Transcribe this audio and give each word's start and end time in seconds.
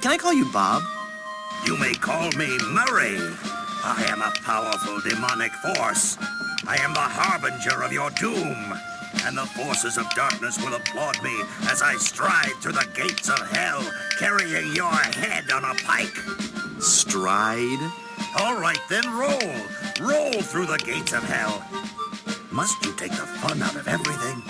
can 0.00 0.12
I 0.12 0.16
call 0.16 0.32
you 0.32 0.50
Bob? 0.50 0.82
You 1.66 1.76
may 1.76 1.92
call 1.92 2.30
me 2.32 2.58
Murray. 2.72 3.18
I 3.84 4.06
am 4.08 4.22
a 4.22 4.32
powerful 4.42 5.00
demonic 5.00 5.52
force. 5.52 6.16
I 6.66 6.76
am 6.80 6.94
the 6.94 7.00
harbinger 7.00 7.82
of 7.82 7.92
your 7.92 8.10
doom. 8.10 8.74
And 9.24 9.36
the 9.36 9.44
forces 9.44 9.98
of 9.98 10.08
darkness 10.14 10.58
will 10.64 10.74
applaud 10.74 11.22
me 11.22 11.42
as 11.68 11.82
I 11.82 11.96
stride 11.96 12.54
through 12.60 12.72
the 12.72 12.88
gates 12.94 13.28
of 13.28 13.38
hell, 13.50 13.84
carrying 14.18 14.74
your 14.74 14.90
head 14.90 15.50
on 15.50 15.64
a 15.64 15.74
pike. 15.74 16.16
Stride? 16.80 17.80
All 18.38 18.58
right, 18.58 18.80
then 18.88 19.04
roll. 19.12 19.52
Roll 20.00 20.40
through 20.40 20.66
the 20.66 20.78
gates 20.78 21.12
of 21.12 21.24
hell. 21.24 21.62
Must 22.50 22.82
you 22.84 22.94
take 22.94 23.12
the 23.12 23.26
fun 23.26 23.60
out 23.60 23.76
of 23.76 23.86
everything? 23.86 24.49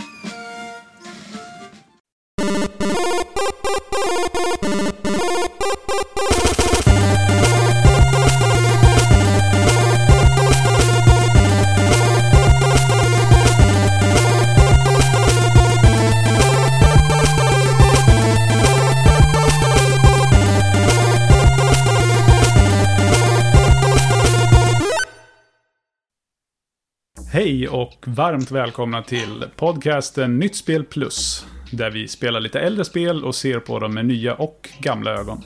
Och 27.70 28.04
varmt 28.06 28.50
välkomna 28.50 29.02
till 29.02 29.44
podcasten 29.56 30.38
Nytt 30.38 30.56
Spel 30.56 30.84
Plus. 30.84 31.46
Där 31.72 31.90
vi 31.90 32.08
spelar 32.08 32.40
lite 32.40 32.60
äldre 32.60 32.84
spel 32.84 33.24
och 33.24 33.34
ser 33.34 33.60
på 33.60 33.78
dem 33.78 33.94
med 33.94 34.06
nya 34.06 34.34
och 34.34 34.68
gamla 34.80 35.10
ögon. 35.10 35.44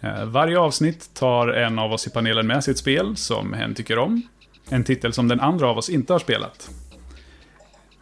Eh, 0.00 0.24
varje 0.24 0.58
avsnitt 0.58 1.14
tar 1.14 1.48
en 1.48 1.78
av 1.78 1.92
oss 1.92 2.06
i 2.06 2.10
panelen 2.10 2.46
med 2.46 2.64
sitt 2.64 2.78
spel 2.78 3.16
som 3.16 3.52
hen 3.52 3.74
tycker 3.74 3.98
om. 3.98 4.22
En 4.68 4.84
titel 4.84 5.12
som 5.12 5.28
den 5.28 5.40
andra 5.40 5.68
av 5.68 5.78
oss 5.78 5.90
inte 5.90 6.12
har 6.12 6.20
spelat. 6.20 6.70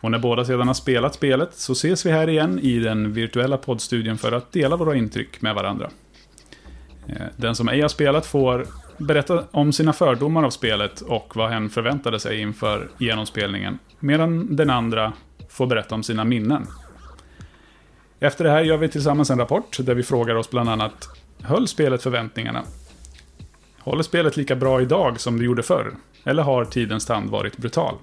Och 0.00 0.10
när 0.10 0.18
båda 0.18 0.44
sedan 0.44 0.66
har 0.66 0.74
spelat 0.74 1.14
spelet 1.14 1.54
så 1.54 1.72
ses 1.72 2.06
vi 2.06 2.10
här 2.10 2.28
igen 2.28 2.58
i 2.58 2.78
den 2.78 3.12
virtuella 3.12 3.56
poddstudion 3.56 4.18
för 4.18 4.32
att 4.32 4.52
dela 4.52 4.76
våra 4.76 4.96
intryck 4.96 5.42
med 5.42 5.54
varandra. 5.54 5.90
Eh, 7.06 7.26
den 7.36 7.54
som 7.54 7.68
ej 7.68 7.80
har 7.80 7.88
spelat 7.88 8.26
får 8.26 8.66
berätta 8.98 9.44
om 9.50 9.72
sina 9.72 9.92
fördomar 9.92 10.42
av 10.44 10.50
spelet 10.50 11.00
och 11.00 11.36
vad 11.36 11.50
hen 11.50 11.70
förväntade 11.70 12.20
sig 12.20 12.40
inför 12.40 12.88
genomspelningen. 12.98 13.78
Medan 14.00 14.56
den 14.56 14.70
andra 14.70 15.12
får 15.48 15.66
berätta 15.66 15.94
om 15.94 16.02
sina 16.02 16.24
minnen. 16.24 16.66
Efter 18.20 18.44
det 18.44 18.50
här 18.50 18.62
gör 18.62 18.76
vi 18.76 18.88
tillsammans 18.88 19.30
en 19.30 19.38
rapport 19.38 19.76
där 19.80 19.94
vi 19.94 20.02
frågar 20.02 20.34
oss 20.34 20.50
bland 20.50 20.68
annat 20.68 21.08
Höll 21.42 21.68
spelet 21.68 22.02
förväntningarna? 22.02 22.62
Håller 23.78 24.02
spelet 24.02 24.36
lika 24.36 24.56
bra 24.56 24.82
idag 24.82 25.20
som 25.20 25.38
det 25.38 25.44
gjorde 25.44 25.62
förr? 25.62 25.94
Eller 26.24 26.42
har 26.42 26.64
tidens 26.64 27.06
tand 27.06 27.30
varit 27.30 27.56
brutal? 27.56 27.94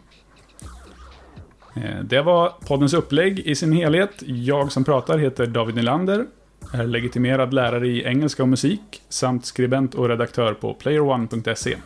Eh, 1.76 2.00
det 2.04 2.22
var 2.22 2.54
poddens 2.68 2.94
upplägg 2.94 3.40
i 3.40 3.56
sin 3.56 3.72
helhet. 3.72 4.12
Jag 4.26 4.72
som 4.72 4.84
pratar 4.84 5.18
heter 5.18 5.46
David 5.46 5.76
Nylander, 5.76 6.26
är 6.74 6.88
legitimerad 6.88 7.54
lärare 7.54 7.88
i 7.88 8.04
engelska 8.04 8.44
och 8.44 8.50
musik 8.50 9.02
samt 9.10 9.46
skribent 9.46 9.96
och 9.96 10.10
redaktör 10.10 10.54
på 10.54 10.74
playerone.se. 10.74 11.78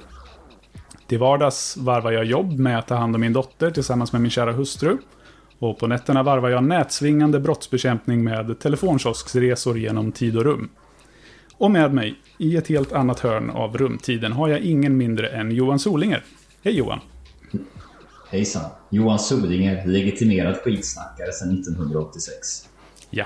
Till 1.07 1.19
vardags 1.19 1.77
varvar 1.77 2.11
jag 2.11 2.25
jobb 2.25 2.59
med 2.59 2.79
att 2.79 2.87
ta 2.87 2.95
hand 2.95 3.15
om 3.15 3.21
min 3.21 3.33
dotter 3.33 3.71
tillsammans 3.71 4.11
med 4.11 4.21
min 4.21 4.31
kära 4.31 4.51
hustru. 4.51 4.97
Och 5.59 5.79
på 5.79 5.87
nätterna 5.87 6.23
varvar 6.23 6.49
jag 6.49 6.63
nätsvingande 6.63 7.39
brottsbekämpning 7.39 8.23
med 8.23 8.59
telefonkiosksresor 8.59 9.77
genom 9.77 10.11
tid 10.11 10.37
och 10.37 10.43
rum. 10.43 10.69
Och 11.57 11.71
med 11.71 11.93
mig, 11.93 12.15
i 12.37 12.57
ett 12.57 12.67
helt 12.67 12.91
annat 12.91 13.19
hörn 13.19 13.49
av 13.49 13.77
rumtiden, 13.77 14.31
har 14.31 14.47
jag 14.47 14.59
ingen 14.59 14.97
mindre 14.97 15.27
än 15.27 15.51
Johan 15.51 15.79
Solinger. 15.79 16.23
Hej 16.63 16.77
Johan! 16.77 16.99
Hejsan! 18.31 18.71
Johan 18.89 19.19
Solinger, 19.19 19.87
legitimerad 19.87 20.55
skitsnackare 20.55 21.31
sedan 21.31 21.53
1986. 21.53 22.69
Ja, 23.09 23.25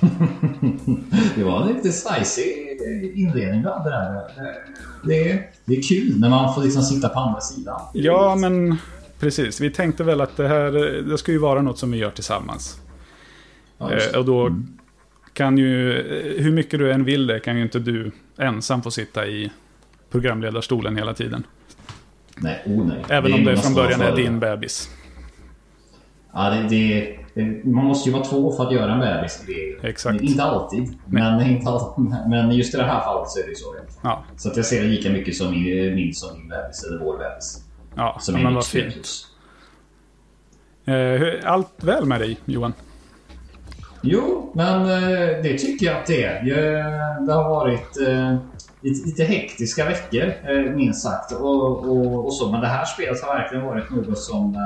Det 1.36 1.44
var 1.44 1.62
en 1.62 1.74
lite 1.74 1.92
spicy 1.92 2.42
inledning 3.14 3.62
du 3.62 3.68
hade 3.68 3.90
där. 3.90 4.22
Det 5.04 5.30
är, 5.30 5.50
det 5.64 5.76
är 5.76 5.82
kul 5.82 6.20
när 6.20 6.28
man 6.28 6.54
får 6.54 6.62
liksom 6.62 6.82
sitta 6.82 7.08
på 7.08 7.20
andra 7.20 7.40
sidan. 7.40 7.80
ja 7.92 8.36
men 8.36 8.76
precis. 9.20 9.60
Vi 9.60 9.70
tänkte 9.70 10.04
väl 10.04 10.20
att 10.20 10.36
det 10.36 10.48
här 10.48 10.70
det 11.02 11.18
ska 11.18 11.32
ju 11.32 11.38
vara 11.38 11.62
något 11.62 11.78
som 11.78 11.90
vi 11.90 11.98
gör 11.98 12.10
tillsammans. 12.10 12.80
Ja, 13.78 13.92
Eh, 13.92 13.98
det. 14.12 14.18
Och 14.18 14.24
då 14.24 14.56
kan 15.32 15.58
ju, 15.58 15.98
eh, 15.98 16.42
hur 16.42 16.52
mycket 16.52 16.78
du 16.78 16.92
än 16.92 17.04
vill 17.04 17.26
det, 17.26 17.40
kan 17.40 17.56
ju 17.56 17.62
inte 17.62 17.78
du 17.78 18.12
ensam 18.38 18.82
få 18.82 18.90
sitta 18.90 19.26
i 19.26 19.50
programledarstolen 20.10 20.96
hela 20.96 21.14
tiden. 21.14 21.46
Nej, 22.36 22.62
oh 22.66 22.86
nej. 22.86 23.04
Även 23.08 23.32
om 23.32 23.44
det 23.44 23.56
från 23.56 23.74
början 23.74 24.00
är 24.00 24.16
din 24.16 24.40
bebis. 24.40 24.90
Ja, 26.32 26.50
det, 26.50 26.68
det, 26.68 26.68
det, 26.68 27.21
man 27.64 27.84
måste 27.84 28.08
ju 28.08 28.12
vara 28.14 28.24
två 28.24 28.52
för 28.52 28.66
att 28.66 28.72
göra 28.72 28.92
en 28.92 29.00
bebis. 29.00 29.44
Exakt. 29.82 30.20
Inte 30.22 30.42
alltid, 30.42 30.98
men, 31.06 31.40
inte 31.42 31.68
alltid, 31.70 32.04
men 32.28 32.50
just 32.50 32.74
i 32.74 32.76
det 32.76 32.84
här 32.84 33.00
fallet 33.00 33.28
så 33.28 33.38
är 33.38 33.42
det 33.42 33.48
ju 33.48 33.54
så. 33.54 33.74
Ja, 34.02 34.24
Så 34.36 34.48
att 34.50 34.56
jag 34.56 34.66
ser 34.66 34.82
det 34.82 34.88
lika 34.88 35.10
mycket 35.10 35.36
som 35.36 35.50
min, 35.50 35.94
min 35.94 36.14
som 36.14 36.38
min 36.38 36.48
bebis, 36.48 36.84
eller 36.84 36.98
vår 37.04 37.18
bebis. 37.18 37.64
ja 37.96 38.16
Som 38.20 38.42
men 38.42 38.54
vad 38.54 38.66
fint. 38.66 39.26
Eh, 40.84 41.50
Allt 41.52 41.84
väl 41.84 42.04
med 42.04 42.20
dig, 42.20 42.38
Johan? 42.44 42.72
Jo, 44.02 44.52
men 44.54 44.80
eh, 44.82 45.42
det 45.42 45.58
tycker 45.58 45.86
jag 45.86 45.96
att 45.96 46.06
det 46.06 46.24
är. 46.24 46.44
Jag- 46.46 47.26
Det 47.26 47.32
har 47.32 47.48
varit 47.50 48.00
eh, 48.08 48.36
lite, 48.80 49.06
lite 49.08 49.24
hektiska 49.24 49.84
veckor, 49.84 50.32
eh, 50.50 50.74
minst 50.74 51.02
sagt. 51.02 51.32
Och, 51.32 51.78
och, 51.88 52.24
och 52.26 52.34
så. 52.34 52.50
Men 52.52 52.60
det 52.60 52.66
här 52.66 52.84
spelet 52.84 53.22
har 53.22 53.34
verkligen 53.38 53.64
varit 53.66 53.90
något 53.90 54.18
som... 54.18 54.56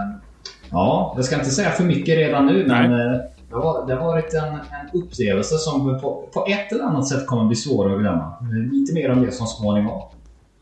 Ja, 0.71 1.13
jag 1.17 1.25
ska 1.25 1.35
inte 1.35 1.51
säga 1.51 1.71
för 1.71 1.85
mycket 1.85 2.17
redan 2.17 2.47
nu, 2.47 2.67
men 2.67 2.91
Nej. 2.91 3.07
eh, 3.07 3.21
det 3.51 3.55
har, 3.57 3.87
det 3.87 3.95
har 3.95 4.07
varit 4.07 4.35
en, 4.35 4.45
en 4.45 5.03
upplevelse 5.03 5.59
som 5.59 6.01
på, 6.01 6.29
på 6.33 6.47
ett 6.49 6.73
eller 6.73 6.85
annat 6.85 7.09
sätt 7.09 7.27
kommer 7.27 7.45
bli 7.45 7.57
svår 7.57 7.93
att 7.95 8.01
glömma. 8.01 8.33
Lite 8.73 8.95
mer 8.95 9.11
om 9.11 9.23
det 9.27 9.33
som 9.33 9.47
småningom. 9.47 10.03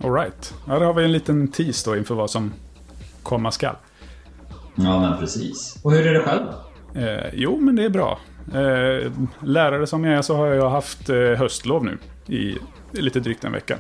Alright. 0.05 0.55
Ja, 0.69 0.79
då 0.79 0.85
har 0.85 0.95
vi 0.95 1.05
en 1.05 1.13
liten 1.13 1.49
tease 1.49 1.91
då 1.91 1.97
inför 1.97 2.15
vad 2.15 2.31
som 2.31 2.53
komma 3.23 3.51
skall. 3.51 3.77
Ja, 4.75 5.01
men 5.01 5.19
precis. 5.19 5.81
Och 5.83 5.93
hur 5.93 6.07
är 6.07 6.15
det 6.15 6.21
själv? 6.21 6.43
Eh, 6.95 7.31
jo, 7.33 7.59
men 7.61 7.77
det 7.77 7.85
är 7.85 7.89
bra. 7.89 8.19
Eh, 8.55 9.13
lärare 9.41 9.87
som 9.87 10.05
jag 10.05 10.19
är 10.19 10.23
så 10.23 10.37
har 10.37 10.47
jag 10.47 10.71
haft 10.71 11.09
eh, 11.11 11.17
höstlov 11.17 11.85
nu 11.85 11.99
i 12.27 12.59
lite 12.91 13.21
drygt 13.21 13.45
en 13.45 13.53
vecka. 13.53 13.79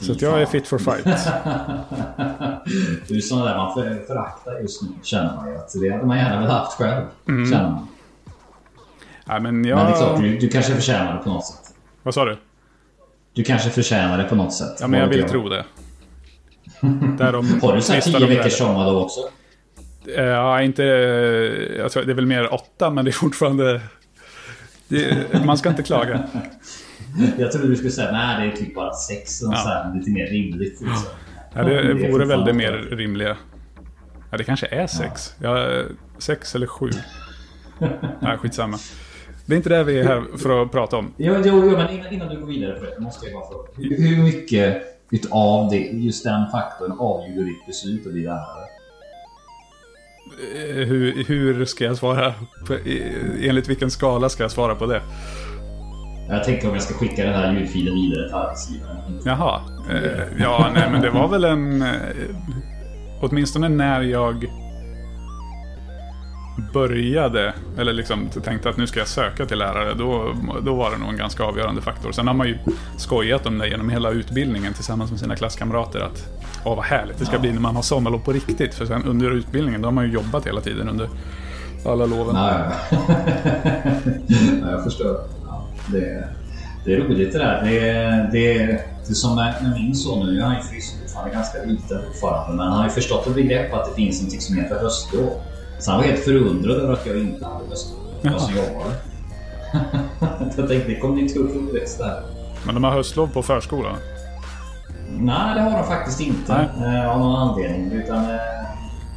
Så 0.00 0.14
jag 0.18 0.42
är 0.42 0.46
fit 0.46 0.68
for 0.68 0.78
fight. 0.78 1.04
Det 3.08 3.14
är 3.14 3.20
sådana 3.20 3.46
där 3.46 3.56
man 3.56 3.74
för, 3.74 4.06
föraktar 4.06 4.60
just 4.60 4.82
nu, 4.82 4.88
känner 5.02 5.36
man 5.36 5.48
ju. 5.48 5.56
Att 5.56 5.72
det 5.80 5.90
hade 5.90 6.06
man 6.06 6.18
gärna 6.18 6.40
velat 6.40 6.64
haft 6.64 6.78
själv, 6.78 7.04
känner 7.26 7.70
man. 7.70 7.88
Ja, 9.26 9.40
men 9.40 9.42
Men 9.42 9.62
det 9.62 9.70
är 9.70 9.96
klart, 9.96 10.00
jag... 10.00 10.22
du, 10.22 10.38
du 10.38 10.48
kanske 10.48 10.74
förtjänar 10.74 11.16
det 11.16 11.22
på 11.22 11.28
något 11.28 11.46
sätt. 11.46 11.74
Vad 12.02 12.14
sa 12.14 12.24
du? 12.24 12.36
Du 13.32 13.44
kanske 13.44 13.70
förtjänar 13.70 14.18
det 14.18 14.24
på 14.24 14.34
något 14.34 14.54
sätt. 14.54 14.76
Ja, 14.80 14.86
men 14.86 15.00
jag 15.00 15.08
vill 15.08 15.22
vet 15.22 15.30
tro 15.30 15.48
det. 15.48 15.64
Därom 17.18 17.60
Har 17.62 17.74
du 17.76 17.80
tvistar 17.80 18.18
tio 18.18 18.26
veckors 18.26 18.58
sommarlov 18.58 18.96
också? 19.02 19.20
Eh, 20.16 20.24
Ja, 20.24 20.62
inte... 20.62 20.82
Jag 21.78 21.92
tror 21.92 22.02
det 22.02 22.12
är 22.12 22.14
väl 22.14 22.26
mer 22.26 22.54
åtta, 22.54 22.90
men 22.90 23.04
det 23.04 23.10
är 23.10 23.12
fortfarande... 23.12 23.80
Det, 24.88 25.44
man 25.44 25.58
ska 25.58 25.68
inte 25.68 25.82
klaga. 25.82 26.22
Jag 27.38 27.52
trodde 27.52 27.68
du 27.68 27.76
skulle 27.76 27.90
säga 27.90 28.12
nej, 28.12 28.46
det 28.46 28.52
är 28.52 28.56
typ 28.56 28.74
bara 28.74 28.92
sex. 28.94 29.42
Och 29.42 29.52
Ja. 29.52 29.56
så 29.56 29.68
här, 29.68 29.94
lite 29.94 30.10
mer 30.10 30.26
rimligt. 30.26 30.80
Liksom. 30.80 30.96
Ja, 31.54 31.62
det 31.64 32.10
vore 32.12 32.24
väl 32.26 32.44
det 32.44 32.52
mer 32.52 32.72
rimliga. 32.72 33.36
Ja, 34.30 34.36
det 34.38 34.44
kanske 34.44 34.66
är 34.66 34.86
sex. 34.86 35.34
Ja, 35.42 35.82
sex 36.18 36.54
eller 36.54 36.66
sju. 36.66 36.90
Nej, 38.20 38.36
skitsamma. 38.38 38.78
Det 39.46 39.54
är 39.54 39.56
inte 39.56 39.68
det 39.68 39.84
vi 39.84 39.98
är 39.98 40.04
här 40.04 40.24
för 40.38 40.62
att 40.62 40.72
prata 40.72 40.96
om. 40.96 41.12
Jo, 41.16 41.34
jo, 41.44 41.62
jo, 41.64 41.70
men 41.76 41.90
innan, 41.90 42.12
innan 42.12 42.28
du 42.28 42.40
går 42.40 42.46
vidare 42.46 42.72
på 42.78 42.84
det 42.84 43.00
måste 43.00 43.26
jag 43.26 43.34
bara 43.40 43.48
fråga. 43.50 43.68
Hur, 43.76 44.22
mycket 44.22 44.82
utav 45.10 45.70
det, 45.70 45.76
just 45.78 46.24
den 46.24 46.50
faktorn 46.50 46.92
avgjorde 46.98 47.44
ditt 47.44 47.66
beslut 47.66 48.06
att 48.06 48.12
bli 48.12 48.22
lärare? 48.22 48.64
Eh, 50.54 50.86
Hur, 50.86 51.24
hur 51.24 51.64
ska 51.64 51.84
jag 51.84 51.96
svara? 51.96 52.34
Enligt 53.42 53.68
vilken 53.68 53.90
skala 53.90 54.28
ska 54.28 54.44
jag 54.44 54.50
svara 54.50 54.74
på 54.74 54.86
det? 54.86 55.02
Jag 56.30 56.44
tänkte 56.44 56.68
om 56.68 56.74
jag 56.74 56.82
ska 56.82 56.94
skicka 56.94 57.24
den 57.24 57.34
här 57.34 57.52
ljudfilen 57.52 57.94
vidare 57.94 58.26
till 58.26 58.34
arbetsgivaren. 58.34 59.20
Jaha. 59.24 59.60
Eh, 59.90 60.22
ja, 60.38 60.70
nej, 60.74 60.88
men 60.92 61.00
det 61.00 61.10
var 61.10 61.28
väl 61.28 61.44
en... 61.44 61.82
Eh, 61.82 61.88
åtminstone 63.20 63.68
när 63.68 64.02
jag 64.02 64.50
började, 66.72 67.52
eller 67.78 67.92
liksom 67.92 68.28
tänkte 68.28 68.68
att 68.68 68.76
nu 68.76 68.86
ska 68.86 68.98
jag 68.98 69.08
söka 69.08 69.46
till 69.46 69.58
lärare, 69.58 69.94
då, 69.94 70.34
då 70.62 70.74
var 70.74 70.90
det 70.90 70.98
nog 70.98 71.08
en 71.08 71.16
ganska 71.16 71.44
avgörande 71.44 71.82
faktor. 71.82 72.12
Sen 72.12 72.26
har 72.26 72.34
man 72.34 72.48
ju 72.48 72.58
skojat 72.96 73.46
om 73.46 73.58
det 73.58 73.68
genom 73.68 73.90
hela 73.90 74.10
utbildningen 74.10 74.74
tillsammans 74.74 75.10
med 75.10 75.20
sina 75.20 75.36
klasskamrater. 75.36 76.00
Att 76.00 76.26
åh 76.64 76.76
vad 76.76 76.84
härligt 76.84 77.18
det 77.18 77.26
ska 77.26 77.38
bli 77.38 77.52
när 77.52 77.60
man 77.60 77.76
har 77.76 77.82
sommarlov 77.82 78.18
på 78.18 78.32
riktigt. 78.32 78.74
För 78.74 78.86
sen 78.86 79.04
under 79.04 79.30
utbildningen, 79.30 79.82
då 79.82 79.86
har 79.86 79.92
man 79.92 80.04
ju 80.04 80.12
jobbat 80.12 80.46
hela 80.46 80.60
tiden 80.60 80.88
under 80.88 81.08
alla 81.86 82.06
loven. 82.06 82.36
Ja, 82.36 82.72
ja. 82.90 82.98
ja, 84.62 84.70
jag 84.70 84.84
förstår. 84.84 85.39
Det, 85.92 86.28
Det 86.84 86.94
är 86.94 87.00
roligt 87.00 87.32
det 87.32 87.38
där. 87.38 87.62
Det 87.64 87.80
det 88.32 88.80
det 89.10 89.14
som 89.14 89.36
med, 89.36 89.72
min 89.74 89.94
son 89.94 90.26
nu. 90.26 90.42
Han 90.42 90.52
är 90.52 90.60
fortfarande 90.60 91.34
ganska 91.34 91.58
liten 91.64 92.02
fortfarande. 92.06 92.56
Men 92.56 92.66
han 92.66 92.76
har 92.76 92.84
ju 92.84 92.90
förstått 92.90 93.26
ett 93.26 93.34
begrepp 93.34 93.74
att 93.74 93.88
det 93.88 93.94
finns 93.94 94.22
något 94.22 94.42
som 94.42 94.56
heter 94.56 94.78
höstlov. 94.78 95.30
Så 95.78 95.90
han 95.90 96.00
var 96.00 96.06
helt 96.06 96.24
förundrad 96.24 96.76
över 96.76 96.92
att 96.92 97.06
jag 97.06 97.18
inte 97.18 97.44
hade 97.44 97.64
höstlov. 97.68 98.00
Jag 98.22 98.40
som 98.40 98.54
jobbade. 98.54 98.94
jag 100.56 100.68
tänkte, 100.68 100.88
det 100.88 100.96
kommer 101.00 101.20
inte 101.20 101.38
upp 101.38 101.56
uppväxt 101.56 101.98
där. 101.98 102.22
Men 102.64 102.74
de 102.74 102.84
har 102.84 102.90
höstlov 102.90 103.26
på 103.26 103.42
förskolan? 103.42 103.96
Nej, 105.18 105.54
det 105.54 105.60
har 105.60 105.70
de 105.70 105.86
faktiskt 105.86 106.20
inte. 106.20 106.52
Eh, 106.52 107.10
av 107.10 107.18
någon 107.18 107.36
anledning. 107.36 107.92
Utan, 107.92 108.24
eh, 108.24 108.40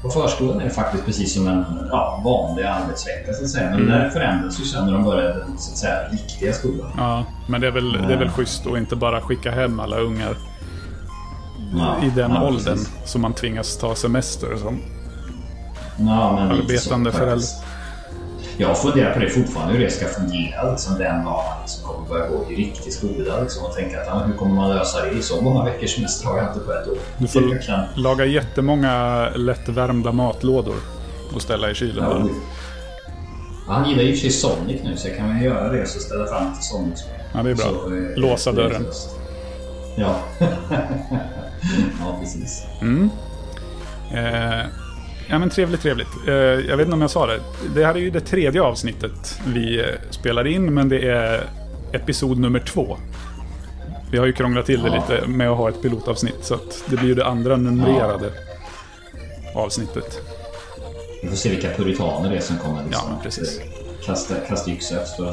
på 0.04 0.10
förskolan 0.10 0.60
är 0.60 0.64
det 0.64 0.70
faktiskt 0.70 1.06
precis 1.06 1.34
som 1.34 1.48
en 1.48 1.66
ja, 1.92 2.22
vanlig 2.26 2.64
arbetsvecka 2.64 3.34
så 3.34 3.44
att 3.44 3.50
säga. 3.50 3.70
Men 3.70 3.82
mm. 3.82 4.00
det 4.00 4.12
förändras 4.12 4.60
ju 4.60 4.64
sen 4.64 4.86
när 4.86 4.94
de 4.94 5.04
börjar 5.04 5.34
den 5.34 5.58
så 5.58 5.72
att 5.72 5.78
säga, 5.78 6.10
riktiga 6.12 6.54
skolan. 6.54 6.92
Ja, 6.98 7.26
men 7.48 7.62
det 7.62 7.68
är 7.68 7.72
väl, 7.72 7.92
det 7.92 8.14
är 8.14 8.18
väl 8.18 8.30
schysst 8.30 8.68
att 8.68 8.78
inte 8.78 8.96
bara 8.96 9.22
skicka 9.22 9.52
hem 9.52 9.80
alla 9.80 9.98
ungar 9.98 10.38
ja, 11.78 11.96
i 12.04 12.10
den 12.10 12.32
ja, 12.32 12.48
åldern 12.48 12.78
precis. 12.78 12.92
som 13.06 13.22
man 13.22 13.34
tvingas 13.34 13.78
ta 13.78 13.96
semester 13.96 14.58
som 14.58 14.80
ja, 15.98 16.36
men 16.36 16.52
arbetande 16.52 17.12
förälder. 17.12 17.48
Jag 18.58 18.82
funderar 18.82 19.14
på 19.14 19.20
det 19.20 19.30
fortfarande, 19.30 19.74
hur 19.74 19.84
det 19.84 19.92
ska 19.92 20.06
fungera 20.06 20.72
liksom, 20.72 20.98
den 20.98 21.06
dagen 21.06 21.24
man 21.24 21.62
liksom 21.62 21.88
kommer 21.88 22.10
börja 22.10 22.28
gå 22.28 22.52
i 22.52 22.56
riktig 22.56 22.94
skola. 22.94 23.42
Liksom, 23.42 23.66
och 23.66 23.76
tänka 23.76 24.02
att 24.02 24.08
ja, 24.08 24.24
hur 24.28 24.34
kommer 24.34 24.56
man 24.56 24.70
lösa 24.70 25.06
det? 25.06 25.22
Så 25.22 25.42
många 25.42 25.64
veckors 25.64 25.96
semester 25.96 26.28
har 26.28 26.38
jag 26.38 26.48
inte 26.48 26.60
på 26.60 26.72
ett 26.72 26.88
år. 26.88 26.98
Du 27.18 27.28
får 27.28 27.62
kan... 27.66 27.86
laga 27.96 28.26
jättemånga 28.26 29.30
lättvärmda 29.36 30.12
matlådor 30.12 30.76
och 31.36 31.42
ställa 31.42 31.72
i 31.72 31.76
kylen. 31.76 32.04
Ja, 32.04 32.30
han 33.68 33.90
gillar 33.90 34.04
ju 34.04 34.12
för 34.12 34.20
sig 34.20 34.32
Sonic 34.32 34.84
nu 34.84 34.98
så 34.98 35.08
jag 35.08 35.18
kan 35.18 35.34
väl 35.34 35.44
göra 35.44 35.72
det 35.72 35.82
och 35.82 35.88
ställa 35.88 36.28
fram 36.28 36.54
till 36.54 36.64
Sonic. 36.64 37.04
Ja, 37.34 37.44
det 37.44 37.50
är 37.50 37.56
bra. 37.56 37.66
Så, 37.66 37.96
eh, 37.96 38.16
Låsa 38.16 38.52
dörren. 38.52 38.86
Ja. 39.98 40.16
ja, 42.00 42.18
precis. 42.22 42.64
Mm. 42.82 43.10
Eh, 44.12 44.66
Ja 45.28 45.40
men 45.40 45.50
trevligt, 45.50 45.81
trevligt. 45.81 46.28
Eh, 46.28 46.34
jag 46.34 46.78
vet 46.78 46.86
inte 46.86 46.96
om 46.96 47.02
jag 47.02 47.12
sa 47.12 47.28
det. 47.28 47.40
Det 47.75 47.86
här 47.86 47.96
är 47.96 48.00
ju 48.00 48.10
det 48.10 48.22
tredje 48.22 48.62
avsnittet 48.62 49.40
vi 49.48 49.80
eh, 49.80 49.86
spelar 50.10 50.48
in, 50.48 50.74
men 50.74 50.90
det 50.90 51.10
är 51.10 51.44
episod 51.92 52.40
nummer 52.40 52.60
två. 52.60 52.98
Vi 54.12 54.18
har 54.18 54.25
ju 54.25 54.34
krånglat 54.34 54.66
till 54.66 54.84
det 54.84 54.90
ja. 54.90 54.96
lite 54.96 55.28
med 55.28 55.50
att 55.50 55.58
ha 55.58 55.70
ett 55.70 55.81
pilotavsnitt, 55.81 56.38
så 56.42 56.58
det 56.86 56.96
blir 56.96 57.08
ju 57.08 57.16
det 57.16 57.25
andra 57.25 57.56
numrerade 57.56 58.31
ja. 59.54 59.62
avsnittet. 59.62 60.22
Vi 61.24 61.30
får 61.30 61.36
se 61.36 61.50
vilka 61.50 61.70
puritaner 61.70 62.30
det 62.30 62.36
är 62.36 62.42
som 62.42 62.58
kommer 62.58 62.84
liksom, 62.84 63.10
ja, 63.12 63.20
precis. 63.24 63.62
kasta, 64.06 64.36
kasta 64.48 64.72
yxa 64.72 65.02
efter. 65.02 65.24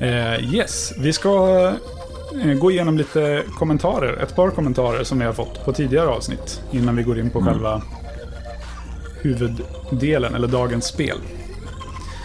Eh, 0.00 0.54
yes, 0.54 0.92
vi 0.98 1.12
ska 1.12 1.64
eh, 2.42 2.54
gå 2.54 2.70
igenom 2.70 2.98
lite 2.98 3.42
kommentarer. 3.58 4.22
Ett 4.22 4.36
par 4.36 4.50
kommentarer 4.50 5.04
som 5.04 5.18
vi 5.18 5.24
har 5.24 5.32
fått 5.32 5.64
på 5.64 5.72
tidigare 5.72 6.08
avsnitt. 6.08 6.62
Innan 6.70 6.96
vi 6.96 7.02
går 7.02 7.18
in 7.18 7.30
på 7.30 7.38
mm. 7.38 7.52
själva 7.52 7.82
huvuddelen, 9.22 10.34
eller 10.34 10.48
dagens 10.48 10.84
spel. 10.84 11.18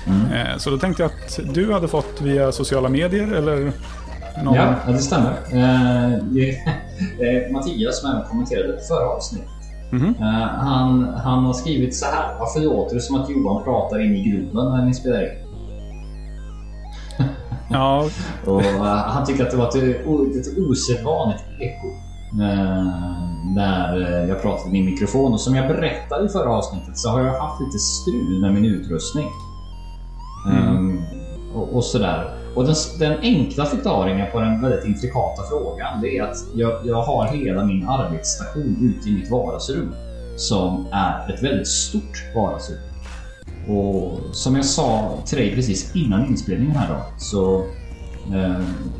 Mm. 0.07 0.31
Eh, 0.31 0.57
så 0.57 0.69
då 0.69 0.77
tänkte 0.77 1.03
jag 1.03 1.11
att 1.11 1.39
du 1.53 1.73
hade 1.73 1.87
fått 1.87 2.21
via 2.21 2.51
sociala 2.51 2.89
medier 2.89 3.31
eller? 3.31 3.71
Någon... 4.43 4.55
Ja, 4.55 4.75
det 4.87 4.97
stämmer. 4.97 5.33
Eh, 5.51 6.13
eh, 6.13 7.51
Mattias 7.51 8.01
som 8.01 8.11
även 8.11 8.23
kommenterade 8.23 8.79
förra 8.87 9.09
avsnittet. 9.09 9.49
Mm. 9.91 10.13
Han, 10.59 11.03
han 11.03 11.45
har 11.45 11.53
skrivit 11.53 11.95
så 11.95 12.05
här. 12.05 12.39
Varför 12.39 12.59
låter 12.59 12.95
det 12.95 13.01
som 13.01 13.21
att 13.21 13.29
Johan 13.29 13.63
pratar 13.63 14.05
in 14.05 14.15
i 14.15 14.23
grunden 14.29 14.71
när 14.71 14.85
ni 14.85 14.93
spelar 14.93 15.23
in? 15.23 15.43
Ja. 17.69 18.09
och, 18.45 18.61
han 18.85 19.25
tycker 19.25 19.43
att 19.45 19.51
det 19.51 19.57
var 19.57 19.67
ett, 19.67 19.75
ett 20.47 20.57
osedvanligt 20.57 21.43
eko. 21.59 21.87
När 23.43 24.27
jag 24.27 24.41
pratade 24.41 24.63
med 24.63 24.73
min 24.73 24.85
mikrofon. 24.85 25.33
Och 25.33 25.41
som 25.41 25.55
jag 25.55 25.67
berättade 25.67 26.25
i 26.25 26.29
förra 26.29 26.49
avsnittet 26.49 26.97
så 26.97 27.09
har 27.09 27.21
jag 27.21 27.39
haft 27.39 27.61
lite 27.61 27.77
strul 27.79 28.41
med 28.41 28.53
min 28.53 28.65
utrustning. 28.65 29.27
Mm. 30.47 30.77
Um, 30.77 31.01
och, 31.55 31.75
och, 31.75 31.83
sådär. 31.83 32.33
Och 32.55 32.65
den, 32.65 32.75
den, 32.99 33.19
enkla 33.21 33.65
förklaringen 33.65 34.31
på 34.31 34.39
den 34.39 34.61
väldigt 34.61 34.85
intrikata 34.85 35.43
frågan 35.49 36.01
det 36.01 36.17
är 36.17 36.23
att 36.23 36.37
jag, 36.55 36.73
jag 36.85 37.01
har 37.01 37.27
hela 37.27 37.65
min 37.65 37.87
arbetsstation 37.87 38.77
ute 38.81 39.09
i 39.09 39.13
mitt 39.13 39.31
vardagsrum. 39.31 39.95
Som 40.37 40.87
är 40.91 41.33
ett 41.33 41.43
väldigt 41.43 41.67
stort 41.67 42.25
vardagsrum. 42.35 42.79
Och 43.67 44.19
som 44.31 44.55
jag 44.55 44.65
sa 44.65 45.17
till 45.25 45.37
dig 45.37 45.55
precis 45.55 45.95
innan 45.95 46.25
inspelningen 46.25 46.75
här 46.75 46.89
då 46.89 46.99
så 47.17 47.65
Eh, 47.65 47.82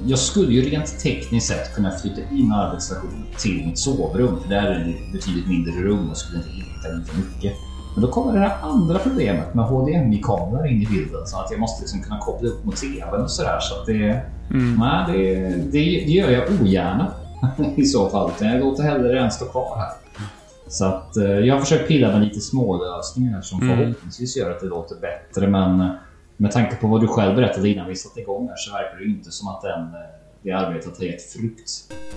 jag 0.06 0.20
skulle 0.20 0.54
ju 0.54 0.62
rent 0.62 1.00
tekniskt 1.00 1.48
sett 1.48 1.76
kunna 1.76 1.92
flytta 1.92 2.22
in 2.32 2.52
arbetsstationen 2.52 3.26
till 3.38 3.66
mitt 3.66 3.80
sovrum, 3.80 4.40
för 4.42 4.50
där 4.50 4.64
är 4.64 4.80
det 4.80 5.12
betydligt 5.12 5.48
mindre 5.48 5.74
rum 5.74 6.10
och 6.10 6.18
skulle 6.18 6.38
inte 6.38 6.50
hitta 6.50 6.88
lika 6.88 7.18
mycket. 7.18 7.54
Men 7.94 8.02
då 8.02 8.08
kommer 8.08 8.34
det 8.34 8.40
här 8.40 8.58
andra 8.62 9.00
problemet 9.00 9.54
med 9.54 9.66
HDMI-kameror 9.66 10.68
in 10.68 10.82
i 10.82 10.86
bilden 10.86 11.28
så 11.28 11.38
att 11.38 11.52
jag 11.52 11.60
måste 11.60 11.82
liksom 11.82 12.02
kunna 12.02 12.20
koppla 12.20 12.50
upp 12.50 12.66
mot 12.66 12.76
TVn 12.76 13.22
och 13.22 13.32
sådär. 13.32 13.60
Så 13.60 13.80
att 13.80 13.86
det, 13.86 14.22
mm. 14.50 14.76
nej, 14.80 15.06
det, 15.08 15.50
det, 15.50 16.06
det, 16.06 16.12
gör 16.12 16.30
jag 16.30 16.44
ogärna 16.62 17.12
i 17.76 17.86
så 17.86 18.10
fall. 18.10 18.32
Jag 18.40 18.60
låter 18.60 18.84
hellre 18.84 19.20
den 19.20 19.32
stå 19.32 19.46
kvar 19.46 19.78
här. 19.78 19.94
Så 20.68 20.86
att 20.86 21.18
eh, 21.18 21.24
jag 21.24 21.56
har 21.56 21.62
försökt 21.62 21.88
pilla 21.88 22.12
med 22.12 22.22
lite 22.22 22.40
smålösningar 22.40 23.42
som 23.42 23.62
mm. 23.62 23.78
förhoppningsvis 23.78 24.38
gör 24.38 24.52
att 24.52 24.60
det 24.60 24.68
låter 24.68 24.96
bättre. 24.96 25.48
Men 25.48 25.92
med 26.38 26.52
tanke 26.52 26.76
på 26.76 26.88
vad 26.88 27.02
du 27.02 27.08
själv 27.08 27.36
berättade 27.36 27.70
innan 27.70 27.88
vi 27.88 27.96
satte 27.96 28.20
igång 28.20 28.48
här 28.48 28.56
så 28.56 28.72
verkar 28.72 28.98
det 28.98 29.06
inte 29.06 29.32
som 29.32 29.48
att 29.48 29.62
den, 29.62 29.82
eh, 29.82 30.00
det 30.44 30.52
arbetet 30.52 30.98
har 30.98 31.06
gett 31.06 31.32
frukt. 31.32 31.70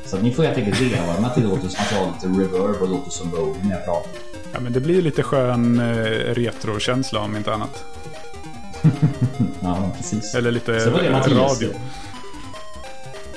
Så 0.04 0.18
ni 0.18 0.32
får 0.32 0.42
helt 0.42 0.58
enkelt 0.58 0.80
leva 0.80 1.20
med 1.20 1.30
att 1.30 1.34
det 1.34 1.42
låter 1.42 1.68
som 1.68 1.84
att 1.84 1.92
jag 1.92 1.98
har 1.98 2.12
lite 2.12 2.26
reverb 2.26 2.82
och 2.82 2.88
låter 2.88 3.10
som 3.10 3.30
Bowie 3.30 3.64
när 3.64 3.70
jag 3.70 3.84
pratar. 3.84 4.12
Ja, 4.52 4.60
men 4.60 4.72
det 4.72 4.80
blir 4.80 5.02
lite 5.02 5.22
skön 5.22 5.80
eh, 5.80 5.84
retrokänsla 6.34 7.20
om 7.20 7.36
inte 7.36 7.54
annat. 7.54 7.84
ja, 9.60 9.90
precis. 9.96 10.34
Eller 10.34 10.50
lite 10.50 10.72
radio. 10.72 11.70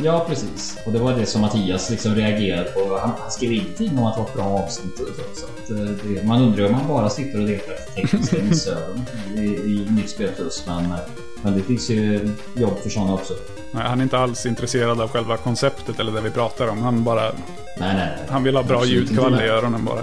Ja, 0.03 0.25
precis. 0.27 0.77
Och 0.85 0.91
det 0.91 0.99
var 0.99 1.13
det 1.13 1.25
som 1.25 1.41
Mattias 1.41 1.89
liksom 1.89 2.15
reagerade 2.15 2.69
på. 2.69 2.97
Han, 3.01 3.11
han 3.19 3.31
skrev 3.31 3.51
ingenting 3.51 3.99
om 3.99 4.05
att 4.05 4.15
det 4.15 4.21
var 4.21 4.29
ett 4.29 4.35
bra 4.35 4.45
avsnitt. 4.45 5.01
Så 5.33 5.45
att, 5.45 5.69
eh, 5.69 5.95
det, 6.03 6.23
man 6.23 6.41
undrar 6.41 6.65
om 6.65 6.73
han 6.73 6.87
bara 6.87 7.09
sitter 7.09 7.39
och 7.39 7.47
letar 7.47 7.73
efter 7.73 7.93
tekniska 7.93 8.37
missöden 8.49 9.05
i, 9.35 9.39
i 9.39 9.87
Nytt 9.89 10.09
Spel 10.09 10.29
Plus. 10.35 10.63
Men, 10.67 10.85
eh, 10.85 10.97
men 11.41 11.53
det 11.57 11.63
finns 11.63 11.89
ju 11.89 12.29
jobb 12.55 12.79
för 12.83 12.89
sådana 12.89 13.13
också. 13.13 13.33
Nej, 13.71 13.83
han 13.83 13.99
är 13.99 14.03
inte 14.03 14.17
alls 14.17 14.45
intresserad 14.45 15.01
av 15.01 15.09
själva 15.09 15.37
konceptet 15.37 15.99
eller 15.99 16.11
det 16.11 16.21
vi 16.21 16.31
pratar 16.31 16.67
om. 16.67 16.81
Han 16.81 17.03
bara... 17.03 17.21
Nej, 17.21 17.33
nej, 17.77 17.95
nej. 17.95 18.27
Han 18.29 18.43
vill 18.43 18.55
ha 18.55 18.63
bra 18.63 18.85
ljudkvalitet 18.85 19.45
i 19.45 19.49
öronen 19.49 19.85
bara. 19.85 20.01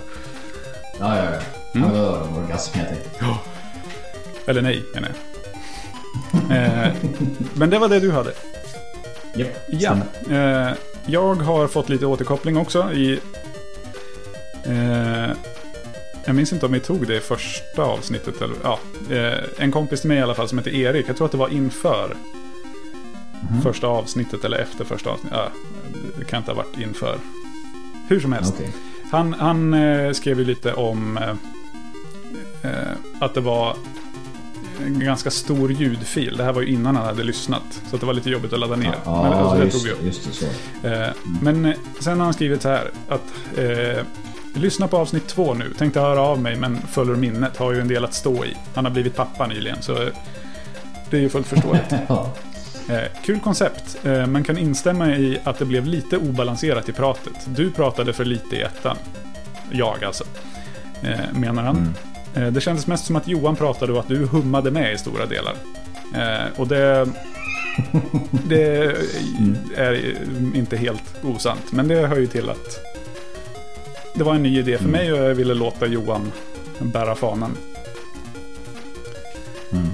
Ja, 1.00 1.16
ja, 1.16 1.24
ja. 1.24 1.40
Han 1.72 1.82
mm. 1.82 1.92
vill 1.92 2.00
ha 2.00 2.06
öronorgasm 2.06 2.78
helt 2.78 2.90
enkelt. 2.90 3.16
Ja. 3.20 3.38
Eller 4.46 4.62
nej, 4.62 4.84
menar 4.94 5.08
jag. 5.08 6.86
eh, 6.86 6.92
men 7.54 7.70
det 7.70 7.78
var 7.78 7.88
det 7.88 8.00
du 8.00 8.12
hade. 8.12 8.32
Yep, 9.36 9.56
ja. 9.66 9.96
Eh, 10.30 10.72
jag 11.06 11.34
har 11.34 11.66
fått 11.66 11.88
lite 11.88 12.06
återkoppling 12.06 12.56
också 12.56 12.92
i... 12.92 13.20
Eh, 14.64 15.30
jag 16.24 16.34
minns 16.34 16.52
inte 16.52 16.66
om 16.66 16.72
vi 16.72 16.80
tog 16.80 17.06
det 17.06 17.16
i 17.16 17.20
första 17.20 17.82
avsnittet. 17.82 18.42
Eller, 18.42 18.56
ja, 18.62 18.78
eh, 19.10 19.44
en 19.58 19.72
kompis 19.72 20.00
till 20.00 20.08
mig 20.08 20.18
i 20.18 20.20
alla 20.20 20.34
fall 20.34 20.48
som 20.48 20.58
heter 20.58 20.74
Erik. 20.74 21.08
Jag 21.08 21.16
tror 21.16 21.24
att 21.24 21.32
det 21.32 21.38
var 21.38 21.48
inför 21.48 22.16
mm. 23.50 23.62
första 23.62 23.86
avsnittet 23.86 24.44
eller 24.44 24.58
efter 24.58 24.84
första 24.84 25.10
avsnittet. 25.10 25.38
Ja, 25.38 25.48
det 26.18 26.24
kan 26.24 26.38
inte 26.38 26.50
ha 26.50 26.56
varit 26.56 26.78
inför. 26.78 27.18
Hur 28.08 28.20
som 28.20 28.32
helst. 28.32 28.54
Okay. 28.54 28.66
Han, 29.10 29.32
han 29.32 29.74
eh, 29.74 30.12
skrev 30.12 30.38
ju 30.38 30.44
lite 30.44 30.72
om 30.72 31.16
eh, 31.18 31.30
eh, 32.70 32.92
att 33.18 33.34
det 33.34 33.40
var 33.40 33.76
en 34.84 35.00
ganska 35.00 35.30
stor 35.30 35.72
ljudfil. 35.72 36.36
Det 36.36 36.44
här 36.44 36.52
var 36.52 36.62
ju 36.62 36.68
innan 36.68 36.96
han 36.96 37.06
hade 37.06 37.22
lyssnat. 37.22 37.82
Så 37.90 37.96
det 37.96 38.06
var 38.06 38.14
lite 38.14 38.30
jobbigt 38.30 38.52
att 38.52 38.60
ladda 38.60 38.76
ner. 38.76 38.94
Ja, 39.04 39.22
men, 39.22 39.32
alltså, 39.32 39.56
det 39.56 39.64
just, 39.64 39.86
tog 39.86 39.98
vi 40.00 40.06
Just 40.06 40.24
det, 40.24 40.32
så. 40.32 40.46
Eh, 40.86 40.92
mm. 40.92 41.14
Men 41.42 41.64
eh, 41.64 41.76
sen 42.00 42.18
har 42.18 42.24
han 42.24 42.34
skrivit 42.34 42.62
så 42.62 42.68
här 42.68 42.90
att 43.08 43.58
eh, 43.58 44.04
Lyssna 44.56 44.88
på 44.88 44.96
avsnitt 44.96 45.28
två 45.28 45.54
nu. 45.54 45.74
Tänkte 45.78 46.00
höra 46.00 46.20
av 46.20 46.40
mig 46.40 46.56
men 46.56 46.78
följer 46.82 47.14
minnet. 47.16 47.56
Har 47.56 47.72
ju 47.72 47.80
en 47.80 47.88
del 47.88 48.04
att 48.04 48.14
stå 48.14 48.44
i. 48.44 48.56
Han 48.74 48.84
har 48.84 48.92
blivit 48.92 49.16
pappa 49.16 49.46
nyligen 49.46 49.82
så 49.82 50.02
eh, 50.02 50.08
det 51.10 51.16
är 51.16 51.20
ju 51.20 51.28
fullt 51.28 51.46
förståeligt. 51.46 51.92
eh, 52.88 53.22
kul 53.24 53.40
koncept. 53.40 53.96
Eh, 54.04 54.26
man 54.26 54.44
kan 54.44 54.58
instämma 54.58 55.16
i 55.16 55.38
att 55.44 55.58
det 55.58 55.64
blev 55.64 55.86
lite 55.86 56.16
obalanserat 56.16 56.88
i 56.88 56.92
pratet. 56.92 57.32
Du 57.46 57.70
pratade 57.70 58.12
för 58.12 58.24
lite 58.24 58.56
i 58.56 58.62
ettan. 58.62 58.96
Jag 59.70 60.04
alltså. 60.04 60.24
Eh, 61.02 61.32
menar 61.32 61.62
han. 61.62 61.76
Mm. 61.76 61.94
Eh, 62.36 62.46
det 62.46 62.60
kändes 62.60 62.86
mest 62.86 63.06
som 63.06 63.16
att 63.16 63.28
Johan 63.28 63.56
pratade 63.56 63.92
och 63.92 63.98
att 63.98 64.08
du 64.08 64.26
hummade 64.26 64.70
med 64.70 64.94
i 64.94 64.98
stora 64.98 65.26
delar. 65.26 65.54
Eh, 66.14 66.60
och 66.60 66.68
det, 66.68 67.08
det 68.48 68.96
är 69.76 70.16
inte 70.54 70.76
helt 70.76 71.24
osant. 71.24 71.72
Men 71.72 71.88
det 71.88 72.06
hör 72.06 72.16
ju 72.16 72.26
till 72.26 72.50
att 72.50 72.80
det 74.14 74.24
var 74.24 74.34
en 74.34 74.42
ny 74.42 74.58
idé 74.58 74.78
för 74.78 74.88
mm. 74.88 74.92
mig 74.92 75.12
och 75.12 75.18
jag 75.18 75.34
ville 75.34 75.54
låta 75.54 75.86
Johan 75.86 76.32
bära 76.78 77.14
fanan. 77.14 77.56
Mm. 79.72 79.86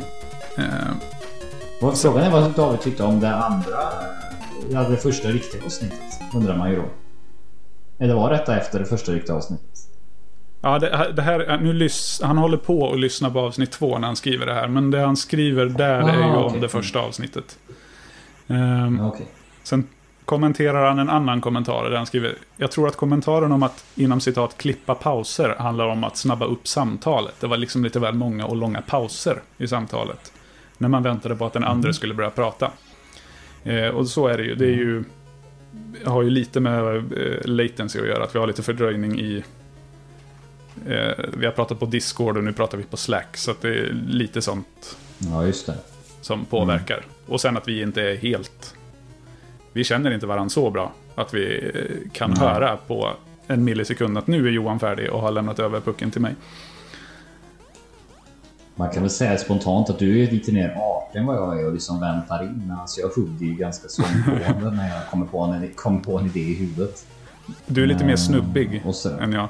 Eh, 0.59 1.95
Frågan 1.95 2.25
är 2.25 2.31
vad 2.31 2.53
David 2.53 2.81
tyckte 2.81 3.03
om 3.03 3.21
det 3.21 3.35
andra, 3.35 3.93
ja, 4.71 4.83
det 4.83 4.97
första 4.97 5.29
riktiga 5.29 5.65
avsnittet. 5.65 6.21
Undrar 6.35 6.57
man 6.57 6.71
ju 6.71 6.77
då. 6.77 6.85
Eller 7.99 8.15
var 8.15 8.31
detta 8.31 8.57
efter 8.57 8.79
det 8.79 8.85
första 8.85 9.13
riktiga 9.13 9.37
avsnittet? 9.37 9.92
Ja, 10.63 10.79
det, 10.79 11.13
det 11.17 11.23
här, 11.23 11.59
nu 11.63 11.73
lys, 11.73 12.21
han 12.25 12.39
håller 12.39 12.57
på 12.57 12.81
och 12.81 12.99
lyssnar 12.99 13.31
på 13.31 13.41
avsnitt 13.41 13.71
två 13.71 13.99
när 13.99 14.07
han 14.07 14.17
skriver 14.17 14.47
det 14.47 14.55
här. 14.55 14.69
Men 14.69 14.91
det 14.91 15.01
han 15.01 15.17
skriver 15.17 15.67
där 15.67 16.03
Ah, 16.03 16.09
är 16.09 16.17
ju 16.17 16.23
om 16.37 16.45
okej. 16.45 16.61
det 16.61 16.69
första 16.69 17.01
avsnittet. 17.01 17.59
Ehm, 18.49 18.99
Ja, 19.01 19.09
Okej. 19.09 19.27
Sen 19.63 19.87
kommenterar 20.25 20.89
han 20.89 20.99
en 20.99 21.09
annan 21.09 21.41
kommentar 21.41 21.91
där 21.91 21.97
han 21.97 22.07
skriver 22.07 22.35
Jag 22.57 22.71
tror 22.71 22.89
att 22.89 22.97
kommentaren 22.97 23.53
om 23.53 23.63
att 23.63 23.85
inom 23.95 24.21
citat 24.21 24.59
klippa 24.59 24.95
pauser 24.95 25.55
handlar 25.59 25.87
om 25.87 26.05
att 26.05 26.17
snabba 26.17 26.47
upp 26.47 26.69
samtalet. 26.69 27.35
Det 27.41 27.47
var 27.47 27.57
liksom 27.57 27.85
lite 27.85 28.01
väl 28.01 28.15
många 28.15 28.47
och 28.47 28.57
långa 28.57 28.81
pauser 28.83 29.37
i 29.59 29.67
samtalet. 29.69 30.33
När 30.79 30.89
man 30.89 31.03
väntade 31.03 31.37
på 31.37 31.47
att 31.47 31.53
den 31.53 31.65
andra 31.65 31.93
skulle 31.93 32.15
börja 32.15 32.31
prata. 32.31 32.71
Eh, 33.65 33.87
och 33.89 34.09
så 34.09 34.27
är 34.29 34.39
det 34.39 34.45
ju. 34.45 34.55
Det 34.55 34.65
är 34.67 34.77
ju 34.77 35.05
har 36.05 36.23
ju 36.23 36.31
lite 36.31 36.61
med 36.61 36.97
eh, 36.97 37.03
latency 37.45 38.01
att 38.01 38.07
göra. 38.07 38.25
Att 38.25 38.35
vi 38.35 38.39
har 38.39 38.47
lite 38.47 38.63
fördröjning 38.63 39.21
i... 39.21 39.45
Eh, 40.89 41.25
vi 41.37 41.47
har 41.47 41.53
pratat 41.53 41.79
på 41.81 41.87
Discord 41.87 42.37
och 42.37 42.45
nu 42.45 42.53
pratar 42.53 42.79
vi 42.79 42.85
på 42.85 42.97
Slack. 42.97 43.37
Så 43.37 43.51
att 43.51 43.61
det 43.61 43.69
är 43.69 43.93
lite 44.07 44.43
sånt 44.43 44.97
Ja, 45.19 45.47
just 45.47 45.67
det. 45.67 45.75
som 46.21 46.45
påverkar. 46.45 47.05
Och 47.27 47.41
sen 47.41 47.57
att 47.57 47.69
vi 47.69 47.83
inte 47.83 48.03
är 48.03 48.17
helt... 48.17 48.75
Vi 49.73 49.85
känner 49.85 50.11
inte 50.15 50.27
varandra 50.27 50.49
så 50.51 50.71
bra. 50.71 50.93
Att 51.15 51.35
vi 51.35 51.71
eh, 51.75 52.11
kan 52.13 52.31
Nej. 52.31 52.39
höra 52.39 52.77
på 52.77 53.11
en 53.47 53.65
millisekund 53.65 54.19
att 54.19 54.27
nu 54.27 54.47
är 54.47 54.51
Johan 54.51 54.79
färdig 54.81 55.11
och 55.11 55.21
har 55.21 55.31
lämnat 55.31 55.59
över 55.59 55.81
pucken 55.81 56.11
till 56.11 56.21
mig. 56.21 56.35
Man 58.75 58.91
kan 58.91 59.03
väl 59.03 59.11
säga 59.11 59.39
spontant 59.39 59.91
att 59.91 59.99
du 59.99 60.23
är 60.23 60.31
lite 60.31 60.53
mer 60.53 60.75
artig 60.77 61.19
än 61.19 61.27
vad 61.27 61.37
jag 61.37 61.61
är 61.61 61.67
och 61.67 61.73
liksom 61.73 62.01
väntar 62.01 62.43
in. 62.43 62.75
Alltså 62.81 63.01
jag 63.01 63.09
hugger 63.09 63.47
ju 63.47 63.55
ganska 63.55 63.89
sångpående 63.89 64.71
när 64.71 64.89
jag 64.95 65.07
kommer 65.11 65.27
på, 65.27 65.39
en, 65.41 65.71
kommer 65.75 66.01
på 66.01 66.19
en 66.19 66.27
idé 66.27 66.41
i 66.41 66.55
huvudet. 66.55 67.07
Du 67.67 67.83
är 67.83 67.87
lite 67.87 67.99
mer 68.05 68.05
Mm, 68.05 68.17
snubbig 68.17 68.83
så. 68.93 69.09
än 69.19 69.33
jag. 69.33 69.49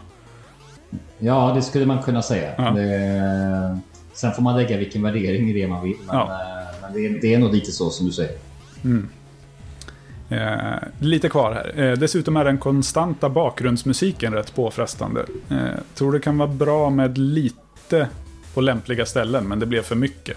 Ja, 1.18 1.52
det 1.54 1.62
skulle 1.62 1.87
man 1.87 2.02
kunna 2.02 2.22
säga. 2.22 2.52
Ja. 2.58 2.70
Det, 2.70 3.78
sen 4.14 4.32
får 4.32 4.42
man 4.42 4.56
lägga 4.56 4.76
vilken 4.76 5.02
värdering 5.02 5.50
i 5.50 5.52
det 5.52 5.68
man 5.68 5.82
vill. 5.84 5.96
Men, 6.06 6.16
Ja. 6.16 6.22
eh, 6.22 6.80
men 6.82 6.92
det, 6.92 7.08
det 7.20 7.34
är 7.34 7.38
nog 7.38 7.54
lite 7.54 7.72
så 7.72 7.90
som 7.90 8.06
du 8.06 8.12
säger. 8.12 8.37
Eh, 10.30 10.78
lite 10.99 11.28
kvar 11.28 11.52
här. 11.52 11.82
Eh, 11.84 11.99
dessutom 11.99 12.37
är 12.37 12.44
den 12.44 12.58
konstanta 12.58 13.28
bakgrundsmusiken 13.28 14.34
rätt 14.34 14.54
påfrestande. 14.54 15.26
Eh, 15.50 15.56
tror 15.94 16.12
det 16.12 16.20
kan 16.20 16.38
vara 16.38 16.49
bra 16.49 16.90
med 16.90 17.18
lite 17.18 18.08
på 18.54 18.61
lämpliga 18.61 19.06
ställen, 19.06 19.44
men 19.49 19.58
det 19.58 19.66
blev 19.66 19.82
för 19.82 19.96
mycket. 19.96 20.37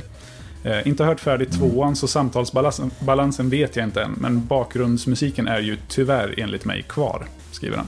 Eh, 0.63 0.88
inte 0.88 1.03
hört 1.03 1.19
färdigt 1.19 1.51
tvåan, 1.51 1.95
så 1.95 2.07
samtalsbalansen 2.07 2.91
balansen 3.00 3.50
vet 3.50 3.75
jag 3.75 3.85
inte 3.85 4.01
än. 4.03 4.12
Men 4.17 4.45
bakgrundsmusiken 4.45 5.47
är 5.47 5.59
ju 5.59 5.77
tyvärr 5.88 6.33
enligt 6.38 6.65
mig 6.65 6.81
kvar, 6.89 7.25
skriver 7.51 7.77
han. 7.77 7.88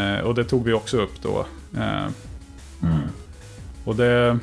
Eh, 0.00 0.20
och 0.20 0.34
det 0.34 0.44
tog 0.44 0.64
vi 0.64 0.72
också 0.72 0.96
upp 0.98 1.22
då. 1.22 1.46
Eh, 1.78 2.06
och 3.84 3.96
det... 3.96 4.38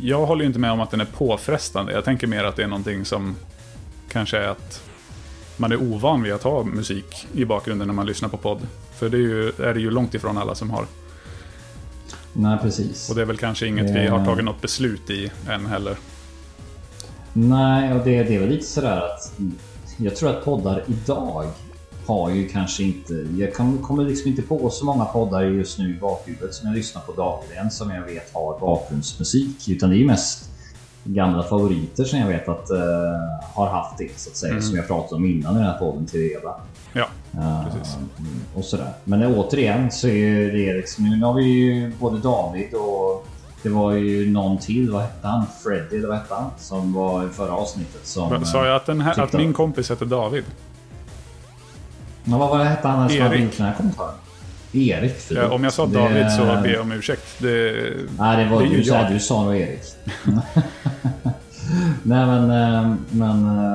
Jag 0.00 0.26
håller 0.26 0.44
inte 0.44 0.58
med 0.58 0.72
om 0.72 0.80
att 0.80 0.90
den 0.90 1.00
är 1.00 1.04
påfrestande. 1.04 1.92
Jag 1.92 2.04
tänker 2.04 2.26
mer 2.26 2.44
att 2.44 2.56
det 2.56 2.62
är 2.62 2.68
någonting 2.68 3.04
som 3.04 3.36
kanske 4.08 4.38
är 4.38 4.48
att 4.48 4.82
man 5.56 5.72
är 5.72 5.82
ovan 5.82 6.22
vid 6.22 6.32
att 6.32 6.42
ha 6.42 6.64
musik 6.64 7.26
i 7.32 7.44
bakgrunden 7.44 7.88
när 7.88 7.94
man 7.94 8.06
lyssnar 8.06 8.28
på 8.28 8.36
podd. 8.36 8.58
För 8.94 9.08
det 9.08 9.16
är, 9.16 9.20
ju, 9.20 9.48
är 9.48 9.74
det 9.74 9.80
ju 9.80 9.90
långt 9.90 10.14
ifrån 10.14 10.38
alla 10.38 10.54
som 10.54 10.70
har. 10.70 10.86
Nej, 12.32 12.58
precis. 12.62 13.10
Och 13.10 13.16
det 13.16 13.22
är 13.22 13.26
väl 13.26 13.36
kanske 13.36 13.66
inget 13.66 13.96
vi 13.96 14.06
har 14.06 14.24
tagit 14.24 14.44
något 14.44 14.60
beslut 14.60 15.10
i 15.10 15.30
än 15.48 15.66
heller. 15.66 15.96
Nej, 17.32 17.92
och 17.92 18.04
det, 18.04 18.22
det 18.22 18.36
är 18.36 18.40
väl 18.40 18.48
lite 18.48 18.66
sådär 18.66 19.00
att 19.00 19.32
jag 19.96 20.16
tror 20.16 20.30
att 20.30 20.44
poddar 20.44 20.84
idag 20.86 21.46
har 22.08 22.30
ju 22.30 22.48
kanske 22.48 22.82
inte... 22.82 23.26
Jag 23.36 23.54
kom- 23.54 23.78
kommer 23.78 24.04
liksom 24.04 24.28
inte 24.30 24.42
på 24.42 24.70
så 24.70 24.84
många 24.84 25.04
poddar 25.04 25.42
just 25.42 25.78
nu 25.78 25.90
i 25.96 26.00
bakhuvudet 26.00 26.54
som 26.54 26.68
jag 26.68 26.76
lyssnar 26.76 27.02
på 27.02 27.12
dagligen 27.12 27.70
som 27.70 27.90
jag 27.90 28.02
vet 28.02 28.34
har 28.34 28.58
bakgrundsmusik. 28.60 29.68
Utan 29.68 29.90
det 29.90 29.96
är 29.96 29.98
ju 29.98 30.06
mest 30.06 30.50
gamla 31.04 31.42
favoriter 31.42 32.04
som 32.04 32.18
jag 32.18 32.26
vet 32.28 32.48
att 32.48 32.70
eh, 32.70 32.78
har 33.54 33.66
haft 33.66 33.98
det 33.98 34.08
så 34.20 34.30
att 34.30 34.36
säga. 34.36 34.60
Som 34.62 34.76
jag 34.76 34.86
pratade 34.86 35.14
om 35.14 35.24
innan 35.24 35.54
i 35.54 35.58
den 35.58 35.66
här 35.66 35.78
podden 35.78 36.06
till 36.06 36.20
Eva. 36.20 36.54
Ja, 36.92 37.06
Eh, 37.32 37.64
Precis. 37.64 37.96
och 38.54 38.64
sådär. 38.64 38.92
Men 39.04 39.34
återigen 39.34 39.90
så 39.90 40.08
är 40.08 40.52
det 40.52 40.74
liksom, 40.74 41.04
nu 41.10 41.26
har 41.26 41.34
vi 41.34 41.42
ju 41.44 41.92
både 42.00 42.18
David 42.18 42.74
och 42.74 43.26
det 43.62 43.68
var 43.68 43.92
ju 43.92 44.30
någon 44.30 44.58
till, 44.58 44.90
vad 44.90 45.02
hette 45.02 45.26
han? 45.26 45.46
Freddy 45.64 45.96
eller 45.96 46.08
vad 46.08 46.16
hette 46.16 46.34
han? 46.34 46.50
Som 46.58 46.92
var 46.92 47.24
i 47.26 47.28
förra 47.28 47.52
avsnittet 47.52 48.06
som... 48.06 48.44
Sa 48.44 48.66
jag 48.66 48.76
att, 48.76 48.88
här, 48.88 49.10
att 49.10 49.16
tyckte- 49.16 49.36
min 49.38 49.52
kompis 49.52 49.90
heter 49.90 50.06
David? 50.06 50.44
Men 52.28 52.38
vad 52.38 52.48
var 52.50 52.58
det 52.58 52.64
hette 52.64 52.88
han 52.88 53.08
som 53.10 53.20
hade 53.20 53.36
gjort 53.36 53.56
den 53.56 53.66
här 53.66 53.74
kommentaren? 53.74 54.14
Erik. 54.72 55.14
Ja, 55.30 55.48
om 55.50 55.64
jag 55.64 55.72
sa 55.72 55.86
Det- 55.86 55.94
David 55.98 56.30
så 56.32 56.44
ber 56.44 56.68
jag 56.72 56.80
om 56.80 56.92
ursäkt. 56.92 57.26
Det, 57.38 57.72
Nej, 58.18 58.44
det 58.44 58.50
var 58.50 58.62
det 58.62 58.68
ju 58.68 58.76
du, 58.76 58.82
jag. 58.88 59.10
du 59.12 59.20
sa 59.20 59.44
nog 59.44 59.56
Erik. 59.56 59.80
Nej 62.02 62.26
men, 62.26 62.50
eh, 62.50 62.94
men 63.10 63.58
eh, 63.66 63.72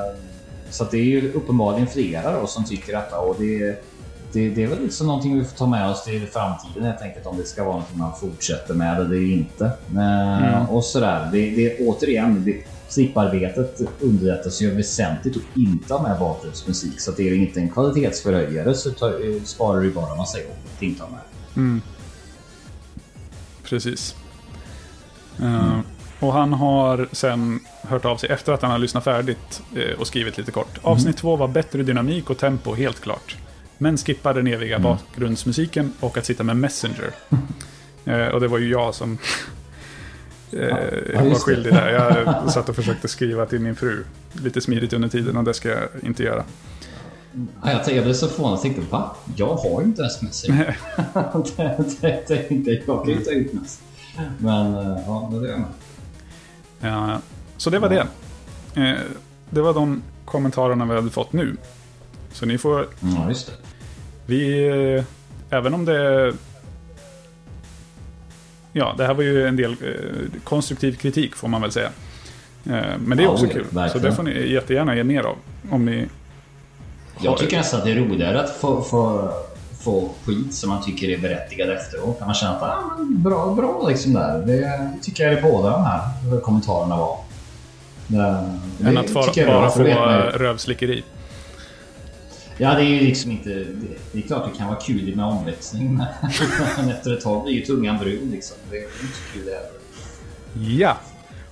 så 0.69 0.83
det 0.91 0.98
är 0.98 1.03
ju 1.03 1.31
uppenbarligen 1.33 1.88
flera 1.88 2.39
då 2.41 2.48
som 2.48 2.65
tycker 2.65 2.93
detta 2.93 3.19
och 3.19 3.36
det, 3.39 3.83
det, 4.33 4.50
det 4.50 4.63
är 4.63 4.67
väl 4.67 4.81
liksom 4.81 5.07
någonting 5.07 5.39
vi 5.39 5.45
får 5.45 5.57
ta 5.57 5.65
med 5.65 5.89
oss 5.89 6.03
till 6.03 6.27
framtiden 6.27 6.83
helt 6.86 7.01
enkelt 7.01 7.25
om 7.25 7.38
det 7.38 7.43
ska 7.43 7.63
vara 7.63 7.75
något 7.75 7.95
man 7.95 8.12
fortsätter 8.19 8.74
med 8.74 8.98
eller 9.00 9.31
inte. 9.31 9.72
Eh, 9.98 10.72
Och 10.74 10.83
sådär. 10.83 11.29
Det, 11.31 11.50
det, 11.50 11.77
återigen, 11.88 12.43
det, 12.45 12.63
slipparbetet 12.93 13.81
underlättas 14.00 14.62
ju 14.62 14.71
väsentligt 14.71 15.38
att 15.38 15.57
inte 15.57 15.93
ha 15.93 16.07
med 16.07 16.19
bakgrundsmusik 16.19 17.00
så 17.00 17.12
att 17.12 17.17
det 17.17 17.29
är 17.29 17.35
inte 17.35 17.59
en 17.59 17.69
kvalitetsförhöjare 17.69 18.73
så 18.73 18.89
eh, 18.89 19.43
sparar 19.43 19.81
du 19.81 19.91
bara 19.91 20.15
massa 20.15 20.38
jobb 20.38 20.55
att 20.75 20.83
inte 20.83 21.03
ha 21.03 21.09
med. 21.09 21.21
Precis. 23.63 24.15
Eh, 25.41 25.79
och 26.19 26.33
han 26.33 26.53
har 26.53 27.09
sen 27.12 27.59
hört 27.81 28.05
av 28.05 28.17
sig 28.17 28.29
efter 28.29 28.53
att 28.53 28.62
han 28.62 28.71
har 28.71 28.77
lyssnat 28.77 29.03
färdigt 29.03 29.62
eh, 29.75 30.00
och 30.00 30.07
skrivit 30.07 30.38
lite 30.38 30.51
kort. 30.51 30.79
Avsnitt 30.81 31.17
två 31.17 31.35
var 31.35 31.47
bättre 31.47 31.83
dynamik 31.83 32.29
och 32.29 32.38
tempo, 32.38 32.73
helt 32.73 33.00
klart. 33.00 33.35
Men 33.77 33.97
skippade 33.97 34.39
den 34.39 34.53
eviga 34.53 34.79
bakgrundsmusiken 34.79 35.93
och 36.00 36.17
att 36.17 36.25
sitta 36.25 36.43
med 36.43 36.57
Messenger. 36.57 37.12
Eh, 38.05 38.27
och 38.27 38.39
det 38.39 38.47
var 38.47 38.57
ju 38.57 38.69
jag 38.69 38.95
som 38.95 39.17
eh, 40.57 41.19
var 41.19 41.27
just 41.27 41.45
det. 41.45 41.51
skyldig 41.51 41.74
där. 41.74 41.89
Jag 41.89 42.51
satt 42.51 42.69
och 42.69 42.75
försökte 42.75 43.07
skriva 43.07 43.45
till 43.45 43.60
min 43.60 43.75
fru 43.75 44.03
lite 44.43 44.62
smidigt 44.62 44.93
under 44.93 45.10
tiden 45.10 45.38
och 45.38 45.43
det 45.43 45.53
ska 45.53 45.69
jag 45.69 45.88
inte 46.01 46.24
göra. 46.24 46.43
Ja, 47.33 47.41
jag, 47.62 47.74
tänkte, 47.74 47.95
jag 47.95 48.03
blev 48.03 48.13
så 48.13 48.27
förvånad 48.27 48.53
och 48.53 48.62
tänkte 48.62 48.81
va? 48.81 49.15
Jag 49.36 49.55
har 49.55 49.81
ju 49.81 49.88
inte 49.88 50.10
Messenger. 50.22 50.77
det, 51.57 51.77
det, 52.01 52.27
det, 52.27 52.51
inte, 52.51 52.72
jag 52.72 53.03
kan 53.05 53.10
ju 53.10 53.19
ta 53.19 53.31
ut 53.31 53.53
mest. 53.53 53.81
Men 54.38 54.75
eh, 54.75 54.98
ja, 55.07 55.29
det 55.31 55.38
är 55.38 55.41
det. 55.41 55.63
Ja, 56.79 57.19
så 57.57 57.69
det 57.69 57.79
var 57.79 57.89
det. 57.89 58.07
Eh, 58.81 59.00
det 59.50 59.62
var 59.62 59.74
de 59.74 60.01
kommentarerna 60.25 60.86
vi 60.86 60.95
hade 60.95 61.10
fått 61.10 61.33
nu. 61.33 61.55
Så 62.31 62.45
ni 62.45 62.57
får 62.57 62.88
Ja, 63.00 63.29
just 63.29 63.48
det. 63.48 63.53
Vi, 64.25 64.67
eh, 64.98 65.03
även 65.50 65.74
om 65.74 65.86
det... 65.86 66.33
Ja, 68.74 68.94
det 68.98 69.06
här 69.06 69.13
var 69.13 69.24
ju 69.24 69.48
en 69.48 69.56
del 69.56 69.72
eh, 69.72 70.42
konstruktiv 70.44 70.96
kritik 70.96 71.36
får 71.36 71.48
man 71.48 71.62
väl 71.62 71.72
säga. 71.72 71.89
Eh, 72.65 72.72
men 73.06 73.18
det 73.18 73.24
är 73.24 73.25
Ja, 73.25 73.30
också 73.32 73.48
kul. 73.48 73.65
Så 73.70 73.75
verkligen. 73.75 74.06
det 74.10 74.15
får 74.15 74.24
ni 74.24 74.51
jättegärna 74.51 74.96
ge 74.96 75.03
mer 75.03 75.24
av. 75.24 75.36
Om 75.72 75.86
ni... 75.86 76.08
Jag 77.20 77.38
tycker 77.38 77.58
nästan 77.58 77.80
att 77.80 77.86
det 77.86 77.92
är 77.92 77.96
roligare 77.96 78.44
att 78.44 78.56
få, 78.56 78.82
få, 78.82 79.32
få 79.84 80.10
skit 80.25 80.53
som 80.53 80.70
man 80.70 80.84
tycker 80.84 81.10
är 81.10 81.18
berättigad 81.18 81.70
efteråt. 81.70 82.20
Kan 82.20 82.27
man 82.27 82.36
känna 82.36 82.51
att 82.56 82.62
ah, 82.63 82.82
men 82.98 83.24
bra, 83.24 83.53
bra 83.56 83.88
liksom 83.89 84.13
där. 84.13 84.46
Det 84.46 84.89
tycker 85.01 85.24
jag 85.24 85.34
är 85.34 85.42
båda 85.42 85.70
de 85.70 85.84
här 85.84 86.39
kommentarerna 86.42 86.98
var. 86.98 87.18
Det, 88.08 88.44
det 88.77 88.89
än 88.89 88.98
att 88.98 89.13
bara, 89.13 89.46
bara 89.48 89.70
få 89.70 89.84
rövslickeri. 90.38 91.03
Ja, 92.57 92.75
det 92.75 92.81
är 92.81 92.89
ju 92.89 93.00
liksom 93.00 93.31
inte... 93.31 93.50
Det, 93.50 93.65
det 94.12 94.19
är 94.19 94.22
klart 94.22 94.50
det 94.51 94.57
kan 94.57 94.67
vara 94.67 94.79
kul 94.79 95.15
med 95.15 95.25
omväxling. 95.25 95.95
Men 95.95 96.89
efter 96.89 97.13
ett 97.13 97.22
tag 97.24 97.43
blir 97.43 97.53
ju 97.53 97.65
tungan 97.65 97.98
brun 97.98 98.31
liksom. 98.31 98.57
Det 98.69 98.77
är 98.77 98.81
inte 98.81 99.17
så 99.17 99.33
kul 99.33 99.45
det 99.45 99.51
heller. 99.51 99.72
Ja, 100.79 100.98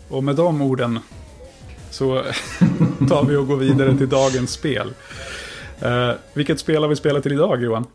och 0.10 0.24
med 0.24 0.36
de 0.36 0.62
orden 0.62 1.00
så 1.89 2.15
tar 3.10 3.25
vi 3.25 3.36
och 3.36 3.48
går 3.48 3.58
vidare 3.58 3.98
till 3.98 4.10
dagens 4.10 4.51
spel. 4.51 4.93
Uh, 5.86 6.12
vilket 6.34 6.60
spel 6.60 6.81
har 6.81 6.89
vi 6.89 6.96
spelat 6.96 7.24
till 7.24 7.31
idag 7.31 7.63
Johan? 7.63 7.86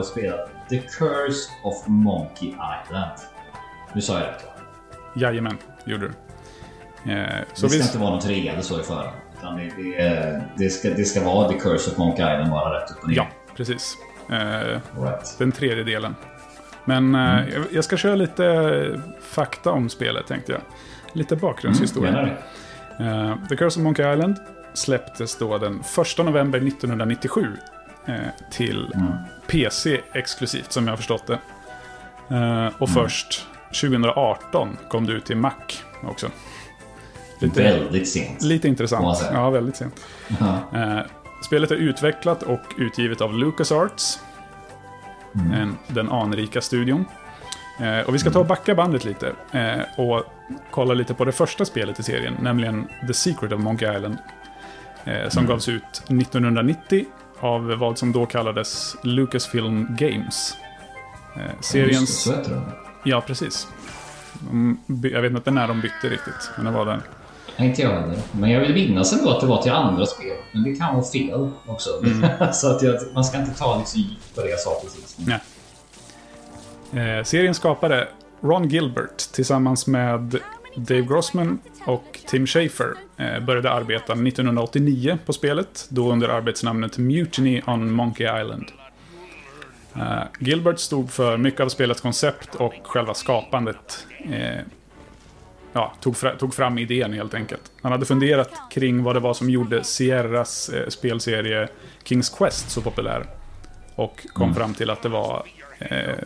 Vi 0.00 0.04
spelat 0.06 0.50
The 0.68 0.78
Curse 0.78 1.50
of 1.62 1.86
Monkey 1.86 2.48
Island. 2.48 3.10
Nu 3.92 4.00
sa 4.00 4.14
jag 4.20 4.22
rätt 4.28 4.44
va? 4.46 4.62
Jajamän, 5.14 5.58
gjorde 5.84 6.08
du. 6.08 7.12
Eh, 7.12 7.26
så 7.54 7.66
det 7.66 7.68
ska 7.72 7.78
vi, 7.78 7.82
inte 7.84 7.98
vara 7.98 8.10
något 8.10 8.24
eller 8.26 8.60
så 8.62 8.80
i 8.80 8.82
förhand. 8.82 9.16
Utan 9.38 9.56
det, 9.56 9.70
det, 9.76 10.42
det, 10.56 10.70
ska, 10.70 10.90
det 10.90 11.04
ska 11.04 11.24
vara 11.24 11.48
The 11.48 11.58
Curse 11.58 11.90
of 11.90 11.98
Monkey 11.98 12.24
Island 12.34 12.50
bara 12.50 12.80
rätt 12.80 12.90
upp 12.90 13.02
och 13.02 13.08
ner. 13.08 13.16
ja, 13.16 13.28
precis. 13.56 13.94
Eh, 14.30 14.36
right. 15.02 15.34
den 15.38 15.52
tredje 15.52 15.84
delen. 15.84 16.16
Men 16.84 17.14
eh, 17.14 17.20
Mm. 17.38 17.50
jag- 17.54 17.66
jag 17.72 17.84
ska 17.84 17.96
köra 17.96 18.14
lite 18.14 19.00
fakta 19.20 19.70
om 19.70 19.88
spelet 19.88 20.26
tänkte 20.26 20.52
jag. 20.52 20.60
Lite 21.12 21.36
bakgrundshistoria. 21.36 22.10
Gärna 22.12 22.28
det. 22.98 23.04
Eh, 23.04 23.48
The 23.48 23.56
Curse 23.56 23.80
of 23.80 23.84
Monkey 23.84 24.12
Island 24.12 24.36
släpptes 24.74 25.38
då 25.38 25.58
den 25.58 25.80
1 25.80 26.18
november 26.24 26.58
1997 26.60 27.46
eh, 28.06 28.14
till 28.50 28.92
Mm. 28.94 29.12
PC 29.50 30.00
exklusivt 30.12 30.72
som 30.72 30.84
jag 30.86 30.92
har 30.92 30.96
förstått 30.96 31.26
det. 31.26 31.38
Eh, 32.34 32.66
och 32.78 32.88
Mm. 32.88 32.94
först 33.02 33.46
2018 33.80 34.76
kom 34.88 35.06
det 35.06 35.12
ut 35.12 35.24
till 35.24 35.36
Mac 35.36 35.52
också. 36.02 36.30
Lite, 37.40 37.62
Väldigt 37.62 38.08
sent. 38.08 38.42
lite 38.42 38.68
intressant. 38.68 39.18
Ja, 39.32 39.50
väldigt 39.50 39.76
sent. 39.76 40.00
Eh, 40.74 40.98
spelet 41.44 41.70
är 41.70 41.74
utvecklat 41.76 42.42
och 42.42 42.60
utgivet 42.78 43.20
av 43.20 43.34
LucasArts. 43.34 44.20
Mm. 45.34 45.52
En, 45.52 45.76
den 45.88 46.08
anrika 46.12 46.60
studion. 46.60 47.04
Eh, 47.80 48.00
och 48.00 48.14
vi 48.14 48.18
ska 48.18 48.30
ta 48.30 48.38
och 48.38 48.46
backa 48.46 48.74
bandet 48.74 49.04
lite 49.04 49.32
och 49.96 50.22
kolla 50.70 50.94
lite 50.94 51.14
på 51.14 51.24
det 51.24 51.32
första 51.32 51.64
spelet 51.64 51.98
i 52.00 52.02
serien, 52.02 52.34
nämligen 52.42 52.88
The 53.06 53.14
Secret 53.14 53.52
of 53.52 53.60
Monkey 53.60 53.96
Island. 53.96 54.16
Som 55.28 55.38
Mm. 55.38 55.46
gavs 55.50 55.68
ut 55.68 55.82
1990 56.08 57.04
av 57.40 57.66
vad 57.66 57.98
som 57.98 58.12
då 58.12 58.26
kallades 58.26 58.96
Lucasfilm 59.02 59.96
Games. 59.98 60.56
Eh, 61.36 61.42
Just 61.56 61.70
seriens... 61.70 62.26
Heter 62.26 62.50
det. 62.50 62.62
Ja, 63.04 63.20
precis. 63.26 63.68
Jag 65.02 65.22
vet 65.22 65.32
inte 65.32 65.50
när 65.50 65.68
de 65.68 65.80
bytte 65.80 66.08
riktigt, 66.08 66.50
men 66.56 66.64
det 66.64 66.70
var 66.70 66.86
där. 66.86 67.00
Inte 67.56 67.82
jag 67.82 67.90
heller. 67.90 68.18
Men 68.32 68.50
jag 68.50 68.60
vill 68.60 68.74
minnas 68.74 69.12
ändå 69.12 69.30
att 69.30 69.40
det 69.40 69.46
var 69.46 69.62
till 69.62 69.72
andra 69.72 70.06
spel. 70.06 70.36
Men 70.52 70.62
det 70.62 70.74
kan 70.76 70.94
vara 70.94 71.04
fel 71.04 71.50
också. 71.66 71.90
Mm. 72.04 72.28
så 72.52 72.70
att 72.70 72.82
jag, 72.82 73.00
man 73.14 73.24
ska 73.24 73.38
inte 73.38 73.58
ta 73.58 73.78
liksom 73.78 74.04
på 74.34 74.40
det 74.40 74.50
jag 74.50 74.60
sa 74.60 74.70
precis. 74.82 75.16
Nej. 75.18 75.40
Eh, 77.18 77.24
seriens 77.24 77.56
skapare 77.56 78.08
Ron 78.40 78.68
Gilbert 78.68 79.32
tillsammans 79.32 79.86
med 79.86 80.38
Dave 80.76 81.02
Grossman 81.02 81.58
och 81.84 82.20
Tim 82.26 82.46
Schafer 82.46 82.94
eh, 83.16 83.40
började 83.40 83.70
arbeta 83.70 84.12
1989 84.12 85.18
på 85.26 85.32
spelet, 85.32 85.86
då 85.88 86.12
under 86.12 86.28
arbetsnamnet 86.28 86.98
Mutiny 86.98 87.62
on 87.66 87.92
Monkey 87.92 88.40
Island. 88.40 88.72
Eh, 89.96 90.22
Gilbert 90.38 90.78
stod 90.78 91.10
för 91.10 91.36
mycket 91.36 91.60
av 91.60 91.68
spelets 91.68 92.00
koncept 92.00 92.54
och 92.54 92.74
själva 92.82 93.14
skapandet. 93.14 94.06
Eh, 94.30 94.60
ja, 95.72 95.92
tog, 96.00 96.16
tog 96.38 96.54
fram 96.54 96.78
idén 96.78 97.12
helt 97.12 97.34
enkelt. 97.34 97.72
Han 97.82 97.92
hade 97.92 98.06
funderat 98.06 98.50
kring 98.70 99.02
vad 99.02 99.16
det 99.16 99.20
var 99.20 99.34
som 99.34 99.50
gjorde 99.50 99.84
Sierras 99.84 100.70
spelserie 100.88 101.68
Kings 102.04 102.30
Quest 102.30 102.70
så 102.70 102.80
populär. 102.80 103.26
Och 103.94 104.26
kom 104.32 104.54
fram 104.54 104.74
till 104.74 104.90
att 104.90 105.02
det 105.02 105.08
var 105.08 105.46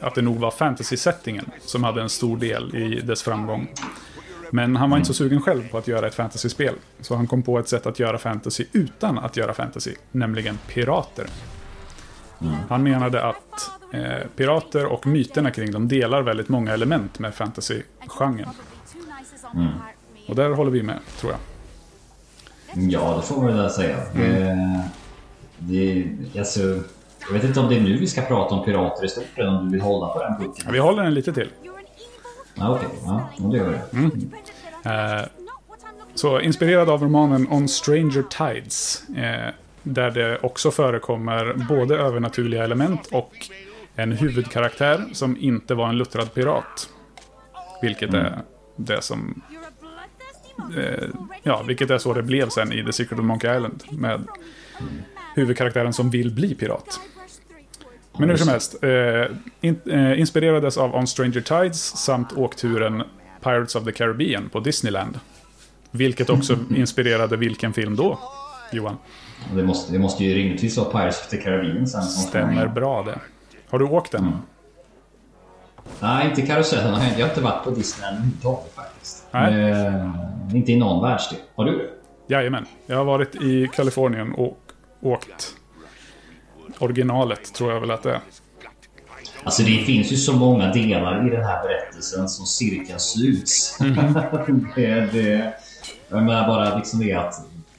att 0.00 0.14
det 0.14 0.22
nog 0.22 0.36
var 0.36 0.50
fantasy-settingen 0.50 1.50
som 1.60 1.84
hade 1.84 2.02
en 2.02 2.08
stor 2.08 2.36
del 2.36 2.76
i 2.76 3.00
dess 3.00 3.22
framgång. 3.22 3.68
Men 4.54 4.76
han 4.76 4.90
var 4.90 4.96
inte 4.96 5.06
så 5.06 5.14
sugen 5.14 5.40
själv 5.40 5.68
på 5.70 5.78
att 5.78 5.88
göra 5.88 6.06
ett 6.06 6.14
fantasyspel. 6.14 6.74
Så 7.00 7.16
han 7.16 7.26
kom 7.26 7.42
på 7.42 7.58
ett 7.58 7.68
sätt 7.68 7.86
att 7.86 7.98
göra 7.98 8.18
fantasy 8.18 8.64
utan 8.72 9.18
att 9.18 9.36
göra 9.36 9.54
fantasy, 9.54 9.94
nämligen 10.12 10.58
pirater. 10.68 11.26
Han 12.68 12.82
menade 12.82 13.24
att 13.24 13.70
eh, 13.92 14.28
pirater 14.36 14.86
och 14.86 15.06
myterna 15.06 15.50
kring 15.50 15.70
dem 15.70 15.88
delar 15.88 16.22
väldigt 16.22 16.48
många 16.48 16.72
element 16.72 17.18
med 17.18 17.34
fantasy-genren. 17.34 18.48
Och 20.28 20.34
där 20.34 20.50
håller 20.50 20.70
vi 20.70 20.82
med, 20.82 20.98
tror 21.20 21.32
jag. 21.32 21.40
Ja, 22.90 23.16
det 23.16 23.22
får 23.22 23.42
man 23.42 23.56
väl 23.56 23.70
säga. 23.70 23.96
Mm. 24.14 24.78
Det, 25.58 26.06
det, 26.32 26.38
alltså, 26.38 26.60
jag 27.26 27.32
vet 27.32 27.44
inte 27.44 27.60
om 27.60 27.68
det 27.68 27.76
är 27.76 27.80
nu 27.80 27.96
vi 27.98 28.06
ska 28.06 28.22
prata 28.22 28.54
om 28.54 28.64
pirater 28.64 29.04
i 29.04 29.08
stort 29.08 29.24
eller 29.34 29.48
om 29.48 29.64
du 29.64 29.70
vill 29.70 29.80
hålla 29.80 30.08
på 30.08 30.22
den 30.22 30.36
punkten. 30.36 30.64
Ja, 30.66 30.72
vi 30.72 30.78
håller 30.78 31.02
den 31.02 31.14
lite 31.14 31.32
till. 31.32 31.50
Ja, 32.54 32.70
Okej, 32.76 32.88
ja, 33.04 33.28
ja, 33.38 33.44
det 33.44 33.56
gör 33.56 33.70
det. 33.70 33.98
Mm. 33.98 34.32
Eh, 35.20 35.26
Så 36.14 36.40
inspirerad 36.40 36.88
av 36.90 37.02
romanen 37.02 37.46
On 37.50 37.68
Stranger 37.68 38.22
Tides, 38.22 39.02
eh, 39.16 39.52
där 39.82 40.10
det 40.10 40.38
också 40.38 40.70
förekommer 40.70 41.54
både 41.68 41.96
övernaturliga 41.96 42.64
element 42.64 43.06
och 43.12 43.32
en 43.96 44.12
huvudkaraktär 44.12 45.04
som 45.12 45.36
inte 45.36 45.74
var 45.74 45.88
en 45.88 45.98
luttrad 45.98 46.34
pirat. 46.34 46.88
Vilket 47.82 48.14
är 48.14 48.38
det 48.76 49.02
som... 49.02 49.42
Eh, 50.76 51.08
ja, 51.42 51.62
vilket 51.62 51.90
är 51.90 51.98
så 51.98 52.12
det 52.14 52.22
blev 52.22 52.48
sen 52.48 52.72
i 52.72 52.84
The 52.84 52.92
Secret 52.92 53.18
of 53.18 53.24
Monkey 53.24 53.56
Island. 53.56 53.84
Med 53.90 54.22
huvudkaraktären 55.34 55.92
som 55.92 56.10
vill 56.10 56.34
bli 56.34 56.54
pirat. 56.54 57.00
Men 58.18 58.30
hur 58.30 58.36
som 58.36 58.48
helst, 58.48 58.84
eh, 58.84 58.90
in, 59.60 59.80
eh, 59.86 60.20
inspirerades 60.20 60.76
av 60.76 60.94
On 60.94 61.06
Stranger 61.06 61.40
Tides 61.40 61.96
samt 61.96 62.32
åkturen 62.32 63.02
Pirates 63.42 63.74
of 63.74 63.84
the 63.84 63.92
Caribbean 63.92 64.48
på 64.48 64.60
Disneyland. 64.60 65.20
Vilket 65.90 66.30
också 66.30 66.58
inspirerade 66.76 67.36
vilken 67.36 67.72
film 67.72 67.96
då, 67.96 68.18
Johan? 68.72 68.96
Det 69.54 69.62
måste, 69.62 69.92
det 69.92 69.98
måste 69.98 70.24
ju 70.24 70.34
rimligtvis 70.34 70.76
vara 70.76 70.90
Pirates 70.90 71.20
of 71.20 71.28
the 71.28 71.36
Caribbean 71.36 71.86
sen. 71.86 72.02
Stämmer 72.02 72.66
bra 72.66 73.02
det. 73.02 73.18
Har 73.70 73.78
du 73.78 73.84
åkt 73.84 74.12
den? 74.12 74.20
Mm. 74.20 74.38
Nej, 76.00 76.26
inte 76.30 76.42
karusellen. 76.42 76.86
Jag 76.86 77.00
har 77.00 77.04
jag 77.18 77.26
har 77.26 77.28
inte 77.28 77.40
varit 77.40 77.64
på 77.64 77.70
Disneyland 77.70 78.16
överhuvudtaget 78.16 78.74
faktiskt. 78.74 79.26
Nej. 79.30 79.70
Eh, 79.70 80.56
inte 80.56 80.72
i 80.72 80.76
någon 80.76 81.02
världsdel. 81.02 81.38
Har 81.54 81.64
du 81.64 81.78
det? 81.78 81.88
Jajamän. 82.34 82.66
Jag 82.86 82.96
har 82.96 83.04
varit 83.04 83.34
i 83.34 83.68
Kalifornien 83.72 84.32
och 84.32 84.58
åkt 85.00 85.54
originalet, 86.78 87.54
tror 87.54 87.72
jag 87.72 87.80
väl 87.80 87.90
att 87.90 88.02
det 88.02 88.10
är. 88.10 88.20
Alltså 89.44 89.62
det 89.62 89.78
finns 89.78 90.12
ju 90.12 90.16
så 90.16 90.32
många 90.32 90.72
delar 90.72 91.26
i 91.26 91.30
den 91.30 91.44
här 91.44 91.62
berättelsen 91.62 92.28
som 92.28 92.46
cirkeln 92.46 93.00
sluts. 93.00 93.78
det, 94.74 95.12
det, 95.12 95.54
jag 96.08 96.22
menar 96.22 96.46
bara 96.46 96.76
liksom 96.76 97.00
det 97.00 97.12
att 97.12 97.34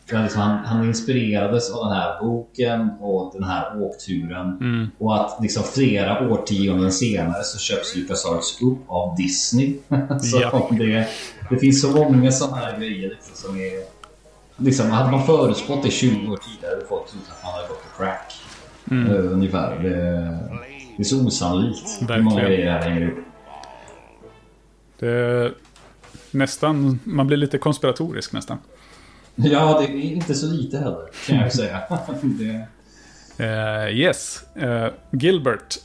liksom 0.10 0.42
han, 0.42 0.66
han 0.66 0.86
inspirerades 0.86 1.72
av 1.72 1.86
den 1.86 1.98
här 1.98 2.20
boken 2.22 2.90
och 3.00 3.32
den 3.34 3.44
här 3.44 3.82
åkturen. 3.82 4.92
Och 4.98 5.16
att 5.16 5.38
liksom 5.42 5.64
flera 5.64 6.30
årtionden 6.30 6.92
senare 6.92 7.44
så 7.44 7.60
köps 7.60 7.96
LucasArts 7.96 8.62
upp 8.62 8.80
av 8.88 9.16
Disney. 9.16 9.78
så 10.22 10.40
Ja. 10.42 10.70
det, 10.72 11.08
det 11.50 11.58
finns 11.58 11.82
så 11.82 11.92
många 11.92 12.32
sådana 12.32 12.58
här 12.58 12.78
grejer 12.80 13.10
liksom, 13.10 13.36
som 13.36 13.56
är... 13.60 13.96
Liksom, 14.58 14.92
hade 14.92 15.12
man 15.12 15.26
förutspått 15.26 15.84
det 15.84 15.92
20 15.92 16.32
år 16.32 16.38
tidigare 16.38 16.76
hade 16.76 16.86
folk 16.88 17.08
trott 17.12 17.22
att 17.30 17.44
man 17.44 17.54
hade 17.54 17.68
gått 17.68 17.84
på 17.84 17.98
crack. 18.04 18.34
Eh, 18.92 19.34
ungefär. 19.34 19.80
Det, 19.84 19.92
det 20.98 21.04
är 21.04 21.04
så 21.04 21.26
osannolikt 21.26 22.02
hur 22.10 22.22
många 22.22 22.44
grejer 22.44 22.66
det 22.66 22.72
här 22.72 22.90
hänger 22.90 23.08
upp. 23.08 23.18
det 25.00 25.10
är 25.10 25.54
nästan, 26.32 27.00
man 27.04 27.28
blir 27.28 27.38
lite 27.38 27.58
konspiratorisk 27.58 28.34
nästan. 28.34 28.58
Ja, 29.36 29.80
det 29.80 29.86
är 29.86 30.02
inte 30.02 30.36
så 30.36 30.48
lite 30.48 30.78
heller 30.78 31.10
kan 31.28 31.38
jag 31.38 31.54
säga. 31.54 31.82
det, 32.22 32.68
Eh, 33.38 33.98
yes. 33.98 34.44
Eh, 34.56 34.88
Gilbert 35.12 35.76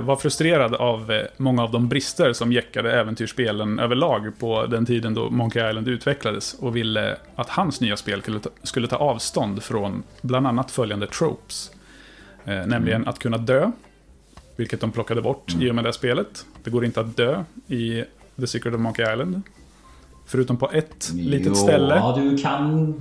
var 0.00 0.16
frustrerad 0.16 0.74
av 0.74 1.22
många 1.36 1.62
av 1.62 1.70
de 1.70 1.88
brister 1.88 2.32
som 2.32 2.52
jäckade 2.52 2.92
äventyrsspelen 2.92 3.78
överlag 3.78 4.32
på 4.38 4.66
den 4.66 4.86
tiden 4.86 5.14
då 5.14 5.30
Monkey 5.30 5.68
Island 5.68 5.88
utvecklades 5.88 6.54
och 6.54 6.76
ville 6.76 7.16
att 7.34 7.48
hans 7.48 7.80
nya 7.80 7.96
spel 7.96 8.22
skulle 8.22 8.40
ta, 8.40 8.50
skulle 8.62 8.86
ta 8.88 8.96
avstånd 8.96 9.62
från 9.62 10.02
bland 10.20 10.46
annat 10.46 10.70
följande 10.70 11.06
tropes. 11.06 11.70
Eh, 12.48 12.66
nämligen 12.66 13.08
att 13.08 13.18
kunna 13.18 13.38
dö, 13.38 13.70
vilket 14.56 14.80
de 14.80 14.92
plockade 14.92 15.22
bort 15.22 15.54
i 15.60 15.70
och 15.70 15.74
med 15.74 15.84
det 15.84 15.92
spelet. 15.92 16.46
Det 16.64 16.70
går 16.70 16.84
inte 16.84 17.00
att 17.00 17.16
dö 17.16 17.44
i 17.66 18.04
The 18.40 18.46
Secret 18.46 18.74
of 18.74 18.80
Monkey 18.80 19.12
Island. 19.12 19.42
Förutom 20.26 20.56
på 20.56 20.70
ett 20.72 21.10
litet 21.14 21.46
Jo, 21.46 21.54
ställe. 21.54 21.94
Ja, 21.94 22.18
du 22.20 22.38
kan... 22.38 22.94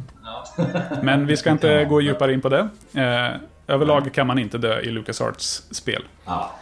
Men 1.03 1.25
vi 1.27 1.37
ska 1.37 1.51
inte 1.51 1.85
gå 1.85 2.01
djupare 2.01 2.33
in 2.33 2.41
på 2.41 2.49
det. 2.49 2.69
Eh, 2.93 3.35
överlag 3.67 4.13
kan 4.13 4.27
man 4.27 4.39
inte 4.39 4.57
dö 4.57 4.79
i 4.79 4.89
LucasArts 4.89 5.63
spel. 5.71 6.03
ja. 6.25 6.55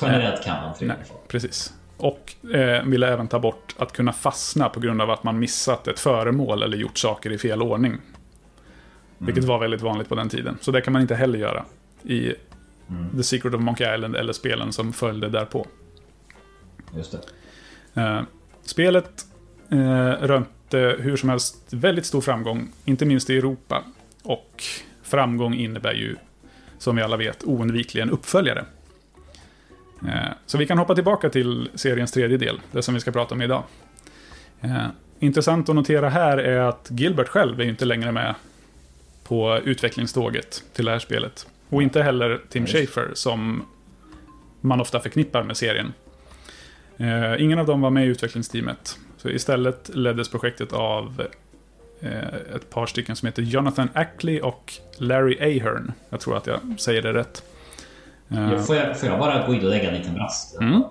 Generellt 0.00 0.44
kan 0.44 0.62
man 0.62 0.74
tre 0.74 0.88
Nej, 0.88 0.96
precis. 1.28 1.74
Och 1.96 2.34
eh, 2.54 2.84
ville 2.84 3.08
även 3.12 3.28
ta 3.28 3.38
bort 3.38 3.74
att 3.78 3.92
kunna 3.92 4.12
fastna 4.12 4.68
på 4.68 4.80
grund 4.80 5.02
av 5.02 5.10
att 5.10 5.24
man 5.24 5.38
missat 5.38 5.88
ett 5.88 5.98
föremål 6.00 6.62
eller 6.62 6.76
gjort 6.76 6.98
saker 6.98 7.32
i 7.32 7.38
fel 7.38 7.62
ordning. 7.62 7.98
Vilket 9.18 9.44
var 9.44 9.58
väldigt 9.58 9.80
vanligt 9.80 10.08
på 10.08 10.14
den 10.14 10.28
tiden. 10.28 10.58
Så 10.60 10.70
det 10.70 10.80
kan 10.80 10.92
man 10.92 11.02
inte 11.02 11.14
heller 11.14 11.38
göra 11.38 11.64
i 12.04 12.34
The 13.16 13.22
Secret 13.22 13.54
of 13.54 13.60
Monkey 13.60 13.94
Island 13.94 14.16
eller 14.16 14.32
spelen 14.32 14.72
som 14.72 14.92
följde 14.92 15.28
därpå. 15.28 15.66
Just 16.96 17.12
det. 17.12 18.00
Eh, 18.00 18.22
spelet 18.62 19.26
eh, 19.70 20.10
rönte 20.10 20.96
hur 20.98 21.16
som 21.16 21.28
helst 21.28 21.56
väldigt 21.70 22.06
stor 22.06 22.20
framgång, 22.20 22.72
inte 22.84 23.04
minst 23.04 23.30
i 23.30 23.36
Europa. 23.38 23.84
Och 24.22 24.64
framgång 25.02 25.54
innebär 25.54 25.92
ju 25.92 26.16
som 26.78 26.96
vi 26.96 27.02
alla 27.02 27.16
vet, 27.16 27.44
oundvikligen 27.44 28.10
uppföljare. 28.10 28.64
Eh, 30.06 30.32
Så 30.46 30.58
vi 30.58 30.66
kan 30.66 30.78
hoppa 30.78 30.94
tillbaka 30.94 31.30
till 31.30 31.70
seriens 31.74 32.12
tredje 32.12 32.36
del, 32.36 32.60
det 32.72 32.82
som 32.82 32.94
vi 32.94 33.00
ska 33.00 33.12
prata 33.12 33.34
om 33.34 33.42
idag. 33.42 33.62
Intressant 35.18 35.68
att 35.68 35.74
notera 35.74 36.08
här 36.08 36.38
är 36.38 36.60
att 36.60 36.88
Gilbert 36.90 37.28
själv 37.28 37.60
är 37.60 37.64
inte 37.64 37.84
längre 37.84 38.12
med 38.12 38.34
på 39.24 39.58
utvecklingståget 39.64 40.64
till 40.72 40.84
det 40.84 40.90
här 40.90 40.98
spelet. 40.98 41.46
Och 41.68 41.82
inte 41.82 42.02
heller 42.02 42.40
Tim 42.48 42.64
Just. 42.64 42.74
Schafer 42.76 43.10
som 43.14 43.64
man 44.60 44.80
ofta 44.80 45.00
förknippar 45.00 45.42
med 45.42 45.56
serien. 45.56 45.92
Eh, 46.96 47.42
ingen 47.42 47.58
av 47.58 47.66
dem 47.66 47.80
var 47.80 47.90
med 47.90 48.06
i 48.06 48.08
utvecklingsteamet. 48.08 48.98
Så 49.16 49.28
istället 49.30 49.90
leddes 49.94 50.28
projektet 50.28 50.72
av 50.72 51.22
eh, 52.00 52.34
ett 52.54 52.70
par 52.70 52.86
stycken 52.86 53.16
som 53.16 53.26
heter 53.26 53.42
Jonathan 53.42 53.88
Ackley 53.94 54.40
och 54.40 54.72
Larry 54.98 55.38
Ahern. 55.40 55.92
Jag 56.08 56.20
tror 56.20 56.36
att 56.36 56.46
jag 56.46 56.60
säger 56.78 57.02
det 57.02 57.12
rätt. 57.12 57.42
Eh, 58.30 58.58
Får 58.58 58.76
jag, 58.76 59.00
får 59.00 59.08
jag 59.08 59.18
bara 59.18 59.46
gå 59.46 59.54
in 59.54 59.64
och 59.64 59.70
lägga 59.70 59.88
en 59.90 59.98
liten 59.98 60.14
brast? 60.14 60.60
Mm. 60.60 60.82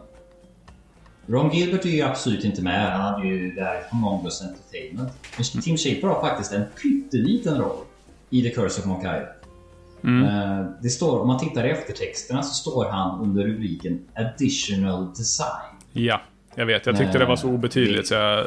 Ron 1.27 1.51
Gilbert 1.53 1.85
är 1.85 1.89
ju 1.89 2.01
absolut 2.01 2.43
inte 2.43 2.61
med. 2.61 2.91
Han 2.91 3.01
hade 3.13 3.27
ju 3.27 3.51
det 3.51 3.63
här 3.63 3.83
Among 3.91 4.25
Us 4.25 4.41
Entertainment. 4.41 5.11
Men 5.37 5.61
Tim 5.61 5.77
Schafer 5.77 6.07
har 6.07 6.21
faktiskt 6.21 6.51
en 6.53 6.63
pytteliten 6.81 7.57
roll 7.57 7.77
i 8.29 8.41
The 8.43 8.49
Curse 8.49 8.79
of 8.81 8.85
Monkey 8.85 9.09
Island. 9.17 9.34
Mm, 10.05 10.23
Eh, 10.25 10.65
Det 10.81 10.89
står, 10.89 11.19
om 11.21 11.27
man 11.27 11.39
tittar 11.39 11.65
i 11.65 11.69
eftertexterna 11.69 12.43
så 12.43 12.53
står 12.53 12.85
han 12.89 13.21
under 13.21 13.43
rubriken 13.43 13.99
Additional 14.15 15.09
Design. 15.17 15.75
ja, 15.93 16.21
jag 16.57 16.65
vet. 16.65 16.85
Jag 16.85 16.97
tyckte 16.97 17.17
det 17.17 17.25
var 17.25 17.35
så 17.35 17.47
obetydligt 17.49 18.07
så 18.07 18.13
jag... 18.13 18.45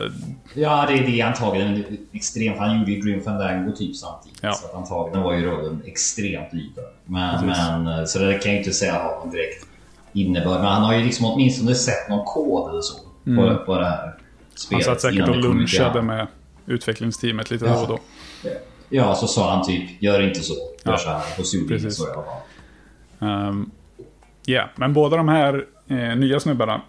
Ja, 0.55 0.85
det, 0.89 0.95
det 0.95 1.21
är 1.21 1.27
antagligen 1.27 1.85
extremt. 2.13 2.59
Han 2.59 2.79
gjorde 2.79 2.93
ju 2.93 3.01
Grim 3.01 3.21
Fandango 3.23 3.73
typ 3.73 3.97
samtidigt. 3.97 4.39
Ja. 4.43 4.53
Så 4.53 4.77
antagligen 4.77 5.23
var 5.23 5.35
ju 5.35 5.47
rollen 5.47 5.83
extremt 5.87 6.53
liten. 6.53 6.85
Men, 7.05 7.47
men, 7.47 7.87
eh, 7.99 8.05
så 8.05 8.19
det 8.19 8.35
kan 8.39 8.53
jag 8.53 8.61
inte 8.61 8.73
säga 8.73 8.93
har 8.93 9.19
någon 9.25 9.31
direkt 9.31 9.67
innebörd. 10.13 10.61
Men 10.61 10.67
han 10.73 10.83
har 10.83 10.95
ju 10.95 11.05
liksom 11.05 11.27
åtminstone 11.27 11.75
sett 11.75 12.09
någon 12.09 12.25
kod 12.25 12.71
eller 12.71 12.81
så 12.81 12.95
på, 13.25 13.65
på 13.67 13.75
det 13.79 13.85
här 13.85 14.03
Han 14.03 14.13
spelet. 14.55 14.85
satt 14.85 15.01
säkert 15.01 15.29
och 15.29 15.35
det 15.37 15.43
lunchade 15.43 16.03
med 16.03 16.27
utvecklingsteamet 16.67 17.51
lite 17.51 17.65
Ja. 17.65 17.73
då 17.75 17.81
och 17.81 17.89
då. 17.89 17.99
Ja, 18.89 19.15
så 19.15 19.27
sa 19.27 19.55
han 19.55 19.67
typ 19.67 20.03
gör 20.03 20.23
inte 20.23 20.41
så. 20.41 20.55
Gör 20.55 20.93
Ja. 20.93 20.99
så 20.99 21.09
här. 21.09 21.23
Och 21.39 21.47
så 21.47 21.57
gjorde 21.57 21.69
Precis. 21.75 21.97
så 21.97 22.07
i 22.09 22.11
alla 22.11 22.23
fall. 22.23 23.65
Ja, 24.47 24.69
men 24.77 24.93
båda 24.93 25.17
de 25.17 25.29
här 25.29 25.67
eh, 25.89 26.17
nya 26.17 26.41
snubbarna, 26.41 26.81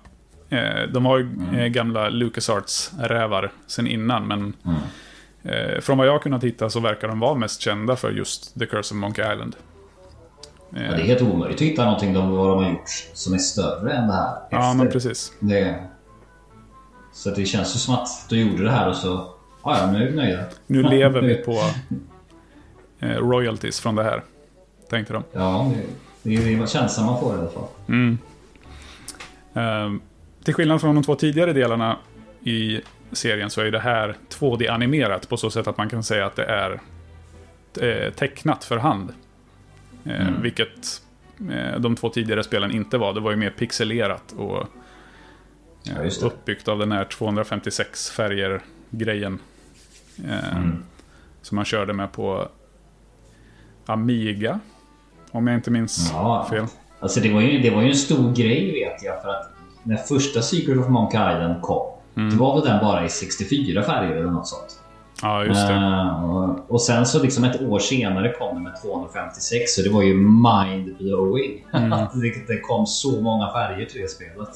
eh, 0.49 0.89
de 0.93 1.05
har 1.05 1.17
ju 1.17 1.23
Mm. 1.23 1.55
eh, 1.55 1.67
gamla 1.67 2.09
LucasArts-rävar 2.09 3.51
sen 3.67 3.88
innan, 3.88 4.27
men 4.27 4.53
Mm. 4.65 4.79
eh, 5.75 5.81
från 5.81 5.97
vad 5.97 6.07
jag 6.07 6.21
kunnat 6.23 6.43
hitta 6.43 6.69
så 6.69 6.79
verkar 6.79 7.07
de 7.07 7.19
vara 7.19 7.35
mest 7.35 7.62
kända 7.62 7.95
för 7.95 8.12
just 8.12 8.59
The 8.59 8.65
Curse 8.65 8.93
of 8.93 8.99
Monkey 8.99 9.33
Island. 9.33 9.55
Eh, 10.75 10.83
Ja, 10.85 10.91
det 10.91 11.01
är 11.01 11.05
helt 11.05 11.21
omöjligt 11.21 11.55
att 11.57 11.62
hitta 11.62 11.85
någonting 11.85 12.13
de, 12.13 12.31
vad 12.31 12.49
de 12.49 12.63
har 12.63 12.71
gjort 12.71 12.89
som 13.13 13.33
är 13.33 13.38
större 13.38 13.93
än 13.93 14.07
det 14.07 14.13
här. 14.13 14.35
ja, 14.51 14.57
efter. 14.71 14.73
men 14.83 14.91
precis. 14.91 15.33
Det, 15.39 15.83
så 17.13 17.29
det 17.29 17.45
känns 17.45 17.75
ju 17.75 17.79
som 17.79 17.93
att 17.93 18.07
de 18.29 18.35
gjorde 18.38 18.63
det 18.63 18.71
här 18.71 18.89
och 18.89 18.95
så... 18.95 19.33
Ja, 19.63 19.77
ja, 19.77 19.91
nu 19.91 20.03
är 20.03 20.07
vi 20.09 20.15
nöjda. 20.15 20.43
Nu 20.67 20.83
lever 20.83 21.21
vi 21.21 21.35
på 21.35 21.61
eh, 22.99 23.09
royalties 23.09 23.79
från 23.79 23.95
det 23.95 24.03
här, 24.03 24.23
tänkte 24.89 25.13
de. 25.13 25.23
Ja, 25.33 25.71
det, 26.23 26.37
det 26.37 26.55
var 26.55 26.67
känslan 26.67 27.05
man 27.05 27.19
får 27.19 27.35
i 27.35 27.39
alla 27.39 27.49
fall. 27.49 27.67
Ehm, 29.53 30.01
till 30.43 30.53
skillnad 30.53 30.81
från 30.81 30.95
de 30.95 31.03
två 31.03 31.15
tidigare 31.15 31.53
delarna 31.53 31.97
i 32.43 32.81
serien 33.11 33.49
så 33.49 33.61
är 33.61 33.71
det 33.71 33.79
här 33.79 34.15
2D-animerat 34.39 35.29
på 35.29 35.37
så 35.37 35.49
sätt 35.49 35.67
att 35.67 35.77
man 35.77 35.89
kan 35.89 36.03
säga 36.03 36.25
att 36.25 36.35
det 36.35 36.45
är 36.45 36.79
eh, 37.81 38.13
tecknat 38.13 38.63
för 38.63 38.77
hand. 38.77 39.09
Eh, 40.05 40.27
Mm. 40.27 40.41
Vilket 40.41 41.01
eh, 41.51 41.79
de 41.79 41.95
två 41.95 42.09
tidigare 42.09 42.43
spelen 42.43 42.71
inte 42.71 42.97
var. 42.97 43.13
Det 43.13 43.19
var 43.19 43.31
ju 43.31 43.37
mer 43.37 43.49
pixelerat 43.49 44.31
och 44.37 44.67
Ja, 45.83 46.27
uppbyggt 46.27 46.67
av 46.67 46.79
den 46.79 46.91
här 46.91 47.05
256 47.05 48.09
färger-grejen. 48.11 49.39
Eh, 50.27 50.58
Mm. 50.58 50.84
Som 51.41 51.55
man 51.55 51.65
körde 51.65 51.93
med 51.93 52.12
på 52.12 52.47
Amiga. 53.86 54.60
Om 55.32 55.47
jag 55.47 55.55
inte 55.58 55.71
minns 55.71 56.10
Ja. 56.13 56.47
fel. 56.49 56.65
Alltså 56.99 57.19
det 57.19 57.34
var, 57.34 57.41
ju, 57.41 57.60
det 57.60 57.69
var 57.69 57.82
ju 57.82 57.88
en 57.89 57.95
stor 57.95 58.34
grej 58.34 58.71
vet 58.71 59.03
jag 59.03 59.21
för 59.21 59.29
att 59.29 59.53
när 59.84 59.95
första 59.97 60.41
Secret 60.41 60.77
of 60.77 60.88
Monkey 60.89 61.17
Island 61.34 61.62
kom 61.62 61.86
Mm. 62.15 62.38
då 62.38 62.43
var 62.45 62.55
väl 62.62 62.69
den 62.69 62.79
bara 62.79 63.05
i 63.05 63.10
64 63.10 63.84
färger 63.84 64.15
eller 64.15 64.32
något 64.32 64.47
sånt. 64.47 64.78
Ja, 65.21 65.45
just 65.45 65.67
det. 65.67 65.73
Eh, 65.73 66.55
och, 66.67 66.82
sen 66.82 67.05
så 67.05 67.23
liksom 67.23 67.43
ett 67.43 67.62
år 67.62 67.79
senare 67.79 68.34
kom 68.34 68.55
det 68.55 68.62
med 68.62 68.82
256 68.82 69.75
så 69.75 69.82
det 69.82 69.89
var 69.89 70.01
ju 70.03 70.13
mind-blowing. 70.13 71.65
Mm. 71.73 72.08
det, 72.47 72.60
kom 72.60 72.86
så 72.86 73.21
många 73.21 73.51
färger 73.51 73.86
till 73.86 74.01
det 74.01 74.08
spelet. 74.08 74.49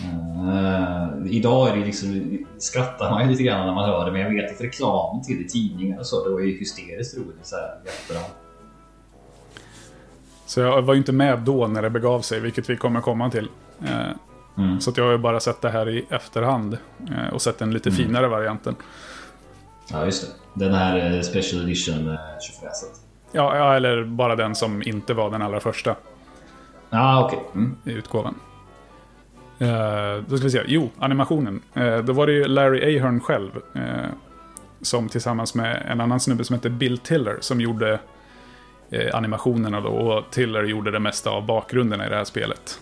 Eh, 0.00 1.32
idag 1.36 1.68
är 1.68 1.76
det 1.76 1.84
liksom, 1.84 2.38
skrattar 2.58 3.10
man 3.10 3.22
ju 3.24 3.30
lite 3.30 3.42
grann 3.42 3.66
när 3.66 3.74
man 3.74 3.88
hör 3.88 4.04
det 4.06 4.12
men 4.12 4.20
jag 4.20 4.30
vet 4.30 4.54
att 4.54 4.60
reklamen 4.60 5.22
till 5.24 5.36
det 5.36 5.42
i 5.42 5.48
tidningar 5.48 5.98
och 5.98 6.06
så 6.06 6.24
det 6.24 6.30
var 6.34 6.40
ju 6.40 6.58
hysteriskt 6.58 7.16
roligt 7.16 7.38
så 7.46 7.56
här 7.56 7.74
efterhand. 7.84 8.32
Så 10.46 10.60
jag 10.60 10.82
var 10.82 10.94
ju 10.94 10.98
inte 10.98 11.12
med 11.12 11.38
då 11.38 11.66
när 11.66 11.82
det 11.82 11.90
begav 11.90 12.20
sig, 12.20 12.40
vilket 12.40 12.70
vi 12.70 12.76
kommer 12.76 13.00
komma 13.00 13.30
till. 13.30 13.48
Eh, 13.84 13.90
Mm. 14.58 14.80
Så 14.80 14.92
jag 14.96 15.04
har 15.04 15.12
ju 15.12 15.18
bara 15.18 15.40
sett 15.40 15.60
det 15.60 15.70
här 15.70 15.88
i 15.88 16.04
efterhand 16.10 16.78
och 17.32 17.42
sett 17.42 17.58
den 17.58 17.70
lite 17.70 17.88
Mm. 17.88 17.96
finare 17.96 18.28
varianten. 18.28 18.76
Ja 19.90 20.04
just 20.04 20.22
det. 20.22 20.64
Den 20.64 20.74
här 20.74 21.14
eh, 21.14 21.20
Special 21.20 21.62
Edition 21.62 22.08
eh, 22.08 22.18
tjofräset. 22.40 22.90
Ja, 23.32 23.56
ja, 23.56 23.74
eller 23.74 24.04
bara 24.04 24.36
den 24.36 24.54
som 24.54 24.82
inte 24.82 25.14
var 25.14 25.30
den 25.30 25.42
allra 25.42 25.60
första 25.60 25.96
Ja 26.90 27.24
okej. 27.24 27.38
Mm. 27.54 27.76
i 27.84 27.92
utgåvan. 27.92 28.34
Eh, 29.58 30.24
då 30.26 30.36
ska 30.36 30.44
vi 30.44 30.50
se. 30.50 30.62
Jo, 30.66 30.90
animationen. 30.98 31.62
Eh, 31.74 31.98
då 31.98 32.12
var 32.12 32.26
det 32.26 32.32
ju 32.32 32.44
Larry 32.44 32.98
Ahern 32.98 33.20
själv. 33.20 33.50
Eh, 33.74 33.82
som 34.82 35.08
tillsammans 35.08 35.54
med 35.54 35.82
en 35.88 36.00
annan 36.00 36.20
snubbe 36.20 36.44
som 36.44 36.54
heter 36.54 36.70
Bill 36.70 36.98
Tiller 36.98 37.36
som 37.40 37.60
gjorde 37.60 37.98
animationerna 39.12 39.80
då. 39.80 39.88
Och 39.88 40.30
Tiller 40.30 40.64
gjorde 40.64 40.90
det 40.90 40.98
mesta 40.98 41.30
av 41.30 41.46
bakgrunderna 41.46 42.06
i 42.06 42.08
det 42.08 42.16
här 42.16 42.24
spelet. 42.24 42.80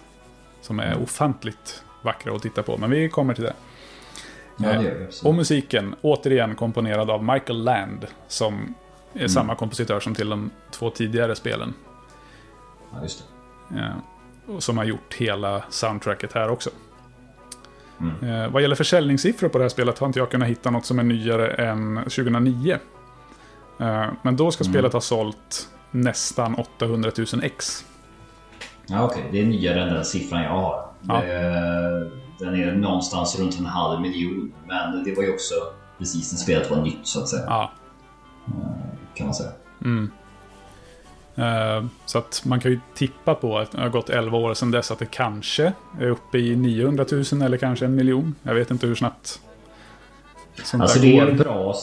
Som 0.60 0.80
är 0.80 1.02
ofantligt 1.02 1.84
vackra 2.02 2.36
att 2.36 2.42
titta 2.42 2.62
på. 2.62 2.76
Men 2.76 2.90
vi 2.90 3.08
kommer 3.08 3.34
till 3.34 3.44
det. 3.44 3.52
Ja 4.56 4.68
det 4.72 4.82
gör 4.84 4.94
vi. 4.94 5.28
Och 5.28 5.34
musiken, 5.34 5.94
återigen 6.02 6.54
komponerad 6.54 7.10
av 7.10 7.24
Michael 7.24 7.64
Land. 7.64 8.06
Som 8.28 8.74
är 9.14 9.28
samma 9.28 9.54
kompositör 9.54 10.00
som 10.00 10.14
till 10.14 10.28
de 10.28 10.50
två 10.70 10.90
tidigare 10.90 11.34
spelen. 11.34 11.74
Ja, 12.92 13.02
just 13.02 13.24
det. 13.68 13.78
Eh, 13.78 14.54
och 14.54 14.62
som 14.62 14.78
har 14.78 14.84
gjort 14.84 15.14
hela 15.14 15.62
soundtracket 15.70 16.32
här 16.32 16.48
också. 16.48 16.70
Mm. 18.00 18.42
Eh, 18.42 18.48
vad 18.50 18.62
gäller 18.62 18.76
försäljningssiffror 18.76 19.48
på 19.48 19.58
det 19.58 19.64
här 19.64 19.68
spelet 19.68 19.98
har 19.98 20.06
inte 20.06 20.18
jag 20.18 20.30
kunnat 20.30 20.48
hitta 20.48 20.70
något 20.70 20.86
som 20.86 20.98
är 20.98 21.02
nyare 21.02 21.48
än 21.48 21.96
2009. 21.96 22.78
Eh, 23.80 24.06
men 24.22 24.36
då 24.36 24.50
ska 24.50 24.64
Mm. 24.64 24.72
spelet 24.72 24.92
ha 24.92 25.00
sålt 25.00 25.68
nästan 25.90 26.54
800 26.54 27.10
000 27.18 27.26
ex. 27.42 27.84
Ja 28.86 29.04
okej, 29.04 29.28
det 29.32 29.40
är 29.40 29.44
nyare 29.46 29.82
än 29.82 29.94
den 29.94 30.04
siffran 30.04 30.42
jag 30.42 30.50
har. 30.50 30.84
Ja. 31.00 31.20
Det, 31.20 32.10
den 32.44 32.54
är 32.54 32.72
någonstans 32.72 33.38
runt 33.38 33.58
en 33.58 33.66
halv 33.66 34.00
miljon. 34.00 34.52
Men 34.66 35.04
det 35.04 35.14
var 35.14 35.22
ju 35.22 35.32
också 35.32 35.54
precis 35.98 36.32
när 36.32 36.38
spelet 36.38 36.70
var 36.70 36.82
nytt 36.82 37.06
så 37.06 37.20
att 37.20 37.28
säga. 37.28 37.44
Ja. 37.46 37.72
Kan 39.14 39.26
man 39.26 39.34
säga. 39.34 39.50
Eh, 41.36 41.84
så 42.06 42.18
att 42.18 42.42
man 42.44 42.60
kan 42.60 42.70
ju 42.70 42.80
tippa 42.94 43.34
på 43.34 43.58
att 43.58 43.70
det 43.70 43.80
har 43.80 43.88
gått 43.88 44.10
11 44.10 44.38
år 44.38 44.54
sedan 44.54 44.70
dess 44.70 44.90
att 44.90 44.98
det 44.98 45.06
kanske 45.06 45.72
är 46.00 46.08
uppe 46.10 46.38
i 46.38 46.56
900 46.56 47.04
000 47.32 47.42
eller 47.42 47.56
kanske 47.56 47.84
en 47.84 47.94
miljon. 47.94 48.34
Jag 48.42 48.54
vet 48.54 48.70
inte 48.70 48.86
hur 48.86 48.94
snabbt 48.94 49.40
sånt 50.64 50.82
Alltså 50.82 50.98
där 50.98 51.06
det 51.06 51.18
är 51.18 51.26
en 51.26 51.36
bra, 51.36 51.74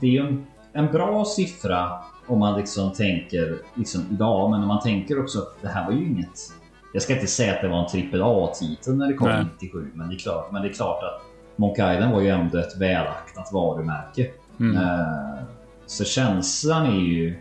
det 0.00 0.16
är 0.16 0.22
en, 0.22 0.46
en 0.72 0.86
bra 0.86 1.24
siffra 1.24 1.98
om 2.26 2.38
man 2.38 2.58
liksom 2.58 2.92
tänker 2.92 3.58
liksom 3.74 4.04
idag. 4.10 4.50
Men 4.50 4.62
om 4.62 4.68
man 4.68 4.80
tänker 4.80 5.22
också 5.22 5.38
att 5.38 5.62
det 5.62 5.68
här 5.68 5.86
var 5.86 5.92
ju 5.92 6.06
inget. 6.06 6.52
Jag 6.92 7.02
ska 7.02 7.14
inte 7.14 7.26
säga 7.26 7.54
att 7.54 7.60
det 7.62 7.68
var 7.68 7.78
en 7.82 7.88
trippel 7.88 8.22
A-titel 8.24 8.94
när 8.94 9.08
det 9.08 9.14
kom 9.14 9.28
Nej. 9.28 9.44
97. 9.60 9.90
Men 9.94 10.08
det, 10.08 10.14
är 10.14 10.18
klart, 10.18 10.52
men 10.52 10.62
det 10.62 10.68
är 10.68 10.72
klart 10.72 11.02
att 11.02 11.22
Monkey 11.56 11.94
Island 11.94 12.14
var 12.14 12.20
ju 12.20 12.28
ändå 12.28 12.58
ett 12.58 12.76
välaktat 12.76 13.52
varumärke. 13.52 14.30
Mm. 14.60 14.76
Eh, 14.76 15.38
Så 15.86 16.04
känslan 16.04 16.86
är 16.86 17.00
ju... 17.00 17.38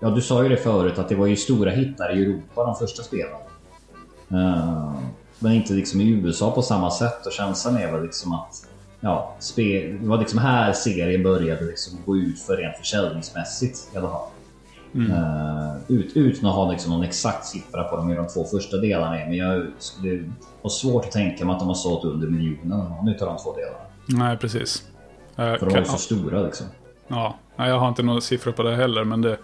Ja, 0.00 0.10
du 0.10 0.20
sa 0.20 0.42
ju 0.42 0.48
det 0.48 0.56
förut 0.56 0.98
att 0.98 1.08
det 1.08 1.14
var 1.14 1.26
ju 1.26 1.36
stora 1.36 1.70
hittar 1.70 2.18
i 2.18 2.22
Europa 2.22 2.64
de 2.64 2.74
första 2.74 3.02
spelen. 3.02 3.40
Eh, 4.30 4.92
Men 5.38 5.52
inte 5.52 5.72
liksom 5.72 6.00
i 6.00 6.08
USA 6.10 6.50
på 6.50 6.62
samma 6.62 6.90
sätt 6.90 7.26
och 7.26 7.32
känslan 7.32 7.76
är 7.76 7.92
väl 7.92 8.02
liksom 8.02 8.32
att... 8.32 8.66
Ja, 9.00 9.34
det 9.56 9.96
var 10.00 10.18
liksom 10.18 10.38
här 10.38 10.72
serien 10.72 11.22
började 11.22 11.64
liksom 11.64 11.98
gå 12.06 12.16
ut 12.16 12.40
för 12.40 12.56
rent 12.56 12.76
försäljningsmässigt 12.76 13.78
i 13.94 13.96
alla 13.96 14.08
fall. 14.08 14.26
Eh, 14.94 15.76
ut, 15.88 16.16
utan 16.16 16.48
att 16.48 16.56
ha 16.56 16.70
liksom 16.70 16.92
någon 16.92 17.02
exakt 17.04 17.46
siffra 17.46 17.84
på 17.84 17.96
dem 17.96 18.08
hur 18.08 18.16
de 18.16 18.28
två 18.28 18.44
första 18.44 18.76
delarna. 18.76 19.10
Men 19.16 19.36
jag 19.36 19.66
skulle 19.78 20.30
ha 20.62 20.70
svårt 20.70 21.04
att 21.04 21.10
tänka 21.10 21.44
mig 21.44 21.52
att 21.52 21.58
de 21.60 21.68
har 21.68 21.74
sålt 21.74 22.04
under 22.04 22.28
miljonen 22.28 22.68
någon 22.68 23.08
utav 23.08 23.28
de 23.28 23.38
två 23.38 23.56
delarna. 23.56 23.78
Nej, 24.06 24.36
precis. 24.36 24.84
Eh, 25.36 25.56
För 25.56 25.66
de 25.66 25.72
var 25.72 25.78
ju 25.78 25.84
så 25.84 25.98
stora 25.98 26.42
liksom. 26.42 26.66
Ja, 27.08 27.34
jag 27.56 27.78
har 27.78 27.88
inte 27.88 28.02
några 28.02 28.20
siffror 28.20 28.52
på 28.52 28.62
det 28.62 28.76
heller, 28.76 29.04
men 29.04 29.22
det 29.22 29.38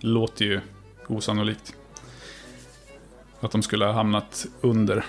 låter 0.00 0.44
ju 0.44 0.60
osannolikt. 1.08 1.74
Att 3.40 3.50
de 3.50 3.62
skulle 3.62 3.84
ha 3.84 3.92
hamnat 3.92 4.46
under. 4.60 5.04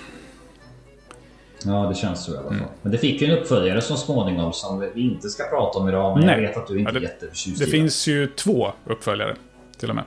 Ja, 1.65 1.72
det 1.89 1.96
känns 1.96 2.24
så 2.26 2.34
i 2.34 2.38
alla 2.38 2.43
fall. 2.48 2.54
Mm. 2.58 2.67
Men 2.82 2.91
det 2.91 2.98
fick 2.98 3.22
ju 3.22 3.28
en 3.32 3.38
uppföljare 3.39 3.82
så 3.82 3.96
småningom 3.96 4.54
som 4.54 4.80
vi 4.96 5.02
inte 5.02 5.30
ska 5.30 5.43
prata 5.43 5.80
om 5.80 5.89
idag. 5.89 6.17
Men 6.17 6.26
Nej. 6.28 6.36
jag 6.41 6.48
vet 6.48 6.58
att 6.58 6.67
du 6.67 6.80
inte 6.80 6.91
Ja, 6.91 6.96
är 6.96 7.00
det- 7.00 7.06
jätteförtjust 7.06 7.60
Det 7.60 7.65
i 7.67 7.72
finns 7.72 8.08
ju 8.08 8.28
två 8.28 8.72
uppföljare 8.86 9.36
till 9.80 9.89
och 9.89 9.96
med. 9.96 10.04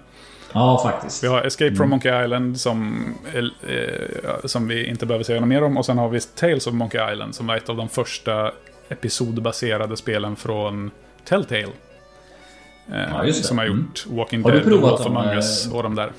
Ja, 0.53 0.81
faktiskt. 0.83 1.25
Vi 1.25 1.29
har 1.29 1.43
Escape 1.43 1.75
from 1.75 1.91
Monkey 1.91 2.25
Island 2.25 2.61
som, 2.61 3.05
eh, 3.35 4.35
som 4.45 4.69
vi 4.69 4.87
inte 4.87 5.07
behöver 5.07 5.25
säga 5.25 5.41
något 5.41 5.49
mer 5.49 5.63
om. 5.63 5.77
Och 5.77 5.87
sen 5.87 5.99
har 5.99 6.09
vi 6.09 6.21
Tales 6.21 6.67
of 6.67 6.75
Monkey 6.75 7.13
Island 7.13 7.35
som 7.35 7.47
var 7.47 7.57
ett 7.57 7.69
av 7.69 7.77
de 7.77 7.89
första 7.89 8.53
episodbaserade 8.89 9.97
spelen 9.97 10.37
från 10.37 10.91
Telltale. 11.25 11.63
Eh, 11.63 13.01
Ja. 13.27 13.33
Som 13.33 13.59
har 13.59 13.65
Mm. 13.65 13.79
gjort 13.79 14.07
Walking 14.07 14.43
Har 14.43 14.51
du 14.51 14.57
Dead 14.57 14.69
provat 14.69 14.91
Wolf 14.91 15.03
dem, 15.05 15.17
Among 15.17 15.35
Us 15.35 15.73
och 15.73 15.83
de 15.83 15.95
där. 15.95 16.13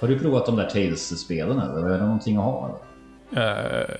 Har 0.00 0.08
du 0.08 0.18
provat 0.18 0.46
de 0.46 0.56
där 0.56 0.64
Tales-spelen 0.70 1.58
eller? 1.60 1.88
Är 1.90 1.98
det 1.98 2.04
någonting 2.04 2.36
att 2.36 2.44
ha? 2.44 2.64
Eller? 2.68 2.78
Eh, 3.32 3.94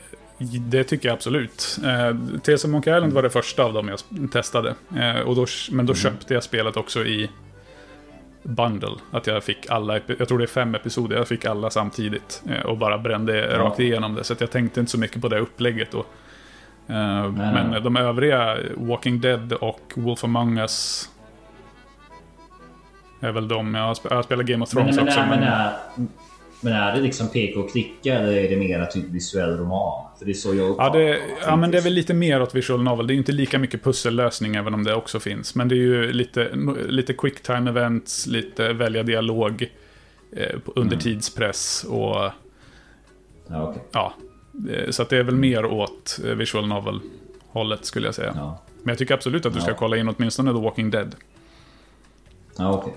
det 0.61 0.85
tycker 0.85 1.09
jag 1.09 1.15
absolut. 1.15 1.79
Eh, 1.85 2.17
of 2.65 2.71
Monkey 2.71 2.97
Island 2.97 3.13
var 3.13 3.23
det 3.23 3.31
första 3.31 3.65
av 3.65 3.73
dem 3.73 3.89
jag 3.89 4.31
testade. 4.33 4.75
Eh, 4.97 5.21
och 5.21 5.37
då, 5.37 5.47
men 5.71 5.87
då 5.87 5.95
köpte 5.95 6.35
jag 6.35 6.43
spelet 6.43 6.77
också 6.77 7.05
i 7.05 7.31
bundle. 8.43 8.97
Att 9.11 9.27
jag 9.27 9.45
fick 9.45 9.71
alla, 9.71 10.01
jag 10.19 10.29
tror 10.29 10.39
det 10.39 10.45
är 10.45 10.47
fem 10.47 10.75
episoder, 10.75 11.17
jag 11.17 11.29
fick 11.29 11.45
alla 11.45 11.71
samtidigt. 11.71 12.43
Eh, 12.49 12.67
och 12.67 12.79
bara 12.79 12.99
brände 12.99 13.59
rakt 13.59 13.81
igenom 13.81 14.15
det. 14.15 14.25
Så 14.25 14.35
jag 14.39 14.51
tänkte 14.51 14.81
inte 14.81 14.93
så 14.93 14.99
mycket 14.99 15.23
på 15.23 15.29
det 15.29 15.39
upplägget 15.39 15.91
då. 15.91 16.05
Men 16.87 17.83
de 17.83 17.97
övriga, 17.97 18.57
Walking 18.77 19.21
Dead 19.21 19.53
och 19.53 19.93
Wolf 19.95 20.25
Among 20.25 20.59
Us, 20.59 21.09
är 23.21 23.33
väl 23.33 23.49
de. 23.49 23.75
Jag 23.75 23.83
har, 23.83 24.23
spelat 24.23 24.47
Game 24.47 24.65
of 24.65 24.75
Men, 24.75 24.85
Thrones 24.85 24.97
men, 24.97 25.09
också. 25.09 25.21
men, 25.21 25.41
men, 25.41 26.09
men- 26.61 26.73
är, 26.73 26.97
det 26.97 27.01
liksom 27.03 27.29
peka 27.29 27.61
och 27.61 27.71
klicka 27.71 28.15
eller 28.15 28.33
är 28.33 28.49
det 28.49 28.57
mera 28.57 28.87
typ 28.87 29.05
visuell 29.05 29.57
roman? 29.57 30.03
För 30.19 30.25
det 30.25 30.31
är 30.33 30.35
så 30.35 30.55
jag 30.55 30.75
Ja, 30.79 30.91
det, 30.91 31.21
ja, 31.47 31.57
men 31.57 31.71
det 31.71 31.79
är 31.79 31.83
väl 31.83 31.93
lite 31.93 32.15
mer 32.15 32.43
åt 32.43 32.55
visual 32.55 32.83
novel. 32.83 33.07
Det 33.07 33.15
är 33.15 33.17
inte 33.17 33.33
lika 33.33 33.59
mycket 33.59 33.85
pussellösning, 33.85 34.55
även 34.57 34.75
om 34.75 34.85
det 34.85 34.95
också 34.95 35.21
finns. 35.21 35.55
Men 35.55 35.69
det 35.69 35.75
är 35.75 35.77
ju 35.77 36.13
lite, 36.13 36.51
lite 36.89 37.13
quick 37.13 37.43
time 37.43 37.71
events, 37.71 38.27
lite 38.27 38.73
välja 38.73 39.03
dialog 39.03 39.71
eh, 40.33 40.59
under 40.67 40.97
tidspress 40.97 41.85
och 41.89 42.31
Ja, 43.49 43.63
okej. 43.63 43.83
ja. 43.93 44.15
eh, 44.71 44.91
Så 44.91 45.03
att 45.03 45.09
det 45.09 45.17
är 45.19 45.23
väl 45.23 45.37
mer 45.37 45.65
åt 45.65 46.21
eh, 46.25 46.31
visual 46.35 46.67
novel-hållet, 46.69 47.85
skulle 47.85 48.07
jag 48.07 48.15
säga. 48.15 48.33
Ja, 48.37 48.63
Men 48.83 48.89
jag 48.93 48.99
tycker 48.99 49.15
absolut 49.15 49.47
att 49.47 49.55
du 49.55 49.61
ska 49.61 49.75
kolla 49.75 49.97
in 49.97 50.09
åtminstone 50.09 50.53
The 50.53 50.59
Walking 50.61 50.91
Dead. 50.91 51.15
ja 52.59 52.73
okej. 52.73 52.93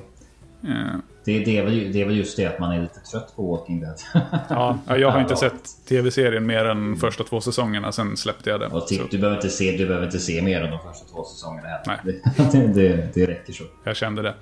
Eh, 0.63 0.95
Det, 1.29 1.39
det, 1.39 1.57
är 1.57 1.63
väl, 1.63 1.91
det 1.91 2.01
är 2.01 2.05
väl 2.05 2.17
just 2.17 2.37
det 2.37 2.45
att 2.45 2.59
man 2.59 2.71
är 2.71 2.81
lite 2.81 2.99
trött 2.99 3.35
på 3.35 3.51
Walking 3.51 3.79
Dead. 3.79 3.95
Ja, 4.49 4.79
ja, 4.87 4.97
jag 4.97 5.11
har 5.11 5.21
inte 5.21 5.35
sett 5.35 5.85
tv-serien 5.89 6.45
mer 6.45 6.65
än 6.65 6.97
första 6.97 7.23
två 7.23 7.41
säsongerna, 7.41 7.91
sen 7.91 8.17
släppte 8.17 8.49
jag 8.49 8.59
det. 8.59 8.67
Och 8.67 8.87
titt, 8.87 9.11
du, 9.11 9.17
behöver 9.17 9.37
inte 9.37 9.49
se, 9.49 9.77
du 9.77 9.85
behöver 9.85 10.05
inte 10.05 10.19
se 10.19 10.41
mer 10.41 10.61
än 10.61 10.71
de 10.71 10.79
första 10.79 11.05
två 11.13 11.23
säsongerna 11.23 11.67
här. 11.67 11.81
Nej. 11.87 12.21
Det, 12.51 12.67
det, 12.67 13.13
det, 13.13 13.25
räcker 13.25 13.53
så. 13.53 13.63
Jag 13.83 13.95
kände 13.95 14.21
det. 14.21 14.33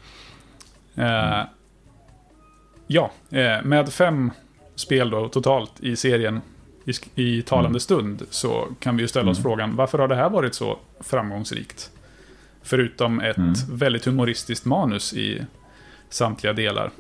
Eh, 0.96 1.46
ja, 2.88 3.12
eh, 3.30 3.64
med 3.64 3.90
fem 3.90 4.32
spel 4.76 5.10
då 5.10 5.30
totalt 5.30 5.72
i 5.80 5.96
serien 5.96 6.42
i, 6.86 7.22
i 7.22 7.42
talande 7.42 7.80
stund 7.80 8.26
så 8.30 8.68
kan 8.80 8.98
vi 8.98 9.02
ju 9.02 9.08
ställa 9.08 9.32
oss 9.32 9.42
frågan 9.42 9.76
varför 9.76 10.00
har 10.00 10.08
det 10.08 10.16
här 10.16 10.30
varit 10.30 10.56
så 10.56 10.80
framgångsrikt? 11.00 11.92
Förutom 12.64 13.20
ett 13.20 13.70
väldigt 13.70 14.06
humoristiskt 14.06 14.66
manus 14.66 15.14
i 15.14 15.42
samtliga 16.10 16.54
delar. 16.54 16.92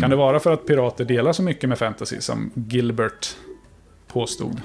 Kan 0.00 0.10
det 0.10 0.16
vara 0.16 0.40
för 0.40 0.52
att 0.52 0.66
pirater 0.66 1.04
delar 1.04 1.32
så 1.32 1.42
mycket 1.42 1.68
med 1.68 1.78
fantasy 1.78 2.20
som 2.20 2.50
Gilbert 2.54 3.36
påstod? 4.06 4.60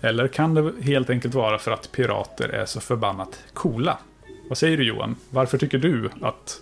Eller 0.00 0.28
kan 0.28 0.54
det 0.54 0.72
helt 0.82 1.10
enkelt 1.10 1.34
vara 1.34 1.58
för 1.58 1.70
att 1.70 1.92
pirater 1.92 2.48
är 2.48 2.66
så 2.66 2.80
förbannat 2.80 3.44
coola? 3.52 3.98
Vad 4.48 4.58
säger 4.58 4.76
du 4.76 4.84
Johan? 4.84 5.16
Varför 5.30 5.58
tycker 5.58 5.78
du 5.78 6.10
att 6.20 6.60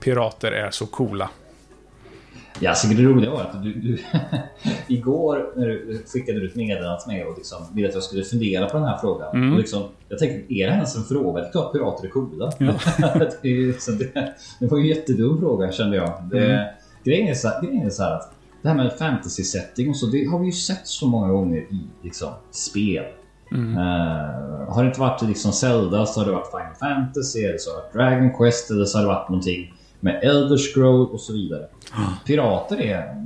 pirater 0.00 0.52
är 0.52 0.70
så 0.70 0.86
coola? 0.86 1.30
Ja, 2.60 2.70
alltså 2.70 2.88
det 2.88 3.02
roliga 3.02 3.30
var 3.30 3.40
att 3.40 3.62
du, 3.62 3.72
du 3.72 3.98
igår 4.94 5.52
när 5.56 5.66
du 5.66 6.02
skickade 6.06 6.38
ut 6.38 6.50
ett 6.50 6.56
meddelande 6.56 7.00
till 7.00 7.12
mig 7.12 7.24
och 7.24 7.36
liksom 7.36 7.58
ville 7.74 7.88
att 7.88 7.94
jag 7.94 8.02
skulle 8.02 8.24
fundera 8.24 8.66
på 8.66 8.76
den 8.76 8.86
här 8.86 8.98
frågan. 8.98 9.36
Mm. 9.36 9.52
Och 9.52 9.58
liksom, 9.58 9.82
jag 10.08 10.18
tänkte, 10.18 10.54
är 10.54 10.66
det 10.66 10.72
ens 10.72 10.96
en 10.96 11.04
fråga? 11.04 11.40
Det 11.40 11.46
är 11.46 11.52
klart 11.52 11.72
pirater 11.72 12.06
är 12.06 12.10
coola. 12.10 12.52
Ja. 12.58 12.74
det, 13.42 13.48
är 13.48 13.66
liksom 13.66 13.98
det, 13.98 14.34
det 14.60 14.66
var 14.66 14.78
ju 14.78 14.82
en 14.82 14.88
jättedum 14.88 15.38
fråga 15.40 15.72
kände 15.72 15.96
jag. 15.96 16.22
Det, 16.30 16.38
Mm. 16.48 16.66
grejen, 17.04 17.28
är 17.28 17.34
så, 17.34 17.50
grejen 17.62 17.86
är 17.86 17.90
så 17.90 18.02
här 18.02 18.14
att 18.14 18.32
det 18.62 18.68
här 18.68 18.74
med 18.76 18.92
fantasy 18.92 19.42
setting 19.44 19.88
och 19.90 19.96
så, 19.96 20.06
det 20.06 20.24
har 20.24 20.38
vi 20.38 20.46
ju 20.46 20.52
sett 20.52 20.86
så 20.86 21.06
många 21.06 21.28
gånger 21.28 21.58
i 21.58 21.86
liksom, 22.02 22.28
spel. 22.50 23.04
Mm. 23.52 23.72
Eh, 23.78 24.74
har 24.74 24.82
det 24.82 24.88
inte 24.88 25.00
varit 25.00 25.22
liksom 25.22 25.52
Zelda 25.52 26.06
så 26.06 26.20
har 26.20 26.26
det 26.26 26.32
varit 26.32 26.50
Final 26.50 26.74
Fantasy, 26.80 27.40
eller 27.40 27.58
så 27.58 27.70
har 27.70 27.76
det 27.76 27.82
varit 27.82 27.92
Dragon 27.92 28.38
Quest, 28.38 28.70
eller 28.70 28.84
så 28.84 28.98
har 28.98 29.02
det 29.02 29.08
varit 29.08 29.28
någonting 29.28 29.74
med 30.00 30.24
Elder 30.24 30.56
Scroll 30.56 31.06
och 31.06 31.20
så 31.20 31.32
vidare. 31.32 31.66
Pirater 32.26 32.80
är... 32.80 33.24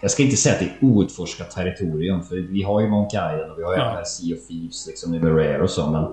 Jag 0.00 0.10
ska 0.10 0.22
inte 0.22 0.36
säga 0.36 0.54
att 0.54 0.60
det 0.60 0.66
är 0.66 0.90
outforskat 0.90 1.50
territorium, 1.50 2.22
för 2.22 2.36
vi 2.36 2.62
har 2.62 2.80
ju 2.80 2.88
Monkey 2.88 3.18
Island 3.34 3.52
och 3.52 3.58
vi 3.58 3.62
har 3.62 3.72
ju 3.72 3.78
Ja. 3.78 4.04
Sea 4.04 4.36
of 4.36 4.46
Thieves 4.46 4.86
liksom, 4.86 5.10
med 5.10 5.24
Rare 5.24 5.62
och 5.62 5.70
så, 5.70 5.90
men 5.90 6.06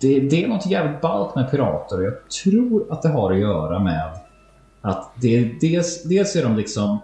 det, 0.00 0.20
det 0.20 0.44
är 0.44 0.48
något 0.48 0.66
jävligt 0.66 1.00
ballt 1.00 1.34
med 1.34 1.50
pirater 1.50 1.98
och 1.98 2.04
jag 2.04 2.30
tror 2.44 2.92
att 2.92 3.02
det 3.02 3.08
har 3.08 3.32
att 3.32 3.38
göra 3.38 3.78
med 3.78 4.10
att 4.80 5.12
det 5.20 5.60
dels, 5.60 6.02
dels 6.02 6.36
är 6.36 6.42
de 6.42 6.56
liksom 6.56 6.98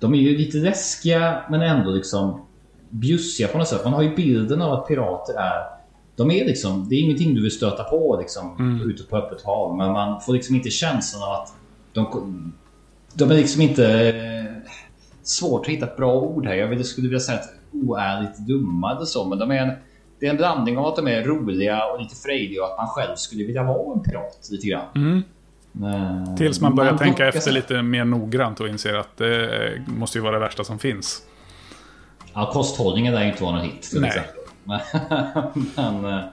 de 0.00 0.14
är 0.14 0.18
ju 0.18 0.38
lite 0.38 0.58
läskiga 0.58 1.44
men 1.50 1.62
ändå 1.62 1.90
liksom 1.90 2.46
bjussiga 2.90 3.48
på 3.48 3.58
något 3.58 3.68
sätt. 3.68 3.84
Man 3.84 3.92
har 3.92 4.02
ju 4.02 4.14
bilden 4.14 4.62
av 4.62 4.72
att 4.72 4.88
pirater 4.88 5.34
är 5.34 5.73
de 6.16 6.30
är 6.30 6.44
liksom, 6.44 6.88
det 6.88 6.94
är 6.94 7.00
ingenting 7.00 7.34
du 7.34 7.42
vill 7.42 7.50
stöta 7.50 7.84
på 7.84 8.16
liksom, 8.20 8.80
ute 8.90 9.02
på 9.02 9.16
öppet 9.16 9.42
hav. 9.42 9.76
Men 9.76 9.92
man 9.92 10.20
får 10.20 10.32
liksom 10.32 10.54
inte 10.56 10.70
känslan 10.70 11.22
av 11.22 11.32
att 11.32 11.52
de, 11.92 12.52
de 13.14 13.30
är 13.30 13.34
liksom 13.34 13.62
inte... 13.62 14.08
eh, 14.08 14.44
Svårt 15.26 15.60
att 15.66 15.72
hitta 15.72 15.86
ett 15.86 15.96
bra 15.96 16.14
ord 16.20 16.46
här. 16.46 16.54
Jag 16.54 16.66
vill- 16.68 16.84
skulle 16.84 17.08
vilja 17.08 17.20
säga 17.20 17.38
att 17.38 17.48
oärligt 17.72 18.38
dumma 18.38 18.96
eller 18.96 19.04
så. 19.04 19.24
Men 19.28 19.38
de 19.38 19.50
är 19.50 19.54
en, 19.56 19.70
det 20.20 20.26
är 20.26 20.30
en 20.30 20.36
blandning 20.36 20.78
av 20.78 20.86
att 20.86 20.96
de 20.96 21.08
är 21.08 21.24
roliga 21.24 21.86
och 21.86 22.00
lite 22.02 22.16
frejdiga 22.16 22.62
och 22.64 22.70
att 22.70 22.76
man 22.78 22.86
själv 22.88 23.16
skulle 23.16 23.44
vilja 23.44 23.62
vara 23.62 23.94
en 23.94 24.02
pirat 24.02 24.48
lite 24.50 24.66
grann. 24.66 24.84
Mm. 24.94 25.22
Eh, 25.94 26.34
Tills 26.36 26.60
man 26.60 26.74
börjar 26.74 26.90
tänka 26.90 27.06
lockar 27.10 27.24
efter 27.26 27.40
sig. 27.40 27.52
lite 27.52 27.82
mer 27.82 28.04
noggrant 28.04 28.60
och 28.60 28.68
inser 28.68 28.94
att 28.94 29.16
det 29.16 29.48
måste 29.86 30.18
ju 30.18 30.22
vara 30.22 30.32
det 30.32 30.38
värsta 30.40 30.64
som 30.64 30.78
finns. 30.78 31.22
Ja, 32.34 32.50
kosthållningen 32.52 33.14
där 33.14 33.24
inte 33.24 33.42
vara 33.42 33.52
någon 33.56 33.64
hit 33.64 33.90
Nej. 33.94 34.08
exempel. 34.08 34.34
Men, 34.66 34.80
men, 35.76 36.04
eh, 36.18 36.24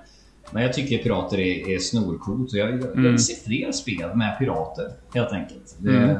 men 0.51 0.63
jag 0.63 0.73
tycker 0.73 0.97
pirater 0.97 1.39
är, 1.39 1.69
är 1.75 1.79
snorcoolt. 1.79 2.53
Jag, 2.53 2.69
jag, 2.71 2.83
Mm. 2.83 3.03
vill 3.03 3.19
se 3.25 3.33
fler 3.45 3.71
spel 3.71 4.15
med 4.15 4.39
pirater 4.39 4.91
helt 5.13 5.31
enkelt. 5.31 5.75
Det, 5.77 5.97
Mm. 5.97 6.17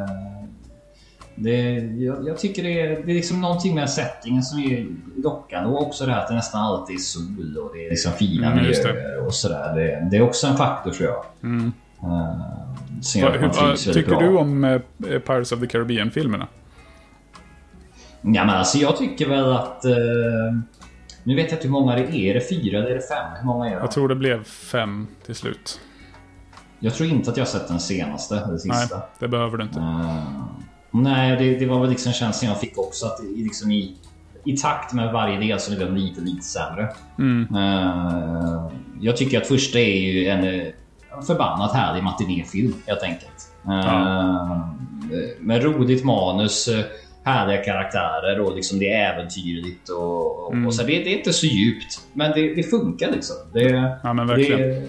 det, 1.36 1.60
jag, 2.04 2.28
jag 2.28 2.38
tycker 2.38 2.64
det 2.64 2.82
är, 2.82 2.90
det 2.90 3.12
är 3.12 3.16
liksom 3.16 3.42
någonting 3.42 3.76
med 3.76 3.90
settingen 3.90 4.44
som 4.44 4.60
är 4.60 4.86
lockande 5.24 5.70
och 5.70 5.82
också 5.82 6.06
det 6.06 6.12
här 6.12 6.22
att 6.22 6.28
det 6.28 6.34
nästan 6.36 6.62
alltid 6.62 6.96
är 6.96 7.00
sol 7.00 7.58
och 7.58 7.72
det 7.76 7.86
är 7.86 7.90
liksom 7.90 8.12
fina 8.12 8.52
Mm, 8.52 8.64
miljöer 8.64 9.26
och 9.26 9.34
sådär. 9.34 9.76
Det, 9.76 10.08
det 10.12 10.18
är 10.18 10.22
också 10.22 10.48
en 10.48 10.58
faktor 10.58 10.92
tror 10.92 11.10
jag. 11.10 11.26
Mm. 11.44 11.72
Uh, 12.04 12.08
man 12.08 13.34
hur, 13.34 13.68
vad 13.68 13.78
tycker 13.78 14.10
bra. 14.10 14.20
du 14.22 14.38
om 14.38 14.64
eh, 14.64 14.80
Pirates 15.00 15.52
of 15.52 15.60
the 15.60 15.68
Caribbean-filmerna? 15.68 16.48
Ja, 18.22 18.46
men 18.46 18.50
alltså 18.50 18.78
jag 18.78 18.98
tycker 18.98 19.30
väl 19.30 19.52
att... 19.54 19.86
eh, 19.86 19.92
nu 21.24 21.36
vet 21.36 21.52
jag 21.52 21.58
inte 21.58 21.68
hur 21.68 21.72
många 21.72 21.96
det 21.96 22.02
är. 22.02 22.16
Är 22.30 22.34
det 22.34 22.50
fyra 22.50 22.78
eller 22.78 22.90
är 22.90 22.96
det 22.96 23.02
fem? 23.02 23.26
Hur 23.40 23.46
många 23.46 23.66
är 23.66 23.76
det? 23.76 23.82
Jag 23.82 23.92
tror 23.92 24.08
det 24.10 24.16
blev 24.16 24.44
fem 24.44 25.08
till 25.26 25.36
slut. 25.36 25.80
Jag 26.80 26.94
tror 26.94 27.10
inte 27.10 27.32
att 27.32 27.38
jag 27.38 27.46
har 27.46 27.50
sett 27.50 27.68
den 27.68 27.80
senaste, 27.80 28.48
Nej, 28.48 28.60
sista. 28.60 29.02
det 29.20 29.28
behöver 29.28 29.58
du 29.58 29.64
inte. 29.64 29.80
Eh, 29.80 30.24
nej, 30.92 31.36
det, 31.38 31.60
det 31.60 31.66
var 31.66 31.80
väl 31.80 31.90
liksom 31.90 32.14
känslan 32.14 32.50
jag 32.52 32.60
fick 32.60 32.78
också 32.78 33.06
att 33.06 33.24
i, 33.24 33.44
liksom 33.44 33.72
i, 33.72 33.96
i 34.46 34.58
takt 34.58 34.94
med 34.94 35.14
varje 35.14 35.40
del 35.40 35.60
så 35.60 35.72
blev 35.76 35.86
den 35.88 36.00
lite, 36.00 36.22
lite 36.22 36.42
sämre. 36.46 36.90
Mm. 37.20 37.56
Eh, 37.56 38.72
jag 39.02 39.18
tycker 39.18 39.42
att 39.42 39.48
första 39.48 39.80
är 39.80 40.12
ju 40.12 40.28
en 40.28 40.44
eh, 40.44 40.68
förbannat 41.28 41.74
härlig 41.74 42.04
matinéfilm 42.04 42.74
helt 42.88 43.04
enkelt. 43.04 43.48
Eh, 43.66 43.72
Ja. 43.72 44.68
Med 45.40 45.64
roligt 45.64 46.06
manus, 46.06 46.70
härliga 47.24 47.64
karaktärer 47.64 48.40
och 48.40 48.56
liksom 48.56 48.80
det 48.80 48.94
är 48.94 49.14
äventyrligt. 49.14 49.90
Och, 49.90 50.46
och, 50.46 50.54
Mm. 50.54 50.68
och 50.68 50.74
så 50.76 50.82
det, 50.84 50.88
det 51.04 51.14
är 51.14 51.18
inte 51.18 51.34
så 51.34 51.46
djupt, 51.46 52.00
men 52.14 52.32
det, 52.32 52.54
det 52.56 52.64
funkar 52.64 53.12
liksom. 53.12 53.36
Det, 53.54 53.98
Ja, 54.04 54.14
men 54.14 54.28
verkligen. 54.28 54.60
det, 54.60 54.88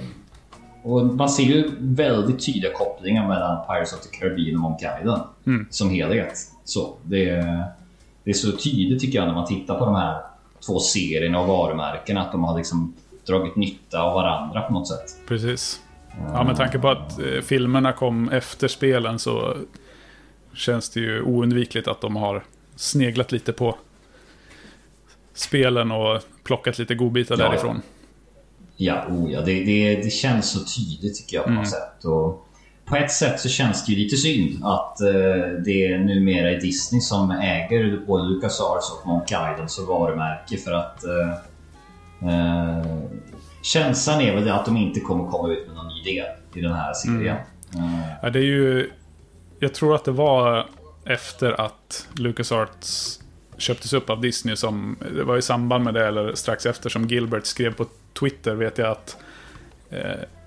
och 0.82 1.06
man 1.06 1.28
ser 1.28 1.42
ju 1.42 1.70
väldigt 1.78 2.46
tydliga 2.46 2.72
kopplingar 2.72 3.28
mellan 3.28 3.66
Pirates 3.66 3.92
of 3.92 4.00
the 4.00 4.16
Caribbean 4.18 4.54
och 4.56 4.60
Monkey 4.62 4.88
Island 5.00 5.22
Mm. 5.46 5.66
som 5.70 5.90
helhet. 5.90 6.32
Så 6.64 6.94
det, 7.02 7.26
det 8.24 8.30
är 8.30 8.34
så 8.34 8.52
tydligt 8.56 9.00
tycker 9.00 9.18
jag 9.18 9.26
när 9.26 9.34
man 9.34 9.46
tittar 9.46 9.78
på 9.78 9.84
de 9.84 9.94
här 9.94 10.20
två 10.66 10.78
serierna 10.78 11.40
och 11.40 11.46
varumärkena 11.48 12.20
att 12.20 12.32
de 12.32 12.44
har 12.44 12.56
liksom 12.56 12.94
dragit 13.26 13.56
nytta 13.56 14.02
av 14.02 14.14
varandra 14.14 14.60
på 14.62 14.72
något 14.72 14.88
sätt. 14.88 15.04
Precis. 15.28 15.80
Ja, 16.32 16.44
med 16.44 16.56
tanke 16.56 16.78
på 16.78 16.88
att 16.88 17.18
eh, 17.18 17.40
filmerna 17.42 17.92
kom 17.92 18.28
efter 18.28 18.68
spelen 18.68 19.18
så 19.18 19.54
känns 20.54 20.90
det 20.90 21.00
ju 21.00 21.22
oundvikligt 21.22 21.88
att 21.88 22.00
de 22.00 22.16
har 22.16 22.44
sneglat 22.76 23.32
lite 23.32 23.52
på 23.52 23.76
spelen 25.34 25.92
och 25.92 26.22
plockat 26.44 26.78
lite 26.78 26.94
godbitar 26.94 27.36
Ja, 27.38 27.48
därifrån. 27.48 27.82
Ja, 28.76 29.06
oh 29.08 29.32
ja 29.32 29.40
det, 29.40 29.64
det, 29.64 29.96
det 29.96 30.10
känns 30.10 30.50
så 30.50 30.58
tydligt 30.58 31.16
tycker 31.16 31.36
jag 31.36 31.44
på 31.44 31.50
något 31.50 31.68
sätt. 31.68 32.04
Och 32.04 32.48
på 32.84 32.96
ett 32.96 33.12
sätt 33.12 33.40
så 33.40 33.48
känns 33.48 33.86
det 33.86 33.92
ju 33.92 33.98
lite 33.98 34.16
synd 34.16 34.64
att 34.64 35.00
eh, 35.00 35.62
det 35.64 35.98
numera 35.98 36.50
är 36.50 36.60
Disney 36.60 37.00
som 37.00 37.30
äger 37.30 38.00
både 38.06 38.24
LucasArts 38.24 38.92
och 38.92 39.06
Monkey 39.06 39.52
Island 39.52 39.70
som 39.70 39.86
varumärke 39.86 40.56
för 40.56 40.72
att 40.72 41.04
eh, 41.04 41.30
eh, 42.28 42.86
känslan 43.62 44.20
är 44.20 44.34
väl 44.34 44.50
att 44.50 44.64
de 44.64 44.76
inte 44.76 45.00
kommer 45.00 45.30
komma 45.30 45.52
ut 45.52 45.66
med 45.66 45.76
någon 45.76 45.86
ny 45.86 46.02
del 46.02 46.26
i 46.54 46.60
den 46.60 46.72
här 46.72 46.92
serien. 46.92 47.36
Eh, 47.74 48.00
Ja, 48.22 48.30
det 48.30 48.38
är 48.38 48.42
ju... 48.42 48.90
Jag 49.62 49.74
tror 49.74 49.94
att 49.94 50.04
det 50.04 50.10
var 50.12 50.66
efter 51.04 51.60
att 51.60 52.08
LucasArts 52.16 53.20
köptes 53.58 53.92
upp 53.92 54.10
av 54.10 54.20
Disney 54.20 54.56
som... 54.56 54.96
Det 55.16 55.24
var 55.24 55.36
i 55.36 55.42
samband 55.42 55.84
med 55.84 55.94
det, 55.94 56.06
eller 56.06 56.34
strax 56.34 56.66
efter, 56.66 56.88
som 56.90 57.04
Gilbert 57.08 57.46
skrev 57.46 57.74
på 57.74 57.86
Twitter, 58.20 58.54
vet 58.54 58.78
jag 58.78 58.90
att... 58.90 59.16
Eh, 59.90 59.98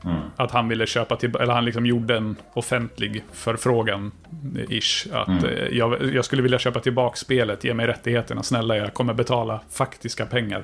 Mm. 0.06 0.17
Att 0.36 0.51
han 0.51 0.67
ville 0.67 0.88
köpa 0.88 1.15
till, 1.15 1.36
eller 1.36 1.54
han 1.54 1.65
liksom 1.65 1.86
gjorde 1.86 2.17
en 2.17 2.36
offentlig 2.54 3.23
förfrågan, 3.34 4.12
ish. 4.69 5.08
Att 5.13 5.28
Mm. 5.28 5.45
eh, 5.45 5.67
jag, 5.78 6.13
jag 6.13 6.25
skulle 6.25 6.41
vilja 6.41 6.60
köpa 6.60 6.80
tillbaka 6.80 7.15
spelet, 7.15 7.63
ge 7.63 7.73
mig 7.73 7.88
rättigheterna, 7.88 8.43
snälla 8.43 8.78
jag 8.78 8.93
kommer 8.93 9.13
betala 9.13 9.60
faktiska 9.71 10.25
pengar 10.25 10.63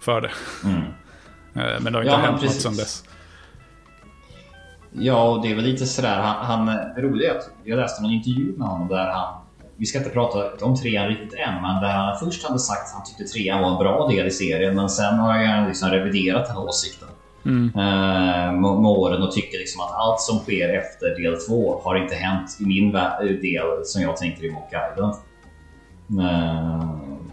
för 0.00 0.20
det. 0.20 0.30
Mm. 0.64 0.82
Eh, 1.54 1.80
Men 1.80 1.92
det 1.92 1.98
har 1.98 2.04
Ja, 2.04 2.10
inte 2.12 2.16
men 2.22 2.30
hänt 2.30 2.42
något 2.42 2.52
sedan 2.52 2.76
dess. 2.76 3.04
Ja, 4.92 5.30
och 5.30 5.42
det 5.42 5.50
är 5.50 5.54
väl 5.54 5.64
lite 5.64 5.86
sådär. 5.86 6.16
Han, 6.16 6.66
han, 6.66 6.66
det 6.66 7.02
roliga 7.02 7.34
är 7.34 7.38
att 7.38 7.50
jag 7.64 7.76
läste 7.76 8.02
någon 8.02 8.10
intervju 8.12 8.56
med 8.56 8.68
honom 8.68 8.88
där 8.88 9.06
han... 9.10 9.34
Vi 9.76 9.86
ska 9.86 9.98
inte 9.98 10.10
prata 10.10 10.64
om 10.64 10.76
trean 10.76 11.08
riktigt 11.08 11.34
än, 11.34 11.62
men 11.62 11.82
där 11.82 11.88
han 11.88 12.18
först 12.18 12.48
hade 12.48 12.58
sagt 12.58 12.88
att 12.88 12.94
han 12.94 13.04
tyckte 13.04 13.24
trean 13.24 13.62
var 13.62 13.70
en 13.70 13.78
bra 13.78 14.08
del 14.08 14.26
i 14.26 14.30
serien, 14.30 14.76
men 14.76 14.88
sen 14.88 15.18
har 15.18 15.32
han 15.32 15.68
liksom 15.68 15.90
reviderat 15.90 16.46
den 16.46 16.56
åsikten. 16.56 17.08
Mm. 17.44 17.64
Eh, 17.74 18.52
med, 18.52 18.80
med 18.80 18.90
åren 18.90 19.22
och 19.22 19.32
tycker 19.32 19.58
liksom 19.58 19.80
att 19.80 19.92
allt 19.94 20.20
som 20.20 20.38
sker 20.38 20.74
efter 20.78 21.22
del 21.22 21.40
två 21.40 21.80
har 21.84 21.96
inte 21.96 22.14
hänt 22.14 22.56
i 22.60 22.66
min 22.66 22.92
vä- 22.96 23.40
del 23.40 23.84
som 23.84 24.02
jag 24.02 24.16
tänker 24.16 24.44
i 24.44 24.50
Mock 24.50 24.72
Island. 24.92 25.14
Eh, 26.20 26.90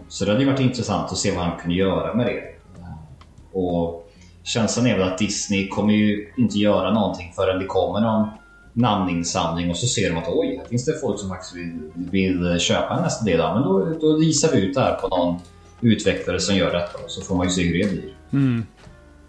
så 0.08 0.24
det 0.24 0.30
hade 0.30 0.44
ju 0.44 0.50
varit 0.50 0.60
intressant 0.60 1.12
att 1.12 1.18
se 1.18 1.34
vad 1.36 1.44
han 1.44 1.58
kunde 1.58 1.76
göra 1.76 2.14
med 2.14 2.26
det. 2.26 2.38
Eh, 2.80 3.56
och 3.60 4.07
känslan 4.48 4.86
är 4.86 4.98
väl 4.98 5.08
att 5.08 5.18
Disney 5.18 5.68
kommer 5.68 5.94
ju 5.94 6.32
inte 6.36 6.58
göra 6.58 6.90
någonting 6.92 7.32
förrän 7.36 7.58
det 7.58 7.66
kommer 7.66 8.00
någon 8.00 8.28
namninsamling 8.72 9.70
och 9.70 9.76
så 9.76 9.86
ser 9.86 10.10
de 10.10 10.18
att 10.18 10.28
oj, 10.28 10.56
här 10.58 10.68
finns 10.68 10.84
det 10.84 11.00
folk 11.00 11.20
som 11.20 11.28
faktiskt 11.28 11.56
vill, 11.56 11.78
vill 11.94 12.58
köpa 12.58 13.00
nästa 13.00 13.24
del. 13.24 13.38
Men 13.38 13.62
då, 13.62 13.94
då 14.00 14.16
visar 14.16 14.52
vi 14.52 14.60
ut 14.60 14.74
det 14.74 14.80
här 14.80 14.94
på 14.94 15.08
någon 15.08 15.40
utvecklare 15.80 16.40
som 16.40 16.56
gör 16.56 16.72
detta 16.72 16.98
och 17.04 17.10
så 17.10 17.22
får 17.22 17.36
man 17.36 17.46
ju 17.46 17.52
se 17.52 17.62
hur 17.62 17.78
det 17.78 17.90
blir. 17.90 18.14
Mm. 18.32 18.66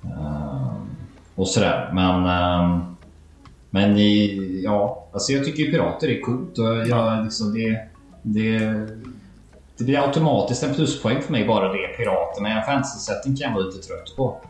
Ehm, 0.04 0.90
och 1.36 1.48
sådär. 1.48 1.92
Men, 1.94 2.26
ehm, 2.26 2.80
men 3.70 3.98
i, 3.98 4.62
ja, 4.64 5.08
alltså 5.14 5.32
jag 5.32 5.46
tycker 5.46 5.64
ju 5.64 5.72
pirater 5.72 6.08
är 6.08 6.22
coolt 6.22 6.58
och 6.58 6.66
jag, 6.66 6.88
Ja. 6.88 7.22
liksom 7.24 7.54
det, 7.54 7.80
det, 8.22 8.60
det 9.78 9.84
blir 9.84 10.06
automatiskt 10.08 10.64
en 10.64 10.74
pluspoäng 10.76 11.22
för 11.22 11.32
mig 11.32 11.48
bara 11.48 11.74
det 11.74 11.98
piraterna. 11.98 12.50
En 12.50 12.66
fantasy-setting 12.66 13.36
kan 13.36 13.48
jag 13.48 13.54
vara 13.56 13.66
lite 13.66 13.88
trött 13.88 14.16
på. 14.18 14.42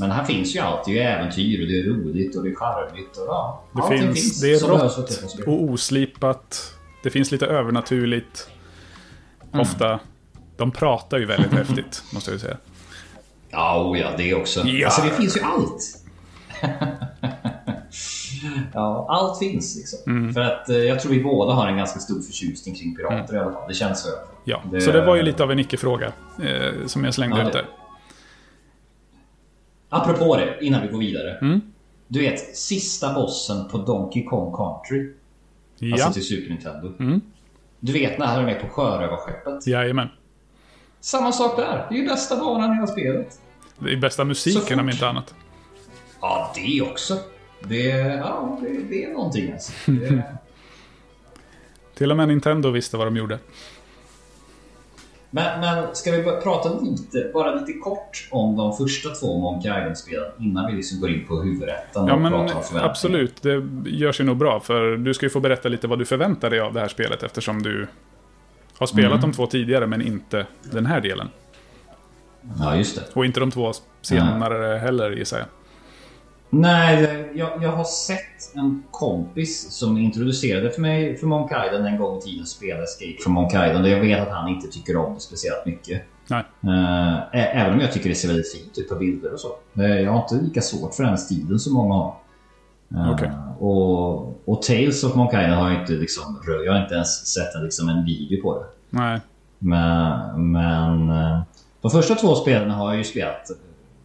Men 0.00 0.10
här 0.10 0.24
finns 0.24 0.56
ju 0.56 0.60
allt. 0.60 0.84
Det 0.84 0.98
är 0.98 1.18
äventyr 1.18 1.62
och 1.62 1.68
det 1.68 1.78
är 1.78 1.82
roligt 1.84 2.36
och 2.36 2.42
det 2.44 2.50
är 2.50 2.54
charmigt. 2.54 3.16
Och, 3.16 3.24
ja, 3.28 3.62
Det 3.72 3.82
allting 3.82 4.00
finns, 4.14 4.40
det 4.40 4.52
är 4.54 4.58
rått 4.68 5.46
och 5.46 5.62
oslipat. 5.62 6.74
Det 7.02 7.10
finns 7.10 7.30
lite 7.30 7.46
övernaturligt. 7.46 8.48
Mm. 9.52 9.60
Ofta. 9.60 10.00
De 10.56 10.70
pratar 10.70 11.18
ju 11.18 11.26
väldigt 11.26 11.52
häftigt, 11.52 12.02
måste 12.12 12.30
jag 12.30 12.34
ju 12.34 12.38
säga. 12.40 12.56
Ja, 13.50 13.84
oh 13.84 13.98
ja, 13.98 14.08
det 14.16 14.34
också. 14.34 14.60
Ja. 14.60 14.86
Alltså 14.86 15.02
det 15.02 15.10
finns 15.10 15.36
ju 15.36 15.40
allt. 15.40 15.82
ja, 18.74 19.06
allt 19.08 19.38
finns 19.38 19.76
liksom. 19.76 19.98
Mm. 20.06 20.34
För 20.34 20.40
att 20.40 20.68
eh, 20.68 20.76
jag 20.76 21.00
tror 21.00 21.12
vi 21.12 21.22
båda 21.22 21.52
har 21.52 21.66
en 21.68 21.76
ganska 21.76 21.98
stor 22.00 22.20
förtjusning 22.22 22.74
kring 22.74 22.96
pirater 22.96 23.34
i 23.34 23.38
alla 23.38 23.52
fall. 23.52 23.68
Det 23.68 23.74
känns 23.74 24.02
så. 24.02 24.08
Ja, 24.44 24.62
Det- 24.72 24.80
så 24.80 24.92
det 24.92 25.04
var 25.06 25.16
ju 25.16 25.22
lite 25.22 25.42
av 25.42 25.52
en 25.52 25.58
icke-fråga 25.58 26.12
eh, 26.42 26.86
som 26.86 27.04
jag 27.04 27.14
slängde 27.14 27.38
Ja, 27.40 27.46
ut 27.46 27.52
där. 27.52 27.66
Apropå 29.90 30.36
det, 30.36 30.58
innan 30.60 30.82
vi 30.82 30.88
går 30.88 30.98
vidare. 30.98 31.38
Mm. 31.38 31.60
Du 32.08 32.20
vet, 32.20 32.56
sista 32.56 33.14
bossen 33.14 33.68
på 33.68 33.78
Donkey 33.78 34.24
Kong 34.24 34.52
Country. 34.56 35.12
Ja, 35.78 35.94
Alltså 35.94 36.12
till 36.12 36.26
Super 36.26 36.48
Nintendo. 36.48 36.92
Mm. 37.00 37.20
Du 37.80 37.92
vet 37.92 38.18
när 38.18 38.26
han 38.26 38.38
är 38.40 38.44
med 38.44 38.60
på 38.60 38.68
sjörövarskeppet. 38.68 39.66
jajamän. 39.66 40.08
Samma 41.00 41.32
sak 41.32 41.56
där. 41.56 41.86
Det 41.90 41.94
är 41.94 41.98
ju 41.98 42.08
bästa 42.08 42.36
banan 42.36 42.72
i 42.72 42.74
hela 42.74 42.86
spelet. 42.86 43.40
Det 43.78 43.92
är 43.92 43.96
bästa 43.96 44.24
musiken 44.24 44.80
om 44.80 44.88
inte 44.90 45.08
annat. 45.08 45.34
Ja, 46.20 46.52
det 46.54 46.82
också. 46.82 47.16
Det, 47.68 47.88
ja, 47.98 48.58
det, 48.62 48.68
det 48.88 49.04
är 49.04 49.12
någonting 49.12 49.52
alltså. 49.52 49.72
Det, 49.86 50.22
Till 51.94 52.10
och 52.10 52.16
med 52.16 52.28
Nintendo 52.28 52.70
visste 52.70 52.96
vad 52.96 53.06
de 53.06 53.16
gjorde. 53.16 53.38
Men, 55.32 55.60
men 55.60 55.94
ska 55.94 56.10
vi 56.12 56.22
prata 56.22 56.80
lite, 56.80 57.30
bara 57.34 57.54
lite 57.54 57.72
kort 57.78 58.28
om 58.30 58.56
de 58.56 58.72
första 58.76 59.08
två 59.10 59.38
Monkey 59.38 59.70
Island-spelen 59.78 60.30
innan 60.38 60.66
vi 60.66 60.72
liksom 60.72 61.00
går 61.00 61.10
in 61.10 61.26
på 61.26 61.42
huvudrätten 61.42 62.06
Ja, 62.06 62.14
och 62.14 62.20
men 62.20 62.32
pratar 62.32 62.44
om 62.44 62.62
förväntningar? 62.62 62.84
absolut. 62.90 63.42
Det 63.42 63.62
görs 63.90 64.20
ju 64.20 64.24
nog 64.24 64.36
bra, 64.36 64.60
för 64.60 64.96
du 64.96 65.14
ska 65.14 65.26
ju 65.26 65.30
få 65.30 65.40
berätta 65.40 65.68
lite 65.68 65.86
vad 65.88 65.98
du 65.98 66.04
förväntar 66.04 66.50
dig 66.50 66.60
av 66.60 66.72
det 66.74 66.80
här 66.80 66.88
spelet, 66.88 67.22
eftersom 67.22 67.62
du 67.62 67.86
har 68.78 68.86
spelat 68.86 69.10
Mm. 69.10 69.20
de 69.20 69.32
två 69.32 69.46
tidigare, 69.46 69.86
men 69.86 70.02
inte 70.02 70.46
den 70.70 70.86
här 70.86 71.00
delen. 71.00 71.28
Ja, 72.58 72.76
just 72.76 72.96
det. 72.96 73.02
Och 73.12 73.24
inte 73.24 73.40
de 73.40 73.50
två 73.50 73.72
senare 74.02 74.78
heller, 74.78 75.10
gissar 75.10 75.38
jag. 75.38 75.46
Nej, 76.50 77.28
jag, 77.34 77.62
jag 77.62 77.72
har 77.72 77.84
sett 77.84 78.54
en 78.54 78.82
kompis 78.90 79.70
som 79.72 79.98
introducerade 79.98 80.70
för 80.70 80.80
mig 80.80 81.16
för 81.16 81.26
Monkey 81.26 81.66
Island 81.66 81.86
en 81.86 81.98
gång 81.98 82.18
i 82.18 82.20
tiden 82.20 82.46
spela 82.46 82.82
Escape 82.82 83.16
from 83.22 83.32
Monkey 83.32 83.66
Island 83.68 83.84
och 83.84 83.90
jag 83.90 84.00
vet 84.00 84.20
att 84.28 84.34
han 84.34 84.48
inte 84.48 84.68
tycker 84.68 84.96
om 84.96 85.14
det 85.14 85.20
speciellt 85.20 85.66
mycket. 85.66 86.02
Nej. 86.28 86.44
Eh, 86.64 87.18
ä- 87.18 87.50
även 87.54 87.74
om 87.74 87.80
jag 87.80 87.92
tycker 87.92 88.08
det 88.08 88.14
ser 88.14 88.28
väldigt 88.28 88.52
fint 88.52 88.78
ut 88.78 88.88
på 88.88 88.94
bilder 88.94 89.32
och 89.32 89.40
så. 89.40 89.48
Eh, 89.82 90.00
jag 90.00 90.12
har 90.12 90.22
inte 90.22 90.34
lika 90.34 90.60
svårt 90.60 90.94
för 90.94 91.04
den 91.04 91.18
stilen 91.18 91.58
som 91.58 91.72
många 91.74 91.94
har. 91.94 92.14
Eh, 92.94 93.12
Okej. 93.12 93.30
och, 93.58 94.48
och 94.48 94.62
Tales 94.62 95.04
of 95.04 95.14
Monkey 95.14 95.40
Island 95.42 95.60
har 95.62 95.70
jag 95.70 95.80
inte 95.80 95.92
liksom, 95.92 96.42
jag 96.64 96.72
har 96.72 96.82
inte 96.82 96.94
ens 96.94 97.26
sett 97.26 97.54
en, 97.54 97.64
liksom, 97.64 97.88
en 97.88 98.04
video 98.04 98.42
på 98.42 98.58
det. 98.58 98.64
Nej. 98.90 99.20
Men, 99.58 100.52
men 100.52 101.08
de 101.80 101.90
första 101.90 102.14
två 102.14 102.34
spelen 102.34 102.70
har 102.70 102.88
jag 102.90 102.98
ju 102.98 103.04
spelat 103.04 103.50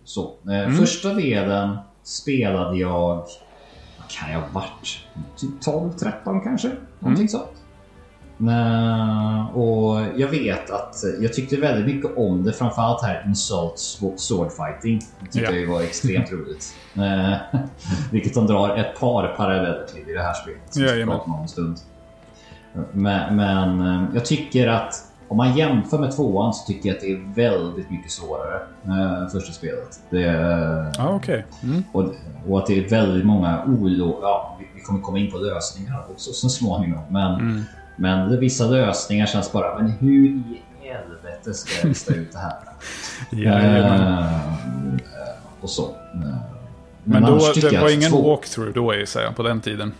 så. 0.03 0.33
Mm. 0.45 0.73
Första 0.75 1.13
delen 1.13 1.77
spelade 2.05 2.77
jag, 2.77 3.15
vad 3.97 4.09
kan 4.09 4.31
jag 4.31 4.39
ha 4.39 4.47
varit? 4.53 4.97
Typ 5.37 5.61
12, 5.61 5.91
13 5.93 6.41
kanske? 6.41 6.71
Någonting 6.99 7.29
sånt. 7.29 7.51
Eh, 8.39 9.57
och 9.57 10.01
jag 10.17 10.27
vet 10.27 10.69
att 10.69 10.95
jag 11.21 11.33
tyckte 11.33 11.55
väldigt 11.57 11.95
mycket 11.95 12.17
om 12.17 12.43
det, 12.43 12.53
framförallt 12.53 13.03
här 13.03 13.23
Insult 13.27 13.75
Sw- 13.75 14.17
Sword 14.17 14.51
Fighting. 14.51 14.99
Det 15.19 15.25
tyckte 15.31 15.51
Ja. 15.53 15.59
jag 15.59 15.67
var 15.71 15.81
extremt 15.81 16.31
roligt. 16.31 16.73
Vilket 18.11 18.33
de 18.33 18.47
drar 18.47 18.75
ett 18.77 18.99
par 18.99 19.27
paralleller 19.27 19.85
till 19.93 20.09
i 20.09 20.13
det 20.13 20.21
här 20.23 20.33
spelet. 20.33 20.61
Som 20.69 20.81
vi 20.83 20.89
ska 20.89 21.05
prata 21.11 21.31
om 21.31 21.41
en 21.41 21.47
stund. 21.47 21.77
Men, 22.91 23.35
men 23.35 23.81
eh, 23.81 24.03
jag 24.13 24.25
tycker 24.25 24.67
att 24.67 24.93
om 25.27 25.37
man 25.37 25.57
jämför 25.57 25.97
med 25.97 26.15
tvåan 26.15 26.53
så 26.53 26.65
tycker 26.67 26.89
jag 26.89 26.95
att 26.95 27.01
det 27.01 27.11
är 27.11 27.33
väldigt 27.35 27.89
mycket 27.91 28.11
svårare. 28.11 28.59
Eh, 28.85 29.27
första 29.31 29.51
spelet. 29.53 29.99
Det, 30.09 30.21
Ja, 30.97 31.09
okej. 31.09 31.45
Mm. 31.63 31.83
och, 31.91 32.03
och 32.49 32.59
att 32.59 32.65
det 32.67 32.85
är 32.85 32.89
väldigt 32.89 33.25
många 33.25 33.63
olo... 33.67 34.19
Ja, 34.21 34.57
vi- 34.59 34.67
vi 34.75 34.81
kommer 34.81 35.01
komma 35.01 35.17
in 35.19 35.31
på 35.31 35.37
lösningar 35.37 36.05
också 36.11 36.31
så 36.33 36.49
småningom. 36.49 37.01
Men, 37.09 37.33
Mm. 37.39 37.61
men 37.95 38.29
det, 38.29 38.37
vissa 38.37 38.65
lösningar 38.67 39.25
känns 39.25 39.51
bara, 39.51 39.77
men 39.79 39.91
hur 39.91 40.25
i 40.25 40.61
helvete 40.81 41.53
ska 41.53 41.79
jag 41.81 41.87
lista 41.87 42.13
ut 42.13 42.31
det 42.31 42.37
här? 42.39 42.53
Jajamän. 43.31 44.23
Eh, 44.23 44.99
och 45.61 45.69
så. 45.69 45.83
Eh, 46.13 46.35
Men 47.03 47.21
då, 47.21 47.27
annars 47.27 47.53
tycker 47.53 47.71
det 47.71 47.81
var 47.81 47.93
ingen 47.93 48.11
två- 48.11 48.29
walkthrough 48.29 48.71
då, 48.73 48.95
gissar 48.95 49.21
jag, 49.21 49.35
på 49.35 49.43
den 49.43 49.61
tiden. 49.61 49.93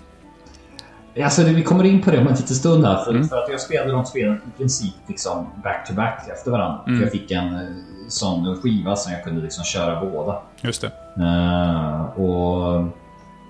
Alltså, 1.23 1.43
vi 1.43 1.63
kommer 1.63 1.83
in 1.83 2.01
på 2.01 2.11
det 2.11 2.17
om 2.17 2.27
en 2.27 2.33
liten 2.33 2.55
stund 2.55 2.85
här. 2.85 3.03
För, 3.03 3.11
Mm. 3.11 3.27
för 3.27 3.37
att 3.37 3.49
jag 3.49 3.61
spelade 3.61 3.91
de 3.91 4.05
spelen 4.05 4.41
i 4.47 4.57
princip 4.57 4.93
liksom 5.07 5.47
back 5.63 5.87
to 5.87 5.93
back 5.93 6.27
efter 6.33 6.51
varandra. 6.51 6.79
Mm. 6.87 7.01
Jag 7.01 7.11
fick 7.11 7.31
en 7.31 7.55
eh, 7.55 7.61
sån 8.07 8.61
skiva 8.61 8.95
som 8.95 9.11
jag 9.13 9.23
kunde 9.23 9.41
liksom 9.41 9.63
köra 9.63 10.05
båda. 10.11 10.41
Just 10.61 10.81
det. 10.81 10.91
Eh, 11.19 12.01
och 12.19 12.83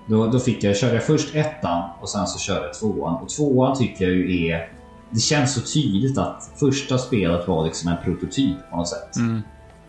då, 0.08 0.26
då 0.26 0.38
fick 0.38 0.64
jag, 0.64 0.76
körde 0.76 0.94
jag 0.94 1.02
först 1.04 1.34
ettan 1.34 1.82
och 2.00 2.08
sen 2.08 2.26
så 2.26 2.38
körde 2.38 2.66
jag 2.66 2.74
tvåan. 2.74 3.14
Och 3.14 3.28
tvåan 3.28 3.76
tycker 3.76 4.04
jag 4.04 4.14
ju 4.14 4.46
är... 4.46 4.68
Det 5.10 5.20
känns 5.20 5.54
så 5.54 5.60
tydligt 5.60 6.18
att 6.18 6.50
första 6.56 6.98
spelet 6.98 7.48
var 7.48 7.64
liksom 7.64 7.90
en 7.90 7.96
prototyp 8.04 8.56
på 8.70 8.76
något 8.76 8.88
sätt. 8.88 9.16
Mm. 9.16 9.42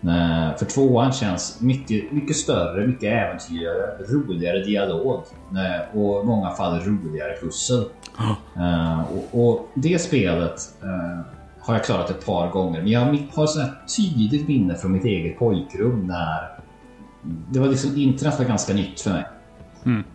Eh, 0.08 0.58
för 0.58 0.66
tvåan 0.66 1.12
känns 1.12 1.62
mycket, 1.62 2.12
mycket 2.12 2.36
större, 2.36 2.88
mycket 2.88 3.04
äventyrligare, 3.04 3.98
roligare 4.10 4.64
dialog 4.64 5.24
eh, 5.52 5.98
och 6.00 6.24
i 6.24 6.26
många 6.26 6.50
fall 6.52 6.80
roligare 6.80 7.38
pussel. 7.42 7.84
Eh, 8.58 9.02
och, 9.12 9.50
och 9.50 9.68
det 9.74 10.02
spelet 10.02 10.62
har 11.60 11.74
jag 11.74 11.84
klarat 11.84 12.10
ett 12.10 12.26
par 12.26 12.52
gånger, 12.52 12.82
men 12.82 12.92
jag 12.92 13.00
har 13.34 13.44
ett 13.64 13.96
tydligt 13.98 14.48
minne 14.48 14.76
från 14.76 14.92
mitt 14.92 15.06
eget 15.06 15.40
pojkrum 15.40 16.08
när 16.08 16.60
det 17.52 17.60
var 17.60 17.68
liksom 17.68 17.98
internet 17.98 18.40
var 18.40 18.46
ganska 18.46 18.74
nytt 18.74 19.02
för 19.02 19.12
mig. 19.12 19.26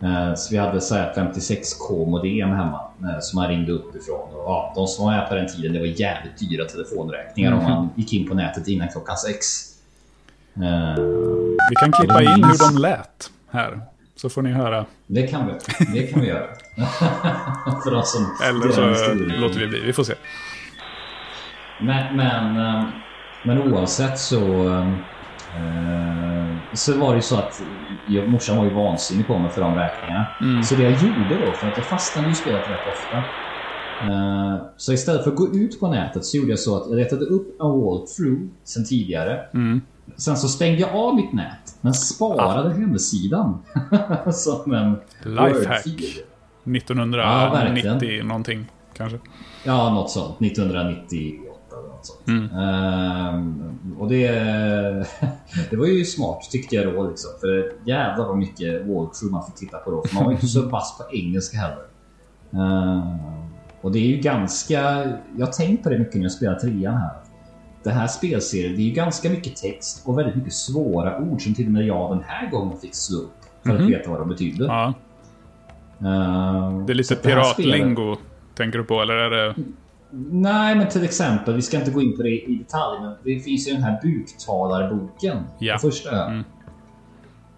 Eh, 0.03 0.33
Så 0.35 0.51
vi 0.51 0.57
hade 0.57 0.81
så 0.81 0.95
här 0.95 1.13
56k 1.13 2.05
modem 2.09 2.49
hemma 2.49 2.81
som 3.21 3.39
man 3.39 3.47
ringde 3.49 3.71
uppifrån. 3.71 4.29
Och, 4.33 4.43
ja, 4.45 4.73
de 4.75 4.87
som 4.87 5.05
var 5.05 5.11
med 5.11 5.29
på 5.29 5.35
den 5.35 5.47
tiden, 5.47 5.73
det 5.73 5.79
var 5.79 5.85
jävligt 5.85 6.37
dyra 6.39 6.65
telefonräkningar 6.65 7.51
om 7.51 7.63
man 7.63 7.89
gick 7.95 8.13
in 8.13 8.27
på 8.27 8.35
nätet 8.35 8.67
innan 8.67 8.87
klockan 8.87 9.17
sex. 9.17 9.72
Eh, 10.55 11.03
Vi 11.69 11.75
kan 11.75 11.91
klippa 11.91 12.21
in 12.21 12.43
hur 12.43 12.73
de 12.73 12.81
lät 12.81 13.31
här. 13.51 13.81
Så 14.15 14.29
får 14.29 14.41
ni 14.41 14.51
höra. 14.51 14.85
Det 15.07 15.27
kan 15.27 15.47
vi, 15.47 15.53
det 15.93 16.07
kan 16.07 16.21
vi 16.21 16.27
göra. 16.27 16.47
för 17.83 17.91
de 17.91 18.03
som 18.03 18.25
Eller 18.49 18.71
så 18.71 19.13
låter 19.41 19.59
vi 19.59 19.67
bli. 19.67 19.79
Vi 19.85 19.93
får 19.93 20.03
se. 20.03 20.13
Men, 21.81 22.15
men, 22.17 22.57
eh, 22.57 22.83
men 23.43 23.57
oavsett 23.73 24.19
så... 24.19 24.67
eh, 24.69 24.93
Så 26.73 26.97
var 26.99 27.09
det 27.09 27.15
ju 27.15 27.21
så 27.21 27.35
att 27.37 27.61
jag, 28.07 28.29
morsan 28.29 28.57
var 28.57 28.63
ju 28.65 28.73
vansinnig 28.73 29.27
på 29.27 29.37
mig 29.39 29.51
för 29.51 29.61
de 29.61 29.75
räkningarna. 29.75 30.25
Så 30.63 30.75
det 30.75 30.83
jag 30.83 30.91
gjorde 30.91 31.45
då, 31.45 31.51
för 31.53 31.67
att 31.67 31.77
jag 31.77 31.85
fastnade 31.85 32.29
i 32.29 32.35
spelet 32.35 32.69
rätt 32.69 32.87
ofta. 32.87 33.23
Så 34.77 34.93
istället 34.93 35.23
för 35.23 35.31
att 35.31 35.37
gå 35.37 35.47
ut 35.55 35.79
på 35.79 35.87
nätet 35.87 36.25
så 36.25 36.37
gjorde 36.37 36.49
jag 36.49 36.59
så 36.59 36.77
att 36.77 36.89
jag 36.89 36.95
letade 36.99 37.25
upp 37.25 37.61
en 37.61 37.67
walkthrough 37.81 38.41
sen 38.63 38.85
tidigare. 38.85 39.39
Sen 40.17 40.37
så 40.37 40.47
stängde 40.47 40.81
jag 40.81 40.95
av 40.95 41.15
mitt 41.15 41.33
nät, 41.33 41.75
men 41.81 41.93
sparade 41.93 42.73
hemsidan. 42.73 43.61
Som 44.33 44.73
en 44.73 44.95
Lifehack. 45.23 45.85
Word-fil. 45.85 46.21
Mm. 47.23 47.41
Ja, 47.43 47.49
verkligen. 47.53 47.97
1990 47.97 48.23
någonting 48.27 48.71
kanske. 48.93 49.19
Ja, 49.65 49.93
något 49.93 50.09
sånt. 50.11 50.41
1998 50.41 51.75
eller 51.79 51.89
något 51.89 52.05
sånt. 52.05 52.51
Ehm, 52.53 53.79
och 53.99 54.09
det, 54.09 54.27
det 55.69 55.75
var 55.77 55.85
ju 55.85 56.05
smart 56.05 56.41
tyckte 56.51 56.75
jag 56.75 56.93
då. 56.93 57.07
Liksom. 57.09 57.31
För 57.39 57.73
jävlar 57.85 58.27
vad 58.27 58.37
mycket 58.37 58.87
walkthrough 58.87 59.31
man 59.31 59.45
fick 59.45 59.55
titta 59.55 59.77
på 59.77 59.91
då. 59.91 60.03
För 60.07 60.15
man 60.15 60.23
var 60.23 60.31
ju 60.31 60.35
inte 60.35 60.47
så 60.47 60.69
pass 60.69 60.97
på 60.97 61.15
engelska 61.15 61.57
heller. 61.57 61.85
Ehm, 62.51 63.17
och 63.81 63.91
det 63.91 63.99
är 63.99 64.07
ju 64.07 64.17
ganska... 64.17 64.81
Jag 65.37 65.45
har 65.45 65.53
tänkt 65.53 65.83
på 65.83 65.89
det 65.89 65.99
mycket 65.99 66.15
när 66.15 66.23
jag 66.23 66.31
spelar 66.31 66.55
trean 66.55 66.97
här. 66.97 67.15
Det 67.83 67.91
här 67.91 68.07
spelserien, 68.07 68.75
det 68.75 68.81
är 68.81 68.85
ju 68.85 68.91
ganska 68.91 69.29
mycket 69.29 69.55
text 69.55 70.07
och 70.07 70.17
väldigt 70.17 70.35
mycket 70.35 70.53
svåra 70.53 71.19
ord 71.19 71.43
som 71.43 71.53
till 71.53 71.65
och 71.65 71.71
med 71.71 71.85
jag 71.85 72.11
den 72.11 72.23
här 72.27 72.49
gången 72.51 72.77
fick 72.79 72.95
slå 72.95 73.17
upp 73.17 73.33
för 73.63 73.75
att 73.75 73.81
veta 73.81 74.09
vad 74.09 74.19
de 74.19 74.29
betydde. 74.29 74.65
Ja, 74.65 74.93
Ehm, 76.05 76.85
det 76.85 76.93
är 76.93 76.95
lite 76.95 77.15
piratlingo. 77.15 78.17
Tänker 78.55 78.77
du 78.77 78.83
på? 78.83 79.01
Eller 79.01 79.13
är 79.13 79.29
det... 79.29 79.55
Nej, 80.31 80.75
men 80.75 80.89
till 80.89 81.03
exempel, 81.03 81.53
vi 81.53 81.61
ska 81.61 81.77
inte 81.77 81.91
gå 81.91 82.01
in 82.01 82.17
på 82.17 82.23
det 82.23 82.29
i 82.29 82.55
detalj, 82.55 83.01
men 83.01 83.15
det 83.23 83.39
finns 83.39 83.67
ju 83.67 83.73
den 83.73 83.83
här 83.83 83.99
buktalarboken. 84.03 85.37
Ja. 85.59 85.73
Den 85.73 85.79
första. 85.79 86.25
Mm. 86.25 86.43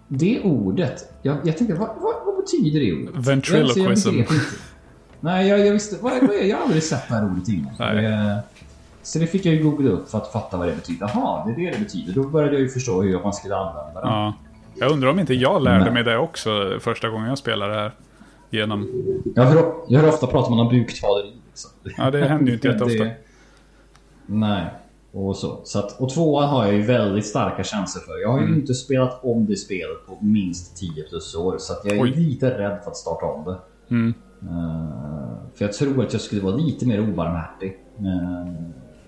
Det 0.08 0.42
ordet, 0.42 1.12
jag, 1.22 1.36
jag 1.44 1.56
tänkte, 1.56 1.74
vad, 1.76 1.88
vad, 1.88 2.14
vad 2.26 2.36
betyder 2.36 2.80
det 2.80 2.92
ordet? 2.92 3.26
Ventriloquism. 3.26 4.08
Jag, 4.08 4.18
jag. 4.18 4.26
Nej, 5.20 5.48
jag, 5.48 5.66
jag 5.66 5.72
visste, 5.72 5.96
vad, 6.00 6.12
vad, 6.12 6.36
jag 6.36 6.56
har 6.56 6.64
aldrig 6.64 6.82
sett 6.82 7.08
det 7.08 7.14
här 7.14 7.24
ordet 7.24 7.48
innan. 7.48 7.74
Nej. 7.78 8.38
Så 9.06 9.18
det 9.18 9.26
fick 9.26 9.46
jag 9.46 9.54
ju 9.54 9.62
googla 9.62 9.90
upp 9.90 10.10
för 10.10 10.18
att 10.18 10.32
fatta 10.32 10.56
vad 10.56 10.68
det 10.68 10.74
betyder. 10.74 11.10
Jaha, 11.14 11.44
det 11.46 11.52
är 11.52 11.56
det 11.66 11.70
det 11.78 11.84
betyder. 11.84 12.12
Då 12.12 12.22
började 12.28 12.52
jag 12.52 12.60
ju 12.62 12.68
förstå 12.68 13.02
hur 13.02 13.22
man 13.22 13.32
skulle 13.32 13.56
använda 13.56 14.00
det. 14.00 14.06
Ja. 14.06 14.34
Jag 14.74 14.92
undrar 14.92 15.08
om 15.10 15.20
inte 15.20 15.34
jag 15.34 15.62
lärde 15.62 15.90
mig 15.90 16.04
det 16.04 16.18
också 16.18 16.50
första 16.80 17.08
gången 17.08 17.28
jag 17.28 17.38
spelade 17.38 17.74
det 17.74 17.80
här. 17.80 17.92
Genom... 18.50 18.88
Jag 19.34 19.42
hör, 19.44 19.72
jag 19.88 20.00
hör 20.00 20.08
ofta 20.08 20.26
prata 20.26 20.52
om 20.52 20.68
buktaleri. 20.68 21.32
Liksom. 21.48 21.70
Ja, 21.96 22.10
det 22.10 22.24
händer 22.28 22.46
ju 22.46 22.54
inte 22.54 22.68
jätteofta. 22.68 23.04
Det- 23.04 23.16
Nej. 24.26 24.64
Och 25.12 25.36
så. 25.36 25.60
så 25.64 25.78
att, 25.78 26.00
och 26.00 26.10
tvåan 26.14 26.48
har 26.48 26.64
jag 26.64 26.74
ju 26.74 26.82
väldigt 26.82 27.26
starka 27.26 27.64
känslor 27.64 28.02
för. 28.02 28.22
Jag 28.22 28.28
har 28.28 28.38
Mm. 28.38 28.50
ju 28.54 28.60
inte 28.60 28.74
spelat 28.74 29.24
om 29.24 29.46
det 29.46 29.56
spelet 29.56 30.06
på 30.06 30.18
minst 30.20 30.76
10 30.76 31.02
plus 31.02 31.34
år. 31.34 31.56
Så 31.58 31.74
jag 31.84 31.96
är 31.96 32.02
Oj. 32.02 32.10
lite 32.16 32.58
rädd 32.58 32.78
för 32.84 32.90
att 32.90 32.96
starta 32.96 33.26
om 33.26 33.44
det. 33.44 33.56
Mm. 33.94 34.14
Eh, 34.42 35.36
för 35.54 35.64
jag 35.64 35.72
tror 35.72 36.04
att 36.04 36.12
jag 36.12 36.22
skulle 36.22 36.40
vara 36.42 36.56
lite 36.56 36.86
mer 36.86 37.00
obarmhärtig 37.00 37.76
uh, 38.00 38.52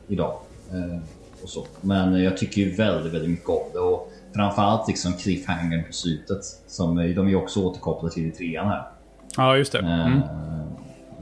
idag. 0.09 0.33
Eh, 0.73 0.99
och 1.43 1.49
så. 1.49 1.67
Men 1.81 2.23
jag 2.23 2.37
tycker 2.37 2.61
ju 2.63 2.75
väldigt, 2.75 3.13
väldigt 3.13 3.31
mycket 3.31 3.49
om 3.49 3.63
det. 3.73 3.79
Och 3.79 4.13
framförallt 4.35 4.89
liksom 4.89 5.13
cliffhangern 5.13 5.85
på 5.85 5.93
slutet. 5.93 6.45
Som 6.67 6.99
eh, 6.99 7.05
de 7.15 7.27
är 7.27 7.31
ju 7.31 7.37
också 7.37 7.61
återkopplade 7.65 8.15
till 8.15 8.27
i 8.27 8.31
trean 8.31 8.67
här. 8.69 8.83
Ja, 9.37 9.57
just 9.57 9.73
det. 9.73 9.79
Eh, 9.79 10.07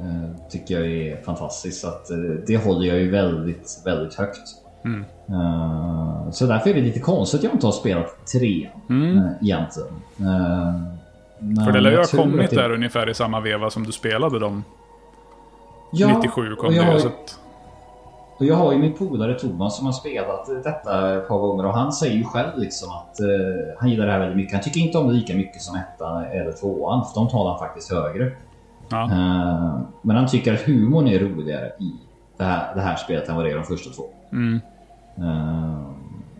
Mm. 0.01 0.35
tycker 0.51 0.81
jag 0.81 0.87
är 0.93 1.23
fantastiskt. 1.23 1.81
Så 1.81 1.89
att, 1.89 2.11
det 2.47 2.57
håller 2.57 2.87
jag 2.89 2.99
ju 2.99 3.11
väldigt, 3.11 3.83
väldigt 3.85 4.15
högt. 4.15 4.41
Mm. 4.85 5.05
Så 6.33 6.47
därför 6.47 6.71
är 6.71 6.75
det 6.75 6.81
lite 6.81 7.01
konstigt 7.01 7.39
att 7.41 7.45
jag 7.45 7.53
inte 7.53 7.67
har 7.67 7.73
spelat 7.73 8.27
tre 8.33 8.69
Mm. 8.91 9.29
egentligen. 9.43 9.89
Men 10.17 11.65
För 11.65 11.73
det 11.73 11.81
lär 11.81 11.91
ju 11.91 11.97
ha 11.97 12.05
kommit 12.05 12.51
det- 12.51 12.57
där 12.57 12.73
ungefär 12.73 13.09
i 13.11 13.15
samma 13.15 13.41
veva 13.41 13.71
som 13.71 13.85
du 13.85 13.93
spelade 13.93 14.39
dem. 14.39 14.65
Ja, 15.93 16.07
97 16.17 16.55
kom 16.57 16.71
det 16.71 16.77
jag, 16.77 16.85
har, 16.85 16.99
Så 16.99 17.07
att, 17.09 17.39
och 18.39 18.45
jag 18.45 18.55
har 18.55 18.73
ju 18.73 18.79
min 18.79 18.93
polare 18.93 19.35
Thomas 19.35 19.77
som 19.77 19.87
har 19.87 19.93
spelat 19.93 20.47
detta 20.65 21.17
ett 21.17 21.29
par 21.29 21.39
gånger 21.39 21.67
och 21.67 21.73
han 21.73 21.93
säger 21.93 22.17
ju 22.17 22.25
själv 22.25 22.59
liksom 22.59 22.89
att 22.91 23.21
eh, 23.21 23.79
han 23.79 23.91
gillar 23.91 24.07
det 24.07 24.13
här 24.13 24.19
väldigt 24.19 24.37
mycket. 24.37 24.53
Han 24.53 24.63
tycker 24.63 24.81
inte 24.81 24.99
om 24.99 25.09
det 25.09 25.15
lika 25.15 25.35
mycket 25.35 25.63
som 25.63 25.77
ettan 25.77 26.25
eller 26.25 26.53
tvåan 26.53 27.05
för 27.05 27.21
de 27.21 27.29
talar 27.29 27.51
han 27.51 27.59
faktiskt 27.59 27.93
högre. 27.93 28.33
ja. 28.89 29.03
Eh, 29.03 29.81
men 30.03 30.17
han 30.17 30.27
tycker 30.27 30.55
att 30.55 30.61
humorn 30.61 31.09
är 31.09 31.19
roligare 31.19 31.67
i 31.67 31.93
det 32.37 32.45
här, 32.45 32.75
det 32.75 32.81
här 32.81 32.97
spelet 32.97 33.29
än 33.29 33.37
vad 33.37 33.45
det 33.45 33.51
är 33.51 33.55
de 33.55 33.65
första 33.65 33.91
två. 33.91 34.05
Mm. 34.33 34.61
Eh, 35.19 35.87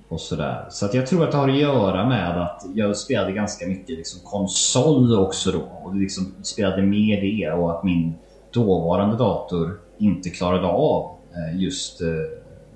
och 0.09 0.21
sådär. 0.21 0.67
Så 0.71 0.87
att 0.87 0.95
jag 0.95 1.07
tror 1.07 1.25
att 1.25 1.33
det 1.33 1.37
har 1.37 1.49
att 1.49 1.57
göra 1.57 2.09
med 2.09 2.43
att 2.43 2.63
jag 2.75 2.97
spelade 2.97 3.33
ganska 3.33 3.67
mycket 3.67 3.97
liksom 3.97 4.21
konsol 4.25 5.19
också 5.19 5.53
då. 5.53 5.63
Och 5.83 5.95
liksom 5.95 6.35
spelade 6.43 6.83
med 6.83 7.23
det 7.23 7.53
och 7.53 7.71
att 7.71 7.85
min 7.85 8.15
dåvarande 8.53 9.17
dator 9.17 9.81
inte 9.99 10.31
klarade 10.31 10.67
av 10.67 11.16
just 11.55 12.01
eh, 12.03 12.09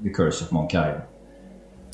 The 0.02 0.08
Curse 0.08 0.44
of 0.44 0.70
Island. 0.70 1.00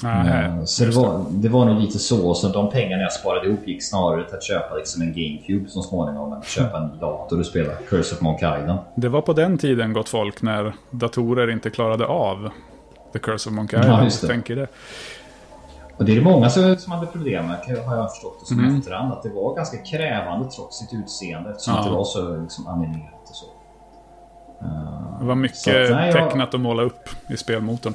Nähä, 0.03 0.45
Eh, 0.47 0.65
Så 0.65 0.85
det 0.85 0.91
var, 0.97 1.25
det 1.31 1.49
var 1.49 1.65
nog 1.65 1.81
lite 1.81 1.99
så. 1.99 2.35
Så 2.35 2.49
de 2.49 2.71
pengarna 2.71 3.03
jag 3.03 3.13
sparade 3.13 3.47
ihop 3.49 3.69
gick 3.69 3.85
snarare 3.85 4.25
till 4.25 4.37
att 4.37 4.43
köpa 4.43 4.75
liksom 4.75 5.03
en 5.03 5.09
GameCube 5.13 5.71
så 5.71 5.83
småningom 5.83 6.33
än 6.33 6.39
att 6.39 6.47
köpa 6.47 6.79
en 6.79 6.99
dator 6.99 7.39
och 7.41 7.47
spela 7.47 7.73
Curse 7.89 8.15
of 8.15 8.37
Island. 8.43 8.79
Det 8.97 9.09
var 9.09 9.21
på 9.23 9.33
den 9.33 9.59
tiden, 9.59 9.93
gott 9.93 10.09
folk, 10.09 10.43
när 10.43 10.75
datorer 10.91 11.51
inte 11.51 11.71
klarade 11.71 12.07
av 12.07 12.51
The 13.13 13.19
Curse 13.19 13.49
of 13.49 13.55
Monkey 13.55 13.79
Ja, 13.81 14.07
Island. 14.07 14.11
det. 14.31 14.35
Tänker 14.35 14.57
det. 14.57 14.67
Och 15.97 16.05
det 16.05 16.13
är 16.13 16.17
det 16.17 16.23
många 16.25 16.51
som, 16.51 16.77
som 16.77 16.93
hade 16.93 17.07
problem 17.07 17.47
med, 17.47 17.57
har 17.87 17.97
jag 17.97 18.11
förstått 18.11 18.41
det 18.41 18.47
som 18.47 18.59
Mm. 18.59 18.79
efterhand. 18.79 19.13
Att 19.13 19.23
det 19.23 19.29
var 19.29 19.55
ganska 19.57 19.77
krävande 19.77 20.51
trots 20.51 20.79
sitt 20.79 20.93
utseende 20.93 21.51
eftersom 21.51 21.75
Ja. 21.75 21.85
det 21.85 21.91
var 21.91 22.05
så 22.05 22.37
liksom, 22.37 22.67
animerat. 22.67 23.01
Eh, 23.13 23.16
Det 25.21 25.27
var 25.27 25.35
mycket 25.35 25.57
så 25.59 25.71
att, 25.71 25.91
nej, 25.91 26.13
tecknat 26.13 26.55
att 26.55 26.61
måla 26.61 26.83
upp 26.83 27.09
i 27.29 27.37
spelmotorn. 27.37 27.95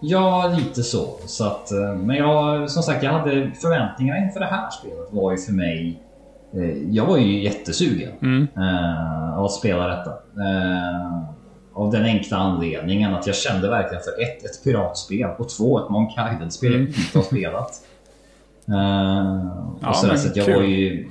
Ja, 0.00 0.54
lite 0.58 0.82
så. 0.82 1.08
så 1.26 1.44
att, 1.46 1.72
eh, 1.72 1.94
men 1.94 2.16
jag, 2.16 2.70
som 2.70 2.82
sagt, 2.82 3.02
jag 3.02 3.12
hade 3.12 3.50
förväntningar 3.62 4.24
inför 4.26 4.40
det 4.40 4.46
här 4.46 4.70
spelet 4.70 5.08
var 5.10 5.32
ju 5.32 5.38
för 5.38 5.52
mig... 5.52 6.02
eh, 6.54 6.78
Jag 6.90 7.06
var 7.06 7.16
ju 7.18 7.42
jättesugen 7.42 8.12
Mm. 8.22 8.48
eh, 8.56 9.38
att 9.38 9.52
spela 9.52 9.86
detta. 9.88 10.10
Eh, 10.10 11.22
av 11.74 11.90
den 11.92 12.04
enkla 12.04 12.36
anledningen 12.36 13.14
att 13.14 13.26
jag 13.26 13.36
kände 13.36 13.68
verkligen 13.70 14.02
för 14.04 14.22
ett, 14.22 14.44
ett 14.44 14.64
piratspel 14.64 15.30
och 15.38 15.48
två, 15.48 15.78
ett 15.84 15.90
Monkey 15.90 16.24
Island-spel 16.34 16.72
jag 16.72 16.80
Mm. 16.80 16.92
inte 16.96 17.18
har 17.18 17.22
spelat. 17.24 17.70
Eh, 18.68 18.74
Ja, 19.82 19.88
och 20.02 20.06
men 20.08 20.18
så 20.18 20.28
att 20.28 20.36
jag 20.36 20.54
var 20.56 20.62
ju 20.62 21.08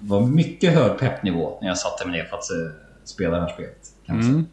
var 0.00 0.20
mycket 0.20 0.74
hög 0.74 0.98
peppnivå 0.98 1.58
när 1.60 1.68
jag 1.68 1.78
satte 1.78 2.08
mig 2.08 2.18
ner 2.18 2.24
för 2.24 2.36
att 2.36 2.50
eh, 2.50 2.83
spela 3.08 3.36
det 3.36 3.42
här 3.42 3.52
spelet. 3.54 3.88
Kan 4.06 4.16
man 4.16 4.22
säga. 4.24 4.34
Mm. 4.34 4.46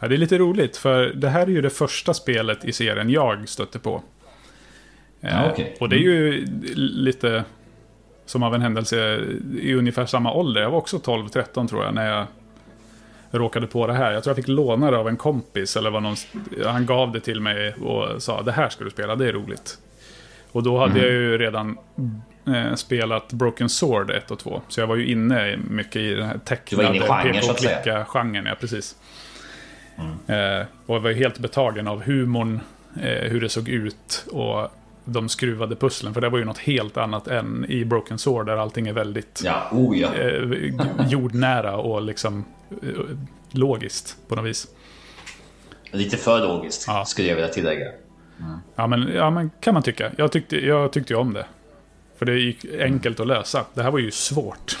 Ja, 0.00 0.08
det 0.08 0.14
är 0.14 0.18
lite 0.18 0.38
roligt, 0.38 0.76
för 0.76 1.06
det 1.06 1.28
här 1.28 1.42
är 1.42 1.46
ju 1.50 1.60
det 1.62 1.70
första 1.70 2.14
spelet 2.14 2.64
i 2.64 2.72
serien 2.72 3.10
jag 3.10 3.48
stötte 3.48 3.78
på. 3.78 4.02
Ja, 5.20 5.28
Eh, 5.28 5.50
okej. 5.52 5.76
Och 5.80 5.88
det 5.88 5.96
är 5.96 6.00
ju 6.00 6.46
lite 6.74 7.44
som 8.26 8.42
av 8.42 8.54
en 8.54 8.62
händelse 8.62 9.20
i 9.60 9.74
ungefär 9.74 10.06
samma 10.06 10.32
ålder. 10.32 10.60
Jag 10.62 10.70
var 10.70 10.78
också 10.78 10.96
12-13 10.98 11.68
tror 11.68 11.84
jag 11.84 11.94
när 11.94 12.10
jag 12.16 12.26
råkade 13.30 13.66
på 13.66 13.86
det 13.86 13.92
här. 13.92 14.12
Jag 14.12 14.22
tror 14.24 14.30
jag 14.30 14.36
fick 14.36 14.48
låna 14.48 14.90
det 14.90 14.96
av 14.98 15.08
en 15.08 15.16
kompis. 15.16 15.76
Eller 15.76 15.90
var 15.90 16.00
någon, 16.00 16.16
han 16.66 16.86
gav 16.86 17.12
det 17.12 17.20
till 17.20 17.40
mig 17.40 17.74
och 17.74 18.22
sa 18.22 18.42
det 18.42 18.52
här 18.52 18.68
ska 18.68 18.84
du 18.84 18.90
spela, 18.90 19.16
det 19.16 19.28
är 19.28 19.32
roligt. 19.32 19.78
Och 20.52 20.62
då 20.62 20.78
hade 20.78 20.92
Mm. 20.92 21.02
jag 21.04 21.12
ju 21.12 21.38
redan 21.38 21.78
eh, 22.54 22.74
spelat 22.74 23.32
Broken 23.32 23.68
Sword 23.68 24.10
1 24.10 24.30
och 24.30 24.38
2. 24.38 24.62
Så 24.68 24.80
jag 24.80 24.86
var 24.86 24.96
ju 24.96 25.06
inne 25.06 25.56
mycket 25.70 25.96
i 25.96 26.14
den 26.14 26.26
här 26.26 26.38
tecknade 26.38 27.00
genren, 27.00 27.42
så 27.42 27.50
att 27.50 27.60
säga. 27.60 27.76
peka-genren. 27.76 28.46
Ja, 28.46 28.54
precis. 28.60 28.96
Mm. 29.98 30.60
Eh, 30.60 30.66
och 30.86 30.94
jag 30.94 31.00
var 31.00 31.10
ju 31.10 31.16
helt 31.16 31.38
betagen 31.38 31.88
av 31.88 32.02
humorn 32.02 32.60
eh, 33.00 33.30
hur 33.30 33.40
det 33.40 33.48
såg 33.48 33.68
ut 33.68 34.26
och 34.32 34.68
de 35.04 35.28
skruvade 35.28 35.76
pusslen. 35.76 36.14
För 36.14 36.20
det 36.20 36.28
var 36.28 36.38
ju 36.38 36.44
något 36.44 36.58
helt 36.58 36.96
annat 36.96 37.28
än 37.28 37.66
i 37.68 37.84
Broken 37.84 38.18
Sword 38.18 38.46
där 38.46 38.56
allting 38.56 38.88
är 38.88 38.92
väldigt 38.92 39.42
Ja, 39.44 39.68
oh 39.72 39.98
ja. 39.98 40.14
eh, 40.14 41.08
jordnära 41.08 41.76
och 41.76 42.02
liksom 42.02 42.44
eh, 42.82 42.88
logiskt 43.50 44.16
på 44.28 44.36
något 44.36 44.44
vis. 44.44 44.68
Lite 45.90 46.16
för 46.16 46.40
logiskt, 46.40 46.84
Ja. 46.86 47.04
skulle 47.04 47.28
jag 47.28 47.34
vilja 47.34 47.50
tillägga. 47.50 47.86
Ja 48.76 48.86
men, 48.86 49.08
ja, 49.14 49.30
men 49.30 49.50
kan 49.60 49.74
man 49.74 49.82
tycka. 49.82 50.10
Jag 50.16 50.32
tyckte, 50.32 50.56
jag 50.66 50.92
tyckte 50.92 51.12
ju 51.12 51.18
om 51.18 51.32
det. 51.32 51.46
För 52.18 52.26
det 52.26 52.38
gick 52.38 52.64
enkelt 52.80 53.20
att 53.20 53.26
lösa. 53.26 53.64
Det 53.74 53.82
här 53.82 53.90
var 53.90 53.98
ju 53.98 54.10
svårt. 54.10 54.78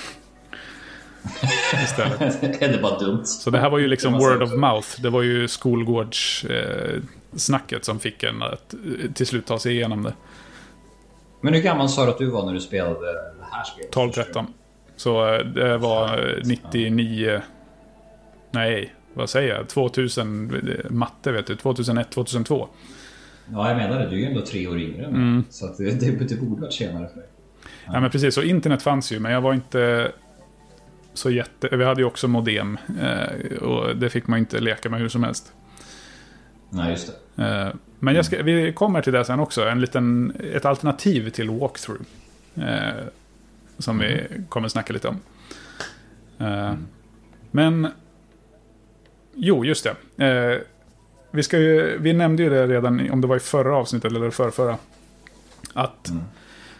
Istället. 1.84 2.42
Eller 2.62 2.82
bara 2.82 2.98
dumt. 2.98 3.24
Så 3.24 3.50
det 3.50 3.58
här 3.58 3.70
var 3.70 3.78
ju 3.78 3.88
liksom 3.88 4.12
word 4.12 4.42
of 4.42 4.52
mouth. 4.52 4.88
Det 5.02 5.10
var 5.10 5.22
ju 5.22 5.48
skolgårdssnacket 5.48 7.72
eh, 7.72 7.80
som 7.82 8.00
fick 8.00 8.22
en 8.22 8.42
att 8.42 8.74
eh, 8.74 8.78
till 9.14 9.26
slut 9.26 9.46
ta 9.46 9.58
sig 9.58 9.72
igenom 9.72 10.02
det. 10.02 10.12
Men 11.40 11.54
hur 11.54 11.60
gammal 11.60 11.88
sa 11.88 12.04
du 12.04 12.10
att 12.10 12.18
du 12.18 12.30
var 12.30 12.46
när 12.46 12.54
du 12.54 12.60
spelade 12.60 13.12
det 13.12 13.24
här 13.50 13.64
spelet? 13.64 13.94
12-13. 14.34 14.46
Så 14.96 15.34
eh, 15.34 15.44
det 15.44 15.78
var 15.78 16.28
eh, 16.28 16.34
99... 16.44 17.40
Nej, 18.50 18.94
vad 19.14 19.30
säger 19.30 19.54
jag? 19.54 19.68
2000... 19.68 20.54
eh, 20.54 20.60
Matte 20.90 21.32
vet 21.32 21.46
du. 21.46 21.56
2001, 21.56 22.10
2002. 22.10 22.68
Ja, 23.52 23.68
jag 23.68 23.76
menar 23.76 23.98
det. 23.98 24.06
Du 24.08 24.16
är 24.16 24.20
ju 24.20 24.26
ändå 24.26 24.40
tre 24.40 24.66
år 24.66 24.78
yngre. 24.80 25.04
Mm. 25.06 25.44
Så 25.50 25.66
att 25.66 25.78
det, 25.78 26.00
det, 26.00 26.10
det 26.28 26.36
borde 26.40 26.60
varit 26.62 26.72
senare 26.74 27.08
för 27.08 27.16
dig. 27.16 27.28
Ja. 27.86 28.00
men 28.00 28.10
precis. 28.10 28.36
Och 28.38 28.44
internet 28.44 28.82
fanns 28.82 29.12
ju, 29.12 29.18
men 29.20 29.32
jag 29.32 29.40
var 29.40 29.54
inte 29.54 30.12
så 31.14 31.30
jätte... 31.30 31.76
Vi 31.76 31.84
hade 31.84 32.00
ju 32.00 32.06
också 32.06 32.28
modem. 32.28 32.78
eh, 33.00 33.56
Och 33.62 33.96
det 33.96 34.10
fick 34.10 34.26
man 34.26 34.38
inte 34.38 34.60
leka 34.60 34.90
med 34.90 35.00
hur 35.00 35.08
som 35.08 35.22
helst. 35.24 35.52
Nej, 36.70 36.90
just 36.90 37.12
det. 37.36 37.44
Eh, 37.44 37.74
Men 37.98 38.14
jag 38.14 38.24
ska, 38.24 38.42
vi 38.42 38.72
kommer 38.72 39.02
till 39.02 39.12
det 39.12 39.24
sen 39.24 39.40
också. 39.40 39.68
En 39.68 39.80
liten, 39.80 40.32
ett 40.54 40.64
alternativ 40.64 41.30
till 41.30 41.50
walkthrough. 41.50 42.02
Eh, 42.54 43.04
som 43.78 43.98
vi 43.98 44.20
kommer 44.48 44.68
snacka 44.68 44.92
lite 44.92 45.08
om. 45.08 45.20
Eh, 46.38 46.74
Men... 47.50 47.88
Jo, 49.34 49.64
just 49.64 49.86
det. 50.16 50.60
Vi, 51.30 51.42
ska 51.42 51.58
ju, 51.58 51.98
vi 51.98 52.12
nämnde 52.12 52.42
ju 52.42 52.50
det 52.50 52.66
redan, 52.66 53.10
om 53.10 53.20
det 53.20 53.26
var 53.26 53.36
i 53.36 53.40
förra 53.40 53.76
avsnittet 53.76 54.12
eller 54.12 54.30
förrförra. 54.30 54.76
Att 55.72 56.08
Mm. 56.08 56.22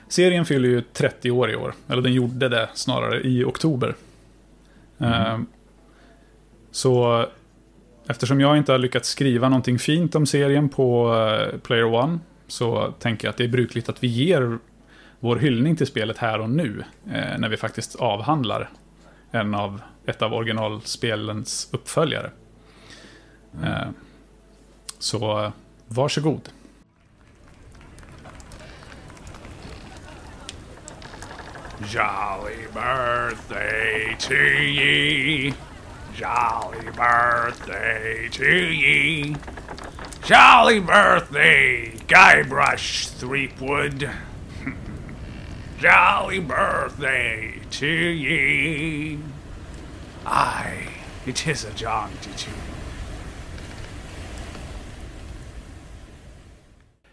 serien 0.09 0.44
fyller 0.46 0.68
ju 0.68 0.80
30 0.80 1.30
år 1.30 1.51
i 1.51 1.57
år. 1.57 1.74
Eller 1.88 2.03
den 2.03 2.12
gjorde 2.12 2.49
det 2.49 2.68
snarare 2.74 3.20
i 3.20 3.44
oktober. 3.44 3.94
Eh, 4.99 5.38
Så 6.70 7.26
eftersom 8.07 8.40
jag 8.40 8.57
inte 8.57 8.72
har 8.72 8.78
lyckats 8.78 9.09
skriva 9.09 9.49
någonting 9.49 9.78
fint 9.78 10.14
om 10.14 10.26
serien 10.26 10.68
på 10.68 11.14
eh, 11.14 11.59
Player 11.59 11.84
One 11.84 12.18
så 12.46 12.92
tänker 12.99 13.26
jag 13.26 13.30
att 13.32 13.36
det 13.36 13.44
är 13.44 13.49
brukligt 13.49 13.88
att 13.88 14.03
vi 14.05 14.07
ger 14.09 14.59
vår 15.20 15.36
hyllning 15.36 15.76
till 15.76 15.86
spelet 15.86 16.18
här 16.18 16.40
och 16.40 16.51
nu. 16.51 16.84
Eh, 17.07 17.38
när 17.38 17.49
vi 17.49 17.57
faktiskt 17.57 17.96
avhandlar 17.96 18.70
en 19.30 19.55
av, 19.55 19.80
ett 20.07 20.22
av 20.22 20.34
originalspelens 20.34 21.68
uppföljare. 21.72 22.30
Eh, 23.64 23.88
så 24.99 25.44
eh, 25.44 25.51
varsågod. 25.88 26.53
Jolly 31.86 32.66
birthday 32.74 34.16
to 34.18 34.34
ye. 34.34 35.55
Jolly 36.14 36.90
birthday 36.90 38.28
to 38.32 38.44
ye. 38.44 39.36
Jolly 40.24 40.80
birthday, 40.80 41.92
Guybrush 42.09 43.09
Threepwood. 43.11 44.11
Jolly 45.78 46.40
birthday 46.40 47.61
to 47.70 47.86
ye. 47.86 49.18
Aye, 50.26 50.88
it 51.24 51.46
is 51.46 51.64
a 51.64 51.72
jaunty 51.72 52.32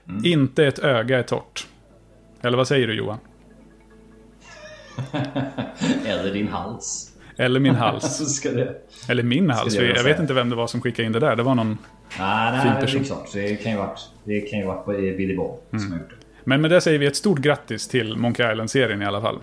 tune. 0.08 0.28
Inte 0.30 0.66
ett 0.66 0.80
öga 0.80 1.20
är 1.20 1.24
torrt. 1.24 1.68
Eller 2.42 2.58
vad 2.58 2.68
säger 2.68 2.88
du 2.88 2.94
Johan? 2.94 3.18
Eller 6.06 6.34
din 6.34 6.48
hals. 6.48 7.12
Eller 7.38 7.60
min 7.60 7.76
hals. 7.86 8.42
Det... 8.44 8.82
Eller 9.10 9.24
min 9.24 9.50
hals. 9.50 9.76
Jag 9.76 9.86
Jag 9.98 10.04
vet 10.04 10.20
inte 10.20 10.34
vem 10.34 10.50
det 10.50 10.56
var 10.56 10.68
som 10.68 10.82
skickade 10.82 11.06
in 11.06 11.12
det 11.12 11.20
där. 11.20 11.36
Det 11.36 11.44
var 11.44 11.56
någon... 11.56 11.78
Nej, 12.20 12.52
nej, 12.52 12.62
Fin 12.62 12.74
det 12.76 12.82
person. 12.82 13.02
är 13.02 13.06
klart. 13.06 13.30
Det 13.34 13.56
kan 13.56 13.72
ju 13.72 13.78
varit, 13.78 14.00
det 14.24 14.42
kan 14.42 14.60
ju 14.60 14.66
varit 14.66 14.86
på 14.86 14.92
Billy 14.92 15.36
Bob 15.36 15.60
Mm. 15.72 15.82
som 15.84 15.92
har 15.92 16.00
gjort 16.00 16.10
det. 16.10 16.16
Men 16.44 16.62
med 16.62 16.72
det 16.72 16.82
säger 16.82 17.00
vi 17.00 17.06
ett 17.06 17.16
stort 17.16 17.40
grattis 17.40 17.88
till 17.88 18.18
Monkey 18.18 18.52
Island-serien 18.52 19.02
i 19.02 19.06
alla 19.06 19.22
fall. 19.22 19.40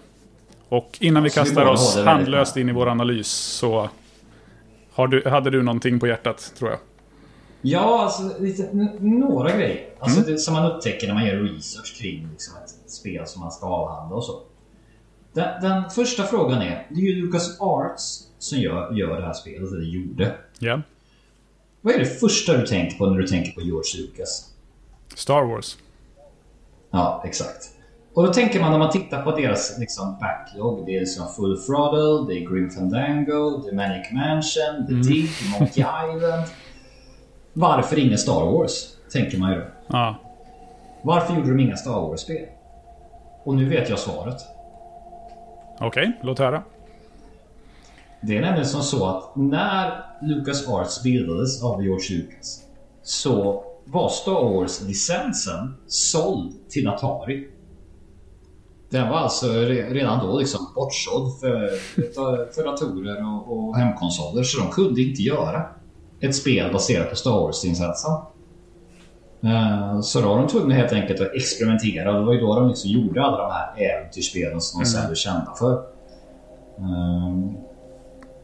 Och 0.68 0.98
innan 1.00 1.22
vi 1.22 1.30
så 1.30 1.40
vi 1.40 1.44
kastar 1.46 1.60
båda 1.62 1.72
oss 1.72 1.96
handlöst 2.04 2.56
in 2.56 2.68
i 2.68 2.72
vår 2.72 2.88
analys 2.88 3.28
så... 3.28 3.90
Du, 5.10 5.22
hade 5.30 5.50
du 5.50 5.62
någonting 5.62 6.00
på 6.00 6.06
hjärtat, 6.06 6.52
tror 6.58 6.70
jag? 6.70 6.78
Ja, 7.62 8.02
alltså 8.04 8.42
lite, 8.42 8.68
några 9.00 9.56
grejer. 9.56 9.88
Alltså 10.00 10.20
Mm. 10.20 10.32
det 10.32 10.38
som 10.38 10.54
man 10.54 10.72
upptäcker 10.72 11.06
när 11.06 11.14
man 11.14 11.26
gör 11.26 11.36
research 11.36 11.96
kring 12.00 12.28
liksom, 12.30 12.54
ett 12.64 12.90
spel 12.90 13.26
som 13.26 13.40
man 13.42 13.50
ska 13.52 13.66
avhandla 13.66 14.16
och 14.16 14.24
så. 14.24 14.40
Den, 15.32 15.62
den 15.62 15.90
första 15.90 16.22
frågan 16.22 16.62
är, 16.62 16.86
det 16.90 17.00
är 17.00 17.04
ju 17.04 17.26
Lucas 17.26 17.60
Arts 17.60 18.22
som 18.38 18.58
gör, 18.58 18.92
gör 18.92 19.20
det 19.20 19.26
här 19.26 19.32
spelet, 19.32 19.72
eller 19.72 19.82
gjorde. 19.86 20.34
Ja. 20.58 20.82
Vad 21.80 21.94
är 21.94 21.98
det 21.98 22.06
första 22.20 22.56
du 22.56 22.66
tänker 22.66 22.98
på 22.98 23.06
när 23.06 23.18
du 23.18 23.26
tänker 23.26 23.52
på 23.52 23.60
George 23.60 24.00
Lucas? 24.00 24.52
Star 25.14 25.42
Wars. 25.44 25.76
Ja, 26.90 27.22
exakt. 27.26 27.68
Och 28.14 28.26
då 28.26 28.32
tänker 28.32 28.60
man 28.60 28.70
när 28.70 28.78
man 28.78 28.90
tittar 28.90 29.22
på 29.22 29.36
deras 29.36 29.78
liksom, 29.78 30.16
backlog. 30.20 30.86
Det 30.86 30.96
är 30.96 31.00
liksom 31.00 31.26
Full 31.36 31.58
Throttle, 31.62 32.34
det 32.34 32.40
är 32.40 32.50
Grim 32.50 32.70
Fandango, 32.70 33.62
The 33.62 33.74
Manic 33.76 34.06
Mansion, 34.12 34.86
The 34.86 34.94
Dig, 35.08 35.30
Monkey 35.58 35.80
Island. 36.14 36.46
Varför 37.52 37.98
ingen 37.98 38.18
Star 38.18 38.46
Wars? 38.46 38.96
Tänker 39.12 39.38
man 39.38 39.52
ju 39.52 39.58
då. 39.58 39.64
Ja. 39.86 40.16
Varför 41.02 41.34
gjorde 41.34 41.48
de 41.48 41.60
inga 41.60 41.76
Star 41.76 42.00
Wars-spel? 42.00 42.46
Och 43.44 43.54
nu 43.54 43.68
vet 43.68 43.88
jag 43.88 43.98
svaret. 43.98 44.36
Okej, 45.80 46.12
låt 46.22 46.38
höra. 46.38 46.62
Det 48.20 48.36
är 48.36 48.40
nämligen 48.40 48.66
som 48.68 48.82
så 48.82 49.06
att 49.06 49.36
när 49.36 50.04
Lucas 50.22 50.68
Arts 50.68 51.02
bildades 51.02 51.62
av 51.62 51.82
George 51.84 52.16
Lucas 52.16 52.62
så 53.02 53.64
var 53.84 54.08
Star 54.08 54.44
Wars-licensen 54.54 55.74
såld 55.86 56.52
till 56.70 56.88
Atari. 56.88 57.48
Den 58.90 59.08
var 59.08 59.16
alltså 59.16 59.46
re- 59.46 59.90
redan 59.92 60.26
då 60.26 60.38
liksom 60.38 60.66
bortsåld 60.74 61.40
för, 61.40 61.68
för 62.54 62.64
datorer 62.64 63.24
och, 63.34 63.58
och 63.68 63.76
hemkonsoler 63.76 64.42
så 64.42 64.60
de 64.60 64.70
kunde 64.70 65.00
inte 65.02 65.22
göra 65.22 65.66
ett 66.22 66.36
spel 66.36 66.72
baserat 66.72 67.10
på 67.10 67.16
Star 67.16 67.30
Wars-licensen. 67.40 68.10
Eh, 69.44 70.00
Så 70.00 70.20
då 70.20 70.28
var 70.28 70.36
de 70.38 70.48
tvungna 70.48 70.74
helt 70.74 70.92
enkelt 70.92 71.20
att 71.20 71.34
experimentera. 71.34 72.12
Det 72.12 72.24
var 72.24 72.32
ju 72.32 72.40
då 72.40 72.54
de 72.54 72.68
liksom 72.68 72.90
gjorde 72.90 73.22
alla 73.22 73.36
de 73.38 73.50
här 73.52 73.90
äventyrsspelen 73.90 74.60
som 74.60 74.80
de 74.80 74.86
sen 74.86 75.06
blev 75.06 75.14
kända 75.16 75.54
för. 75.58 75.72
Eh, 76.78 77.36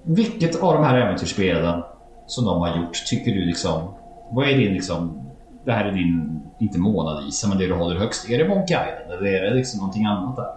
vilket 0.02 0.62
av 0.62 0.74
de 0.74 0.84
här 0.84 0.98
äventyrsspelen 0.98 1.82
som 2.26 2.44
de 2.44 2.60
har 2.60 2.76
gjort 2.76 2.92
tycker 3.06 3.30
du 3.30 3.44
liksom... 3.44 3.94
Vad 4.30 4.48
är 4.48 4.58
din 4.58 4.72
liksom... 4.72 5.24
Det 5.64 5.72
här 5.72 5.84
är 5.84 5.92
din, 5.92 6.42
inte 6.60 6.78
Mona 6.78 7.20
Lisa, 7.20 7.48
men 7.48 7.58
det 7.58 7.66
du 7.66 7.74
håller 7.74 7.96
högst. 7.96 8.30
Är 8.30 8.38
det 8.38 8.48
Monkey 8.48 8.76
Island 8.76 9.12
eller 9.12 9.32
är 9.32 9.42
det 9.50 9.54
liksom 9.54 9.78
någonting 9.80 10.04
annat 10.04 10.36
där? 10.36 10.48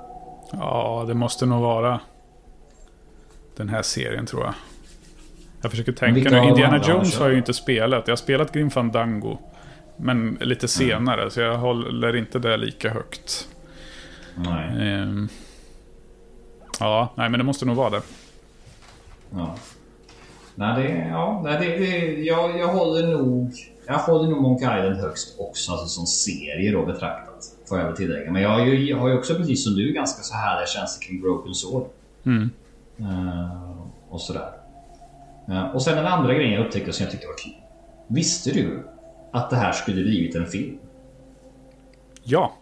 Ja, 0.52 1.04
det 1.08 1.14
måste 1.14 1.46
nog 1.46 1.62
vara 1.62 2.00
den 3.58 3.70
här 3.70 3.82
serien 3.82 4.26
tror 4.26 4.44
jag. 4.44 4.54
Jag 5.62 5.72
försöker 5.72 5.92
tänka 5.92 6.14
vilka 6.14 6.42
nu. 6.42 6.50
Indiana 6.50 6.82
Jones 6.88 7.18
har 7.18 7.26
jag 7.26 7.32
ju 7.32 7.38
inte 7.38 7.54
spelat. 7.54 8.08
Jag 8.08 8.12
har 8.12 8.18
spelat 8.18 8.52
Grim 8.52 8.72
Fandango. 8.72 9.38
Men 9.98 10.38
lite 10.42 10.68
senare, 10.68 11.32
så 11.32 11.40
jag 11.40 11.58
håller 11.58 12.16
inte 12.16 12.40
det 12.40 12.58
lika 12.58 12.90
högt. 12.90 13.48
Nej. 14.36 14.94
Ehm. 14.94 15.30
Ja, 16.80 17.14
nej 17.16 17.30
men 17.30 17.38
det 17.38 17.44
måste 17.44 17.66
nog 17.66 17.76
vara 17.76 17.90
det. 17.90 18.02
Ja. 19.30 19.56
Nej, 20.56 20.84
det, 20.84 21.08
ja, 21.10 21.42
nej, 21.44 21.58
det, 21.60 21.78
det, 21.78 22.22
jag, 22.22 22.60
jag 22.60 22.68
håller 22.68 23.08
nog... 23.08 23.52
Jag 23.88 23.98
håller 23.98 24.30
nog 24.30 24.42
Monkey 24.42 24.78
Island 24.78 24.96
högst 24.96 25.36
också, 25.40 25.72
alltså 25.72 25.88
som 25.88 26.06
serie 26.06 26.72
då 26.72 26.86
betraktat. 26.86 27.46
Får 27.70 27.78
jag 27.78 27.86
väl 27.86 27.96
tillägga. 27.96 28.32
Men 28.32 28.42
jag 28.42 28.50
har 28.50 28.66
ju, 28.66 28.90
jag 28.90 28.98
har 28.98 29.10
ju 29.10 29.18
också 29.18 29.36
precis 29.36 29.64
som 29.64 29.74
du 29.74 29.92
ganska 29.92 30.24
så 30.24 30.36
härliga 30.36 30.68
känslor 30.68 31.08
kring 31.08 31.22
Broken 31.22 31.56
Sword. 31.56 31.88
Mm. 32.24 32.50
Eh, 33.00 33.72
och 34.10 34.22
sådär. 34.22 34.50
Och 35.74 35.82
sen 35.82 35.96
den 35.96 36.06
andra 36.06 36.34
grejen 36.34 36.54
jag 36.54 36.66
upptäckte 36.66 36.94
som 36.94 37.04
jag 37.04 37.12
tyckte 37.12 37.28
var 37.28 37.38
kul. 37.38 37.54
Visste 38.08 38.52
du 38.52 38.84
att 39.32 39.50
det 39.50 39.56
här 39.56 39.72
skulle 39.72 40.04
blivit 40.04 40.36
en 40.36 40.46
film? 40.46 40.78
Ja. 42.24 42.54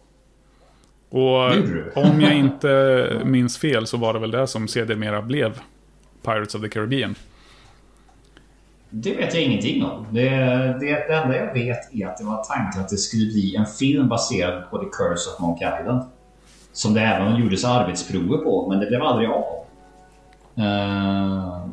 Och 1.09 1.51
om 1.95 2.21
jag 2.21 2.33
inte 2.37 3.21
minns 3.25 3.57
fel 3.57 3.87
så 3.87 3.97
var 3.97 4.13
det 4.13 4.19
väl 4.19 4.31
det 4.31 4.47
som 4.47 4.67
sedermera 4.67 5.21
blev 5.21 5.59
Pirates 6.23 6.55
of 6.55 6.61
the 6.61 6.69
Caribbean. 6.69 7.15
Det 8.89 9.15
vet 9.15 9.33
jag 9.33 9.43
ingenting 9.43 9.85
om. 9.85 10.05
Det, 10.11 10.29
det, 10.79 10.79
det 10.79 11.13
enda 11.13 11.37
jag 11.37 11.53
vet 11.53 11.95
är 11.95 12.07
att 12.07 12.17
det 12.17 12.23
var 12.23 12.43
tanken 12.43 12.81
att 12.81 12.89
det 12.89 12.97
skulle 12.97 13.25
bli 13.25 13.55
en 13.55 13.65
film 13.65 14.07
baserad 14.07 14.69
på 14.69 14.77
The 14.77 14.85
Curse 14.85 15.29
of 15.29 15.39
Monkey 15.39 15.67
Island. 15.81 16.03
Som 16.73 16.93
det 16.93 17.01
även 17.01 17.35
gjordes 17.35 17.65
arbetsprover 17.65 18.37
på, 18.37 18.69
men 18.69 18.79
det 18.79 18.85
blev 18.85 19.01
aldrig 19.01 19.29
av. 19.29 19.65
Uh, 20.57 21.65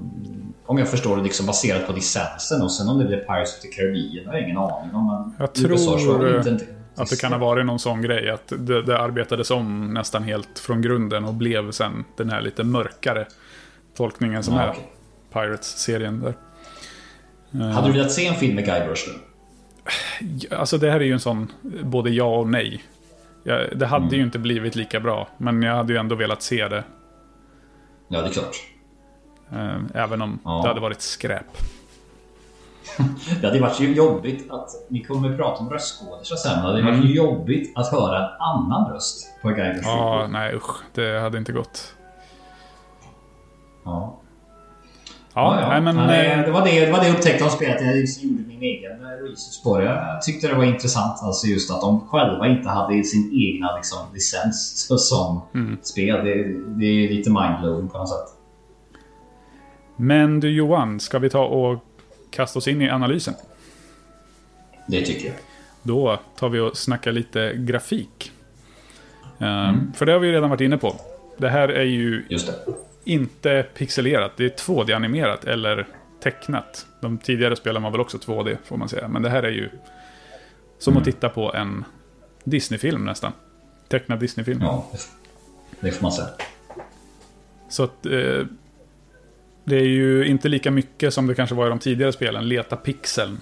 om 0.66 0.78
jag 0.78 0.88
förstår 0.88 1.16
det 1.16 1.22
liksom 1.22 1.46
baserat 1.46 1.86
på 1.86 1.92
licensen 1.92 2.62
och 2.62 2.72
sen 2.72 2.88
om 2.88 2.98
det 2.98 3.04
blir 3.04 3.16
Pirates 3.16 3.56
of 3.56 3.60
the 3.60 3.68
Caribbean 3.68 4.26
har 4.26 4.34
jag 4.34 4.42
ingen 4.42 4.56
aning 4.56 4.94
om. 4.94 5.06
Men 5.06 5.34
jag 5.38 5.54
tror 5.54 6.48
inte, 6.48 6.66
att 6.94 7.10
det 7.10 7.20
kan 7.20 7.32
ha 7.32 7.38
varit 7.38 7.66
någon 7.66 7.78
sån 7.78 8.02
grej. 8.02 8.30
Att 8.30 8.52
det, 8.58 8.82
det 8.82 8.98
arbetades 8.98 9.50
om 9.50 9.94
nästan 9.94 10.22
helt 10.22 10.58
från 10.58 10.82
grunden 10.82 11.24
och 11.24 11.34
blev 11.34 11.70
sen 11.70 12.04
den 12.16 12.30
här 12.30 12.40
lite 12.40 12.64
mörkare 12.64 13.26
tolkningen 13.96 14.42
som 14.42 14.54
ja, 14.54 14.60
är 14.60 14.70
okay. 14.70 14.82
Pirates-serien 15.32 16.20
där. 16.20 16.34
Hade 17.72 17.86
du 17.86 17.92
velat 17.92 18.12
se 18.12 18.26
en 18.26 18.34
film 18.34 18.54
med 18.54 18.64
Guy 18.64 18.86
Brushlin? 18.86 19.18
Alltså 20.50 20.78
det 20.78 20.90
här 20.90 21.00
är 21.00 21.04
ju 21.04 21.12
en 21.12 21.20
sån 21.20 21.52
både 21.82 22.10
ja 22.10 22.38
och 22.38 22.48
nej. 22.48 22.82
Det 23.72 23.86
hade 23.86 24.04
mm. 24.04 24.18
ju 24.18 24.22
inte 24.22 24.38
blivit 24.38 24.76
lika 24.76 25.00
bra, 25.00 25.28
men 25.38 25.62
jag 25.62 25.74
hade 25.74 25.92
ju 25.92 25.98
ändå 25.98 26.14
velat 26.14 26.42
se 26.42 26.68
det. 26.68 26.84
Ja, 28.08 28.20
det 28.20 28.28
är 28.28 28.32
klart. 28.32 28.56
Eh, 29.52 30.02
även 30.02 30.22
om 30.22 30.38
ja. 30.44 30.60
det 30.62 30.68
hade 30.68 30.80
varit 30.80 31.00
skräp. 31.00 31.58
det 33.40 33.46
hade 33.46 33.60
varit 33.60 33.80
jobbigt 33.80 34.50
att... 34.50 34.70
Vi 34.88 35.04
kommer 35.04 35.30
att 35.30 35.36
prata 35.36 35.60
om 35.60 35.70
röstskådisar 35.70 36.36
sen. 36.36 36.56
Det 36.56 36.60
hade 36.60 36.82
varit 36.82 36.94
mm. 36.94 37.12
jobbigt 37.12 37.78
att 37.78 37.92
höra 37.92 38.18
en 38.18 38.40
annan 38.40 38.92
röst 38.92 39.26
på 39.42 39.48
Brushlin. 39.48 39.80
Ja, 39.82 40.26
nej 40.30 40.54
usch. 40.54 40.82
Det 40.94 41.20
hade 41.20 41.38
inte 41.38 41.52
gått. 41.52 41.94
Ja. 43.84 44.20
Ja, 45.34 45.74
ja, 45.74 45.80
men... 45.80 45.96
Nej, 45.96 46.42
det, 46.46 46.50
var 46.50 46.64
det, 46.64 46.86
det 46.86 46.92
var 46.92 47.00
det 47.00 47.06
jag 47.06 47.16
upptäckte 47.16 47.44
av 47.44 47.48
spelet. 47.48 47.80
Jag 47.80 47.96
gjorde 47.96 48.42
min 48.48 48.62
egen 48.62 49.00
research 49.00 49.62
på 49.64 49.78
det. 49.78 49.84
Jag 49.84 50.22
tyckte 50.22 50.48
det 50.48 50.54
var 50.54 50.64
intressant 50.64 51.22
alltså 51.22 51.46
just 51.46 51.70
att 51.70 51.80
de 51.80 52.08
själva 52.08 52.46
inte 52.46 52.68
hade 52.68 53.04
sin 53.04 53.30
egna 53.34 53.76
liksom, 53.76 53.98
licens 54.14 54.88
som 54.88 55.40
mm. 55.54 55.78
spel. 55.82 56.24
Det, 56.24 56.34
det 56.78 56.86
är 56.86 57.08
lite 57.08 57.30
mindblowing 57.30 57.88
på 57.88 57.98
något 57.98 58.08
sätt. 58.08 58.35
Men 59.96 60.40
du 60.40 60.50
Johan, 60.50 61.00
ska 61.00 61.18
vi 61.18 61.30
ta 61.30 61.44
och 61.44 61.84
kasta 62.30 62.58
oss 62.58 62.68
in 62.68 62.82
i 62.82 62.90
analysen? 62.90 63.34
Det 64.86 65.02
tycker 65.02 65.26
jag. 65.26 65.36
Då 65.82 66.20
tar 66.36 66.48
vi 66.48 66.60
och 66.60 66.76
snackar 66.76 67.12
lite 67.12 67.52
grafik. 67.56 68.32
Eh, 69.38 69.68
mm. 69.68 69.92
För 69.92 70.06
det 70.06 70.12
har 70.12 70.18
vi 70.18 70.32
redan 70.32 70.50
varit 70.50 70.60
inne 70.60 70.76
på. 70.76 70.96
Det 71.36 71.48
här 71.48 71.68
är 71.68 71.84
ju 71.84 72.24
inte 73.04 73.66
pixelerat. 73.74 74.32
Det 74.36 74.44
är 74.44 74.48
2D-animerat 74.48 75.44
eller 75.44 75.86
tecknat. 76.22 76.86
De 77.00 77.18
tidigare 77.18 77.56
spelen 77.56 77.82
var 77.82 77.90
väl 77.90 78.00
också 78.00 78.18
2D 78.18 78.56
får 78.64 78.76
man 78.76 78.88
säga. 78.88 79.08
Men 79.08 79.22
det 79.22 79.30
här 79.30 79.42
är 79.42 79.50
ju 79.50 79.70
som 80.78 80.92
mm. 80.92 80.98
att 81.00 81.04
titta 81.04 81.28
på 81.28 81.54
en 81.54 81.84
Disney-film 82.44 83.04
nästan. 83.04 83.32
Tecknad 83.88 84.20
Disney-film. 84.20 84.60
Ja, 84.62 84.90
det 85.80 85.92
får 85.92 86.02
man 86.02 86.12
säga. 86.12 86.28
Så 87.68 87.82
att 87.82 88.06
eh, 88.06 88.46
det 89.66 89.76
är 89.76 89.86
ju 89.86 90.26
inte 90.26 90.48
lika 90.48 90.70
mycket 90.70 91.14
som 91.14 91.26
det 91.26 91.34
kanske 91.34 91.54
var 91.54 91.66
i 91.66 91.68
de 91.68 91.78
tidigare 91.78 92.12
spelen, 92.12 92.48
leta 92.48 92.76
pixeln. 92.76 93.38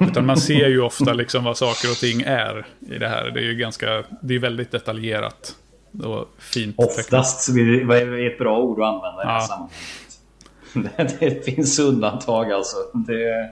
Utan 0.00 0.26
man 0.26 0.36
ser 0.36 0.68
ju 0.68 0.80
ofta 0.80 1.12
liksom 1.12 1.44
vad 1.44 1.56
saker 1.56 1.90
och 1.90 1.96
ting 1.96 2.22
är 2.22 2.66
i 2.80 2.98
det 2.98 3.08
här. 3.08 3.30
Det 3.30 3.40
är 3.40 3.44
ju 3.44 3.54
ganska, 3.54 4.04
det 4.22 4.34
är 4.34 4.38
väldigt 4.38 4.70
detaljerat. 4.70 5.56
Och 6.04 6.28
fint. 6.38 6.74
Oftast 6.78 7.40
så 7.40 7.52
blir 7.52 7.84
det 7.84 8.26
ett 8.26 8.38
bra 8.38 8.58
ord 8.58 8.80
att 8.80 8.86
använda 8.86 9.22
i 9.22 9.26
det 9.26 9.32
här 9.32 9.40
sammanhanget. 9.40 11.20
Det, 11.20 11.44
finns 11.44 11.78
undantag 11.78 12.52
alltså. 12.52 12.76
Det, 12.92 13.50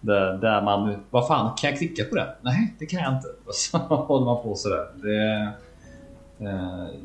det, 0.00 0.38
där 0.38 0.62
man... 0.62 0.96
Vad 1.10 1.26
fan, 1.26 1.56
kan 1.56 1.70
jag 1.70 1.78
klicka 1.78 2.04
på 2.04 2.14
det? 2.14 2.36
Nej, 2.42 2.74
det 2.78 2.86
kan 2.86 3.00
jag 3.00 3.12
inte. 3.12 3.28
Och 3.46 3.54
så 3.54 3.78
håller 3.78 4.24
man 4.24 4.42
på 4.42 4.54
sådär. 4.54 4.86
Det, 4.94 5.52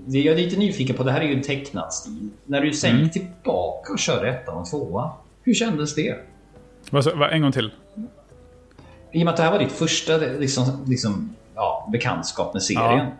det, 0.05 0.19
jag 0.19 0.39
är 0.39 0.43
lite 0.43 0.59
nyfiken 0.59 0.95
på, 0.95 1.03
det 1.03 1.11
här 1.11 1.21
är 1.21 1.25
ju 1.25 1.33
en 1.33 1.41
tecknad 1.41 1.93
stil. 1.93 2.29
När 2.45 2.61
du 2.61 2.73
sen 2.73 2.95
mm. 2.95 3.09
tillbaka 3.09 3.93
och 3.93 3.99
körde 3.99 4.29
ettan 4.29 4.57
och 4.57 4.69
tvåan, 4.69 5.09
hur 5.43 5.53
kändes 5.53 5.95
det? 5.95 6.15
Vad, 6.91 7.31
en 7.31 7.41
gång 7.41 7.51
till? 7.51 7.71
I 9.11 9.21
och 9.21 9.25
med 9.25 9.31
att 9.31 9.37
det 9.37 9.43
här 9.43 9.51
var 9.51 9.59
ditt 9.59 9.71
första 9.71 10.17
liksom, 10.17 10.85
liksom, 10.87 11.35
ja, 11.55 11.89
bekantskap 11.91 12.53
med 12.53 12.63
serien. 12.63 12.97
Ja. 12.97 13.11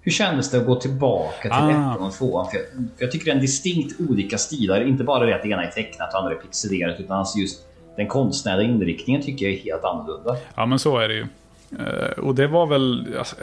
Hur 0.00 0.12
kändes 0.12 0.50
det 0.50 0.58
att 0.58 0.66
gå 0.66 0.80
tillbaka 0.80 1.42
till 1.42 1.52
ah. 1.52 1.70
ettan 1.70 2.06
och 2.06 2.12
tvåan? 2.12 2.50
För 2.50 2.56
jag, 2.56 2.66
för 2.66 3.04
jag 3.04 3.10
tycker 3.10 3.24
det 3.24 3.30
är 3.30 3.34
en 3.34 3.40
distinkt 3.40 4.00
olika 4.00 4.38
stilar. 4.38 4.80
Inte 4.80 5.04
bara 5.04 5.26
det 5.26 5.34
att 5.34 5.42
det 5.42 5.48
ena 5.48 5.64
är 5.64 5.70
tecknat 5.70 6.14
och 6.14 6.20
andra 6.20 6.32
är 6.32 6.36
pixelerat. 6.36 7.00
Utan 7.00 7.18
alltså 7.18 7.38
just 7.38 7.66
den 7.96 8.08
konstnärliga 8.08 8.68
inriktningen 8.68 9.22
tycker 9.22 9.46
jag 9.46 9.54
är 9.54 9.58
helt 9.58 9.84
annorlunda. 9.84 10.36
Ja 10.54 10.66
men 10.66 10.78
så 10.78 10.98
är 10.98 11.08
det 11.08 11.14
ju. 11.14 11.26
Uh, 11.72 12.18
och 12.18 12.34
det 12.34 12.46
var 12.46 12.66
väl... 12.66 13.14
Alltså, 13.18 13.36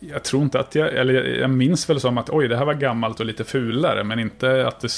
jag 0.00 0.22
tror 0.22 0.42
inte 0.42 0.60
att 0.60 0.74
jag... 0.74 0.94
Eller 0.94 1.24
jag 1.24 1.50
minns 1.50 1.90
väl 1.90 2.00
som 2.00 2.18
att 2.18 2.30
oj, 2.30 2.48
det 2.48 2.56
här 2.56 2.64
var 2.64 2.74
gammalt 2.74 3.20
och 3.20 3.26
lite 3.26 3.44
fulare. 3.44 4.04
Men 4.04 4.18
inte 4.18 4.66
att 4.66 4.80
det... 4.80 4.88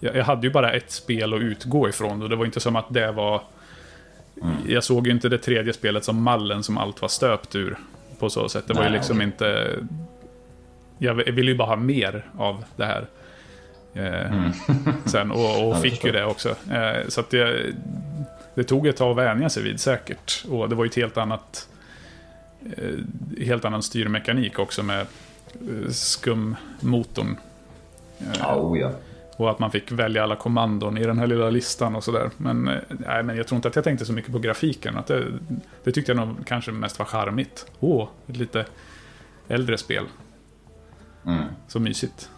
Jag 0.00 0.24
hade 0.24 0.46
ju 0.46 0.52
bara 0.52 0.72
ett 0.72 0.90
spel 0.90 1.34
att 1.34 1.40
utgå 1.40 1.88
ifrån. 1.88 2.22
Och 2.22 2.28
det 2.28 2.36
var 2.36 2.44
inte 2.44 2.60
som 2.60 2.76
att 2.76 2.86
det 2.88 3.12
var... 3.12 3.42
Mm. 4.42 4.56
Jag 4.68 4.84
såg 4.84 5.06
ju 5.06 5.12
inte 5.12 5.28
det 5.28 5.38
tredje 5.38 5.72
spelet 5.72 6.04
som 6.04 6.22
mallen 6.22 6.62
som 6.62 6.78
allt 6.78 7.02
var 7.02 7.08
stöpt 7.08 7.54
ur 7.54 7.76
på 8.18 8.30
så 8.30 8.48
sätt. 8.48 8.64
Det 8.66 8.74
var 8.74 8.82
Nej, 8.82 8.90
ju 8.90 8.96
liksom 8.96 9.16
okay. 9.16 9.26
inte... 9.26 9.78
Jag 10.98 11.14
ville 11.14 11.50
ju 11.50 11.56
bara 11.56 11.68
ha 11.68 11.76
mer 11.76 12.24
av 12.38 12.64
det 12.76 12.84
här. 12.84 13.06
Eh, 13.94 14.32
mm. 14.32 14.52
sen, 15.04 15.30
och, 15.30 15.68
och 15.68 15.80
fick 15.82 16.04
ju 16.04 16.12
det 16.12 16.24
också. 16.24 16.48
Eh, 16.48 17.08
så 17.08 17.20
att 17.20 17.30
det, 17.30 17.72
det 18.54 18.64
tog 18.64 18.86
ett 18.86 18.96
tag 18.96 19.10
att 19.10 19.26
vänja 19.26 19.48
sig 19.48 19.62
vid 19.62 19.80
säkert. 19.80 20.44
Och 20.48 20.68
det 20.68 20.74
var 20.74 20.84
ju 20.84 20.88
ett 20.88 20.96
helt 20.96 21.16
annat... 21.16 21.68
Eh, 22.76 23.44
helt 23.44 23.64
annan 23.64 23.82
styrmekanik 23.82 24.58
också 24.58 24.82
med 24.82 25.06
skummotorn. 25.90 27.36
Oh, 28.48 28.78
ja. 28.78 28.90
Och 29.36 29.50
att 29.50 29.58
man 29.58 29.70
fick 29.70 29.92
välja 29.92 30.22
alla 30.22 30.36
kommandon 30.36 30.98
i 30.98 31.04
den 31.04 31.18
här 31.18 31.26
lilla 31.26 31.50
listan 31.50 31.96
och 31.96 32.04
sådär. 32.04 32.30
Men, 32.36 32.68
eh, 32.68 32.74
nej, 32.88 33.22
men 33.22 33.36
jag 33.36 33.46
tror 33.46 33.56
inte 33.56 33.68
att 33.68 33.76
jag 33.76 33.84
tänkte 33.84 34.06
så 34.06 34.12
mycket 34.12 34.32
på 34.32 34.38
grafiken. 34.38 34.96
Att 34.96 35.06
det, 35.06 35.24
det 35.84 35.92
tyckte 35.92 36.12
jag 36.12 36.26
nog 36.26 36.46
kanske 36.46 36.72
mest 36.72 36.98
var 36.98 37.06
charmigt. 37.06 37.66
Åh, 37.80 38.02
oh, 38.02 38.08
ett 38.26 38.36
lite 38.36 38.64
äldre 39.48 39.78
spel. 39.78 40.04
Mm. 41.26 41.44
Så 41.68 41.80
mysigt. 41.80 42.30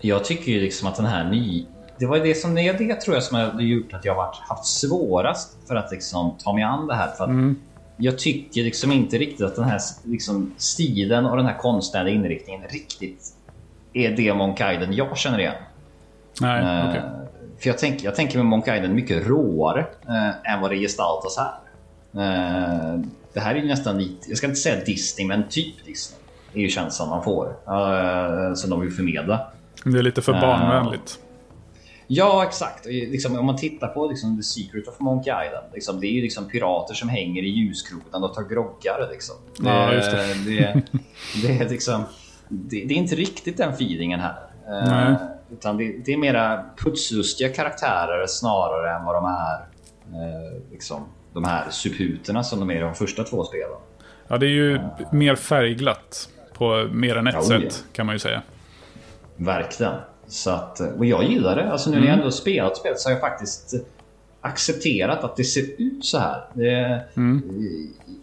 Jag 0.00 0.24
tycker 0.24 0.52
ju 0.52 0.60
liksom 0.60 0.88
att 0.88 0.96
den 0.96 1.06
här 1.06 1.30
ny... 1.30 1.66
Det 1.98 2.06
var 2.06 2.18
det 2.18 2.34
som 2.34 2.54
det, 2.54 2.72
det 2.72 2.94
tror 2.94 3.16
jag 3.16 3.22
som 3.22 3.36
har 3.36 3.60
gjort 3.60 3.94
att 3.94 4.04
jag 4.04 4.14
har 4.14 4.34
haft 4.48 4.64
svårast 4.64 5.58
för 5.68 5.76
att 5.76 5.90
liksom 5.90 6.36
ta 6.38 6.52
mig 6.52 6.62
an 6.62 6.86
det 6.86 6.94
här. 6.94 7.10
För 7.10 7.24
att 7.24 7.30
mm. 7.30 7.56
Jag 8.00 8.18
tycker 8.18 8.62
liksom 8.62 8.92
inte 8.92 9.18
riktigt 9.18 9.46
att 9.46 9.56
den 9.56 9.64
här 9.64 9.80
liksom 10.04 10.54
stilen 10.56 11.26
och 11.26 11.36
den 11.36 11.46
här 11.46 11.58
konstnärliga 11.58 12.14
inriktningen 12.14 12.62
riktigt 12.68 13.22
är 13.92 14.16
det 14.16 14.34
Monkaiden 14.34 14.92
jag 14.92 15.18
känner 15.18 15.38
igen. 15.38 15.54
Nej, 16.40 16.62
uh, 16.62 16.90
okay. 16.90 17.02
För 17.58 17.68
jag, 17.68 17.78
tänk, 17.78 18.02
jag 18.02 18.14
tänker 18.14 18.38
med 18.38 18.46
Monkey 18.46 18.76
Island 18.76 18.94
mycket 18.94 19.26
råare 19.26 19.80
uh, 20.08 20.52
än 20.52 20.60
vad 20.60 20.70
det 20.70 20.76
gestaltas 20.76 21.36
här. 21.36 21.52
Uh, 22.14 23.00
det 23.32 23.40
här 23.40 23.54
är 23.54 23.58
ju 23.58 23.66
nästan 23.66 23.98
lite, 23.98 24.28
jag 24.28 24.38
ska 24.38 24.46
inte 24.46 24.60
säga 24.60 24.84
Disney, 24.84 25.26
men 25.26 25.48
typ 25.48 25.86
Disney. 25.86 26.20
Det 26.52 26.58
är 26.58 26.62
ju 26.62 26.68
känslan 26.68 27.08
man 27.08 27.24
får. 27.24 27.56
som 28.54 28.70
de 28.70 28.80
vill 28.80 28.92
förmedla. 28.92 29.46
Det 29.84 29.98
är 29.98 30.02
lite 30.02 30.22
för 30.22 30.32
barnvänligt. 30.32 31.18
Ja, 32.10 32.44
exakt. 32.44 32.86
Liksom, 32.86 33.38
om 33.38 33.46
man 33.46 33.56
tittar 33.56 33.88
på 33.88 34.06
liksom, 34.06 34.36
The 34.36 34.42
Secret 34.42 34.88
of 34.88 35.00
Monkey 35.00 35.46
Island. 35.46 35.66
Liksom, 35.74 36.00
det 36.00 36.06
är 36.06 36.12
ju 36.12 36.22
liksom 36.22 36.48
pirater 36.48 36.94
som 36.94 37.08
hänger 37.08 37.42
i 37.42 37.48
ljuskronan 37.48 38.24
och 38.24 38.34
tar 38.34 38.42
groggar. 38.42 39.08
Liksom. 39.10 39.36
Det, 39.56 39.68
ja, 39.68 39.92
just 39.92 40.10
det. 40.10 40.34
det, 40.44 40.82
det, 41.42 41.64
är 41.64 41.68
liksom, 41.68 42.04
det, 42.48 42.84
det, 42.84 42.94
är 42.94 42.98
inte 42.98 43.14
riktigt 43.14 43.56
den 43.56 43.70
feelingen 43.70 44.20
här. 44.20 44.38
Nej. 44.66 45.16
Utan 45.52 45.76
det, 45.76 46.04
det, 46.04 46.12
är 46.12 46.16
mera 46.16 46.64
putslustiga 46.76 47.48
karaktärer 47.48 48.26
snarare 48.26 48.96
än 48.96 49.04
vad 49.04 49.14
de 49.14 49.24
är 49.24 49.54
eh, 50.22 50.70
liksom, 50.70 51.04
de 51.32 51.44
här 51.44 51.70
subhuterna 51.70 52.44
som 52.44 52.60
de 52.60 52.70
är 52.70 52.76
i 52.76 52.80
de 52.80 52.94
första 52.94 53.24
två 53.24 53.44
spelen. 53.44 53.78
Ja, 54.28 54.38
det 54.38 54.46
är 54.46 54.50
ju 54.50 54.74
uh, 54.74 54.82
mer 55.12 55.36
färgglatt 55.36 56.28
på 56.54 56.88
mer 56.92 57.16
än 57.16 57.26
ett 57.26 57.34
ja, 57.34 57.42
sätt 57.42 57.84
kan 57.92 58.06
man 58.06 58.14
ju 58.14 58.18
säga. 58.18 58.42
Verkligen. 59.36 59.94
Så 60.28 60.50
att, 60.50 60.80
och 60.80 61.06
jag 61.06 61.24
gillar 61.24 61.56
det. 61.56 61.72
Alltså 61.72 61.90
nu 61.90 61.96
när 61.96 62.02
jag 62.02 62.12
mm. 62.12 62.20
ändå 62.20 62.30
spelat 62.30 62.76
spelet 62.76 63.00
så 63.00 63.08
har 63.08 63.12
jag 63.12 63.20
faktiskt 63.20 63.74
accepterat 64.40 65.24
att 65.24 65.36
det 65.36 65.44
ser 65.44 65.64
ut 65.78 66.04
så 66.04 66.18
här. 66.18 66.44
Det, 66.54 67.02
mm. 67.14 67.42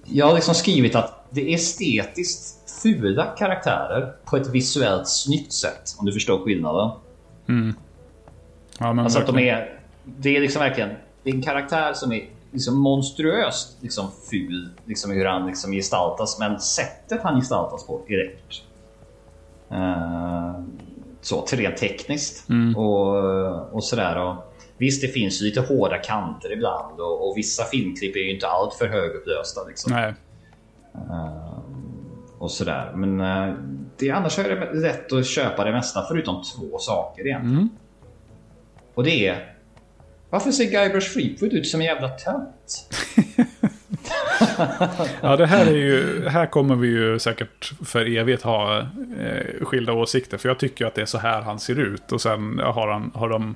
Jag 0.06 0.26
har 0.26 0.34
liksom 0.34 0.56
skrivit 0.56 0.96
att 0.96 1.26
det 1.30 1.52
är 1.52 1.56
estetiskt 1.56 2.72
fula 2.82 3.26
karaktärer 3.26 4.14
på 4.26 4.38
ett 4.38 4.48
visuellt 4.48 5.08
snyggt 5.08 5.54
sätt. 5.54 5.96
Om 6.00 6.06
du 6.06 6.14
förstår 6.14 6.46
skillnaden. 6.46 6.92
Mm. 7.48 7.76
Ja, 8.80 8.94
men 8.94 9.04
alltså 9.06 9.20
att 9.20 9.28
de 9.28 9.40
är... 9.40 9.80
Det 10.04 10.38
är 10.38 10.42
liksom 10.42 10.60
verkligen... 10.60 10.90
Det 11.24 11.30
är 11.30 11.34
en 11.34 11.42
karaktär 11.42 11.94
som 11.94 12.12
är 12.12 12.30
liksom 12.52 12.80
monstruöst 12.80 13.78
liksom 13.82 14.12
ful, 14.30 14.70
liksom 14.86 15.12
hur 15.12 15.26
han 15.26 15.48
liksom 15.48 15.72
gestaltas. 15.72 16.40
Men 16.40 16.60
sättet 16.60 17.22
han 17.24 17.40
gestaltas 17.40 17.88
på 17.88 18.02
är 18.08 18.18
rätt. 18.18 18.62
Uh, 19.72 20.64
så, 21.26 21.46
rent 21.52 21.78
tekniskt. 21.78 22.50
Mm. 22.50 22.76
Och, 22.76 23.74
och 23.74 23.84
sådär. 23.84 24.18
Och, 24.18 24.36
visst, 24.78 25.02
det 25.02 25.08
finns 25.08 25.42
lite 25.42 25.62
hårda 25.62 25.98
kanter 25.98 26.54
ibland 26.54 27.00
och, 27.00 27.30
och 27.30 27.38
vissa 27.38 27.64
filmklipp 27.64 28.16
är 28.16 28.20
ju 28.20 28.34
inte 28.34 28.48
allt 28.48 28.74
för 28.74 28.88
högupplösta. 28.88 29.64
Liksom. 29.68 29.94
Nej. 29.94 30.14
Uh, 30.96 31.60
och 32.38 32.52
sådär. 32.52 32.92
Men 32.96 33.22
uh, 33.22 33.56
det, 33.98 34.12
annars 34.12 34.40
är 34.40 34.56
det 34.56 34.74
lätt 34.74 35.14
att 35.14 35.26
köpa 35.26 35.64
det 35.64 35.72
mesta 35.72 36.06
förutom 36.08 36.44
två 36.44 36.78
saker 36.80 37.28
egentligen. 37.28 37.58
Mm. 37.58 37.70
Och 38.94 39.04
det 39.04 39.28
är 39.28 39.56
varför 40.30 40.52
ser 40.52 40.66
Guybrush 40.66 41.14
Threepwood 41.14 41.54
ut 41.54 41.68
som 41.68 41.80
en 41.80 41.86
jävla 41.86 42.10
tönt? 42.10 42.90
ja, 45.22 45.36
det 45.36 45.46
här 45.46 45.66
är 45.66 45.76
ju... 45.76 46.28
Här 46.28 46.46
kommer 46.46 46.76
vi 46.76 46.88
ju 46.88 47.20
säkert 47.20 47.74
för 47.86 48.18
evigt 48.18 48.44
ha 48.44 48.80
eh, 48.80 49.66
skilda 49.66 49.94
åsikter. 49.94 50.38
För 50.38 50.50
jag 50.50 50.60
tycker 50.60 50.86
att 50.86 50.96
det 50.96 51.02
är 51.02 51.06
så 51.06 51.18
här 51.18 51.42
han 51.42 51.60
ser 51.60 51.80
ut. 51.80 52.12
Och 52.12 52.22
sen 52.22 52.60
har, 52.64 52.88
han, 52.88 53.12
har 53.14 53.30
de 53.30 53.56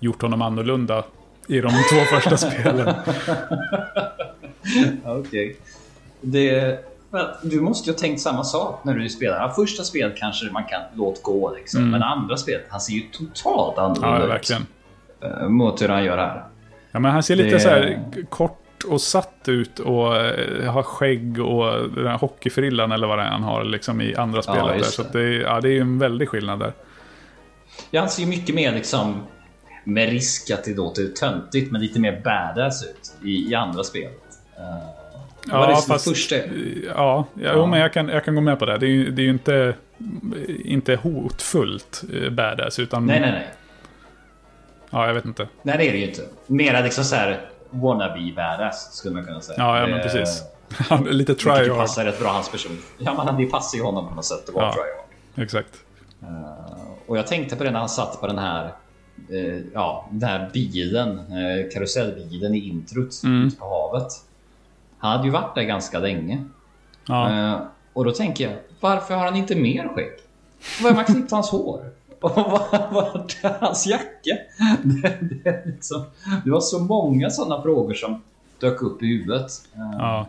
gjort 0.00 0.22
honom 0.22 0.42
annorlunda 0.42 1.04
i 1.46 1.60
de 1.60 1.68
två 1.92 2.00
första 2.16 2.36
spelen. 2.36 2.88
Okej. 5.04 5.56
Okay. 6.20 6.76
Du 7.42 7.60
måste 7.60 7.90
ju 7.90 7.94
ha 7.94 7.98
tänkt 7.98 8.20
samma 8.20 8.44
sak 8.44 8.84
när 8.84 8.94
du 8.94 9.08
spelar. 9.08 9.48
Första 9.48 9.84
spelet 9.84 10.16
kanske 10.16 10.50
man 10.50 10.64
kan 10.64 10.82
låta 10.94 11.20
gå 11.22 11.54
liksom. 11.54 11.80
Mm. 11.80 11.90
Men 11.90 12.02
andra 12.02 12.36
spelet, 12.36 12.66
han 12.68 12.80
ser 12.80 12.92
ju 12.92 13.00
totalt 13.00 13.78
annorlunda. 13.78 14.20
Ja, 14.20 14.26
verkligen. 14.26 14.62
Ut, 14.62 15.50
mot 15.50 15.82
hur 15.82 15.88
han 15.88 16.04
gör 16.04 16.18
här. 16.18 16.44
Ja, 16.90 16.98
men 16.98 17.10
han 17.10 17.22
ser 17.22 17.36
lite 17.36 17.50
det... 17.50 17.60
så 17.60 17.68
här 17.68 18.06
kort 18.28 18.67
och 18.84 19.00
satt 19.00 19.42
ut 19.46 19.78
och 19.78 20.12
uh, 20.12 20.70
har 20.70 20.82
skägg 20.82 21.40
och 21.40 21.90
den 21.90 22.06
här 22.06 22.18
hockeyfrillan 22.18 22.92
eller 22.92 23.06
vad 23.06 23.18
det 23.18 23.22
är 23.22 23.28
han 23.28 23.42
har 23.42 23.64
liksom 23.64 24.00
i 24.00 24.14
andra 24.14 24.42
spelet. 24.42 24.64
Ja, 24.66 24.72
där. 24.72 24.82
Så 24.82 25.02
det, 25.02 25.34
ja, 25.34 25.60
det 25.60 25.68
är 25.68 25.72
ju 25.72 25.80
en 25.80 25.98
väldig 25.98 26.28
skillnad 26.28 26.58
där. 26.58 26.72
Ja, 27.90 28.00
han 28.00 28.10
ser 28.10 28.22
ju 28.22 28.28
mycket 28.28 28.54
mer 28.54 28.72
liksom 28.72 29.22
med 29.84 30.08
risk 30.08 30.50
att 30.50 30.64
det 30.64 30.76
låter 30.76 31.06
töntigt, 31.06 31.72
men 31.72 31.80
lite 31.80 32.00
mer 32.00 32.20
badass 32.24 32.84
ut 32.84 33.12
i, 33.24 33.50
i 33.50 33.54
andra 33.54 33.84
spelet. 33.84 34.22
Uh, 34.58 34.88
ja, 35.50 35.82
fast, 35.88 36.08
första? 36.08 36.36
Ja, 36.36 36.44
ja, 36.86 37.26
ja. 37.34 37.66
men 37.66 37.80
jag 37.80 37.92
kan, 37.92 38.08
jag 38.08 38.24
kan 38.24 38.34
gå 38.34 38.40
med 38.40 38.58
på 38.58 38.66
det. 38.66 38.78
Det 38.78 38.86
är 38.86 38.90
ju, 38.90 39.10
det 39.10 39.22
är 39.22 39.24
ju 39.24 39.30
inte, 39.30 39.74
inte 40.64 40.96
hotfullt 40.96 42.04
eh, 42.14 42.30
badass, 42.30 42.78
utan... 42.78 43.06
Nej, 43.06 43.20
nej, 43.20 43.32
nej. 43.32 43.48
Ja, 44.90 45.06
jag 45.06 45.14
vet 45.14 45.24
inte. 45.24 45.48
Nej, 45.62 45.78
det 45.78 45.88
är 45.88 45.92
det 45.92 45.98
ju 45.98 46.06
inte. 46.06 46.22
Mera 46.46 46.80
liksom 46.80 47.04
så 47.04 47.16
här 47.16 47.40
wannabe 47.70 48.32
badass 48.36 48.92
skulle 48.92 49.14
man 49.14 49.24
kunna 49.24 49.40
säga. 49.40 49.58
Ja, 49.58 49.80
ja 49.80 49.86
men 49.86 50.00
precis. 50.02 50.42
Lite 51.06 51.34
try 51.34 51.52
Det 51.52 51.68
passar 51.68 52.04
rätt 52.04 52.20
bra 52.20 52.28
hans 52.28 52.48
person. 52.48 52.78
Ja, 52.98 53.24
men 53.24 53.36
det 53.36 53.46
passar 53.46 53.78
ju 53.78 53.84
honom 53.84 54.08
på 54.08 54.14
något 54.14 54.24
sätt 54.24 54.48
att 54.48 54.54
vara 54.54 54.64
ja, 54.64 54.72
try 54.72 55.42
Exakt. 55.42 55.74
Uh, 56.22 56.90
och 57.06 57.18
jag 57.18 57.26
tänkte 57.26 57.56
på 57.56 57.64
det 57.64 57.70
när 57.70 57.78
han 57.78 57.88
satt 57.88 58.20
på 58.20 58.26
den 58.26 58.38
här 58.38 58.72
uh, 59.32 59.60
ja, 59.74 60.08
den 60.10 60.28
här 60.28 60.50
bilen, 60.52 61.20
karusellbilen 61.72 62.54
i 62.54 62.58
introt 62.58 63.22
mm. 63.24 63.50
på 63.50 63.64
havet. 63.64 64.12
Han 64.98 65.12
hade 65.12 65.24
ju 65.24 65.30
varit 65.30 65.54
där 65.54 65.62
ganska 65.62 65.98
länge. 65.98 66.44
Ja. 67.06 67.60
och 67.92 68.04
då 68.04 68.10
tänker 68.10 68.44
jag, 68.44 68.58
varför 68.80 69.14
har 69.14 69.24
han 69.24 69.36
inte 69.36 69.56
mer 69.56 69.88
skägg? 69.88 70.12
Var 70.82 70.90
har 70.90 70.96
man 70.96 71.04
klippt 71.04 71.30
hans 71.30 71.50
hår? 71.50 71.90
Och 72.20 72.30
vart 72.92 73.44
är 73.44 73.58
hans 73.60 73.86
jacka? 73.86 74.38
Det, 74.82 75.18
det, 75.20 75.66
liksom, 75.66 76.04
det, 76.44 76.50
var 76.50 76.60
så 76.60 76.78
många 76.78 77.30
sådana 77.30 77.62
frågor 77.62 77.94
som 77.94 78.22
dök 78.60 78.82
upp 78.82 79.02
i 79.02 79.06
huvudet. 79.06 79.50
Ja. 79.74 80.28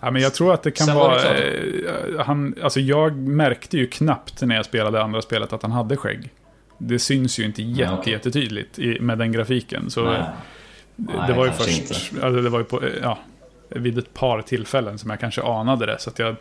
Ja, 0.00 0.10
men 0.10 0.22
jag 0.22 0.34
tror 0.34 0.54
att 0.54 0.62
det 0.62 0.70
kan 0.70 0.86
Sen 0.86 0.96
vara... 0.96 1.14
Det 1.14 1.78
eh, 1.88 2.24
han, 2.24 2.54
alltså 2.62 2.80
jag 2.80 3.16
märkte 3.16 3.76
ju 3.76 3.86
knappt 3.86 4.42
när 4.42 4.56
jag 4.56 4.64
spelade 4.64 5.02
andra 5.02 5.22
spelet 5.22 5.52
att 5.52 5.62
han 5.62 5.72
hade 5.72 5.96
skägg. 5.96 6.30
Det 6.78 6.98
syns 6.98 7.38
ju 7.38 7.44
inte 7.44 7.62
jätte, 7.62 7.94
okay. 7.94 8.12
jättetydligt 8.12 8.78
i, 8.78 9.00
med 9.00 9.18
den 9.18 9.32
grafiken. 9.32 9.90
Så 9.90 10.04
Nej. 10.04 10.22
Det, 10.96 11.12
Nej, 11.18 11.36
var 11.36 11.46
ju 11.46 11.52
först... 11.52 12.12
Alltså 12.22 12.42
det 12.42 12.50
var 12.50 12.58
ju 12.58 12.64
på, 12.64 12.82
ja, 13.02 13.18
vid 13.68 13.98
ett 13.98 14.14
par 14.14 14.42
tillfällen 14.42 14.98
som 14.98 15.10
jag 15.10 15.20
kanske 15.20 15.42
anade 15.42 15.86
det. 15.86 15.98
Så 15.98 16.10
jag 16.16 16.36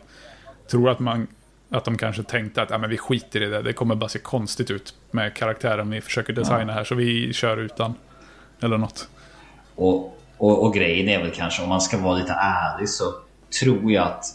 tror 0.71 0.89
att 0.89 0.99
man 0.99 1.27
att 1.71 1.85
de 1.85 1.97
kanske 1.97 2.23
tänkte 2.23 2.61
att 2.61 2.81
men 2.81 2.89
vi 2.89 2.97
skiter 2.97 3.41
i 3.41 3.45
det, 3.45 3.61
det 3.61 3.73
kommer 3.73 3.95
bara 3.95 4.09
se 4.09 4.19
konstigt 4.19 4.71
ut 4.71 4.93
med 5.11 5.33
karaktären 5.33 5.89
vi 5.89 6.01
försöker 6.01 6.33
designa 6.33 6.73
här, 6.73 6.83
så 6.83 6.95
vi 6.95 7.33
kör 7.33 7.57
utan. 7.57 7.93
Eller 8.61 8.77
något. 8.77 9.09
Och, 9.75 10.19
och, 10.37 10.63
och, 10.63 10.73
grejen 10.73 11.09
är 11.09 11.19
väl 11.19 11.31
kanske, 11.31 11.63
om 11.63 11.69
man 11.69 11.81
ska 11.81 11.97
vara 11.97 12.17
lite 12.17 12.33
ärlig, 12.33 12.89
så 12.89 13.03
tror 13.61 13.91
jag 13.91 14.07
att 14.07 14.25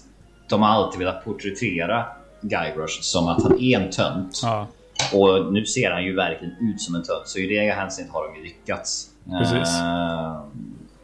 de 0.48 0.62
alltid 0.62 0.98
velat 0.98 1.24
porträttera 1.24 2.06
Guybrush 2.40 3.00
som 3.00 3.28
att 3.28 3.42
han 3.42 3.60
är 3.60 3.80
en 3.80 3.90
tönt. 3.90 4.40
Ja. 4.42 4.66
Och 5.12 5.52
nu 5.52 5.66
ser 5.66 5.90
han 5.90 6.04
ju 6.04 6.14
verkligen 6.14 6.54
ut 6.60 6.80
som 6.80 6.94
en 6.94 7.02
tönt, 7.02 7.28
så 7.28 7.38
i 7.38 7.46
det 7.46 7.74
hänseendet 7.74 8.14
har 8.14 8.28
de 8.28 8.36
ju 8.36 8.42
lyckats. 8.42 9.10
Precis. 9.38 9.80
Uh, 9.80 10.44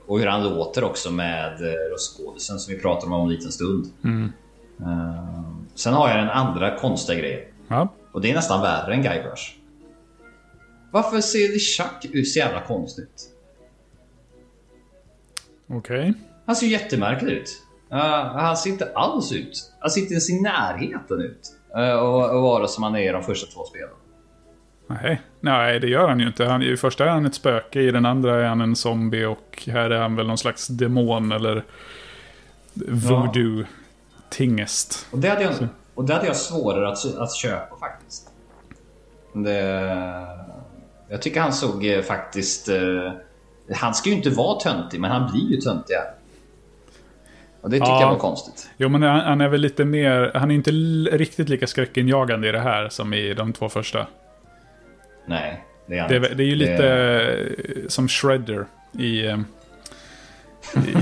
och 0.06 0.18
hur 0.18 0.26
han 0.26 0.44
låter 0.44 0.84
också 0.84 1.10
med 1.10 1.52
eh, 1.52 1.92
röstskådisen 1.92 2.58
som 2.58 2.74
vi 2.74 2.80
pratar 2.80 3.06
om 3.06 3.12
om 3.12 3.22
en 3.22 3.34
liten 3.34 3.52
stund. 3.52 3.86
Mm. 4.04 4.32
Uh, 4.80 5.51
sen 5.74 5.94
har 5.94 6.08
jag 6.08 6.18
den 6.18 6.30
andra 6.30 6.78
konstiga 6.78 7.18
grejen. 7.18 7.40
Ja. 7.68 7.88
Och 8.12 8.20
det 8.20 8.30
är 8.30 8.34
nästan 8.34 8.62
värre 8.62 8.94
än 8.94 9.02
Guybrush. 9.02 9.52
Varför 10.90 11.20
ser 11.20 11.58
Chuck 11.58 12.14
ut 12.14 12.28
så 12.28 12.38
jävla 12.38 12.60
konstigt? 12.60 13.28
Okej. 15.66 16.00
Okay. 16.00 16.14
Han 16.46 16.56
ser 16.56 16.66
jättemärklig 16.66 17.32
ut. 17.32 17.62
Uh, 17.92 17.98
han 17.98 18.56
ser 18.56 18.70
inte 18.70 18.92
alls 18.94 19.32
ut. 19.32 19.72
Han 19.80 19.90
ser 19.90 20.00
inte 20.00 20.12
ens 20.12 20.30
i 20.30 20.40
närheten 20.40 21.20
ut. 21.20 21.52
Uh, 21.76 21.92
och, 21.92 22.36
och 22.36 22.42
vara 22.42 22.66
som 22.66 22.84
han 22.84 22.94
är 22.94 23.08
i 23.08 23.12
de 23.12 23.22
första 23.22 23.46
två 23.52 23.64
spelen. 23.64 23.88
Nej. 24.86 25.20
Nej, 25.40 25.80
det 25.80 25.88
gör 25.88 26.08
han 26.08 26.20
ju 26.20 26.26
inte. 26.26 26.44
Han, 26.44 26.62
I 26.62 26.76
första 26.76 27.04
är 27.04 27.08
han 27.08 27.26
ett 27.26 27.34
spöke, 27.34 27.80
i 27.80 27.90
den 27.90 28.06
andra 28.06 28.40
är 28.40 28.48
han 28.48 28.60
en 28.60 28.76
zombie 28.76 29.24
och 29.24 29.62
här 29.66 29.90
är 29.90 30.00
han 30.00 30.16
väl 30.16 30.26
någon 30.26 30.38
slags 30.38 30.68
demon 30.68 31.32
eller 31.32 31.64
voodoo. 32.74 33.60
Ja 33.60 33.66
tingest. 34.32 35.06
Och 35.10 35.18
det 35.18 35.28
hade 35.28 35.42
jag, 35.42 35.52
och 35.94 36.04
det 36.04 36.14
hade 36.14 36.26
jag 36.26 36.36
svårare 36.36 36.88
att, 36.88 37.18
att 37.18 37.34
köpa 37.34 37.76
faktiskt. 37.76 38.28
Det, 39.32 39.60
jag 41.08 41.22
tycker 41.22 41.40
han 41.40 41.52
såg 41.52 41.86
eh, 41.86 42.02
faktiskt... 42.02 42.68
Eh, 42.68 43.12
han 43.74 43.94
ska 43.94 44.10
ju 44.10 44.16
inte 44.16 44.30
vara 44.30 44.60
töntig, 44.60 45.00
men 45.00 45.10
han 45.10 45.32
blir 45.32 45.50
ju 45.50 45.56
töntig. 45.56 45.96
Och 47.60 47.70
det 47.70 47.76
tycker 47.76 47.92
ja. 47.92 48.00
jag 48.00 48.10
var 48.10 48.18
konstigt. 48.18 48.70
Jo, 48.76 48.88
men 48.88 49.02
han, 49.02 49.20
han, 49.20 49.40
är 49.40 49.48
väl 49.48 49.60
lite 49.60 49.84
mer... 49.84 50.30
Han 50.34 50.50
är 50.50 50.54
inte 50.54 50.70
riktigt 51.16 51.48
lika 51.48 51.66
skräckinjagande 51.66 52.48
i 52.48 52.52
det 52.52 52.60
här 52.60 52.88
som 52.88 53.14
i 53.14 53.34
de 53.34 53.52
två 53.52 53.68
första. 53.68 54.06
Nej, 55.26 55.64
det 55.86 55.96
är 55.96 56.00
han 56.00 56.10
det. 56.10 56.18
Det 56.18 56.42
är 56.42 56.46
ju 56.46 56.54
lite 56.54 56.82
det... 56.82 57.92
som 57.92 58.08
Shredder 58.08 58.66
i... 58.98 59.36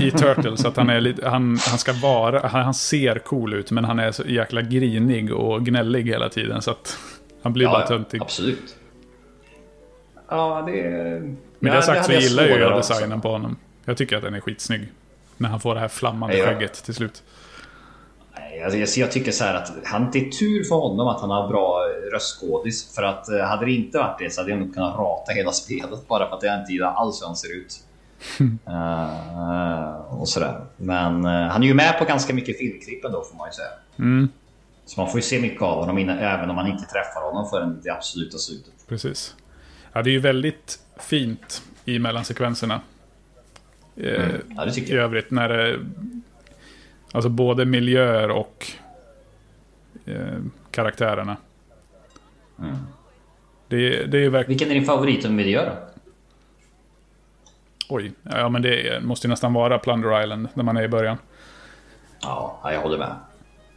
I 0.01 0.11
Turtles. 0.11 0.65
Att 0.65 0.77
han, 0.77 0.89
är 0.89 1.01
lite, 1.01 1.29
han, 1.29 1.57
han 1.69 1.77
ska 1.77 1.93
vara, 1.93 2.47
han, 2.47 2.73
ser 2.73 3.19
cool 3.19 3.53
ut 3.53 3.71
men 3.71 3.85
han 3.85 3.99
är 3.99 4.11
så 4.11 4.23
jäkla 4.23 4.61
grinig 4.61 5.33
och 5.33 5.65
gnällig 5.65 6.03
hela 6.03 6.29
tiden. 6.29 6.61
Så 6.61 6.71
att 6.71 6.97
han 7.41 7.53
blir 7.53 7.65
ja, 7.65 7.71
bara 7.71 7.87
töntig. 7.87 8.21
Absolut. 8.21 8.75
Ja, 10.29 10.63
det 10.65 10.81
är... 10.81 11.35
Med 11.59 11.73
det 11.73 11.81
sagt 11.81 12.05
så 12.05 12.11
gillar 12.11 12.43
jag 12.43 12.59
ju 12.59 12.75
designen 12.75 13.11
också. 13.11 13.21
på 13.21 13.29
honom. 13.29 13.57
Jag 13.85 13.97
tycker 13.97 14.17
att 14.17 14.23
den 14.23 14.33
är 14.33 14.39
skitsnygg. 14.39 14.91
När 15.37 15.49
han 15.49 15.59
får 15.59 15.73
det 15.73 15.79
här 15.79 15.87
flammande 15.87 16.37
ja. 16.37 16.45
skägget 16.45 16.73
till 16.73 16.93
slut. 16.93 17.23
Alltså, 18.63 18.99
jag 18.99 19.11
tycker 19.11 19.31
så 19.31 19.43
här 19.43 19.55
att 19.55 19.71
han, 19.83 20.11
det 20.11 20.19
är 20.19 20.29
tur 20.29 20.63
för 20.63 20.75
honom 20.75 21.07
att 21.07 21.21
han 21.21 21.29
har 21.29 21.47
bra 21.47 21.81
röstskådis. 22.13 22.95
För 22.95 23.03
att 23.03 23.29
eh, 23.29 23.39
hade 23.39 23.65
det 23.65 23.71
inte 23.71 23.97
varit 23.97 24.19
det 24.19 24.33
så 24.33 24.41
hade 24.41 24.51
jag 24.51 24.59
nog 24.59 24.73
kunnat 24.73 24.97
rata 24.97 25.31
hela 25.31 25.51
spelet. 25.51 26.07
Bara 26.07 26.29
för 26.29 26.35
att 26.35 26.43
jag 26.43 26.59
inte 26.59 26.71
gillar 26.71 26.93
alls 26.93 27.21
hur 27.21 27.27
han 27.27 27.35
ser 27.35 27.57
ut. 27.57 27.83
Uh, 28.67 30.19
och 30.19 30.29
sådär. 30.29 30.61
Men 30.77 31.25
uh, 31.25 31.31
han 31.31 31.63
är 31.63 31.67
ju 31.67 31.73
med 31.73 31.99
på 31.99 32.05
ganska 32.05 32.33
mycket 32.33 32.57
filmklipp 32.57 33.05
ändå 33.05 33.23
får 33.23 33.37
man 33.37 33.47
ju 33.47 33.53
säga. 33.53 33.69
Mm. 33.99 34.29
Så 34.85 35.01
man 35.01 35.09
får 35.09 35.17
ju 35.17 35.21
se 35.21 35.41
mycket 35.41 35.61
av 35.61 35.79
honom 35.79 35.97
innan, 35.97 36.17
även 36.17 36.49
om 36.49 36.55
man 36.55 36.67
inte 36.67 36.83
träffar 36.83 37.21
honom 37.21 37.49
förrän 37.49 37.81
det 37.83 37.89
absoluta 37.89 38.37
slutet. 38.37 38.73
Precis. 38.87 39.35
Ja, 39.93 40.01
det 40.01 40.09
är 40.09 40.11
ju 40.11 40.19
väldigt 40.19 40.79
fint 40.99 41.63
i 41.85 41.99
mellansekvenserna. 41.99 42.81
Eh, 43.95 44.29
mm. 44.29 44.41
Ja, 44.57 44.65
det 44.65 44.71
tycker 44.71 44.95
jag. 44.95 45.01
I 45.01 45.03
övrigt 45.03 45.31
när 45.31 45.49
det... 45.49 45.79
Alltså 47.11 47.29
både 47.29 47.65
miljöer 47.65 48.29
och 48.31 48.67
eh, 50.05 50.39
karaktärerna. 50.71 51.37
Mm. 52.59 52.75
Det, 53.67 54.05
det 54.05 54.17
är 54.17 54.29
verkligen... 54.29 54.47
Vilken 54.47 54.69
är 54.69 54.73
din 54.73 54.85
favorit 54.85 55.25
av 55.25 55.31
miljö 55.31 55.65
då? 55.65 55.71
Oj, 57.93 58.11
ja 58.23 58.49
men 58.49 58.61
det 58.61 59.03
måste 59.03 59.27
ju 59.27 59.29
nästan 59.29 59.53
vara 59.53 59.79
Plunder 59.79 60.23
Island 60.23 60.47
när 60.53 60.63
man 60.63 60.77
är 60.77 60.83
i 60.83 60.87
början. 60.87 61.17
Ja, 62.21 62.61
jag 62.63 62.81
håller 62.81 62.97
med. 62.97 63.15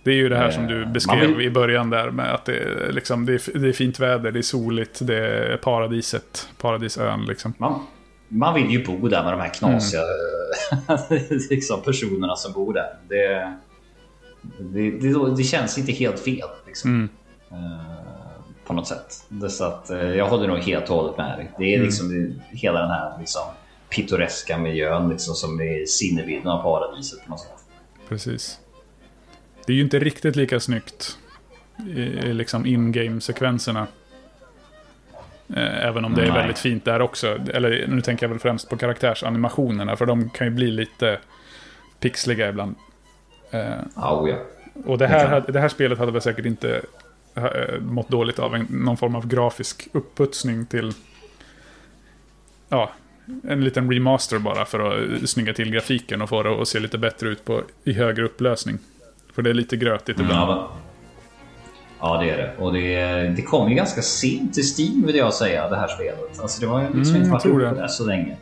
Det 0.05 0.11
är 0.11 0.15
ju 0.15 0.29
det 0.29 0.37
här 0.37 0.51
som 0.51 0.67
du 0.67 0.83
eh, 0.83 0.89
beskrev 0.89 1.37
vill... 1.37 1.47
i 1.47 1.51
början 1.51 1.91
där 1.91 2.11
med 2.11 2.35
att 2.35 2.45
det 2.45 2.57
är, 2.57 2.93
liksom, 2.93 3.27
det 3.27 3.33
är, 3.33 3.59
det 3.59 3.69
är 3.69 3.73
fint 3.73 4.01
väder, 4.01 4.31
det 4.31 4.39
är 4.39 4.43
soligt, 4.43 5.07
det 5.07 5.19
är 5.19 5.57
paradiset, 5.57 6.49
paradisön 6.59 7.25
liksom. 7.25 7.55
Man, 7.59 7.87
man 8.29 8.55
vill 8.55 8.71
ju 8.71 8.85
bo 8.85 9.09
där 9.09 9.25
med 9.25 9.33
de 9.33 9.41
här 9.41 9.49
knasiga 9.49 10.03
mm. 10.89 11.23
liksom, 11.51 11.83
personerna 11.83 12.37
som 12.37 12.53
bor 12.53 12.75
där. 12.75 12.97
Det, 13.09 13.55
det, 14.61 14.91
det, 14.91 15.37
det, 15.37 15.43
känns 15.43 15.79
inte 15.79 15.93
helt 15.93 16.21
fel. 16.21 16.49
Liksom. 16.67 16.91
Mm. 16.91 17.09
Uh, 17.53 17.81
På 18.67 18.73
något 18.73 18.89
sätt. 18.89 19.25
Så 19.51 19.65
att, 19.65 19.91
eh, 19.91 19.99
jag 19.99 20.29
håller 20.29 20.49
nog 20.49 20.59
helt 20.59 20.91
och 20.91 20.97
hållet 20.97 21.19
med 21.19 21.39
dig. 21.39 21.51
Det 21.59 21.65
är 21.65 21.75
Mm. 21.75 21.87
liksom 21.87 22.09
det, 22.09 22.57
hela 22.57 22.81
den 22.81 22.91
här 22.91 23.19
liksom, 23.19 23.43
pittoreska 23.89 24.59
miljön 24.59 25.09
liksom, 25.09 25.35
som 25.35 25.61
är 25.61 25.87
sinnebilden 25.87 26.49
av 26.51 26.63
paradiset 26.63 27.25
på 27.25 27.31
något 27.31 27.41
sätt. 27.41 27.51
Precis. 28.09 28.61
Det 29.67 29.73
är 29.73 29.77
ju 29.77 29.83
inte 29.83 29.99
riktigt 29.99 30.37
lika 30.37 30.61
snyggt 30.61 31.19
i, 31.89 32.33
liksom 32.33 32.67
in-game-sekvenserna. 32.67 33.87
Eh, 35.57 35.87
Även 35.87 36.05
om 36.05 36.15
det 36.15 36.23
är 36.23 36.27
Nej. 36.27 36.39
väldigt 36.39 36.59
fint 36.59 36.85
där 36.85 37.01
också. 37.01 37.39
Eller 37.55 37.87
nu 37.87 38.01
tänker 38.01 38.27
jag 38.27 38.31
väl 38.31 38.39
främst 38.39 38.71
på 38.71 38.77
karaktärsanimationerna, 38.77 39.97
för 39.97 40.07
de 40.07 40.31
kan 40.31 40.47
ju 40.47 40.51
bli 40.51 40.71
lite 40.71 41.19
pixliga 42.01 42.49
ibland. 42.49 42.75
Oh 43.97 44.31
ja. 44.31 44.37
Och 44.87 44.99
det 44.99 45.07
här, 45.07 45.45
det 45.49 45.61
här 45.61 45.69
spelet 45.69 45.99
hade 45.99 46.13
väl 46.13 46.23
säkert 46.23 46.47
inte 46.47 46.83
eh, 47.35 47.81
mått 47.81 48.09
dåligt 48.09 48.39
av 48.39 48.55
en, 48.55 48.67
någon 48.71 48.97
form 48.97 49.15
av 49.15 49.27
grafisk 49.29 49.89
upputsning 49.93 50.67
till... 50.67 50.93
Ja, 52.69 52.91
en 53.49 53.65
liten 53.65 53.93
remaster 53.93 54.39
bara 54.39 54.65
för 54.65 54.81
att 55.21 55.31
snygga 55.31 55.53
till 55.53 55.71
grafiken 55.71 56.23
och 56.23 56.29
få 56.29 56.43
det 56.43 56.63
att 56.63 56.69
se 56.69 56.81
lite 56.81 56.99
bättre 56.99 57.29
ut 57.29 57.45
på, 57.45 57.63
i 57.85 57.93
högre 57.93 58.25
upplösning. 58.25 58.79
För 59.35 59.43
det 59.43 59.51
är 59.51 59.55
lite 59.55 59.77
grötigt 59.77 60.21
ibland. 60.21 60.41
Ja, 60.41 60.47
va- 60.47 60.69
ja, 62.01 62.23
det 62.23 62.31
är 62.31 62.37
det. 62.37 62.53
Och 62.59 62.73
det, 62.73 63.29
det 63.37 63.43
kom 63.43 63.69
ju 63.69 63.75
ganska 63.75 64.03
sent 64.03 64.55
till 64.55 64.65
Steam 64.79 65.07
vill 65.07 65.17
jag 65.17 65.35
säga, 65.35 65.69
det 65.69 65.77
här 65.77 65.89
spelet. 65.89 66.41
Alltså 66.41 66.61
det 66.61 66.67
var 66.67 66.81
ju 66.81 66.87
liksom 66.87 67.03
Mm, 67.17 67.17
inte 67.17 67.33
varit 67.33 67.47
uppe 67.47 67.81
där 67.81 67.89
så 67.89 68.07
länge. 68.07 68.37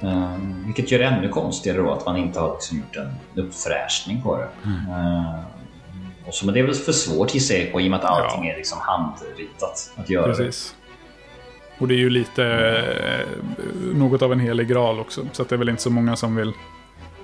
Um, 0.00 0.62
vilket 0.66 0.90
gör 0.92 0.98
det 0.98 1.04
ännu 1.04 1.28
konstigare 1.28 1.78
då 1.78 1.92
att 1.92 2.06
man 2.06 2.16
inte 2.16 2.40
har 2.40 2.52
liksom 2.52 2.78
gjort 2.78 2.96
en 2.96 3.44
uppfräschning 3.44 4.22
på 4.22 4.36
det. 4.36 4.48
Mm. 4.64 4.76
Uh, 4.90 5.40
och 6.26 6.34
så, 6.34 6.46
men 6.46 6.54
det 6.54 6.60
är 6.60 6.64
väl 6.64 6.74
för 6.74 6.92
svårt 6.92 7.34
gissar 7.34 7.54
jag 7.54 7.72
på 7.72 7.80
i 7.80 7.86
och 7.86 7.90
med 7.90 8.00
att 8.00 8.04
allting 8.04 8.46
är 8.46 8.56
liksom 8.56 8.78
handritat 8.80 9.92
att 9.96 10.10
göra 10.10 10.26
det. 10.36 10.52
Och 11.78 11.88
det 11.88 11.94
är 11.94 11.98
ju 11.98 12.10
lite 12.10 12.44
eh, 12.44 13.26
något 13.94 14.22
av 14.22 14.32
en 14.32 14.40
helig 14.40 14.68
graal 14.68 15.00
också. 15.00 15.26
Så 15.32 15.42
att 15.42 15.48
det 15.48 15.54
är 15.54 15.58
väl 15.58 15.68
inte 15.68 15.82
så 15.82 15.90
många 15.90 16.16
som 16.16 16.36
vill 16.36 16.52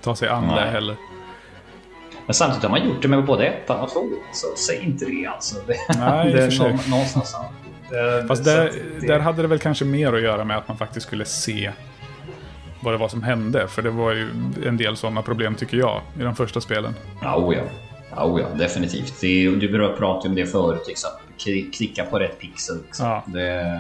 ta 0.03 0.17
sig 0.17 0.29
an 0.29 0.49
det 0.49 0.61
heller. 0.71 0.97
Men 2.27 2.35
samtidigt 2.35 2.63
har 2.63 2.71
man 2.71 2.87
gjort 2.89 3.03
det 3.03 3.09
med 3.09 3.25
både 3.25 3.47
ettan 3.47 3.81
och 3.81 3.91
tvåan. 3.93 4.11
Så 4.33 4.47
säg 4.57 4.79
inte 4.85 5.05
det 5.05 5.27
alltså. 5.27 5.57
Det, 5.67 5.75
Nej, 5.99 6.33
det 6.33 6.43
är 6.43 6.59
nå- 6.59 6.79
någonstans. 6.91 7.37
Det- 7.91 8.25
Fast 8.29 8.45
där, 8.45 8.73
det- 9.01 9.07
där 9.07 9.19
hade 9.19 9.43
det 9.43 9.49
väl 9.49 9.59
kanske 9.59 9.85
mer 9.85 10.13
att 10.13 10.23
göra 10.23 10.45
med 10.45 10.57
att 10.59 10.69
man 10.69 10.77
faktiskt 10.77 11.07
skulle 11.07 11.25
se 11.25 11.73
vad 12.81 12.95
det 12.95 12.99
var 12.99 13.09
som 13.09 13.23
hände. 13.23 13.69
För 13.69 13.83
det 13.83 13.91
var 13.91 14.13
ju 14.13 14.29
en 14.67 14.77
del 14.77 14.97
sådana 14.97 15.23
problem 15.23 15.55
tycker 15.55 15.77
jag 15.77 16.01
i 16.21 16.23
de 16.23 16.35
första 16.37 16.61
spelen. 16.61 16.95
Ja, 17.23 17.37
oh 17.37 17.55
ja. 17.57 17.63
Oh 18.25 18.41
ja, 18.41 18.47
definitivt. 18.59 19.21
Det 19.21 19.51
du 19.51 19.73
började 19.73 19.97
prata 19.97 20.29
om 20.29 20.35
det 20.35 20.47
förut. 20.47 20.85
Liksom. 20.89 21.11
Kli- 21.39 21.73
Klicka 21.73 22.05
på 22.05 22.19
rätt 22.19 22.39
pixel. 22.41 22.77
Liksom. 22.87 23.07
Ja. 23.07 23.23
Det, 23.27 23.79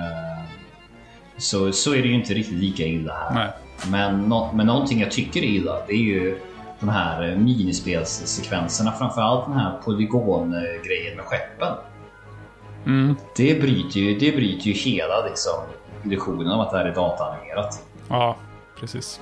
så, 1.43 1.72
så 1.72 1.95
är 1.95 2.03
det 2.03 2.09
ju 2.09 2.14
inte 2.14 2.34
riktigt 2.34 2.59
lika 2.59 2.82
illa 2.82 3.14
här. 3.14 3.34
Nej. 3.34 3.51
Men, 3.90 4.28
nå, 4.28 4.51
men 4.55 4.66
någonting 4.66 5.01
jag 5.01 5.11
tycker 5.11 5.40
är 5.40 5.45
illa, 5.45 5.86
det 5.86 5.93
är 5.93 6.03
ju 6.03 6.38
de 6.80 6.88
här 6.88 7.28
eh, 7.28 7.36
minispelssekvenserna. 7.36 8.93
Framförallt 8.93 9.47
den 9.47 9.57
här 9.57 9.78
polygongrejen 9.84 11.16
med 11.16 11.24
skeppen. 11.24 11.74
Mm. 12.86 13.16
Det 13.36 13.61
bryter 13.61 14.01
ju, 14.01 14.18
det 14.18 14.36
bryter 14.36 14.66
ju 14.66 14.72
hela 14.72 15.26
liksom, 15.26 15.53
illusionen 16.05 16.49
av 16.49 16.61
att 16.61 16.70
det 16.70 16.78
här 16.78 16.84
är 16.84 16.95
dataanimerat. 16.95 17.82
Ja, 18.09 18.36
precis. 18.80 19.20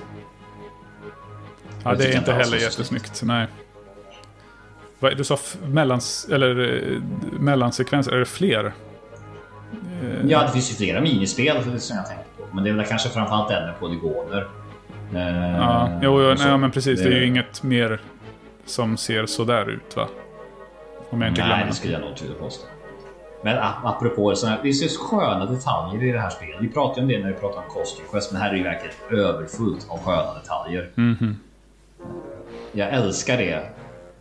Ja, 1.83 1.95
det 1.95 2.13
är 2.13 2.17
inte 2.17 2.33
heller 2.33 2.57
jättesnyggt. 2.57 3.21
Nej. 3.23 3.47
Du 5.17 5.23
sa 5.23 5.37
mellans, 5.65 6.27
eller, 6.31 6.59
eh, 6.59 7.01
mellansekvenser, 7.39 8.11
är 8.11 8.19
det 8.19 8.25
fler? 8.25 8.73
Eh, 10.03 10.25
Ja, 10.25 10.41
det 10.43 10.51
finns 10.51 10.71
ju 10.71 10.75
flera 10.75 11.01
minispel 11.01 11.79
som 11.79 11.97
jag 11.97 12.05
tänkte 12.07 12.25
på. 12.37 12.55
Men 12.55 12.63
det 12.63 12.69
är 12.69 12.73
väl 12.73 12.85
kanske 12.85 13.09
framförallt 13.09 13.49
den 13.49 13.65
med 13.65 13.79
polygoner. 13.79 14.47
Eh, 15.15 15.55
Ja, 15.57 15.89
jo, 16.01 16.21
jo, 16.21 16.35
nej, 16.37 16.57
men 16.57 16.71
precis. 16.71 16.99
Det 17.03 17.07
är 17.09 17.11
ju 17.19 17.25
inget 17.27 17.63
mer 17.63 17.99
som 18.65 18.97
ser 18.97 19.25
sådär 19.25 19.69
ut, 19.69 19.95
va? 19.97 20.07
Om 21.09 21.21
jag 21.21 21.31
inte 21.31 21.47
Nej, 21.47 21.65
det 21.69 21.73
skulle 21.75 21.93
jag 21.93 22.01
nog 22.01 22.19
vilja 22.21 22.35
påstå. 22.39 22.65
Men 23.43 23.57
apropå 23.83 24.35
sådana 24.35 24.55
här, 24.55 24.63
det 24.63 24.69
är 24.69 24.73
så 24.73 25.03
sköna 25.03 25.45
detaljer 25.45 26.03
i 26.03 26.11
det 26.11 26.19
här 26.19 26.29
spelet. 26.29 26.55
Vi 26.59 26.69
pratade 26.69 26.99
ju 27.01 27.03
om 27.03 27.07
det 27.11 27.19
när 27.27 27.33
vi 27.35 27.39
pratade 27.39 27.61
om 27.67 27.73
Costume 27.73 28.07
Quest, 28.11 28.31
men 28.31 28.41
här 28.41 28.47
är 28.49 28.51
det 28.51 28.57
ju 28.57 28.63
verkligen 28.63 29.25
överfullt 29.25 29.87
av 29.89 29.99
sköna 29.99 30.33
detaljer. 30.33 30.89
Mhm. 30.95 31.37
Jag 32.71 32.89
älskar 32.89 33.37
det. 33.37 33.63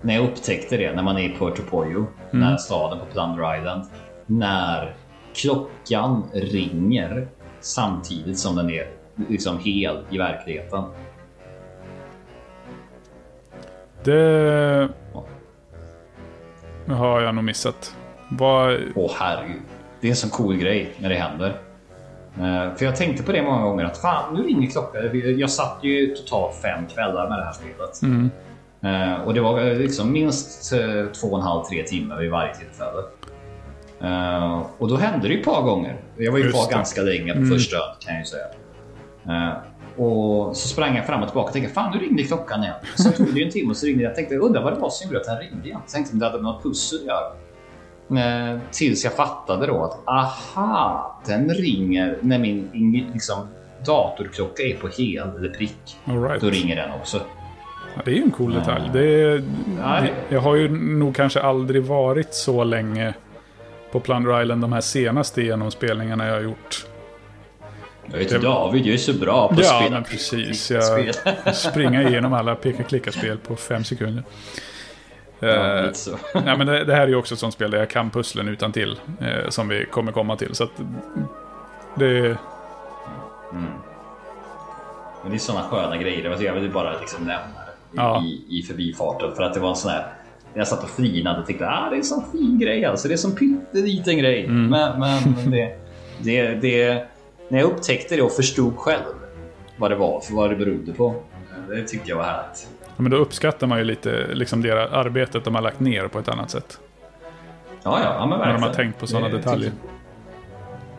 När 0.01 0.15
jag 0.15 0.25
upptäckte 0.25 0.77
det 0.77 0.93
när 0.93 1.03
man 1.03 1.17
är 1.19 1.23
i 1.23 1.37
Puerto 1.39 1.63
Pollo, 1.71 2.07
Mm. 2.33 2.49
när 2.51 2.57
staden 2.57 2.99
på 2.99 3.05
Plunder 3.13 3.59
Island. 3.59 3.85
När 4.27 4.95
klockan 5.35 6.23
ringer 6.33 7.29
samtidigt 7.61 8.39
som 8.39 8.57
den 8.57 8.71
är 8.71 8.89
liksom 9.29 9.59
hel 9.59 10.05
i 10.11 10.19
verkligheten. 10.19 10.85
Det 14.05 14.89
har 16.87 17.21
jag 17.21 17.35
nog 17.35 17.45
missat. 17.45 17.97
Vad... 18.29 18.81
Åh 18.95 19.11
herregud. 19.19 19.63
Det 20.01 20.07
är 20.07 20.11
en 20.11 20.17
sån 20.17 20.31
cool 20.31 20.57
grej 20.57 20.93
när 20.99 21.09
det 21.09 21.15
händer. 21.15 21.49
Eh, 22.35 22.77
för 22.77 22.85
jag 22.85 22.97
tänkte 22.97 23.23
på 23.23 23.33
det 23.33 23.43
många 23.43 23.63
gånger 23.63 23.85
att 23.85 23.99
fan 23.99 24.35
nu 24.35 24.43
ringer 24.43 24.71
klockan. 24.71 25.39
Jag 25.39 25.51
satt 25.51 25.79
ju 25.83 26.15
totalt 26.15 26.55
fem 26.55 26.87
kvällar 26.87 27.29
med 27.29 27.39
det 27.39 27.45
här 27.45 27.53
spelet. 27.53 28.03
Mm. 28.03 28.31
Eh, 28.83 29.23
och 29.23 29.35
det 29.35 29.41
var 29.41 29.75
liksom 29.75 30.13
minst 30.13 30.73
eh, 30.73 31.07
två 31.21 31.27
och 31.29 31.39
en 31.39 31.45
halv, 31.45 31.65
tre 31.65 31.83
timmar 31.83 32.19
vid 32.19 32.31
varje 32.31 32.55
tillfälle. 32.55 33.03
Eh, 34.01 34.63
och 34.79 34.89
då 34.89 34.97
hände 34.97 35.29
det 35.29 35.35
ju 35.35 35.41
ett 35.41 35.47
par 35.47 35.63
gånger. 35.63 35.97
Jag 36.17 36.33
var 36.33 36.39
ju 36.39 36.51
kvar. 36.51 36.61
Mm. 36.63 36.71
ganska 36.71 37.03
länge 37.03 37.35
på 37.35 37.47
första 37.47 37.77
ön 37.77 37.83
kan 38.01 38.15
jag 38.15 38.21
ju 38.21 38.27
säga. 38.27 38.47
Eh, 39.29 39.53
och 39.97 40.57
så 40.57 40.69
sprang 40.69 40.97
jag 40.97 41.07
fram 41.07 41.23
och 41.23 41.29
tillbaka 41.29 41.47
och 41.47 41.53
tänkte 41.53 41.73
fan 41.75 41.93
nu 41.95 41.99
ringde 42.07 42.23
klockan 42.23 42.63
igen. 42.63 42.75
Sen 42.97 43.13
tog 43.13 43.27
det 43.35 43.41
ju 43.41 43.45
en 43.47 43.51
timme 43.53 43.71
och 43.71 43.77
så 43.77 43.87
ringde 43.87 44.03
jag. 44.03 44.11
Jag 44.11 44.17
tänkte 44.17 44.37
undrar 44.37 44.63
vad 44.63 44.73
det 44.73 44.81
var 44.81 44.91
som 44.91 45.07
gjorde 45.09 45.21
att 45.21 45.27
den 45.27 45.39
ringde 45.39 45.69
igen. 45.69 45.81
Så 45.87 45.95
tänkte 45.95 46.11
jag 46.11 46.15
om 46.15 46.19
det 46.19 46.27
hade 46.27 46.43
med 46.43 46.53
något 46.53 46.63
pussel 46.63 46.99
att 46.99 47.07
göra. 47.07 47.33
Eh, 48.53 48.59
tills 48.71 49.05
jag 49.05 49.13
fattade 49.13 49.67
då 49.67 49.85
att 49.85 50.09
aha, 50.09 51.21
den 51.27 51.49
ringer 51.55 52.19
när 52.21 52.39
min 52.39 52.69
in- 52.73 53.11
liksom, 53.13 53.49
datorklocka 53.87 54.63
är 54.63 54.75
på 54.75 54.89
hel 54.89 55.29
eller 55.37 55.49
prick. 55.49 55.97
All 56.05 56.23
right. 56.23 56.41
Då 56.41 56.51
ringer 56.51 56.77
den 56.77 56.91
också. 57.01 57.21
Ja, 57.97 58.03
det 58.05 58.11
är 58.11 58.15
ju 58.15 58.23
en 58.23 58.31
cool 58.31 58.55
detalj. 58.55 58.91
Det 58.93 59.23
är, 59.23 59.43
jag 60.29 60.41
har 60.41 60.55
ju 60.55 60.69
nog 60.99 61.15
kanske 61.15 61.41
aldrig 61.43 61.83
varit 61.83 62.35
så 62.35 62.65
länge 62.65 63.15
på 63.93 64.01
Plunder 64.01 64.43
Island 64.43 64.61
de 64.61 64.73
här 64.73 64.81
senaste 64.81 65.43
genomspelningarna 65.43 66.27
jag 66.27 66.35
har 66.35 66.41
gjort. 66.41 66.87
Jag 68.13 68.19
vet 68.19 68.43
David, 68.43 68.87
jag 68.87 68.95
är 68.95 68.99
så 68.99 69.13
bra 69.13 69.49
på 69.49 69.55
att 69.55 69.61
Ja, 69.61 69.65
spela 69.81 69.91
men 69.91 70.05
precis. 70.05 70.71
Jag 71.45 71.57
springer 71.57 72.09
igenom 72.09 72.33
alla 72.33 72.55
peka-klicka-spel 72.55 73.39
på 73.39 73.57
fem 73.57 73.85
sekunder. 73.85 74.25
Ja, 75.39 75.81
lite 75.83 75.99
så. 75.99 76.11
nej, 76.45 76.59
men 76.59 76.67
det, 76.67 76.85
det 76.85 76.95
här 76.95 77.03
är 77.03 77.09
ju 77.09 77.15
också 77.17 77.35
ett 77.35 77.41
sånt 77.41 77.55
spel 77.55 77.71
där 77.71 77.79
jag 77.79 77.91
kan 77.91 78.11
pusslen 78.11 78.49
utan 78.49 78.73
till 78.73 79.01
eh, 79.21 79.49
Som 79.49 79.69
vi 79.69 79.87
kommer 79.87 80.13
komma 80.13 80.37
till. 80.37 80.55
Så 80.55 80.65
att 80.65 80.71
det... 81.95 82.37
Men 85.23 85.31
det 85.31 85.37
är 85.37 85.39
såna 85.39 85.63
sköna 85.63 85.97
grejer. 85.97 86.37
Jag 86.41 86.55
ville 86.55 86.69
bara 86.69 87.01
liksom 87.01 87.25
nämna 87.25 87.43
det 87.93 87.97
Ja. 87.97 88.23
i, 88.25 88.59
i 88.59 88.63
förbifarten. 88.63 89.35
För 89.37 89.43
att 89.43 89.55
det 89.55 89.61
var 89.61 89.71
en 89.71 89.77
sån 89.77 89.91
här... 89.91 90.07
Jag 90.55 90.69
satt 90.69 90.83
och 90.83 90.91
flinade 90.91 91.41
och 91.41 91.47
tänkte 91.47 91.69
ah, 91.69 91.91
det 91.91 91.97
är 91.97 91.99
en 91.99 92.05
sån 92.05 92.25
fin 92.33 92.59
grej 92.59 92.85
alltså. 92.85 93.09
Det 93.09 93.15
är 93.15 93.17
sån 93.17 93.35
pytteliten 93.35 94.19
grej. 94.19 94.45
Mm. 94.45 94.67
Men, 94.67 95.01
men 95.01 95.51
det, 95.51 95.77
det, 96.19 96.55
det... 96.55 97.07
När 97.49 97.59
jag 97.59 97.71
upptäckte 97.71 98.17
det 98.17 98.23
och 98.23 98.33
förstod 98.33 98.77
själv 98.77 99.05
vad 99.77 99.91
det 99.91 99.97
var, 99.97 100.21
för 100.21 100.35
vad 100.35 100.51
det 100.51 100.57
berodde 100.57 100.93
på. 100.93 101.15
Det 101.69 101.83
tyckte 101.83 102.11
jag 102.11 102.17
var 102.17 102.25
härligt. 102.25 102.69
Ja, 102.87 103.03
men 103.03 103.11
då 103.11 103.17
uppskattar 103.17 103.67
man 103.67 103.79
ju 103.79 103.85
lite 103.85 104.27
liksom 104.35 104.63
det 104.63 104.91
arbetet 104.91 105.45
de 105.45 105.55
har 105.55 105.63
lagt 105.63 105.81
ner 105.81 106.09
på 106.09 106.19
ett 106.19 106.29
annat 106.29 106.51
sätt. 106.51 106.81
Ja, 107.83 108.01
ja, 108.05 108.15
ja 108.15 108.27
men 108.27 108.29
När 108.29 108.37
verkligen. 108.39 108.61
de 108.61 108.67
har 108.67 108.75
tänkt 108.75 109.01
på 109.01 109.07
sådana 109.07 109.29
Det 109.29 109.37
detaljer. 109.37 109.73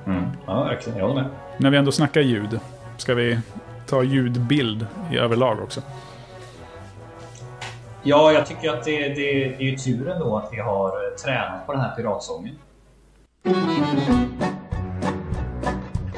Mm, 0.06 0.24
ja, 0.48 0.64
verkligen. 0.64 1.00
Jag 1.00 1.08
håller 1.08 1.22
med. 1.22 1.32
När 1.58 1.70
vi 1.70 1.78
ändå 1.78 1.92
snackar 1.92 2.22
ljud, 2.22 2.60
ska 2.98 3.14
vi 3.14 3.40
ta 3.88 4.04
ljudbild 4.04 4.86
i 5.12 5.18
överlag 5.18 5.60
också? 5.64 5.82
Ja, 8.04 8.32
jag 8.32 8.46
tycker 8.46 8.70
att 8.70 8.84
det, 8.84 9.00
det, 9.00 9.14
det 9.14 9.56
är 9.56 9.62
ju 9.62 9.76
tur 9.76 10.10
ändå 10.10 10.38
att 10.38 10.50
vi 10.54 10.60
har 10.60 10.88
eh, 10.88 11.16
tränat 11.24 11.66
på 11.66 11.72
den 11.74 11.82
här 11.82 11.96
piratsången. 11.96 12.56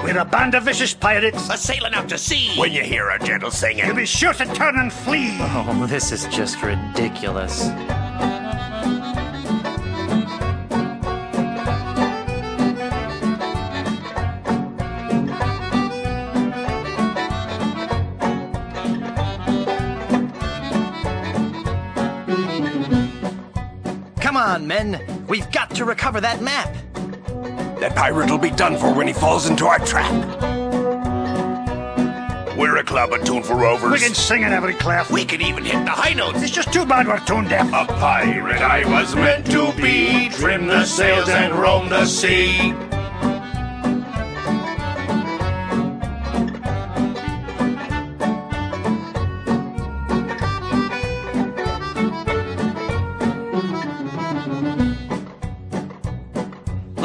We're 0.06 0.20
a 0.20 0.28
band 0.32 0.56
of 0.56 0.68
vicious 0.68 0.94
pirates. 0.94 1.50
A 1.50 1.58
sailing 1.58 1.96
out 1.96 2.10
to 2.10 2.18
sea. 2.18 2.62
When 2.62 2.72
you 2.72 2.84
hear 2.84 3.10
our 3.10 3.20
gentle 3.20 3.52
singing, 3.52 3.86
you 3.88 3.94
be 3.94 4.06
sure 4.06 4.34
to 4.34 4.46
turn 4.46 4.78
and 4.78 4.92
flee. 4.92 5.38
Oh, 5.40 5.88
this 5.88 6.12
is 6.12 6.28
just 6.38 6.58
ridiculous. 6.64 7.70
On, 24.54 24.68
men. 24.68 25.26
We've 25.28 25.50
got 25.52 25.74
to 25.76 25.86
recover 25.86 26.22
that 26.22 26.42
map. 26.42 26.74
That 27.80 27.96
pirate 27.96 28.30
will 28.30 28.38
be 28.38 28.52
done 28.52 28.78
for 28.78 28.94
when 28.94 29.08
he 29.08 29.14
falls 29.14 29.50
into 29.50 29.66
our 29.66 29.80
trap. 29.80 30.12
We're 32.56 32.78
a 32.78 32.84
club 32.84 33.12
attuned 33.12 33.46
for 33.46 33.56
rovers. 33.56 33.92
We 33.92 34.00
can 34.00 34.14
sing 34.14 34.44
in 34.44 34.54
every 34.54 34.76
clef. 34.76 35.10
We 35.10 35.26
can 35.26 35.42
even 35.42 35.66
hit 35.66 35.84
the 35.86 35.92
high 35.92 36.14
notes. 36.14 36.44
It's 36.44 36.52
just 36.52 36.72
too 36.72 36.86
bad 36.86 37.08
we're 37.08 37.20
tone 37.20 37.46
deaf. 37.46 37.68
A 37.70 37.86
pirate 37.94 38.62
I 38.62 38.86
was 38.86 39.16
meant 39.16 39.48
to 39.48 39.74
be. 39.74 40.30
Trim 40.30 40.68
the 40.68 40.86
sails 40.86 41.28
and 41.30 41.56
roam 41.56 41.90
the 41.90 42.06
sea. 42.06 42.74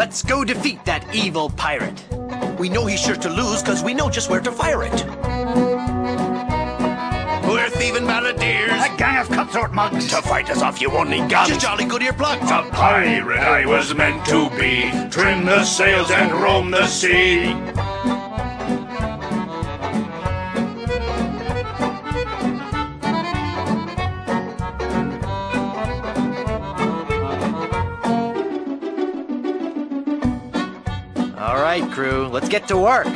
Let's 0.09 0.23
go 0.23 0.43
defeat 0.43 0.83
that 0.87 1.15
evil 1.15 1.51
pirate. 1.51 2.03
We 2.59 2.71
know 2.71 2.87
he's 2.87 2.99
sure 2.99 3.17
to 3.17 3.29
lose 3.29 3.61
because 3.61 3.85
we 3.85 3.93
know 3.93 4.09
just 4.09 4.31
where 4.31 4.41
to 4.41 4.51
fire 4.51 4.83
it. 4.83 5.05
We're 7.45 7.69
thieving 7.69 8.05
balladeers. 8.05 8.95
A 8.95 8.97
gang 8.97 9.19
of 9.19 9.29
cutthroat 9.29 9.73
mugs. 9.73 10.09
To 10.09 10.23
fight 10.23 10.49
us 10.49 10.63
off, 10.63 10.81
you 10.81 10.89
won't 10.89 11.11
need 11.11 11.29
guns. 11.29 11.51
Just 11.51 11.61
jolly 11.61 11.85
good 11.85 12.01
earplugs. 12.01 12.45
A 12.45 12.71
pirate 12.71 13.39
I 13.39 13.67
was 13.67 13.95
meant 13.95 14.25
to 14.29 14.49
be. 14.57 14.91
Trim 15.11 15.45
the 15.45 15.63
sails 15.65 16.11
and 16.11 16.33
roam 16.33 16.71
the 16.71 16.87
sea. 16.87 17.53
Get 32.59 32.69
to 32.69 32.77
work. 32.77 33.07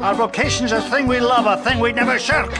Our 0.00 0.14
vocation's 0.14 0.72
a 0.72 0.80
thing 0.90 1.06
we 1.06 1.20
love, 1.20 1.46
a 1.46 1.62
thing 1.62 1.78
we'd 1.78 1.94
never 1.94 2.18
shirk. 2.18 2.50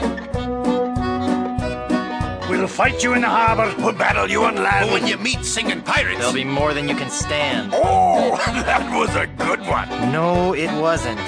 We'll 2.49 2.69
fight 2.69 3.03
you 3.03 3.15
in 3.15 3.23
the 3.23 3.29
harbor. 3.29 3.75
We'll 3.83 3.95
battle 3.95 4.31
you 4.31 4.45
on 4.45 4.57
land. 4.57 4.87
But 4.87 4.93
when 4.93 5.07
you 5.09 5.19
meet 5.19 5.45
singing 5.45 5.83
pirates, 5.83 6.19
there'll 6.19 6.33
be 6.33 6.45
more 6.45 6.73
than 6.73 6.89
you 6.89 6.95
can 6.95 7.11
stand. 7.11 7.73
Oh, 7.75 8.37
that 8.47 8.97
was 8.97 9.15
a 9.17 9.27
good 9.27 9.61
one. 9.61 9.89
No, 10.13 10.55
it 10.55 10.71
wasn't. 10.81 11.19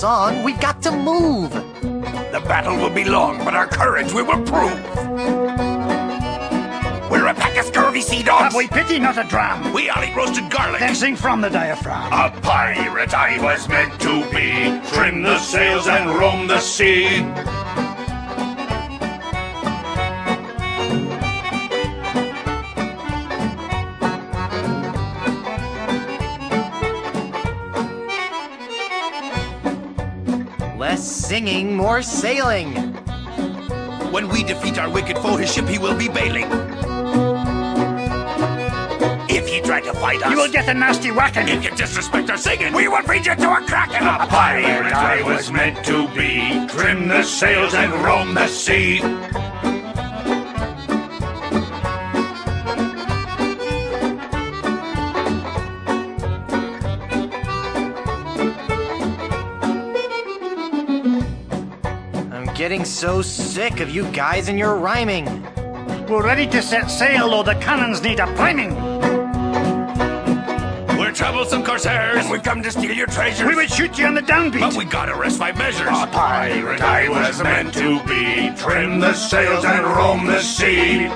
Song. 0.00 0.42
We've 0.42 0.58
got 0.58 0.80
to 0.84 0.92
move. 0.92 1.52
The 1.52 2.42
battle 2.48 2.74
will 2.78 2.94
be 2.94 3.04
long, 3.04 3.44
but 3.44 3.52
our 3.52 3.66
courage 3.66 4.14
we 4.14 4.22
will 4.22 4.42
prove. 4.46 4.80
We're 7.10 7.26
a 7.26 7.34
pack 7.34 7.58
of 7.58 7.66
scurvy 7.66 8.00
sea 8.00 8.22
dogs. 8.22 8.44
Have 8.44 8.54
we 8.54 8.66
pity, 8.66 8.98
not 8.98 9.18
a 9.18 9.24
dram? 9.24 9.74
We 9.74 9.90
all 9.90 10.02
eat 10.02 10.16
roasted 10.16 10.50
garlic. 10.50 10.80
Then 10.80 10.94
sing 10.94 11.16
from 11.16 11.42
the 11.42 11.50
diaphragm. 11.50 12.10
A 12.14 12.30
pirate 12.40 13.12
I 13.12 13.42
was 13.42 13.68
meant 13.68 14.00
to 14.00 14.22
be. 14.30 14.80
Trim 14.94 15.22
the 15.22 15.38
sails 15.38 15.86
and 15.86 16.08
roam 16.18 16.46
the 16.46 16.60
sea. 16.60 17.20
Singing, 31.40 31.74
more 31.74 32.02
sailing. 32.02 32.74
When 34.12 34.28
we 34.28 34.44
defeat 34.44 34.78
our 34.78 34.90
wicked 34.90 35.16
foe, 35.18 35.36
his 35.36 35.50
ship 35.50 35.66
he 35.66 35.78
will 35.78 35.96
be 35.96 36.08
bailing. 36.08 36.44
If 39.30 39.48
he 39.48 39.60
try 39.62 39.80
to 39.80 39.94
fight 39.94 40.22
us, 40.22 40.30
You 40.30 40.36
will 40.36 40.52
get 40.52 40.68
a 40.68 40.74
nasty 40.74 41.10
whacking. 41.10 41.48
If 41.48 41.64
you 41.64 41.70
disrespect 41.70 42.28
our 42.28 42.36
singing, 42.36 42.74
we 42.74 42.88
will 42.88 43.02
feed 43.02 43.24
you 43.24 43.36
to 43.36 43.50
a 43.52 43.60
kraken. 43.62 44.06
A 44.06 44.26
pirate 44.26 44.92
I 44.92 45.22
was 45.22 45.50
meant 45.50 45.82
to 45.86 46.08
be. 46.08 46.66
Trim 46.68 47.08
the 47.08 47.22
sails 47.22 47.72
and 47.72 47.90
roam 48.04 48.34
the 48.34 48.46
sea. 48.46 49.00
Getting 62.70 62.86
so 62.86 63.20
sick 63.20 63.80
of 63.80 63.90
you 63.90 64.08
guys 64.12 64.48
and 64.48 64.56
your 64.56 64.76
rhyming. 64.76 65.24
We're 66.06 66.22
ready 66.22 66.46
to 66.46 66.62
set 66.62 66.88
sail, 66.88 67.28
though 67.28 67.42
the 67.42 67.56
cannons 67.56 68.00
need 68.00 68.20
a 68.20 68.28
priming. 68.36 68.76
We're 70.96 71.10
troublesome 71.10 71.64
corsairs, 71.64 72.18
and 72.18 72.30
we've 72.30 72.44
come 72.44 72.62
to 72.62 72.70
steal 72.70 72.92
your 72.92 73.08
treasures. 73.08 73.44
We 73.44 73.56
would 73.56 73.72
shoot 73.72 73.98
you 73.98 74.06
on 74.06 74.14
the 74.14 74.22
downbeat. 74.22 74.60
But 74.60 74.76
we 74.76 74.84
gotta 74.84 75.16
rest 75.16 75.38
five 75.38 75.58
measures. 75.58 75.88
A 75.88 76.06
pirate 76.12 76.80
I 76.80 77.08
was 77.08 77.42
meant 77.42 77.74
to 77.74 78.00
be. 78.04 78.54
Trim 78.56 79.00
the 79.00 79.14
sails 79.14 79.64
and 79.64 79.84
roam 79.84 80.26
the 80.26 80.40
sea. 80.40 81.08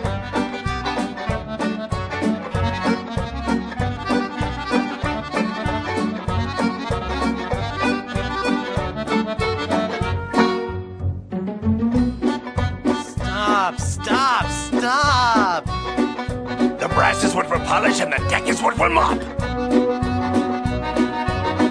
Brass 17.15 17.31
is 17.31 17.35
what 17.35 17.49
we'll 17.49 17.61
polish, 17.61 18.01
and 18.01 18.13
the 18.13 18.19
deck 18.29 18.49
is 18.49 18.61
what 18.61 18.77
we'll 18.77 18.91
mop. 18.91 19.21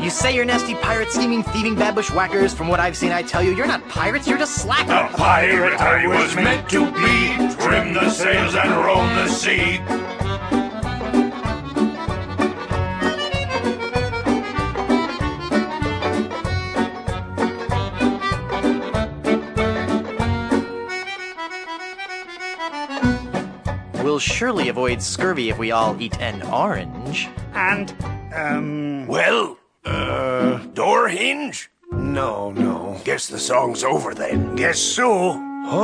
You 0.02 0.10
say 0.10 0.34
you're 0.34 0.46
nasty 0.46 0.74
pirates, 0.76 1.16
scheming, 1.16 1.44
thieving, 1.44 1.76
bad 1.76 1.96
bushwhackers. 1.96 2.54
From 2.54 2.70
what 2.70 2.80
I've 2.80 2.96
seen, 2.96 3.12
I 3.12 3.24
tell 3.24 3.44
you, 3.44 3.54
you're 3.54 3.68
not 3.68 3.86
pirates, 3.90 4.26
you're 4.26 4.38
just 4.38 4.56
slackers. 4.56 5.14
A 5.14 5.18
pirate 5.18 5.74
I 5.82 6.08
was 6.08 6.34
meant 6.36 6.70
to 6.70 6.86
be. 6.92 7.62
Trim 7.62 7.94
the 7.94 8.10
sails 8.10 8.56
and 8.56 8.72
roam 8.72 9.08
the 9.18 9.28
sea. 9.28 9.80
We'll 24.14 24.20
surely 24.20 24.70
avoid 24.70 25.02
scurvy 25.02 25.50
if 25.50 25.58
we 25.58 25.72
all 25.72 26.00
eat 26.00 26.22
an 26.22 26.44
orange. 26.44 27.30
And, 27.56 27.92
um, 28.36 29.08
Well, 29.08 29.58
uh, 29.86 30.60
door 30.76 31.08
hinge? 31.10 31.72
No, 31.92 32.52
no. 32.52 33.02
Guess 33.06 33.30
the 33.30 33.40
song's 33.40 33.84
over 33.84 34.14
then. 34.14 34.56
guess 34.56 34.78
so. 34.78 35.34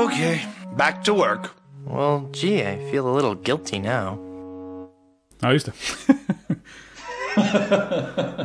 Okay, 0.06 0.44
back 0.78 1.04
to 1.06 1.14
work. 1.16 1.50
Well, 1.88 2.30
gee, 2.32 2.62
I 2.62 2.78
feel 2.92 3.08
a 3.10 3.14
little 3.16 3.34
guilty 3.34 3.80
now. 3.80 4.20
Ja, 5.42 5.52
just 5.52 5.66
det. 5.66 5.74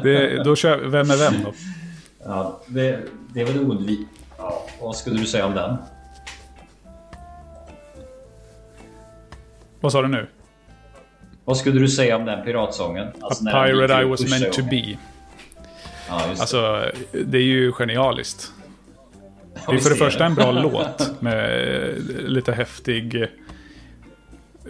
det 0.03 0.45
då 0.45 0.57
kör 0.57 0.79
Vem 0.79 1.11
är 1.11 1.17
vem 1.17 1.43
då? 1.45 1.53
Ja, 2.25 2.61
det, 2.67 3.01
det 3.35 3.41
är 3.41 3.45
väl 3.47 3.59
oundvikligt. 3.59 4.11
Ja, 4.39 4.67
vad 4.81 4.97
skulle 4.97 5.21
du 5.21 5.27
säga 5.27 5.47
om 5.47 5.55
den? 5.55 5.77
Vad 9.85 9.93
sa 9.93 10.03
du 10.03 10.09
nu? 10.09 10.27
Vad 11.45 11.57
skulle 11.57 11.81
du 11.81 11.89
säga 11.89 12.17
om 12.17 12.25
den 12.25 12.45
piratsången? 12.45 13.09
Alltså, 13.21 13.49
A 13.49 13.51
pirate 13.53 14.03
I 14.03 14.05
was 14.05 14.31
meant 14.31 14.53
to 14.53 14.63
be. 14.63 14.97
Ja, 16.09 16.23
det. 16.35 16.41
Alltså, 16.41 16.91
det 17.25 17.39
är 17.39 17.43
ju 17.43 17.73
genialiskt. 17.73 18.53
Det 19.69 19.75
är 19.75 19.79
för 19.79 19.91
det 19.91 19.97
första 19.97 20.19
det. 20.19 20.25
en 20.25 20.35
bra 20.35 20.53
låt 20.63 21.23
med 21.23 21.69
eh, 21.75 21.97
lite 22.19 22.53
häftig... 22.53 23.27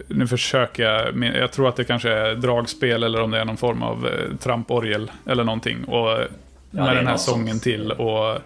Nu 0.07 0.27
försöker 0.27 0.83
jag, 0.83 1.35
jag 1.35 1.51
tror 1.51 1.69
att 1.69 1.75
det 1.75 1.83
kanske 1.83 2.11
är 2.11 2.35
dragspel 2.35 3.03
eller 3.03 3.21
om 3.21 3.31
det 3.31 3.39
är 3.39 3.45
någon 3.45 3.57
form 3.57 3.83
av 3.83 4.07
eh, 4.07 4.37
tramporgel 4.37 5.11
eller 5.27 5.43
någonting. 5.43 5.83
Och 5.83 6.17
det 6.17 6.29
med 6.71 6.95
den 6.95 7.07
här 7.07 7.17
sången 7.17 7.59
till 7.59 7.91
och 7.91 8.37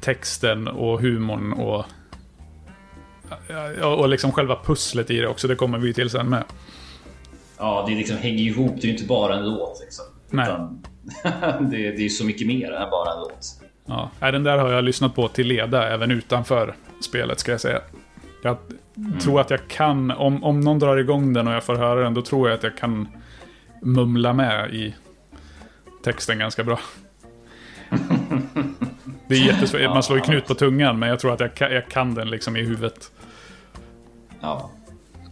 texten 0.00 0.68
och 0.68 1.00
humorn 1.00 1.52
och... 1.52 1.84
Och 3.84 4.08
liksom 4.08 4.32
själva 4.32 4.58
pusslet 4.64 5.10
i 5.10 5.20
det 5.20 5.28
också, 5.28 5.48
det 5.48 5.54
kommer 5.54 5.78
vi 5.78 5.94
till 5.94 6.10
sen 6.10 6.28
med. 6.28 6.44
Ja, 7.58 7.84
det 7.88 7.94
liksom 7.94 8.16
hänger 8.16 8.42
ihop. 8.42 8.72
Det 8.74 8.82
är 8.82 8.86
ju 8.86 8.92
inte 8.92 9.04
bara 9.04 9.36
en 9.36 9.44
låt. 9.44 9.80
Liksom. 9.80 10.04
Nej. 10.30 10.46
Utan, 10.46 10.82
det, 11.70 11.90
det 11.90 12.04
är 12.04 12.08
så 12.08 12.24
mycket 12.24 12.46
mer 12.46 12.72
än 12.72 12.90
bara 12.90 13.12
en 13.12 13.20
låt. 13.20 13.46
Ja, 13.86 14.30
den 14.30 14.42
där 14.42 14.58
har 14.58 14.72
jag 14.72 14.84
lyssnat 14.84 15.14
på 15.14 15.28
till 15.28 15.46
leda 15.46 15.88
även 15.88 16.10
utanför 16.10 16.74
spelet 17.00 17.40
ska 17.40 17.50
jag 17.50 17.60
säga. 17.60 17.80
Jag 18.42 18.56
tror 19.22 19.40
att 19.40 19.50
jag 19.50 19.68
kan, 19.68 20.10
om, 20.10 20.44
om 20.44 20.60
någon 20.60 20.78
drar 20.78 20.96
igång 20.96 21.32
den 21.32 21.48
och 21.48 21.54
jag 21.54 21.64
får 21.64 21.76
höra 21.76 22.00
den, 22.00 22.14
då 22.14 22.22
tror 22.22 22.48
jag 22.48 22.56
att 22.56 22.62
jag 22.62 22.76
kan 22.76 23.08
mumla 23.82 24.32
med 24.32 24.74
i 24.74 24.94
texten 26.04 26.38
ganska 26.38 26.64
bra. 26.64 26.80
Det 29.28 29.34
är 29.34 29.46
jättesvårt, 29.46 29.80
man 29.80 30.02
slår 30.02 30.18
ju 30.18 30.24
knut 30.24 30.46
på 30.46 30.54
tungan 30.54 30.98
men 30.98 31.08
jag 31.08 31.20
tror 31.20 31.32
att 31.32 31.40
jag 31.40 31.54
kan, 31.54 31.72
jag 31.72 31.88
kan 31.88 32.14
den 32.14 32.30
liksom 32.30 32.56
i 32.56 32.62
huvudet. 32.62 33.10
Ja. 34.40 34.70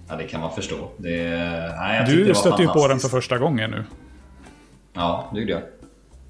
ja, 0.09 0.17
det 0.17 0.25
kan 0.25 0.41
man 0.41 0.53
förstå. 0.55 0.77
Det, 0.97 1.29
nej, 1.79 2.05
Du 2.07 2.35
stötte 2.35 2.63
ju 2.63 2.69
på 2.69 2.89
den 2.89 2.99
för 2.99 3.09
första 3.09 3.39
gången 3.39 3.71
nu. 3.71 3.85
Ja, 4.93 5.31
det 5.35 5.41
gjorde 5.41 5.53
jag. 5.53 5.63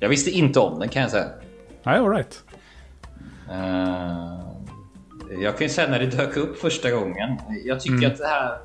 Jag 0.00 0.08
visste 0.08 0.30
inte 0.30 0.60
om 0.60 0.78
den 0.78 0.88
kan 0.88 1.02
jag 1.02 1.10
säga. 1.10 1.26
Nej, 1.82 1.98
alright. 1.98 2.42
Eh, 3.50 4.38
jag 5.42 5.58
kan 5.58 5.66
ju 5.66 5.68
säga 5.68 5.88
när 5.90 5.98
det 5.98 6.06
dök 6.06 6.36
upp 6.36 6.58
första 6.58 6.90
gången. 6.90 7.36
Jag 7.64 7.80
tycker 7.80 7.96
Mm. 7.96 8.10
att 8.12 8.18
det 8.18 8.26
här... 8.26 8.58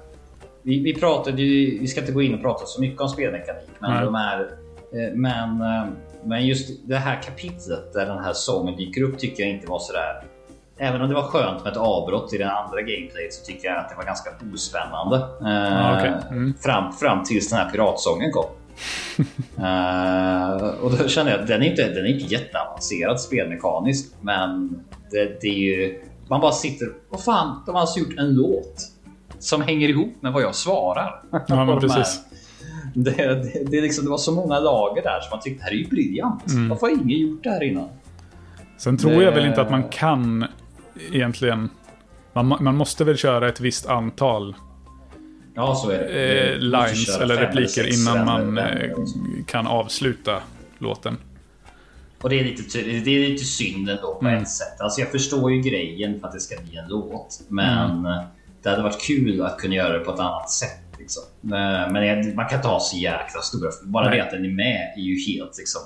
Vi, 0.64 0.84
vi 0.84 0.94
pratade 1.00 1.42
ju, 1.42 1.80
vi 1.80 1.88
ska 1.88 2.00
inte 2.00 2.12
gå 2.12 2.22
in 2.22 2.34
och 2.34 2.42
prata 2.42 2.66
så 2.66 2.82
mycket 2.82 3.02
om 3.02 3.10
spelmekanik, 3.10 3.70
men 3.80 4.06
de 4.06 4.16
är... 4.16 4.40
eh, 4.42 5.14
Men, 5.16 5.62
eh, 5.62 5.86
men 6.24 6.46
just 6.48 6.88
det 6.88 6.96
här 6.98 7.22
kapitlet 7.22 7.94
där 7.94 8.06
den 8.06 8.20
här 8.24 8.34
sången 8.34 8.76
dyker 8.78 9.02
upp 9.02 9.18
tycker 9.20 9.44
jag 9.44 9.52
inte 9.52 9.68
var 9.68 9.80
sådär... 9.80 10.24
Även 10.84 11.02
om 11.02 11.10
det 11.10 11.16
var 11.16 11.24
skönt 11.24 11.64
med 11.64 11.72
ett 11.72 11.78
avbrott 11.78 12.34
i 12.34 12.38
den 12.38 12.50
andra 12.50 12.82
gameplayet 12.82 13.34
så 13.34 13.46
tycker 13.46 13.68
jag 13.68 13.78
att 13.78 13.90
det 13.90 13.96
var 13.96 14.04
ganska 14.04 14.30
ospännande. 14.54 15.16
Eh, 15.18 15.98
okej. 15.98 16.14
Mm. 16.30 16.54
fram, 16.62 16.94
fram 16.94 17.24
tills 17.24 17.50
den 17.50 17.60
här 17.60 17.70
piratsången 17.70 18.32
kom. 18.32 18.46
Eh, 19.58 20.54
och 20.82 20.92
då 20.98 21.08
känner 21.08 21.32
jag 21.32 21.40
att 21.40 21.48
den 21.48 21.62
är 21.62 21.66
inte, 21.66 21.90
den 21.90 22.06
är 22.06 22.10
inte 22.10 22.34
jätteavancerad 22.34 23.22
spelmekaniskt. 23.22 24.16
Men 24.22 24.70
det, 25.12 25.42
det 25.42 25.48
är 25.48 25.54
ju... 25.54 26.02
Man 26.28 26.42
bara 26.42 26.52
sitter... 26.52 26.88
Vad 27.10 27.24
fan, 27.24 27.64
de 27.66 27.76
har 27.76 27.82
alltså 27.82 28.00
gjort 28.00 28.18
en 28.18 28.34
låt 28.34 28.82
som 29.40 29.62
hänger 29.62 29.90
ihop 29.90 30.14
med 30.20 30.34
vad 30.34 30.44
jag 30.44 30.56
svarar. 30.56 31.22
Ja, 31.48 31.66
men 31.66 31.80
precis. 31.80 32.22
Det, 32.94 33.12
det, 33.12 33.64
det, 33.72 33.78
är 33.78 33.82
liksom, 33.82 34.06
det 34.06 34.12
var 34.12 34.18
så 34.18 34.32
många 34.32 34.60
lager 34.60 35.02
där 35.02 35.20
som 35.20 35.30
man 35.32 35.40
tyckte 35.40 35.60
det 35.60 35.64
här 35.64 35.72
är 35.72 35.76
ju 35.76 35.88
briljant. 35.88 36.48
Mm. 36.48 36.70
Varför 36.70 36.88
har 36.88 36.94
ingen 36.94 37.20
gjort 37.20 37.44
det 37.44 37.50
här 37.50 37.64
innan? 37.64 37.90
Sen 38.78 38.98
tror 38.98 39.24
jag 39.24 39.32
väl 39.32 39.46
inte 39.46 39.62
att 39.62 39.72
man 39.72 39.84
kan 39.84 40.46
egentligen... 41.12 41.70
Man, 42.34 42.58
man 42.64 42.76
måste 42.76 43.04
väl 43.04 43.18
köra 43.18 43.50
ett 43.50 43.60
visst 43.60 43.86
antal 43.86 44.56
Ja, 45.56 45.76
så 45.76 45.90
är 45.90 45.98
det. 46.00 46.52
eh, 46.54 46.58
lines 46.60 47.18
eller 47.20 47.38
repliker 47.38 47.84
sex 47.84 47.98
innan 47.98 48.26
man 48.26 48.58
eh, 48.58 48.90
kan 49.48 49.68
avsluta 49.68 50.42
låten. 50.78 51.18
Och 52.22 52.30
det 52.30 52.40
är 52.40 52.44
lite, 52.44 52.82
det 52.82 53.12
är 53.26 53.30
lite 53.30 53.44
synd 53.46 53.90
ändå 53.90 54.16
på 54.22 54.28
Mm. 54.28 54.42
ett 54.44 54.50
sätt. 54.50 54.82
Alltså 54.82 55.02
jag 55.02 55.12
förstår 55.12 55.52
ju 55.52 55.62
grejen 55.62 56.20
för 56.20 56.28
att 56.28 56.34
det 56.34 56.40
ska 56.40 56.56
bli 56.62 56.78
en 56.78 56.88
låt. 56.90 57.42
Men 57.48 57.92
Mm. 58.06 58.24
det 58.64 58.70
hade 58.70 58.84
varit 58.84 59.02
kul 59.02 59.42
att 59.42 59.58
kunna 59.58 59.76
göra 59.76 59.94
det 59.98 60.06
på 60.06 60.12
ett 60.14 60.20
annat 60.20 60.50
sätt. 60.50 60.80
Liksom. 61.00 61.24
Men 61.42 61.94
men 61.94 62.36
man 62.36 62.50
kan 62.50 62.56
inte 62.58 62.68
ha 62.68 62.80
så 62.80 62.98
jäkla 62.98 63.42
stora... 63.42 63.72
Bara 63.84 64.10
Nej. 64.10 64.18
det 64.18 64.24
att 64.24 64.32
den 64.32 64.46
är 64.46 64.50
med 64.50 64.94
är 64.98 65.02
ju 65.02 65.20
helt 65.34 65.58
liksom 65.58 65.82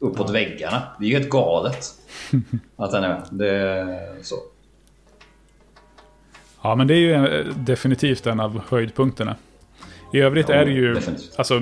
uppåt 0.00 0.30
väggarna. 0.30 0.82
Det 0.98 1.04
är 1.04 1.08
ju 1.08 1.14
helt 1.18 1.30
galet. 1.30 1.86
att 2.76 2.90
den 2.90 3.04
är 3.04 3.08
med. 3.08 3.22
Det 3.30 3.50
är 3.50 4.22
så. 4.22 4.34
Ja, 6.62 6.74
men 6.74 6.86
det 6.86 6.94
är 6.94 6.98
ju 6.98 7.12
eh, 7.40 7.46
definitivt 7.54 8.26
en 8.26 8.40
av 8.40 8.60
höjdpunkterna. 8.68 9.36
I 10.12 10.20
övrigt 10.20 10.48
Ja, 10.48 10.54
är 10.54 10.64
det 10.66 10.72
ju... 10.72 10.94
definitivt. 10.94 11.34
Alltså, 11.38 11.60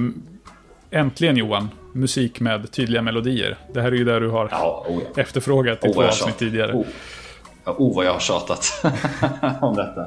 äntligen 0.91 1.37
Johan. 1.37 1.69
Musik 1.93 2.41
med 2.41 2.71
tydliga 2.73 3.03
melodier. 3.03 3.57
Det 3.75 3.81
här 3.81 3.93
är 3.93 3.97
ju 3.97 4.05
där 4.05 4.21
du 4.21 4.29
har 4.29 4.49
Ja, 4.51 4.87
oh 4.89 5.03
ja. 5.15 5.21
efterfrågat 5.23 5.85
i 5.85 5.89
Oh, 5.89 5.93
två 5.93 6.03
avsnitt 6.03 6.39
tidigare. 6.39 6.73
Oh. 6.73 6.87
Ja, 7.65 7.75
oh 7.79 7.97
vad 7.97 8.05
jag 8.07 8.13
har 8.13 8.21
tjatat 8.21 8.67
om 9.61 9.77
detta. 9.77 10.07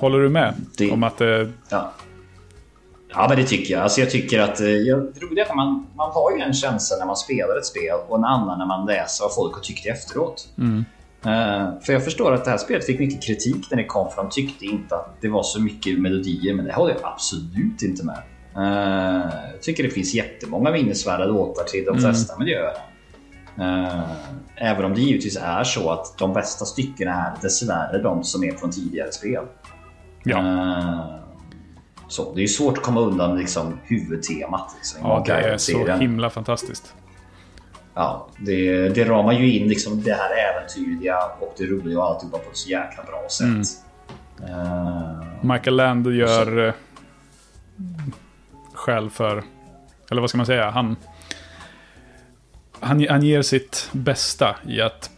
Håller 0.00 0.18
du 0.18 0.28
med 0.28 0.54
Det- 0.78 0.90
om 0.90 1.02
att 1.02 1.18
det... 1.18 1.52
Ja. 1.68 1.92
Ja, 3.16 3.26
men 3.28 3.38
det 3.38 3.44
tycker 3.44 3.74
jag. 3.74 3.82
Alltså 3.82 4.00
jag 4.00 4.10
tycker 4.10 4.40
att 4.40 4.60
eh, 4.60 4.66
jag, 4.66 5.06
det 5.34 5.40
är 5.40 5.44
att 5.44 5.56
man, 5.56 5.86
man 5.94 6.10
har 6.12 6.36
ju 6.36 6.42
en 6.42 6.52
känsla 6.52 6.96
när 6.96 7.06
man 7.06 7.16
spelar 7.16 7.58
ett 7.58 7.66
spel 7.66 7.96
och 8.08 8.18
en 8.18 8.24
annan 8.24 8.58
när 8.58 8.66
man 8.66 8.86
läser 8.86 9.24
vad 9.24 9.34
folk 9.34 9.54
har 9.54 9.62
tyckt 9.62 9.86
efteråt. 9.86 10.48
Eh, 11.26 11.80
för 11.80 11.92
jag 11.92 12.04
förstår 12.04 12.34
att 12.34 12.44
det 12.44 12.50
här 12.50 12.58
spelet 12.58 12.86
fick 12.86 12.98
mycket 12.98 13.22
kritik 13.22 13.70
när 13.70 13.76
det 13.76 13.84
kom 13.84 14.10
för 14.10 14.22
de 14.22 14.30
tyckte 14.30 14.64
inte 14.64 14.94
att 14.94 15.16
det 15.20 15.28
var 15.28 15.42
så 15.42 15.60
mycket 15.60 16.00
melodier, 16.00 16.54
men 16.54 16.64
det 16.64 16.72
håller 16.72 16.94
jag 16.94 17.00
absolut 17.04 17.82
inte 17.82 18.04
med. 18.04 18.22
Eh, 18.56 19.34
jag 19.52 19.62
tycker 19.62 19.82
det 19.82 19.90
finns 19.90 20.14
jättemånga 20.14 20.70
minnesvärda 20.70 21.24
låtar 21.24 21.64
till 21.64 21.84
de 21.84 21.98
flesta 21.98 22.38
miljöer. 22.38 22.76
Eh, 23.58 24.02
även 24.56 24.84
om 24.84 24.94
det 24.94 25.00
givetvis 25.00 25.36
är 25.42 25.64
så 25.64 25.90
att 25.90 26.18
de 26.18 26.32
bästa 26.32 26.64
styckena 26.64 27.12
är 27.12 27.42
dessvärre 27.42 28.02
de 28.02 28.24
som 28.24 28.44
är 28.44 28.52
från 28.52 28.70
tidigare 28.70 29.12
spel. 29.12 29.44
Ja, 30.24 30.40
Så, 32.08 32.34
det 32.34 32.42
är 32.42 32.46
svårt 32.46 32.78
att 32.78 32.84
komma 32.84 33.00
undan 33.00 33.38
liksom, 33.38 33.78
huvudtemat. 33.84 34.74
Liksom, 34.76 35.00
ja 35.02 35.22
det 35.26 35.32
är 35.32 35.58
så 35.58 35.86
himla 35.92 36.30
fantastiskt. 36.30 36.94
Ja, 37.94 38.28
det, 38.38 38.88
det 38.88 39.04
ramar 39.04 39.32
ju 39.32 39.52
in 39.52 39.68
liksom 39.68 40.02
det 40.02 40.12
här 40.12 40.30
äventyrliga 40.30 41.18
och 41.40 41.54
det 41.58 41.64
roliga 41.66 41.98
och 41.98 42.04
alltihopa 42.04 42.38
på 42.38 42.50
ett 42.50 42.56
så 42.56 42.70
jäkla 42.70 43.02
bra 43.02 43.28
sätt. 43.30 43.46
Mm. 43.46 44.60
Eh, 44.60 45.24
Michael 45.40 45.76
Land 45.76 46.06
gör... 46.14 46.66
eh, 46.66 46.74
Skäl 48.74 49.10
för... 49.10 49.42
Eller 50.10 50.20
vad 50.20 50.30
ska 50.30 50.36
man 50.36 50.46
säga? 50.46 50.70
Han... 50.70 50.96
Han, 52.80 53.06
han 53.08 53.22
ger 53.22 53.42
sitt 53.42 53.88
bästa 53.92 54.56
i 54.66 54.80
att 54.80 55.10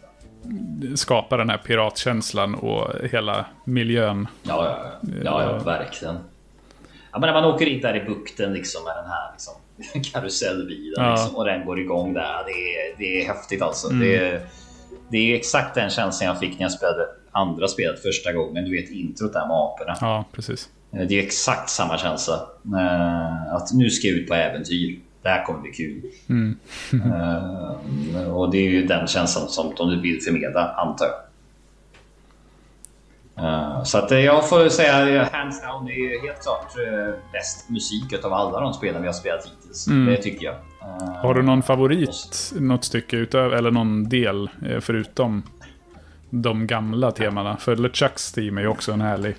skapa 0.95 1.37
den 1.37 1.49
här 1.49 1.57
piratkänslan 1.57 2.55
och 2.55 2.87
hela 3.11 3.45
miljön. 3.63 4.27
ja, 4.43 4.65
ja, 4.65 4.77
ja, 5.01 5.19
ja, 5.23 5.43
ja, 5.43 5.63
verkligen. 5.63 6.17
Ja, 7.11 7.19
men 7.19 7.27
när 7.33 7.41
man 7.41 7.45
åker 7.45 7.65
in 7.65 7.81
där 7.81 7.95
i 7.95 8.05
bukten 8.05 8.53
liksom 8.53 8.83
med 8.83 8.93
den 8.95 9.05
här 9.11 9.31
liksom, 9.31 9.53
karusellbilen 10.13 10.93
Ja. 11.05 11.11
liksom, 11.11 11.35
och 11.35 11.45
den 11.45 11.65
går 11.65 11.79
igång 11.79 12.13
där. 12.13 12.43
Det 12.45 12.51
är, 12.51 12.97
det 12.97 13.21
är 13.21 13.27
häftigt 13.27 13.61
alltså. 13.61 13.87
Mm. 13.87 13.99
Det, 13.99 14.15
är, 14.17 14.41
det 15.11 15.17
är 15.17 15.35
exakt 15.35 15.75
den 15.75 15.89
känslan 15.89 16.27
jag 16.27 16.39
fick 16.39 16.53
när 16.53 16.61
jag 16.61 16.71
spelade 16.71 17.05
andra 17.31 17.67
spelet 17.67 18.01
första 18.01 18.33
gången. 18.33 18.65
Du 18.65 18.71
vet 18.71 18.89
introt 18.89 19.33
där 19.33 19.47
med 19.47 19.55
aporna. 19.57 19.97
Ja, 20.01 20.25
precis. 20.31 20.69
Eh, 20.93 21.01
Det 21.07 21.19
är 21.19 21.23
exakt 21.23 21.69
samma 21.69 21.97
känsla. 21.97 22.33
Eh, 22.79 23.53
att 23.53 23.73
nu 23.73 23.89
ska 23.89 24.07
jag 24.07 24.17
ut 24.17 24.27
på 24.27 24.33
äventyr. 24.35 24.99
Det 25.21 25.29
här 25.29 25.43
kommer 25.45 25.59
bli 25.59 25.71
kul. 25.71 26.01
Eh, 26.93 28.31
och 28.35 28.51
det 28.51 28.57
är 28.57 28.69
ju 28.69 28.85
den 28.85 29.07
känslan 29.07 29.47
som 29.47 29.73
de 29.77 30.01
vill 30.01 30.21
förmedla, 30.21 30.73
antar 30.73 31.05
jag. 31.05 31.15
Eh, 33.43 33.83
så 33.83 33.97
att 33.97 34.11
eh, 34.11 34.19
jag 34.19 34.49
får 34.49 34.69
säga 34.69 35.21
eh, 35.21 35.27
hands 35.31 35.61
down, 35.61 35.85
det 35.85 35.91
är 35.91 36.21
helt 36.21 36.43
klart 36.43 36.73
bäst 37.33 37.69
musik 37.69 38.25
av 38.25 38.33
alla 38.33 38.59
de 38.59 38.73
spelen 38.73 39.01
vi 39.01 39.07
har 39.07 39.13
spelat 39.13 39.45
hittills. 39.45 39.85
Det 39.85 40.17
tycker 40.17 40.45
jag. 40.45 40.55
Har 41.21 41.33
du 41.33 41.41
någon 41.41 41.63
favorit? 41.63 42.53
Något 42.59 42.83
stycke 42.83 43.17
utöver, 43.17 43.55
eller 43.55 43.71
någon 43.71 44.09
del 44.09 44.49
förutom 44.81 45.43
de 46.29 46.67
gamla 46.67 47.11
temana? 47.11 47.57
För 47.57 47.75
LeChucks 47.75 48.31
team 48.31 48.57
är 48.57 48.61
ju 48.61 48.67
också 48.67 48.91
en 48.91 49.01
härlig 49.01 49.35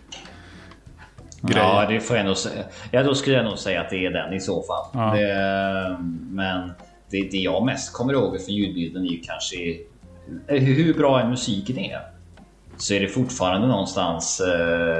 grej. 1.40 1.62
Ja, 1.62 1.86
det 1.88 2.00
får 2.00 2.16
jag 2.16 2.26
nog 2.26 2.36
säga. 2.36 2.64
Ja, 2.90 3.02
då 3.02 3.14
skulle 3.14 3.36
jag 3.36 3.44
nog 3.44 3.58
säga 3.58 3.80
att 3.80 3.90
det 3.90 4.06
är 4.06 4.10
den 4.10 4.32
i 4.32 4.40
så 4.40 4.62
fall. 4.62 4.84
Ja. 4.92 5.14
Det, 5.14 5.96
men 6.30 6.72
det, 7.10 7.28
det 7.30 7.38
jag 7.38 7.64
mest 7.64 7.92
kommer 7.92 8.12
ihåg 8.12 8.40
för 8.40 8.52
ljudbilden 8.52 9.02
är 9.02 9.10
ju 9.10 9.20
kanske 9.20 9.56
hur 10.46 10.94
bra 10.94 11.20
en 11.20 11.30
musiken 11.30 11.78
är. 11.78 12.00
Så 12.80 12.94
är 12.94 13.00
det 13.00 13.08
fortfarande 13.08 13.66
någonstans 13.68 14.40
eh, 14.40 14.96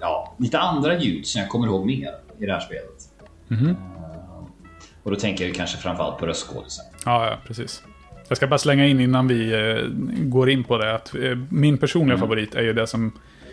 ja, 0.00 0.34
lite 0.38 0.58
andra 0.58 0.98
ljud 0.98 1.26
som 1.26 1.40
jag 1.40 1.50
kommer 1.50 1.66
ihåg 1.66 1.86
mer 1.86 2.10
i 2.38 2.46
det 2.46 2.52
här 2.52 2.60
spelet. 2.60 3.02
Mhm. 3.48 3.68
Eh, 3.68 3.76
och 5.02 5.10
då 5.10 5.16
tänker 5.16 5.46
jag 5.46 5.54
kanske 5.54 5.78
framförallt 5.78 6.18
på 6.18 6.26
röstskådisen. 6.26 6.84
Ja, 7.04 7.26
ja, 7.26 7.36
precis. 7.46 7.82
Jag 8.28 8.36
ska 8.36 8.46
bara 8.46 8.58
slänga 8.58 8.86
in 8.86 9.00
innan 9.00 9.28
vi 9.28 9.52
eh, 9.52 9.88
går 10.24 10.50
in 10.50 10.64
på 10.64 10.78
det 10.78 10.94
att 10.94 11.14
eh, 11.14 11.20
min 11.50 11.78
personliga 11.78 12.18
favorit 12.18 12.54
är 12.54 12.62
ju 12.62 12.72
det 12.72 12.86
som 12.86 13.12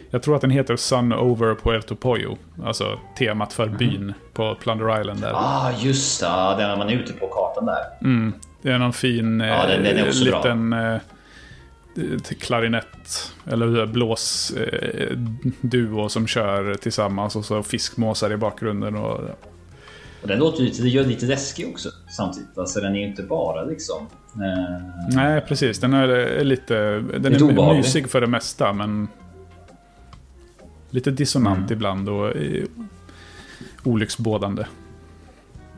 jag 0.10 0.24
tror 0.24 0.36
att 0.36 0.42
den 0.42 0.52
heter 0.52 0.76
Sun 0.76 1.14
Over 1.14 1.56
Puerto 1.56 1.96
Pollo. 1.96 2.38
Alltså 2.66 3.00
temat 3.18 3.54
för 3.54 3.68
byn 3.68 4.14
på 4.34 4.56
Plunder 4.56 5.02
Island 5.02 5.22
där. 5.22 5.32
Ah, 5.36 5.72
just 5.80 6.22
det. 6.22 6.56
Den 6.58 6.78
man 6.80 6.90
är 6.90 6.94
ute 6.94 7.14
på 7.14 7.28
kartan 7.28 7.66
där. 7.66 7.84
Det 8.62 8.72
är 8.72 8.78
någon 8.78 8.94
fin 8.94 9.42
eh, 9.42 9.48
Ja, 9.48 9.66
den- 9.68 9.84
den 9.84 9.98
är 9.98 10.08
också 10.08 10.26
bra. 10.26 10.38
liten 10.38 10.74
eh, 10.74 10.98
till 10.98 11.08
klarinett 12.40 13.34
eller 13.46 13.86
blås 13.86 14.52
eh, 14.52 15.18
som 16.10 16.28
kör 16.28 16.74
tillsammans 16.76 17.36
och 17.36 17.46
så 17.46 17.64
fiskmåsar 17.64 18.32
i 18.32 18.38
bakgrunden. 18.38 18.96
Och, 18.96 19.20
Och 20.22 20.28
den 20.28 20.40
låter 20.40 20.64
lite, 20.64 20.82
det 20.84 20.90
gör 20.90 21.04
lite 21.06 21.26
läskig 21.26 21.68
också 21.68 21.90
samtidigt. 22.18 22.58
Alltså 22.58 22.80
den 22.82 22.96
är 22.96 23.00
ju 23.00 23.08
inte 23.08 23.24
bara 23.24 23.64
liksom... 23.64 24.08
Eh, 24.36 25.16
nej, 25.16 25.42
precis. 25.42 25.80
Den 25.80 25.94
är, 25.94 26.08
är 26.08 26.44
lite... 26.44 26.76
Den 27.20 27.34
Lite 27.34 27.46
är 27.46 27.52
obehaglig. 27.52 27.78
mysig 27.78 28.10
för 28.10 28.22
det 28.22 28.28
mesta, 28.28 28.74
men... 28.74 29.08
Lite 30.90 31.12
dissonant 31.12 31.58
Mm. 31.58 31.74
ibland 31.74 32.10
och 32.10 32.36
eh, 32.36 32.64
olycksbådande. 33.84 34.66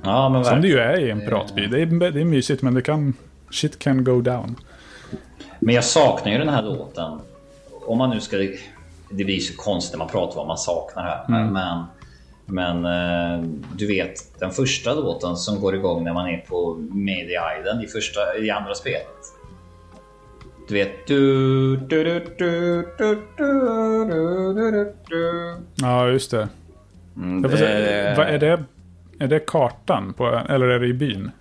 ja, 0.04 0.30
men 0.30 0.46
Som 0.46 0.62
det 0.62 0.68
ju 0.68 0.76
verkligen. 0.76 1.04
är 1.04 1.08
i 1.08 1.12
en 1.22 1.28
piratby. 1.30 1.68
Det 1.68 1.82
är, 1.82 2.12
det 2.12 2.22
är 2.22 2.26
mysigt, 2.26 2.62
men 2.62 2.74
det 2.74 2.82
kan... 2.82 3.14
Shit 3.52 3.80
can 3.80 4.04
go 4.04 4.22
down. 4.22 4.56
Men 5.66 5.76
jag 5.76 5.84
saknar 5.84 6.32
ju 6.32 6.38
den 6.38 6.50
här 6.50 6.64
låten. 6.64 7.20
Om 7.86 7.98
man 7.98 8.10
nu 8.10 8.20
ska... 8.20 8.38
Det 9.10 9.24
blir 9.26 9.40
så 9.40 9.58
konstigt 9.58 9.94
när 9.94 10.00
man 10.00 10.08
pratar 10.08 10.32
om 10.32 10.38
vad 10.38 10.48
man 10.48 10.58
saknar 10.58 11.04
här. 11.04 11.26
Mm. 11.28 11.54
Men, 11.54 11.84
men 12.46 12.86
eh, 12.86 13.50
du 13.76 13.88
vet, 13.88 14.40
den 14.40 14.52
första 14.52 14.94
låten 14.94 15.36
som 15.36 15.62
går 15.62 15.76
igång 15.76 16.04
när 16.04 16.14
man 16.14 16.28
är 16.28 16.38
på 16.38 16.76
Media 16.92 17.60
Island 17.60 17.84
i, 17.84 17.88
första, 17.88 18.38
i 18.38 18.50
andra 18.50 18.76
spelet. 18.76 19.08
Du 20.68 20.74
vet... 20.74 21.08
Du, 21.08 21.78
du, 21.78 22.04
du, 22.04 22.20
du, 22.38 22.88
du, 22.98 23.28
du, 24.58 24.96
du, 25.10 25.56
Ja, 25.76 26.08
just 26.08 26.32
det. 26.32 26.50
Mm, 27.16 27.42
det... 27.42 27.48
Vad, 28.18 28.28
är 28.28 28.38
det. 28.38 28.64
Är 29.20 29.28
det 29.28 29.40
kartan 29.40 30.14
på, 30.14 30.42
eller 30.50 30.68
är 30.68 30.80
det 30.80 30.88
i 30.88 30.94
byn? 30.94 31.32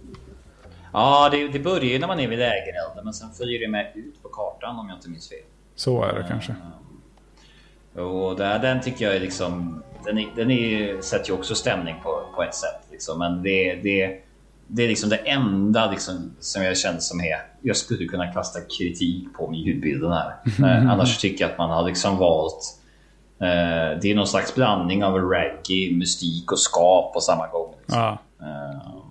Ja, 0.92 1.28
det, 1.32 1.48
det 1.48 1.58
börjar 1.58 1.84
ju 1.84 1.98
när 1.98 2.06
man 2.06 2.20
är 2.20 2.28
vid 2.28 2.38
lägerelden 2.38 3.04
men 3.04 3.12
sen 3.12 3.30
följer 3.30 3.60
det 3.60 3.68
med 3.68 3.92
ut 3.94 4.22
på 4.22 4.28
kartan 4.28 4.78
om 4.78 4.88
jag 4.88 4.96
inte 4.98 5.08
minns 5.08 5.28
fel. 5.28 5.38
Så 5.74 6.04
är 6.04 6.12
det 6.14 6.24
kanske. 6.28 6.54
Och 8.00 8.36
där, 8.36 8.58
den 8.58 8.80
tycker 8.80 9.04
jag 9.04 9.16
är 9.16 9.20
liksom... 9.20 9.82
Den, 10.04 10.18
är, 10.18 10.28
den 10.36 10.50
är, 10.50 11.00
sätter 11.00 11.28
ju 11.28 11.34
också 11.34 11.54
stämning 11.54 11.94
på, 12.02 12.22
på 12.34 12.42
ett 12.42 12.54
sätt. 12.54 12.80
Liksom. 12.90 13.18
Men 13.18 13.42
det, 13.42 13.74
det, 13.74 14.22
det 14.66 14.82
är 14.82 14.88
liksom 14.88 15.10
det 15.10 15.16
enda 15.16 15.90
liksom, 15.90 16.32
som 16.40 16.62
jag 16.62 16.78
känner 16.78 17.00
som 17.00 17.20
är... 17.20 17.36
Jag 17.62 17.76
skulle 17.76 18.04
kunna 18.04 18.32
kasta 18.32 18.60
kritik 18.78 19.34
på 19.34 19.50
med 19.50 19.58
ljudbilden 19.58 20.12
här. 20.12 20.34
Eh, 20.58 20.90
annars 20.90 21.18
tycker 21.18 21.44
jag 21.44 21.52
att 21.52 21.58
man 21.58 21.70
har 21.70 21.88
liksom 21.88 22.18
valt... 22.18 22.78
Eh, 23.38 24.00
det 24.02 24.10
är 24.10 24.14
någon 24.14 24.26
slags 24.26 24.54
blandning 24.54 25.04
av 25.04 25.30
reggae, 25.30 25.96
mystik 25.96 26.52
och 26.52 26.58
skap 26.58 27.14
på 27.14 27.20
samma 27.20 27.46
gång. 27.48 27.74
Liksom. 27.80 28.00
Ja. 28.00 28.18
Eh, 28.40 29.01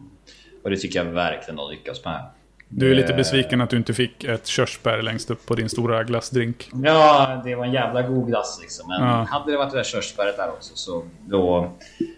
och 0.63 0.69
det 0.69 0.77
tycker 0.77 1.03
jag 1.03 1.11
verkligen 1.11 1.55
de 1.55 1.71
lyckas 1.71 2.05
med. 2.05 2.25
Du 2.69 2.91
är 2.91 2.95
lite 2.95 3.11
Eh, 3.11 3.17
besviken 3.17 3.61
att 3.61 3.69
du 3.69 3.77
inte 3.77 3.93
fick 3.93 4.23
ett 4.23 4.47
körsbär 4.47 5.01
längst 5.01 5.31
upp 5.31 5.45
på 5.45 5.55
din 5.55 5.69
stora 5.69 6.03
glassdrink. 6.03 6.69
Ja, 6.83 7.41
det 7.45 7.55
var 7.55 7.65
en 7.65 7.71
jävla 7.73 8.01
god 8.01 8.27
glass 8.27 8.59
liksom. 8.61 8.87
Men 8.87 9.01
Ja. 9.07 9.25
hade 9.29 9.51
det 9.51 9.57
varit 9.57 9.71
det 9.71 9.77
där 9.77 9.83
körsbäret 9.83 10.37
där 10.37 10.49
också 10.49 10.71
så 10.75 11.03
då 11.27 11.71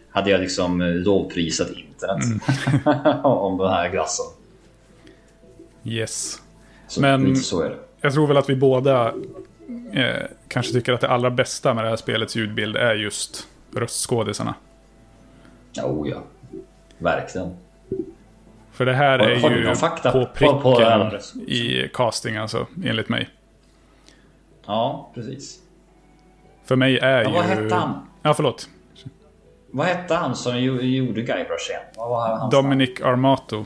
hade 0.10 0.30
jag 0.30 0.42
liksom 0.42 0.82
lovprisat 0.82 1.68
internet 1.70 2.24
Mm. 2.86 3.26
om 3.26 3.58
den 3.58 3.70
här 3.70 3.90
glassen. 3.90 4.26
Yes. 5.84 6.42
Så 6.88 7.02
Men-. 7.02 7.36
Jag 8.02 8.14
tror 8.14 8.28
väl 8.28 8.38
att 8.38 8.50
vi 8.50 8.56
båda 8.56 9.14
eh, 9.94 10.24
kanske 10.48 10.74
tycker 10.74 10.94
att 10.94 11.02
det 11.02 11.10
allra 11.10 11.30
bästa 11.32 11.74
med 11.74 11.84
det 11.84 11.90
här 11.90 11.96
spelets 11.98 12.36
ljudbild 12.36 12.76
är 12.76 12.96
just 12.96 13.48
röstskådisarna. 13.76 14.56
Oh 15.84 16.10
ja, 16.10 16.24
verkligen. 16.98 17.58
För 18.74 18.86
det 18.86 18.94
här 18.94 19.20
Har- 19.20 19.28
är 19.28 19.40
har 19.40 19.52
ju 19.52 19.76
fakta 19.76 20.12
på 20.12 20.20
på- 20.20 20.26
på 20.26 20.34
pricken 20.76 20.92
alla 20.94 21.10
röstskådisar? 21.14 21.54
i 21.54 21.90
casting 21.94 22.36
alltså, 22.38 22.68
enligt 22.86 23.10
mig. 23.10 23.30
Ja, 24.68 25.12
precis. 25.16 25.60
För 26.66 26.76
mig 26.76 26.98
är 27.00 27.22
Ja, 27.24 27.28
ju... 27.30 27.34
vad 27.36 27.44
hette 27.44 27.76
han? 27.76 28.08
Ja, 28.22 28.34
förlåt. 28.34 28.70
Vad 29.72 29.86
hette 29.88 30.16
han 30.16 30.36
som 30.36 30.60
gjorde 30.62 31.22
Guybrush 31.22 31.70
igen? 31.70 31.82
Vad 31.98 32.10
var 32.10 32.28
hans 32.28 32.40
namn? 32.42 32.52
Dominic 32.52 33.02
Armato. 33.02 33.66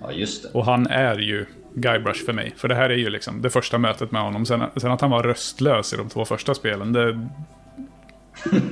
Ja, 0.00 0.12
just 0.12 0.42
det. 0.42 0.58
Och 0.58 0.64
han 0.64 0.86
är 0.86 1.18
ju 1.18 1.46
Guybrush 1.74 2.24
för 2.24 2.32
mig. 2.32 2.52
För 2.56 2.68
det 2.68 2.74
här 2.74 2.90
är 2.90 2.96
ju 2.96 3.10
liksom 3.10 3.42
det 3.42 3.50
första 3.50 3.78
mötet 3.78 4.10
med 4.10 4.22
honom. 4.22 4.46
Sen, 4.46 4.62
sen 4.76 4.90
att 4.90 5.00
han 5.00 5.10
var 5.10 5.22
röstlös 5.22 5.92
i 5.92 5.96
de 5.96 6.08
två 6.08 6.24
första 6.24 6.54
spelen, 6.54 6.92
det... 6.92 7.28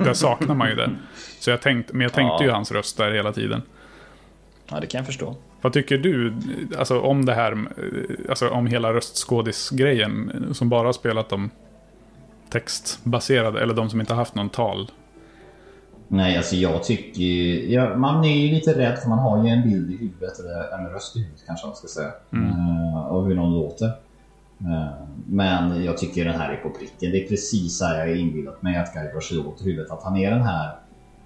Där 0.03 0.13
saknar 0.13 0.55
man 0.55 0.69
ju 0.69 0.75
det. 0.75 0.89
Så 1.39 1.49
jag 1.49 1.61
tänkte, 1.61 1.93
men 1.93 2.01
jag 2.01 2.13
tänkte 2.13 2.35
Ja. 2.39 2.43
ju 2.43 2.49
hans 2.51 2.71
röst 2.71 2.97
där 2.97 3.11
hela 3.11 3.31
tiden. 3.33 3.61
Ja, 4.71 4.79
det 4.79 4.87
kan 4.87 4.99
jag 4.99 5.05
förstå. 5.05 5.35
Vad 5.61 5.73
tycker 5.73 5.97
du 5.97 6.33
alltså, 6.77 6.99
om 6.99 7.25
det 7.25 7.33
här, 7.33 7.67
alltså 8.29 8.49
om 8.49 8.67
hela 8.67 8.93
röstskådis-grejen 8.93 10.45
som 10.53 10.69
bara 10.69 10.87
har 10.87 10.93
spelat 10.93 11.29
de 11.29 11.49
textbaserade, 12.49 13.61
eller 13.61 13.73
de 13.73 13.89
som 13.89 13.99
inte 13.99 14.13
har 14.13 14.17
haft 14.17 14.35
någon 14.35 14.49
tal? 14.49 14.91
Nej, 16.07 16.37
alltså 16.37 16.55
jag 16.55 16.83
tycker 16.83 17.23
ja, 17.73 17.95
Man 17.95 18.25
är 18.25 18.37
ju 18.37 18.53
lite 18.53 18.77
rädd 18.77 18.99
för 18.99 19.09
man 19.09 19.19
har 19.19 19.43
ju 19.43 19.49
en 19.49 19.69
bild 19.69 19.91
i 19.91 19.97
huvudet, 19.97 20.39
eller 20.39 20.79
en 20.79 20.93
röst 20.93 21.15
i 21.15 21.19
huvudet 21.19 21.43
kanske 21.47 21.67
man 21.67 21.75
ska 21.75 21.87
säga. 21.87 22.11
eh, 22.31 23.05
av 23.05 23.27
hur 23.27 23.35
någon 23.35 23.53
låter. 23.53 23.85
Eh, 24.59 24.87
men 25.27 25.83
jag 25.83 25.97
tycker 25.97 26.25
den 26.25 26.39
här 26.39 26.53
är 26.53 26.57
på 26.57 26.69
pricken. 26.69 27.11
Det 27.11 27.23
är 27.23 27.27
precis 27.27 27.77
så 27.77 27.85
här 27.85 28.07
jag 28.07 28.17
inbillat 28.17 28.61
mig 28.61 28.77
att 28.77 28.93
Guybrush 28.93 29.33
låter 29.33 29.67
i 29.67 29.69
huvudet. 29.69 29.91
Att 29.91 30.03
han 30.03 30.17
är 30.17 30.31
den 30.31 30.41
här 30.41 30.75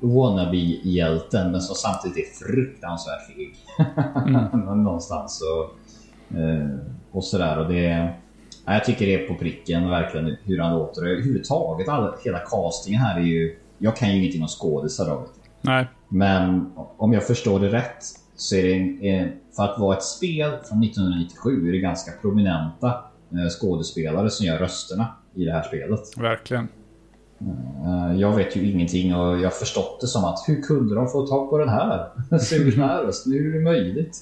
wannabe-hjälten 0.07 1.51
men 1.51 1.61
som 1.61 1.75
samtidigt 1.75 2.17
är 2.17 2.45
fruktansvärt 2.45 3.27
feg. 3.27 3.55
Någonstans 4.75 5.39
så, 5.39 5.63
eh, 6.37 6.69
och 7.11 7.23
sådär. 7.23 7.59
Och 7.59 7.67
det, 7.67 8.13
ja, 8.65 8.73
jag 8.73 8.85
tycker 8.85 9.05
det 9.05 9.23
är 9.23 9.27
på 9.27 9.35
pricken 9.35 9.89
verkligen 9.89 10.37
hur 10.43 10.59
han 10.59 10.73
låter. 10.73 11.05
Överhuvudtaget 11.05 11.89
all, 11.89 12.13
hela 12.23 12.39
castingen 12.39 13.01
här 13.01 13.19
är 13.19 13.23
ju... 13.23 13.57
Jag 13.77 13.95
kan 13.95 14.09
ju 14.09 14.17
ingenting 14.17 14.41
om 14.41 14.47
skådisar 14.47 15.05
David. 15.05 15.29
Nej, 15.61 15.87
Men 16.07 16.71
om 16.97 17.13
jag 17.13 17.27
förstår 17.27 17.59
det 17.59 17.69
rätt 17.69 18.03
så 18.35 18.55
är 18.55 18.63
det 18.63 19.31
för 19.55 19.63
att 19.63 19.79
vara 19.79 19.97
ett 19.97 20.03
spel 20.03 20.51
från 20.69 20.83
1997 20.83 21.67
är 21.67 21.71
det 21.71 21.79
ganska 21.79 22.11
prominenta 22.21 22.87
eh, 23.31 23.49
skådespelare 23.59 24.29
som 24.29 24.45
gör 24.45 24.57
rösterna 24.57 25.07
i 25.35 25.45
det 25.45 25.51
här 25.51 25.63
spelet. 25.63 26.17
verkligen. 26.17 26.67
Eh, 27.41 28.15
Jag 28.19 28.35
vet 28.35 28.55
ju 28.55 28.71
ingenting 28.71 29.15
och 29.15 29.37
jag 29.39 29.43
har 29.43 29.49
förstått 29.49 30.01
det 30.01 30.07
som 30.07 30.25
att 30.25 30.39
hur 30.47 30.61
kunde 30.61 30.95
de 30.95 31.07
få 31.07 31.27
tag 31.27 31.49
på 31.49 31.57
den 31.57 31.69
här? 31.69 32.07
Se 32.39 32.57
den 32.63 32.79
här 32.79 33.03
rösten, 33.03 33.33
hur 33.33 33.49
är 33.55 33.57
det 33.59 33.63
möjligt? 33.63 34.17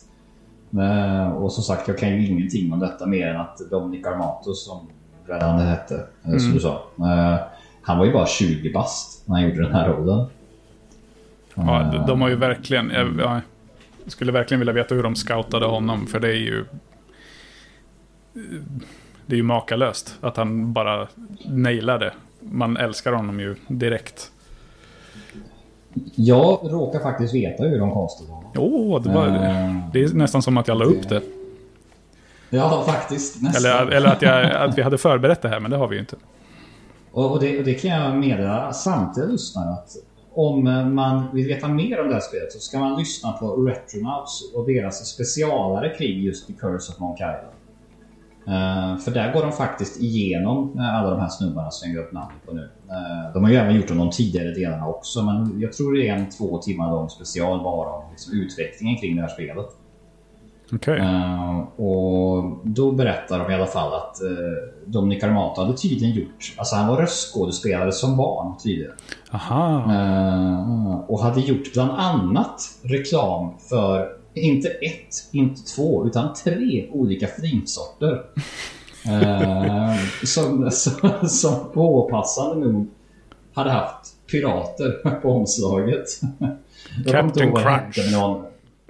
Och 1.35 1.51
som 1.53 1.63
sagt, 1.63 1.87
jag 1.87 1.97
kan 1.97 2.09
ju 2.09 2.27
ingenting 2.27 2.73
om 2.73 2.79
detta 2.79 3.05
mer 3.05 3.27
än 3.27 3.41
att 3.41 3.57
Dominic 3.71 4.05
Armato 4.07 4.53
som 4.53 4.87
redan 5.27 5.57
det 5.57 5.63
hette, 5.63 5.95
eh, 6.25 6.37
som 6.37 6.51
du 6.53 6.59
sa. 6.59 6.73
eh, 6.99 7.37
Han 7.81 7.97
var 7.97 8.05
ju 8.05 8.13
bara 8.13 8.25
20 8.25 8.73
bast 8.73 9.27
när 9.27 9.35
han 9.35 9.49
gjorde 9.49 9.63
den 9.63 9.73
här 9.73 9.89
rollen. 9.89 10.25
Ja, 11.55 12.03
de- 12.07 12.21
har 12.21 12.29
ju 12.29 12.35
verkligen... 12.35 12.89
Jag, 12.89 13.41
jag 14.03 14.11
skulle 14.11 14.31
verkligen 14.31 14.59
vilja 14.59 14.73
veta 14.73 14.95
hur 14.95 15.03
de 15.03 15.15
scoutade 15.15 15.65
honom, 15.65 16.07
för 16.07 16.19
det 16.19 16.27
är 16.29 16.39
ju... 16.39 16.65
Det 19.25 19.35
är 19.35 19.37
ju 19.37 19.43
makalöst 19.43 20.15
att 20.21 20.37
han 20.37 20.73
bara 20.73 21.07
nailade. 21.45 22.13
Man 22.41 22.77
älskar 22.77 23.13
honom 23.13 23.39
ju 23.39 23.55
direkt. 23.67 24.31
Jag 26.15 26.59
råkar 26.63 26.99
faktiskt 26.99 27.33
veta 27.33 27.63
hur 27.63 27.79
de 27.79 27.91
konstade 27.91 28.31
honom. 28.31 28.51
Åh, 28.55 29.01
det, 29.01 29.09
var, 29.09 29.27
Eh, 29.27 29.89
det 29.93 30.03
är 30.03 30.13
nästan 30.13 30.41
som 30.41 30.57
att 30.57 30.67
jag 30.67 30.77
la 30.77 30.85
upp 30.85 31.09
det. 31.09 31.21
Ja, 32.49 32.83
faktiskt. 32.87 33.41
Nästan. 33.41 33.71
Eller, 33.71 33.91
eller 33.91 34.09
att, 34.09 34.21
jag, 34.21 34.51
att 34.51 34.77
vi 34.77 34.81
hade 34.81 34.97
förberett 34.97 35.41
det 35.41 35.49
här, 35.49 35.59
men 35.59 35.71
det 35.71 35.77
har 35.77 35.87
vi 35.87 35.95
ju 35.95 35.99
inte. 35.99 36.15
Och, 37.11 37.31
och, 37.31 37.39
det, 37.39 37.57
och 37.57 37.63
det 37.63 37.73
kan 37.73 37.91
jag 37.91 38.15
meddela 38.15 38.73
samtliga 38.73 39.25
lyssnare 39.25 39.73
att 39.73 39.89
om 40.33 40.63
man 40.95 41.23
vill 41.33 41.47
veta 41.47 41.67
mer 41.67 42.01
om 42.01 42.07
det 42.07 42.13
här 42.13 42.21
spelet 42.21 42.51
så 42.51 42.59
ska 42.59 42.79
man 42.79 42.99
lyssna 42.99 43.31
på 43.31 43.55
Retronauts 43.55 44.53
och 44.55 44.65
deras 44.65 45.07
specialare 45.07 45.95
kring 45.97 46.19
just 46.21 46.47
The 46.47 46.53
Curse 46.53 46.93
of 46.93 46.99
Monk 46.99 47.17
Island. 47.17 47.53
Eh, 48.47 48.97
för 48.97 49.11
där 49.11 49.33
går 49.33 49.41
de 49.41 49.51
faktiskt 49.51 50.01
igenom 50.01 50.79
eh, 50.79 50.95
alla 50.95 51.09
de 51.09 51.19
här 51.19 51.29
snubbarna 51.29 51.71
som 51.71 51.89
jag 51.89 51.95
glömt 51.95 52.11
namnet 52.11 52.45
på 52.45 52.53
nu. 52.53 52.69
Eh, 52.89 53.33
de 53.33 53.43
har 53.43 53.51
ju 53.51 53.57
även 53.57 53.75
gjort 53.75 53.87
de 53.87 54.09
tidigare 54.09 54.51
delarna 54.51 54.87
också 54.87 55.21
men 55.21 55.59
jag 55.59 55.73
tror 55.73 55.93
det 55.93 56.07
är 56.07 56.15
en 56.15 56.29
två 56.29 56.57
timmar 56.57 56.91
lång 56.91 57.09
special 57.09 57.63
bara 57.63 57.89
om 57.89 58.03
liksom, 58.11 58.33
utvecklingen 58.33 58.97
kring 58.97 59.15
det 59.15 59.21
här 59.21 59.29
spelet. 59.29 59.65
Eh, 60.87 61.59
och 61.85 62.59
då 62.63 62.91
berättar 62.91 63.39
de 63.39 63.51
i 63.51 63.55
alla 63.55 63.65
fall 63.65 63.93
att 63.93 64.15
Dominic 64.85 65.23
Armato 65.23 65.61
hade 65.61 65.77
tydligen 65.77 66.15
gjort, 66.15 66.53
alltså 66.57 66.75
han 66.75 66.87
var 66.87 66.97
röstskådespelare 66.97 67.91
som 67.91 68.17
barn 68.17 68.57
tydligen. 68.63 68.93
Aha. 69.31 71.05
Och 71.07 71.19
hade 71.19 71.41
gjort 71.41 71.73
bland 71.73 71.91
annat 71.91 72.61
reklam 72.83 73.53
för 73.69 74.20
inte 74.33 74.67
ett, 74.69 75.15
inte 75.31 75.61
två, 75.75 76.05
utan 76.07 76.33
tre 76.33 76.89
olika 76.91 77.27
finsorter. 77.27 78.21
Eh, 79.05 79.95
som, 80.25 80.71
som, 80.71 81.29
som 81.29 81.55
påpassande 81.73 82.67
nog 82.67 82.87
hade 83.53 83.69
haft 83.71 84.27
pirater 84.31 85.19
på 85.21 85.31
omslaget. 85.31 86.05
Captain 87.07 87.55
Crunch. 87.55 88.11
någon- 88.13 88.45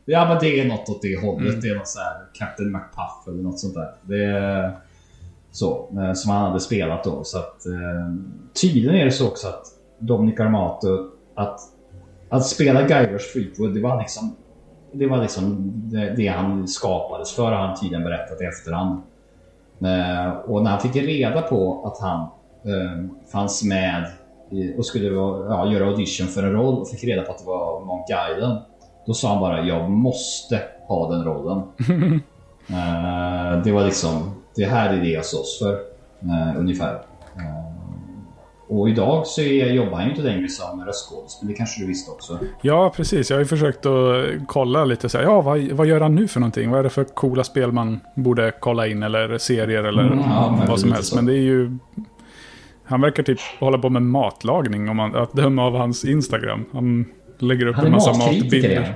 Ja 0.06 0.28
men 0.28 0.38
det 0.42 0.60
är 0.60 0.66
något 0.68 0.90
åt 0.90 1.02
det 1.02 1.22
hållet. 1.22 1.62
Det 1.62 1.68
är 1.68 1.76
något 1.76 1.88
så 1.88 2.00
här 2.00 2.14
Captain 2.34 2.72
McPuff 2.72 3.28
eller 3.28 3.44
något 3.44 3.60
sånt 3.60 3.74
där. 3.74 3.94
Det 4.04 4.24
är 4.26 4.78
så. 5.52 5.90
eh, 6.02 6.14
Som 6.14 6.32
han 6.32 6.48
hade 6.48 6.60
spelat 6.60 7.04
då. 7.04 7.24
Så 7.24 7.38
att, 7.38 7.66
eh, 7.66 8.16
tydligen 8.62 8.96
är 8.96 9.06
det 9.06 9.12
så 9.12 9.28
också 9.28 9.48
att 9.48 9.66
Dominic 10.00 10.40
Armato 10.40 11.10
att, 11.36 11.60
att 12.30 12.46
spela 12.46 12.82
Guybrush 12.88 13.34
Threepwood 13.34 13.74
det 13.74 13.82
var 13.82 14.00
liksom 14.00 14.36
det 14.92 15.08
var 15.08 15.18
liksom 15.18 15.72
det, 15.76 16.14
det 16.18 16.28
han 16.28 16.68
skapades 16.68 17.36
för 17.36 17.44
har 17.44 17.68
han 17.68 17.80
tydligen 17.80 18.04
berättat 18.04 18.42
i 18.42 18.44
efterhand. 18.44 19.02
Eh, 19.82 20.32
och 20.32 20.64
när 20.64 20.72
han 20.72 20.80
fick 20.80 20.96
reda 20.96 21.42
på 21.42 21.86
att 21.86 22.00
han 22.02 22.20
eh, 22.66 23.06
fanns 23.32 23.64
med 23.64 24.06
och 24.78 24.86
skulle 24.86 25.08
ja, 25.08 25.72
göra 25.72 25.86
audition 25.88 26.28
för 26.28 26.44
en 26.44 26.52
roll 26.52 26.80
och 26.80 26.90
fick 26.90 27.04
reda 27.04 27.22
på 27.22 27.32
att 27.32 27.40
det 27.40 27.46
var 27.46 27.86
Monk 27.86 28.06
Island. 28.10 28.60
Då 29.06 29.14
sa 29.14 29.30
han 29.30 29.40
bara 29.40 29.62
jag 29.66 29.90
måste 29.90 30.62
ha 30.88 31.12
den 31.12 31.24
rollen. 31.24 31.62
Eh, 32.70 33.64
det 33.64 33.72
var 33.72 33.86
liksom 33.86 34.42
det 34.56 34.66
här 34.66 34.94
är 34.94 35.02
det 35.02 35.10
jag 35.10 35.26
slåss 35.26 35.60
för. 35.60 35.74
eh, 36.22 36.60
ungefär. 36.60 36.94
Eh, 37.36 37.71
Och 38.72 38.90
idag 38.90 39.28
så 39.28 39.42
är, 39.42 39.66
jobbar 39.66 39.92
han 39.98 40.04
ju 40.04 40.10
inte 40.10 40.22
längre 40.22 40.48
som 40.48 40.86
röstskådis, 40.86 41.40
men 41.42 41.52
det 41.52 41.58
kanske 41.58 41.82
du 41.82 41.88
visste 41.88 42.12
också. 42.12 42.40
Ja, 42.62 42.94
precis. 42.96 43.30
Jag 43.30 43.38
har 43.38 43.42
ju 43.42 43.48
försökt 43.48 43.86
att 43.86 44.26
kolla 44.48 44.86
lite 44.86 45.10
så 45.10 45.18
här, 45.18 45.26
ja, 45.26 45.42
vad, 45.42 45.62
vad 45.62 45.88
gör 45.88 46.02
han 46.02 46.16
nu 46.16 46.28
för 46.28 46.40
någonting? 46.40 46.70
Vad 46.70 46.80
är 46.80 46.84
det 46.84 46.90
för 46.90 47.04
coola 47.04 47.44
spel 47.44 47.72
man 47.72 48.00
borde 48.16 48.52
kolla 48.60 48.88
in 48.88 49.04
eller 49.04 49.38
serier 49.38 49.84
eller 49.84 50.02
Mm, 50.04 50.20
ja, 50.20 50.66
vad 50.68 50.80
som 50.80 50.92
helst. 50.92 51.10
så. 51.10 51.16
Men 51.16 51.26
det 51.26 51.34
är 51.34 51.42
ju... 51.42 51.78
Han 52.84 53.02
verkar 53.02 53.24
typ 53.24 53.40
hålla 53.60 53.78
på 53.78 53.90
med 53.90 54.02
matlagning 54.02 54.90
om 54.90 54.98
man, 54.98 55.16
att 55.16 55.34
döma 55.34 55.66
av 55.66 55.76
hans 55.76 56.06
Instagram. 56.06 56.66
Han 56.72 57.06
lägger 57.40 57.66
upp 57.66 57.76
Han 57.76 57.86
en 57.86 57.92
massa 57.92 58.14
matbilder. 58.14 58.96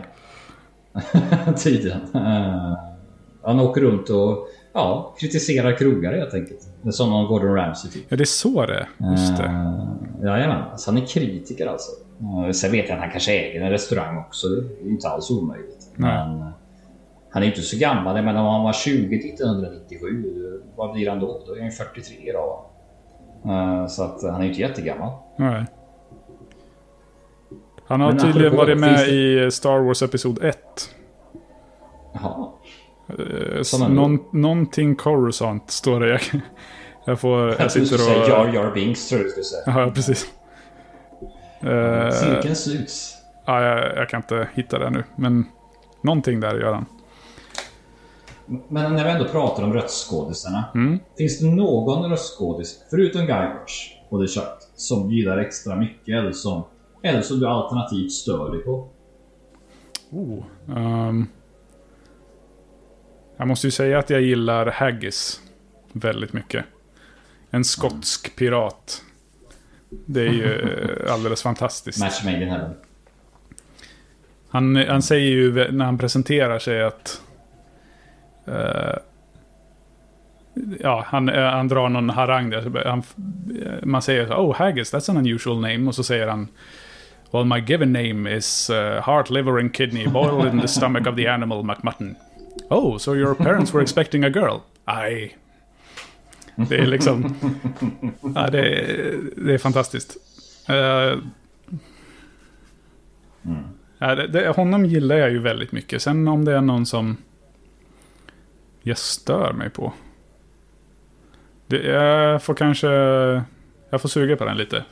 Tydligen. 1.63 1.99
Han 3.43 3.59
åker 3.59 3.81
runt 3.81 4.09
och 4.09 4.47
ja, 4.73 5.15
kritiserar 5.19 5.77
krogar 5.77 6.13
helt 6.13 6.33
enkelt. 6.33 6.59
Som 6.91 7.09
någon 7.09 7.27
Gordon 7.27 7.55
Ramsay 7.55 7.91
typ. 7.91 8.05
Ja, 8.09 8.17
det 8.17 8.23
är 8.23 8.25
så 8.25 8.65
det 8.65 8.73
är. 8.73 9.11
Just 9.11 9.37
det. 9.37 9.43
Uh, 9.43 9.85
jajamän, 10.23 10.63
alltså 10.71 10.91
han 10.91 11.01
är 11.01 11.05
kritiker 11.05 11.67
alltså. 11.67 11.91
Uh, 12.21 12.51
sen 12.51 12.71
vet 12.71 12.89
jag 12.89 12.95
att 12.95 13.01
han 13.01 13.11
kanske 13.11 13.31
äger 13.31 13.61
en 13.61 13.69
restaurang 13.71 14.17
också. 14.17 14.47
Det 14.47 14.87
är 14.87 14.89
inte 14.89 15.07
alls 15.09 15.31
omöjligt. 15.31 15.87
Nej. 15.95 16.27
Men 16.27 16.39
eh, 16.41 16.47
han 17.31 17.43
är 17.43 17.47
inte 17.47 17.61
så 17.61 17.77
gammal. 17.77 18.23
Menar 18.23 18.41
om 18.41 18.47
han 18.53 18.63
var 18.63 18.73
20 18.73 19.15
1997, 19.19 20.61
vad 20.75 20.93
blir 20.93 21.09
han 21.09 21.19
då? 21.19 21.41
Då 21.47 21.53
är 21.53 21.57
han 21.59 21.65
ju 21.65 21.71
43 21.71 22.29
idag. 22.29 22.59
Uh, 23.45 23.87
så 23.87 24.03
att 24.03 24.23
uh, 24.23 24.29
han 24.31 24.39
är 24.41 24.43
ju 24.45 24.49
inte 24.49 24.61
jättegammal. 24.61 25.11
Nej. 25.35 25.65
Han 27.87 28.01
har 28.01 28.11
Men 28.11 28.21
tydligen 28.21 28.55
varit 28.57 28.77
med 28.77 28.99
det- 28.99 29.11
i 29.11 29.51
Star 29.51 29.79
Wars 29.79 30.01
Episod 30.03 30.43
1. 30.43 30.57
Jaha. 32.13 32.47
Eh, 33.07 33.89
någon, 33.89 34.19
någonting 34.31 34.95
Coruscant 34.95 35.71
står 35.71 35.99
det. 35.99 36.09
Jag, 36.09 36.21
jag, 37.05 37.19
får, 37.19 37.39
jag 37.39 37.59
Jag 37.59 37.71
sitter 37.71 37.85
skulle 37.85 37.99
säga 37.99 38.21
och... 38.21 38.29
Jar 38.29 38.53
Jar 38.53 38.71
Binks 38.71 39.09
tror 39.09 39.19
jag 39.19 39.27
du 39.27 39.31
skulle 39.31 39.43
säga. 39.43 39.63
Ja, 39.65 39.91
precis. 39.91 40.31
Eh, 41.61 42.11
Cirkeln 42.11 42.55
sluts. 42.55 43.15
ja, 43.45 43.63
jag, 43.63 43.97
jag 43.97 44.09
kan 44.09 44.19
inte 44.19 44.47
hitta 44.53 44.79
det 44.79 44.89
nu, 44.89 45.03
men 45.15 45.45
någonting 46.01 46.39
där 46.39 46.59
gör 46.59 46.73
han. 46.73 46.85
Men 48.67 48.95
när 48.95 49.03
vi 49.03 49.09
ändå 49.09 49.25
pratar 49.25 49.63
om 49.63 49.73
röstskådisarna. 49.73 50.63
Mm. 50.75 50.99
Finns 51.17 51.39
det 51.39 51.45
någon 51.45 52.09
röstskådis, 52.09 52.83
förutom 52.89 53.21
Guybrush 53.21 53.95
och 54.09 54.21
The 54.21 54.27
Chuck, 54.27 54.57
som 54.75 55.09
du 55.09 55.15
gillar 55.15 55.37
extra 55.37 55.75
mycket 55.75 56.19
eller 56.19 56.31
som, 56.31 56.63
eller 57.03 57.21
som 57.21 57.39
du 57.39 57.47
alternativt 57.47 58.11
stör 58.11 58.51
dig 58.51 58.59
på? 58.59 58.87
Oh, 60.11 60.43
ehm. 60.77 61.27
Jag 63.37 63.47
måste 63.47 63.67
ju 63.67 63.71
säga 63.71 63.99
att 63.99 64.09
jag 64.09 64.21
gillar 64.21 64.65
Haggis 64.65 65.41
väldigt 65.91 66.33
mycket. 66.33 66.65
En 67.49 67.65
skotsk 67.65 68.35
pirat. 68.35 69.01
Det 69.89 70.21
är 70.21 70.31
ju 70.33 70.59
eh, 70.61 71.13
alldeles 71.13 71.43
fantastiskt. 71.43 71.99
Match 71.99 72.23
made 72.23 72.41
in 72.41 72.49
heaven. 72.49 72.73
Han, 74.49 74.75
han 74.75 75.01
säger 75.01 75.29
ju 75.29 75.71
när 75.71 75.85
han 75.85 75.97
presenterar 75.97 76.59
sig 76.59 76.83
att... 76.83 77.21
eh, 78.45 78.97
ja, 80.79 81.05
han, 81.07 81.29
eh, 81.29 81.43
han 81.43 81.67
drar 81.67 81.89
någon 81.89 82.09
harang 82.09 82.49
där. 82.49 82.85
Han, 82.85 83.03
man 83.83 84.01
säger 84.01 84.33
Oh, 84.33 84.55
Haggis, 84.55 84.93
that's 84.93 85.11
an 85.11 85.17
unusual 85.17 85.61
name. 85.61 85.87
Och 85.87 85.95
så 85.95 86.03
säger 86.03 86.27
han... 86.27 86.47
Well, 87.31 87.45
my 87.45 87.59
given 87.59 87.93
name 87.93 88.35
is 88.35 88.69
uh, 88.69 89.01
heart, 89.01 89.29
liver 89.29 89.59
and 89.59 89.73
kidney 89.73 90.07
boiled 90.07 90.53
in 90.53 90.61
the 90.61 90.67
stomach 90.67 91.07
of 91.07 91.15
the 91.15 91.27
animal 91.27 91.63
McMutton. 91.63 92.15
Oh, 92.69 92.97
so 92.97 93.15
your 93.15 93.33
parents 93.35 93.73
were 93.73 93.81
expecting 93.83 94.23
a 94.23 94.29
girl? 94.29 94.57
Aj. 94.85 95.37
Det 96.55 96.75
är 96.75 96.85
liksom... 96.85 97.35
ja, 98.35 98.47
det, 98.51 98.59
är, 98.69 99.15
det 99.37 99.53
är 99.53 99.57
fantastiskt. 99.57 100.17
Eh, 100.69 101.17
Ja, 103.97 104.15
det, 104.15 104.27
det, 104.27 104.47
honom 104.49 104.85
gillar 104.85 105.15
jag 105.15 105.31
ju 105.31 105.39
väldigt 105.39 105.71
mycket. 105.71 106.01
Sen 106.01 106.27
om 106.27 106.45
det 106.45 106.53
är 106.55 106.61
någon 106.61 106.85
som 106.85 107.17
jag 108.81 108.97
stör 108.97 109.53
mig 109.53 109.69
på. 109.69 109.93
Det, 111.67 111.77
jag 111.83 112.43
får 112.43 112.53
kanske... 112.53 112.87
Jag 113.89 114.01
får 114.01 114.09
suga 114.09 114.35
på 114.35 114.45
den 114.45 114.57
lite. 114.57 114.83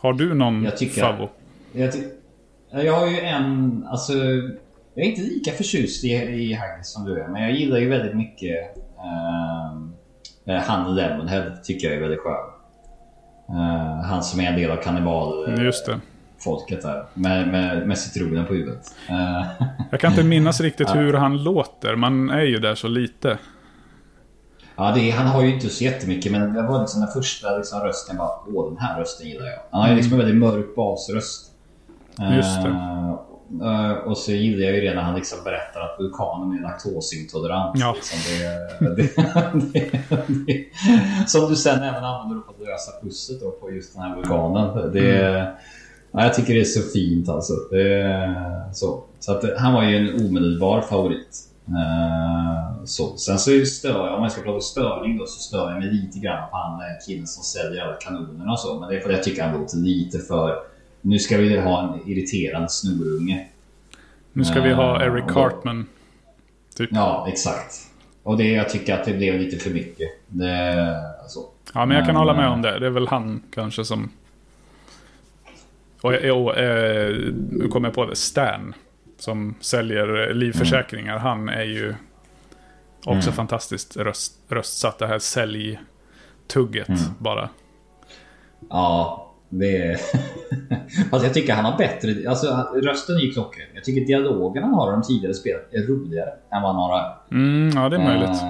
Har 0.00 0.12
du 0.12 0.34
någon 0.34 0.64
Jag 0.64 0.76
tycker- 0.76 1.00
favvo? 1.00 1.28
Jag, 1.72 1.92
ty- 1.92 2.08
jag 2.70 2.92
har 2.92 3.06
ju 3.06 3.18
en, 3.20 3.84
alltså... 3.90 4.12
Jag 4.98 5.06
är 5.06 5.10
inte 5.10 5.22
lika 5.22 5.52
förtjust 5.52 6.04
i, 6.04 6.08
i 6.12 6.54
Haggis 6.54 6.86
som 6.88 7.04
du 7.04 7.20
är, 7.20 7.28
men 7.28 7.42
jag 7.42 7.52
gillar 7.52 7.78
ju 7.78 7.88
väldigt 7.88 8.16
mycket 8.16 8.76
eh, 10.46 10.54
han 10.62 10.94
Lemonhead 10.94 11.50
tycker 11.64 11.86
jag 11.86 11.96
är 11.96 12.00
väldigt 12.00 12.20
skön. 12.20 12.50
Eh, 13.48 14.04
han 14.04 14.22
som 14.24 14.40
är 14.40 14.44
en 14.44 14.56
del 14.56 14.70
av 14.70 14.76
kannibal... 14.76 15.58
Just 15.64 15.86
det. 15.86 16.00
folket 16.38 16.82
där. 16.82 17.04
Med, 17.14 17.48
med, 17.48 17.88
med 17.88 17.98
citronen 17.98 18.46
på 18.46 18.54
huvudet. 18.54 18.94
Eh, 19.08 19.46
Jag 19.90 20.00
kan 20.00 20.10
inte 20.12 20.24
minnas 20.24 20.60
riktigt 20.60 20.94
hur 20.94 21.12
han 21.14 21.42
låter. 21.42 21.96
Man 21.96 22.30
är 22.30 22.42
ju 22.44 22.58
där 22.58 22.74
så 22.74 22.88
lite. 22.88 23.38
ja, 24.76 24.92
det, 24.94 25.10
är- 25.10 25.16
han 25.16 25.26
har 25.26 25.42
ju 25.42 25.54
inte 25.54 25.68
så 25.68 25.84
jättemycket 25.84 26.32
men 26.32 26.52
det 26.54 26.62
var 26.62 26.80
liksom 26.80 27.00
den 27.00 27.10
första 27.10 27.56
liksom, 27.56 27.80
rösten. 27.80 28.16
Bara, 28.16 28.30
åh 28.54 28.68
den 28.68 28.78
här 28.78 29.00
rösten 29.00 29.28
gillar 29.28 29.46
jag. 29.46 29.58
Han 29.70 29.80
har 29.80 29.88
ju 29.88 29.94
liksom 29.94 30.12
en 30.12 30.18
väldigt 30.18 30.36
mörk 30.36 30.76
basröst. 30.76 31.52
Just 32.36 32.62
det. 32.62 32.68
eh, 32.68 33.20
och 34.06 34.18
så 34.18 34.32
gillar 34.32 34.66
jag 34.66 34.74
ju 34.74 34.80
redan 34.80 34.96
när 34.96 35.02
han 35.02 35.14
liksom 35.14 35.38
berättar 35.44 35.80
att 35.80 35.96
vulkanen 35.98 36.58
är 36.58 36.62
laktosintolerant. 36.62 37.80
Ja. 37.80 37.94
Liksom 37.96 38.18
det, 38.38 38.96
det, 38.96 39.12
det, 39.72 39.90
det, 40.46 40.64
som 41.28 41.50
du 41.50 41.56
sen 41.56 41.82
även 41.82 42.04
använder 42.04 42.42
på 42.42 42.50
att 42.52 42.60
lösa 42.68 42.92
pusslet 43.02 43.40
då 43.40 43.50
på 43.50 43.70
just 43.70 43.94
den 43.94 44.02
här 44.02 44.16
vulkanen. 44.16 44.92
Det, 44.92 45.48
Mm. 46.10 46.22
ja, 46.22 46.22
jag 46.22 46.34
tycker 46.34 46.54
det 46.54 46.60
är 46.60 46.64
så 46.64 46.90
fint 46.92 47.28
alltså. 47.28 47.52
Det, 47.70 48.34
så 48.72 49.04
så 49.20 49.32
att, 49.32 49.44
han 49.58 49.74
var 49.74 49.82
ju 49.82 49.96
en 49.96 50.26
omedelbar 50.26 50.80
favorit. 50.80 51.44
Eh, 51.68 52.84
så. 52.84 53.16
Sen 53.16 53.38
så 53.38 53.50
det 53.50 53.66
stör, 53.66 54.08
om 54.14 54.20
man 54.20 54.30
ska 54.30 54.42
prata 54.42 54.60
störning 54.60 55.18
då 55.18 55.26
så 55.26 55.40
stör 55.40 55.70
jag 55.70 55.78
mig 55.78 55.92
lite 55.92 56.18
grann 56.18 56.50
på 56.50 56.56
han 56.56 56.80
eh, 56.80 57.06
killen 57.06 57.26
som 57.26 57.42
säljer 57.44 57.82
alla 57.84 57.96
kanonerna 57.96 58.52
och 58.52 58.58
så. 58.58 58.80
Men 58.80 58.88
det 58.88 58.96
är 58.96 59.00
för 59.00 59.08
att 59.08 59.16
jag 59.16 59.24
tycker 59.24 59.42
han 59.42 59.60
låter 59.60 59.76
lite 59.76 60.18
för... 60.18 60.56
Nu 61.00 61.18
ska 61.18 61.38
vi 61.38 61.60
ha 61.60 61.82
en 61.82 62.10
irriterande 62.10 62.68
snorunge. 62.68 63.46
Nu 64.32 64.44
ska 64.44 64.60
vi 64.60 64.72
ha 64.72 65.02
Eh, 65.02 65.06
Eric 65.06 65.24
Cartman. 65.28 65.86
Typ. 66.76 66.90
Ja, 66.92 67.26
exakt. 67.28 67.74
Och 68.22 68.36
det, 68.36 68.52
jag 68.52 68.68
tycker 68.68 68.94
att 68.94 69.04
det 69.04 69.14
blev 69.14 69.40
lite 69.40 69.56
för 69.56 69.70
mycket. 69.70 70.08
Det, 70.26 70.96
så. 71.28 71.48
Ja, 71.74 71.86
men 71.86 71.96
jag 71.96 72.06
kan 72.06 72.14
Men, 72.14 72.16
hålla 72.16 72.34
med 72.34 72.44
eh, 72.44 72.52
om 72.52 72.62
det. 72.62 72.78
Det 72.78 72.86
är 72.86 72.90
väl 72.90 73.08
han 73.08 73.42
kanske 73.54 73.84
som... 73.84 74.10
Och, 76.00 76.12
och 76.14 76.58
eh, 76.58 77.16
nu 77.50 77.68
kommer 77.68 77.88
jag 77.88 77.94
på 77.94 78.06
det. 78.06 78.16
Stan. 78.16 78.74
Som 79.18 79.54
säljer 79.60 80.34
livförsäkringar. 80.34 81.18
Han 81.18 81.48
är 81.48 81.64
ju 81.64 81.94
också 83.04 83.32
fantastiskt 83.32 83.96
röst, 83.96 84.32
röstsatt. 84.48 84.98
Det 84.98 85.06
här 85.06 85.18
säljtugget 85.18 86.88
bara. 87.18 87.48
Ja, 88.68 89.27
det 89.48 89.76
är... 89.76 89.90
alltså 91.10 91.26
jag 91.26 91.34
tycker 91.34 91.52
han 91.52 91.64
har 91.64 91.78
bättre... 91.78 92.28
Alltså 92.28 92.46
rösten 92.74 93.18
ju 93.18 93.32
klockren. 93.32 93.66
Jag 93.74 93.84
tycker 93.84 94.06
dialogen 94.06 94.62
han 94.62 94.74
har 94.74 94.88
i 94.88 94.92
de 94.92 95.02
tidigare 95.02 95.34
spelen 95.34 95.60
är 95.72 95.86
roligare 95.86 96.30
än 96.30 96.62
vad 96.62 96.74
han 96.74 96.76
har 96.76 96.98
här. 96.98 97.16
Mm, 97.30 97.70
ja, 97.76 97.88
det 97.88 97.96
är 97.96 98.04
möjligt. 98.04 98.42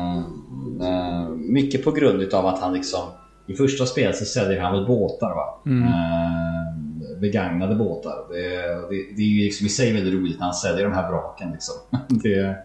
Eh, 0.81 0.89
eh, 0.89 1.29
mycket 1.29 1.85
på 1.85 1.91
grund 1.91 2.23
utav 2.23 2.47
att 2.47 2.61
han 2.61 2.73
liksom... 2.73 3.01
I 3.47 3.55
första 3.55 3.87
spelet 3.87 4.17
så 4.17 4.25
säljer 4.25 4.61
han 4.61 4.73
väl 4.73 4.87
båtar 4.87 5.35
va? 5.35 5.61
Eh, 5.67 7.19
begagnade 7.21 7.75
båtar. 7.75 8.15
Det, 8.31 8.49
det, 8.91 9.17
det 9.17 9.23
är 9.23 9.27
ju 9.27 9.45
liksom 9.45 9.67
i 9.67 9.71
sig 9.71 9.93
väldigt 9.93 10.15
roligt 10.15 10.39
när 10.39 10.45
han 10.45 10.55
säljer 10.55 10.85
de 10.85 10.93
här 10.95 11.11
vraken 11.11 11.53
liksom. 11.53 11.75
det, 12.09 12.57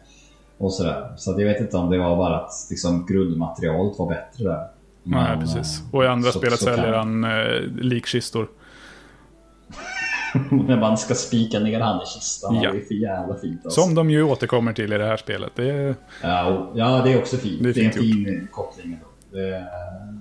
och 0.57 0.73
sådär. 0.73 1.13
Så 1.17 1.31
jag 1.31 1.45
vet 1.45 1.61
inte 1.61 1.77
om 1.77 1.89
det 1.89 1.97
var 1.97 2.17
bara 2.17 2.35
att 2.35 2.51
liksom, 2.69 3.05
grundmaterialet 3.09 3.99
var 3.99 4.09
bättre 4.09 4.43
där. 4.43 4.67
Nej, 5.03 5.29
Men, 5.29 5.39
precis. 5.39 5.79
eh, 5.81 5.95
Och 5.95 6.03
i 6.03 6.07
andra 6.07 6.31
så- 6.31 6.39
spelet 6.39 6.59
så 6.59 6.65
säljer 6.65 6.93
han 6.93 7.23
eh, 7.23 7.61
likkistor. 7.81 8.47
När 10.67 10.79
man 10.79 10.97
ska 10.97 11.13
spika 11.13 11.59
ner 11.59 11.79
han 11.79 12.01
i 12.01 12.05
kistan. 12.05 12.55
Ja. 12.55 12.71
Det 12.71 12.77
är 12.77 12.81
för 12.85 12.93
jävla 12.93 13.35
fint 13.35 13.65
alltså. 13.65 13.81
Som 13.81 13.95
de 13.95 14.09
ju 14.09 14.23
återkommer 14.23 14.73
till 14.73 14.93
i 14.93 14.97
det 14.97 15.05
här 15.05 15.17
spelet. 15.17 15.51
Det 15.55 15.69
är, 15.71 15.95
Ja, 16.23 16.45
och- 16.45 16.77
ja, 16.77 17.01
det 17.05 17.13
är 17.13 17.17
också 17.17 17.37
fint. 17.37 17.63
Det 17.63 17.71
Det 17.73 17.81
är 17.81 17.85
är, 17.85 17.91
fint 17.91 17.95
en 17.95 18.01
fin 18.33 18.47
koppling. 18.51 18.85
ändå. 18.93 19.05
Det, 19.31 19.65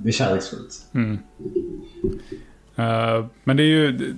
det 0.03 0.09
är 0.09 0.13
kärleksfullt. 0.13 0.75
eh, 2.77 3.25
men 3.45 3.57
det 3.57 3.63
är 3.63 3.67
ju... 3.67 4.15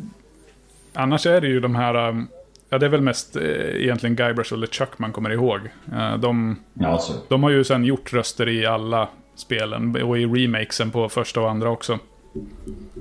Annars 0.92 1.26
är 1.26 1.40
det 1.40 1.46
ju 1.48 1.60
de 1.60 1.74
här... 1.74 2.08
eh, 2.08 2.22
ja, 2.70 2.78
det 2.78 2.86
är 2.86 2.90
väl 2.90 3.00
mest 3.00 3.36
eh, 3.36 3.42
egentligen 3.82 4.16
Guybrush 4.16 4.52
och 4.52 4.58
LeChuck 4.58 4.98
man 4.98 5.12
kommer 5.12 5.30
ihåg. 5.30 5.60
Eh, 5.92 6.16
de, 6.18 6.56
Ja, 6.74 7.00
de 7.28 7.42
har 7.42 7.50
ju 7.50 7.64
sen 7.64 7.84
gjort 7.84 8.12
röster 8.12 8.48
i 8.48 8.66
alla 8.66 9.08
spelen. 9.34 10.02
Och 10.04 10.18
i 10.18 10.26
remakesen 10.26 10.90
på 10.90 11.08
första 11.08 11.40
och 11.40 11.50
andra 11.50 11.70
också. 11.70 11.98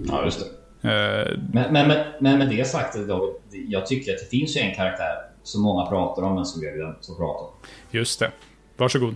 Ja, 0.07 0.26
just 0.26 0.39
det. 0.39 0.45
Eh, 0.89 1.38
Men, 1.53 1.73
men, 1.73 1.88
men, 1.88 1.97
men 2.19 2.38
med 2.38 2.49
det 2.49 2.65
sagt, 2.68 2.95
då, 3.07 3.35
jag 3.68 3.85
tycker 3.85 4.14
att 4.14 4.19
det 4.19 4.38
finns 4.38 4.57
ju 4.57 4.61
en 4.61 4.76
karaktär 4.76 5.15
som 5.43 5.61
många 5.61 5.85
pratar 5.85 6.23
om, 6.23 6.35
men 6.35 6.45
som 6.45 6.61
vi 6.61 6.68
har 6.69 6.76
glömt 6.76 6.97
att 7.11 7.18
prata 7.18 7.43
om. 7.45 7.51
just 7.91 8.19
det. 8.19 8.31
Varsågod. 8.77 9.15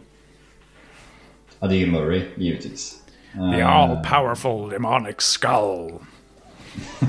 Ja, 1.59 1.67
det 1.67 1.75
är 1.75 1.79
ju 1.79 1.91
Murray, 1.91 2.21
givetvis. 2.35 3.03
The 3.55 3.61
all 3.61 3.97
powerful 4.03 4.69
demonic 4.69 5.15
skull. 5.21 5.91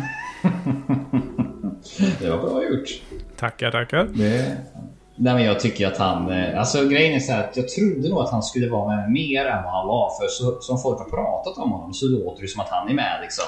Det 2.21 2.31
var 2.31 2.39
bra 2.39 2.65
gjort. 2.65 2.89
Tackar, 3.37 3.71
tackar. 3.71 4.05
Det... 4.15 4.57
Nej, 5.21 5.35
men 5.35 5.45
jag 5.45 5.61
tycker 5.61 5.87
att 5.87 5.97
han... 5.97 6.31
eh, 6.31 6.59
Alltså 6.59 6.89
grejen 6.89 7.15
är 7.15 7.21
så 7.21 7.33
att 7.33 7.57
jag 7.57 7.69
trodde 7.69 8.09
nog 8.09 8.19
att 8.21 8.31
han 8.31 8.43
skulle 8.43 8.69
vara 8.71 8.97
med 8.97 9.11
mer 9.11 9.47
än 9.47 9.63
vad 9.63 9.73
han 9.73 9.87
var. 9.87 10.11
För 10.21 10.29
så, 10.29 10.61
som 10.61 10.79
folk 10.79 10.99
har 10.99 11.05
pratat 11.05 11.59
om 11.59 11.71
honom 11.73 11.95
så 11.95 12.07
låter 12.07 12.43
det 12.43 12.49
som 12.49 12.61
att 12.61 12.69
han 12.69 12.89
är 12.89 12.95
med 12.95 13.19
liksom 13.23 13.45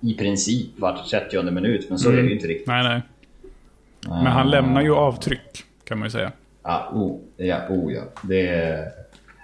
i 0.00 0.14
princip 0.14 0.78
var 0.78 0.96
30 1.10 1.42
minut. 1.50 1.86
Men 1.88 1.98
så 1.98 2.08
är 2.10 2.16
det 2.16 2.22
ju 2.22 2.32
inte 2.34 2.46
riktigt. 2.46 2.66
Nej, 2.66 2.82
nej. 2.82 3.02
Men 4.08 4.26
han 4.26 4.50
lämnar 4.50 4.82
ju 4.82 4.94
avtryck, 4.94 5.64
kan 5.84 5.98
man 5.98 6.06
ju 6.06 6.10
säga. 6.10 6.32
Ja, 6.62 6.88
oh, 6.94 7.18
ja, 7.36 7.56
oh 7.68 7.92
ja. 7.92 8.02
Det 8.22 8.48
är, 8.48 8.88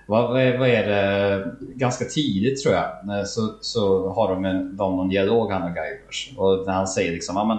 vad, 0.06 0.30
vad, 0.30 0.40
är, 0.68 0.86
det? 0.86 1.50
Ganska 1.60 2.04
tidigt 2.04 2.62
tror 2.62 2.74
jag. 2.74 3.28
Så, 3.28 3.54
så 3.60 4.08
har 4.12 4.34
de, 4.34 4.44
en, 4.44 4.76
de 4.76 4.96
någon 4.96 5.08
dialog 5.08 5.52
han 5.52 5.62
och 5.62 5.74
Guybrush. 5.74 6.38
Och 6.38 6.66
när 6.66 6.72
han 6.72 6.88
säger 6.88 7.12
liksom, 7.12 7.36
ja 7.36 7.44
men 7.44 7.58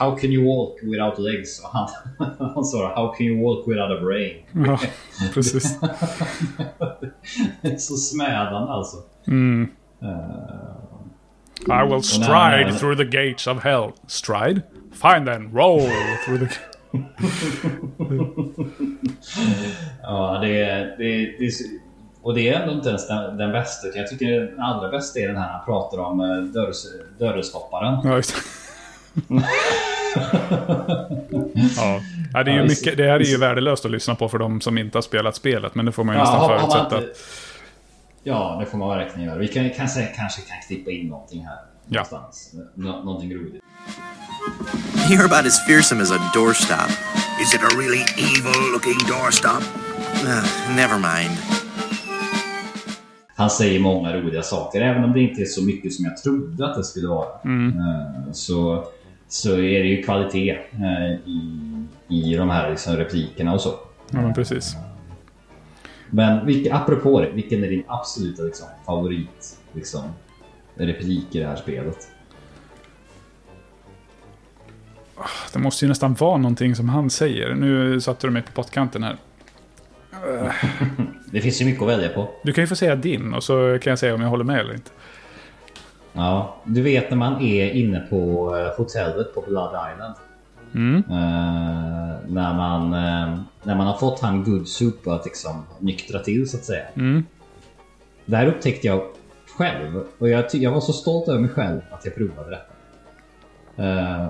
How 0.00 0.16
can 0.16 0.30
you 0.32 0.44
walk 0.44 0.78
without 0.82 1.18
legs? 1.18 1.60
Och 1.64 1.70
han, 1.72 1.88
han 2.54 2.64
svarar 2.64 2.94
How 2.96 3.12
can 3.14 3.26
you 3.26 3.42
walk 3.42 3.68
without 3.68 3.90
a 3.90 4.00
brain? 4.04 4.36
Ja, 4.66 4.78
precis. 5.34 5.78
Så 7.78 7.96
smädande 7.96 8.72
alltså. 8.72 8.96
I 11.68 11.84
will 11.90 12.02
stride 12.02 12.72
through 12.78 12.96
the 12.96 13.04
gates 13.04 13.46
of 13.46 13.62
hell. 13.64 13.92
Stride? 14.06 14.62
Fine 14.92 15.24
then, 15.26 15.50
roll 15.54 15.88
through 16.24 16.40
the... 16.40 16.48
Ja, 20.02 20.38
det 20.42 20.60
är... 20.62 20.84
Det, 20.98 21.38
det, 21.38 21.46
är- 21.46 21.80
och 22.22 22.34
det 22.34 22.48
är 22.48 22.60
ändå 22.60 22.74
inte 22.74 22.88
ens 22.88 23.08
den, 23.08 23.36
den 23.36 23.52
bästa. 23.52 23.88
Jag 23.94 24.08
tycker 24.08 24.40
den 24.40 24.60
allra 24.60 24.88
bästa 24.90 25.20
är 25.20 25.28
den 25.28 25.36
här 25.36 25.48
han 25.52 25.64
pratar 25.64 25.98
om 25.98 26.20
eh, 26.20 26.36
dörrs, 26.36 26.76
dörrstopparen. 27.18 27.98
Ja, 28.04 28.16
det. 28.16 28.22
Ja. 31.76 32.00
ja, 32.32 32.42
det 32.44 32.50
är 32.50 32.54
ju 32.54 32.62
mycket, 32.68 32.96
det 32.96 33.04
här 33.04 33.20
är 33.20 33.24
ju 33.24 33.36
värdelöst 33.36 33.84
att 33.84 33.90
lyssna 33.90 34.14
på 34.14 34.28
för 34.28 34.38
de 34.38 34.60
som 34.60 34.78
inte 34.78 34.98
har 34.98 35.02
spelat 35.02 35.36
spelet, 35.36 35.74
men 35.74 35.86
det 35.86 35.92
får 35.92 36.04
man 36.04 36.14
ju 36.14 36.18
Ja, 36.18 36.24
nästan 36.24 36.40
har- 36.40 36.48
har 36.48 36.60
man 36.60 36.70
förutsätta. 36.70 36.96
inte- 36.98 37.14
Ja, 38.22 38.56
det 38.60 38.66
får 38.66 38.78
man 38.78 38.88
verkligen 38.98 39.28
göra. 39.28 39.38
Vi 39.38 39.48
kan, 39.48 39.70
kanske, 39.70 40.02
kanske 40.16 40.40
kan 40.40 40.56
klippa 40.68 40.90
in 40.90 41.06
någonting 41.08 41.44
här. 41.46 41.56
Ja. 41.88 42.06
Någonstans. 42.10 42.54
Nå, 42.74 43.02
någonting 43.04 43.34
roligt. 43.34 43.62
You're 45.10 45.24
about 45.24 45.46
as 45.46 45.66
fearsome 45.66 46.02
as 46.02 46.10
a 46.12 46.30
doorstop. 46.34 46.90
Is 47.42 47.54
it 47.54 47.60
a 47.62 47.68
really 47.78 48.02
evil 48.16 48.72
looking 48.72 48.98
doorstop? 49.08 49.62
Uh, 50.24 50.76
never 50.76 50.94
mind. 50.98 51.36
Han 53.36 53.50
säger 53.50 53.80
många 53.80 54.16
roliga 54.16 54.42
saker, 54.42 54.80
även 54.80 55.04
om 55.04 55.12
det 55.12 55.20
inte 55.20 55.42
är 55.42 55.46
så 55.46 55.62
mycket 55.64 55.92
som 55.92 56.04
jag 56.04 56.16
trodde 56.16 56.66
att 56.70 56.76
det 56.76 56.84
skulle 56.84 57.08
vara. 57.08 57.26
Eh, 57.26 58.32
Så, 58.32 58.84
så 59.30 59.52
är 59.52 59.80
det 59.80 59.88
ju 59.88 60.02
kvalitet 60.02 60.50
eh, 60.72 61.12
i, 61.24 61.76
i 62.08 62.36
de 62.36 62.50
här 62.50 62.70
liksom 62.70 62.96
replikerna 62.96 63.54
och 63.54 63.60
så. 63.60 63.74
Ja, 64.10 64.20
men 64.20 64.34
precis. 64.34 64.76
Men 66.10 66.46
vilka, 66.46 66.74
apropå 66.74 67.20
det, 67.20 67.30
vilken 67.30 67.64
är 67.64 67.68
din 67.68 67.84
absoluta 67.86 68.42
liksom, 68.42 68.66
favorit 68.86 69.58
liksom, 69.72 70.02
replik 70.74 71.34
i 71.34 71.38
det 71.38 71.46
här 71.46 71.56
spelet? 71.56 72.08
Det 75.52 75.58
måste 75.58 75.84
ju 75.84 75.88
nästan 75.88 76.14
vara 76.14 76.36
någonting 76.36 76.74
som 76.76 76.88
han 76.88 77.10
säger. 77.10 77.54
Nu 77.54 78.00
satte 78.00 78.26
du 78.26 78.30
mig 78.30 78.42
på 78.42 78.52
pottkanten 78.52 79.02
här. 79.02 79.16
Det 81.32 81.40
finns 81.40 81.60
ju 81.60 81.64
mycket 81.64 81.82
att 81.82 81.88
välja 81.88 82.08
på. 82.08 82.30
Du 82.42 82.52
kan 82.52 82.64
ju 82.64 82.68
få 82.68 82.76
säga 82.76 82.96
din 82.96 83.34
och 83.34 83.44
så 83.44 83.78
kan 83.82 83.90
jag 83.90 83.98
säga 83.98 84.14
om 84.14 84.20
jag 84.20 84.28
håller 84.28 84.44
med 84.44 84.60
eller 84.60 84.74
inte. 84.74 84.90
Ja, 86.12 86.56
du 86.64 86.82
vet 86.82 87.10
när 87.10 87.16
man 87.16 87.42
är 87.42 87.70
inne 87.70 88.00
på 88.00 88.16
eh, 88.56 88.78
hotellet 88.78 89.34
på 89.34 89.40
Blood 89.40 89.70
Island. 89.92 90.14
Eh, 90.98 92.30
när, 92.30 92.54
man, 92.54 92.94
eh, 92.94 93.40
när 93.62 93.74
man 93.74 93.86
har 93.86 93.98
fått 93.98 94.20
han 94.20 94.44
Good 94.44 94.68
Soup 94.68 95.06
att 95.06 95.24
liksom 95.24 95.62
nyktra 95.78 96.18
till 96.18 96.48
så 96.48 96.56
att 96.56 96.64
säga. 96.64 96.84
Där 98.26 98.46
upptäckte 98.46 98.86
jag 98.86 99.02
själv, 99.56 100.04
och 100.18 100.28
jag, 100.28 100.44
jag 100.52 100.70
var 100.70 100.80
så 100.80 100.92
stolt 100.92 101.28
över 101.28 101.40
mig 101.40 101.50
själv 101.50 101.80
att 101.90 102.04
jag 102.04 102.14
provade 102.14 102.50
detta. 102.50 102.72
Eh, 103.82 104.26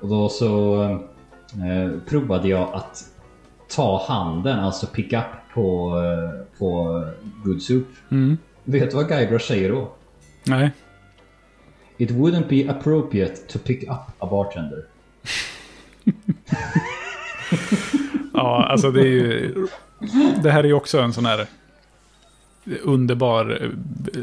och 0.00 0.08
då 0.08 0.28
så 0.28 0.98
provade 2.08 2.48
jag 2.48 2.74
att 2.74 3.04
ta 3.76 4.04
handen, 4.08 4.60
alltså 4.60 4.86
pick 4.86 5.12
up 5.12 5.24
på, 5.54 5.92
på 6.58 7.04
Good 7.44 7.62
Soup. 7.62 7.86
Vet 8.64 8.90
du 8.90 8.96
vad 8.96 9.08
Guybrush 9.08 9.46
säger 9.46 9.70
då? 9.70 9.88
Nej. 10.44 10.70
It 12.00 12.10
wouldn't 12.10 12.48
be 12.48 12.70
appropriate 12.70 13.36
to 13.48 13.58
pick 13.58 13.82
up 13.82 14.00
a 14.18 14.26
bartender. 14.30 14.84
Ja, 18.34 18.66
alltså 18.70 18.90
det 18.90 19.00
är 19.00 19.04
ju... 19.04 19.66
Det 20.42 20.50
här 20.50 20.64
är 20.64 20.68
ju 20.68 20.72
också 20.72 21.00
en 21.00 21.12
sån 21.12 21.26
här 21.26 21.46
underbar, 22.82 23.72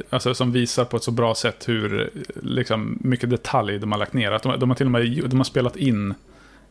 alltså 0.09 0.33
som 0.33 0.51
visar 0.51 0.85
på 0.85 0.97
ett 0.97 1.03
så 1.03 1.11
bra 1.11 1.35
sätt 1.35 1.69
hur 1.69 2.09
liksom, 2.43 2.97
mycket 3.01 3.29
detalj 3.29 3.79
de 3.79 3.91
har 3.91 3.99
lagt 3.99 4.13
ner. 4.13 4.31
Att 4.31 4.43
de, 4.43 4.59
de 4.59 4.69
har 4.69 4.75
till 4.75 4.85
och 4.85 4.91
med 4.91 5.23
de 5.25 5.37
har 5.37 5.43
spelat 5.43 5.75
in 5.75 6.13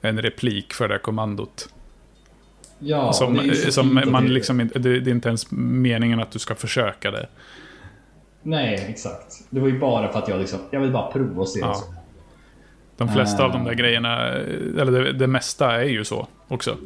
en 0.00 0.22
replik 0.22 0.74
för 0.74 0.88
det 0.88 0.94
här 0.94 0.98
kommandot. 0.98 1.68
Ja, 2.78 3.12
som 3.12 3.34
det 3.34 3.42
är 3.42 3.70
som 3.70 4.00
man 4.06 4.26
liksom 4.26 4.70
det, 4.74 5.00
det 5.00 5.10
är 5.10 5.14
inte 5.14 5.28
ens 5.28 5.50
meningen 5.50 6.20
att 6.20 6.30
du 6.30 6.38
ska 6.38 6.54
försöka 6.54 7.10
det. 7.10 7.26
Nej, 8.46 8.86
exakt. 8.88 9.44
Det 9.50 9.60
var 9.60 9.68
ju 9.68 9.78
bara 9.78 10.12
för 10.12 10.18
att 10.18 10.28
jag 10.28 10.40
liksom, 10.40 10.58
jag 10.70 10.80
vill 10.80 10.92
bara 10.92 11.12
prova 11.12 11.40
och 11.40 11.48
se 11.48 11.60
Ja. 11.60 11.82
De 12.96 13.08
flesta 13.08 13.44
av 13.44 13.52
de 13.52 13.64
där 13.64 13.74
grejerna, 13.74 14.28
eh, 14.28 14.80
eller 14.80 14.92
det, 14.92 15.12
det 15.12 15.26
mesta 15.26 15.80
är 15.80 15.84
ju 15.84 16.04
så 16.04 16.26
också. 16.48 16.76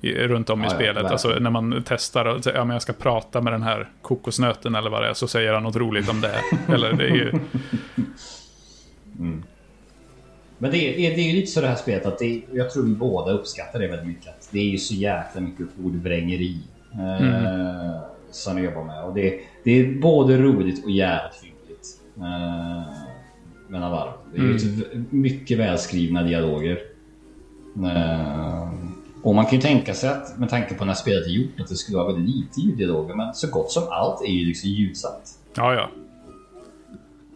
I, 0.00 0.12
runt 0.14 0.50
om 0.50 0.60
i 0.60 0.64
Ja, 0.64 0.70
ja, 0.70 0.74
spelet. 0.74 0.96
verkligen. 0.96 1.12
Alltså 1.12 1.28
när 1.28 1.50
man 1.50 1.82
testar 1.86 2.24
och 2.24 2.44
säger 2.44 2.58
ja, 2.58 2.64
men 2.64 2.74
jag 2.74 2.82
ska 2.82 2.92
prata 2.92 3.40
med 3.40 3.52
den 3.52 3.62
här 3.62 3.88
kokosnöten 4.02 4.74
eller 4.74 4.90
vad 4.90 5.02
det 5.02 5.08
är. 5.08 5.14
Så 5.14 5.28
säger 5.28 5.52
han 5.52 5.62
något 5.62 5.76
roligt 5.76 6.08
om 6.10 6.20
det. 6.20 6.36
eller 6.74 6.92
det 6.92 7.04
är 7.04 7.14
ju... 7.14 7.32
Men 10.58 10.70
det 10.70 10.76
är, 10.78 11.14
det 11.16 11.20
är 11.20 11.28
ju 11.30 11.32
lite 11.32 11.46
så 11.52 11.60
det 11.60 11.66
här 11.66 11.76
spelet 11.76 12.06
att 12.06 12.18
det 12.18 12.42
jag 12.52 12.70
tror 12.70 12.84
vi 12.84 12.94
båda 12.94 13.32
uppskattar 13.32 13.78
det 13.78 13.88
väldigt 13.88 14.06
mycket. 14.06 14.28
Att 14.28 14.48
det 14.50 14.58
är 14.58 14.64
ju 14.64 14.78
så 14.78 14.94
jäkla 14.94 15.40
mycket 15.40 15.66
ordvrängeri 15.84 16.56
eh, 16.92 18.00
som 18.34 18.62
jobbar 18.64 18.84
med. 18.84 19.04
Och 19.04 19.14
det, 19.14 19.40
det 19.64 19.70
är 19.80 20.00
både 20.00 20.38
roligt 20.38 20.84
och 20.84 20.90
jävligt 20.90 21.34
fyndigt. 21.40 22.00
Eh, 22.16 22.92
mellan 23.68 23.90
varv. 23.90 24.10
Det 24.34 24.40
är 24.40 24.54
ett 24.54 24.62
v- 24.64 25.04
mycket 25.10 25.58
välskrivna 25.58 26.22
dialoger. 26.22 26.78
Eh, 27.76 28.68
och 29.22 29.34
man 29.34 29.44
kan 29.44 29.54
ju 29.54 29.60
tänka 29.60 29.94
sig 29.94 30.10
att 30.10 30.38
med 30.38 30.50
tanke 30.50 30.74
på 30.74 30.84
när 30.84 30.94
spelet 30.94 31.26
är 31.26 31.30
gjort 31.30 31.60
att 31.60 31.68
det 31.68 31.74
skulle 31.76 31.98
vara 31.98 32.12
väldigt 32.12 32.34
lite 32.36 32.60
ljuddialoger. 32.60 33.14
Men 33.14 33.34
så 33.34 33.50
gott 33.50 33.70
som 33.70 33.82
allt 33.90 34.22
är 34.22 34.32
ju 34.32 34.46
liksom 34.46 34.70
ljudsatt. 34.70 35.38
Ja, 35.56 35.74
ja. 35.74 35.90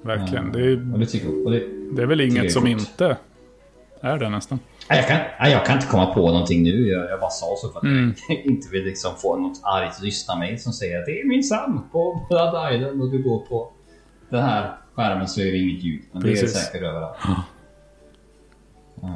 Verkligen. 0.02 0.52
Det 0.52 0.60
är, 0.60 0.76
det 1.50 1.96
det, 1.96 2.02
är 2.02 2.06
väl 2.06 2.20
inget 2.20 2.52
som 2.52 2.66
inte 2.66 3.16
är 4.00 4.18
det 4.18 4.28
nästan. 4.28 4.58
Jag 4.88 5.08
kan, 5.08 5.18
jag 5.50 5.66
kan 5.66 5.76
inte 5.76 5.86
komma 5.86 6.14
på 6.14 6.20
någonting 6.20 6.62
nu. 6.62 6.88
Jag, 6.88 7.10
jag 7.10 7.20
bara 7.20 7.30
sa 7.30 7.46
så 7.56 7.68
för 7.68 7.78
att 7.78 7.84
jag 8.28 8.38
inte 8.44 8.68
vill 8.68 8.84
liksom 8.84 9.16
få 9.16 9.36
något 9.36 9.60
argt 9.62 10.02
lyssnarmail 10.02 10.62
som 10.62 10.72
säger 10.72 10.98
att 10.98 11.06
det 11.06 11.20
är 11.20 11.24
min 11.24 11.42
Sam 11.42 11.88
på 11.92 12.26
Blood 12.28 12.74
Island 12.74 13.02
och 13.02 13.10
du 13.10 13.22
går 13.22 13.38
på 13.38 13.72
den 14.28 14.42
här 14.42 14.76
skärmen 14.94 15.28
så 15.28 15.40
är 15.40 15.44
det 15.44 15.58
inget 15.58 15.82
ljud. 15.82 16.02
Men 16.12 16.22
det 16.22 16.28
är 16.28 16.30
Precis. 16.30 16.52
säkert 16.52 16.82
överallt. 16.82 17.16
Eh, 19.02 19.10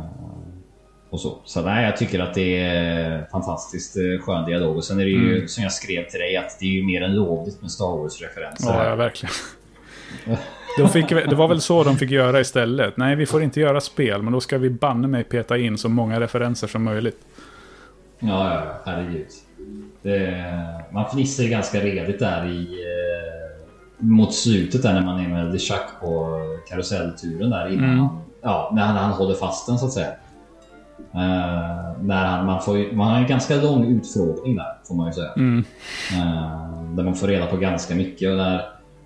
och 1.11 1.21
så. 1.21 1.39
Så 1.45 1.63
nej, 1.63 1.85
jag 1.85 1.97
tycker 1.97 2.21
att 2.21 2.35
det 2.35 2.59
är 2.59 3.29
fantastiskt 3.33 3.97
eh, 3.97 4.25
skön 4.25 4.45
dialog. 4.45 4.77
Och 4.77 4.85
sen 4.85 5.01
är 5.01 5.05
det 5.05 5.11
ju 5.11 5.49
som 5.49 5.63
jag 5.63 5.73
skrev 5.73 6.09
till 6.09 6.21
dig 6.21 6.37
att 6.37 6.57
det 6.61 6.67
är 6.67 6.71
ju 6.71 6.85
mer 6.87 7.03
än 7.03 7.15
lovligt 7.15 7.63
med 7.63 7.71
Star 7.71 7.97
Wars-referenser. 7.97 8.73
Ja, 8.75 8.85
ja 8.85 8.95
verkligen. 8.95 9.35
De 10.79 10.89
fick, 10.89 11.09
det 11.09 11.35
var 11.35 11.49
väl 11.49 11.61
så 11.61 11.85
de 11.85 11.97
fick 11.97 12.11
göra 12.11 12.41
istället. 12.41 12.97
Nej, 12.97 13.17
vi 13.17 13.27
får 13.27 13.43
inte 13.43 13.61
göra 13.61 13.81
spel, 13.81 14.23
men 14.23 14.33
då 14.33 14.41
ska 14.41 14.59
vi 14.59 14.71
banne 14.71 15.09
mig 15.09 15.25
peta 15.25 15.59
in 15.59 15.79
så 15.79 15.89
många 15.89 16.21
referenser 16.21 16.67
som 16.67 16.85
möjligt. 16.85 17.19
Ja, 18.19 18.55
ja, 18.55 18.63
herregud. 18.85 19.27
Det, 20.03 20.45
man 20.91 21.11
fnissar 21.11 21.45
ju 21.45 21.51
ganska 21.51 21.81
redigt 21.81 22.19
där 22.19 22.47
i... 22.47 22.63
Eh, 22.63 23.31
mot 24.03 24.35
slutet 24.35 24.83
där 24.83 24.95
när 24.95 25.03
man 25.03 25.21
är 25.21 25.29
med 25.29 25.53
LeChuck 25.53 26.01
på 26.01 26.41
karusellturen 26.69 27.51
där 27.51 27.73
innan 27.73 27.99
han, 27.99 28.21
ja, 28.43 28.71
när 28.75 28.83
han, 28.83 28.97
han 28.97 29.13
håller 29.13 29.35
fast 29.35 29.67
den 29.67 29.79
så 29.79 29.87
att 29.87 29.93
säga. 29.93 30.13
Eh, 31.15 32.01
när 32.03 32.25
han, 32.25 32.47
man, 32.47 32.63
får 32.63 32.95
man 32.95 33.09
har 33.09 33.19
en 33.19 33.27
ganska 33.27 33.57
lång 33.57 33.85
utfrågning 33.85 34.57
där, 34.57 34.79
får 34.89 34.95
man 34.95 35.07
ju 35.07 35.13
säga. 35.13 35.33
Eh, 36.13 36.95
där 36.97 37.05
man 37.05 37.15
får 37.15 37.27
reda 37.27 37.47
på 37.47 37.57
ganska 37.57 37.95
mycket 37.95 38.31
och 38.31 38.37
där, 38.37 38.63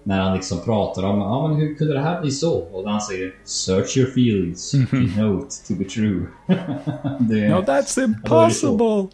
när 0.06 0.20
han 0.20 0.34
liksom 0.34 0.60
pratar 0.64 1.02
om 1.02 1.18
ja, 1.18 1.48
men 1.48 1.56
hur 1.56 1.74
kunde 1.74 1.94
det 1.94 2.00
här 2.00 2.20
bli 2.20 2.30
så? 2.30 2.58
Och 2.58 2.90
han 2.90 3.00
säger 3.00 3.34
Search 3.44 3.96
your 3.96 4.08
feelings, 4.08 4.74
note 5.16 5.56
to 5.68 5.74
be 5.74 5.84
true. 5.84 6.26
det, 7.20 7.48
No, 7.48 7.62
that's 7.62 8.04
impossible! 8.04 9.08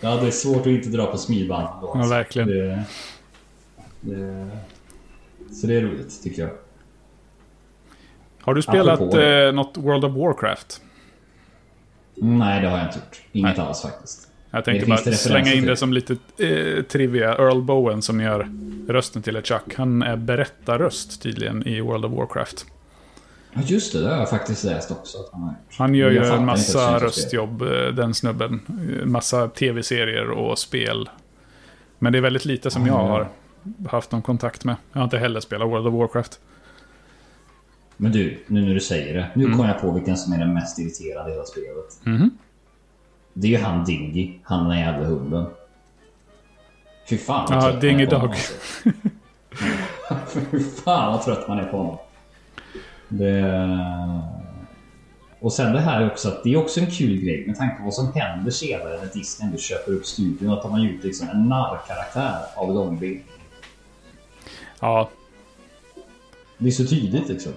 Ja, 0.00 0.16
det 0.16 0.26
är 0.26 0.30
svårt 0.30 0.60
att 0.60 0.66
inte 0.66 0.88
dra 0.88 1.06
på 1.06 1.18
smilband 1.18 1.68
då. 1.80 1.92
Ja, 1.94 2.08
verkligen. 2.08 2.48
Det, 2.48 2.84
det, 4.00 4.48
så 5.52 5.66
det 5.66 5.76
är 5.76 5.80
roligt, 5.80 6.22
tycker 6.22 6.42
jag. 6.42 6.50
Har 8.40 8.54
du 8.54 8.62
spelat 8.62 9.00
Apropå 9.00 9.18
eh, 9.18 9.52
något 9.52 9.76
World 9.76 10.04
of 10.04 10.12
Warcraft? 10.12 10.82
Nej, 12.14 12.62
det 12.62 12.68
har 12.68 12.78
jag 12.78 12.86
inte 12.86 12.98
gjort. 12.98 13.22
Inget 13.32 13.58
alls 13.58 13.82
faktiskt. 13.82 14.27
Jag 14.50 14.64
tänkte 14.64 14.86
bara 14.88 14.98
slänga 14.98 15.52
in 15.54 15.66
det 15.66 15.76
som 15.76 15.92
lite 15.92 16.16
eh, 16.38 16.82
trivia. 16.82 17.34
Earl 17.34 17.62
Bowen 17.62 18.02
som 18.02 18.20
gör 18.20 18.48
rösten 18.88 19.22
till 19.22 19.42
Chuck. 19.42 19.74
Han 19.76 20.02
är 20.02 20.16
berättarröst 20.16 21.22
tydligen 21.22 21.66
i 21.66 21.80
World 21.80 22.04
of 22.04 22.12
Warcraft. 22.12 22.66
Ja, 23.52 23.60
just 23.64 23.92
det. 23.92 24.00
Det 24.02 24.08
har 24.08 24.16
jag 24.16 24.30
faktiskt 24.30 24.64
läst 24.64 24.90
också. 24.90 25.18
Han, 25.32 25.42
har. 25.42 25.54
Han 25.78 25.94
gör 25.94 26.10
ju 26.10 26.16
Jag 26.16 26.36
en 26.36 26.44
massa 26.44 26.98
röstjobb, 26.98 27.62
eh, 27.62 27.68
den 27.94 28.14
snubben. 28.14 28.60
Eh, 29.00 29.06
Massa 29.06 29.48
tv-serier 29.48 30.30
och 30.30 30.58
spel. 30.58 31.08
Men 31.98 32.12
det 32.12 32.18
är 32.18 32.22
väldigt 32.22 32.44
lite 32.44 32.70
som 32.70 32.86
jag 32.86 32.96
Ja. 32.96 33.08
har 33.08 33.28
haft 33.88 34.12
någon 34.12 34.22
kontakt 34.22 34.64
med. 34.64 34.76
Jag 34.92 34.98
har 35.00 35.04
inte 35.04 35.18
heller 35.18 35.40
spelat 35.40 35.68
World 35.68 35.86
of 35.86 35.94
Warcraft. 35.94 36.40
Men 37.96 38.12
du, 38.12 38.38
nu 38.46 38.60
när 38.60 38.74
du 38.74 38.80
säger 38.80 39.14
det. 39.14 39.28
Nu 39.34 39.44
Mm. 39.44 39.56
kom 39.58 39.66
jag 39.66 39.80
på 39.80 39.90
vilken 39.92 40.16
som 40.16 40.32
är 40.32 40.38
den 40.38 40.54
mest 40.54 40.78
irriterande 40.78 41.30
i 41.30 41.34
hela 41.34 41.44
spelet. 41.44 42.00
Mhm. 42.04 42.30
Det 43.40 43.46
är 43.46 43.50
ju 43.50 43.58
han 43.64 43.84
Dingy. 43.84 44.32
Han 44.42 44.68
den 44.68 44.78
jävla 44.78 45.06
hunden. 45.06 45.46
Fy 47.08 47.18
fan 47.18 47.46
vad 47.50 47.56
Ja, 47.56 47.60
trött 47.62 47.72
man 47.72 47.80
Dingy 47.80 48.02
är 48.02 48.06
på 48.06 48.16
honom, 48.16 48.28
Dog. 48.28 48.36
alltså. 50.10 50.34
Fy 50.50 50.60
fan 50.84 51.12
vad 51.12 51.24
trött 51.24 51.48
man 51.48 51.58
är 51.58 51.64
på 51.64 51.76
honom. 51.76 51.98
Det... 53.08 53.44
Och 55.40 55.52
sen 55.52 55.72
det 55.72 55.80
här 55.80 56.06
också 56.06 56.28
att 56.28 56.44
det 56.44 56.52
är 56.52 56.56
också 56.56 56.80
en 56.80 56.90
kul 56.90 57.16
grej 57.16 57.46
med 57.46 57.56
tanke 57.56 57.76
på 57.76 57.84
vad 57.84 57.94
som 57.94 58.12
händer 58.14 58.50
senare 58.50 58.98
när 58.98 59.06
Disney 59.14 59.50
nu 59.50 59.58
köper 59.58 59.92
upp 59.92 60.06
studion. 60.06 60.50
Att 60.50 60.62
de 60.62 60.70
har 60.72 60.78
gjort 60.78 61.04
liksom 61.04 61.28
en 61.28 61.48
narrkaraktär 61.48 62.38
av 62.56 62.74
Långben. 62.74 63.20
Ja, 64.80 65.08
Det 66.58 66.66
är 66.66 66.70
så 66.70 66.86
tydligt 66.86 67.28
liksom. 67.28 67.52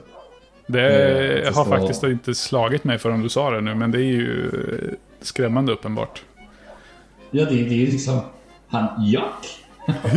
det 0.68 0.82
Eh, 0.82 1.44
det 1.46 1.56
har 1.56 1.66
faktiskt 1.66 2.04
inte 2.04 2.36
slagit 2.36 2.84
mig 2.84 2.98
förrän 2.98 3.22
du 3.22 3.30
sa 3.30 3.52
det 3.52 3.62
nu. 3.62 3.76
Men 3.76 3.92
det 3.92 3.98
är 3.98 4.02
ju 4.12 4.48
eh, 4.48 4.94
skrämmande 5.22 5.72
uppenbart. 5.72 6.22
Ja, 7.32 7.46
det, 7.46 7.56
det 7.56 7.88
är 7.88 7.92
liksom 7.92 8.20
han 8.68 9.06
Jack 9.06 9.60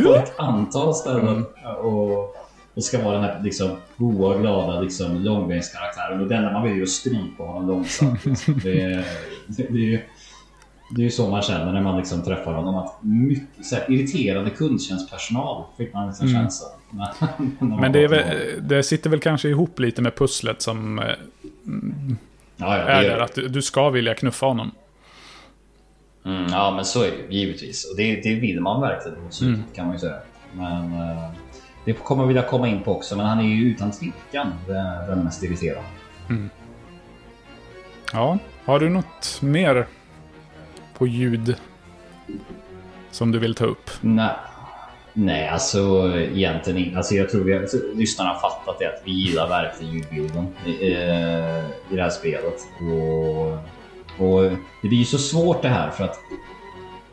på 0.05 0.15
ett 0.15 0.39
antal 0.39 0.95
ställen 0.95 1.45
och, 1.83 2.37
och 2.75 2.85
ska 2.85 3.03
vara 3.05 3.15
den 3.15 3.23
här 3.25 3.41
liksom 3.43 3.77
goa, 3.97 4.39
glada 4.39 4.81
liksom, 4.81 5.17
långbänskaraktären 5.25 6.21
och 6.21 6.29
det 6.29 6.35
enda 6.37 6.53
man 6.53 6.63
vill 6.63 6.79
är 6.79 6.83
att 6.83 6.89
strypa 6.89 7.43
honom 7.43 7.67
långsamt. 7.69 8.25
Liksom. 8.25 8.61
Det, 8.63 8.81
är- 8.81 9.05
det, 9.47 9.63
är 9.63 9.73
ju- 9.73 10.01
det 10.91 11.01
är 11.01 11.05
ju 11.05 11.11
så 11.11 11.29
man 11.31 11.43
känner 11.43 11.73
när 11.73 11.81
man 11.81 11.97
liksom 11.99 12.23
träffar 12.23 12.53
honom. 12.53 12.75
Att 12.75 12.95
mycket 13.03 13.67
så 13.67 13.75
här, 13.77 13.91
irriterande 13.93 14.51
kundtjänstpersonal 14.51 15.65
fick 15.77 15.95
man 15.95 16.07
liksom 16.09 16.29
känslan. 16.29 16.71
när 17.59 17.67
man 17.69 17.81
Men 17.81 17.93
det, 17.93 18.05
är 18.05 18.09
väl, 18.09 18.25
det 18.69 18.83
sitter 18.83 19.11
väl 19.11 19.21
kanske 19.21 19.49
ihop 19.49 19.79
lite 19.79 20.03
med 20.03 20.15
pusslet 20.17 20.63
som 20.63 20.99
honom. 20.99 22.17
ja, 22.57 22.77
ja, 22.79 22.83
är 22.83 23.03
det 23.03 23.09
där. 23.09 23.19
Att 23.19 23.35
du, 23.35 23.49
du 23.49 23.63
ska 23.63 23.91
vilja 23.91 24.15
knuffa 24.15 24.47
honom. 24.47 24.71
Mm, 26.25 26.47
ja, 26.51 26.71
men 26.77 26.85
så 26.85 27.03
är 27.03 27.11
det 27.11 27.17
ju 27.17 27.39
givetvis. 27.39 27.91
Och 27.91 27.97
det, 27.97 28.21
det 28.23 28.35
vill 28.35 28.61
man 28.61 28.81
verkligen 28.81 29.23
mot 29.23 29.35
slutet 29.35 29.75
kan 29.75 29.87
man 29.87 29.95
ju 29.95 30.01
säga. 30.01 30.17
Men 30.53 30.93
eh, 30.93 31.31
det 31.85 31.93
kommer 31.93 32.23
vi 32.23 32.29
vilja 32.29 32.43
komma 32.43 32.69
in 32.69 32.83
på 32.83 32.97
också. 32.97 33.17
Men 33.17 33.27
han 33.27 33.39
är 33.39 33.45
ju 33.45 33.71
utan 33.71 33.91
tvekan 33.91 34.53
den, 35.07 35.25
mest 35.25 35.43
irriterande. 35.43 35.89
Ja, 38.13 38.39
har 38.65 38.81
du 38.81 38.89
något 38.89 39.39
mer 39.43 39.87
på 40.99 41.07
ljud 41.07 41.57
som 43.11 43.33
du 43.33 43.39
vill 43.39 43.55
ta 43.55 43.65
upp? 43.65 43.91
Nej. 44.01 44.35
Nej, 45.17 45.49
alltså 45.49 46.13
egentligen 46.17 46.79
inte. 46.85 46.97
Alltså, 46.97 47.15
jag 47.15 47.31
tror 47.31 47.45
vi, 47.45 47.55
alltså, 47.55 47.77
lyssnarna 47.95 48.31
har 48.31 48.51
fattat 48.51 48.79
det 48.79 48.87
att 48.87 49.03
vi 49.05 49.13
gillar 49.13 49.49
verkligen 49.49 49.95
ljudbilden 49.95 50.49
i, 50.67 50.93
eh, 50.93 51.65
i 51.91 51.97
det 51.97 52.03
här 52.03 52.11
spelet. 52.11 52.61
Och, 52.81 53.59
och 54.19 54.43
det 54.83 54.89
blir 54.89 54.99
ju 54.99 55.05
så 55.05 55.19
svårt 55.19 55.63
det 55.63 55.69
här 55.69 55.91
för 55.91 56.05
att 56.05 56.19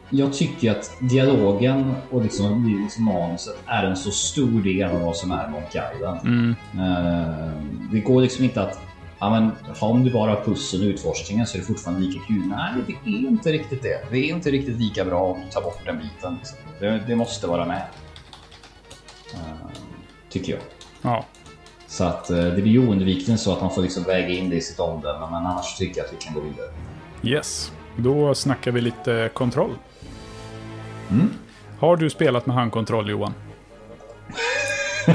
jag 0.10 0.34
tycker 0.34 0.72
att 0.72 0.98
dialogen 1.00 1.96
och 2.10 2.24
liksom, 2.24 2.80
liksom 2.84 3.06
manuset 3.06 3.56
är 3.66 3.84
en 3.84 3.98
så 3.98 4.12
stor 4.12 4.62
del 4.62 4.92
av 4.92 5.02
vad 5.02 5.16
som 5.16 5.32
är 5.32 5.64
Island. 5.68 6.20
Mm. 6.24 6.56
Eh, 6.74 7.52
det 7.92 8.00
går 8.00 8.22
liksom 8.22 8.44
inte 8.44 8.62
att 8.62 8.80
Ja, 9.24 9.30
men 9.30 9.52
om 9.80 10.04
du 10.04 10.12
bara 10.12 10.32
har 10.32 10.44
pusseln 10.44 10.84
och 10.84 10.90
utforskningen 10.90 11.48
så 11.48 11.58
är 11.58 11.60
det 11.60 11.66
fortfarande 11.66 12.08
lika 12.08 12.20
kul. 12.28 12.44
Nej, 12.48 12.98
det 13.04 13.10
är 13.10 13.30
inte 13.30 13.52
riktigt 13.52 13.84
det. 13.84 14.08
Det 14.12 14.18
är 14.18 14.36
inte 14.36 14.52
riktigt 14.52 14.80
lika 14.80 15.06
bra 15.06 15.24
om 15.24 15.42
du 15.46 15.52
tar 15.52 15.62
bort 15.62 15.86
den 15.86 15.98
biten. 15.98 16.36
Liksom. 16.38 16.58
Det, 16.80 17.04
det 17.08 17.16
måste 17.16 17.48
vara 17.48 17.66
med. 17.66 17.82
Eh, 19.34 19.68
tycker 20.30 20.54
jag. 20.54 20.62
Ja, 21.02 21.26
Så 21.92 22.04
att 22.04 22.30
eh, 22.30 22.38
det 22.38 22.62
blir 22.62 22.72
ju 22.72 22.88
oundvikligen 22.88 23.38
så 23.38 23.54
att 23.54 23.62
man 23.62 23.72
får 23.72 23.82
liksom 23.82 24.04
väga 24.04 24.30
in 24.30 24.50
det 24.50 24.56
i 24.56 24.62
sitt 24.62 24.80
omdöme. 24.80 25.26
Men 25.32 25.46
annars 25.46 25.78
tycker 25.78 25.98
jag 25.98 26.06
att 26.06 26.14
vi 26.14 26.18
kan 26.18 26.34
gå 26.34 26.40
vidare. 26.42 26.68
yes. 27.24 27.72
Då 27.98 28.36
snackar 28.36 28.72
vi 28.72 28.82
lite 28.82 29.30
kontroll. 29.34 29.72
Mm. 31.10 31.30
Har 31.80 31.98
du 31.98 32.10
spelat 32.10 32.46
med 32.46 32.56
handkontroll 32.56 33.10
Johan? 33.10 33.34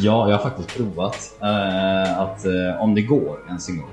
Ja, 0.00 0.30
jag 0.30 0.36
har 0.36 0.42
faktiskt 0.42 0.76
provat 0.76 1.36
eh, 1.40 2.18
att 2.18 2.46
eh, 2.46 2.80
om 2.82 2.94
det 2.94 3.02
går 3.02 3.38
ens 3.48 3.68
en 3.68 3.76
gång. 3.76 3.90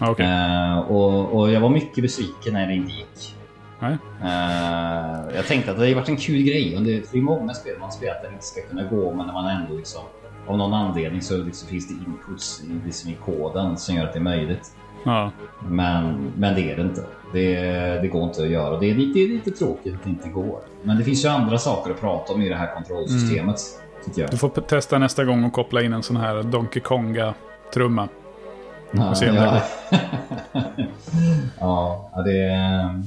Okej. 0.00 0.26
Eh, 0.26 0.78
och, 0.78 1.38
och 1.38 1.50
jag 1.50 1.60
var 1.60 1.68
mycket 1.68 2.02
besviken 2.02 2.52
när 2.52 2.66
det 2.66 2.74
inte 2.74 2.92
gick. 2.92 3.36
Nej. 3.80 3.96
Jag 5.34 5.46
tänkte 5.46 5.70
att 5.70 5.76
det 5.76 5.82
hade 5.82 5.94
varit 5.94 6.08
en 6.08 6.16
kul 6.16 6.42
grej. 6.42 6.78
Det, 6.80 7.18
är 7.18 7.22
många 7.22 7.54
spel 7.54 7.78
man 7.80 7.92
spelar 7.92 8.14
att 8.14 8.22
det 8.22 8.28
inte 8.28 8.44
ska 8.44 8.60
kunna 8.60 8.84
gå, 8.84 9.14
men 9.14 9.26
när 9.26 9.32
man 9.32 9.46
ändå 9.46 9.76
liksom 9.76 10.02
av 10.46 10.58
någon 10.58 10.74
anledning 10.74 11.22
så 11.22 11.36
liksom 11.36 11.68
finns 11.68 11.88
det 11.88 11.94
inputs 11.94 12.62
i, 12.64 12.86
liksom 12.86 13.10
i 13.10 13.14
koden 13.24 13.76
som 13.76 13.94
gör 13.94 14.04
att 14.04 14.12
det 14.12 14.18
är 14.18 14.22
möjligt. 14.22 14.70
Ja. 15.04 15.30
Men, 15.68 16.32
men 16.38 16.54
det 16.54 16.72
är 16.72 16.76
det 16.76 16.82
inte. 16.82 17.04
Det, 17.32 17.54
det 18.02 18.08
går 18.08 18.22
inte 18.24 18.42
att 18.42 18.48
göra. 18.48 18.78
Det 18.78 18.90
är 18.90 18.94
lite, 18.94 19.18
det 19.18 19.24
är 19.24 19.28
lite 19.28 19.50
tråkigt 19.50 19.94
att 19.94 20.04
det 20.04 20.10
inte 20.10 20.28
går. 20.28 20.60
Men 20.82 20.98
det 20.98 21.04
finns 21.04 21.24
ju 21.24 21.28
andra 21.28 21.58
saker 21.58 21.90
att 21.90 22.00
prata 22.00 22.32
om 22.32 22.42
i 22.42 22.48
det 22.48 22.54
här 22.54 22.74
kontrollsystemet. 22.74 23.56
Tycker 24.04 24.22
jag. 24.22 24.30
Du 24.30 24.36
får 24.36 24.48
testa 24.48 24.98
nästa 24.98 25.24
gång 25.24 25.44
och 25.44 25.52
koppla 25.52 25.82
in 25.82 25.92
en 25.92 26.02
sån 26.02 26.16
här 26.16 26.42
Donkey 26.42 26.80
Konga-trumma. 26.82 28.08
Ja, 28.92 29.14
se 29.14 29.30
om 29.30 29.34
det 29.36 29.42
ja. 30.52 32.10
ja, 32.12 32.22
det... 32.24 32.38
är- 32.44 33.02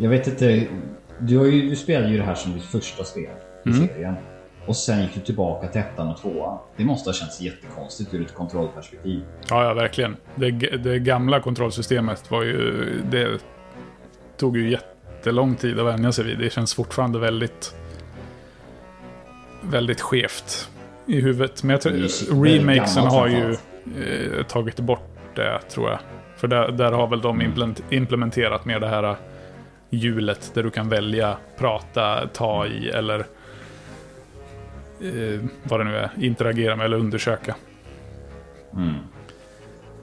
Jag 0.00 0.10
vet 0.10 0.26
inte. 0.26 0.66
Du, 1.18 1.38
har 1.38 1.44
ju, 1.44 1.68
du 1.70 1.76
spelade 1.76 2.08
ju 2.12 2.16
det 2.18 2.24
här 2.24 2.34
som 2.34 2.52
ditt 2.52 2.64
första 2.64 3.04
spel 3.04 3.30
i 3.64 3.68
Mm. 3.68 3.88
serien. 3.88 4.14
Och 4.66 4.76
sen 4.76 5.02
gick 5.02 5.14
du 5.14 5.20
tillbaka 5.20 5.68
till 5.68 5.80
ettan 5.80 6.08
och 6.08 6.20
tvåan. 6.20 6.58
Det 6.76 6.84
måste 6.84 7.10
ha 7.10 7.14
känts 7.14 7.40
jättekonstigt 7.40 8.14
ur 8.14 8.22
ett 8.22 8.34
kontrollperspektiv. 8.34 9.24
Ja, 9.48 9.64
ja, 9.64 9.74
verkligen. 9.74 10.16
Det, 10.34 10.50
det 10.76 10.98
gamla 10.98 11.40
kontrollsystemet 11.40 12.30
var 12.30 12.42
ju... 12.42 12.84
Det 13.10 13.38
tog 14.36 14.56
ju 14.56 14.70
jättelång 14.70 15.54
tid 15.56 15.80
att 15.80 15.86
vänja 15.86 16.12
sig 16.12 16.24
vid. 16.24 16.38
Det 16.38 16.50
känns 16.50 16.74
fortfarande 16.74 17.18
väldigt... 17.18 17.74
Väldigt 19.62 20.00
skevt 20.00 20.70
i 21.06 21.20
huvudet. 21.20 21.62
Men 21.62 21.70
jag 21.70 21.80
tror 21.80 22.44
remakesen 22.44 23.04
har 23.04 23.28
ju 23.28 23.56
eh, 24.02 24.42
tagit 24.46 24.80
bort 24.80 25.08
det, 25.34 25.60
tror 25.70 25.90
jag. 25.90 25.98
För 26.36 26.48
där, 26.48 26.72
där 26.72 26.92
har 26.92 27.06
väl 27.06 27.20
de 27.20 27.42
implement- 27.42 27.82
implementerat 27.90 28.64
mer 28.64 28.80
det 28.80 28.88
här 28.88 29.04
eh, 29.04 29.16
hjulet 29.90 30.50
där 30.54 30.62
du 30.62 30.70
kan 30.70 30.88
välja 30.88 31.36
prata, 31.58 32.28
ta 32.32 32.66
i 32.66 32.88
eller 32.88 33.26
eh, 35.00 35.40
vad 35.62 35.80
det 35.80 35.84
nu 35.84 35.96
är, 35.96 36.10
interagera 36.20 36.76
med 36.76 36.84
eller 36.84 36.96
undersöka. 36.96 37.54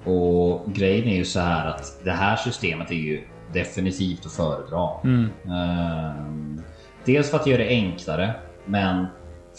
Och 0.03 0.73
grejen 0.73 1.07
är 1.07 1.15
ju 1.15 1.25
så 1.25 1.39
här 1.39 1.67
att 1.67 1.99
det 2.03 2.11
här 2.11 2.35
systemet 2.35 2.91
är 2.91 2.95
ju 2.95 3.23
definitivt 3.53 4.25
att 4.25 4.31
föredra. 4.31 4.89
Ehm, 5.03 6.61
dels 7.05 7.29
för 7.29 7.37
att 7.37 7.47
göra 7.47 7.57
det 7.57 7.69
enklare, 7.69 8.33
men 8.65 9.05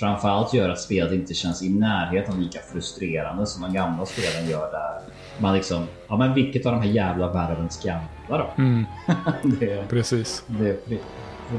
framförallt 0.00 0.54
gör 0.54 0.68
att 0.68 0.80
spelet 0.80 1.12
inte 1.12 1.34
känns 1.34 1.62
i 1.62 1.68
närheten 1.68 2.42
lika 2.42 2.58
frustrerande 2.72 3.46
som 3.46 3.62
de 3.62 3.72
gamla 3.72 4.06
spelen 4.06 4.50
gör 4.50 4.72
där 4.72 5.14
man 5.38 5.54
liksom, 5.54 5.86
ja 6.08 6.16
men 6.16 6.34
vilket 6.34 6.66
av 6.66 6.72
de 6.72 6.80
här 6.82 6.88
jävla 6.88 7.32
världen 7.32 7.70
ska 7.70 7.88
jag 7.88 7.96
använda 7.96 8.54
då? 9.42 9.48
det, 9.60 9.88
Precis. 9.88 10.44
det, 10.46 10.88
det, 10.88 10.98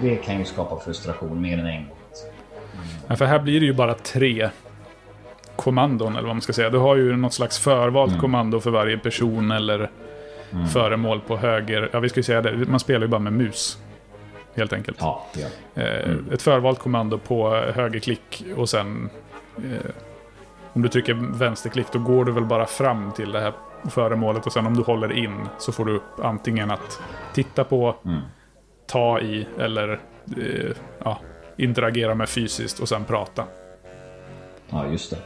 det 0.01 0.15
kan 0.15 0.39
ju 0.39 0.45
skapa 0.45 0.79
frustration 0.79 1.41
mer 1.41 1.57
än 1.57 1.65
en 1.65 1.87
gång. 1.87 1.94
Ja, 3.07 3.15
för 3.15 3.25
här 3.25 3.39
blir 3.39 3.59
det 3.59 3.65
ju 3.65 3.73
bara 3.73 3.93
tre 3.93 4.49
kommandon, 5.55 6.11
eller 6.15 6.27
vad 6.27 6.35
man 6.35 6.41
ska 6.41 6.53
säga. 6.53 6.69
Du 6.69 6.77
har 6.77 6.95
ju 6.95 7.15
något 7.17 7.33
slags 7.33 7.59
förvalt 7.59 8.19
kommando 8.19 8.59
för 8.59 8.71
varje 8.71 8.97
person 8.97 9.51
eller 9.51 9.89
föremål 10.73 11.21
på 11.27 11.37
höger. 11.37 11.89
Ja, 11.93 11.99
vi 11.99 12.09
ska 12.09 12.19
ju 12.19 12.23
säga 12.23 12.41
det. 12.41 12.53
Man 12.69 12.79
spelar 12.79 13.01
ju 13.01 13.07
bara 13.07 13.19
med 13.19 13.33
mus. 13.33 13.77
Helt 14.55 14.73
enkelt. 14.73 14.97
Ja, 14.99 15.25
det. 15.33 15.83
Eh, 15.83 16.15
Ett 16.33 16.41
förvalt 16.41 16.79
kommando 16.79 17.17
på 17.17 17.49
högerklick 17.55 18.43
och 18.55 18.69
sen... 18.69 19.09
Eh, 19.57 19.91
om 20.73 20.81
du 20.81 20.89
trycker 20.89 21.13
vänsterklick 21.13 21.87
då 21.91 21.99
går 21.99 22.25
du 22.25 22.31
väl 22.31 22.45
bara 22.45 22.65
fram 22.65 23.11
till 23.11 23.31
det 23.31 23.39
här 23.39 23.53
föremålet 23.89 24.45
och 24.45 24.53
sen 24.53 24.67
om 24.67 24.73
du 24.77 24.83
håller 24.83 25.11
in 25.11 25.47
så 25.57 25.71
får 25.71 25.85
du 25.85 25.95
upp 25.95 26.19
antingen 26.23 26.71
att 26.71 27.01
titta 27.33 27.63
på, 27.63 27.95
ta 28.87 29.19
i 29.19 29.47
eller 29.59 29.99
eh, 30.37 30.71
ja, 31.03 31.19
interagera 31.57 32.15
med 32.15 32.29
fysiskt 32.29 32.79
och 32.79 32.89
sen 32.89 33.03
prata. 33.05 33.43
Ja, 34.69 34.87
just 34.91 35.09
det. 35.11 35.17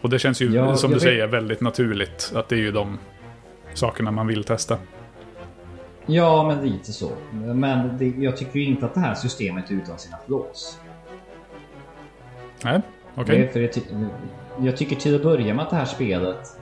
Och 0.00 0.10
det 0.10 0.18
känns 0.18 0.40
ju, 0.42 0.54
Ja, 0.54 0.76
som 0.76 0.90
du 0.90 0.94
vet- 0.96 1.02
säger, 1.02 1.26
väldigt 1.26 1.60
naturligt 1.60 2.32
att 2.34 2.48
det 2.48 2.54
är 2.56 2.60
ju 2.60 2.72
de 2.72 2.98
sakerna 3.74 4.10
man 4.10 4.26
vill 4.26 4.44
testa. 4.44 4.78
Ja, 6.06 6.46
men 6.48 6.68
lite 6.70 6.92
så. 6.92 7.10
Men 7.32 7.98
det, 7.98 8.06
jag 8.18 8.36
tycker 8.36 8.58
ju 8.58 8.64
inte 8.64 8.86
att 8.86 8.94
det 8.94 9.00
här 9.00 9.14
systemet 9.14 9.70
är 9.70 9.74
utan 9.74 9.98
sina 9.98 10.16
flaws. 10.26 10.78
Nej, 12.64 12.80
okej. 13.14 13.48
För 13.52 13.60
jag, 13.60 13.70
jag 14.60 14.76
tycker 14.76 14.96
till 14.96 15.14
att 15.14 15.22
börja 15.22 15.54
med 15.54 15.64
att 15.64 15.70
det 15.70 15.76
här 15.76 15.84
spelet 15.84 16.60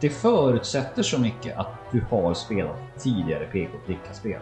det 0.00 0.10
förutsätter 0.10 1.02
så 1.02 1.20
mycket 1.20 1.56
att 1.58 1.68
du 1.92 2.00
har 2.10 2.34
spelat 2.34 2.76
tidigare 2.98 3.44
PK 3.44 3.70
Klicka-spel. 3.86 4.40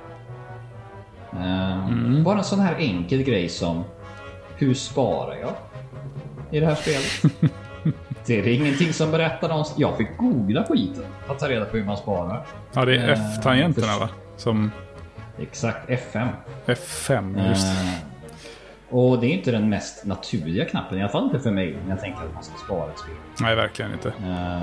Eh, 1.43 2.23
Bara 2.23 2.39
en 2.39 2.45
sån 2.45 2.61
här 2.61 2.75
enkel 2.79 3.23
grej 3.23 3.49
som 3.49 3.85
hur 4.57 4.75
sparar 4.75 5.37
jag 5.37 5.53
i 6.51 6.61
det 6.61 6.67
här 6.67 6.75
spelet? 6.75 7.35
det 8.27 8.39
är 8.39 8.47
ingenting 8.49 8.93
som 8.93 9.11
berättar 9.11 9.49
någonstans. 9.49 9.79
Jag 9.81 9.97
fick 9.97 10.17
googla 10.19 10.65
skiten 10.65 11.05
för 11.27 11.33
att 11.35 11.39
ta 11.39 11.49
reda 11.49 11.65
på 11.65 11.77
hur 11.77 11.85
man 11.85 11.97
sparar. 11.97 12.47
Ja, 12.73 12.85
det 12.85 12.97
är 12.97 13.09
Eh, 13.13 13.37
F-tangenterna 13.37 13.99
va? 13.99 14.09
Som 14.37 14.71
Exakt 15.39 15.89
F5. 15.89 16.29
F5, 16.67 17.49
just 17.49 17.67
det. 17.67 17.73
Eh, 17.89 18.97
och 18.97 19.21
det 19.21 19.27
är 19.27 19.31
inte 19.31 19.51
den 19.51 19.69
mest 19.69 20.05
naturliga 20.07 20.65
knappen, 20.65 20.99
i 20.99 21.03
alla 21.03 21.13
fall 21.13 21.25
inte 21.25 21.41
för 21.41 21.51
mig, 21.51 21.77
när 21.85 21.91
jag 21.91 22.01
tänker 22.01 22.21
att 22.21 22.35
man 22.35 22.43
ska 22.45 22.55
spara 22.65 22.91
ett 22.91 22.99
spel. 22.99 23.15
Nej, 23.41 23.55
verkligen 23.57 23.93
inte. 23.93 24.09
Eh, 24.09 24.63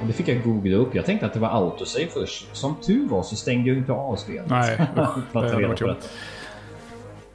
och 0.00 0.06
det 0.06 0.12
fick 0.12 0.28
jag 0.28 0.42
googla 0.44 0.76
upp. 0.76 0.94
Jag 0.94 1.04
tänkte 1.06 1.26
att 1.26 1.32
det 1.32 1.40
var 1.40 1.48
autosave 1.48 2.06
först. 2.06 2.56
Som 2.56 2.74
tur 2.86 3.08
var 3.08 3.22
så 3.22 3.36
stängde 3.36 3.68
jag 3.68 3.78
inte 3.78 3.92
av 3.92 4.16
spelet. 4.16 4.50
Nej, 4.50 4.74
usch, 4.98 5.08
det 5.32 5.38
hade 5.38 5.66
varit 5.68 5.80
jobbigt. 5.80 6.10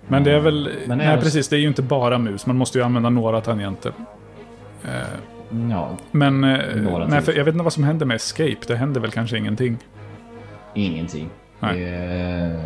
Men 0.07 0.23
det 0.23 0.31
är 0.31 0.39
väl... 0.39 0.69
Men 0.87 0.97
nej, 0.97 1.07
även- 1.07 1.23
precis. 1.23 1.47
Det 1.47 1.55
är 1.55 1.59
ju 1.59 1.67
inte 1.67 1.81
bara 1.81 2.17
mus. 2.17 2.45
Man 2.45 2.55
måste 2.57 2.77
ju 2.77 2.83
använda 2.83 3.09
några 3.09 3.41
tangenter. 3.41 3.91
Eh, 4.85 4.91
Ja, 5.71 5.89
Men... 6.11 6.43
eh, 6.43 6.75
Några 6.75 7.07
nej, 7.07 7.21
jag 7.27 7.45
vet 7.45 7.53
inte 7.53 7.63
vad 7.63 7.73
som 7.73 7.83
händer 7.83 8.05
med 8.05 8.15
Escape. 8.15 8.55
Det 8.67 8.75
händer 8.75 9.01
väl 9.01 9.11
kanske 9.11 9.37
ingenting. 9.37 9.77
ingenting. 10.73 11.29
Nej. 11.59 11.79
Det, 11.79 12.59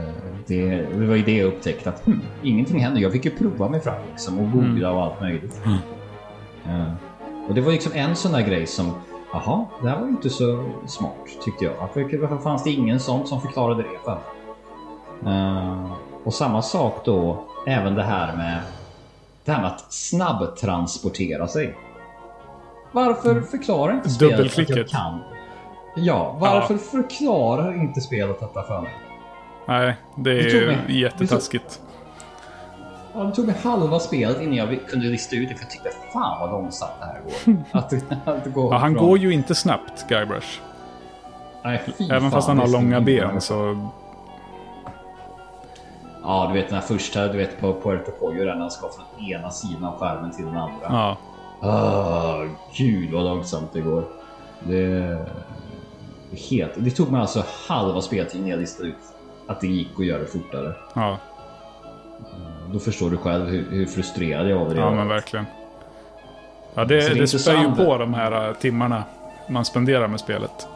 det, 0.47 0.85
det 0.99 1.05
var 1.05 1.15
ju 1.15 1.23
det 1.23 1.37
jag 1.37 1.47
upptäckte 1.47 1.89
att 1.89 2.05
hm, 2.05 2.21
ingenting 2.43 2.79
händer. 2.79 3.01
Jag 3.01 3.11
fick 3.11 3.25
ju 3.25 3.31
prova 3.31 3.69
mig 3.69 3.81
fram 3.81 3.95
liksom, 4.11 4.39
och 4.39 4.51
googla 4.51 4.87
Mm. 4.87 4.97
och 4.97 5.03
allt 5.03 5.21
möjligt. 5.21 5.61
Eh, 6.65 6.93
och 7.51 7.55
det 7.55 7.61
var 7.61 7.71
liksom 7.71 7.91
en 7.95 8.15
sån 8.15 8.31
där 8.31 8.41
grej 8.41 8.67
som 8.67 8.91
Jaha, 9.33 9.65
det 9.81 9.89
här 9.89 9.97
var 9.99 10.05
ju 10.05 10.11
inte 10.11 10.29
så 10.29 10.69
smart 10.87 11.15
tyckte 11.43 11.65
jag. 11.65 11.73
Varför, 11.79 12.17
varför 12.17 12.37
fanns 12.37 12.63
det 12.63 12.69
ingen 12.71 12.99
sån 12.99 13.27
som 13.27 13.41
förklarade 13.41 13.83
det 13.83 13.99
för? 14.03 14.17
Eh, 15.29 15.91
Och 16.23 16.33
samma 16.33 16.61
sak 16.61 17.01
då, 17.05 17.43
även 17.67 17.95
det 17.95 18.03
här 18.03 18.35
med 18.37 18.59
det 19.45 19.51
här 19.51 19.61
med 19.61 19.71
att 19.71 19.93
snabbtransportera 19.93 21.47
sig. 21.47 21.77
Varför 22.91 23.41
förklarar 23.41 23.93
inte 23.93 24.09
spelet 24.09 24.59
att 24.59 24.69
jag 24.69 24.87
kan? 24.87 25.19
Ja, 25.95 26.37
varför 26.39 26.77
förklarar 26.77 27.73
inte 27.81 28.01
spelet 28.01 28.39
detta 28.39 28.63
för 28.63 28.81
mig? 28.81 28.91
Nej, 29.67 29.95
det 30.15 30.31
är 30.39 30.67
mig- 30.67 30.99
jättetaskigt. 30.99 31.81
Ja, 33.13 33.19
det 33.23 33.35
tog 33.35 33.45
mig 33.45 33.55
halva 33.63 33.99
spelet 33.99 34.41
innan 34.41 34.55
jag 34.55 34.79
kunde 34.87 35.05
lista 35.07 35.35
ut 35.35 35.49
det 35.49 35.55
för 35.55 35.63
jag 35.63 35.69
tyckte 35.71 35.89
fan 36.13 36.39
vad 36.39 36.49
långsamt 36.51 36.91
det 36.99 37.05
här 37.05 37.21
går. 37.23 37.63
Att, 37.79 37.89
det- 37.89 38.17
att 38.25 38.45
går 38.53 38.73
Ja, 38.73 38.77
han 38.79 38.93
från- 38.95 39.07
går 39.07 39.17
ju 39.17 39.33
inte 39.33 39.55
snabbt, 39.55 40.07
Guybrush. 40.09 40.59
Nej, 41.63 41.81
Även 41.99 42.21
fan, 42.21 42.31
fast 42.31 42.47
han 42.47 42.59
har 42.59 42.67
långa 42.67 43.01
ben 43.01 43.41
så... 43.41 43.89
Ja, 46.23 46.45
du 46.47 46.53
vet 46.59 46.67
den 46.69 46.75
här 46.75 46.81
första, 46.87 47.27
du 47.27 47.37
vet 47.37 47.59
på 47.61 47.73
Puerto 47.81 48.11
där 48.33 48.45
när 48.45 48.55
han 48.55 48.71
ska 48.71 48.89
från 48.89 49.25
ena 49.27 49.49
sidan 49.51 49.83
av 49.85 49.97
skärmen 49.99 50.31
till 50.31 50.45
den 50.45 50.57
andra. 50.57 50.75
Ja. 50.89 51.17
Ah, 51.69 52.43
gud 52.77 53.11
vad 53.13 53.23
långsamt 53.23 53.73
det 53.73 53.81
går. 53.81 54.03
Det... 54.59 55.17
Helt... 56.49 56.71
Det 56.75 56.91
tog 56.91 57.11
mig 57.11 57.21
alltså 57.21 57.43
halva 57.67 58.01
speltiden 58.01 58.43
när 58.43 58.51
jag 58.51 58.59
listade 58.59 58.89
ut 58.89 58.95
att 59.47 59.61
det 59.61 59.67
gick 59.67 59.89
att 59.99 60.05
göra 60.05 60.19
det 60.19 60.25
fortare. 60.25 60.73
Ja, 60.93 61.17
Då 62.73 62.79
förstår 62.79 63.09
du 63.09 63.17
själv 63.17 63.45
hur, 63.47 63.71
hur 63.71 63.85
frustrerad 63.85 64.49
jag 64.49 64.57
var 64.65 64.73
det. 64.73 64.79
ja 64.79 64.91
men 64.91 65.07
verkligen. 65.07 65.45
Ja, 66.73 66.85
det, 66.85 66.95
det 67.09 67.13
det 67.19 67.27
spär 67.27 67.61
ju 67.61 67.85
på 67.85 67.97
de 67.97 68.13
här 68.13 68.47
äh, 68.49 68.53
timmarna 68.53 69.03
man 69.49 69.65
spenderar 69.65 70.07
med 70.07 70.19
spelet. 70.19 70.67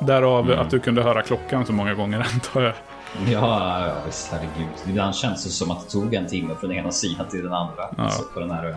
Därav 0.00 0.46
Mm. 0.46 0.58
att 0.58 0.70
du 0.70 0.80
kunde 0.80 1.02
höra 1.02 1.22
klockan 1.22 1.66
så 1.66 1.72
många 1.72 1.94
gånger, 1.94 2.18
antar 2.34 2.60
jag. 2.62 2.72
Ja, 3.26 3.86
ja 3.86 3.92
visst 4.06 4.32
herregud. 4.32 4.68
Ibland 4.88 5.14
känns 5.14 5.44
det 5.44 5.50
som 5.50 5.70
att 5.70 5.84
det 5.84 5.90
tog 5.90 6.14
en 6.14 6.26
timme 6.26 6.54
från 6.60 6.72
ena 6.72 6.90
sidan 6.90 7.26
till 7.30 7.42
den 7.42 7.52
andra. 7.52 7.82
Alltså 7.98 8.22
på 8.34 8.40
den 8.40 8.50
här 8.50 8.64
ön. 8.66 8.76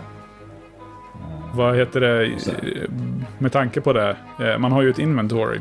Vad 1.54 1.76
heter 1.76 2.02
det? 2.02 2.40
Så. 2.40 2.52
Med 3.38 3.52
tanke 3.52 3.82
på 3.82 3.94
det. 3.94 4.16
Man 4.60 4.72
har 4.72 4.82
ju 4.82 4.90
ett 4.90 5.00
inventory. 5.00 5.60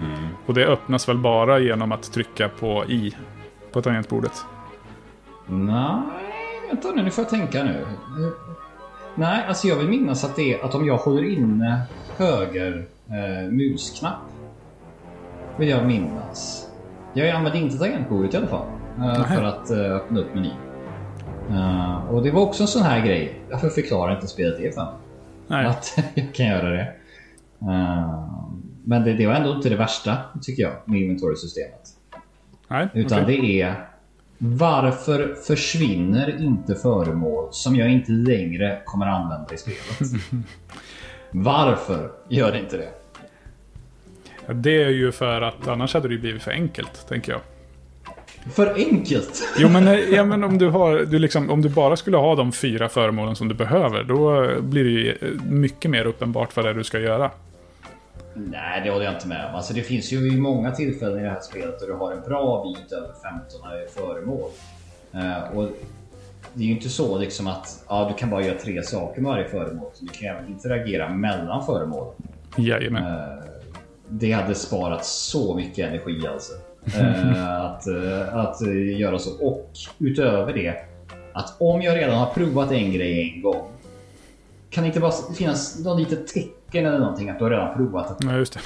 Mm. 0.00 0.28
Och 0.46 0.54
det 0.54 0.66
öppnas 0.66 1.08
väl 1.08 1.18
bara 1.18 1.58
genom 1.58 1.92
att 1.92 2.12
trycka 2.12 2.48
på 2.48 2.84
i 2.84 3.14
på 3.72 3.82
tangentbordet. 3.82 4.44
Nej, 5.50 6.02
vänta 6.68 6.90
nu, 6.90 7.02
nu 7.02 7.10
får 7.10 7.24
jag 7.24 7.30
tänka 7.30 7.64
nu. 7.64 7.86
Nej, 9.14 9.44
alltså 9.48 9.68
jag 9.68 9.76
vill 9.76 9.88
minnas 9.88 10.24
att 10.24 10.36
det 10.36 10.54
är 10.54 10.64
att 10.64 10.74
om 10.74 10.86
jag 10.86 10.96
håller 10.96 11.24
inne 11.24 11.80
höger 12.16 12.86
eh, 13.08 13.50
musknapp. 13.50 14.20
Vill 15.58 15.68
jag 15.68 15.86
minnas. 15.86 16.70
Jag 17.12 17.28
använder 17.28 17.60
inte 17.60 17.78
tangentbordet 17.78 18.34
i 18.34 18.36
alla 18.36 18.46
fall. 18.46 18.66
Eh, 18.98 19.24
för 19.24 19.42
att 19.42 19.70
eh, 19.70 19.78
öppna 19.78 20.20
upp 20.20 20.34
menyn. 20.34 20.52
Eh, 21.50 22.10
och 22.10 22.22
det 22.22 22.30
var 22.30 22.42
också 22.42 22.62
en 22.62 22.68
sån 22.68 22.82
här 22.82 23.06
grej. 23.06 23.40
Varför 23.50 23.68
förklarar 23.68 24.14
inte 24.14 24.26
spelet 24.26 24.58
det 24.58 24.74
för 24.74 24.92
mig? 25.46 25.66
Att 25.66 25.98
jag 26.14 26.34
kan 26.34 26.46
göra 26.46 26.70
det. 26.70 26.92
Eh, 27.60 28.24
men 28.84 29.04
det, 29.04 29.12
det 29.12 29.26
var 29.26 29.34
ändå 29.34 29.52
inte 29.52 29.68
det 29.68 29.76
värsta 29.76 30.16
tycker 30.42 30.62
jag 30.62 30.72
med 30.84 31.00
inventory-systemet. 31.00 31.88
Nej, 32.68 32.88
Utan 32.94 33.22
okej. 33.22 33.36
det 33.36 33.62
är 33.62 33.89
varför 34.42 35.34
försvinner 35.46 36.42
inte 36.42 36.74
föremål 36.74 37.48
som 37.50 37.76
jag 37.76 37.90
inte 37.90 38.12
längre 38.12 38.78
kommer 38.84 39.06
använda 39.06 39.54
i 39.54 39.58
spelet? 39.58 39.78
varför 41.30 42.10
gör 42.28 42.52
det 42.52 42.58
inte 42.58 42.76
det? 42.76 42.88
Ja, 44.46 44.52
Det 44.52 44.82
är 44.82 44.88
ju 44.88 45.12
för 45.12 45.42
att 45.42 45.68
annars 45.68 45.94
hade 45.94 46.08
det 46.08 46.14
ju 46.14 46.20
blivit 46.20 46.42
för 46.42 46.50
enkelt, 46.50 47.08
tänker 47.08 47.32
jag. 47.32 47.40
För 48.54 48.74
enkelt! 48.74 49.42
Jo, 49.58 49.68
men, 49.68 49.98
ja, 50.12 50.24
men 50.24 50.44
om, 50.44 50.58
du 50.58 50.68
har, 50.68 50.98
du 50.98 51.18
liksom, 51.18 51.50
om 51.50 51.62
du 51.62 51.68
bara 51.68 51.96
skulle 51.96 52.16
ha 52.16 52.34
de 52.34 52.52
fyra 52.52 52.88
föremålen 52.88 53.36
som 53.36 53.48
du 53.48 53.54
behöver, 53.54 54.04
då 54.04 54.48
blir 54.60 54.84
det 54.84 54.90
ju 54.90 55.38
mycket 55.48 55.90
mer 55.90 56.04
uppenbart 56.04 56.56
vad 56.56 56.64
det 56.64 56.70
är 56.70 56.74
du 56.74 56.84
ska 56.84 56.98
göra. 56.98 57.30
Nej, 58.48 58.80
det 58.84 58.90
håller 58.90 59.04
jag 59.04 59.14
inte 59.14 59.28
med 59.28 59.46
om. 59.46 59.54
Alltså, 59.54 59.74
det 59.74 59.82
finns 59.82 60.12
ju 60.12 60.40
många 60.40 60.70
tillfällen 60.70 61.18
i 61.18 61.22
det 61.22 61.30
här 61.30 61.40
spelet 61.40 61.80
där 61.80 61.86
du 61.86 61.92
har 61.92 62.12
en 62.12 62.22
bra 62.22 62.62
bit 62.62 62.92
över 62.92 63.08
15 63.22 63.60
föremål. 63.94 64.50
Eh, 65.12 65.56
och 65.56 65.68
det 66.54 66.62
är 66.62 66.66
ju 66.66 66.72
inte 66.72 66.88
så 66.88 67.18
liksom 67.18 67.46
att 67.46 67.84
ja, 67.88 68.08
du 68.08 68.14
kan 68.18 68.30
bara 68.30 68.44
göra 68.44 68.58
tre 68.58 68.82
saker 68.82 69.20
med 69.20 69.30
varje 69.30 69.48
föremål. 69.48 69.90
Du 70.00 70.06
kan 70.06 70.36
även 70.36 70.48
interagera 70.48 71.08
mellan 71.08 71.66
föremålen. 71.66 72.14
Jajamän. 72.56 73.04
Eh, 73.04 73.44
det 74.08 74.32
hade 74.32 74.54
sparat 74.54 75.04
så 75.04 75.54
mycket 75.54 75.88
energi 75.88 76.26
alltså. 76.26 76.52
Eh, 77.00 77.64
att, 77.64 77.86
att 78.32 78.60
göra 78.76 79.18
så. 79.18 79.46
Och 79.46 79.70
utöver 79.98 80.52
det, 80.52 80.74
att 81.32 81.56
om 81.60 81.82
jag 81.82 81.96
redan 81.96 82.18
har 82.18 82.26
provat 82.26 82.72
en 82.72 82.92
grej 82.92 83.32
en 83.34 83.42
gång. 83.42 83.68
Kan 84.70 84.84
det 84.84 84.88
inte 84.88 85.00
bara 85.00 85.12
finnas 85.36 85.84
något 85.84 85.98
litet 85.98 86.26
tecken 86.26 86.59
eller 86.78 86.98
någonting 86.98 87.30
att 87.30 87.38
du 87.38 87.44
har 87.44 87.50
redan 87.50 87.74
provat 87.76 88.18
det? 88.20 88.26
Ja, 88.26 88.36
just 88.36 88.52
det. 88.52 88.60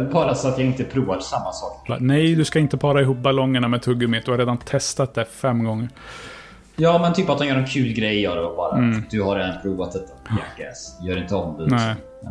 Eh, 0.00 0.12
Bara 0.12 0.34
så 0.34 0.48
att 0.48 0.58
jag 0.58 0.66
inte 0.66 0.84
provar 0.84 1.18
samma 1.20 1.52
sak. 1.52 1.88
Nej, 2.00 2.34
du 2.34 2.44
ska 2.44 2.58
inte 2.58 2.76
para 2.76 3.00
ihop 3.00 3.16
ballongerna 3.16 3.68
med 3.68 3.82
tuggummit. 3.82 4.24
Du 4.24 4.30
har 4.30 4.38
redan 4.38 4.58
testat 4.58 5.14
det 5.14 5.24
fem 5.24 5.64
gånger. 5.64 5.88
Ja, 6.76 6.98
men 7.02 7.12
typ 7.12 7.30
att 7.30 7.38
de 7.38 7.46
gör 7.46 7.56
en 7.56 7.66
kul 7.66 7.92
grej 7.92 8.20
gör 8.20 8.36
det 8.36 8.42
och 8.42 8.56
bara 8.56 8.72
att 8.76 9.10
du 9.10 9.22
har 9.22 9.36
redan 9.36 9.54
provat 9.62 9.92
detta. 9.92 10.12
Jackass. 10.58 10.98
Gör 11.02 11.18
inte 11.22 11.34
om 11.34 11.58
det. 11.58 11.66
Nej. 11.76 11.94
Eh, 12.24 12.28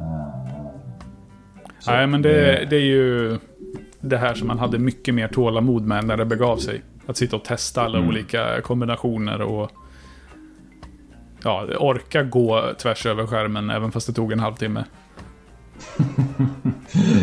så, 1.80 1.92
Nej, 1.92 2.08
men 2.08 2.22
det, 2.22 2.66
det 2.70 2.76
är 2.76 2.82
ju 2.86 3.38
det 4.02 4.18
här 4.18 4.34
som 4.34 4.48
man 4.48 4.60
hade 4.60 4.80
mycket 4.80 5.14
mer 5.16 5.28
tålamod 5.28 5.84
med 5.86 6.06
när 6.06 6.18
det 6.18 6.26
begav 6.26 6.58
sig. 6.58 6.82
Att 7.08 7.18
sitta 7.18 7.36
och 7.36 7.44
testa 7.44 7.82
alla 7.82 7.98
Mm. 7.98 8.10
olika 8.10 8.62
kombinationer 8.62 9.42
och 9.42 9.72
ja, 11.46 11.68
orka 11.80 12.24
gå 12.24 12.74
tvärs 12.78 13.06
över 13.06 13.28
skärmen 13.28 13.70
även 13.70 13.92
fast 13.92 14.08
det 14.08 14.14
tog 14.14 14.32
en 14.32 14.40
halvtimme. 14.40 14.86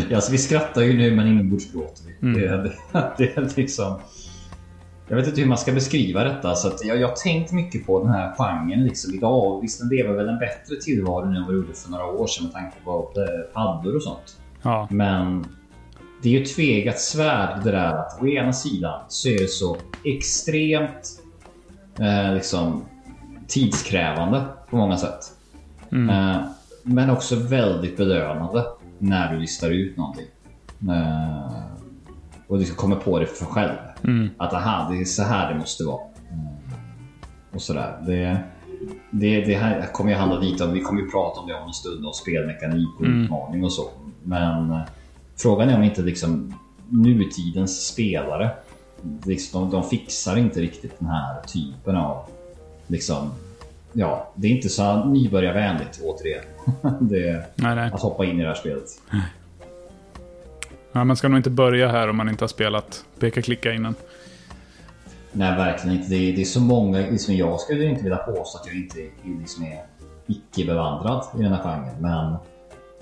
Ja, 0.09 0.15
alltså 0.15 0.31
vi 0.31 0.37
skrattar 0.37 0.81
ju 0.81 0.97
nu 0.97 1.15
men 1.15 1.27
inombords 1.27 1.71
gråter 1.73 2.03
vi. 2.07 2.27
Mm. 2.27 2.41
Det, 2.41 2.57
det, 2.57 3.13
det 3.17 3.37
är 3.37 3.55
liksom... 3.55 3.99
Jag 5.07 5.15
vet 5.15 5.27
inte 5.27 5.41
hur 5.41 5.47
man 5.47 5.57
ska 5.57 5.71
beskriva 5.71 6.23
detta. 6.23 6.55
Så 6.55 6.71
jag, 6.81 6.97
jag 6.97 7.07
har 7.07 7.15
tänkt 7.15 7.51
mycket 7.51 7.85
på 7.85 7.99
den 8.03 8.09
här 8.09 8.35
genren 8.37 8.83
liksom 8.83 9.13
idag. 9.13 9.61
Visst, 9.61 9.79
den 9.79 9.89
lever 9.89 10.13
väl 10.13 10.29
en 10.29 10.39
bättre 10.39 10.75
tillvaro 10.75 11.25
nu 11.25 11.37
än 11.37 11.43
vad 11.43 11.53
det 11.53 11.57
gjorde 11.57 11.73
för 11.73 11.91
några 11.91 12.05
år 12.05 12.27
sedan 12.27 12.43
med 12.43 12.53
tanke 12.53 12.77
på 12.83 13.13
eh, 13.15 13.53
paddor 13.53 13.95
och 13.95 14.03
sånt. 14.03 14.39
Ja, 14.61 14.87
Men 14.91 15.45
det 16.23 16.29
är 16.29 16.33
ju 16.33 16.43
ett 16.43 16.55
tvegat 16.55 16.99
svärd 16.99 17.63
det 17.63 17.71
där 17.71 17.93
att 17.93 18.21
å 18.21 18.27
ena 18.27 18.53
sidan 18.53 19.01
så 19.07 19.29
är 19.29 19.37
det 19.39 19.47
så 19.47 19.77
extremt 20.03 21.21
eh, 21.99 22.33
liksom 22.33 22.85
tidskrävande 23.53 24.45
på 24.69 24.77
många 24.77 24.97
sätt. 24.97 25.31
Eh, 25.91 26.41
men 26.83 27.09
också 27.09 27.35
väldigt 27.35 27.97
belönande 27.97 28.65
när 28.99 29.33
du 29.33 29.39
listar 29.39 29.69
ut 29.69 29.97
någonting. 29.97 30.25
Eh, 30.89 31.63
och 32.47 32.57
liksom 32.57 32.75
kommer 32.75 32.95
på 32.95 33.19
det 33.19 33.25
för 33.25 33.45
själv. 33.45 33.75
Att 34.37 34.53
aha, 34.53 34.89
det 34.91 35.01
är 35.01 35.05
så 35.05 35.23
här 35.23 35.53
det 35.53 35.59
måste 35.59 35.83
vara. 35.83 36.01
Eh, 36.01 36.75
och 37.55 37.61
sådär. 37.61 37.97
Det, 38.07 38.37
det, 39.11 39.41
det 39.41 39.55
här 39.55 39.87
kommer 39.93 40.11
ju 40.11 40.17
handla 40.17 40.39
lite 40.39 40.63
om, 40.63 40.73
vi 40.73 40.81
kommer 40.81 41.01
ju 41.01 41.09
prata 41.09 41.39
om 41.39 41.47
det 41.47 41.53
om 41.53 41.67
en 41.67 41.73
stund, 41.73 42.05
om 42.05 42.13
spelmekanik 42.13 42.89
och 42.99 43.05
utmaning 43.05 43.63
och 43.63 43.73
så. 43.73 43.89
Men 44.23 44.79
frågan 45.37 45.69
är 45.69 45.75
om 45.75 45.83
inte 45.83 46.01
liksom 46.01 46.53
nutidens 46.89 47.87
spelare, 47.87 48.49
liksom, 49.25 49.61
de, 49.61 49.71
de 49.71 49.89
fixar 49.89 50.37
inte 50.37 50.61
riktigt 50.61 50.99
den 50.99 51.09
här 51.09 51.41
typen 51.41 51.95
av 51.95 52.25
liksom, 52.87 53.31
ja, 53.93 54.31
det 54.35 54.47
är 54.47 54.51
inte 54.51 54.69
så 54.69 55.05
nybörjarvänligt 55.05 56.01
återigen. 56.03 56.43
det 56.99 57.45
Nej, 57.55 57.75
nej. 57.75 57.91
att 57.93 58.01
hoppa 58.01 58.25
in 58.25 58.39
i 58.39 58.41
det 58.43 58.47
här 58.47 58.55
spelet. 58.55 58.83
Ja, 60.91 61.03
man 61.03 61.15
ska 61.15 61.27
nog 61.27 61.39
inte 61.39 61.49
börja 61.49 61.87
här 61.87 62.09
om 62.09 62.17
man 62.17 62.29
inte 62.29 62.43
har 62.43 62.47
spelat 62.49 63.05
peka-klicka 63.19 63.73
innan. 63.73 63.95
Nej, 65.31 65.55
verkligen 65.57 65.97
inte. 65.97 66.09
Det 66.09 66.15
är, 66.15 66.35
det 66.35 66.41
är 66.41 66.45
så 66.45 66.59
många, 66.59 66.97
liksom 66.99 67.35
jag 67.35 67.59
skulle 67.59 67.85
inte 67.85 68.03
vilja 68.03 68.17
påstå 68.17 68.59
att 68.59 68.67
jag 68.67 68.75
inte 68.75 68.99
är- 68.99 69.39
liksom 69.39 69.63
är 69.63 69.81
icke-bevandrad 70.27 71.25
i 71.39 71.43
den 71.43 71.53
här 71.53 71.63
genren. 71.63 71.95
Men, 72.01 72.35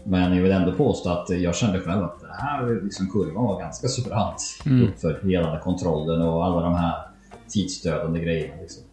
men 0.04 0.36
jag 0.36 0.44
vill 0.44 0.52
ändå 0.52 0.72
påstå 0.72 1.10
att 1.10 1.30
jag 1.30 1.56
kände 1.56 1.80
själv 1.80 2.04
att 2.04 2.20
det 2.22 2.28
här 2.40 2.82
liksom, 2.84 3.08
kurvan 3.10 3.44
var 3.46 3.60
ganska 3.60 3.88
så 3.88 4.10
brant 4.10 4.42
uppför 4.90 5.20
gällande 5.32 5.60
kontrollen 5.60 6.22
och 6.22 6.46
alla 6.46 6.62
de 6.62 6.76
här 6.76 6.94
tidsdödande 7.50 8.20
grejerna. 8.20 8.62
Liksom. 8.62 8.84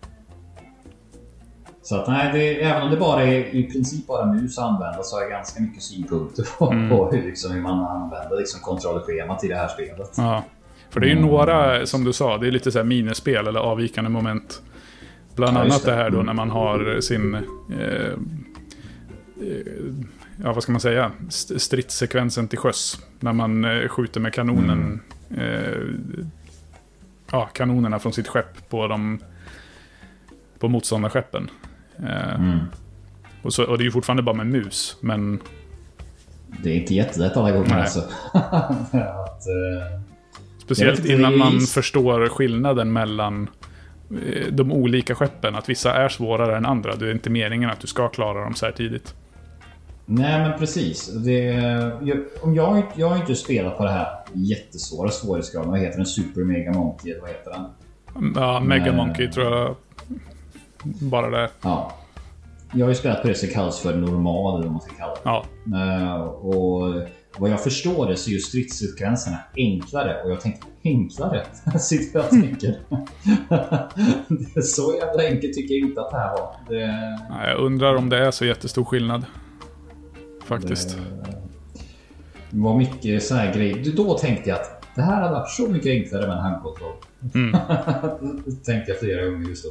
Så 1.88 1.96
att 1.96 2.08
nej, 2.08 2.30
det, 2.32 2.62
även 2.62 2.82
om 2.82 2.90
det 2.90 2.96
bara 2.96 3.22
är 3.22 3.54
i 3.54 3.62
princip 3.72 4.06
bara 4.06 4.26
mus 4.26 4.58
att 4.58 4.64
använda 4.64 5.02
så 5.02 5.16
har 5.16 5.22
jag 5.22 5.30
ganska 5.30 5.60
mycket 5.62 5.82
synpunkter 5.82 6.44
på, 6.58 6.66
på 6.66 7.10
hur, 7.12 7.22
liksom, 7.22 7.52
hur 7.52 7.60
man 7.62 7.80
använder 8.02 8.36
liksom, 8.38 8.60
kontrollschemat 8.60 9.44
i 9.44 9.48
det 9.48 9.54
här 9.54 9.68
spelet. 9.68 10.10
Ja. 10.16 10.44
För 10.90 11.00
det 11.00 11.06
är 11.06 11.14
ju 11.14 11.20
några, 11.20 11.86
som 11.86 12.04
du 12.04 12.12
sa, 12.12 12.38
det 12.38 12.46
är 12.46 12.50
lite 12.50 12.72
så 12.72 12.78
här 12.78 12.84
minispel 12.84 13.46
eller 13.46 13.60
avvikande 13.60 14.10
moment. 14.10 14.62
Bland 15.36 15.56
Ja, 15.56 15.60
annat 15.60 15.84
det. 15.84 15.90
det 15.90 15.96
här 15.96 16.10
då 16.10 16.16
Mm. 16.16 16.26
när 16.26 16.32
man 16.32 16.50
har 16.50 17.00
sin... 17.00 17.34
Eh, 17.34 17.40
eh, 17.80 19.72
ja, 20.44 20.52
vad 20.52 20.62
ska 20.62 20.72
man 20.72 20.80
säga? 20.80 21.10
St- 21.28 21.58
Stridssekvensen 21.58 22.48
till 22.48 22.58
sjöss. 22.58 23.00
När 23.20 23.32
man 23.32 23.64
eh, 23.64 23.88
skjuter 23.88 24.20
med 24.20 24.34
kanonen. 24.34 25.00
Eh, 25.36 25.82
ja, 27.32 27.46
kanonerna 27.52 27.98
från 27.98 28.12
sitt 28.12 28.28
skepp 28.28 28.68
på 28.68 28.86
de... 28.86 29.18
På 30.58 30.68
motståndarskeppen. 30.68 31.50
Eh, 32.02 32.34
Mm. 32.34 32.58
och, 33.42 33.52
så, 33.52 33.64
och 33.64 33.78
det 33.78 33.82
är 33.82 33.84
ju 33.84 33.90
fortfarande 33.90 34.22
bara 34.22 34.36
med 34.36 34.46
mus, 34.46 34.96
men... 35.00 35.40
Det 36.62 36.70
är 36.70 36.74
inte 36.74 36.94
jättelätt 36.94 37.36
alla 37.36 37.52
gånger 37.52 37.68
Nej. 37.68 37.80
alltså. 37.80 38.00
att, 38.34 39.46
eh, 39.46 40.00
Speciellt 40.58 41.04
innan 41.04 41.32
är 41.32 41.36
man 41.38 41.60
förstår 41.60 42.28
skillnaden 42.28 42.92
mellan 42.92 43.48
eh, 44.26 44.46
de 44.52 44.72
olika 44.72 45.14
skeppen. 45.14 45.54
Att 45.54 45.68
vissa 45.68 45.94
är 45.94 46.08
svårare 46.08 46.56
än 46.56 46.66
andra. 46.66 46.96
Det 46.96 47.06
är 47.08 47.12
inte 47.12 47.30
meningen 47.30 47.70
att 47.70 47.80
du 47.80 47.86
ska 47.86 48.08
klara 48.08 48.44
dem 48.44 48.54
så 48.54 48.66
här 48.66 48.72
tidigt. 48.72 49.14
nej 50.06 50.48
men 50.48 50.58
precis. 50.58 51.06
Det, 51.24 51.42
jag, 52.02 52.18
om 52.40 52.54
jag, 52.54 52.82
jag 52.96 53.08
har 53.08 53.16
inte 53.16 53.34
spelat 53.34 53.76
på 53.78 53.84
det 53.84 53.90
här 53.90 54.06
jättesvåra 54.32 55.10
svårighetsgraden. 55.10 55.70
Vad 55.70 55.80
heter 55.80 55.96
den? 55.96 56.06
Super 56.06 56.40
Mega 56.44 56.72
Monkey? 56.72 57.10
eller 57.10 57.20
Vad 57.20 57.30
heter 57.30 57.50
den? 57.50 58.32
Ja, 58.34 58.60
Mega. 58.60 58.92
Monkey 58.92 59.28
tror 59.30 59.46
jag 59.46 59.74
bara 61.00 61.30
det. 61.30 61.50
Ja. 61.62 61.94
Jag 62.72 62.86
har 62.86 62.88
ju 62.88 62.94
spelat 62.94 63.22
på 63.22 63.28
det 63.28 63.34
som 63.34 63.48
kallas 63.48 63.80
för 63.80 63.96
normal 63.96 64.54
eller 64.54 64.64
vad 64.64 64.72
man 64.72 64.80
ska 64.80 64.94
kalla 64.94 65.14
det. 65.14 65.20
Ja, 65.24 65.44
Eh, 65.74 66.20
och 66.22 66.94
vad 67.38 67.50
jag 67.50 67.62
förstår 67.62 68.06
det 68.06 68.16
så 68.16 68.30
är 68.30 68.32
ju 68.32 68.38
stridssekvenserna 68.38 69.38
enklare 69.56 70.22
och 70.22 70.30
jag 70.30 70.40
tänkte 70.40 70.66
enklare? 70.84 71.46
Sitter 71.78 72.18
jag 72.18 72.24
och 72.24 72.30
tänker. 72.30 72.68
det 74.28 74.56
är 74.56 74.60
så 74.60 74.94
jävla 75.00 75.22
enkelt 75.22 75.54
tycker 75.54 75.74
jag 75.74 75.88
inte 75.88 76.00
att 76.00 76.10
det 76.10 76.16
här 76.16 76.32
var. 76.32 76.56
Det, 76.68 76.86
Nej, 77.30 77.50
jag 77.50 77.58
undrar 77.58 77.94
om 77.94 78.08
det 78.08 78.18
är 78.18 78.30
så 78.30 78.44
jättestor 78.44 78.84
skillnad. 78.84 79.26
Faktiskt. 80.44 80.96
Det 82.50 82.58
var 82.58 82.78
mycket 82.78 83.22
så 83.22 83.34
här 83.34 83.54
grejer. 83.54 83.92
Då 83.96 84.18
tänkte 84.18 84.50
jag 84.50 84.58
att 84.58 84.84
det 84.94 85.02
här 85.02 85.22
hade 85.22 85.34
varit 85.34 85.50
så 85.50 85.68
mycket 85.68 85.90
enklare 85.90 86.26
med 86.26 86.36
en 86.36 86.42
handkontroll. 86.42 86.94
Mm. 87.34 87.52
tänkte 88.64 88.90
jag 88.90 88.98
flera 89.00 89.26
gånger 89.26 89.48
just 89.48 89.64
då. 89.64 89.70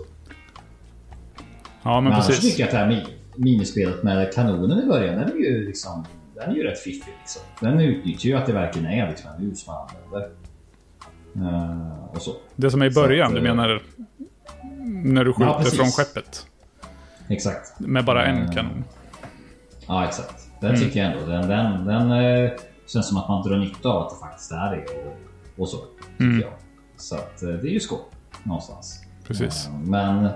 Ja, 1.83 1.93
men 1.95 2.03
Men 2.03 2.13
annars 2.13 2.27
precis. 2.27 2.43
tycker 2.51 2.59
jag 2.59 2.67
att 2.67 2.71
det 2.89 2.95
här 2.95 3.01
mi- 3.05 3.13
minispelet 3.35 4.03
med 4.03 4.33
kanonen 4.33 4.83
i 4.83 4.85
början, 4.87 5.15
den 5.19 5.31
är 5.31 5.35
ju 5.35 5.65
liksom... 5.65 6.05
Den 6.35 6.49
är 6.49 6.55
ju 6.55 6.63
rätt 6.63 6.79
fiffig 6.79 7.13
liksom. 7.21 7.41
Den 7.59 7.79
utnyttjar 7.79 8.29
ju 8.29 8.35
att 8.35 8.45
det 8.45 8.53
verkligen 8.53 8.87
är 8.91 9.09
liksom 9.09 9.29
en 9.37 9.47
mus 9.47 9.67
man 9.67 9.87
använder. 10.05 10.29
Eh, 11.35 12.03
och 12.15 12.21
så. 12.21 12.31
Det 12.55 12.71
som 12.71 12.81
är 12.81 12.85
i 12.85 12.91
början, 12.93 13.27
att, 13.27 13.33
du 13.33 13.37
eh, 13.37 13.43
menar 13.55 13.81
när 15.03 15.25
du 15.25 15.33
skjuter 15.33 15.53
precis. 15.53 15.73
från 15.79 15.87
skeppet. 15.91 16.47
Exakt. 17.27 17.79
Med 17.79 18.05
bara 18.05 18.25
en 18.25 18.37
Mm. 18.37 18.51
kanon. 18.51 18.83
Ja, 19.87 20.05
exakt. 20.05 20.47
Den 20.61 20.69
Mm. 20.69 20.81
tycker 20.81 20.99
jag 21.03 21.11
ändå. 21.11 21.25
Den, 21.31 21.47
den, 21.49 21.85
den 21.85 22.11
eh, 22.11 22.51
känns 22.87 23.07
som 23.07 23.17
att 23.17 23.27
man 23.29 23.43
drar 23.47 23.57
nytta 23.57 23.89
av 23.89 24.03
att 24.03 24.09
det 24.09 24.15
faktiskt 24.19 24.51
är 24.51 24.71
det. 24.75 24.83
Och, 25.07 25.17
och 25.61 25.69
så. 25.69 25.77
Tycker 25.77 26.23
Mm. 26.23 26.39
jag. 26.41 26.51
Så 26.97 27.15
att 27.15 27.43
eh, 27.43 27.49
det 27.49 27.67
är 27.69 27.73
ju 27.73 27.79
skoj. 27.79 27.99
Någonstans. 28.43 29.01
Precis. 29.27 29.67
Eh, 29.67 29.73
Men, 29.79 30.29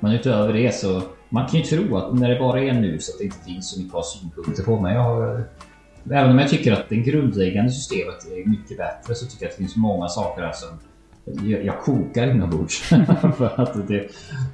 men 0.00 0.12
utöver 0.12 0.52
det 0.52 0.74
så 0.74 1.02
man 1.28 1.46
kan 1.46 1.60
ju 1.60 1.66
tro 1.66 1.96
att 1.96 2.14
när 2.14 2.28
det 2.28 2.38
bara 2.38 2.60
är 2.60 2.72
nu 2.72 2.98
så 2.98 3.12
att 3.12 3.18
det 3.18 3.24
inte 3.24 3.44
finns 3.44 3.70
så 3.70 3.80
mycket 3.80 3.94
att 3.94 4.04
ha 4.04 4.10
synpunkter 4.20 4.62
på. 4.62 4.80
Men 4.80 4.94
jag 4.94 5.02
har, 5.02 5.44
även 6.10 6.30
om 6.30 6.38
jag 6.38 6.48
tycker 6.48 6.72
att 6.72 6.88
det 6.88 6.96
grundläggande 6.96 7.70
systemet 7.70 8.26
är 8.26 8.48
mycket 8.48 8.78
bättre 8.78 9.14
så 9.14 9.26
tycker 9.26 9.44
jag 9.44 9.50
att 9.50 9.56
det 9.56 9.62
finns 9.62 9.76
många 9.76 10.08
saker 10.08 10.42
här 10.42 10.52
som 10.52 10.78
jag, 11.48 11.64
jag 11.64 11.80
kokar 11.80 12.30
inombords. 12.30 12.82
för, 13.36 13.60
att 13.62 13.88
det, 13.88 14.08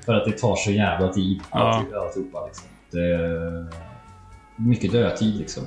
för 0.04 0.14
att 0.14 0.24
det 0.24 0.32
tar 0.32 0.56
så 0.56 0.70
jävla 0.70 1.08
tid. 1.08 1.40
Ja. 1.52 1.58
Allt, 1.58 1.92
alltihopa 1.92 2.46
liksom. 2.46 2.66
Det, 2.90 3.66
mycket 4.56 4.92
dödtid 4.92 5.34
liksom. 5.34 5.62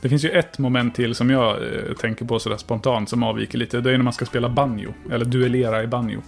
Det 0.00 0.08
finns 0.08 0.24
ju 0.24 0.30
ett 0.30 0.58
moment 0.58 0.94
till 0.94 1.14
som 1.14 1.30
jag 1.30 1.56
eh, 1.56 1.94
tänker 2.00 2.24
på 2.24 2.38
sådär 2.38 2.56
spontant 2.56 3.08
som 3.08 3.22
avviker 3.22 3.58
lite. 3.58 3.80
Det 3.80 3.90
är 3.90 3.96
när 3.96 4.04
man 4.04 4.12
ska 4.12 4.24
spela 4.24 4.48
banjo. 4.48 4.92
Eller 5.10 5.24
duellera 5.24 5.82
i 5.82 5.86
banjo. 5.86 6.20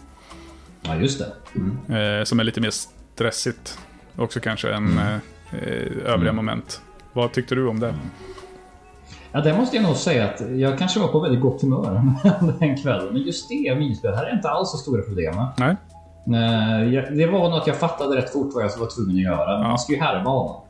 Ja, 0.87 0.95
just 0.97 1.19
det. 1.19 1.33
Mm. 1.55 2.19
Eh, 2.21 2.25
som 2.25 2.41
är 2.41 2.45
lite 2.45 2.61
mer 2.61 2.71
stressigt. 3.15 3.79
Också 4.17 4.41
kanske 4.41 4.71
än 4.73 4.99
eh, 4.99 5.15
eh, 5.53 6.13
övriga 6.13 6.33
moment. 6.33 6.81
Vad 7.13 7.33
tyckte 7.33 7.55
du 7.55 7.69
om 7.69 7.81
det? 7.81 7.95
Ja, 9.33 9.41
det 9.41 9.57
måste 9.57 9.77
jag 9.77 9.83
nog 9.83 9.97
säga 9.97 10.25
att 10.31 10.43
jag 10.57 10.79
kanske 10.79 11.01
var 11.01 11.09
på 11.09 11.21
väldigt 11.21 11.41
gott 11.41 11.63
humör 11.63 12.03
den 12.59 12.77
kvällen. 12.83 13.09
Men 13.13 13.23
just 13.23 13.49
det 13.49 13.75
minispel 13.79 14.15
här 14.15 14.25
är 14.25 14.35
inte 14.35 14.49
alls 14.49 14.71
så 14.71 14.77
stora 14.77 15.03
problem. 15.03 15.35
Nej? 15.59 15.77
Jag- 16.95 17.17
Det 17.17 17.27
var 17.27 17.51
något 17.51 17.67
jag 17.67 17.77
fattade 17.77 18.17
rätt 18.17 18.33
fort 18.33 18.55
vad 18.55 18.65
jag 18.65 18.79
var 18.79 18.87
tvungen 18.95 19.17
att 19.17 19.23
göra. 19.39 19.63
Man 19.63 19.79
ska 19.79 19.93
ju 19.93 19.99
härma 20.01 20.31
honom. 20.31 20.63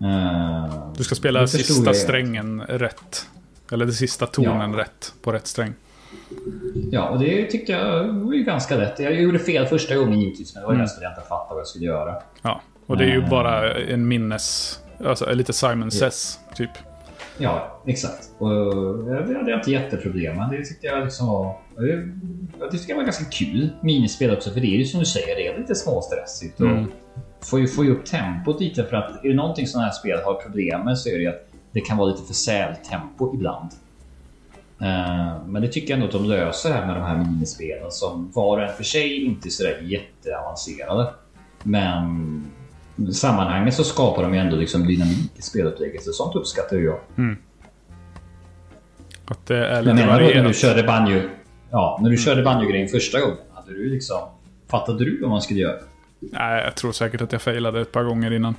Eh, 0.00 0.92
Du 0.96 1.04
ska 1.04 1.14
spela 1.14 1.46
sista 1.46 1.94
strängen 1.94 2.60
rätt. 2.62 3.26
Eller 3.72 3.86
det 3.86 3.92
sista 3.92 4.26
tonen 4.26 4.72
Ja. 4.72 4.78
rätt 4.78 5.12
på 5.22 5.32
rätt 5.32 5.46
sträng. 5.46 5.72
Ja, 6.90 7.08
och 7.08 7.18
det 7.18 7.44
tyckte 7.46 7.72
jag 7.72 8.04
var 8.04 8.32
ju 8.32 8.42
ganska 8.44 8.76
lätt. 8.76 8.98
Jag 8.98 9.14
gjorde 9.14 9.38
fel 9.38 9.66
första 9.66 9.96
gången 9.96 10.20
givetvis, 10.20 10.54
men 10.54 10.60
det 10.62 10.66
var 10.66 10.74
Mm. 10.74 10.84
att 10.84 10.98
jag 11.02 11.10
inte 11.12 11.20
fattade 11.28 11.48
vad 11.54 11.58
jag 11.60 11.66
skulle 11.66 11.84
göra. 11.86 12.14
Ja, 12.42 12.60
och 12.86 12.96
det 12.96 13.04
är 13.04 13.08
ju 13.08 13.22
Eh. 13.22 13.30
bara 13.30 13.74
en 13.74 14.08
minnes... 14.08 14.78
Alltså 15.04 15.32
lite 15.34 15.52
Simon 15.52 15.90
Says, 15.90 16.38
typ. 16.54 16.70
Ja, 17.38 17.80
exakt. 17.86 18.30
Och 18.38 18.48
det 19.04 19.14
hade 19.38 19.50
jag 19.50 19.58
inte 19.60 19.70
jätteproblem 19.70 20.36
med. 20.36 20.50
Det 20.50 20.64
tyckte 20.64 20.86
jag 20.86 21.04
liksom 21.04 21.26
var... 21.26 21.54
Det 22.60 22.70
tyckte 22.70 22.90
jag 22.92 22.96
var 22.96 23.04
ganska 23.04 23.24
kul 23.24 23.68
minispel 23.80 24.30
också, 24.36 24.50
för 24.50 24.60
det 24.60 24.66
är 24.66 24.78
ju 24.78 24.84
som 24.84 25.00
du 25.00 25.06
säger, 25.06 25.36
det 25.36 25.46
är 25.48 25.58
lite 25.58 25.74
småstressigt. 25.74 26.60
Och 26.60 26.66
Mm. 26.66 26.84
får 27.50 27.60
ju 27.60 27.66
få 27.68 27.84
upp 27.84 28.04
tempot 28.04 28.60
lite, 28.60 28.84
för 28.84 28.96
att 28.96 29.24
är 29.24 29.28
det 29.28 29.34
någonting 29.34 29.66
sådana 29.66 29.86
här 29.86 29.92
spel 29.94 30.18
har 30.24 30.34
problem 30.34 30.80
med 30.84 30.98
så 30.98 31.08
är 31.08 31.12
det 31.12 31.20
ju 31.22 31.28
att 31.28 31.48
det 31.72 31.80
kan 31.80 31.96
vara 31.96 32.08
lite 32.10 32.22
för 32.26 32.34
sältempo 32.34 33.34
ibland. 33.34 33.70
Eh, 34.82 35.44
Men 35.46 35.62
det 35.62 35.68
tycker 35.68 35.88
jag 35.90 35.94
ändå 35.94 36.06
att 36.06 36.12
de 36.12 36.24
löser 36.30 36.72
här 36.72 36.86
med 36.86 36.96
de 36.96 37.02
här 37.02 37.16
minispelen 37.16 37.90
som 37.90 38.30
var 38.34 38.56
och 38.58 38.62
en 38.62 38.74
för 38.76 38.84
sig 38.84 39.24
inte 39.24 39.48
är 39.48 39.50
sådär 39.50 39.78
jätteavancerade. 39.82 41.10
Men 41.62 42.44
i 42.96 43.12
sammanhanget 43.12 43.74
så 43.74 43.84
skapar 43.84 44.22
de 44.22 44.34
ju 44.34 44.40
ändå 44.40 44.56
liksom 44.56 44.86
dynamik 44.86 45.30
i 45.36 45.42
spelupplägget. 45.42 46.02
Så 46.04 46.12
sånt 46.12 46.34
uppskattar 46.36 46.76
jag. 46.76 46.98
Att 49.24 49.46
det 49.46 49.56
är 49.66 49.74
Jag 49.74 49.84
lite 49.84 49.94
menar 49.94 50.06
då 50.06 50.12
när 50.12 50.18
du 50.32 50.34
varierat. 50.34 50.56
körde 50.56 50.82
banjo. 50.82 51.20
Ja, 51.70 51.98
när 52.02 52.10
du 52.10 52.16
körde 52.16 52.42
banjo-grejen 52.42 52.88
första 52.88 53.20
gången. 53.20 53.36
Hade 53.54 53.72
du 53.72 53.90
liksom... 53.90 54.18
Fattade 54.70 55.04
du 55.04 55.20
vad 55.20 55.30
man 55.30 55.42
skulle 55.42 55.60
göra? 55.60 55.78
Nej, 56.20 56.64
jag 56.64 56.74
tror 56.74 56.92
säkert 56.92 57.20
att 57.20 57.32
jag 57.32 57.42
failade 57.42 57.80
ett 57.80 57.92
par 57.92 58.04
gånger 58.04 58.30
innan. 58.32 58.54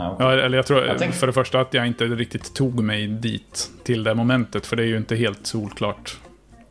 Ja, 0.00 0.10
okej. 0.12 0.26
Ja, 0.26 0.32
eller 0.32 0.56
jag 0.58 0.66
tror 0.66 0.84
Jag 0.86 0.98
tänk- 0.98 1.14
för 1.14 1.26
det 1.26 1.32
första 1.32 1.60
att 1.60 1.74
jag 1.74 1.86
inte 1.86 2.04
riktigt 2.04 2.54
tog 2.54 2.82
mig 2.82 3.06
dit 3.06 3.70
till 3.84 4.04
det 4.04 4.14
momentet. 4.14 4.66
För 4.66 4.76
det 4.76 4.82
är 4.82 4.86
ju 4.86 4.96
inte 4.96 5.16
helt 5.16 5.46
solklart 5.46 6.16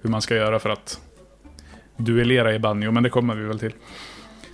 hur 0.01 0.09
man 0.09 0.21
ska 0.21 0.35
göra 0.35 0.59
för 0.59 0.69
att 0.69 0.99
duellera 1.97 2.53
i 2.53 2.59
banjo. 2.59 2.91
Men 2.91 3.03
det 3.03 3.09
kommer 3.09 3.35
vi 3.35 3.43
väl 3.45 3.59
till. 3.59 3.73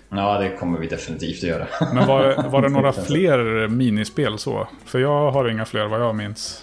Ja, 0.09 0.39
det 0.39 0.49
kommer 0.49 0.79
vi 0.79 0.87
definitivt 0.87 1.37
att 1.37 1.49
göra. 1.49 1.67
Men 1.93 2.07
var, 2.07 2.49
var 2.49 2.61
det 2.61 2.69
några 2.69 2.91
fler 3.07 3.67
minispel 3.67 4.37
så? 4.37 4.67
För 4.85 4.99
jag 4.99 5.31
har 5.31 5.49
inga 5.49 5.65
fler 5.65 5.85
vad 5.87 6.01
jag 6.01 6.15
minns. 6.15 6.61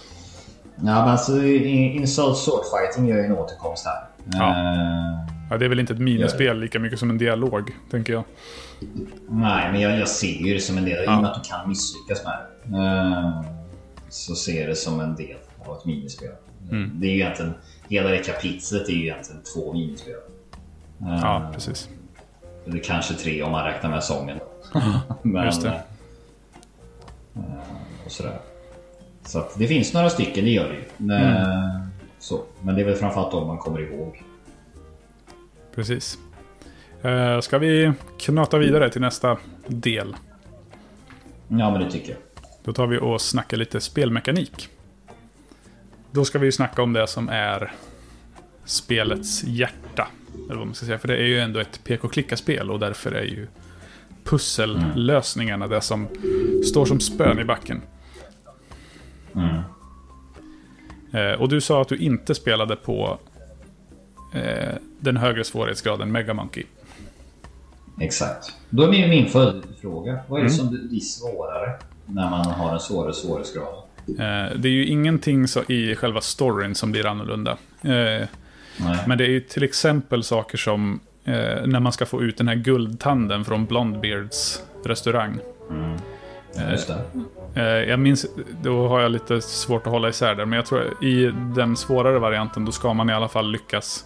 Ja, 0.75 0.81
men 0.81 0.93
alltså 1.09 1.43
Insult 1.43 2.37
Sword 2.37 2.61
Fighting 2.71 3.09
gör 3.09 3.17
ju 3.17 3.23
en 3.23 3.31
återkomst 3.37 3.85
här. 3.85 4.03
Ja. 4.39 4.49
Eh, 4.49 5.32
Ja, 5.53 5.57
det 5.57 5.65
är 5.65 5.69
väl 5.69 5.79
inte 5.79 5.93
ett 5.93 5.99
minispel 5.99 6.59
lika 6.59 6.79
mycket 6.79 6.99
som 6.99 7.09
en 7.09 7.17
dialog, 7.17 7.71
tänker 7.91 8.13
jag. 8.13 8.23
nej, 9.29 9.71
men 9.71 9.81
jag, 9.81 9.99
jag 9.99 10.07
ser 10.07 10.45
ju 10.45 10.53
det 10.53 10.59
som 10.59 10.77
en 10.77 10.85
del. 10.85 11.03
I 11.03 11.07
och 11.07 11.11
med 11.11 11.25
att 11.25 11.43
du 11.43 11.49
kan 11.49 11.69
misslyckas 11.69 12.23
med 12.25 12.37
det. 12.63 12.77
eh, 12.77 13.41
så 14.09 14.35
ser 14.35 14.59
jag 14.59 14.69
det 14.69 14.75
som 14.75 14.99
en 14.99 15.15
del 15.15 15.37
av 15.65 15.77
ett 15.77 15.85
minispel. 15.85 16.29
Det 16.93 17.07
är 17.07 17.11
ju 17.11 17.15
egentligen... 17.15 17.53
Hela 17.89 18.09
det 18.09 18.17
kapitlet 18.17 18.87
är 18.89 18.93
ju 18.93 19.01
egentligen 19.01 19.41
två 19.53 19.73
minispel. 19.73 20.15
Ja, 20.97 21.49
precis. 21.53 21.89
Det 22.65 22.77
är 22.77 22.83
kanske 22.83 23.13
tre 23.13 23.43
om 23.43 23.51
man 23.51 23.65
räknar 23.65 23.89
med 23.89 24.03
sången. 24.03 24.39
Men, 25.21 25.45
Just 25.45 25.61
det. 25.61 25.67
eh, 27.35 27.41
och 28.05 28.11
sådär. 28.11 28.37
Så 29.25 29.39
att 29.39 29.55
det 29.59 29.67
finns 29.67 29.93
några 29.93 30.09
stycken, 30.09 30.45
det 30.45 30.51
gör 30.51 30.69
det 30.69 30.75
ju. 31.05 31.13
Eh, 31.13 31.81
Så. 32.19 32.41
Men 32.61 32.75
det 32.75 32.81
är 32.81 32.85
väl 32.85 32.95
framförallt 32.95 33.31
de 33.31 33.47
man 33.47 33.57
kommer 33.57 33.79
ihåg. 33.81 34.23
Precis. 35.75 36.17
Eh, 37.01 37.39
ska 37.39 37.57
vi 37.57 37.93
knata 38.19 38.57
vidare 38.57 38.89
till 38.89 39.01
nästa 39.01 39.37
del? 39.67 40.15
Ja, 41.47 41.71
men 41.71 41.81
det 41.81 41.91
tycker 41.91 42.09
jag. 42.09 42.19
Då 42.63 42.73
tar 42.73 42.87
vi 42.87 42.97
och 42.97 43.21
snackar 43.21 43.57
lite 43.57 43.81
spelmekanik. 43.81 44.69
Då 46.11 46.25
ska 46.25 46.39
vi 46.39 46.45
ju 46.45 46.51
snacka 46.51 46.81
om 46.81 46.93
det 46.93 47.07
som 47.07 47.29
är 47.29 47.73
spelets 48.65 49.43
hjärta. 49.43 50.07
Eller 50.45 50.55
vad 50.55 50.67
man 50.67 50.75
ska 50.75 50.85
säga. 50.85 50.99
För 50.99 51.07
det 51.07 51.17
är 51.17 51.25
ju 51.25 51.39
ändå 51.39 51.59
ett 51.59 51.83
pek-och-klicka-spel 51.83 52.71
och 52.71 52.79
därför 52.79 53.11
är 53.11 53.23
ju 53.23 53.47
pussellösningarna 54.23 55.67
det 55.67 55.81
som 55.81 56.07
står 56.65 56.85
som 56.85 56.99
spön 56.99 57.39
i 57.39 57.43
backen. 57.43 57.81
Eh, 61.13 61.41
och 61.41 61.49
du 61.49 61.61
sa 61.61 61.81
att 61.81 61.87
du 61.87 61.97
inte 61.97 62.35
spelade 62.35 62.75
på 62.75 63.19
eh, 64.33 64.73
den 64.99 65.17
högre 65.17 65.43
svårighetsgraden 65.43 66.11
Mega 66.11 66.33
Monkey. 66.33 66.63
Exakt. 67.99 68.53
Då 68.69 68.83
är 68.83 68.89
min, 68.89 69.29
följdfråga. 69.29 70.19
Vad 70.27 70.39
är 70.39 70.43
det 70.43 70.49
som 70.49 70.69
blir 70.69 70.99
svårare 70.99 71.71
när 72.05 72.29
man 72.29 72.45
har 72.45 72.73
en 72.73 72.79
svårare 72.79 73.13
svårighetsgrad? 73.13 73.73
Eh, 74.07 74.57
det 74.57 74.67
är 74.67 74.71
ju 74.71 74.85
ingenting 74.85 75.47
så 75.47 75.63
i 75.63 75.95
själva 75.95 76.21
storyn 76.21 76.75
som 76.75 76.91
blir 76.91 77.05
annorlunda. 77.05 77.57
Eh. 77.81 78.27
Men 79.07 79.17
det 79.17 79.23
är 79.23 79.29
ju 79.29 79.39
till 79.39 79.63
exempel 79.63 80.23
saker 80.23 80.57
som 80.57 80.99
eh, 81.23 81.65
när 81.65 81.79
man 81.79 81.91
ska 81.91 82.05
få 82.05 82.21
ut 82.21 82.37
den 82.37 82.47
här 82.47 82.55
guldtanden 82.55 83.45
från 83.45 83.65
Blondbeards 83.65 84.63
restaurang. 84.85 85.37
Just 86.71 86.87
det. 86.87 87.01
Eh, 87.61 87.89
jag 87.89 87.99
minns, 87.99 88.25
då 88.61 88.87
har 88.87 89.01
jag 89.01 89.11
lite 89.11 89.41
svårt 89.41 89.87
att 89.87 89.93
hålla 89.93 90.09
isär 90.09 90.35
där, 90.35 90.45
men 90.45 90.57
jag 90.57 90.65
tror 90.65 91.03
i 91.03 91.31
den 91.55 91.77
svårare 91.77 92.19
varianten 92.19 92.65
då 92.65 92.71
ska 92.71 92.93
man 92.93 93.09
i 93.09 93.13
alla 93.13 93.27
fall 93.27 93.51
lyckas 93.51 94.05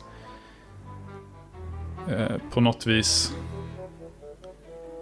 eh, 2.12 2.38
på 2.54 2.62
något 2.62 2.88
vis. 2.88 3.34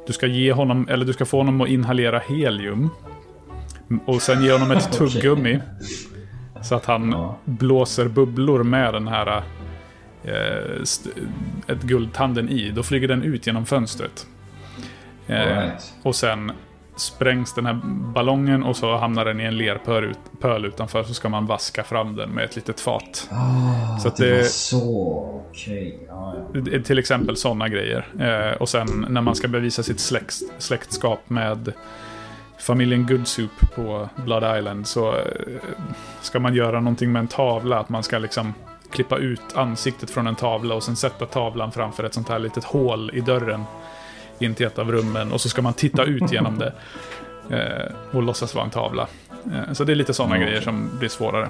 Du 0.08 0.14
ska 0.14 0.28
ge 0.28 0.52
honom, 0.52 0.88
eller 0.90 1.06
du 1.06 1.14
ska 1.14 1.26
få 1.26 1.38
honom 1.38 1.62
att 1.62 1.68
inhalera 1.68 2.20
helium. 2.20 2.90
Och 4.06 4.22
sen 4.22 4.44
ge 4.44 4.52
honom 4.52 4.72
ett 4.72 4.92
tuggummi. 4.98 5.60
Så 6.62 6.76
att 6.76 6.86
han 6.86 7.12
Ja. 7.12 7.38
blåser 7.46 8.08
bubblor 8.08 8.64
med 8.64 8.94
den 8.94 9.08
här 9.08 9.44
eh, 10.24 10.82
ett 11.68 11.82
guldtanden 11.82 12.50
i. 12.50 12.72
Då 12.72 12.84
flyger 12.84 13.08
den 13.08 13.24
ut 13.24 13.48
genom 13.48 13.66
fönstret. 13.66 14.28
Eh, 15.28 15.36
right. 15.36 15.94
och 16.04 16.16
sen 16.16 16.52
sprängs 16.96 17.54
den 17.54 17.66
här 17.66 17.82
ballongen 18.14 18.64
och 18.64 18.78
så 18.78 18.98
hamnar 18.98 19.26
den 19.26 19.42
i 19.42 19.44
en 19.44 19.58
lerpöl 19.58 20.04
ut, 20.04 20.18
pöl 20.40 20.66
utanför. 20.66 21.04
Så 21.04 21.14
ska 21.14 21.30
man 21.30 21.46
vaska 21.46 21.84
fram 21.84 22.16
den 22.16 22.30
med 22.30 22.46
ett 22.46 22.56
litet 22.56 22.80
fat. 22.80 23.30
så 24.02 24.08
att 24.08 24.18
Det 24.18 24.32
var 24.32 24.38
det, 24.38 24.44
så. 24.46 25.42
Okej. 25.50 26.00
Ja, 26.08 26.36
ja. 26.54 26.60
det 26.62 26.76
är 26.76 26.80
till 26.80 27.00
exempel 27.00 27.38
sådana 27.38 27.70
grejer. 27.70 28.08
Eh, 28.20 28.58
och 28.58 28.70
sen 28.70 29.06
när 29.10 29.22
man 29.22 29.36
ska 29.36 29.48
bevisa 29.48 29.84
sitt 29.84 30.00
släkt, 30.00 30.34
släktskap 30.58 31.30
med 31.30 31.74
familjen 32.60 33.06
Goodsoup 33.08 33.76
på 33.76 34.10
Blood 34.16 34.58
Island 34.58 34.88
så 34.88 35.16
eh, 35.16 35.24
ska 36.22 36.40
man 36.40 36.56
göra 36.56 36.80
någonting 36.80 37.12
med 37.12 37.20
en 37.20 37.28
tavla. 37.28 37.80
Att 37.80 37.90
man 37.90 38.04
ska 38.04 38.18
liksom 38.18 38.54
klippa 38.90 39.18
ut 39.18 39.42
ansiktet 39.56 40.10
från 40.10 40.28
en 40.28 40.36
tavla 40.36 40.76
och 40.76 40.84
sen 40.84 40.96
sätta 40.96 41.26
tavlan 41.26 41.72
framför 41.72 42.04
ett 42.04 42.14
sånt 42.14 42.30
här 42.30 42.40
litet 42.40 42.64
hål 42.64 43.12
i 43.14 43.22
dörren 43.22 43.64
in 44.40 44.56
till 44.56 44.66
ett 44.66 44.80
av 44.80 44.92
rummen 44.92 45.32
och 45.32 45.42
så 45.42 45.50
ska 45.50 45.62
man 45.62 45.74
titta 45.74 46.04
ut 46.04 46.32
genom 46.32 46.60
det 46.60 46.74
eh, 47.50 48.16
och 48.16 48.24
låtsas 48.24 48.56
vara 48.56 48.66
en 48.66 48.72
tavla. 48.72 49.08
Eh, 49.54 49.74
så 49.74 49.84
det 49.84 49.94
är 49.94 49.96
lite 49.96 50.14
sådana 50.14 50.38
Ja, 50.38 50.46
grejer 50.46 50.62
som 50.62 50.90
blir 51.00 51.10
svårare. 51.10 51.50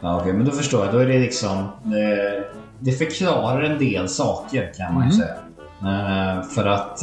Ja, 0.00 0.20
okej, 0.20 0.32
men 0.32 0.44
då 0.46 0.52
förstår 0.52 0.84
jag. 0.84 0.94
Då 0.94 0.98
är 0.98 1.06
det 1.06 1.18
liksom... 1.18 1.58
Eh, 1.58 2.42
det 2.78 2.92
förklarar 2.92 3.62
en 3.62 3.78
del 3.78 4.08
saker 4.08 4.72
kan 4.76 4.94
man 4.94 5.06
ju 5.06 5.12
säga. 5.12 5.34
Eh, 5.82 6.42
för 6.42 6.66
att... 6.66 7.02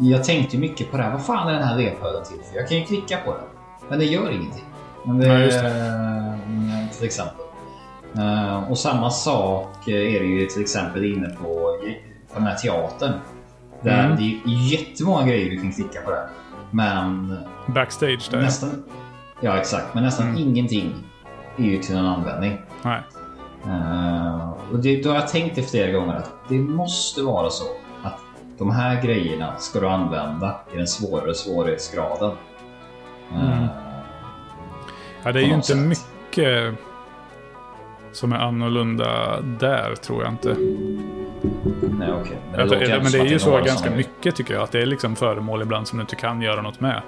Jag 0.00 0.24
tänkte 0.24 0.58
mycket 0.58 0.90
på 0.90 0.96
det 0.96 1.02
här. 1.02 1.10
Vad 1.12 1.26
fan 1.26 1.48
är 1.48 1.52
den 1.52 1.62
här 1.62 1.76
lerpölen 1.76 2.24
till 2.24 2.36
för? 2.50 2.58
Jag 2.58 2.68
kan 2.68 2.78
ju 2.78 2.84
klicka 2.84 3.18
på 3.24 3.30
den. 3.30 3.44
Men 3.88 3.98
det 3.98 4.04
gör 4.04 4.30
ingenting. 4.30 4.64
Men 5.04 5.18
det, 5.18 5.26
det. 5.28 5.66
eh, 5.66 6.96
till 6.96 7.06
exempel. 7.06 7.44
Och 8.68 8.78
samma 8.78 9.10
sak 9.10 9.88
är 9.88 10.20
det 10.20 10.26
ju 10.26 10.46
till 10.46 10.62
exempel 10.62 11.04
inne 11.04 11.28
på, 11.28 11.44
på 12.32 12.34
den 12.34 12.42
här 12.42 12.54
teatern. 12.54 13.12
Där 13.82 14.04
Mm. 14.04 14.16
det 14.16 14.22
är 14.22 14.40
jättemånga 14.72 15.26
grejer 15.26 15.50
du 15.50 15.56
kan 15.60 15.72
klicka 15.72 16.00
på 16.00 16.10
där. 16.10 16.26
Men 16.70 17.36
Backstage 17.66 18.28
där. 18.30 18.40
nästan... 18.40 18.82
Ja, 19.40 19.56
exakt. 19.58 19.94
Men 19.94 20.02
nästan 20.04 20.28
Mm. 20.28 20.38
ingenting 20.38 20.94
är 21.56 21.62
ju 21.64 21.78
till 21.78 21.96
någon 21.96 22.06
användning. 22.06 22.58
Nej. 22.82 23.02
Eh, 23.66 24.50
och 24.72 24.78
det, 24.78 25.02
då 25.02 25.08
har 25.08 25.16
jag 25.16 25.28
tänkt 25.28 25.58
efter 25.58 25.70
flera 25.70 25.92
gånger 25.98 26.14
att 26.16 26.30
det 26.48 26.58
måste 26.58 27.22
vara 27.22 27.50
så 27.50 27.64
att 28.02 28.18
de 28.58 28.70
här 28.70 29.02
grejerna 29.02 29.56
ska 29.58 29.80
du 29.80 29.88
använda 29.88 30.60
i 30.72 30.76
den 30.76 30.86
svårare 30.86 31.34
svårighetsgraden. 31.34 32.30
Eh, 33.32 33.52
Mm. 33.52 33.66
Ja, 35.22 35.32
det 35.32 35.40
är 35.40 35.44
ju 35.44 35.54
inte 35.54 35.66
sätt. 35.66 35.76
mycket 35.76 36.74
som 38.12 38.32
är 38.32 38.36
annorlunda 38.36 39.40
där, 39.40 39.94
tror 39.94 40.22
jag 40.24 40.32
inte. 40.32 40.56
Nej, 41.98 42.12
okej. 42.12 42.38
Men, 42.56 42.68
det, 42.68 42.80
inte 42.80 43.00
men 43.02 43.12
det 43.12 43.18
är 43.18 43.22
att 43.22 43.30
ju 43.30 43.38
så 43.38 43.50
ganska 43.50 43.76
såna- 43.84 43.96
mycket, 43.96 44.36
tycker 44.36 44.54
jag. 44.54 44.62
Att 44.62 44.72
det 44.72 44.82
är 44.82 44.86
liksom 44.86 45.16
föremål 45.16 45.62
ibland 45.62 45.88
som 45.88 45.98
du 45.98 46.00
inte 46.00 46.16
kan 46.16 46.42
göra 46.42 46.62
något 46.62 46.80
med. 46.80 47.02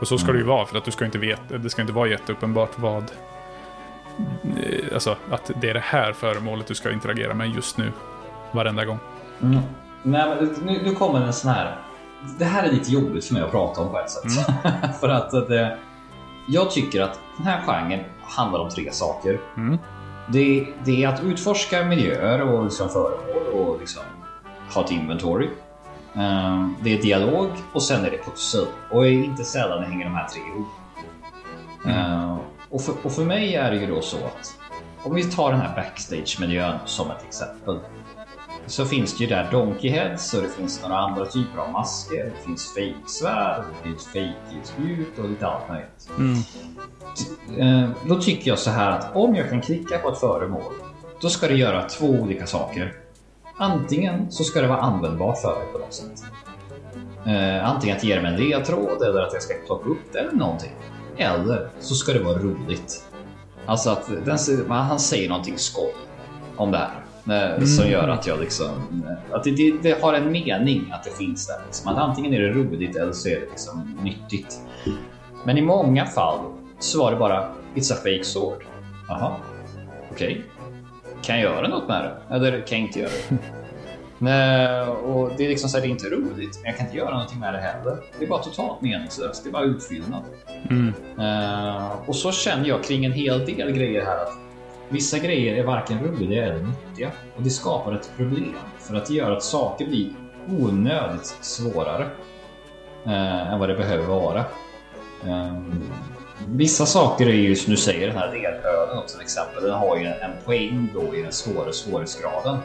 Och 0.00 0.08
så 0.08 0.18
ska 0.18 0.32
det 0.32 0.38
ju 0.38 0.44
vara, 0.44 0.66
för 0.66 0.78
att 0.78 0.84
du 0.84 0.90
ska 0.90 1.04
inte 1.04 1.18
veta, 1.18 1.58
det 1.58 1.70
ska 1.70 1.82
inte 1.82 1.94
vara 1.94 2.08
jätteuppenbart 2.08 2.70
vad... 2.76 3.02
eh, 4.56 4.84
Alltså, 4.94 5.16
att 5.30 5.50
det 5.60 5.70
är 5.70 5.74
det 5.74 5.80
här 5.84 6.12
föremålet 6.12 6.66
du 6.66 6.74
ska 6.74 6.90
interagera 6.92 7.34
med 7.34 7.48
just 7.54 7.78
nu. 7.78 7.92
Varenda 8.52 8.84
gång. 8.84 8.98
Mm. 9.42 9.58
Nej, 10.02 10.28
men 10.28 10.54
nu, 10.64 10.80
nu 10.84 10.94
kommer 10.94 11.20
en 11.20 11.32
sån 11.32 11.50
här... 11.50 11.76
Det 12.38 12.44
här 12.44 12.68
är 12.68 12.72
lite 12.72 12.92
jobbigt 12.92 13.24
för 13.24 13.34
mig 13.34 13.42
att 13.42 13.50
prata 13.50 13.80
om 13.80 13.90
på 13.90 13.98
ett 13.98 14.10
sätt. 14.10 14.32
för 15.00 15.08
att 15.08 15.30
det, 15.30 15.78
jag 16.48 16.70
tycker 16.70 17.02
att 17.02 17.20
den 17.36 17.46
här 17.46 17.60
genren 17.66 18.04
handlar 18.22 18.60
om 18.60 18.70
tre 18.70 18.92
saker. 18.92 19.40
Mm. 19.56 19.78
Det, 20.32 20.66
det 20.84 21.04
är 21.04 21.08
att 21.08 21.22
utforska 21.22 21.84
miljöer 21.84 22.42
och 22.42 22.64
liksom 22.64 22.88
föremål 22.88 23.46
och 23.54 23.80
liksom 23.80 24.02
ha 24.74 24.84
ett 24.84 24.90
inventory. 24.90 25.48
Ehm, 26.14 26.74
Det 26.82 26.98
är 26.98 27.02
dialog 27.02 27.48
och 27.72 27.82
sen 27.82 28.04
är 28.04 28.10
det 28.10 28.18
pussel. 28.24 28.66
Och 28.90 29.06
inte 29.06 29.44
sällan 29.44 29.84
hänger 29.84 30.04
de 30.04 30.14
här 30.14 30.28
tre 30.28 30.40
ihop. 30.54 30.66
Ehm, 31.86 32.36
Och 32.70 32.82
för, 32.82 32.94
och 33.02 33.12
för 33.12 33.24
mig 33.24 33.54
är 33.54 33.70
det 33.70 33.76
ju 33.76 33.86
då 33.86 34.00
så 34.00 34.16
att 34.16 34.54
om 35.02 35.14
vi 35.14 35.24
tar 35.24 35.52
den 35.52 35.60
här 35.60 35.76
backstage-miljön 35.76 36.78
som 36.84 37.10
ett 37.10 37.24
exempel. 37.28 37.78
Så 38.68 38.84
finns 38.84 39.18
det 39.18 39.24
ju 39.24 39.30
där 39.30 39.48
Donkey 39.50 39.90
Heads 39.90 40.34
och 40.34 40.42
det 40.42 40.48
finns 40.48 40.82
några 40.82 40.98
andra 40.98 41.26
typer 41.26 41.58
av 41.58 41.70
masker. 41.72 42.24
Det 42.24 42.44
finns 42.46 42.74
fejksvärd, 42.74 43.62
det 43.82 43.88
finns 43.88 44.06
fejkspjut 44.06 45.18
och 45.18 45.28
lite 45.28 45.46
allt 45.46 45.68
möjligt. 45.68 46.10
Eh, 47.58 47.90
Då 48.08 48.20
tycker 48.20 48.50
jag 48.50 48.58
så 48.58 48.70
här 48.70 48.90
att 48.90 49.16
om 49.16 49.34
jag 49.34 49.50
kan 49.50 49.60
klicka 49.60 49.98
på 49.98 50.08
ett 50.08 50.18
föremål, 50.18 50.72
då 51.20 51.28
ska 51.28 51.48
det 51.48 51.54
göra 51.54 51.82
två 51.82 52.06
olika 52.06 52.46
saker. 52.46 52.94
Antingen 53.58 54.30
så 54.32 54.44
ska 54.44 54.60
det 54.60 54.66
vara 54.68 54.80
användbart 54.80 55.38
för 55.38 55.58
mig 55.58 55.66
på 55.72 55.78
något 55.78 55.94
sätt. 55.94 56.24
Eh, 57.26 57.68
antingen 57.70 57.96
att 57.96 58.04
ge 58.04 58.20
mig 58.22 58.32
en 58.32 58.40
ledtråd 58.40 59.02
eller 59.02 59.20
att 59.20 59.32
jag 59.32 59.42
ska 59.42 59.54
plocka 59.66 59.88
upp 59.90 60.12
det 60.12 60.18
eller 60.18 60.32
någonting. 60.32 60.72
Eller 61.16 61.68
så 61.80 61.94
ska 61.94 62.12
det 62.12 62.18
vara 62.18 62.38
roligt. 62.38 63.04
Alltså 63.66 63.90
att 63.90 64.10
den, 64.24 64.70
han 64.70 64.98
säger 64.98 65.28
någonting 65.28 65.58
skoj 65.58 65.94
om 66.56 66.70
det 66.70 66.78
här. 66.78 67.04
Eh, 67.30 67.64
Som 67.64 67.88
gör 67.90 68.08
att 68.08 68.26
jag 68.26 68.40
liksom... 68.40 68.68
eh, 69.08 69.34
Att 69.36 69.44
det, 69.44 69.50
det, 69.50 69.72
det 69.82 70.02
har 70.02 70.14
en 70.14 70.32
mening 70.32 70.90
att 70.92 71.04
det 71.04 71.10
finns 71.10 71.46
där. 71.46 71.56
Liksom. 71.66 71.92
Att 71.92 71.98
antingen 71.98 72.34
är 72.34 72.40
det 72.40 72.48
roligt 72.52 72.96
eller 72.96 73.12
så 73.12 73.28
är 73.28 73.40
det 73.40 73.46
liksom 73.50 73.98
nyttigt. 74.02 74.60
Men 75.44 75.58
i 75.58 75.62
många 75.62 76.06
fall 76.06 76.38
så 76.78 76.98
var 77.02 77.10
det 77.10 77.16
bara 77.16 77.48
It's 77.74 77.92
a 77.92 77.96
fake 77.96 78.24
sword. 78.24 78.64
Jaha, 79.08 79.32
okej. 80.12 80.44
Kan 81.22 81.40
jag 81.40 81.44
göra 81.54 81.68
något 81.68 81.88
med 81.88 82.04
det? 82.04 82.34
Eller 82.34 82.50
kan 82.66 82.78
jag 82.78 82.86
inte 82.86 82.98
göra 83.00 83.10
det? 83.28 83.36
Nej, 84.18 84.80
och 84.88 85.30
det 85.36 85.44
är 85.44 85.48
liksom 85.48 85.70
så 85.70 85.76
här, 85.76 85.82
det 85.82 85.88
är 85.88 85.90
inte 85.90 86.08
roligt, 86.10 86.58
men 86.62 86.64
jag 86.64 86.76
kan 86.76 86.86
inte 86.86 86.98
göra 86.98 87.10
någonting 87.10 87.40
med 87.40 87.54
det 87.54 87.60
heller. 87.60 87.96
Det 88.18 88.24
är 88.24 88.28
bara 88.28 88.42
totalt 88.42 88.80
meningslöst. 88.82 89.44
Det 89.44 89.50
är 89.50 89.52
bara 89.52 89.64
utfyllnad. 89.64 90.22
Eh, 91.18 91.92
och 92.06 92.16
så 92.16 92.32
känner 92.32 92.68
jag 92.68 92.84
kring 92.84 93.04
en 93.04 93.12
hel 93.12 93.46
del 93.46 93.72
grejer 93.72 94.04
här 94.04 94.16
att 94.22 94.32
vissa 94.88 95.18
grejer 95.18 95.54
är 95.54 95.64
varken 95.64 96.04
roliga 96.04 96.44
eller 96.44 96.62
nyttiga 96.62 97.10
och 97.36 97.42
det 97.42 97.50
skapar 97.50 97.92
ett 97.92 98.10
problem 98.16 98.54
för 98.78 98.94
att 98.94 99.06
det 99.06 99.14
gör 99.14 99.30
att 99.30 99.42
saker 99.42 99.86
blir 99.86 100.10
onödigt 100.48 101.26
svårare 101.40 102.06
eh, 103.06 103.52
än 103.52 103.58
vad 103.58 103.68
det 103.68 103.74
behöver 103.74 104.06
vara. 104.06 104.38
Eh, 105.26 105.56
vissa 106.46 106.86
saker 106.86 107.26
är 107.26 107.32
ju 107.32 107.56
som 107.56 107.70
du 107.70 107.76
säger, 107.76 108.06
den 108.06 108.16
här 108.16 108.32
delöden 108.32 109.06
till 109.06 109.20
exempel, 109.20 109.62
den 109.62 109.74
har 109.74 109.96
ju 109.96 110.04
en 110.04 110.30
poäng 110.44 110.88
då 110.94 111.16
i 111.16 111.22
den 111.22 111.32
svåra 111.32 111.72
svårighetsgraden. 111.72 112.58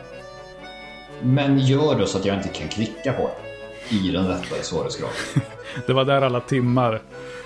Men 1.21 1.59
gör 1.59 1.99
då 1.99 2.05
så 2.05 2.17
att 2.17 2.25
jag 2.25 2.37
inte 2.37 2.49
kan 2.49 2.67
klicka 2.67 3.13
på 3.13 3.21
den 3.21 3.99
i 3.99 4.11
den 4.11 4.27
lättare 4.27 4.63
svårighetsgraden. 4.63 5.15
Det 5.87 5.93
var 5.93 6.05
där 6.05 6.21
alla 6.21 6.39
timmar 6.39 7.01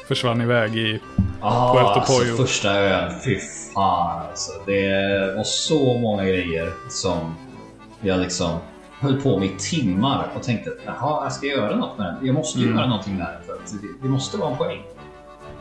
försvann 0.08 0.42
iväg 0.42 0.76
i 0.78 1.00
Ah, 1.42 1.74
Puerto 1.74 1.88
alltså 1.90 2.14
Pollo. 2.24 2.38
första 2.38 2.80
ön. 2.80 3.12
Fy 3.26 3.38
fan 3.74 4.26
alltså. 4.30 4.52
Det 4.66 5.34
var 5.38 5.44
så 5.44 5.98
många 6.00 6.24
grejer 6.26 6.74
som 6.90 7.36
jag 8.02 8.20
liksom 8.20 8.58
höll 9.00 9.22
på 9.22 9.40
med 9.40 9.48
i 9.48 9.56
timmar 9.58 10.28
och 10.36 10.44
tänkte 10.44 10.70
jaha, 10.86 11.24
jag 11.24 11.34
ska 11.34 11.46
göra 11.48 11.76
något 11.76 11.98
med 11.98 12.08
den. 12.08 12.26
Jag 12.28 12.36
måste 12.36 12.60
Mm. 12.60 12.76
göra 12.76 12.88
någonting 12.88 13.18
med 13.18 13.28
den 13.28 13.44
för 13.46 13.54
att 13.54 13.82
det, 13.82 13.88
det 14.02 14.08
måste 14.08 14.38
vara 14.38 14.52
en 14.52 14.58
poäng 14.58 14.82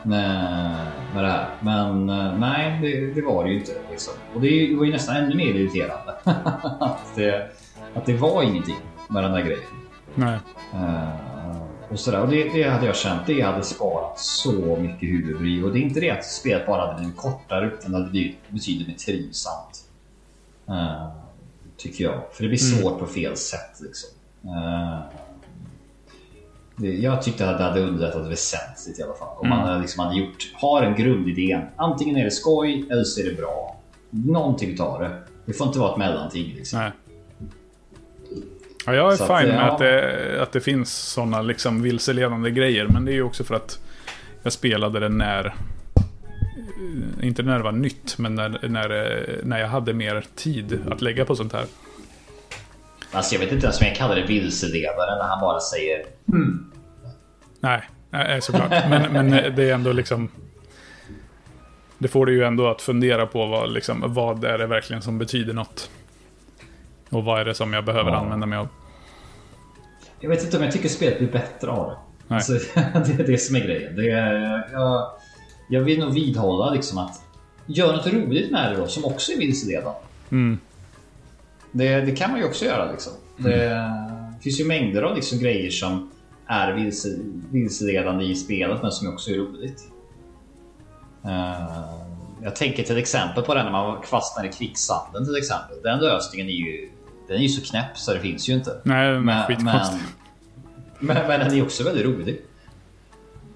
med, 0.02 0.70
med 1.14 1.24
det 1.24 1.30
här. 1.30 1.46
Men 1.60 2.08
eh, 2.10 2.38
nej, 2.38 2.78
det, 2.82 3.14
det 3.14 3.22
var 3.26 3.44
det 3.44 3.50
ju 3.50 3.58
inte. 3.58 3.72
Liksom. 3.90 4.14
Och 4.34 4.40
det 4.40 4.74
var 4.76 4.84
ju 4.84 4.92
nästan 4.92 5.16
ännu 5.16 5.34
mer 5.36 5.54
irriterande 5.54 6.14
att, 6.80 7.14
det, 7.14 7.50
att 7.94 8.06
det 8.06 8.16
var 8.16 8.42
ingenting 8.42 8.76
med 9.08 9.24
den 9.24 9.32
där 9.32 9.40
grejen. 9.42 9.60
Nej. 10.14 10.38
Eh, 10.74 11.08
och 11.90 12.00
sådär. 12.00 12.20
Och 12.20 12.28
det, 12.28 12.44
det 12.44 12.62
hade 12.62 12.86
jag 12.86 12.96
känt, 12.96 13.26
det 13.26 13.40
hade 13.40 13.62
sparat 13.62 14.18
så 14.18 14.76
mycket 14.76 15.08
huvudbry. 15.08 15.62
Och 15.62 15.72
det 15.72 15.78
är 15.78 15.82
inte 15.82 16.00
det 16.00 16.10
att 16.10 16.24
spelet 16.24 16.66
bara 16.66 16.86
hade 16.86 16.98
blivit 16.98 17.16
kortare, 17.16 17.66
utan 17.66 17.92
det 17.92 17.98
hade 17.98 18.10
blivit 18.10 18.36
betydligt 18.48 18.88
mer 18.88 18.94
trivsamt. 18.94 19.84
Eh, 20.68 21.08
tycker 21.76 22.04
jag. 22.04 22.20
För 22.32 22.42
det 22.42 22.48
blir 22.48 22.58
svårt 22.58 22.98
på 22.98 23.06
fel 23.06 23.36
sätt 23.36 23.80
liksom. 23.80 24.10
Eh, 24.44 25.00
det, 26.76 26.88
jag 26.88 27.22
tyckte 27.22 27.50
att 27.50 27.58
det 27.58 27.64
hade 27.64 27.80
underlättat 27.80 28.30
väsentligt 28.30 28.98
i 28.98 29.02
alla 29.02 29.14
fall. 29.14 29.36
Om 29.38 29.48
man 29.48 29.58
hade 29.58 29.80
liksom 29.80 30.04
hade 30.04 30.16
gjort, 30.18 30.52
har 30.54 30.82
en 30.82 30.96
grundidé. 30.96 31.60
Antingen 31.76 32.16
är 32.16 32.24
det 32.24 32.30
skoj 32.30 32.86
eller 32.90 33.04
så 33.04 33.20
är 33.20 33.24
det 33.24 33.36
bra. 33.36 33.76
Någonting 34.10 34.70
utav 34.70 35.00
det. 35.00 35.22
Det 35.44 35.52
får 35.52 35.66
inte 35.66 35.78
vara 35.78 35.92
ett 35.92 35.98
mellanting 35.98 36.54
liksom. 36.56 36.78
Nej. 36.78 36.92
Ja, 38.86 38.94
jag 38.94 39.12
är 39.12 39.16
Så 39.16 39.24
att, 39.32 39.40
fine 39.40 39.48
med 39.48 39.58
ja. 39.58 39.72
att 39.72 39.78
det, 39.78 40.42
att 40.42 40.52
det 40.52 40.60
finns 40.60 40.92
sådana 40.96 41.42
liksom 41.42 41.82
vilseledande 41.82 42.50
grejer. 42.50 42.86
Men 42.86 43.04
det 43.04 43.12
är 43.12 43.14
ju 43.14 43.22
också 43.22 43.44
för 43.44 43.54
att 43.54 43.78
jag 44.42 44.52
spelade 44.52 45.00
det 45.00 45.08
när... 45.08 45.46
eh, 45.46 47.26
Inte 47.26 47.42
när 47.42 47.56
det 47.58 47.64
var 47.64 47.72
nytt, 47.72 48.18
men 48.18 48.34
när, 48.34 48.68
när, 48.68 48.90
eh, 48.90 49.34
när 49.44 49.60
jag 49.60 49.68
hade 49.68 49.92
mer 49.92 50.24
tid 50.34 50.80
att 50.90 51.02
lägga 51.02 51.24
på 51.24 51.36
sånt 51.36 51.52
här. 51.52 51.64
Alltså 53.12 53.34
jag 53.34 53.40
vet 53.40 53.52
inte 53.52 53.64
ens 53.66 53.80
om 53.80 53.86
jag 53.86 53.96
kallar 53.96 54.16
det 54.16 54.22
vilseledare 54.26 55.16
när 55.18 55.28
han 55.28 55.40
bara 55.40 55.60
säger 55.60 56.04
Nej, 57.60 57.82
nej 58.10 58.40
såklart. 58.42 58.70
Men, 58.70 59.12
men 59.12 59.30
det 59.30 59.70
är 59.70 59.74
ändå 59.74 59.92
liksom... 59.92 60.28
Det 61.98 62.08
får 62.08 62.26
det 62.26 62.32
ju 62.32 62.44
ändå 62.44 62.68
att 62.68 62.82
fundera 62.82 63.26
på 63.26 63.46
vad, 63.46 63.72
liksom, 63.72 64.04
vad 64.06 64.44
är 64.44 64.58
det 64.58 64.66
verkligen 64.66 65.02
som 65.02 65.18
betyder 65.18 65.52
något. 65.54 65.90
Och 67.10 67.24
vad 67.24 67.40
är 67.40 67.44
det 67.44 67.54
som 67.54 67.72
jag 67.72 67.84
behöver 67.84 68.10
Ja. 68.10 68.16
använda 68.16 68.46
mig 68.46 68.58
av. 68.58 68.68
Jag 70.20 70.28
vet 70.30 70.44
inte 70.44 70.56
om 70.56 70.62
jag 70.62 70.72
tycker 70.72 70.88
spelet 70.88 71.18
blir 71.18 71.32
bättre 71.32 71.70
av 71.70 71.90
det. 71.90 71.96
Nej. 72.28 72.36
Alltså, 72.36 72.52
det 72.74 73.22
är 73.22 73.26
det 73.26 73.38
som 73.38 73.56
är 73.56 73.60
grejen. 73.60 73.96
Det 73.96 74.10
är, 74.10 74.68
jag, 74.72 75.10
jag 75.68 75.80
vill 75.80 75.98
nog 76.00 76.14
vidhålla 76.14 76.70
liksom 76.70 76.98
att 76.98 77.22
gör 77.66 77.96
något 77.96 78.06
roligt 78.06 78.50
med 78.50 78.72
det 78.72 78.76
då 78.78 78.86
som 78.86 79.04
också 79.04 79.32
är 79.32 79.38
vilseledande. 79.38 79.98
Mm. 80.30 80.58
Det, 81.72 82.00
det 82.00 82.16
kan 82.16 82.30
man 82.30 82.40
ju 82.40 82.46
också 82.46 82.64
göra. 82.64 82.92
Liksom. 82.92 83.12
Det 83.36 83.92
finns 84.42 84.60
ju 84.60 84.64
mängder 84.64 85.02
av 85.02 85.16
liksom 85.16 85.38
grejer 85.38 85.70
som 85.70 86.10
är 86.46 86.72
vilse, 86.72 87.08
vilseledande 87.50 88.24
i 88.24 88.34
spelet 88.34 88.82
men 88.82 88.92
som 88.92 89.08
också 89.08 89.30
är 89.30 89.34
roligt. 89.34 89.82
Eh, 91.24 91.80
jag 92.42 92.56
tänker 92.56 92.82
till 92.82 92.98
exempel 92.98 93.42
på 93.42 93.54
den 93.54 93.64
när 93.64 93.72
man 93.72 94.02
fastnar 94.02 94.44
i 94.44 94.48
kvicksanden 94.48 95.24
till 95.24 95.36
exempel. 95.36 95.76
Den 95.82 95.98
lösningen 95.98 96.46
är 96.46 96.52
ju, 96.52 96.90
den 97.28 97.36
är 97.36 97.40
ju 97.42 97.48
så 97.48 97.70
knäpp 97.70 97.96
så 97.98 98.14
det 98.14 98.20
finns 98.20 98.48
ju 98.48 98.52
inte. 98.52 98.80
Nej, 98.82 99.12
Men, 99.12 99.24
men, 99.48 99.82
men, 100.98 101.16
men 101.28 101.40
den 101.40 101.54
är 101.54 101.62
också 101.62 101.84
väldigt 101.84 102.04
rolig. 102.06 102.42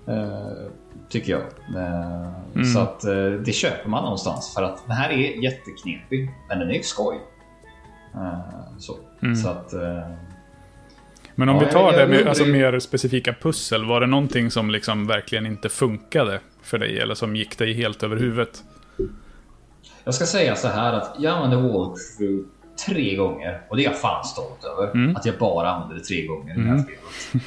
Eh, 0.07 0.71
tycker 1.09 1.33
jag. 1.33 1.43
Eh, 1.83 2.65
Så 2.75 2.79
att 2.81 3.05
eh, 3.05 3.31
det 3.45 3.53
köper 3.53 3.89
man 3.89 4.03
någonstans 4.03 4.55
för 4.55 4.63
att 4.63 4.87
den 4.87 4.97
här 4.97 5.11
är 5.11 5.43
jätteknepig. 5.45 6.31
Men 6.49 6.59
den 6.59 6.71
är 6.71 6.75
ju 6.75 6.83
skoj. 6.83 7.21
Så. 8.79 8.97
så 9.43 9.49
att... 9.49 9.73
Men 11.35 11.49
om 11.49 11.57
Ja, 11.57 11.65
vi 11.67 11.73
tar 11.73 11.93
det 11.93 12.07
med 12.07 12.27
alltså, 12.29 12.45
mer 12.45 12.79
specifika 12.79 13.35
pussel. 13.43 13.85
Var 13.85 14.01
det 14.01 14.07
någonting 14.07 14.51
som 14.51 14.71
liksom 14.71 15.07
verkligen 15.07 15.47
inte 15.47 15.69
funkade 15.69 16.41
för 16.63 16.79
dig? 16.79 16.99
Eller 16.99 17.15
som 17.15 17.37
gick 17.37 17.59
dig 17.59 17.75
helt 17.75 18.03
över 18.03 18.17
huvudet? 18.17 18.65
Jag 20.05 20.15
ska 20.15 20.27
säga 20.27 20.57
så 20.57 20.69
här 20.69 20.93
att 20.93 21.17
jag 21.19 21.35
använde 21.35 21.57
walkthrough 21.69 22.47
tre 22.87 23.17
gånger 23.17 23.63
och 23.69 23.77
det 23.77 23.83
är 23.83 23.91
jag 23.91 23.99
fan 23.99 24.25
stolt 24.25 24.65
över. 24.65 25.15
Att 25.17 25.27
jag 25.27 25.39
bara 25.39 25.71
använde 25.71 25.95
det 25.95 26.05
tre 26.05 26.27
gånger 26.27 26.55
i 26.55 26.63
det 26.63 26.69
här 26.69 26.79
spelet. 26.79 27.45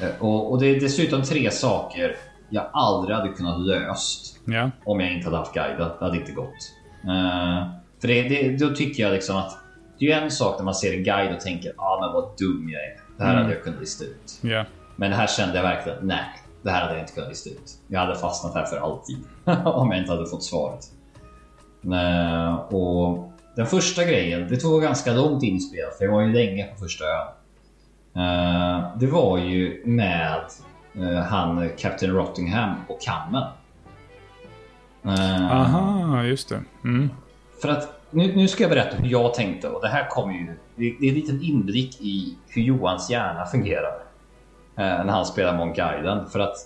Eh, 0.00 0.22
och, 0.22 0.50
och 0.52 0.60
det 0.60 0.66
är 0.66 0.80
dessutom 0.80 1.22
tre 1.22 1.50
saker 1.50 2.16
jag 2.50 2.64
aldrig 2.72 3.16
hade 3.16 3.28
kunnat 3.28 3.60
löst 3.60 4.38
Ja. 4.44 4.70
om 4.84 5.00
jag 5.00 5.12
inte 5.12 5.26
hade 5.26 5.36
haft 5.36 5.54
guide. 5.54 5.78
Det 5.78 5.96
hade 6.00 6.16
inte 6.16 6.32
gått. 6.32 6.72
Eh, 7.04 7.68
för 8.00 8.08
det, 8.08 8.22
det, 8.22 8.56
då 8.66 8.74
tycker 8.74 9.02
jag 9.02 9.12
liksom 9.12 9.36
att 9.36 9.56
det 9.98 10.12
är 10.12 10.20
en 10.22 10.30
sak 10.30 10.58
när 10.58 10.64
man 10.64 10.74
ser 10.74 10.92
en 10.96 11.04
guide 11.04 11.34
och 11.34 11.40
tänker 11.40 11.72
ah, 11.76 12.00
men 12.00 12.12
vad 12.12 12.38
dum 12.38 12.68
jag 12.72 12.82
är. 12.84 12.96
Det 13.18 13.24
här 13.24 13.36
hade 13.36 13.54
jag 13.54 13.62
kunnat 13.64 13.80
lista 13.80 14.04
ut. 14.04 14.38
Ja. 14.40 14.64
Men 14.96 15.12
här 15.12 15.26
kände 15.26 15.56
jag 15.56 15.62
verkligen 15.62 15.98
nej, 16.02 16.24
det 16.62 16.70
här 16.70 16.80
hade 16.80 16.92
jag 16.94 17.02
inte 17.02 17.12
kunnat 17.12 17.28
lista 17.30 17.50
ut. 17.50 17.72
Jag 17.88 18.00
hade 18.00 18.14
fastnat 18.14 18.54
här 18.54 18.64
för 18.64 18.76
alltid 18.76 19.16
om 19.64 19.90
jag 19.90 20.00
inte 20.00 20.12
hade 20.12 20.26
fått 20.26 20.44
svaret. 20.44 20.84
Eh, 21.84 22.54
och 22.54 23.29
den 23.54 23.66
första 23.66 24.04
grejen, 24.04 24.48
det 24.48 24.56
tog 24.56 24.82
ganska 24.82 25.12
långt 25.12 25.42
in 25.42 25.56
i 25.56 25.60
spelet 25.60 25.98
för 25.98 26.04
jag 26.04 26.12
var 26.12 26.20
ju 26.20 26.32
länge 26.32 26.64
på 26.64 26.76
första 26.76 27.04
ön. 27.04 27.26
Eh, 28.14 28.98
det 28.98 29.06
var 29.06 29.38
ju 29.38 29.82
med 29.86 30.44
eh, 30.94 31.22
han 31.22 31.70
Captain 31.78 32.12
Rottingham 32.12 32.74
och 32.88 33.00
kammen. 33.00 33.42
Eh, 35.04 35.52
Aha, 35.52 36.22
just 36.22 36.48
det. 36.48 36.60
Mm. 36.84 37.10
för 37.62 37.68
att 37.68 38.00
nu, 38.10 38.36
nu 38.36 38.48
ska 38.48 38.62
jag 38.62 38.70
berätta 38.70 38.96
hur 38.96 39.10
jag 39.10 39.34
tänkte 39.34 39.68
och 39.68 39.82
det 39.82 39.88
här 39.88 40.08
kommer 40.08 40.34
ju... 40.34 40.46
Det, 40.46 40.96
det 41.00 41.06
är 41.06 41.08
en 41.08 41.14
liten 41.14 41.42
inblick 41.42 42.00
i 42.00 42.36
hur 42.48 42.62
Johans 42.62 43.10
hjärna 43.10 43.46
fungerar. 43.46 44.02
När 44.74 45.08
han 45.08 45.26
spelar 45.26 45.56
Monk 45.56 45.78
Island. 45.78 46.32
För 46.32 46.40
att 46.40 46.56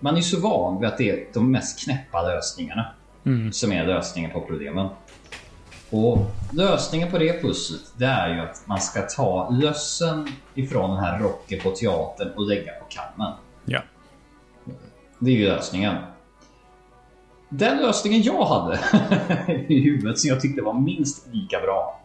man 0.00 0.16
är 0.16 0.20
så 0.20 0.40
van 0.40 0.80
vid 0.80 0.88
att 0.88 0.98
det 0.98 1.10
är 1.10 1.26
de 1.34 1.50
mest 1.50 1.84
knäppa 1.84 2.22
lösningarna 2.22 2.86
som 3.52 3.72
är 3.72 3.86
lösningen 3.86 4.30
på 4.30 4.40
problemen. 4.40 4.88
Och 5.90 6.18
lösningen 6.52 7.10
på 7.10 7.18
det 7.18 7.42
pusslet 7.42 7.80
det 7.96 8.06
är 8.06 8.34
ju 8.34 8.40
att 8.40 8.62
man 8.66 8.80
ska 8.80 9.02
ta 9.02 9.50
lössen 9.50 10.28
ifrån 10.54 10.90
den 10.90 10.98
här 10.98 11.18
rocken 11.18 11.60
på 11.60 11.70
teatern 11.70 12.32
och 12.36 12.46
lägga 12.46 12.72
på 12.72 12.84
kammen. 12.88 13.32
Ja. 13.64 13.80
Det 15.18 15.30
är 15.30 15.34
ju 15.34 15.44
lösningen. 15.44 15.96
Den 17.48 17.76
lösningen 17.78 18.22
jag 18.22 18.44
hade 18.44 18.78
i 19.68 19.80
huvudet 19.80 20.18
som 20.18 20.28
jag 20.28 20.40
tyckte 20.40 20.62
var 20.62 20.74
minst 20.74 21.26
lika 21.32 21.60
bra. 21.60 22.00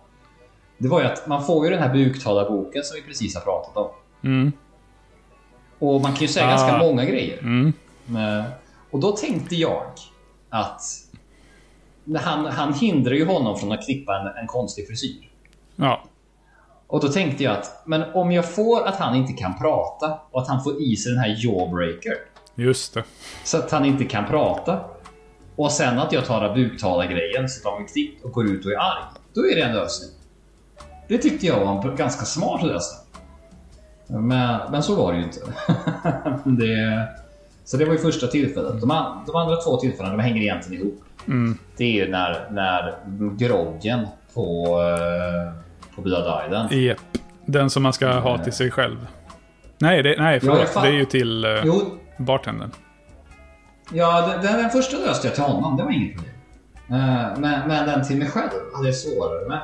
Det 0.77 0.87
var 0.87 1.01
ju 1.01 1.07
att 1.07 1.27
man 1.27 1.45
får 1.45 1.65
ju 1.65 1.71
den 1.71 1.79
här 1.81 1.93
buktalarboken 1.93 2.83
som 2.83 2.95
vi 2.95 3.01
precis 3.01 3.35
har 3.35 3.41
pratat 3.41 3.77
om. 3.77 3.89
Mm. 4.23 4.51
Och 5.79 6.01
man 6.01 6.13
kan 6.13 6.21
ju 6.21 6.27
säga 6.27 6.45
Ah. 6.45 6.49
ganska 6.49 6.77
många 6.77 7.05
grejer. 7.05 7.39
Mm. 7.39 7.73
Och 8.91 8.99
då 8.99 9.11
tänkte 9.11 9.55
jag 9.55 9.83
att 10.49 10.81
han, 12.15 12.45
han 12.45 12.73
hindrar 12.73 13.13
ju 13.13 13.25
honom 13.25 13.57
från 13.57 13.71
att 13.71 13.85
klippa 13.85 14.19
en, 14.19 14.27
en 14.27 14.47
konstig 14.47 14.87
frisyr. 14.87 15.29
Ja. 15.75 16.03
Och 16.87 17.01
då 17.01 17.07
tänkte 17.07 17.43
jag 17.43 17.53
att 17.53 17.81
men 17.85 18.03
om 18.13 18.31
jag 18.31 18.53
får 18.55 18.87
att 18.87 18.95
han 18.95 19.15
inte 19.15 19.33
kan 19.33 19.57
prata 19.57 20.19
och 20.31 20.41
att 20.41 20.47
han 20.47 20.63
får 20.63 20.81
i 20.81 20.95
sig 20.95 21.11
den 21.11 21.21
här 21.21 21.35
jawbreaker 21.37 22.13
Just 22.55 22.93
det. 22.93 23.03
så 23.43 23.57
att 23.57 23.71
han 23.71 23.85
inte 23.85 24.03
kan 24.03 24.25
prata. 24.25 24.79
Och 25.55 25.71
sen 25.71 25.99
att 25.99 26.11
jag 26.11 26.25
tar 26.25 26.55
buktala-grejen 26.55 27.49
så 27.49 27.69
tar 27.69 27.79
vi 27.79 27.85
klippt 27.85 28.25
och 28.25 28.31
går 28.31 28.45
ut 28.45 28.65
och 28.65 28.71
är 28.71 28.77
arg. 28.77 29.03
Då 29.33 29.41
är 29.41 29.55
det 29.55 29.61
en 29.61 29.75
lösning. 29.75 30.09
Det 31.07 31.17
tyckte 31.17 31.45
jag 31.45 31.65
var 31.65 31.89
en 31.89 31.95
ganska 31.95 32.25
smart 32.25 32.63
lösning. 32.63 33.01
Men, 34.07 34.71
men 34.71 34.83
så 34.83 34.95
var 34.95 35.13
det 35.13 35.17
ju 35.17 35.23
inte. 35.23 35.39
det, 36.65 37.07
så 37.63 37.77
det 37.77 37.85
var 37.85 37.93
ju 37.93 37.99
första 37.99 38.27
tillfället. 38.27 38.81
De, 38.81 38.91
an, 38.91 39.23
de 39.25 39.35
andra 39.35 39.55
två 39.55 39.77
tillfällena 39.77 40.17
de 40.17 40.23
hänger 40.23 40.41
egentligen 40.41 40.81
ihop. 40.83 41.03
Det 41.77 41.83
är 41.83 42.05
ju 42.05 42.11
när, 42.11 42.47
när 42.51 42.93
groggen 43.38 44.07
på, 44.33 44.79
eh, 44.81 45.53
på 45.95 46.01
Blood 46.01 46.45
Island. 46.45 46.71
Yep. 46.71 46.97
Den 47.45 47.69
som 47.69 47.83
man 47.83 47.93
ska 47.93 48.07
ha 48.07 48.38
till 48.38 48.53
sig 48.53 48.71
själv. 48.71 49.07
Nej, 49.77 50.03
det, 50.03 50.15
nej 50.19 50.39
förlåt. 50.39 50.69
fan- 50.69 50.83
det 50.83 50.89
är 50.89 50.93
ju 50.93 51.05
till 51.05 51.45
uh, 51.45 51.61
Jo, 51.65 51.81
bartendern. 52.17 52.71
ja, 53.93 54.27
den, 54.41 54.57
den, 54.57 54.69
första 54.69 54.97
löste 54.97 55.27
jag 55.27 55.35
till 55.35 55.43
honom. 55.43 55.77
Det 55.77 55.83
var 55.83 55.91
inget 55.91 56.15
problem. 56.15 56.33
Eh, 56.89 57.39
men, 57.39 57.67
men 57.67 57.88
den 57.88 58.07
till 58.07 58.17
mig 58.17 58.29
själv 58.29 58.49
hade 58.75 58.88
jag 58.88 58.95
svårare 58.95 59.47
med. 59.49 59.61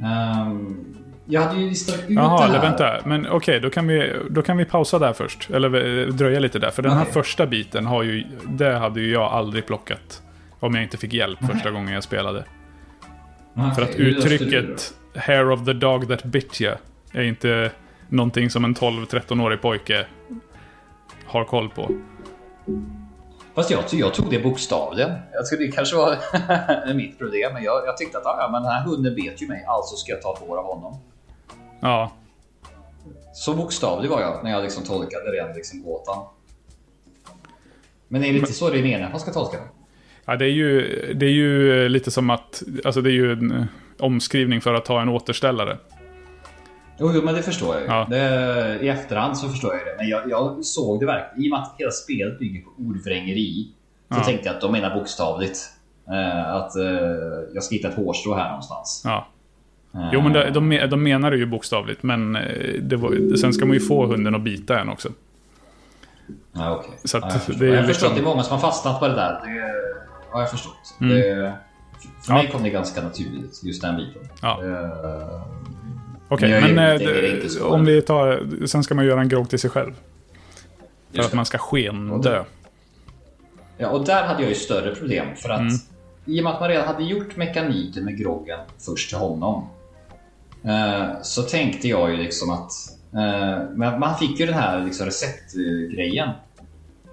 Ehm, 0.00 0.96
jag 1.28 1.40
hade 1.40 1.60
ju 1.60 1.68
listat 1.68 1.94
ut 1.94 2.04
Jaha, 2.08 2.38
det 2.38 2.44
eller 2.44 2.58
här. 2.58 2.68
vänta. 2.68 3.08
Men 3.08 3.26
okej, 3.30 3.60
då, 3.60 3.70
kan 3.70 3.86
vi, 3.86 4.12
då 4.30 4.42
kan 4.42 4.56
vi 4.56 4.64
pausa 4.64 4.98
där 4.98 5.12
först. 5.12 5.50
Eller 5.50 6.00
eh, 6.00 6.06
dröja 6.06 6.40
lite 6.40 6.58
där. 6.58 6.70
För 6.70 6.82
den 6.82 6.92
här 6.92 7.04
första 7.04 7.46
biten 7.46 7.86
har 7.86 8.02
ju... 8.02 8.24
Det 8.48 8.72
hade 8.72 9.00
ju 9.00 9.12
jag 9.12 9.32
aldrig 9.32 9.66
plockat. 9.66 10.22
Om 10.60 10.74
jag 10.74 10.82
inte 10.82 10.96
fick 10.96 11.12
hjälp 11.12 11.38
första 11.52 11.70
gången 11.70 11.94
jag 11.94 12.02
spelade. 12.02 12.44
För 13.74 13.82
att 13.82 13.94
uttrycket 13.94 14.94
“hair 15.16 15.50
of 15.50 15.64
the 15.64 15.72
dog 15.72 16.08
that 16.08 16.24
bit 16.24 16.60
you” 16.60 16.74
är 17.12 17.22
inte 17.22 17.70
någonting 18.08 18.50
som 18.50 18.64
en 18.64 18.74
12-13-årig 18.74 19.62
pojke 19.62 20.06
har 21.26 21.44
koll 21.44 21.68
på. 21.68 21.90
Fast 23.54 23.70
jag, 23.70 23.84
jag 23.92 24.14
tog 24.14 24.30
det 24.30 24.38
bokstavligen. 24.38 25.10
Jag 25.32 25.46
tror 25.46 25.58
det 25.58 25.68
kanske 25.68 25.96
var 25.96 26.16
mitt 26.94 27.18
problem. 27.18 27.52
Men 27.52 27.62
jag, 27.62 27.86
jag 27.86 27.96
tyckte 27.96 28.18
att 28.18 28.26
ah, 28.26 28.36
ja, 28.40 28.48
men 28.52 28.62
den 28.62 28.72
här 28.72 28.84
hunden 28.84 29.14
bet 29.14 29.42
ju 29.42 29.48
mig, 29.48 29.64
alltså 29.68 29.96
ska 29.96 30.12
jag 30.12 30.22
ta 30.22 30.32
ett 30.32 30.50
av 30.50 30.64
honom. 30.64 31.00
Ja, 31.86 32.12
Så 33.34 33.54
bokstavlig 33.54 34.10
var 34.10 34.20
jag 34.20 34.44
när 34.44 34.50
jag 34.50 34.62
liksom 34.62 34.84
tolkade 34.84 35.36
den 35.36 35.54
liksom 35.56 35.82
gåtan. 35.82 36.24
Men 38.08 38.24
är 38.24 38.32
det 38.32 38.38
inte 38.38 38.52
så 38.52 38.70
det 38.70 38.78
är 38.78 38.82
meningen 38.82 39.04
att 39.04 39.10
man 39.12 39.20
ska 39.20 39.32
tolka 39.32 39.56
den? 39.56 39.66
ja 40.24 40.36
det, 40.36 40.44
är 40.44 40.50
ju, 40.50 40.80
det 41.14 41.26
är 41.26 41.30
ju 41.30 41.88
lite 41.88 42.10
som 42.10 42.30
att... 42.30 42.62
Alltså 42.84 43.00
det 43.00 43.10
är 43.10 43.12
ju 43.12 43.32
en 43.32 43.50
eh, 43.52 43.64
omskrivning 43.98 44.60
för 44.60 44.74
att 44.74 44.84
ta 44.84 45.00
en 45.02 45.08
återställare. 45.08 45.78
Jo, 46.98 47.10
jo 47.14 47.22
men 47.22 47.34
det 47.34 47.42
förstår 47.42 47.74
jag 47.74 47.82
ju. 47.82 47.88
Ja. 47.88 48.06
Det, 48.10 48.78
I 48.82 48.88
efterhand 48.88 49.38
så 49.38 49.48
förstår 49.48 49.74
jag 49.74 49.86
det. 49.86 49.94
Men 49.98 50.08
jag, 50.08 50.30
jag 50.30 50.64
såg 50.64 51.00
det 51.00 51.06
verkligen. 51.06 51.44
I 51.44 51.48
och 51.48 51.50
med 51.50 51.60
att 51.62 51.74
hela 51.78 51.90
spelet 51.90 52.38
bygger 52.38 52.60
på 52.60 52.70
ordvrängeri. 52.78 53.68
Så 54.08 54.18
Ja. 54.18 54.24
tänkte 54.24 54.46
jag 54.48 54.54
att 54.54 54.60
de 54.60 54.72
menar 54.72 54.94
bokstavligt. 54.94 55.58
Eh, 56.08 56.54
att 56.54 56.76
eh, 56.76 56.84
jag 57.54 57.62
ska 57.62 57.74
hitta 57.74 57.88
ett 57.88 57.94
hårstrå 57.94 58.34
här 58.34 58.48
någonstans. 58.48 59.02
Ja. 59.04 59.28
Eh, 59.96 60.10
Jo, 60.12 60.20
men 60.20 60.32
de, 60.32 60.50
de, 60.50 60.72
me- 60.72 60.86
de 60.86 61.02
menar 61.02 61.30
det 61.30 61.36
ju 61.36 61.46
bokstavligt, 61.46 62.02
men 62.02 62.36
eh, 62.36 62.98
var, 62.98 63.36
sen 63.36 63.52
ska 63.52 63.64
man 63.66 63.74
ju 63.74 63.80
få 63.80 64.06
hunden 64.06 64.34
att 64.34 64.42
bita 64.42 64.80
en 64.80 64.88
också. 64.88 65.08
Ja, 66.52 66.74
okej. 66.76 66.90
Så 67.04 67.16
att 67.18 67.24
ja, 67.24 67.30
jag 67.32 67.42
förstår, 67.42 67.60
det 67.66 67.72
är 67.72 67.76
jag 67.76 67.86
förstår 67.86 67.88
liksom- 67.88 68.08
att 68.08 68.14
det 68.14 68.20
är 68.20 68.24
många 68.24 68.42
som 68.42 68.52
har 68.52 68.60
fastnat 68.60 69.00
på 69.00 69.08
det 69.08 69.14
där. 69.14 69.40
Det 69.44 69.72
har 70.30 70.40
jag 70.40 70.50
förstått. 70.50 70.94
Mm. 71.00 71.12
Det, 71.16 71.52
för 72.22 72.32
Ja. 72.32 72.34
mig 72.34 72.50
kom 72.52 72.62
det 72.62 72.70
ganska 72.70 73.02
naturligt, 73.02 73.60
just 73.64 73.82
den 73.82 73.96
biten. 73.96 74.22
Ja. 74.42 74.64
Eh, 74.64 75.40
Okej, 76.28 76.52
är 76.52 76.60
men 76.74 77.00
eh, 77.42 77.48
så. 77.48 77.66
om 77.68 77.84
vi 77.84 78.02
tar... 78.02 78.66
Sen 78.66 78.82
ska 78.84 78.94
man 78.94 79.06
göra 79.06 79.20
en 79.20 79.28
grogg 79.28 79.48
till 79.50 79.58
sig 79.58 79.70
själv. 79.70 79.92
För 81.14 81.22
att 81.22 81.32
man 81.34 81.46
ska 81.46 81.58
skendö. 81.58 82.44
Ja, 83.78 83.88
och 83.88 84.04
där 84.06 84.24
hade 84.26 84.40
jag 84.42 84.48
ju 84.48 84.54
större 84.54 84.94
problem 84.94 85.26
för 85.36 85.48
att 85.48 85.60
Mm. 85.60 85.72
i 86.24 86.40
och 86.40 86.44
med 86.44 86.52
att 86.52 86.60
man 86.60 86.68
redan 86.68 86.86
hade 86.86 87.04
gjort 87.04 87.36
mekaniken 87.36 88.04
med 88.04 88.18
groggen 88.18 88.58
först 88.78 89.08
till 89.08 89.18
honom. 89.18 89.68
Eh, 90.64 91.22
så 91.22 91.42
tänkte 91.42 91.88
jag 91.88 92.10
ju 92.10 92.16
liksom 92.16 92.50
att 92.50 92.70
eh, 93.12 93.68
men 93.74 94.00
man 94.00 94.18
fick 94.18 94.40
ju 94.40 94.46
den 94.46 94.54
här 94.54 94.84
liksom 94.84 95.06
receptgrejen. 95.06 96.28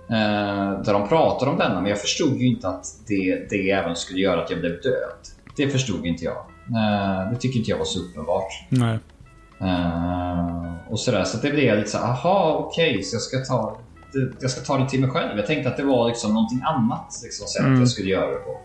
Eh, 0.09 0.81
där 0.83 0.93
de 0.93 1.07
pratade 1.07 1.51
om 1.51 1.57
denna, 1.57 1.81
men 1.81 1.89
jag 1.89 2.01
förstod 2.01 2.37
ju 2.37 2.47
inte 2.47 2.67
att 2.67 2.85
det, 3.07 3.49
det 3.49 3.71
även 3.71 3.95
skulle 3.95 4.19
göra 4.19 4.43
att 4.43 4.49
jag 4.49 4.59
blev 4.59 4.81
död. 4.81 5.17
Det 5.55 5.69
förstod 5.69 6.05
inte 6.05 6.23
jag. 6.25 6.45
Det 7.31 7.37
tycker 7.39 7.59
inte 7.59 7.71
jag 7.71 7.77
var 7.77 7.85
så 7.85 7.99
uppenbart. 7.99 8.65
Nej. 8.69 8.99
Och 10.89 10.99
sådär, 10.99 11.23
så 11.23 11.37
det 11.37 11.51
blev 11.51 11.77
lite 11.77 11.89
så 11.89 11.97
här, 11.97 12.05
aha 12.05 12.65
okej, 12.67 13.03
så 13.03 13.15
jag 13.15 13.21
ska 13.21 13.37
ta 13.37 13.77
jag 14.39 14.51
ska 14.51 14.61
ta 14.61 14.77
det 14.77 14.89
till 14.89 15.01
mig 15.01 15.09
själv. 15.09 15.37
Jag 15.37 15.47
tänkte 15.47 15.69
att 15.69 15.77
det 15.77 15.83
var 15.83 16.07
liksom 16.07 16.33
någonting 16.33 16.61
annat 16.63 17.19
liksom, 17.23 17.47
sätt 17.47 17.65
Mm. 17.65 17.79
jag 17.79 17.89
skulle 17.89 18.09
göra 18.09 18.31
det 18.31 18.39
på. 18.39 18.59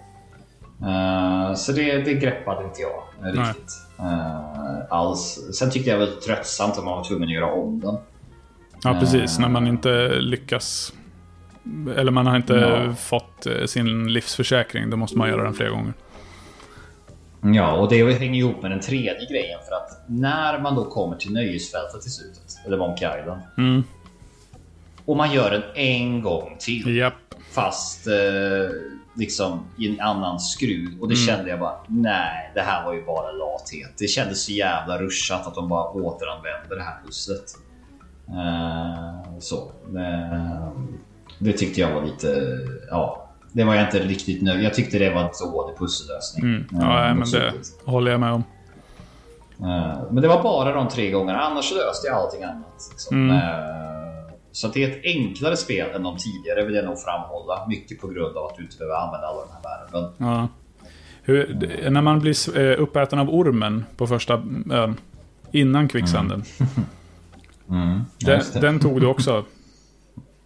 Så 1.57 1.73
det, 1.73 1.99
det 1.99 2.15
greppade 2.15 2.65
inte 2.65 2.83
jag 2.83 3.29
eh, 3.29 3.35
Nej. 3.35 3.55
Eh, 3.99 4.79
alls. 4.91 5.39
Sen 5.59 5.71
tyckte 5.71 5.91
jag 5.91 6.01
det 6.01 6.07
var 6.07 6.13
tröttsamt 6.21 6.79
om 6.79 6.85
man 6.85 6.97
var 6.97 7.05
tvungen 7.05 7.29
att 7.29 7.35
göra 7.35 7.53
om 7.53 7.81
den. 7.81 7.97
Ja, 8.85 8.97
precis. 9.01 9.37
Eh. 9.37 9.41
När 9.43 9.49
man 9.49 9.67
inte 9.67 10.09
lyckas... 10.21 10.93
Eller 11.97 12.11
man 12.13 12.27
har 12.27 12.37
inte 12.37 12.55
Ja. 12.55 12.95
fått 12.95 13.47
eh, 13.47 13.65
sin 13.67 14.13
livsförsäkring, 14.13 14.91
då 14.91 14.97
måste 14.97 15.19
man 15.19 15.29
göra 15.29 15.43
den 15.45 15.55
flera 15.55 15.71
gånger. 15.71 15.93
Ja, 17.41 17.73
och 17.77 17.89
det 17.89 18.13
hänger 18.19 18.39
ihop 18.39 18.63
med 18.63 18.71
den 18.71 18.81
tredje 18.81 19.27
grejen 19.31 19.59
för 19.69 19.77
att 19.77 20.03
när 20.07 20.59
man 20.59 20.75
då 20.75 20.85
kommer 20.85 21.17
till 21.17 21.33
nöjesfältet 21.33 22.07
i 22.07 22.11
slutet, 22.11 22.57
eller 22.67 22.77
Monkey 22.79 23.21
Island, 23.21 23.41
Mm. 23.59 23.83
och 25.05 25.17
man 25.17 25.33
gör 25.33 25.51
den 25.51 25.63
en 25.75 26.23
gång 26.23 26.57
till. 26.61 26.97
Japp. 26.97 27.15
fast 27.51 28.07
eh, 28.07 28.15
liksom 29.15 29.61
i 29.79 29.89
en 29.89 30.01
annan 30.01 30.41
skruv 30.41 31.01
och 31.01 31.09
det 31.09 31.17
kände 31.17 31.51
jag 31.51 31.61
bara 31.61 31.77
nej, 31.87 32.51
det 32.55 32.61
här 32.61 32.85
var 32.85 32.95
ju 32.95 33.05
bara 33.05 33.33
lathet. 33.33 33.93
Det 33.99 34.07
kändes 34.07 34.45
så 34.45 34.53
jävla 34.53 34.99
ruschat 34.99 35.47
att 35.47 35.55
de 35.55 35.69
bara 35.69 35.91
återanvände 35.91 36.77
det 36.77 36.83
här 36.83 36.97
pusslet. 37.07 37.45
Eh, 38.29 39.39
så. 39.39 39.71
Eh, 39.99 40.69
det 41.39 41.53
tyckte 41.53 41.81
jag 41.81 41.95
var 41.95 42.03
lite, 42.05 42.59
ja, 42.91 43.29
det 43.53 43.65
var 43.65 43.75
jag 43.75 43.85
inte 43.85 43.99
riktigt 43.99 44.43
nöjd. 44.43 44.63
Jag 44.63 44.75
tyckte 44.75 44.99
det 44.99 45.11
var 45.15 45.21
en 45.21 45.53
dålig 45.53 45.79
pussellösning. 45.79 46.45
Mm. 46.45 46.61
Eh, 46.73 46.79
Ja, 46.81 46.89
nej, 46.89 47.15
mot 47.15 47.33
men 47.33 47.41
det 47.43 47.53
håller 47.91 48.11
jag 48.11 48.21
med 48.21 48.33
om. 48.33 48.45
Eh, 49.61 49.99
Men 50.11 50.23
det 50.23 50.29
var 50.29 50.43
bara 50.43 50.73
de 50.73 50.89
tre 50.89 51.11
gångerna, 51.11 51.39
annars 51.41 51.73
löste 51.73 52.07
jag 52.07 52.17
allting 52.17 52.43
annat. 52.43 52.89
Liksom. 52.91 53.17
Mm. 53.31 53.37
Eh, 54.59 54.61
Så 54.61 54.67
att 54.67 54.73
det 54.73 54.85
är 54.85 54.89
ett 54.91 55.05
enklare 55.05 55.57
spel 55.57 55.91
än 55.95 56.03
de 56.03 56.17
tidigare 56.17 56.65
vill 56.67 56.75
jag 56.75 56.85
nog 56.85 57.01
framhålla. 57.01 57.67
Mycket 57.69 58.01
på 58.01 58.09
grund 58.09 58.37
av 58.37 58.47
att 58.47 58.57
du 58.57 58.63
inte 58.63 58.77
behöver 58.79 58.97
använda 58.97 59.27
alla 59.27 59.41
de 59.41 59.53
här 59.53 59.63
värmen. 59.93 60.13
Ja. 60.19 60.49
Hur, 61.23 61.91
när 61.91 62.03
man 62.03 62.21
blir 62.21 62.59
eh, 62.59 62.83
uppäten 62.83 63.19
av 63.19 63.31
ormen 63.31 63.85
på 63.97 64.07
första 64.07 64.35
ön, 64.71 65.01
innan 65.53 65.89
kvicksanden. 65.89 66.43
Den, 67.67 68.07
Just 68.19 68.53
det. 68.55 68.61
den 68.61 68.81
tog 68.81 69.01
du 69.01 69.07
också 69.07 69.45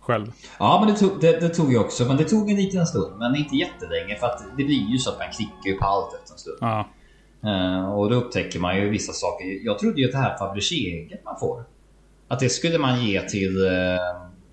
själv. 0.00 0.32
Ja, 0.58 0.82
men 0.84 0.94
det 0.94 1.00
tog, 1.00 1.20
det, 1.20 1.40
det 1.40 1.48
tog 1.48 1.72
jag 1.72 1.84
också. 1.84 2.04
Men 2.04 2.16
det 2.16 2.24
tog 2.24 2.50
en 2.50 2.56
liten 2.56 2.86
stund. 2.86 3.18
Men 3.18 3.36
inte 3.36 3.56
jättelänge. 3.56 4.16
För 4.18 4.26
att 4.26 4.42
det 4.56 4.64
blir 4.64 4.90
ju 4.90 4.98
så 4.98 5.10
att 5.10 5.18
man 5.18 5.28
klickar 5.36 5.70
ju 5.70 5.78
på 5.78 5.84
allt 5.84 6.14
efter 6.14 6.32
en 6.32 6.38
stund. 6.38 6.58
Ja. 6.60 6.88
Eh, 7.50 7.92
och 7.94 8.10
då 8.10 8.16
upptäcker 8.16 8.58
man 8.60 8.76
ju 8.76 8.88
vissa 8.88 9.12
saker. 9.12 9.64
Jag 9.64 9.78
trodde 9.78 10.00
ju 10.00 10.06
att 10.06 10.12
det 10.12 10.18
här 10.18 10.38
Fabergé-ägget 10.38 11.24
man 11.24 11.38
får. 11.40 11.64
Att 12.32 12.40
det 12.40 12.48
skulle 12.48 12.78
man 12.78 13.04
ge 13.04 13.22
till, 13.22 13.66
eh, 13.66 13.72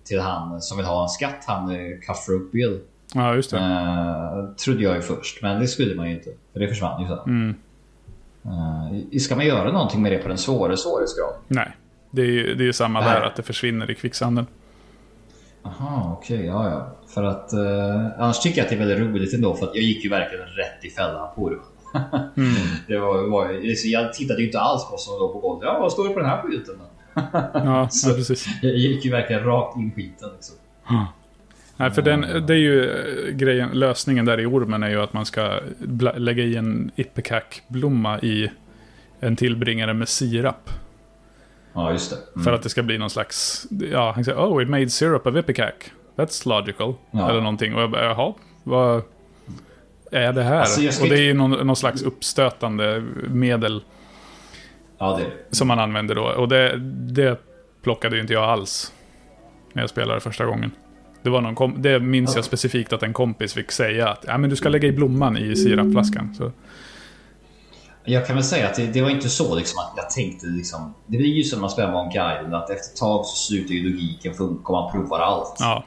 till 0.03 0.19
han 0.19 0.61
som 0.61 0.77
vill 0.77 0.85
ha 0.85 1.03
en 1.03 1.10
skatt. 1.10 1.43
Han 1.47 1.69
Cutthroat 2.01 2.51
Bill. 2.51 2.80
ja, 3.14 3.35
just 3.35 3.51
det. 3.51 3.57
Eh, 3.57 4.56
trodde 4.65 4.84
jag 4.84 4.95
ju 4.95 5.01
först. 5.01 5.41
Men 5.41 5.60
det 5.60 5.68
skulle 5.68 5.95
man 5.95 6.10
ju 6.10 6.15
inte. 6.15 6.30
För 6.53 6.60
det 6.60 6.68
försvann 6.68 7.01
ju 7.01 7.07
sen. 7.07 7.19
Mm. 7.26 7.56
Eh, 8.45 9.19
ska 9.19 9.35
man 9.35 9.45
göra 9.45 9.72
någonting 9.72 10.01
med 10.01 10.11
det 10.11 10.18
på 10.18 10.27
den 10.27 10.38
svåra 10.38 10.77
svårighetsgraden? 10.77 11.39
Nej. 11.47 11.72
Det 12.11 12.22
är 12.22 12.26
ju 12.26 12.56
det 12.56 12.68
är 12.68 12.72
samma 12.72 13.01
där, 13.01 13.22
att 13.22 13.35
det 13.35 13.43
försvinner 13.43 13.91
i 13.91 13.95
kvicksanden. 13.95 14.47
Aha, 15.64 16.18
okej, 16.19 16.45
ja, 16.45 16.69
ja. 16.69 16.95
För 17.07 17.23
att 17.23 17.53
eh, 17.53 18.19
annars 18.19 18.39
tycker 18.39 18.57
jag 18.57 18.64
att 18.64 18.69
det 18.69 18.76
är 18.76 18.88
väldigt 18.88 18.99
roligt 18.99 19.34
ändå 19.34 19.56
för 19.56 19.68
att 19.68 19.76
jag 19.76 19.84
gick 19.84 20.03
ju 20.03 20.10
verkligen 20.10 20.45
rätt 20.45 20.85
i 20.85 20.89
fällan 20.89 21.27
på 21.35 21.49
det. 21.49 21.56
Mm. 22.38 22.53
det 22.88 22.97
var, 22.97 23.30
var, 23.30 23.51
jag 23.85 24.14
tittade 24.14 24.39
ju 24.39 24.45
inte 24.45 24.60
alls 24.60 24.85
på 24.85 24.91
vad 24.91 24.99
som 24.99 25.19
låg 25.19 25.34
på 25.34 25.39
golvet. 25.39 25.68
Ja, 25.68 25.80
vad 25.80 25.91
står 25.91 26.07
det 26.07 26.14
på 26.14 26.19
den 26.19 26.30
här 26.30 26.41
skylten? 26.41 26.76
Ja, 27.54 27.90
Så- 27.90 28.10
ja 28.10 28.14
precis. 28.14 28.48
Jag 28.62 28.76
gick 28.76 29.06
ju 29.06 29.12
verkligen 29.12 29.44
rakt 29.44 29.78
in 29.78 29.88
i 29.88 29.91
skiten 29.96 30.30
liksom. 30.34 30.56
Nej, 31.78 31.91
för 31.91 32.02
den, 32.02 32.22
det 32.22 32.54
är 32.54 32.58
ju 32.58 32.90
eh, 32.91 33.34
grejen, 33.36 33.70
lösningen 33.70 34.26
där 34.26 34.40
i 34.40 34.46
ormen 34.46 34.84
är 34.84 34.90
ju 34.90 35.02
att 35.02 35.14
man 35.14 35.26
ska 35.26 35.60
lägga 36.16 36.44
i 36.44 36.56
en 36.56 36.91
ipecac-blomma 36.96 38.20
i 38.20 38.52
en 39.20 39.36
tillbringare 39.36 39.94
med 39.94 40.10
sirap. 40.10 40.70
Ja, 41.74 41.91
just 41.91 42.10
det. 42.12 42.18
Mm. 42.36 42.44
För 42.44 42.54
att 42.54 42.64
det 42.64 42.70
ska 42.70 42.84
bli 42.84 42.98
någon 42.98 43.10
slags, 43.10 43.68
ja, 43.91 44.12
han 44.16 44.24
säger 44.24 44.38
oh 44.38 44.64
it 44.64 44.70
made 44.70 44.90
syrup 44.90 45.28
of 45.28 45.36
ipecac. 45.36 45.74
That's 46.16 46.48
logical. 46.48 46.94
Ja. 47.12 47.30
Eller 47.30 47.41
någonting. 47.41 47.76
Och 47.76 47.82
jag 47.82 47.91
bara, 47.91 48.04
jaha, 48.06 48.34
vad 48.64 49.02
är 50.12 50.34
det 50.34 50.44
här? 50.44 50.60
Alltså, 50.60 51.04
och 51.04 51.10
det 51.10 51.16
är 51.16 51.24
ju 51.24 51.34
någon, 51.34 51.68
någon 51.68 51.76
slags 51.76 52.02
uppstötande 52.02 53.04
medel 53.28 53.84
Ja, 55.00 55.20
det 55.50 55.56
som 55.56 55.68
man 55.68 55.80
använder 55.80 56.16
då. 56.16 56.24
Och 56.24 56.48
det, 56.48 56.78
det 57.14 57.40
plockade 57.84 58.16
ju 58.16 58.22
inte 58.22 58.34
jag 58.34 58.44
alls 58.44 58.94
när 59.74 59.84
jag 59.84 59.90
spelade 59.90 60.20
första 60.20 60.46
gången. 60.46 60.72
Det, 61.24 61.30
var 61.30 61.42
någon 61.42 61.56
kom- 61.56 61.82
det 61.82 62.00
minns 62.00 62.36
jag 62.36 62.46
specifikt 62.46 62.94
att 62.94 63.04
en 63.04 63.14
kompis 63.14 63.54
fick 63.54 63.72
säga 63.72 64.10
att 64.10 64.26
ja, 64.28 64.38
men 64.38 64.50
du 64.50 64.56
ska 64.56 64.70
lägga 64.70 64.88
i 64.88 64.92
blomman 64.92 65.38
i 65.38 65.56
sirapflaskan. 65.56 66.36
Så, 66.36 66.52
Jag 68.06 68.28
kan 68.28 68.36
väl 68.36 68.44
säga 68.46 68.68
att 68.68 68.76
det, 68.76 68.86
det 68.88 69.02
var 69.02 69.10
inte 69.10 69.30
så 69.30 69.56
liksom 69.56 69.80
att 69.80 69.94
jag 69.98 70.10
tänkte 70.10 70.48
liksom. 70.48 70.94
Det 71.08 71.18
blir 71.18 71.30
ju 71.30 71.44
som 71.44 71.58
när 71.58 71.62
man 71.62 71.70
spelar 71.70 71.92
Monkey 71.92 72.22
Island 72.36 72.54
att 72.56 72.70
efter 72.70 72.94
ett 72.94 72.98
tag 73.00 73.26
så 73.26 73.36
slutar 73.36 73.74
ju 73.74 73.90
logiken 73.92 74.34
funka 74.34 74.64
och 74.66 74.72
man 74.74 74.92
provar 74.92 75.20
allt. 75.20 75.56
ja, 75.60 75.86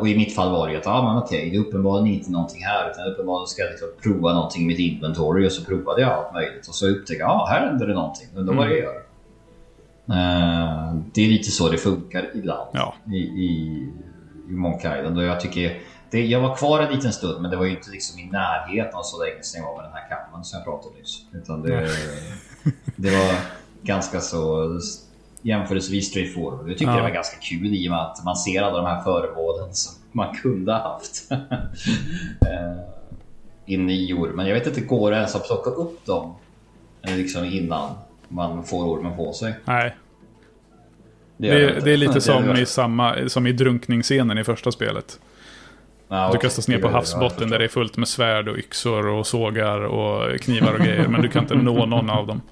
och 0.00 0.08
i 0.08 0.16
mitt 0.16 0.34
fall 0.34 0.50
var 0.52 0.66
det 0.66 0.72
ju 0.72 0.78
att 0.78 0.86
ah, 0.86 1.02
men 1.12 1.22
okej, 1.22 1.50
det 1.50 1.56
är 1.56 1.60
uppenbarligen 1.60 2.18
inte 2.18 2.30
någonting 2.30 2.64
här 2.64 2.90
utan 2.90 3.06
uppenbarligen 3.12 3.46
ska 3.46 3.62
jag 3.62 3.70
liksom 3.70 3.88
prova 4.02 4.34
någonting 4.34 4.62
i 4.62 4.66
mitt 4.66 4.78
inventory 4.78 5.48
och 5.48 5.52
så 5.52 5.64
provade 5.64 6.00
jag 6.00 6.10
allt 6.10 6.32
möjligt 6.34 6.68
och 6.68 6.74
så 6.74 6.88
upptäckte 6.88 7.22
jag 7.22 7.30
ah, 7.30 7.46
här 7.50 7.66
händer 7.66 7.86
det 7.86 7.94
någonting. 7.94 8.28
Undrar 8.34 8.54
vad 8.54 8.68
det 8.68 8.78
gör. 8.78 9.02
Eh, 10.08 10.94
det 11.14 11.20
är 11.24 11.28
lite 11.28 11.50
så 11.50 11.68
det 11.68 11.78
funkar 11.78 12.30
ibland 12.34 12.68
Ja. 12.72 12.94
i, 13.12 13.16
i, 13.16 13.82
i 14.48 14.52
Monkey 14.52 14.98
Island. 14.98 15.18
Och 15.18 15.24
jag, 15.24 15.40
tycker, 15.40 15.78
det, 16.10 16.26
jag 16.26 16.40
var 16.40 16.56
kvar 16.56 16.80
en 16.80 16.92
liten 16.94 17.12
stund 17.12 17.42
men 17.42 17.50
det 17.50 17.56
var 17.56 17.64
ju 17.64 17.70
inte 17.70 17.90
liksom 17.90 18.20
i 18.20 18.24
närheten 18.30 18.94
av 18.98 19.02
så 19.02 19.24
länge 19.24 19.42
sedan 19.42 19.60
jag 19.62 19.68
var 19.68 19.76
med 19.76 19.84
den 19.84 19.92
här 19.92 20.08
kammaren 20.08 20.44
som 20.44 20.56
jag 20.58 20.64
pratade 20.64 20.88
om 20.94 21.00
nyss. 21.00 21.20
Utan 21.32 21.62
det, 21.62 21.88
det 22.96 23.10
var 23.10 23.34
ganska 23.82 24.20
så 24.20 24.68
jämförelsevis 25.46 26.08
straightforward. 26.10 26.70
Jag 26.70 26.78
tycker 26.78 26.90
Ja. 26.92 26.96
det 26.96 27.02
var 27.02 27.10
ganska 27.10 27.36
kul 27.36 27.66
i 27.74 27.88
och 27.88 27.90
med 27.90 28.00
att 28.00 28.24
man 28.24 28.36
ser 28.36 28.62
alla 28.62 28.76
de 28.76 28.86
här 28.86 29.02
föremålen 29.02 29.74
som 29.74 29.94
man 30.12 30.34
kunde 30.34 30.72
ha 30.72 30.78
haft. 30.92 31.28
Eh, 32.40 32.78
I 33.66 33.76
nior. 33.76 34.32
Men 34.34 34.46
jag 34.46 34.54
vet 34.54 34.66
inte, 34.66 34.80
går 34.80 35.10
det 35.10 35.16
ens 35.16 35.34
att 35.34 35.46
plocka 35.46 35.70
upp 35.70 36.06
dem 36.06 36.34
liksom 37.02 37.44
innan 37.44 37.90
man 38.28 38.64
får 38.64 38.84
ormen 38.84 39.16
på 39.16 39.32
sig? 39.32 39.54
Nej, 39.64 39.96
det, 41.36 41.68
inte. 41.68 41.80
det 41.84 41.92
är 41.92 41.96
lite 41.96 42.20
som 42.20 42.46
det- 42.46 42.60
i, 42.60 42.66
samma, 42.66 43.28
som 43.28 43.46
i 43.46 43.52
drunkningsscenen 43.52 44.38
i 44.38 44.44
första 44.44 44.72
spelet. 44.72 45.20
Ja, 46.08 46.30
Du 46.32 46.38
kastas 46.38 46.68
ner 46.68 46.76
Det 46.76 46.82
på 46.82 46.88
havsbotten 46.88 47.50
där 47.50 47.58
det 47.58 47.64
är 47.64 47.68
fullt 47.68 47.96
med 47.96 48.08
svärd 48.08 48.48
och 48.48 48.56
yxor 48.56 49.06
och 49.08 49.26
sågar 49.26 49.80
och 49.80 50.40
knivar 50.40 50.72
och 50.74 50.80
grejer. 50.84 51.08
Men 51.08 51.22
du 51.22 51.28
kan 51.28 51.42
inte 51.42 51.54
nå 51.54 51.86
någon 51.86 52.10
av 52.10 52.26
dem. 52.26 52.40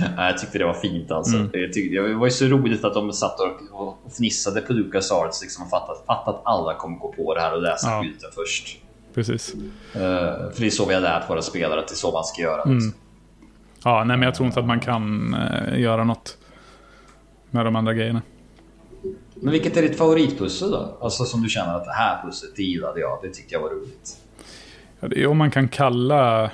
Jag 0.16 0.38
tyckte 0.38 0.58
det 0.58 0.64
var 0.64 0.74
fint 0.74 1.10
alltså. 1.10 1.36
Mm. 1.36 1.50
Jag 1.52 1.72
tyckte, 1.72 2.02
det 2.02 2.14
var 2.14 2.26
ju 2.26 2.30
så 2.30 2.44
roligt 2.44 2.84
att 2.84 2.94
de 2.94 3.12
satt 3.12 3.40
och, 3.40 3.80
och 3.80 4.12
fnissade 4.12 4.60
på 4.60 4.72
Lucas 4.72 5.12
Arts 5.12 5.42
liksom 5.42 5.64
och 5.64 5.70
fattat, 5.70 6.04
fattat 6.06 6.34
att 6.34 6.40
alla 6.44 6.74
kommer 6.74 6.98
gå 6.98 7.12
på 7.12 7.34
det 7.34 7.40
här 7.40 7.54
och 7.54 7.62
läsa 7.62 7.90
Ja. 7.90 8.02
skylten 8.02 8.30
först. 8.34 8.78
Precis. 9.14 9.54
Eh, 9.94 10.00
för 10.52 10.60
det 10.60 10.66
är 10.66 10.70
så 10.70 10.86
vi 10.86 10.94
har 10.94 11.00
lärt 11.00 11.30
våra 11.30 11.42
spelare 11.42 11.80
att 11.80 11.88
det 11.88 11.94
är 11.94 11.96
så 11.96 12.12
man 12.12 12.24
ska 12.24 12.42
göra. 12.42 12.62
Mm. 12.62 12.74
Liksom. 12.74 12.92
Ja, 13.84 14.04
nej 14.04 14.16
men 14.16 14.22
jag 14.26 14.34
tror 14.34 14.46
inte 14.46 14.60
att 14.60 14.66
man 14.66 14.80
kan 14.80 15.34
eh, 15.34 15.80
göra 15.80 16.04
något 16.04 16.38
med 17.50 17.64
de 17.66 17.76
andra 17.76 17.94
grejerna. 17.94 18.22
Men 19.34 19.52
vilket 19.52 19.76
är 19.76 19.82
ditt 19.82 19.98
favoritpussel 19.98 20.70
då? 20.70 20.96
Alltså 21.00 21.24
som 21.24 21.42
du 21.42 21.48
känner 21.48 21.74
att 21.76 21.84
det 21.84 21.92
här 21.92 22.22
pusslet, 22.22 22.52
det 22.56 22.62
gillade 22.62 23.00
jag. 23.00 23.18
Det 23.22 23.28
tyckte 23.28 23.54
jag 23.54 23.60
var 23.60 23.70
roligt. 23.70 24.16
Ja, 25.00 25.08
det 25.08 25.22
är 25.22 25.26
om 25.26 25.38
man 25.38 25.50
kan 25.50 25.68
kalla 25.68 26.50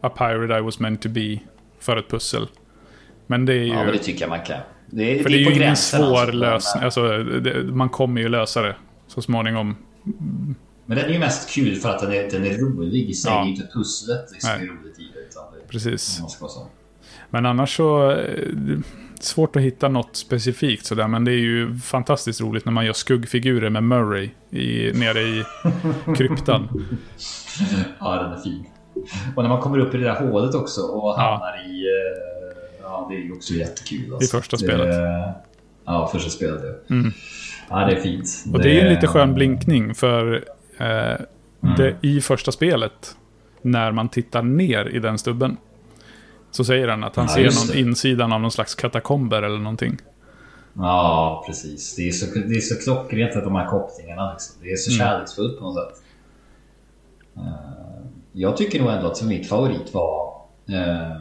A 0.00 0.08
Pirate 0.18 0.58
I 0.58 0.60
Was 0.60 0.78
Meant 0.78 1.02
To 1.02 1.08
Be 1.08 1.38
för 1.78 1.96
ett 1.96 2.08
pussel. 2.10 2.48
Men 3.32 3.44
det 3.46 3.52
är 3.52 3.56
ju... 3.56 3.66
Ja, 3.66 3.84
men 3.84 3.92
det 3.92 3.98
tycker 3.98 4.20
jag 4.20 4.28
man 4.28 4.40
kan. 4.40 4.60
Det, 4.86 5.22
för 5.22 5.30
det 5.30 5.36
är 5.36 5.38
ju 5.38 5.44
på 5.44 5.50
ingen 5.50 5.62
gränsen, 5.62 6.00
svår 6.00 6.18
alltså. 6.18 6.36
lösning. 6.36 6.84
Alltså, 6.84 7.18
det, 7.18 7.62
man 7.62 7.88
kommer 7.88 8.20
ju 8.20 8.28
lösa 8.28 8.62
det 8.62 8.76
så 9.06 9.22
småningom. 9.22 9.76
men 10.86 10.98
den 10.98 11.06
är 11.06 11.08
ju 11.12 11.18
mest 11.18 11.50
kul 11.50 11.76
för 11.76 11.88
att 11.88 12.00
den 12.00 12.12
är, 12.12 12.30
den 12.30 12.44
är 12.46 12.58
rolig 12.58 13.10
i 13.10 13.14
sig. 13.14 13.32
Ja. 13.32 13.36
Det 13.38 13.42
är 13.42 13.46
ju 13.46 13.50
inte 13.54 13.66
pusslet 13.74 14.28
liksom, 14.32 14.50
Nej. 14.58 14.68
är 14.68 14.70
roligt 14.72 14.98
i 14.98 15.02
det. 15.14 15.20
Utan 15.20 15.42
det 15.52 15.68
Precis. 15.68 16.18
det. 16.40 16.46
Men 17.30 17.46
annars 17.46 17.76
så... 17.76 18.10
eh, 18.10 18.78
Svårt 19.20 19.56
att 19.56 19.62
hitta 19.62 19.88
något 19.88 20.16
specifikt 20.16 20.86
sådär, 20.86 21.08
men 21.08 21.24
det 21.24 21.32
är 21.32 21.36
ju 21.38 21.74
fantastiskt 21.78 22.40
roligt 22.40 22.64
när 22.64 22.72
man 22.72 22.86
gör 22.86 22.92
skuggfigurer 22.92 23.70
med 23.70 23.82
Murray 23.84 24.30
i, 24.50 24.92
nere 24.94 25.20
i 25.20 25.44
kryptan. 26.16 26.68
Ja, 28.00 28.22
den 28.22 28.32
är 28.32 28.36
fin. 28.42 28.64
Och 29.36 29.42
när 29.42 29.48
man 29.48 29.60
kommer 29.60 29.78
upp 29.78 29.94
i 29.94 29.98
det 29.98 30.04
där 30.04 30.26
hålet 30.30 30.54
också 30.54 30.80
och 30.80 31.14
Ja. 31.18 31.22
hamnar 31.22 31.70
i... 31.70 31.84
Ja, 32.92 33.06
det 33.10 33.16
är 33.16 33.20
ju 33.20 33.32
också 33.32 33.54
jättekul. 33.54 34.14
Alltså. 34.14 34.36
I 34.36 34.40
första 34.40 34.56
Det- 34.56 34.64
spelet. 34.64 34.96
Mm. 34.96 35.30
Ja, 35.84 36.08
första 36.12 36.30
spelet. 36.30 36.60
Ja, 36.88 36.96
ja 37.70 37.86
det 37.86 37.92
är 37.96 38.00
fint. 38.00 38.26
Och 38.52 38.58
det 38.60 38.68
är 38.70 38.74
ju 38.74 38.80
en 38.80 38.94
lite 38.94 39.06
skön 39.06 39.34
blinkning 39.34 39.94
för 39.94 40.44
eh, 40.78 41.14
det, 41.76 41.96
i 42.02 42.20
första 42.20 42.52
spelet, 42.52 43.16
när 43.62 43.92
man 43.92 44.08
tittar 44.08 44.42
ner 44.42 44.88
i 44.88 44.98
den 44.98 45.18
stubben, 45.18 45.56
så 46.50 46.64
säger 46.64 46.88
han 46.88 47.04
att 47.04 47.16
han 47.16 47.24
Ja, 47.26 47.32
ser 47.34 47.42
någon 47.44 47.72
det. 47.72 47.80
insidan 47.80 48.32
av 48.32 48.40
någon 48.40 48.50
slags 48.50 48.74
katakomber 48.74 49.42
eller 49.42 49.58
någonting. 49.58 49.96
Ja, 50.74 51.44
precis. 51.46 51.96
Det 51.96 52.08
är 52.08 52.12
så, 52.12 52.26
det 52.38 52.54
är 52.56 52.60
så 52.60 52.74
klockrent 52.84 53.36
att 53.36 53.44
de 53.44 53.54
här 53.54 53.66
kopplingarna. 53.66 54.32
Liksom. 54.32 54.56
Det 54.62 54.72
är 54.72 54.76
så 54.76 54.90
Mm. 54.90 54.98
kärleksfullt 54.98 55.58
på 55.58 55.64
något 55.64 55.74
sätt. 55.74 56.02
Eh, 57.36 57.42
jag 58.32 58.56
tycker 58.56 58.80
nog 58.80 58.90
ändå 58.90 59.06
att 59.06 59.22
mitt 59.22 59.48
favorit 59.48 59.94
var 59.94 60.34
eh, 60.68 61.16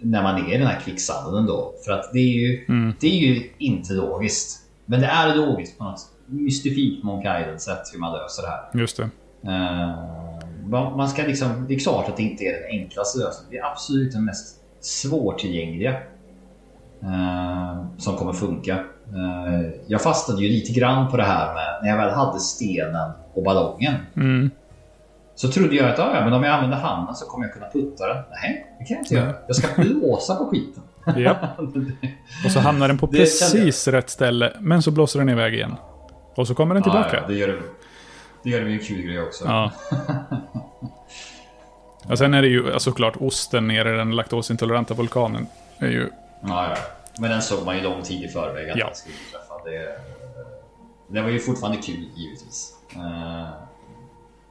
när 0.00 0.22
man 0.22 0.46
är 0.46 0.54
i 0.54 0.58
den 0.58 0.66
här 0.66 0.80
kvicksanden 0.80 1.34
ändå. 1.40 1.74
För 1.84 1.92
att 1.92 2.12
det 2.12 2.18
är 2.18 2.34
ju, 2.48 2.64
Mm. 2.68 2.94
det 3.00 3.06
är 3.06 3.28
ju 3.28 3.50
inte 3.58 3.92
logiskt. 3.92 4.58
Men 4.86 5.00
det 5.00 5.06
är 5.06 5.36
logiskt 5.36 5.78
på 5.78 5.84
något 5.84 6.00
mystifikt 6.26 7.04
Monkey 7.04 7.40
Island-sätt 7.40 7.82
hur 7.92 8.00
man 8.00 8.12
löser 8.12 8.42
det 8.42 8.48
här. 8.48 8.80
Just 8.80 8.96
det. 8.96 9.10
Eh, 9.50 10.96
man 10.96 11.08
ska 11.08 11.22
liksom, 11.22 11.64
det 11.68 11.74
är 11.74 11.78
klart 11.78 12.08
att 12.08 12.16
det 12.16 12.22
inte 12.22 12.44
är 12.44 12.52
den 12.52 12.80
enklaste 12.80 13.18
lösningen. 13.18 13.50
Det 13.50 13.58
är 13.58 13.64
absolut 13.70 14.12
den 14.12 14.24
mest 14.24 14.56
svårtillgängliga 14.80 15.90
eh, 17.02 17.84
som 17.98 18.16
kommer 18.16 18.32
funka. 18.32 18.74
Eh, 19.08 19.70
jag 19.86 20.02
fastnade 20.02 20.42
ju 20.42 20.48
lite 20.48 20.72
grann 20.72 21.10
på 21.10 21.16
det 21.16 21.22
här 21.24 21.54
med 21.54 21.78
när 21.82 21.88
jag 21.88 21.96
väl 21.96 22.10
hade 22.14 22.40
stenen 22.40 23.10
och 23.34 23.42
ballongen. 23.42 23.94
Mm. 24.16 24.50
Så 25.38 25.48
trodde 25.52 25.76
jag 25.76 25.90
att 25.90 25.98
ah, 25.98 26.14
ja, 26.14 26.24
men 26.24 26.32
om 26.32 26.42
jag 26.42 26.54
använder 26.54 26.76
handen 26.78 27.14
så 27.14 27.26
kommer 27.26 27.44
jag 27.46 27.54
kunna 27.54 27.66
putta 27.72 28.06
den. 28.06 28.24
Nej, 28.30 28.66
det 28.78 28.84
kan 28.84 28.94
jag 28.96 29.04
inte 29.04 29.14
göra. 29.14 29.34
Jag 29.46 29.56
ska 29.56 29.82
blåsa 29.82 30.34
på 30.36 30.46
skiten. 30.50 30.82
Japp. 31.22 31.58
Och 32.44 32.50
så 32.50 32.60
hamnar 32.60 32.88
den 32.88 32.98
på 32.98 33.06
Det 33.06 33.18
precis 33.18 33.88
rätt 33.88 34.10
ställe, 34.10 34.56
men 34.60 34.82
så 34.82 34.90
blåser 34.90 35.18
den 35.18 35.28
iväg 35.28 35.54
igen. 35.54 35.74
Och 36.34 36.46
så 36.46 36.54
kommer 36.54 36.74
den 36.74 36.82
Ja, 36.86 36.90
tillbaka. 36.92 37.16
ja, 37.16 37.28
det 37.28 37.34
gör 37.34 37.48
det. 37.48 37.58
Det 38.42 38.50
gör 38.50 38.58
det 38.58 38.64
med 38.64 38.74
en 38.74 38.84
kul 38.84 39.02
grej 39.02 39.20
också. 39.22 39.44
Ja. 39.44 39.72
ja. 42.08 42.16
Sen 42.16 42.34
är 42.34 42.42
det 42.42 42.48
ju 42.48 42.68
ja, 42.72 42.78
såklart 42.78 43.16
osten 43.20 43.68
nere 43.68 43.94
i 43.94 43.96
den 43.96 44.10
laktosintoleranta 44.16 44.94
vulkanen. 44.94 45.46
Är 45.78 45.88
ju, 45.88 46.10
Ja, 46.42 46.68
ja. 46.70 46.76
Men 47.20 47.30
den 47.30 47.42
såg 47.42 47.64
man 47.66 47.76
ju 47.76 47.82
lång 47.82 48.02
tid 48.02 48.24
i 48.24 48.28
förväg 48.28 48.70
att 48.70 48.78
Ja. 48.78 48.86
den 48.86 48.94
skulle 48.94 49.16
träffa. 49.32 49.54
Det, 49.64 49.98
det 51.14 51.22
var 51.22 51.28
ju 51.30 51.38
fortfarande 51.38 51.82
kul 51.82 52.04
givetvis. 52.16 52.74
Eh, 52.96 53.48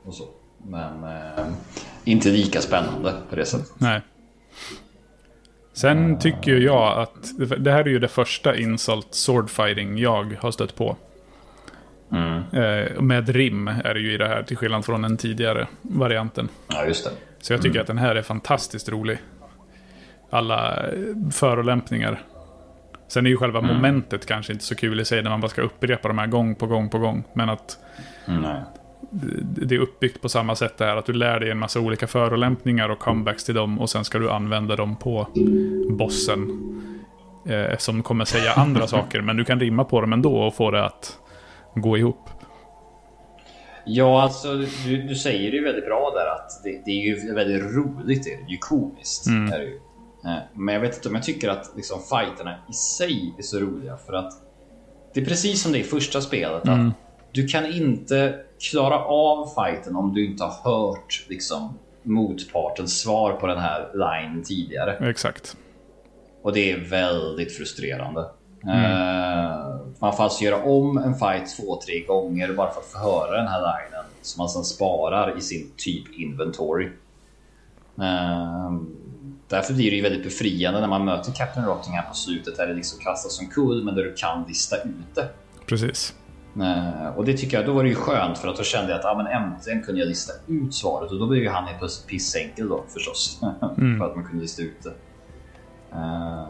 och 0.06 0.14
så. 0.14 0.24
Men 0.64 1.04
eh, 1.04 1.46
inte 2.04 2.30
lika 2.30 2.62
spännande 2.62 3.14
på 3.30 3.36
det 3.36 3.46
sättet. 3.46 3.72
nej. 3.78 4.02
Sen 5.74 6.20
tycker 6.20 6.52
ju 6.52 6.64
jag 6.64 7.00
att 7.00 7.32
det 7.58 7.72
här 7.72 7.80
är 7.80 7.90
ju 7.90 8.00
det 8.00 8.08
första 8.08 8.56
insult 8.56 9.08
swordfighting 9.12 9.98
jag 9.98 10.38
har 10.40 10.52
stött 10.52 10.76
på. 10.76 10.98
Eh, 12.52 13.02
med 13.02 13.30
rim 13.30 13.68
är 13.68 13.94
det 13.94 14.00
ju 14.00 14.14
i 14.14 14.18
det 14.18 14.28
här, 14.28 14.44
till 14.44 14.58
skillnad 14.58 14.86
från 14.86 15.02
den 15.02 15.18
tidigare 15.18 15.68
varianten. 15.82 16.50
Ja, 16.68 16.86
just 16.86 17.06
det. 17.06 17.12
Så 17.42 17.54
jag 17.54 17.62
tycker 17.62 17.82
att 17.82 17.88
den 17.88 17.98
här 17.98 18.16
är 18.16 18.22
fantastiskt 18.22 18.90
rolig. 18.90 19.18
Alla 20.30 20.88
eh, 20.88 20.92
förolämpningar. 21.32 22.22
Sen 23.08 23.26
är 23.26 23.30
ju 23.30 23.38
själva 23.38 23.62
momentet 23.62 24.26
kanske 24.26 24.54
inte 24.54 24.66
så 24.66 24.76
kul 24.76 25.00
i 25.00 25.06
sig 25.06 25.22
när 25.24 25.30
man 25.30 25.42
bara 25.42 25.50
ska 25.50 25.62
upprepa 25.62 26.08
de 26.08 26.18
här 26.18 26.28
gång 26.28 26.56
på 26.56 26.68
gång 26.68 26.90
på 26.90 27.00
gång. 27.00 27.24
Men 27.34 27.50
att 27.50 27.78
Mm, 28.28 28.42
nej. 28.42 28.62
Det 29.42 29.76
är 29.76 29.80
uppbyggt 29.80 30.22
på 30.22 30.30
samma 30.30 30.56
sätt 30.56 30.78
där. 30.78 30.96
Att 30.96 31.06
du 31.06 31.14
lär 31.14 31.40
dig 31.40 31.52
en 31.52 31.58
massa 31.58 31.80
olika 31.80 32.08
förolämpningar 32.08 32.90
och 32.90 33.00
comebacks 33.00 33.44
till 33.44 33.56
dem. 33.56 33.80
Och 33.80 33.90
sen 33.90 34.06
ska 34.06 34.20
du 34.20 34.32
använda 34.32 34.76
dem 34.76 34.96
på 34.96 35.28
bossen. 35.90 36.50
Eh, 37.50 37.78
som 37.78 38.04
kommer 38.04 38.26
säga 38.26 38.52
andra 38.52 38.88
saker. 38.88 39.22
Men 39.22 39.38
du 39.38 39.46
kan 39.46 39.60
rimma 39.60 39.84
på 39.84 40.02
dem 40.02 40.14
ändå 40.14 40.38
och 40.38 40.56
få 40.56 40.72
det 40.72 40.86
att 40.86 41.18
gå 41.76 41.98
ihop. 41.98 42.30
Ja, 43.86 44.22
alltså 44.22 44.54
du, 44.86 45.08
du 45.08 45.16
säger 45.16 45.52
det 45.52 45.58
ju 45.58 45.64
väldigt 45.64 45.86
bra 45.86 46.12
där 46.16 46.32
att 46.32 46.64
det, 46.64 46.82
det 46.86 46.92
är 46.92 47.06
ju 47.06 47.34
väldigt 47.34 47.64
roligt. 47.76 48.24
Det 48.24 48.34
är 48.34 48.50
ju 48.50 48.58
komiskt. 48.58 49.28
Är 49.28 49.60
det 49.60 49.66
ju. 49.66 49.80
Eh, 50.26 50.38
Men 50.54 50.74
jag 50.74 50.82
vet 50.82 50.96
inte 50.96 51.10
om 51.10 51.16
jag 51.16 51.24
tycker 51.24 51.50
att 51.50 51.72
liksom, 51.76 52.00
fighterna 52.00 52.56
i 52.70 52.74
sig 52.74 53.34
är 53.38 53.42
så 53.42 53.60
roliga. 53.60 53.98
För 53.98 54.14
att 54.14 54.34
det 55.14 55.22
är 55.22 55.26
precis 55.26 55.62
som 55.62 55.72
det 55.72 55.80
i 55.80 55.84
första 55.84 56.22
spelet. 56.22 56.68
Att 56.68 56.94
du 57.32 57.48
kan 57.48 57.66
inte 57.66 58.36
klara 58.60 59.00
av 59.00 59.48
fighten 59.56 59.96
om 59.96 60.14
du 60.14 60.26
inte 60.26 60.44
har 60.44 60.72
hört 60.72 61.26
liksom, 61.30 61.80
motpartens 62.04 63.02
svar 63.02 63.32
på 63.32 63.48
den 63.48 63.60
här 63.60 63.90
line 63.94 64.44
tidigare. 64.44 65.10
Exakt. 65.10 65.58
Och 66.42 66.54
det 66.54 66.72
är 66.72 66.80
väldigt 66.80 67.58
frustrerande. 67.58 68.22
Eh, 68.64 69.76
man 70.00 70.16
får 70.16 70.24
alltså 70.24 70.44
göra 70.44 70.64
om 70.64 70.98
en 70.98 71.16
fight 71.16 71.58
två, 71.58 71.82
tre 71.86 72.00
gånger 72.00 72.54
bara 72.54 72.72
för 72.72 72.80
att 72.80 72.88
få 72.88 72.98
höra 72.98 73.38
den 73.38 73.48
här 73.48 73.60
linen. 73.60 74.06
Som 74.22 74.42
man 74.42 74.50
sedan 74.50 74.64
sparar 74.64 75.38
i 75.38 75.42
sin 75.42 75.72
typ 75.78 76.20
inventory. 76.20 76.86
Eh, 77.98 78.72
därför 79.48 79.74
blir 79.74 79.92
det 79.92 79.96
ju 79.96 80.04
väldigt 80.04 80.24
befriande 80.24 80.80
när 80.82 80.88
man 80.88 81.06
möter 81.06 81.32
Captain 81.32 81.66
Rotting 81.66 81.94
här 81.94 82.10
på 82.10 82.14
slutet. 82.14 82.58
Där 82.58 82.68
det 82.68 82.74
liksom 82.74 83.00
kastas 83.00 83.36
som 83.36 83.48
kul 83.48 83.84
men 83.84 83.96
där 83.96 84.04
du 84.04 84.14
kan 84.14 84.44
lista 84.48 84.76
ut 84.76 85.16
det. 85.16 85.30
Precis. 85.66 86.14
Eh, 86.62 87.08
och 87.18 87.26
det 87.26 87.34
tycker 87.38 87.58
jag, 87.58 87.66
då 87.66 87.74
var 87.74 87.84
det 87.84 87.90
ju 87.90 87.96
skönt 87.96 88.38
för 88.38 88.48
att 88.48 88.58
då 88.58 88.64
kände 88.64 88.92
jag 88.92 89.00
att 89.00 89.06
ah, 89.06 89.18
men 89.18 89.28
äntligen 89.28 89.84
kunde 89.84 90.02
jag 90.02 90.08
lista 90.08 90.34
ut 90.48 90.74
svaret 90.74 91.12
och 91.12 91.20
då 91.20 91.28
blev 91.28 91.44
ju 91.44 91.50
han 91.50 91.66
helt 91.66 91.80
plötsligt 91.80 92.08
pissenkel 92.08 92.70
då 92.70 92.84
förstås. 92.94 93.40
för 94.00 94.06
att 94.06 94.16
man 94.16 94.26
kunde 94.26 94.42
lista 94.42 94.62
ut 94.62 94.84
det. 94.84 94.94
Eh, 95.92 96.48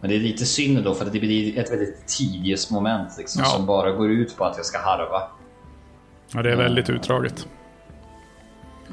men 0.00 0.10
det 0.10 0.16
är 0.16 0.20
lite 0.20 0.44
synd 0.46 0.84
då 0.84 0.94
för 0.94 1.06
att 1.06 1.12
det 1.12 1.20
blir 1.20 1.58
ett 1.58 1.72
väldigt 1.72 2.06
tidigt 2.06 2.70
moment 2.70 3.08
liksom, 3.18 3.42
Ja. 3.44 3.48
som 3.50 3.66
bara 3.66 3.90
går 3.92 4.10
ut 4.10 4.36
på 4.36 4.44
att 4.44 4.56
jag 4.56 4.66
ska 4.66 4.78
harva. 4.78 5.22
Ja, 6.34 6.42
det 6.42 6.52
är 6.52 6.56
väldigt 6.56 6.90
utdraget. 6.90 7.46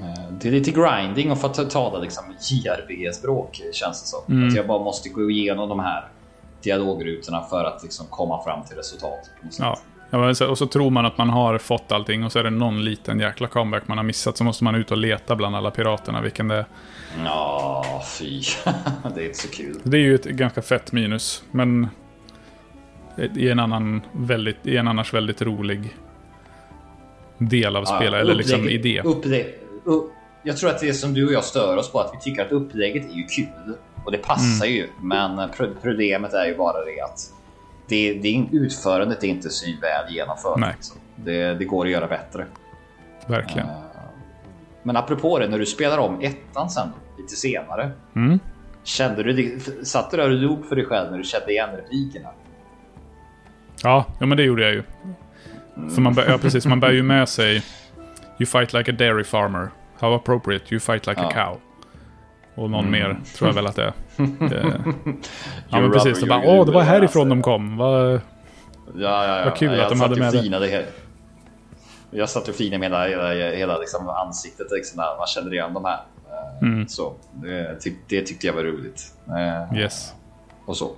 Eh, 0.01 0.31
Det 0.39 0.47
är 0.47 0.51
lite 0.51 0.71
grinding 0.71 1.31
och 1.31 1.37
få 1.41 1.47
ta- 1.47 1.63
tala 1.63 1.99
liksom 1.99 2.23
JRPG-språk 2.39 3.61
känns 3.73 4.01
det 4.01 4.07
som. 4.07 4.35
Mm. 4.35 4.47
Att 4.47 4.55
jag 4.55 4.67
bara 4.67 4.83
måste 4.83 5.09
gå 5.09 5.29
igenom 5.31 5.69
de 5.69 5.79
här 5.79 6.07
dialogrutorna 6.63 7.41
för 7.41 7.63
att 7.63 7.83
liksom 7.83 8.05
komma 8.09 8.43
fram 8.43 8.63
till 8.63 8.75
resultat. 8.77 9.29
på 9.39 9.45
något 9.45 9.53
sätt. 9.53 9.65
Ja. 9.65 9.77
Ja, 10.39 10.47
Och 10.47 10.57
så 10.57 10.65
tror 10.67 10.89
man 10.89 11.05
att 11.05 11.17
man 11.17 11.29
har 11.29 11.57
fått 11.57 11.91
allting 11.91 12.23
och 12.23 12.31
så 12.31 12.39
är 12.39 12.43
det 12.43 12.49
någon 12.49 12.83
liten 12.83 13.19
jäkla 13.19 13.47
comeback 13.47 13.87
man 13.87 13.97
har 13.97 14.05
missat. 14.05 14.37
Så 14.37 14.43
måste 14.43 14.63
man 14.63 14.75
ut 14.75 14.91
och 14.91 14.97
leta 14.97 15.35
bland 15.35 15.55
alla 15.55 15.71
piraterna 15.71 16.21
vilken 16.21 16.47
det 16.47 16.55
är. 16.55 16.65
Ja, 17.25 17.85
fy. 18.19 18.41
det 19.15 19.21
är 19.21 19.25
inte 19.25 19.37
så 19.37 19.47
kul. 19.49 19.75
Det 19.83 19.97
är 19.97 20.01
ju 20.01 20.15
ett 20.15 20.25
ganska 20.25 20.61
fett 20.61 20.91
minus. 20.91 21.43
Men 21.51 21.87
i 23.35 23.49
en 23.49 23.59
annan 23.59 24.01
väldigt, 24.11 24.67
i 24.67 24.77
en 24.77 24.87
annars 24.87 25.13
väldigt 25.13 25.41
rolig 25.41 25.95
del 27.37 27.75
av 27.75 27.85
spelet. 27.85 28.21
eller 28.21 28.35
liksom 28.35 28.69
idé. 28.69 29.01
Upplägg, 29.05 29.45
upp, 29.83 30.11
jag 30.43 30.57
tror 30.57 30.69
att 30.69 30.79
det 30.79 30.89
är 30.89 30.93
som 30.93 31.13
du 31.13 31.27
och 31.27 31.33
jag 31.33 31.43
stör 31.43 31.77
oss 31.77 31.91
på 31.91 31.99
att 31.99 32.11
vi 32.13 32.19
tycker 32.31 32.45
att 32.45 32.51
upplägget 32.51 33.11
är 33.11 33.15
ju 33.15 33.23
kul. 33.23 33.75
Och 34.05 34.11
det 34.11 34.17
passar 34.17 34.65
Mm. 34.65 34.77
ju. 34.77 34.87
Men 35.01 35.49
pro- 35.49 35.73
problemet 35.81 36.33
är 36.33 36.45
ju 36.45 36.57
bara 36.57 36.85
det 36.85 37.01
att 37.01 37.19
det, 37.87 38.13
det 38.13 38.27
är, 38.27 38.47
utförandet 38.51 39.23
är 39.23 39.27
inte 39.27 39.49
så 39.49 39.65
väl 39.81 40.13
genomfört. 40.13 40.59
Liksom. 40.75 40.97
Det, 41.15 41.53
det 41.53 41.65
går 41.65 41.85
att 41.85 41.91
göra 41.91 42.07
bättre. 42.07 42.45
Verkligen. 43.27 43.67
Men 44.83 44.97
apropå 44.97 45.39
det, 45.39 45.47
när 45.47 45.59
du 45.59 45.65
spelar 45.65 45.97
om 45.97 46.21
ettan 46.21 46.69
sen 46.69 46.89
lite 47.17 47.35
senare. 47.35 47.91
Mm. 48.15 48.39
Kände 48.83 49.23
du 49.23 49.59
satt 49.83 50.11
du 50.11 50.17
där 50.17 50.23
och 50.29 50.35
log 50.35 50.65
för 50.65 50.75
dig 50.75 50.85
själv 50.85 51.11
när 51.11 51.17
du 51.17 51.23
kände 51.23 51.51
igen 51.51 51.69
replikerna? 51.75 52.29
Ja, 53.83 54.05
ja, 54.19 54.25
men 54.25 54.37
det 54.37 54.43
gjorde 54.43 54.63
jag 54.63 54.73
ju. 54.73 54.83
För 55.95 56.01
man 56.01 56.13
bär, 56.13 56.29
ja, 56.29 56.37
precis, 56.37 56.65
man 56.65 56.79
bär 56.79 56.91
ju 56.91 57.03
med 57.03 57.29
sig 57.29 57.63
You 58.39 58.45
fight 58.45 58.73
like 58.73 58.91
a 58.91 58.95
dairy 58.97 59.23
farmer. 59.23 59.69
How 59.99 60.13
appropriate, 60.15 60.65
you 60.69 60.79
fight 60.79 61.07
like 61.07 61.21
a 61.21 61.31
Ja. 61.35 61.45
cow. 61.45 61.59
Och 62.55 62.69
någon 62.69 62.91
mer 62.91 63.17
tror 63.37 63.49
jag 63.49 63.55
väl 63.55 63.67
att 63.67 63.75
det 63.75 63.83
är. 63.83 63.93
Det- 64.49 64.83
ja, 65.69 65.81
men 65.81 65.91
precis. 65.91 66.19
Det 66.21 66.27
bara, 66.27 66.41
åh, 66.45 66.65
det 66.65 66.71
var 66.71 66.81
härifrån 66.81 67.21
alltså. 67.21 67.35
de 67.35 67.41
kom. 67.41 67.77
Vad- 67.77 68.21
Ja, 68.97 69.25
ja, 69.27 69.37
ja. 69.39 69.45
Vad 69.45 69.55
kul 69.55 69.71
jag 69.71 69.81
att 69.81 69.89
de 69.89 70.01
hade 70.01 70.15
med 70.19 70.33
det. 70.33 70.39
flinade 70.39 70.67
he- 70.67 70.85
Jag 72.11 72.29
satt 72.29 72.47
och 72.47 72.55
flinade 72.55 72.89
med 72.89 73.09
hela, 73.09 73.27
hela, 73.27 73.51
hela 73.55 73.77
liksom 73.77 74.09
ansiktet 74.09 74.67
liksom, 74.71 74.97
när 74.97 75.17
man 75.17 75.27
kände 75.27 75.55
igen 75.55 75.73
de 75.73 75.85
här. 75.85 75.99
Mm. 76.61 76.87
Så, 76.87 77.13
det, 77.33 77.75
tyck, 77.79 77.97
det 78.09 78.21
tyckte 78.21 78.47
jag 78.47 78.53
var 78.53 78.63
roligt. 78.63 79.01
Eh, 79.27 79.77
Yes. 79.79 80.13
Och 80.65 80.77
så. 80.77 80.91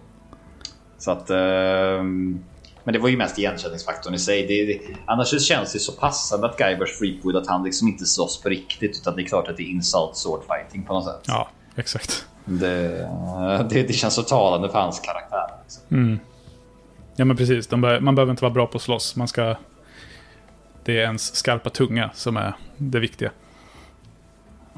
Så 0.98 1.12
att... 1.12 1.30
ehm, 1.30 2.40
men 2.88 2.94
det 2.94 3.00
var 3.00 3.10
ju 3.10 3.18
mest 3.18 3.38
igenkänningsfaktorn 3.38 4.14
i 4.14 4.20
sig. 4.20 4.48
Det, 4.48 4.66
det, 4.66 4.80
annars 5.06 5.42
känns 5.42 5.74
det 5.74 5.80
så 5.80 5.92
passande 5.92 6.48
att 6.48 6.58
Guybrush 6.58 7.00
Threepwood 7.00 7.36
att 7.36 7.48
han 7.48 7.64
liksom 7.64 7.88
inte 7.88 8.06
slåss 8.06 8.42
på 8.42 8.50
riktigt 8.50 8.98
utan 9.02 9.16
det 9.16 9.22
är 9.22 9.26
klart 9.26 9.48
att 9.48 9.58
det 9.58 9.64
är 9.64 9.68
insult 9.68 10.18
sword 10.18 10.42
fighting 10.48 10.84
på 10.84 10.94
något 10.94 11.06
sätt. 11.06 11.22
Ja, 11.28 11.50
exakt. 11.76 12.26
Det, 12.46 13.10
det, 13.70 13.84
det 13.84 13.94
känns 13.94 14.14
så 14.14 14.24
talande 14.24 14.70
för 14.70 14.80
hans 14.80 15.00
karaktär. 15.00 15.48
Liksom. 15.64 16.20
Ja, 17.16 17.26
men 17.26 17.38
precis. 17.38 17.70
Bör, 17.70 18.00
man 18.00 18.16
behöver 18.16 18.32
inte 18.32 18.44
vara 18.44 18.54
bra 18.54 18.68
på 18.68 18.78
att 18.78 18.82
slåss. 18.82 19.16
Man 19.16 19.28
ska... 19.28 19.56
Det 20.84 20.92
är 21.00 21.04
ens 21.04 21.36
skarpa 21.36 21.70
tunga 21.70 22.12
som 22.14 22.38
är 22.38 22.54
det 22.78 23.00
viktiga. 23.00 23.32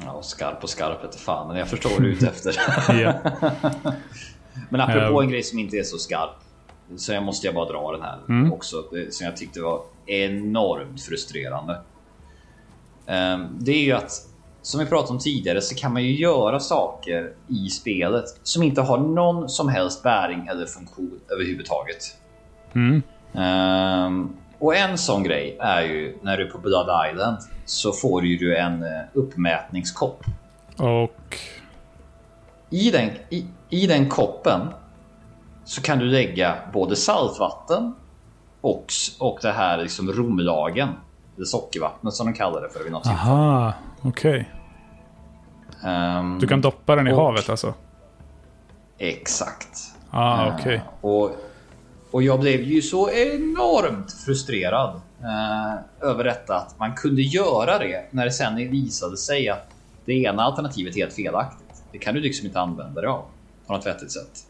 Ja, 0.06 0.12
och 0.12 0.26
skarp 0.26 0.64
och 0.64 0.70
skarp 0.70 1.04
vete 1.04 1.18
fan, 1.18 1.48
men 1.48 1.58
jag 1.58 1.68
förstår 1.68 1.90
vad 1.90 2.02
du 2.02 2.10
är 2.10 2.14
ute 2.14 2.28
efter. 2.28 2.56
Men 4.70 4.82
apropå 4.82 5.20
Ehm. 5.20 5.26
en 5.26 5.30
grej 5.30 5.44
som 5.44 5.60
inte 5.60 5.78
är 5.78 5.84
så 5.84 5.98
skarp. 5.98 6.49
Så 6.98 7.14
jag 7.14 7.24
måste 7.24 7.48
jag 7.48 7.56
bara 7.56 7.66
dra 7.66 7.92
den 7.92 8.02
här 8.02 8.54
också. 8.54 8.84
det- 8.92 9.14
Som 9.14 9.26
jag 9.26 9.38
tyckte 9.38 9.62
var 9.62 9.82
enormt 10.06 11.02
frustrerande. 11.02 11.82
Ehm, 13.06 13.48
Det 13.60 13.72
är 13.72 13.84
ju 13.84 13.92
att 13.92 14.12
som 14.62 14.80
vi 14.80 14.86
pratade 14.86 15.12
om 15.14 15.20
tidigare 15.20 15.62
så 15.62 15.76
kan 15.76 15.94
man 15.94 16.04
ju 16.04 16.16
göra 16.16 16.60
saker 16.60 17.34
i 17.48 17.70
spelet 17.70 18.26
som 18.44 18.64
inte 18.64 18.82
har 18.82 18.98
någon 18.98 19.50
som 19.50 19.70
helst 19.70 20.04
bäring 20.04 20.48
eller 20.48 20.66
funktion 20.66 21.20
överhuvudtaget. 21.30 22.18
Mm. 22.76 23.02
Ehm, 23.34 24.30
och 24.60 24.76
en 24.76 24.98
sån 24.98 25.24
grej 25.24 25.58
är 25.60 25.82
ju 25.82 26.18
när 26.22 26.38
du 26.38 26.48
är 26.48 26.52
på 26.52 26.58
Blood 26.58 26.88
Island 27.12 27.38
så 27.66 27.92
får 27.92 28.26
ju 28.26 28.38
du 28.38 28.58
en 28.58 28.84
eh, 28.84 28.90
uppmätningskopp. 29.14 30.24
Och... 30.78 31.38
I 32.72 32.92
den, 32.92 33.10
i, 33.30 33.46
I 33.70 33.88
den 33.88 34.10
koppen 34.10 34.62
så 35.70 35.82
kan 35.82 36.00
du 36.00 36.06
lägga 36.06 36.56
både 36.74 36.96
saltvatten 36.96 37.96
och, 38.62 38.86
och 39.20 39.40
det 39.42 39.52
här 39.52 39.78
liksom 39.78 40.12
romlagen. 40.12 40.90
Det 41.36 41.46
sockervattnet 41.46 42.14
som 42.14 42.26
de 42.28 42.34
kallar 42.34 42.62
det 42.62 42.70
för 42.70 42.84
vid 42.84 42.92
något. 42.92 43.08
Aha, 43.08 43.74
okej. 44.02 44.50
Ehm, 45.84 46.40
Du 46.40 46.48
kan 46.48 46.62
doppa 46.62 46.96
den 46.96 47.08
i 47.08 47.12
Och- 47.14 47.18
havet 47.18 47.50
alltså? 47.50 47.74
Exakt. 48.98 49.78
Ah, 50.12 50.52
okej. 50.54 50.82
Och, 51.02 51.32
och 52.12 52.24
jag 52.24 52.40
blev 52.40 52.62
ju 52.62 52.82
så 52.82 53.10
enormt 53.12 54.12
frustrerad 54.26 55.02
eh, 55.22 56.08
över 56.10 56.24
detta 56.24 56.56
att 56.56 56.80
man 56.80 56.94
kunde 56.96 57.22
göra 57.22 57.78
det 57.80 58.06
när 58.12 58.26
det 58.26 58.32
sen 58.32 58.56
visade 58.56 59.18
sig 59.18 59.50
att 59.50 59.68
det 60.06 60.14
ena 60.14 60.44
alternativet 60.44 60.96
är 60.96 61.00
helt 61.00 61.14
felaktigt. 61.14 61.84
Det 61.92 61.98
kan 61.98 62.14
du 62.14 62.22
liksom 62.22 62.46
inte 62.48 62.60
använda 62.60 63.02
dig 63.02 63.10
av 63.10 63.24
på 63.68 63.74
något 63.74 63.86
vettigt 63.86 64.12
sätt. 64.12 64.46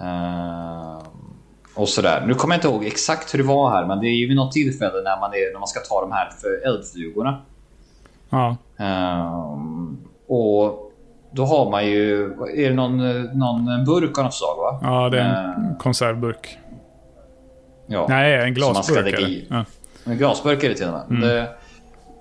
Eh, 0.00 0.98
och 1.74 1.88
sådär. 1.88 2.24
Nu 2.26 2.34
kommer 2.34 2.54
jag 2.54 2.58
inte 2.58 2.68
ihåg 2.68 2.84
exakt 2.84 3.34
hur 3.34 3.38
det 3.38 3.44
var 3.44 3.70
här, 3.70 3.86
men 3.86 4.00
det 4.00 4.06
är 4.06 4.16
ju 4.16 4.26
vid 4.28 4.36
något 4.36 4.52
tillfälle 4.52 5.02
när 5.04 5.20
man, 5.20 5.30
är, 5.32 5.52
när 5.52 5.58
man 5.58 5.68
ska 5.68 5.80
ta 5.80 6.00
de 6.00 6.12
här 6.12 6.30
för 6.40 6.66
eldflugorna. 6.68 7.42
Ja. 8.30 8.56
Ehm, 8.78 9.98
och 10.28 10.92
då 11.30 11.44
har 11.44 11.70
man 11.70 11.86
ju, 11.86 12.24
är 12.56 12.68
det 12.68 12.74
någon, 12.74 13.22
någon 13.38 13.84
burk 13.84 14.18
av 14.18 14.24
något 14.24 14.34
slag 14.34 14.56
va? 14.56 14.78
ja, 14.82 15.08
det 15.10 15.20
är 15.20 15.24
en 15.24 15.70
Eh, 15.70 15.76
konservburk. 15.78 16.58
ja. 17.86 18.06
Nej, 18.08 18.34
en 18.48 18.54
glasburk. 18.54 19.46
Ja. 19.50 19.64
En 20.06 20.16
glasburk 20.18 20.64
är 20.64 20.68
det 20.68 20.74
till 20.74 20.86
och 20.88 20.92
med. 20.92 21.04
Mm. 21.10 21.20
Det, 21.20 21.48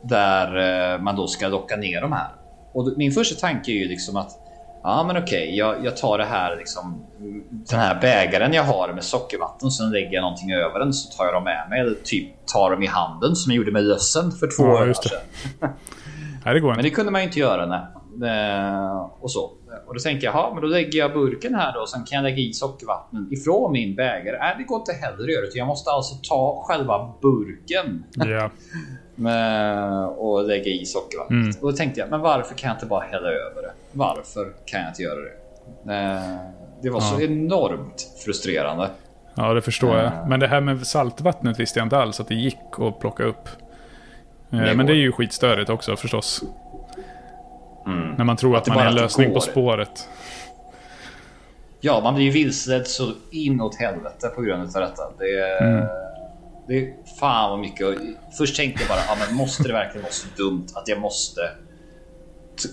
där 0.03 0.97
man 0.99 1.15
då 1.15 1.27
ska 1.27 1.47
locka 1.47 1.75
ner 1.75 2.01
de 2.01 2.11
här. 2.11 2.27
Och 2.73 2.93
min 2.97 3.11
första 3.11 3.47
tanke 3.47 3.71
är 3.71 3.75
ju 3.75 3.87
liksom 3.87 4.15
att 4.17 4.31
Ja 4.83 5.03
men 5.07 5.23
okej, 5.23 5.57
jag, 5.57 5.85
jag 5.85 5.97
tar 5.97 6.17
det 6.17 6.25
här 6.25 6.55
liksom 6.57 7.05
Den 7.69 7.79
här 7.79 8.01
bägaren 8.01 8.53
jag 8.53 8.63
har 8.63 8.93
med 8.93 9.03
sockervatten 9.03 9.71
Sen 9.71 9.91
lägger 9.91 10.11
jag 10.13 10.21
någonting 10.21 10.51
över 10.53 10.79
den 10.79 10.93
så 10.93 11.17
tar 11.17 11.25
jag 11.25 11.33
dem 11.33 11.43
med 11.43 11.67
mig 11.69 11.79
Eller 11.79 11.95
typ 12.03 12.45
tar 12.45 12.71
dem 12.71 12.83
i 12.83 12.87
handen 12.87 13.35
som 13.35 13.51
jag 13.51 13.57
gjorde 13.57 13.71
med 13.71 13.83
lössen 13.83 14.31
för 14.31 14.47
två 14.57 14.63
Ja, 14.63 14.89
år 14.89 14.93
sedan 14.93 15.19
Nej, 16.45 16.53
det 16.53 16.59
går 16.59 16.69
Men 16.69 16.79
inte. 16.79 16.89
det 16.89 16.95
kunde 16.95 17.11
man 17.11 17.21
ju 17.21 17.27
inte 17.27 17.39
göra 17.39 17.65
nej. 17.65 17.81
Eh, 18.29 19.09
och 19.21 19.31
så. 19.31 19.41
Och 19.87 19.93
då 19.93 19.99
tänkte 19.99 20.25
jag, 20.25 20.35
jaha, 20.35 20.53
men 20.53 20.61
då 20.61 20.67
lägger 20.67 20.99
jag 20.99 21.13
burken 21.13 21.55
här 21.55 21.73
då 21.73 21.79
och 21.79 21.89
sen 21.89 22.03
kan 22.03 22.15
jag 22.15 22.23
lägga 22.23 22.37
i 22.37 22.53
sockervattnet 22.53 23.31
ifrån 23.31 23.71
min 23.71 23.95
bägare. 23.95 24.37
Nej, 24.39 24.55
det 24.57 24.63
går 24.63 24.79
inte 24.79 24.93
heller 24.93 25.23
att 25.23 25.31
göra. 25.33 25.43
utan 25.45 25.57
Jag 25.57 25.67
måste 25.67 25.91
alltså 25.91 26.15
ta 26.29 26.63
själva 26.67 27.13
burken 27.21 28.03
Ja. 28.15 28.49
med, 29.15 30.07
och 30.07 30.43
lägga 30.43 30.65
i 30.71 30.85
sockervattnet. 30.85 31.43
Mm. 31.43 31.55
Och 31.61 31.71
då 31.71 31.77
tänkte 31.77 31.99
jag, 31.99 32.09
men 32.09 32.21
varför 32.21 32.55
kan 32.55 32.67
jag 32.67 32.75
inte 32.75 32.85
bara 32.85 33.01
hälla 33.05 33.27
över 33.29 33.61
det? 33.61 33.71
Varför 33.93 34.53
kan 34.65 34.79
jag 34.79 34.89
inte 34.89 35.01
göra 35.01 35.19
det? 35.19 35.93
Eh, 35.93 36.37
det 36.81 36.89
var 36.89 36.99
så 36.99 37.15
Ja. 37.21 37.25
enormt 37.25 38.07
frustrerande. 38.25 38.89
ja, 39.35 39.53
det 39.53 39.61
förstår 39.61 39.97
Ja. 39.97 40.03
jag. 40.03 40.29
Men 40.29 40.39
det 40.39 40.47
här 40.47 40.61
med 40.61 40.87
saltvattnet 40.87 41.59
visste 41.59 41.79
jag 41.79 41.85
inte 41.85 41.97
alls 41.97 42.19
att 42.19 42.27
det 42.27 42.35
gick 42.35 42.57
att 42.79 42.99
plocka 42.99 43.23
upp. 43.23 43.47
Eh, 44.51 44.59
Det 44.59 44.75
Men 44.75 44.85
det 44.85 44.93
är 44.93 44.97
ju 44.97 45.11
skitstörigt 45.11 45.69
också 45.69 45.95
förstås. 45.95 46.43
När 48.17 48.23
man 48.23 48.37
tror 48.37 48.57
att 48.57 48.65
det 48.65 48.71
man 48.71 48.79
är 48.79 48.83
en 48.83 48.87
att 48.95 49.01
lösning 49.01 49.27
går. 49.27 49.35
på 49.35 49.41
spåret. 49.41 50.09
Ja, 51.81 51.99
man 52.03 52.15
blir 52.15 52.25
ju 52.25 52.31
vilseledd 52.31 52.87
så 52.87 53.11
inåt 53.31 53.75
helvete 53.75 54.27
på 54.35 54.41
grund 54.41 54.61
av 54.75 54.81
detta. 54.81 55.03
Det 55.19 55.39
är, 55.39 55.67
Mm. 55.67 55.85
det 56.67 56.73
är 56.77 56.93
fan 57.19 57.49
vad 57.49 57.59
mycket. 57.59 57.87
Först 58.37 58.55
tänkte 58.57 58.81
jag 58.83 58.89
bara, 58.89 58.99
ja, 59.07 59.25
men 59.27 59.35
måste 59.37 59.63
det 59.63 59.73
verkligen 59.73 60.01
vara 60.03 60.13
så 60.13 60.27
dumt 60.37 60.67
att 60.75 60.87
jag 60.87 60.99
måste? 60.99 61.41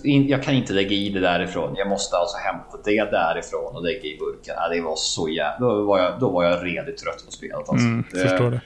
In- 0.03 0.27
Jag 0.27 0.43
kan 0.43 0.53
inte 0.53 0.73
lägga 0.73 0.91
i 0.91 1.09
det 1.09 1.19
därifrån. 1.19 1.73
Jag 1.77 1.87
måste 1.89 2.17
alltså 2.17 2.37
hämta 2.37 2.77
det 2.85 3.11
därifrån 3.11 3.75
och 3.75 3.83
lägga 3.83 3.99
i 4.03 4.17
burken. 4.19 4.55
Ja, 4.57 4.69
det 4.69 4.81
var 4.81 4.95
så 4.95 5.29
jävla... 5.29 5.67
Då 5.67 5.83
var 5.83 5.99
jag, 5.99 6.19
då 6.19 6.29
var 6.29 6.43
jag 6.43 6.65
redigt 6.65 6.97
trött 6.97 7.25
på 7.25 7.31
spelet. 7.31 7.55
Alltså. 7.57 7.73
Mm, 7.75 8.03
förstår 8.03 8.51
det. 8.51 8.61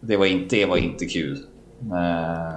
Det 0.00 0.16
var 0.16 0.26
inte, 0.26 0.56
det 0.56 0.66
var 0.66 0.76
inte 0.76 1.04
kul. 1.06 1.38
Eh, 1.92 2.52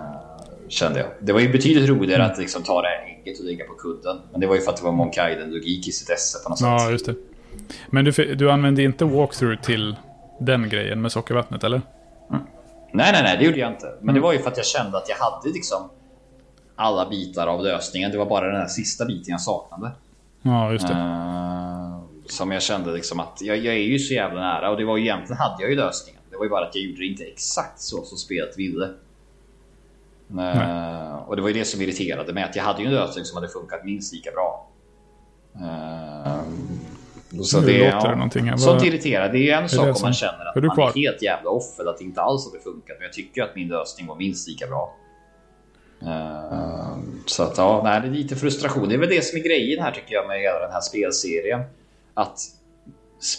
kände 0.68 1.00
jag. 1.00 1.08
Det 1.20 1.34
var 1.34 1.40
ju 1.40 1.52
betydligt 1.52 1.90
roligare 1.90 2.22
Mm. 2.22 2.32
att 2.32 2.38
liksom 2.40 2.64
ta 2.64 2.82
det 2.82 2.88
här 2.88 3.20
ägget 3.22 3.40
och 3.40 3.46
ligga 3.46 3.66
på 3.66 3.74
kudden. 3.74 4.18
Men 4.32 4.42
det 4.42 4.48
var 4.48 4.56
ju 4.56 4.62
för 4.62 4.72
att 4.72 4.78
det 4.78 4.84
var 4.84 4.92
Monkaiden-logik 4.92 5.88
i 5.88 5.92
sitt 5.92 6.10
esse 6.10 6.44
på 6.44 6.50
något 6.50 6.60
sätt. 6.60 6.68
Ja, 6.68 6.92
just 6.92 7.06
det. 7.06 7.16
Men 7.90 8.06
du, 8.06 8.36
du 8.36 8.52
använde 8.52 8.84
inte 8.84 9.06
walkthrough 9.06 9.62
till 9.62 9.96
den 10.40 10.70
grejen 10.70 11.02
med 11.02 11.12
sockervattnet, 11.12 11.64
eller? 11.64 11.82
Nej, 12.30 13.12
nej, 13.14 13.24
nej, 13.24 13.38
det 13.38 13.46
gjorde 13.46 13.58
jag 13.60 13.72
inte. 13.72 13.86
Men 13.86 14.02
Mm. 14.04 14.16
det 14.16 14.22
var 14.22 14.34
ju 14.34 14.40
för 14.40 14.48
att 14.52 14.58
jag 14.58 14.66
kände 14.66 14.98
att 14.98 15.10
jag 15.10 15.16
hade 15.16 15.50
liksom 15.50 15.90
alla 16.76 17.10
bitar 17.10 17.48
av 17.48 17.64
lösningen. 17.64 18.12
Det 18.12 18.18
var 18.18 18.26
bara 18.26 18.48
den 18.48 18.56
här 18.62 18.68
sista 18.68 19.06
biten 19.06 19.32
jag 19.32 19.42
saknade. 19.42 19.92
Ja, 20.42 20.72
just 20.72 20.88
det. 20.88 20.94
Eh, 20.94 22.00
som 22.26 22.52
jag 22.52 22.62
kände 22.62 22.92
liksom 22.94 23.20
att 23.20 23.38
jag, 23.42 23.58
jag 23.58 23.74
är 23.76 23.80
ju 23.80 24.00
så 24.00 24.14
jävla 24.14 24.42
nära 24.42 24.70
och 24.72 24.78
det 24.78 24.86
var 24.86 24.98
ju 24.98 25.04
egentligen 25.04 25.38
hade 25.38 25.64
jag 25.64 25.70
ju 25.70 25.76
lösningen. 25.76 26.22
Det 26.30 26.38
var 26.38 26.44
ju 26.44 26.50
bara 26.50 26.66
att 26.66 26.76
jag 26.76 26.84
gjorde 26.84 27.00
det 27.00 27.06
inte 27.06 27.24
exakt 27.24 27.80
så 27.82 28.04
som 28.04 28.18
spelet 28.18 28.58
ville. 28.58 28.86
Eh, 30.40 31.16
och 31.16 31.36
det 31.36 31.42
var 31.42 31.50
ju 31.50 31.54
det 31.54 31.66
som 31.66 31.82
irriterade 31.82 32.34
mig 32.34 32.44
att 32.44 32.56
jag 32.56 32.64
hade 32.64 32.82
ju 32.82 32.88
en 32.88 32.94
lösning 32.94 33.26
som 33.26 33.36
hade 33.38 33.48
funkat 33.48 33.86
minst 33.86 34.14
lika 34.14 34.32
bra. 34.32 34.68
Eh, 35.56 36.42
Så 37.44 37.62
Nu 37.62 37.68
det, 37.68 37.94
låter 37.94 38.10
det 38.10 38.16
någonting 38.16 38.46
här. 38.46 38.58
Sånt 38.58 38.84
irriterar. 38.84 39.30
Det 39.34 39.50
är 39.50 39.62
en 39.62 39.70
sak 39.70 39.84
det 39.86 39.90
om 39.90 39.96
som- 39.96 40.06
man 40.06 40.14
känner 40.14 40.46
att 40.46 40.56
Är 40.58 40.62
man 40.62 40.80
är 40.80 40.94
helt 40.94 41.22
jävla 41.22 41.50
off 41.50 41.80
eller 41.80 41.90
att 41.92 41.98
det 41.98 42.04
inte 42.04 42.22
alls 42.22 42.52
hade 42.52 42.64
funkat. 42.64 42.96
Men 43.00 43.04
jag 43.06 43.14
tycker 43.14 43.44
att 43.44 43.56
min 43.56 43.68
lösning 43.68 44.08
var 44.08 44.16
minst 44.16 44.48
lika 44.48 44.68
bra. 44.68 44.96
Eh, 46.02 46.98
så 47.26 47.44
att 47.44 47.58
ja, 47.58 47.82
nej, 47.84 48.02
det 48.02 48.08
är 48.08 48.12
lite 48.12 48.36
frustration. 48.36 48.90
Det 48.90 48.96
är 48.96 49.00
väl 49.00 49.10
det 49.10 49.26
som 49.26 49.40
är 49.40 49.44
grejen 49.44 49.84
här 49.84 49.92
tycker 49.92 50.14
jag 50.16 50.28
med 50.28 50.40
hela 50.40 50.60
den 50.60 50.72
här 50.72 50.82
spelserien. 50.82 51.62
Att 52.14 52.40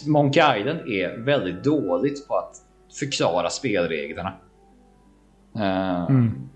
Monkey 0.07 0.59
Island 0.59 0.79
är 0.79 1.17
väldigt 1.25 1.63
dåligt 1.63 2.27
på 2.27 2.35
att 2.35 2.55
förklara 2.99 3.49
spelreglerna. 3.49 4.33
Eh, 5.59 6.09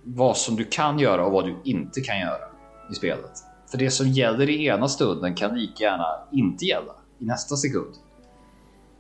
Vad 0.04 0.38
som 0.38 0.56
du 0.56 0.66
kan 0.66 1.00
göra 1.00 1.26
och 1.26 1.32
vad 1.32 1.46
du 1.46 1.56
inte 1.64 2.02
kan 2.02 2.20
göra 2.20 2.46
i 2.92 2.96
spelet. 2.96 3.32
För 3.72 3.78
det 3.78 3.90
som 3.92 4.08
gäller 4.08 4.50
i 4.50 4.66
ena 4.66 4.88
stunden 4.88 5.36
kan 5.36 5.56
lika 5.60 5.84
gärna 5.84 6.08
inte 6.32 6.66
gälla 6.66 6.94
i 7.20 7.26
nästa 7.26 7.56
sekund. 7.56 7.94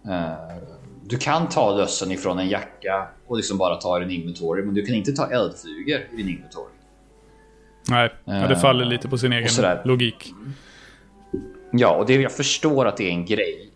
Eh, 0.07 0.31
Du 1.05 1.17
kan 1.17 1.49
ta 1.49 1.75
lössen 1.75 2.11
ifrån 2.11 2.39
en 2.39 2.49
jacka 2.49 3.07
och 3.27 3.37
liksom 3.37 3.57
bara 3.57 3.75
ta 3.75 3.99
din 3.99 4.09
inventory, 4.11 4.63
men 4.63 4.73
du 4.73 4.85
kan 4.85 4.95
inte 4.95 5.11
ta 5.11 5.25
eldflugor 5.31 5.99
i 6.13 6.15
din 6.17 6.29
inventory. 6.29 6.71
Nej, 7.89 8.09
ja, 8.25 8.33
det 8.33 8.53
Eh, 8.53 8.59
faller 8.59 8.85
lite 8.85 9.07
på 9.09 9.17
sin 9.17 9.33
egen 9.33 9.77
logik. 9.83 10.33
Ja, 11.71 11.95
och 11.95 12.05
det, 12.05 12.15
jag 12.15 12.31
förstår 12.31 12.85
att 12.85 12.97
det 12.97 13.03
är 13.03 13.11
en 13.11 13.25
grej, 13.25 13.69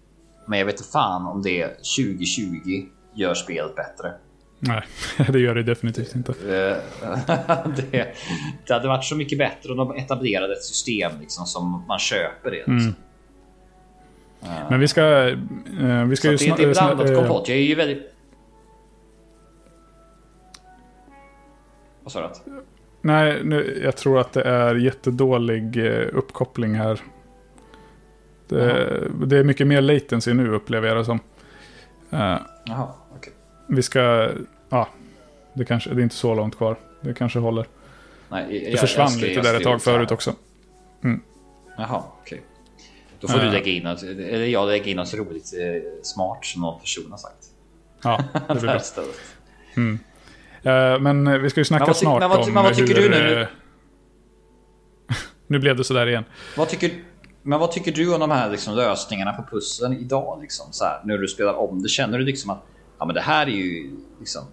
men 0.48 0.60
jag 0.60 0.66
vet 0.66 0.86
fan 0.86 1.26
om 1.26 1.42
det 1.42 1.68
2020 1.68 2.86
gör 3.16 3.34
spelet 3.34 3.76
bättre. 3.76 4.14
Nej, 4.60 4.84
det 5.30 5.40
gör 5.40 5.56
det 5.56 5.64
definitivt 5.64 6.16
inte. 6.16 6.32
Eh, 6.32 6.78
det, 7.92 8.14
det 8.68 8.74
hade 8.74 8.88
varit 8.88 9.04
så 9.06 9.16
mycket 9.16 9.38
bättre 9.38 9.72
om 9.72 9.78
de 9.78 9.96
etablerade 9.96 10.54
ett 10.54 10.64
system 10.64 11.12
liksom, 11.20 11.46
som 11.46 11.86
man 11.88 12.00
köper 12.00 12.52
det. 12.52 12.58
Liksom. 12.58 12.96
Men 14.70 14.80
vi 14.80 14.88
ska... 14.88 15.28
eh, 15.30 16.06
vi 16.10 16.16
ska 16.16 16.38
Så 16.38 16.44
ju 16.44 16.50
det, 16.52 16.56
det 16.58 16.64
är 16.64 16.74
blandat 16.74 17.10
eh, 17.10 17.16
kompott. 17.16 17.50
Jag 17.50 17.58
är 17.58 17.62
ju 17.62 17.76
väldigt... 17.76 18.12
Vad 22.04 22.12
sa 22.12 22.32
du? 22.46 22.52
Nej, 23.06 23.42
nu, 23.44 23.82
jag 23.84 23.98
tror 23.98 24.20
att 24.20 24.34
det 24.34 24.42
är 24.42 24.76
jättedålig 24.76 25.78
eh, 25.86 26.08
uppkoppling 26.14 26.76
här. 26.76 27.02
Det, 28.48 29.08
det 29.26 29.38
är 29.38 29.44
mycket 29.44 29.68
mer 29.68 29.82
latency 29.82 30.34
nu 30.34 30.50
upplever 30.54 30.88
jag 30.88 30.98
det 30.98 31.06
som. 31.06 31.20
Eh, 32.10 32.38
Jaha, 32.66 32.88
okej. 33.16 33.34
vi 33.68 33.84
ska... 33.84 34.30
Ja, 34.70 34.88
det, 35.54 35.66
kanske, 35.66 35.90
det 35.90 36.02
är 36.02 36.04
inte 36.04 36.16
så 36.16 36.36
långt 36.36 36.58
kvar. 36.58 36.76
Det 37.02 37.14
kanske 37.14 37.40
håller. 37.40 37.66
Nej, 38.30 38.64
jag, 38.64 38.74
Det 38.74 38.78
försvann 38.78 39.04
jag 39.04 39.12
skrev- 39.12 39.28
lite 39.30 39.40
jag 39.40 39.46
där 39.46 39.58
ett 39.58 39.64
tag 39.64 39.82
förut 39.82 40.12
också. 40.12 40.34
Jaha, 41.78 42.04
okej. 42.22 42.42
Då 43.20 43.28
får 43.28 43.40
du 43.40 43.46
Eh. 43.46 43.52
lägga 43.54 43.72
in 43.72 43.84
något, 43.84 44.04
eller 44.04 44.46
jag 44.46 44.68
lägger 44.68 44.88
in 44.92 44.98
något 44.98 45.14
roligt 45.14 45.54
smart 46.04 46.46
som 46.46 46.62
någon 46.62 46.80
person 46.80 47.12
har 47.12 47.18
sagt. 47.18 47.46
Ja, 48.04 48.24
det 48.48 48.54
blir 48.54 48.62
bra. 48.62 48.80
Eh, 49.78 49.96
men 51.00 51.28
eh, 51.28 51.38
vi 51.38 51.50
ska 51.50 51.60
ju 51.60 51.66
snacka 51.66 51.86
Men 51.86 51.96
snart 51.96 52.20
men 52.20 52.30
vad 52.30 52.40
om 52.40 52.54
men 52.54 52.64
vad 52.64 52.76
tycker 52.76 52.96
hur, 52.96 53.10
du 53.10 53.10
nu? 53.10 53.42
eh, 53.42 53.48
nu 55.48 55.60
blev 55.60 55.76
det 55.76 55.84
sådär 55.84 56.08
igen. 56.08 56.24
Vad 56.58 56.70
tycker, 56.70 56.92
men 57.42 57.60
vad 57.60 57.72
tycker 57.72 57.92
du 57.92 58.14
om 58.14 58.20
de 58.20 58.32
här 58.32 58.50
liksom, 58.50 58.76
lösningarna 58.76 59.34
på 59.34 59.44
pusslen 59.52 59.94
idag? 59.94 60.42
Liksom, 60.42 60.66
så 60.72 60.86
här, 60.86 61.02
när 61.04 61.18
du 61.18 61.28
spelar 61.28 61.54
om 61.54 61.82
det, 61.84 61.90
känner 61.90 62.18
du 62.18 62.26
liksom 62.26 62.50
att 62.50 62.64
ja, 63.00 63.06
men 63.06 63.16
det 63.16 63.22
här 63.22 63.48
är 63.48 63.52
ju 63.52 63.90
liksom, 64.20 64.44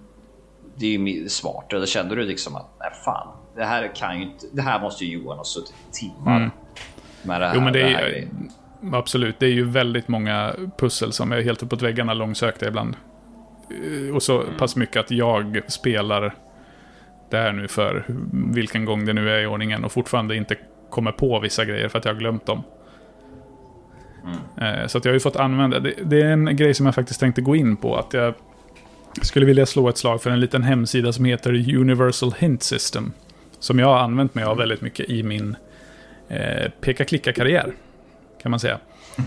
det 0.77 0.87
är 0.87 0.99
ju 0.99 1.29
smart? 1.29 1.73
Eller 1.73 1.87
känner 1.87 2.17
du 2.17 2.23
liksom 2.27 2.57
att 2.57 2.67
nej 2.81 2.91
fan, 3.05 3.29
det 3.57 3.65
här 3.65 3.95
kan 3.95 4.19
ju 4.19 4.25
inte, 4.25 4.47
det 4.53 4.63
här 4.63 4.81
måste 4.81 5.05
ju 5.05 5.19
Johan 5.19 5.37
ha 5.37 5.45
suttit 5.45 5.75
i 5.91 5.93
timmar 5.93 6.51
med 7.23 7.41
det 7.41 7.47
här. 7.47 7.55
Mm. 7.55 7.55
Jo, 7.55 7.65
men 7.65 7.73
det 7.73 7.79
det 7.79 7.95
är 7.95 8.09
ju, 8.09 8.29
absolut. 8.93 9.39
Det 9.39 9.47
är 9.47 9.51
ju 9.51 9.65
väldigt 9.65 10.09
många 10.09 10.55
pussel 10.79 11.13
som 11.13 11.33
är 11.33 11.43
helt 11.43 11.63
uppåt 11.63 11.83
väggarna 11.83 12.15
långsökta 12.15 12.67
ibland. 12.67 12.97
Eh, 14.09 14.15
Och 14.15 14.23
så 14.23 14.45
pass 14.59 14.77
mycket 14.77 14.97
att 14.97 15.11
jag 15.11 15.61
spelar 15.69 16.35
det 17.31 17.37
här 17.37 17.53
nu 17.53 17.69
för 17.69 18.05
vilken 18.55 18.85
gång 18.85 19.05
det 19.05 19.13
nu 19.13 19.31
är 19.31 19.43
i 19.43 19.47
ordningen 19.47 19.85
och 19.85 19.93
fortfarande 19.93 20.37
inte 20.37 20.57
kommer 20.91 21.13
på 21.13 21.41
vissa 21.41 21.65
grejer 21.65 21.89
för 21.89 21.99
att 21.99 22.05
jag 22.05 22.13
har 22.13 22.19
glömt 22.21 22.47
dem. 22.47 22.63
Eh, 24.61 24.87
Så 24.87 24.99
att 24.99 25.05
jag 25.05 25.13
har 25.13 25.15
ju 25.15 25.21
fått 25.21 25.37
använda, 25.37 25.81
det, 25.81 25.95
det 26.05 26.21
är 26.23 26.27
en 26.33 26.57
grej 26.57 26.75
som 26.75 26.87
jag 26.87 26.95
faktiskt 26.95 27.21
tänkte 27.21 27.41
gå 27.41 27.57
in 27.57 27.77
på. 27.77 27.97
Att 27.97 28.13
jag 28.13 28.35
skulle 29.23 29.47
vilja 29.47 29.67
slå 29.67 29.89
ett 29.89 29.99
slag 29.99 30.23
för 30.23 30.31
en 30.31 30.41
liten 30.41 30.63
hemsida 30.63 31.13
som 31.13 31.25
heter 31.25 31.77
Universal 31.77 32.33
Hint 32.39 32.63
System. 32.63 33.13
Som 33.59 33.79
jag 33.79 33.87
har 33.87 33.99
använt 33.99 34.35
mig 34.35 34.45
av 34.45 34.57
väldigt 34.57 34.81
mycket 34.81 35.11
i 35.11 35.23
min 35.23 35.57
eh, 36.29 36.71
peka-klicka-karriär. 36.81 37.73
Kan 38.43 38.51
man 38.51 38.61
säga. 38.61 38.79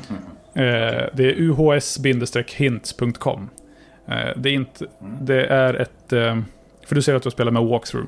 Eh, 0.57 1.05
det 1.13 1.23
är 1.23 1.33
uhs-hints.com. 1.35 3.49
Eh, 4.07 4.31
det, 4.35 4.49
är 4.49 4.53
inte, 4.53 4.85
det 5.21 5.45
är 5.45 5.73
ett... 5.73 6.13
Eh, 6.13 6.37
för 6.87 6.95
du 6.95 7.01
säger 7.01 7.17
att 7.17 7.23
du 7.23 7.31
spelar 7.31 7.51
med 7.51 7.63
walkthrough. 7.63 8.07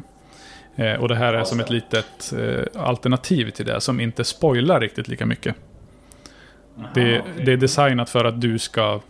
Eh, 0.77 0.93
och 0.93 1.07
det 1.07 1.15
här 1.15 1.33
är 1.33 1.43
som 1.43 1.59
ett 1.59 1.69
litet 1.69 2.33
eh, 2.37 2.81
alternativ 2.83 3.49
till 3.49 3.65
det 3.65 3.81
som 3.81 3.99
inte 3.99 4.23
spoilar 4.23 4.79
riktigt 4.79 5.07
lika 5.07 5.25
mycket. 5.25 5.55
Det, 6.93 7.21
det 7.45 7.53
är 7.53 7.57
designat 7.57 8.09
för 8.09 8.25
att 8.25 8.41
du 8.41 8.59
ska, 8.59 9.01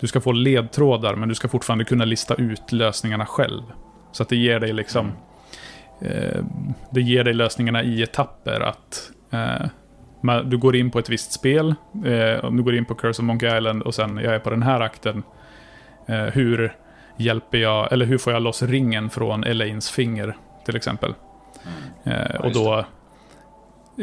du 0.00 0.06
ska 0.06 0.20
få 0.20 0.32
ledtrådar 0.32 1.14
men 1.14 1.28
du 1.28 1.34
ska 1.34 1.48
fortfarande 1.48 1.84
kunna 1.84 2.04
lista 2.04 2.34
ut 2.34 2.72
lösningarna 2.72 3.26
själv. 3.26 3.62
Så 4.12 4.22
att 4.22 4.28
det 4.28 4.36
ger 4.36 4.60
dig 4.60 4.72
liksom... 4.72 5.12
Eh, 6.00 6.44
det 6.90 7.00
ger 7.00 7.24
dig 7.24 7.34
lösningarna 7.34 7.82
i 7.82 8.02
etapper. 8.02 8.60
Att 8.60 9.10
du 10.44 10.58
går 10.58 10.76
in 10.76 10.90
på 10.90 10.98
ett 10.98 11.08
visst 11.08 11.32
spel. 11.32 11.74
Om 12.42 12.56
du 12.56 12.62
går 12.62 12.74
in 12.74 12.84
på 12.84 12.94
Curse 12.94 13.22
of 13.22 13.26
Monkey 13.26 13.56
Island 13.56 13.82
och 13.82 13.94
sen 13.94 14.16
jag 14.16 14.34
är 14.34 14.38
på 14.38 14.50
den 14.50 14.62
här 14.62 14.80
akten. 14.80 15.22
Eh, 16.06 16.24
hur 16.24 16.76
hjälper 17.16 17.58
jag, 17.58 17.92
eller 17.92 18.06
hur 18.06 18.18
får 18.18 18.32
jag 18.32 18.42
loss 18.42 18.62
ringen 18.62 19.10
från 19.10 19.44
Elaines 19.44 19.90
finger 19.90 20.36
till 20.64 20.76
exempel. 20.76 21.14
Eh, 22.04 22.34
och 22.40 22.52
då 22.52 22.84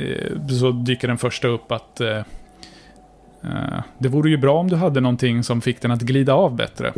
eh, 0.02 0.48
så 0.60 0.72
dyker 0.72 1.07
den 1.07 1.18
första 1.18 1.48
upp 1.48 1.72
att 1.72 2.02
eh, 2.02 2.18
eh, 3.44 3.82
det 3.98 4.10
vore 4.10 4.30
ju 4.30 4.38
bra 4.38 4.60
om 4.60 4.69
du 4.69 4.76
hade 4.76 5.02
någonting 5.02 5.44
som 5.44 5.61
fick 5.61 5.82
den 5.82 5.91
att 5.91 6.02
glida 6.02 6.34
av 6.34 6.56
bättre. 6.56 6.94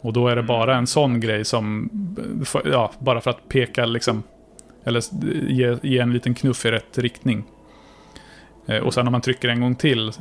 Och 0.00 0.12
då 0.12 0.28
är 0.28 0.36
det 0.36 0.42
bara 0.42 0.76
en 0.76 0.86
sån 0.86 1.20
grej 1.20 1.44
som, 1.44 1.90
eh, 2.18 2.44
för- 2.44 2.68
ja, 2.72 2.90
bara 2.98 3.20
för 3.20 3.30
att 3.30 3.48
peka 3.48 3.86
liksom, 3.86 4.22
eller 4.84 5.02
ge, 5.52 5.76
ge 5.82 5.98
en 5.98 6.12
liten 6.12 6.34
knuff 6.34 6.66
i 6.66 6.70
rätt 6.70 6.98
riktning. 6.98 7.44
Och 8.82 8.94
sen 8.94 9.06
om 9.06 9.12
man 9.12 9.20
trycker 9.20 9.48
en 9.48 9.60
gång 9.60 9.74
till, 9.74 10.12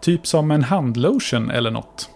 typ 0.00 0.26
som 0.26 0.50
en 0.50 0.62
handlotion 0.62 1.50
eller 1.50 1.70
något. 1.70 2.10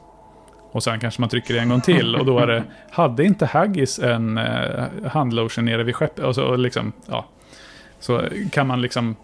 Och 0.73 0.83
sen 0.83 1.01
kanske 1.01 1.21
man 1.21 1.29
trycker 1.31 1.57
en 1.57 1.69
gång 1.69 1.81
till 1.81 2.17
och 2.17 2.27
då 2.27 2.39
är 2.39 2.47
det, 2.47 2.65
hade 2.91 3.25
inte 3.25 3.47
Haggis 3.47 3.99
en 3.99 4.39
eh, 4.39 4.85
handlotion 5.07 5.65
nere 5.65 5.83
vid 5.83 5.97
skeppet? 5.97 6.25
Och 6.25 6.35
så, 6.35 6.45
och 6.45 6.59
liksom, 6.59 6.93
ja. 7.07 7.25
Så 8.01 8.23
kan 8.53 8.67
man 8.67 8.81
liksom 8.81 9.17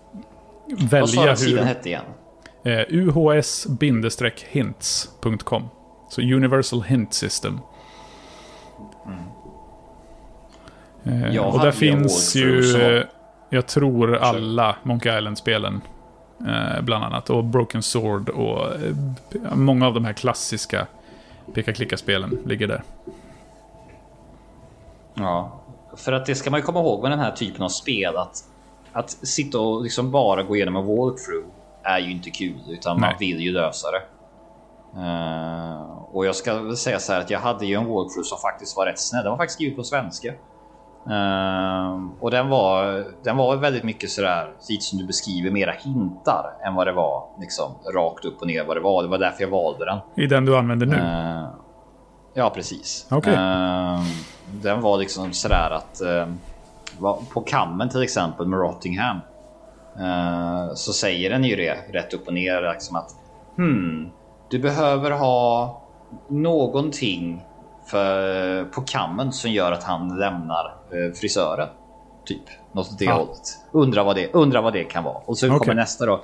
Vad 0.66 1.11
sa 1.11 1.20
välja 1.20 1.27
den 1.27 1.37
sidan 1.37 1.59
hur... 1.59 1.65
hette 1.75 1.89
igen? 1.89 2.05
Eh, 2.65 2.81
UHS-hints.com. 2.89 5.62
Så 6.11 6.20
Universal 6.20 6.83
Hint 6.83 7.15
System. 7.15 7.61
Eh, 11.05 11.35
Jag 11.35 11.55
och 11.55 11.61
där 11.61 11.70
finns 11.73 12.37
ju, 12.37 12.77
eh, 12.83 13.03
jag 13.51 13.66
tror 13.66 14.16
alla 14.16 14.77
Monkey 14.83 15.19
Island-spelen. 15.19 15.81
Eh, 16.49 16.81
bland 16.83 17.05
annat. 17.05 17.31
Och 17.31 17.45
Broken 17.45 17.83
Sword 17.83 18.29
och 18.29 18.66
eh, 18.66 18.95
många 19.55 19.87
av 19.87 19.95
de 19.95 20.05
här 20.05 20.12
klassiska 20.12 20.87
peka-klicka-spelen 21.55 22.39
ligger 22.47 22.66
där. 22.66 22.83
Ja, 25.15 25.61
för 25.97 26.12
att 26.12 26.27
det 26.27 26.35
ska 26.35 26.51
man 26.51 26.61
ju 26.61 26.65
komma 26.65 26.81
ihåg 26.81 27.03
med 27.03 27.11
den 27.11 27.19
här 27.19 27.31
typen 27.31 27.62
av 27.62 27.69
spel 27.69 28.16
att 28.16 28.45
att 28.93 29.11
sitta 29.11 29.61
och 29.61 29.83
liksom 29.83 30.11
bara 30.11 30.43
gå 30.43 30.57
igenom 30.57 30.77
en 30.77 30.87
walkthrough 30.87 31.47
är 31.83 31.99
ju 31.99 32.11
inte 32.11 32.31
kul 32.31 32.61
utan 32.69 33.01
man 33.01 33.09
Nej. 33.09 33.16
vill 33.19 33.41
ju 33.41 33.53
lösa 33.53 33.89
det. 33.91 34.03
Eh, 35.01 35.93
och 36.12 36.27
jag 36.27 36.37
ska 36.37 36.55
väl 36.55 36.77
säga 36.77 36.99
så 36.99 37.12
här 37.12 37.20
att 37.20 37.31
jag 37.31 37.41
hade 37.41 37.66
ju 37.66 37.75
en 37.75 37.87
walkthrough 37.87 38.25
som 38.25 38.39
faktiskt 38.39 38.77
var 38.77 38.87
rätt 38.87 38.99
snäll. 39.01 39.23
Den 39.23 39.31
var 39.31 39.37
faktiskt 39.37 39.55
skriven 39.55 39.77
på 39.77 39.85
svenska. 39.85 40.35
Eh, 41.11 42.01
och 42.21 42.31
den 42.31 42.49
var, 42.49 43.05
den 43.25 43.37
var 43.37 43.57
väldigt 43.57 43.85
mycket 43.85 44.11
sådär, 44.11 44.53
lite 44.69 44.85
som 44.85 44.99
du 44.99 45.07
beskriver, 45.07 45.51
mera 45.51 45.73
hintar 45.73 46.53
än 46.67 46.75
vad 46.75 46.87
det 46.87 46.93
var 46.93 47.29
liksom 47.41 47.73
rakt 47.95 48.25
upp 48.25 48.41
och 48.41 48.47
ner 48.47 48.65
vad 48.65 48.77
det 48.77 48.81
var. 48.81 49.03
Det 49.03 49.09
var 49.09 49.19
därför 49.19 49.43
jag 49.43 49.51
valde 49.51 49.85
den. 49.85 49.99
I 50.17 50.27
den 50.27 50.45
du 50.45 50.57
använder 50.57 50.87
nu. 50.87 50.97
Eh, 50.97 51.49
ja, 52.35 52.51
precis. 52.51 53.07
Okej. 53.11 53.35
Eh, 53.35 54.03
den 54.63 54.81
var 54.81 54.99
liksom 54.99 55.33
sådär 55.33 55.71
att 55.71 56.01
på 57.33 57.41
kammen 57.41 57.89
till 57.89 58.03
exempel 58.03 58.47
med 58.47 58.59
Rottingham 58.59 59.21
så 60.75 60.93
säger 60.93 61.31
den 61.31 61.45
ju 61.45 61.57
det 61.57 61.77
rätt 61.93 62.15
upp 62.15 62.27
och 62.27 62.35
ner 62.35 62.73
liksom 62.73 62.97
att 62.97 63.11
hmm, 63.57 64.11
du 64.51 64.59
behöver 64.59 65.11
ha 65.11 65.81
någonting 66.29 67.48
för, 67.90 68.65
på 68.65 68.81
kammen 68.81 69.32
som 69.32 69.51
gör 69.51 69.73
att 69.73 69.82
han 69.85 70.19
lämnar 70.19 70.74
eh, 70.90 71.12
frisören. 71.15 71.69
Typ 72.24 72.43
något 72.73 72.93
åt 72.93 72.98
det 72.98 73.05
Ja. 73.05 73.12
hållet. 73.15 73.59
Undrar 73.73 74.05
vad 74.05 74.16
det, 74.16 74.32
undrar 74.35 74.62
vad 74.62 74.73
det 74.73 74.85
kan 74.85 75.05
vara. 75.05 75.16
Och 75.24 75.39
så 75.39 75.47
Okej. 75.47 75.59
kommer 75.59 75.74
nästa 75.74 76.06
då. 76.06 76.20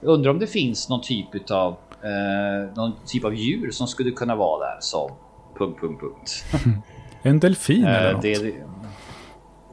Undrar 0.00 0.30
om 0.30 0.38
det 0.38 0.46
finns 0.46 0.88
någon 0.88 1.00
typ 1.00 1.50
av 1.50 1.76
eh, 2.02 2.74
någon 2.76 2.92
typ 3.06 3.24
av 3.24 3.34
djur 3.34 3.70
som 3.70 3.86
skulle 3.86 4.10
kunna 4.10 4.34
vara 4.36 4.66
där 4.66 4.76
som 4.80 5.10
punkt, 5.58 5.80
punkt, 5.80 6.00
punkt. 6.00 6.44
En 7.22 7.40
delfin 7.40 7.84
eller 7.84 8.08
Eh, 8.08 8.12
något? 8.14 8.22
det, 8.22 8.54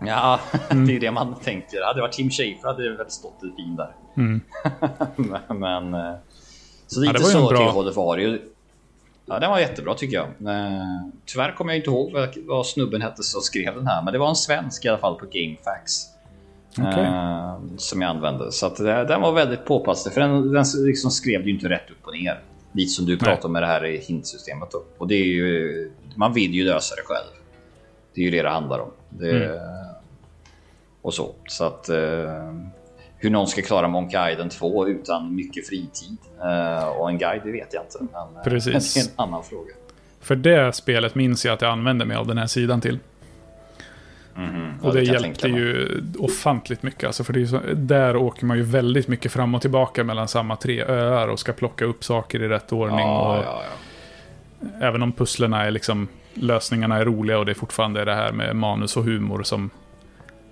ja, 0.06 0.40
det 0.70 0.96
är 0.96 1.00
det 1.00 1.12
man 1.12 1.36
tänker. 1.36 1.82
Hade 1.86 1.98
det 1.98 2.02
varit 2.02 2.14
Tim 2.14 2.30
Schafer 2.30 2.68
hade 2.68 2.90
det 2.90 2.98
väl 2.98 3.10
stått 3.12 3.40
delfin 3.42 3.76
där. 3.76 3.96
men, 4.14 4.42
men 5.60 5.94
eh, 5.94 6.14
så 6.88 7.06
Ja, 7.06 7.12
det 7.12 7.20
lite 7.20 7.24
var 7.24 7.30
ju 7.32 7.36
en 7.38 7.42
så 7.44 7.50
bra- 7.50 7.58
till 7.58 7.68
hållet 7.68 7.96
var 7.96 8.18
det 8.18 8.24
ju. 8.24 8.42
Ja, 9.30 9.40
den 9.40 9.50
var 9.50 9.60
jättebra 9.60 9.94
tycker 9.94 10.16
jag. 10.16 10.56
Eh, 10.56 11.08
tyvärr 11.26 11.52
kommer 11.52 11.74
jag 11.74 11.80
inte 11.80 11.90
ihåg 11.90 12.12
vad, 12.48 12.66
snubben 12.66 13.02
hette 13.02 13.24
som 13.24 13.42
skrev 13.42 13.76
den 13.76 13.88
här, 13.88 14.04
men 14.04 14.14
det 14.14 14.20
var 14.20 14.30
en 14.30 14.36
svensk 14.36 14.86
i 14.86 14.88
alla 14.88 14.98
fall 14.98 15.16
på 15.16 15.26
GameFAQs. 15.26 16.06
Eh, 16.78 17.60
som 17.78 18.02
jag 18.02 18.10
använde. 18.10 18.52
Så 18.52 18.66
att 18.66 18.76
det, 18.76 19.06
den 19.06 19.22
var 19.22 19.32
väldigt 19.32 19.66
påpasslig, 19.66 20.14
för 20.14 20.22
den, 20.22 20.54
den 20.54 20.66
liksom 20.86 21.12
skrev 21.12 21.48
ju 21.48 21.54
inte 21.54 21.70
rätt 21.70 21.92
upp 21.92 22.08
och 22.08 22.14
ner. 22.14 22.42
Lite 22.72 22.90
som 22.90 23.06
du 23.06 23.18
pratade 23.18 23.48
om 23.48 23.54
med 23.54 23.64
det 23.64 23.68
här 23.68 23.86
i 23.86 23.98
hintsystemet. 23.98 24.72
Då. 24.72 24.84
Och 24.98 25.08
det 25.08 25.16
är 25.16 25.26
ju, 25.26 25.92
man 26.16 26.34
vill 26.34 26.54
ju 26.54 26.66
lösa 26.66 26.96
det 26.96 27.02
själv. 27.06 27.28
Det 28.14 28.22
är 28.22 28.26
ju 28.26 28.32
det 28.32 28.42
det 28.42 28.50
handlar 28.50 28.80
om. 28.80 28.92
Det, 29.10 29.62
Och 31.02 31.14
så. 31.14 31.36
Så 31.48 31.64
att 31.64 31.90
eh, 31.90 32.54
hur 33.20 33.30
någon 33.30 33.48
ska 33.48 33.62
klara 33.62 33.88
Monkey 33.88 34.32
Island 34.32 34.52
2 34.52 34.88
utan 34.88 35.36
mycket 35.36 35.68
fritid 35.68 36.18
eh, 36.42 36.88
och 36.88 37.10
en 37.10 37.18
guide, 37.18 37.42
det 37.44 37.52
vet 37.52 37.74
jag 37.74 37.84
inte. 37.84 37.98
Men, 38.00 38.36
eh, 38.36 38.44
Precis. 38.44 38.94
det 38.94 39.00
är 39.00 39.04
en 39.04 39.12
annan 39.16 39.44
fråga. 39.44 39.74
För 40.22 40.36
det 40.36 40.76
spelet 40.76 41.16
minns 41.16 41.46
jag 41.46 41.54
att 41.54 41.62
jag 41.62 41.72
använde 41.72 42.06
mig 42.06 42.18
av 42.18 42.28
den 42.28 42.38
här 42.38 42.48
sidan 42.48 42.82
till. 42.82 43.00
Ja, 44.36 44.42
Och 44.82 44.94
det, 44.94 45.06
kan 45.06 45.14
jag 45.14 45.22
hjälpte 45.22 45.48
ju 45.48 46.02
ofantligt 46.20 46.84
mycket. 46.84 47.04
Alltså 47.04 47.24
för 47.24 47.34
det 47.34 47.48
så, 47.48 47.60
där 47.74 48.16
åker 48.16 48.46
man 48.46 48.58
ju 48.58 48.64
väldigt 48.64 49.08
mycket 49.08 49.32
fram 49.32 49.56
och 49.56 49.62
tillbaka 49.62 50.04
mellan 50.04 50.28
samma 50.28 50.56
tre 50.56 50.84
öar 50.84 51.28
och 51.28 51.40
ska 51.40 51.54
plocka 51.54 51.86
upp 51.86 52.04
saker 52.04 52.42
i 52.44 52.48
rätt 52.48 52.72
ordning. 52.72 53.00
Ja, 53.00 53.38
och 53.38 53.44
ja, 53.44 53.62
ja. 53.64 54.68
Även 54.88 55.02
om 55.02 55.12
pusslerna 55.12 55.66
är 55.66 55.72
liksom, 55.72 56.08
lösningarna 56.34 56.98
är 56.98 57.06
roliga 57.06 57.40
och 57.40 57.46
det 57.46 57.52
är 57.52 57.56
fortfarande 57.56 58.06
det 58.06 58.16
här 58.16 58.32
med 58.32 58.56
manus 58.56 58.98
och 58.98 59.04
humor 59.04 59.44
som, 59.44 59.70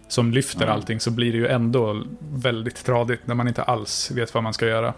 som 0.08 0.32
lyfter 0.32 0.68
allting 0.68 1.00
så 1.00 1.12
blir 1.12 1.32
det 1.32 1.38
ju 1.38 1.48
ändå 1.48 2.04
väldigt 2.34 2.86
tradigt 2.86 3.28
när 3.28 3.36
man 3.36 3.48
inte 3.48 3.64
alls 3.64 4.12
vet 4.12 4.34
vad 4.34 4.44
man 4.44 4.54
ska 4.54 4.68
göra. 4.68 4.94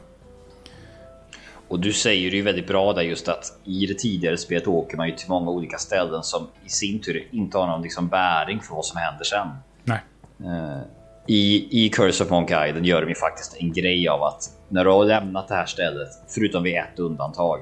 Och 1.68 1.80
du 1.80 1.94
säger 1.94 2.32
ju 2.32 2.42
väldigt 2.42 2.68
bra 2.68 2.94
där 2.94 3.02
just 3.02 3.28
att 3.28 3.60
i 3.64 3.86
det 3.86 3.94
tidigare 3.94 4.38
spelet 4.38 4.68
åker 4.68 4.98
man 4.98 5.08
ju 5.08 5.16
till 5.16 5.30
många 5.30 5.52
olika 5.52 5.78
ställen 5.78 6.24
som 6.24 6.48
i 6.66 6.70
sin 6.70 7.02
tur 7.02 7.28
inte 7.32 7.58
har 7.58 7.68
någon 7.68 7.82
liksom 7.82 8.08
bäring 8.08 8.60
för 8.60 8.76
vad 8.76 8.86
som 8.86 8.98
händer 8.98 9.24
sen. 9.24 9.48
Nej. 9.84 10.00
Eh, 10.40 10.82
I, 11.28 11.68
I 11.86 11.90
Curse 11.90 12.24
of 12.24 12.30
Monkey 12.30 12.70
Island 12.70 12.86
gör 12.86 13.02
de 13.02 13.10
ju 13.10 13.16
faktiskt 13.16 13.58
en 13.60 13.74
grej 13.74 14.08
av 14.08 14.24
att 14.24 14.44
när 14.70 14.86
du 14.86 14.92
har 14.92 15.06
lämnat 15.06 15.48
det 15.48 15.56
här 15.56 15.66
stället, 15.66 16.10
förutom 16.28 16.64
vid 16.64 16.76
ett 16.76 17.00
undantag, 17.00 17.60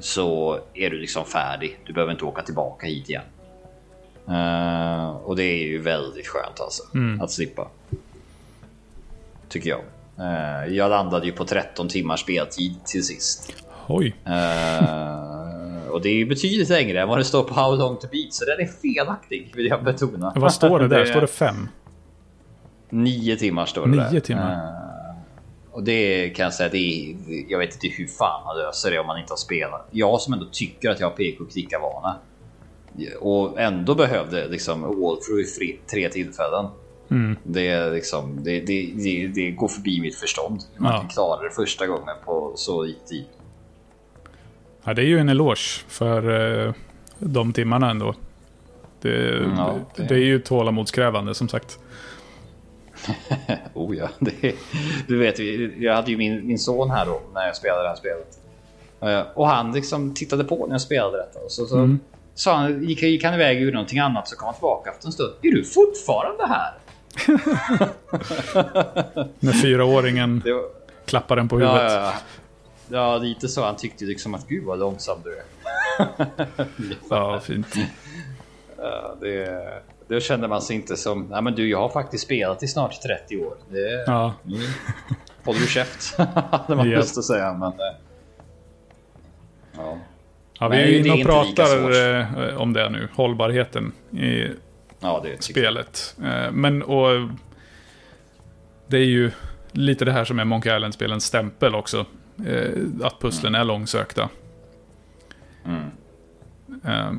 så 0.00 0.60
är 0.74 0.90
du 0.90 0.98
liksom 0.98 1.24
färdig. 1.24 1.78
Du 1.86 1.92
behöver 1.92 2.12
inte 2.12 2.24
åka 2.24 2.42
tillbaka 2.42 2.86
hit 2.86 3.08
igen. 3.08 3.22
Eh, 4.28 5.08
och 5.08 5.36
det 5.36 5.44
är 5.44 5.66
ju 5.66 5.78
väldigt 5.78 6.26
skönt 6.26 6.60
alltså 6.60 6.82
att 7.20 7.30
slippa. 7.30 7.68
Tycker 9.48 9.70
jag. 9.70 9.80
Eh, 10.18 10.74
jag 10.74 10.90
landade 10.90 11.26
ju 11.26 11.32
på 11.32 11.44
13 11.44 11.88
timmars 11.88 12.20
speltid 12.20 12.84
till 12.84 13.04
sist. 13.04 13.52
Oj. 13.86 14.16
Eh, 14.24 15.88
och 15.90 16.02
det 16.02 16.08
är 16.08 16.14
ju 16.14 16.26
betydligt 16.26 16.68
längre 16.68 17.00
än 17.00 17.08
vad 17.08 17.18
det 17.18 17.24
står 17.24 17.42
på 17.42 17.54
How 17.54 17.76
long 17.76 17.96
to 17.96 18.06
beat, 18.12 18.34
så 18.34 18.44
den 18.44 18.60
är 18.60 18.66
felaktig 18.66 19.52
vill 19.56 19.66
jag 19.66 19.84
betona. 19.84 20.32
Vad 20.36 20.52
står 20.54 20.80
det 20.80 20.88
där? 20.88 21.04
Står 21.10 21.20
det 21.20 21.26
fem? 21.26 21.68
Nio 22.90 23.36
timmar 23.36 23.66
står 23.66 23.86
det 23.86 23.96
där. 23.96 24.10
Nio 24.10 24.20
timmar. 24.20 24.82
Och 25.72 25.82
det 25.82 26.30
kan 26.30 26.44
jag 26.44 26.54
säga, 26.54 26.68
det 26.68 26.78
är, 26.78 27.16
jag 27.48 27.58
vet 27.58 27.74
inte 27.74 27.88
hur 27.96 28.06
fan 28.06 28.44
man 28.44 28.56
löser 28.56 28.90
det 28.90 28.98
om 28.98 29.06
man 29.06 29.18
inte 29.20 29.32
har 29.32 29.36
spelat. 29.36 29.88
Jag 29.90 30.20
som 30.20 30.32
ändå 30.32 30.46
tycker 30.52 30.90
att 30.90 31.00
jag 31.00 31.10
har 31.10 31.16
PK-klicka-vana. 31.16 32.16
Och 33.20 33.60
ändå 33.60 33.94
behövde 33.94 34.48
liksom 34.48 34.80
wallthrough 34.82 35.40
i 35.40 35.44
fri- 35.44 35.78
tre 35.90 36.08
tillfällen. 36.08 36.66
Mm. 37.10 37.36
Det, 37.42 37.90
liksom, 37.90 38.38
det, 38.44 38.60
det, 38.60 38.92
det, 38.96 39.26
det 39.34 39.50
går 39.50 39.68
förbi 39.68 40.00
mitt 40.00 40.16
förstånd. 40.16 40.60
Man 40.76 40.92
Ja. 40.92 41.08
klara 41.14 41.42
det 41.42 41.50
första 41.50 41.86
gången 41.86 42.14
på 42.24 42.52
så 42.56 42.82
lite 42.82 43.06
tid. 43.06 43.24
Ja, 44.84 44.94
det 44.94 45.02
är 45.02 45.06
ju 45.06 45.18
en 45.18 45.28
eloge 45.28 45.84
för 45.88 46.66
eh, 46.66 46.72
de 47.18 47.52
timmarna 47.52 47.90
ändå. 47.90 48.14
Det, 49.00 49.46
Ja, 49.56 49.74
det... 49.96 50.02
det- 50.02 50.14
är 50.14 50.18
ju 50.18 50.38
tålamodskrävande 50.38 51.34
som 51.34 51.48
sagt. 51.48 51.78
Oh 53.74 53.96
ja, 53.96 54.08
det, 54.18 54.54
du 55.08 55.18
vet, 55.18 55.38
jag 55.82 55.94
hade 55.94 56.10
ju 56.10 56.16
min, 56.16 56.46
min 56.46 56.58
son 56.58 56.90
här 56.90 57.06
då 57.06 57.20
när 57.34 57.46
jag 57.46 57.56
spelade 57.56 57.82
det 57.82 57.88
här 57.88 57.96
spelet. 57.96 58.38
Eh, 59.00 59.32
Och 59.34 59.48
han 59.48 59.72
liksom 59.72 60.14
tittade 60.14 60.44
på 60.44 60.66
när 60.66 60.74
jag 60.74 60.80
spelade 60.80 61.16
detta. 61.18 61.38
Och 61.44 61.52
så, 61.52 61.66
så 61.66 61.96
sa 62.36 62.54
han, 62.54 62.84
gick, 62.84 63.02
gick 63.02 63.24
han 63.24 63.34
iväg 63.34 63.56
och 63.56 63.62
gjorde 63.62 63.74
någonting 63.74 63.98
annat 63.98 64.28
så 64.28 64.36
kom 64.36 64.46
han 64.46 64.54
tillbaka 64.54 64.90
efter 64.90 65.06
en 65.06 65.12
stund. 65.12 65.32
Är 65.42 65.50
du 65.52 65.64
fortfarande 65.64 66.46
här? 66.46 66.72
När 69.40 69.52
fyraåringen 69.52 70.40
Det 70.44 70.52
var, 70.52 70.62
klappar 71.04 71.36
den 71.36 71.48
på 71.48 71.60
ja, 71.60 71.68
huvudet. 71.72 71.92
ja, 71.92 72.12
ja. 72.88 73.12
ja, 73.12 73.18
lite 73.18 73.48
så. 73.48 73.64
Han 73.64 73.76
tyckte 73.76 74.04
liksom 74.04 74.34
att 74.34 74.48
gud 74.48 74.64
vad 74.64 74.78
långsam 74.78 75.18
du 75.24 75.36
är. 75.36 75.42
Ja, 77.10 77.40
fint. 77.40 77.74
Ja, 78.78 79.16
det, 79.20 79.82
det 80.08 80.20
kände 80.20 80.48
man 80.48 80.62
sig 80.62 80.76
inte 80.76 80.96
som, 80.96 81.26
nej 81.30 81.42
men 81.42 81.54
du 81.54 81.68
jag 81.70 81.78
har 81.80 81.88
faktiskt 81.88 82.24
spelat 82.24 82.62
i 82.62 82.68
snart 82.68 83.02
30 83.02 83.36
år. 83.46 83.54
Det, 83.70 84.04
Ja, 84.06 84.34
Mm. 84.46 84.60
Håller 85.44 85.60
du 85.60 85.66
käft? 85.66 86.18
hade 86.50 86.76
man 86.76 86.90
Ja. 86.90 86.98
lust 86.98 87.18
att 87.18 87.24
säga. 87.24 87.52
Men, 87.52 87.68
eh, 87.68 87.96
ja. 89.76 89.98
Ja 90.58 90.68
vi 90.68 90.76
är 90.76 90.98
inne 90.98 91.12
och 91.12 91.22
pratar 91.26 91.90
eh, 92.50 92.56
om 92.60 92.72
det 92.72 92.90
nu. 92.90 93.08
Hållbarheten 93.14 93.92
i 94.10 94.46
ja, 95.00 95.20
det 95.24 95.36
tycker 95.36 95.62
jag. 95.62 95.72
spelet. 95.72 96.16
Eh, 96.24 96.52
Men 96.52 96.82
och... 96.82 97.28
Det 98.88 98.96
är 98.96 99.04
ju 99.04 99.30
lite 99.72 100.04
det 100.04 100.12
här 100.12 100.24
som 100.24 100.38
är 100.38 100.44
Monkey 100.44 100.76
Island-spelens 100.76 101.24
stämpel 101.24 101.74
också. 101.74 102.06
Eh, 102.46 102.70
Att 103.02 103.20
pusslen 103.20 103.54
är 103.54 103.64
långsökta. 103.64 104.28
Eh, 106.84 107.12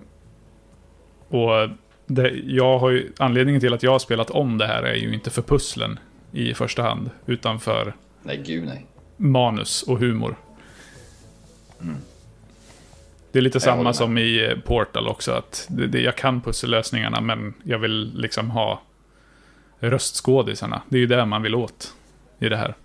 Och 1.30 1.70
det, 2.06 2.30
jag 2.46 2.80
har 2.80 2.90
ju, 2.90 3.12
anledningen 3.18 3.62
till 3.62 3.74
att 3.74 3.84
jag 3.84 3.92
har 3.92 4.00
spelat 4.00 4.30
om 4.30 4.58
det 4.58 4.68
här 4.68 4.84
är 4.84 4.96
ju 4.96 5.14
inte 5.14 5.30
för 5.30 5.42
pusslen 5.42 6.00
i 6.32 6.54
första 6.54 6.82
hand. 6.84 7.10
Utan 7.26 7.60
för 7.60 7.94
Nej, 8.24 8.44
gud 8.46 8.66
nej. 8.66 8.86
manus 9.18 9.84
och 9.84 10.00
humor. 10.00 10.36
Det 13.32 13.40
är 13.40 13.42
lite 13.42 13.58
Mm. 13.58 13.78
Jag 13.78 13.78
samma 13.78 13.94
som 13.94 14.18
i 14.18 14.46
eh, 14.46 14.58
Portal 14.60 15.08
också. 15.08 15.32
Att 15.32 15.68
det, 15.70 15.88
det, 15.88 16.02
jag 16.02 16.16
kan 16.16 16.42
pussellösningarna 16.42 17.22
men 17.22 17.54
jag 17.64 17.80
vill 17.80 18.14
liksom 18.16 18.50
ha 18.50 18.82
röstskådisarna. 19.80 20.82
Det 20.90 20.98
är 20.98 21.00
ju 21.00 21.06
det 21.08 21.26
man 21.26 21.42
vill 21.42 21.56
åt 21.56 21.94
i 22.40 22.50
det 22.50 22.58
här. 22.58 22.76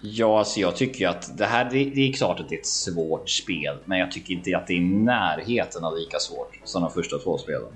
Ja, 0.00 0.38
alltså 0.38 0.60
jag 0.60 0.76
tycker 0.76 1.00
ju 1.00 1.06
att 1.06 1.38
det 1.38 1.46
här, 1.46 1.64
det, 1.64 1.84
det 1.84 2.08
är 2.08 2.12
klart 2.12 2.40
att 2.40 2.48
det 2.48 2.54
är 2.54 2.58
ett 2.58 2.66
svårt 2.66 3.30
spel, 3.30 3.76
men 3.84 3.98
jag 3.98 4.12
tycker 4.12 4.34
inte 4.34 4.56
att 4.56 4.66
det 4.66 4.72
är 4.72 4.76
i 4.76 4.80
närheten 4.80 5.84
av 5.84 5.96
lika 5.96 6.18
svårt 6.18 6.58
som 6.64 6.82
de 6.82 6.90
första 6.90 7.18
två 7.18 7.38
spelen. 7.38 7.72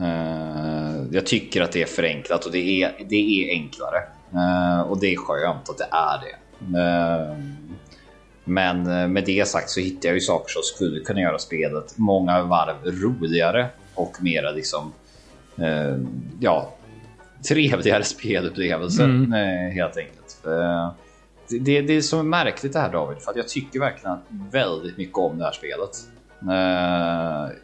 Eh, 0.00 1.06
jag 1.10 1.26
tycker 1.26 1.62
att 1.62 1.72
det 1.72 1.82
är 1.82 1.86
förenklat 1.86 2.44
och 2.44 2.52
det 2.52 2.82
är, 2.82 2.92
det 3.08 3.16
är 3.16 3.50
enklare. 3.50 4.02
Eh, 4.32 4.80
och 4.80 5.00
det 5.00 5.12
är 5.12 5.16
skönt 5.16 5.68
att 5.68 5.78
det 5.78 5.88
är 5.90 6.20
det. 6.20 6.34
Eh, 6.78 7.36
men 8.48 8.86
eh, 8.86 9.08
med 9.08 9.24
det 9.24 9.48
sagt 9.48 9.70
så 9.70 9.80
hittar 9.80 10.08
jag 10.08 10.14
ju 10.14 10.20
saker 10.20 10.52
som 10.52 10.62
skulle 10.62 11.00
kunna 11.00 11.20
göra 11.20 11.38
spelet 11.38 11.98
många 11.98 12.42
varv 12.42 12.76
roligare 12.84 13.66
och 13.94 14.22
mera 14.22 14.50
liksom 14.50 14.92
eh, 15.58 15.96
ja, 16.40 16.74
trevligare 17.48 18.04
spelupplevelser 18.04 19.04
eh, 19.08 19.72
helt 19.74 19.96
enkelt. 19.96 20.46
Eh, 20.46 20.92
det, 21.48 21.58
det, 21.58 21.80
det 21.82 21.92
är 21.92 22.00
så 22.00 22.22
märkligt 22.22 22.72
det 22.72 22.78
här 22.80 22.92
David, 22.92 23.18
för 23.18 23.30
att 23.30 23.36
jag 23.36 23.48
tycker 23.48 23.80
verkligen 23.80 24.18
väldigt 24.50 24.96
mycket 24.96 25.18
om 25.18 25.38
det 25.38 25.44
här 25.44 25.52
spelet. 25.52 25.90
Eh, 26.42 27.56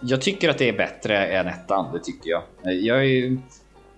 jag 0.00 0.20
tycker 0.20 0.48
att 0.48 0.58
det 0.58 0.68
är 0.68 0.76
bättre 0.76 1.26
än 1.26 1.46
ettan, 1.46 1.92
det 1.92 2.04
tycker 2.04 2.30
jag. 2.30 2.42
Eh, 2.64 2.72
Jag, 2.72 3.06
är, 3.06 3.38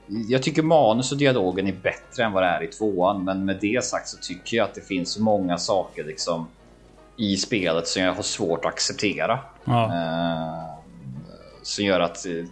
jag 0.09 0.43
tycker 0.43 0.62
manus 0.62 1.12
och 1.12 1.18
dialogen 1.18 1.66
är 1.66 1.76
bättre 1.82 2.24
än 2.24 2.32
vad 2.32 2.43
det 2.43 2.47
är 2.47 2.62
i 2.62 2.66
tvåan, 2.66 3.24
men 3.24 3.44
med 3.44 3.59
det 3.60 3.85
sagt 3.85 4.09
så 4.09 4.16
tycker 4.16 4.56
jag 4.56 4.64
att 4.64 4.74
det 4.74 4.80
finns 4.80 5.18
många 5.18 5.59
saker 5.59 6.05
liksom 6.05 6.48
i 7.16 7.36
spelet 7.36 7.89
som 7.89 8.02
jag 8.02 8.14
har 8.14 8.22
svårt 8.22 8.64
att 8.64 8.72
acceptera. 8.72 9.39
Ja. 9.64 9.85
Eh, 9.85 10.78
som 11.62 11.85
gör 11.85 12.01
att 12.01 12.26
eh, 12.26 12.44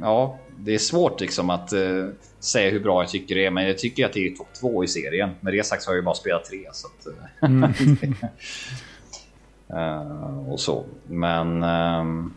ja, 0.00 0.38
det 0.58 0.74
är 0.74 0.78
svårt 0.78 1.20
liksom 1.20 1.50
att 1.50 1.72
eh, 1.72 2.06
säga 2.40 2.70
hur 2.70 2.80
bra 2.80 3.02
jag 3.02 3.10
tycker 3.10 3.34
det 3.34 3.46
är, 3.46 3.50
men 3.50 3.66
jag 3.66 3.78
tycker 3.78 4.06
att 4.06 4.12
det 4.12 4.26
är 4.26 4.36
topp 4.36 4.48
två 4.60 4.84
i 4.84 4.88
serien. 4.88 5.30
Med 5.40 5.52
det 5.52 5.66
sagt 5.66 5.82
så 5.82 5.90
har 5.90 5.94
jag 5.94 6.00
ju 6.00 6.04
bara 6.04 6.14
spelat 6.14 6.44
tre. 6.44 6.66
Så 6.72 6.86
att, 6.86 7.06
eh, 7.06 7.70
eh, 9.78 10.48
och 10.48 10.60
så. 10.60 10.84
Men 11.06 11.62
ehm, 11.62 12.34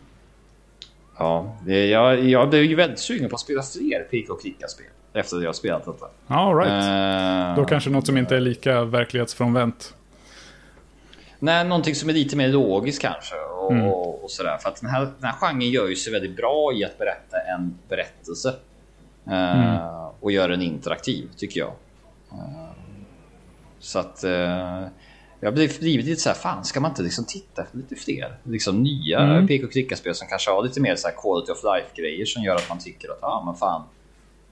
Ja, 1.20 1.56
det, 1.66 1.86
jag, 1.86 2.24
jag 2.24 2.50
blev 2.50 2.62
ju 2.64 2.74
väldigt 2.74 2.98
sugen 2.98 3.28
på 3.30 3.34
att 3.34 3.40
spela 3.40 3.62
fler 3.62 4.02
pika 4.10 4.32
och 4.32 4.40
klicka-spel. 4.40 4.86
Efter 5.12 5.36
att 5.36 5.42
jag 5.42 5.54
spelat 5.54 5.84
detta. 5.84 6.06
All 6.26 6.56
right. 6.56 7.50
Eh, 7.50 7.62
Då 7.62 7.64
kanske 7.68 7.90
något 7.90 8.06
som 8.06 8.16
inte 8.18 8.36
är 8.36 8.40
lika 8.40 8.84
verklighetsfrånvänt. 8.84 9.94
Nej, 11.38 11.64
någonting 11.64 11.94
som 11.94 12.08
är 12.08 12.12
lite 12.12 12.36
mer 12.36 12.48
logiskt 12.48 13.02
kanske. 13.02 13.34
Och, 13.36 13.72
Mm. 13.72 13.86
och, 13.86 14.24
och 14.24 14.30
sådär. 14.30 14.58
För 14.58 14.68
att 14.68 14.80
den 14.80 14.90
här, 14.90 15.00
den 15.00 15.24
här 15.24 15.32
genren 15.32 15.70
gör 15.70 15.88
ju 15.88 15.96
sig 15.96 16.12
väldigt 16.12 16.36
bra 16.36 16.72
i 16.74 16.84
att 16.84 16.98
berätta 16.98 17.36
en 17.56 17.78
berättelse. 17.88 18.54
Eh, 19.26 19.60
Mm. 19.60 19.78
Och 20.20 20.32
göra 20.32 20.46
den 20.48 20.62
interaktiv, 20.62 21.28
tycker 21.36 21.60
jag. 21.60 21.72
Eh, 22.32 22.70
så 23.78 23.98
att... 23.98 24.24
Jag 25.40 25.46
har 25.50 25.52
blivit, 25.52 25.80
lite 25.82 26.20
så 26.20 26.28
här, 26.28 26.36
fan 26.36 26.64
ska 26.64 26.80
man 26.80 26.90
inte 26.90 27.02
liksom 27.02 27.24
titta 27.24 27.62
efter 27.62 27.76
lite 27.76 27.94
fler 27.96 28.34
liksom 28.44 28.82
nya 28.82 29.20
Mm. 29.20 29.46
pek 29.46 29.64
och 29.64 29.72
klicka-spel 29.72 30.14
som 30.14 30.28
kanske 30.28 30.50
har 30.50 30.62
lite 30.62 30.80
mer 30.80 30.96
så 30.96 31.08
här 31.08 31.14
quality 31.22 31.52
of 31.52 31.58
life-grejer 31.64 32.26
som 32.26 32.42
gör 32.42 32.54
att 32.56 32.68
man 32.68 32.78
tycker 32.78 33.08
att, 33.10 33.18
ja 33.22 33.28
ah, 33.28 33.44
men 33.44 33.54
fan. 33.54 33.82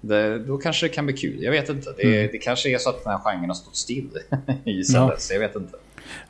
Det, 0.01 0.39
då 0.39 0.59
kanske 0.59 0.87
det 0.87 0.91
kan 0.95 1.07
bli 1.07 1.17
kul. 1.17 1.43
Jag 1.43 1.51
vet 1.51 1.69
inte. 1.69 1.95
Det, 1.97 2.03
Mm. 2.03 2.29
det 2.33 2.39
kanske 2.39 2.75
är 2.75 2.79
så 2.79 2.91
att 2.91 3.05
den 3.05 3.13
här 3.13 3.19
genren 3.19 3.49
har 3.51 3.55
stått 3.55 3.77
still 3.77 4.09
i 4.65 4.85
sen 4.85 5.01
Ja. 5.01 5.09
dess. 5.09 5.31
Jag 5.33 5.41
vet 5.41 5.57
inte. 5.57 5.77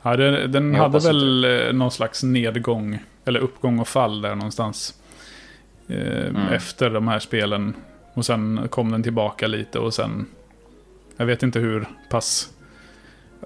Ja, 0.01 0.17
den 0.17 0.51
den 0.51 0.73
Jag 0.73 0.81
hade 0.81 0.99
väl 0.99 1.45
eh, 1.45 1.73
någon 1.73 1.91
slags 1.91 2.23
nedgång, 2.23 2.99
eller 3.25 3.39
uppgång 3.39 3.79
och 3.79 3.87
fall 3.87 4.21
där 4.21 4.35
någonstans. 4.35 4.93
Eh, 5.87 6.27
Mm. 6.27 6.47
Efter 6.53 6.89
de 6.89 7.07
här 7.07 7.19
spelen. 7.19 7.73
Och 8.13 8.25
sen 8.25 8.67
kom 8.69 8.91
den 8.91 9.03
tillbaka 9.03 9.47
lite 9.47 9.79
och 9.79 9.93
sen... 9.93 10.25
Jag 11.17 11.25
vet 11.25 11.43
inte 11.43 11.59
hur 11.59 11.87
pass... 12.09 12.49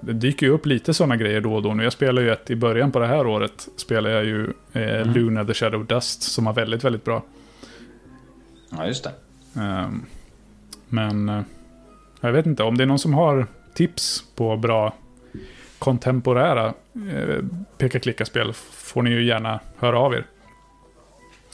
Det 0.00 0.12
dyker 0.12 0.46
ju 0.46 0.52
upp 0.52 0.66
lite 0.66 0.94
sådana 0.94 1.16
grejer 1.16 1.40
då 1.40 1.54
och 1.54 1.62
då. 1.62 1.74
Nu 1.74 1.82
jag 1.82 1.92
spelar 1.92 2.22
ju 2.22 2.30
ett 2.32 2.50
i 2.50 2.56
början 2.56 2.92
på 2.92 2.98
det 2.98 3.06
här 3.06 3.26
året. 3.26 3.68
Spelar 3.76 4.10
jag 4.10 4.24
ju 4.24 4.52
eh, 4.72 4.82
Mm. 5.00 5.12
Luna 5.12 5.44
the 5.44 5.54
Shadow 5.54 5.86
Dust 5.86 6.22
som 6.22 6.44
var 6.44 6.52
väldigt, 6.52 6.84
väldigt 6.84 7.04
bra. 7.04 7.22
Ja, 8.70 8.86
just 8.86 9.04
det. 9.04 9.12
Ehm, 9.60 10.02
Men 10.88 11.28
eh, 11.28 11.42
jag 12.20 12.32
vet 12.32 12.46
inte, 12.46 12.62
om 12.62 12.76
det 12.78 12.84
är 12.84 12.86
någon 12.86 12.98
som 12.98 13.14
har 13.14 13.46
tips 13.74 14.24
på 14.36 14.56
bra 14.56 14.92
kontemporära 15.78 16.66
eh, 16.94 17.44
peka-klicka-spel 17.78 18.52
får 18.52 19.02
ni 19.02 19.10
ju 19.10 19.24
gärna 19.24 19.60
höra 19.78 19.98
av 19.98 20.14
er. 20.14 20.26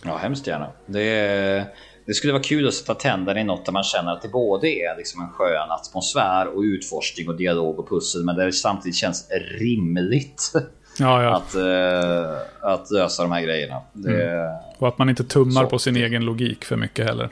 Ja, 0.04 0.16
hemskt 0.16 0.46
gärna. 0.46 0.66
Det, 0.86 1.66
det 2.10 2.14
skulle 2.14 2.32
vara 2.32 2.42
kul 2.42 2.68
att 2.68 2.74
sätta 2.74 2.94
tänderna 2.94 3.40
i 3.40 3.44
något 3.44 3.64
där 3.66 3.72
man 3.72 3.82
känner 3.82 4.12
att 4.12 4.22
det 4.22 4.28
både 4.28 4.68
är 4.68 4.96
liksom 4.96 5.22
en 5.22 5.28
skön 5.28 5.70
atmosfär 5.70 6.46
och 6.56 6.60
utforskning 6.60 7.28
och 7.28 7.36
dialog 7.36 7.78
och 7.78 7.88
pussel, 7.88 8.24
men 8.24 8.36
där 8.36 8.46
det 8.46 8.52
samtidigt 8.52 8.96
känns 8.96 9.28
rimligt 9.60 10.52
Ja, 10.98 11.22
ja. 11.22 11.36
att, 11.36 11.54
eh, 11.54 12.70
att 12.72 12.90
lösa 12.90 13.22
de 13.22 13.32
här 13.32 13.40
grejerna. 13.42 13.80
Det, 13.92 14.50
Och 14.78 14.88
att 14.88 14.98
man 14.98 15.08
inte 15.08 15.24
tummar 15.24 15.62
Så. 15.64 15.66
på 15.70 15.78
sin 15.78 15.96
egen 15.96 16.24
logik 16.24 16.64
för 16.64 16.76
mycket 16.76 17.06
heller. 17.06 17.28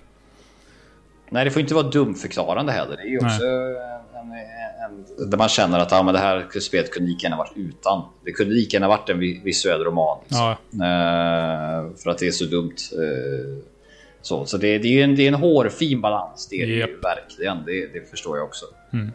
Nej, 1.30 1.44
det 1.44 1.50
får 1.50 1.60
inte 1.62 1.74
vara 1.74 1.88
dumförklarande 1.88 2.72
heller. 2.72 2.96
Det 2.96 3.02
är 3.02 3.06
ju 3.06 3.18
också 3.18 3.44
en, 3.44 4.32
en, 4.32 5.04
en, 5.20 5.30
där 5.30 5.38
man 5.38 5.48
känner 5.48 5.78
att 5.78 5.90
ja, 5.90 6.02
men 6.02 6.14
det 6.14 6.20
här 6.20 6.60
spelet 6.60 6.90
kunde 6.92 7.08
lika 7.10 7.22
gärna 7.26 7.36
varit 7.36 7.52
utan. 7.56 8.02
Det 8.24 8.32
kunde 8.32 8.54
lika 8.54 8.76
gärna 8.76 8.88
varit 8.88 9.08
en 9.08 9.18
vi- 9.18 9.40
visuell 9.44 9.80
roman. 9.84 10.18
Liksom. 10.22 10.38
Ja, 10.46 10.84
Eh, 10.86 11.86
för 12.02 12.10
att 12.10 12.18
det 12.18 12.26
är 12.26 12.30
så 12.30 12.44
dumt. 12.44 12.74
eh, 12.92 13.58
så 14.22 14.46
så 14.46 14.56
det, 14.56 14.78
det, 14.78 15.00
är 15.00 15.04
en, 15.04 15.16
det 15.16 15.22
är 15.22 15.28
en 15.28 15.34
hårfin 15.34 16.00
balans. 16.00 16.48
Det 16.50 16.62
är 16.62 16.66
det 16.66 16.72
Japp. 16.74 17.04
verkligen. 17.04 17.64
Det, 17.66 17.86
det 17.92 18.10
förstår 18.10 18.36
jag 18.36 18.46
också. 18.46 18.66
Mm. 18.92 19.10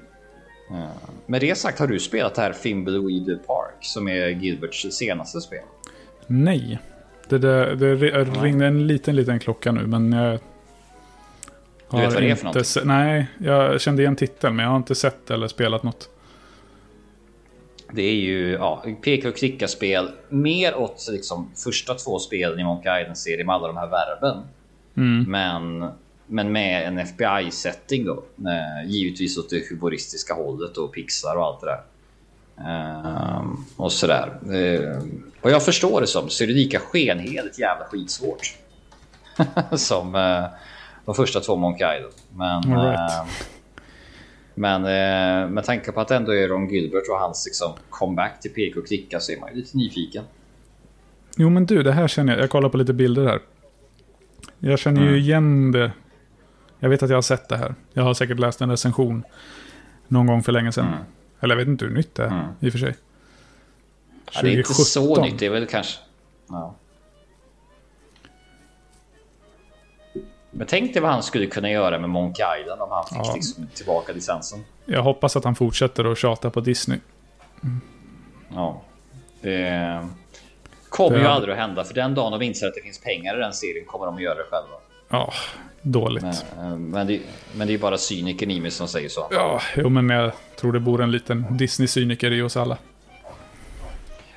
Eh, 0.71 0.89
med 1.25 1.41
det 1.41 1.57
sagt, 1.57 1.79
har 1.79 1.87
du 1.87 1.99
spelat 1.99 2.35
det 2.35 2.41
här 2.41 2.53
Fimbleweed 2.53 3.39
Park 3.47 3.75
som 3.81 4.07
är 4.07 4.27
Gilberts 4.27 4.85
senaste 4.91 5.41
spel? 5.41 5.63
nej. 6.27 6.79
Det, 7.29 7.37
det 7.37 7.95
ri- 7.95 8.41
ringde 8.43 8.65
en 8.65 8.87
liten, 8.87 9.15
liten 9.15 9.39
klocka 9.39 9.71
nu, 9.71 9.87
men 9.87 10.13
jag... 10.13 10.39
Du 11.91 11.97
vet 11.97 12.13
vad 12.13 12.23
det 12.23 12.29
är 12.29 12.35
för 12.35 12.63
se- 12.63 12.81
Nej, 12.83 13.25
jag 13.37 13.81
kände 13.81 14.01
igen 14.01 14.15
titeln, 14.15 14.55
men 14.55 14.63
jag 14.63 14.69
har 14.71 14.77
inte 14.77 14.95
sett 14.95 15.31
eller 15.31 15.47
spelat 15.47 15.83
något. 15.83 16.09
Det 17.91 18.01
är 18.01 18.13
ju 18.15 18.51
ja, 18.51 18.85
peka 19.03 19.29
och 19.29 19.35
klicka 19.35 19.67
spel 19.67 20.11
mer 20.29 20.75
åt 20.75 21.07
liksom, 21.11 21.51
första 21.55 21.93
två 21.93 22.19
spelen 22.19 22.59
i 22.59 22.63
Monkey 22.63 23.01
Island-serien 23.01 23.45
med 23.45 23.55
alla 23.55 23.67
de 23.67 23.77
här 23.77 23.87
verben. 23.89 24.43
Mm. 24.97 25.31
Men, 25.31 25.91
men 26.27 26.51
med 26.51 26.87
en 26.87 26.97
FBI-setting 26.97 28.05
då. 28.05 28.23
Eh, 28.37 28.89
givetvis 28.91 29.37
åt 29.37 29.49
det 29.49 29.69
humoristiska 29.69 30.33
hållet 30.33 30.77
och 30.77 30.93
pixlar 30.93 31.35
och 31.35 31.45
allt 31.45 31.61
det 31.61 31.67
där. 31.67 31.83
Ehm, 32.57 33.65
och 33.77 33.91
sådär. 33.91 34.39
Ehm, 34.53 35.23
och 35.41 35.51
jag 35.51 35.65
förstår 35.65 36.01
det 36.01 36.07
som 36.07 36.29
så 36.29 36.43
är 36.43 36.47
det 36.47 36.53
lika 36.53 36.79
skenheligt 36.79 37.59
jävla 37.59 37.85
skitsvårt. 37.85 38.57
som 39.71 40.15
eh, 40.15 40.45
de 41.05 41.15
första 41.15 41.39
två 41.39 41.55
Monkey 41.55 41.97
Island. 41.97 42.13
Men, 42.35 42.85
right. 42.85 42.99
eh, 42.99 43.25
men 44.55 44.81
eh, 44.81 45.49
med 45.49 45.63
tanke 45.63 45.91
på 45.91 46.01
att 46.01 46.07
det 46.07 46.15
ändå 46.15 46.35
är 46.35 46.47
Ron 46.47 46.69
Gilbert 46.69 47.09
och 47.09 47.19
hans 47.19 47.45
liksom, 47.45 47.73
comeback 47.89 48.39
till 48.39 48.51
PK 48.51 48.79
och 48.79 48.87
klicka 48.87 49.19
så 49.19 49.31
är 49.31 49.39
man 49.39 49.49
ju 49.49 49.55
lite 49.55 49.77
nyfiken. 49.77 50.23
Jo 51.37 51.49
men 51.49 51.65
du, 51.65 51.83
det 51.83 51.91
här 51.91 52.07
känner 52.07 52.33
jag. 52.33 52.41
Jag 52.41 52.49
kollar 52.49 52.69
på 52.69 52.77
lite 52.77 52.93
bilder 52.93 53.25
här. 53.25 53.39
Jag 54.65 54.79
känner 54.79 55.01
ju 55.01 55.07
Mm. 55.07 55.19
igen 55.19 55.71
det. 55.71 55.91
Jag 56.79 56.89
vet 56.89 57.03
att 57.03 57.09
jag 57.09 57.17
har 57.17 57.21
sett 57.21 57.49
det 57.49 57.57
här. 57.57 57.75
Jag 57.93 58.03
har 58.03 58.13
säkert 58.13 58.39
läst 58.39 58.61
en 58.61 58.69
recension 58.69 59.23
någon 60.07 60.27
gång 60.27 60.43
för 60.43 60.51
länge 60.51 60.71
sedan. 60.71 60.87
Mm. 60.87 60.99
Eller 61.39 61.55
jag 61.55 61.59
vet 61.59 61.67
inte 61.67 61.85
hur 61.85 61.93
nytt 61.93 62.15
det 62.15 62.23
är 62.23 62.27
Mm. 62.27 62.45
i 62.59 62.67
och 62.67 62.71
för 62.71 62.79
sig. 62.79 62.95
Ja, 64.33 64.41
det 64.41 64.47
är 64.53 64.57
inte 64.57 64.73
så 64.73 64.99
2017. 65.01 65.23
nytt, 65.23 65.39
det 65.39 65.45
är 65.45 65.49
väl 65.49 65.65
kanske... 65.67 65.99
Ja. 66.49 66.75
Men 70.51 70.67
tänk 70.67 70.93
dig 70.93 71.01
vad 71.01 71.11
han 71.11 71.23
skulle 71.23 71.45
kunna 71.45 71.71
göra 71.71 71.99
med 71.99 72.09
Monkey 72.09 72.45
Island 72.61 72.81
om 72.81 72.89
han 72.91 73.05
fick 73.05 73.17
Ja. 73.17 73.33
liksom 73.35 73.67
tillbaka 73.73 74.13
licensen. 74.13 74.59
Jag 74.85 75.03
hoppas 75.03 75.35
att 75.35 75.43
han 75.43 75.55
fortsätter 75.55 76.11
att 76.11 76.17
tjata 76.17 76.49
på 76.49 76.59
Disney. 76.61 76.99
Ja. 78.49 78.81
Det 79.41 80.07
kommer 80.93 81.19
ju 81.19 81.25
aldrig 81.25 81.53
att 81.53 81.59
hända, 81.59 81.83
för 81.83 81.93
den 81.93 82.15
dagen 82.15 82.31
de 82.31 82.41
inser 82.41 82.67
att 82.67 82.73
det 82.73 82.81
finns 82.81 82.99
pengar 82.99 83.37
i 83.37 83.39
den 83.39 83.53
serien 83.53 83.85
kommer 83.85 84.05
de 84.05 84.15
att 84.15 84.21
göra 84.21 84.35
det 84.35 84.43
själva. 84.43 84.75
Ja, 85.09 85.33
dåligt. 85.81 86.23
Men, 86.23 86.71
eh, 86.71 86.77
men, 86.77 87.07
det, 87.07 87.19
men 87.55 87.67
det 87.67 87.73
är 87.73 87.77
bara 87.77 87.97
cynikern 87.97 88.51
i 88.51 88.59
mig 88.59 88.71
som 88.71 88.87
säger 88.87 89.09
så. 89.09 89.27
Ja, 89.31 89.61
jo 89.75 89.89
men 89.89 90.09
jag 90.09 90.31
tror 90.55 90.71
det 90.73 90.79
bor 90.79 91.01
en 91.01 91.11
liten 91.11 91.45
Disney-cyniker 91.57 92.31
i 92.31 92.41
oss 92.41 92.57
alla. 92.57 92.77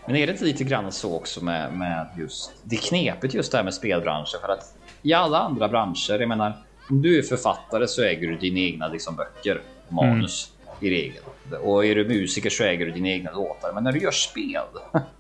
Men 0.07 0.17
är 0.17 0.27
det 0.27 0.33
inte 0.33 0.45
lite 0.45 0.65
grann 0.65 0.93
så 0.93 1.17
också 1.17 1.45
med, 1.45 1.73
med 1.73 2.07
just 2.19 2.53
det 2.63 2.77
är 2.77 2.81
knepigt 2.81 3.35
just 3.35 3.53
det 3.53 3.59
här 3.59 3.65
med 3.65 3.75
spelbranschen 3.75 4.41
för 4.41 4.53
att 4.53 4.75
i 5.03 5.13
alla 5.13 5.39
andra 5.39 5.69
branscher, 5.69 6.19
jag 6.21 6.29
menar 6.29 6.53
om 6.91 7.03
du 7.03 7.19
är 7.19 7.23
författare 7.23 7.87
så 7.87 8.03
äger 8.03 8.29
du 8.29 8.37
dina 8.37 8.59
egna 8.59 8.89
liksom, 8.89 9.17
böcker, 9.17 9.61
manus 9.89 10.53
i 10.81 10.91
regel. 10.91 11.23
Och 11.63 11.87
är 11.87 11.95
du 11.95 12.09
musiker 12.09 12.51
så 12.51 12.65
äger 12.65 12.87
du 12.87 12.93
dina 12.93 13.09
egna 13.09 13.31
låtar. 13.31 13.73
Men 13.73 13.85
när 13.85 13.93
du 13.93 13.99
gör 13.99 14.11
spel 14.11 14.63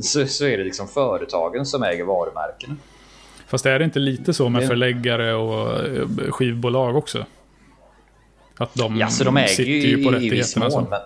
så, 0.00 0.26
så 0.26 0.44
är 0.44 0.58
det 0.58 0.64
liksom 0.64 0.88
företagen 0.88 1.66
som 1.66 1.82
äger 1.82 2.04
varumärkena. 2.04 2.76
Fast 3.46 3.66
är 3.66 3.78
det 3.78 3.84
inte 3.84 3.98
lite 3.98 4.34
så 4.34 4.48
med 4.48 4.66
förläggare 4.68 5.34
och 5.34 5.86
eh, 5.86 6.08
skivbolag 6.30 6.96
också? 6.96 7.26
Att 8.56 8.74
de, 8.74 8.96
Ja, 8.96 9.08
så 9.08 9.24
de 9.24 9.36
äger 9.36 9.48
sitter 9.48 9.70
ju 9.88 10.04
på 10.04 10.12
i, 10.16 10.26
i 10.26 10.30
viss 10.30 10.56
rättigheterna. 10.56 10.64
mån. 10.64 10.84
så. 10.84 10.90
Men, 10.90 11.00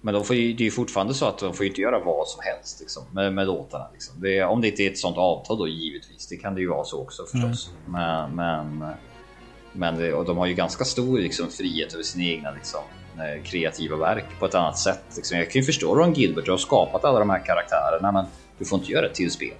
men 0.00 0.14
de 0.14 0.24
får 0.24 0.36
ju, 0.36 0.52
det 0.52 0.62
är 0.62 0.64
ju 0.64 0.70
fortfarande 0.70 1.14
så 1.14 1.26
att 1.26 1.38
de 1.38 1.54
får 1.54 1.66
inte 1.66 1.80
göra 1.80 1.98
vad 1.98 2.28
som 2.28 2.40
helst 2.44 2.80
liksom, 2.80 3.02
med, 3.12 3.32
med 3.32 3.46
låtarna. 3.46 3.86
Liksom. 3.92 4.20
Det, 4.20 4.38
är- 4.38 4.46
om 4.46 4.60
det 4.60 4.68
inte 4.68 4.82
är 4.82 4.90
ett 4.90 4.98
sånt 4.98 5.16
avtal 5.16 5.58
då 5.58 5.68
givetvis. 5.68 6.26
Det 6.26 6.36
kan 6.36 6.54
det 6.54 6.60
ju 6.60 6.68
vara 6.68 6.84
så 6.84 7.02
också 7.02 7.22
förstås. 7.32 7.70
Men, 7.86 8.34
men, 8.36 8.84
men 9.72 9.96
det, 9.96 10.12
och 10.12 10.24
de 10.24 10.36
har 10.38 10.46
ju 10.46 10.54
ganska 10.54 10.84
stor 10.84 11.18
liksom, 11.18 11.48
frihet 11.50 11.92
över 11.94 12.02
sina 12.04 12.24
egna 12.24 12.50
liksom, 12.50 12.80
kreativa 13.44 13.96
verk 13.96 14.24
på 14.38 14.46
ett 14.46 14.54
annat 14.54 14.78
sätt. 14.78 15.04
Liksom. 15.16 15.38
Jag 15.38 15.50
kan 15.50 15.60
ju 15.60 15.66
förstå 15.66 15.94
Ron 15.94 16.12
Gilbert, 16.12 16.44
du 16.44 16.50
har 16.50 16.58
skapat 16.58 17.04
alla 17.04 17.18
de 17.18 17.30
här 17.30 17.46
karaktärerna 17.46 18.12
men 18.12 18.26
du 18.58 18.64
får 18.64 18.78
inte 18.78 18.92
göra 18.92 19.06
ett 19.06 19.14
till 19.14 19.30
spel. 19.30 19.54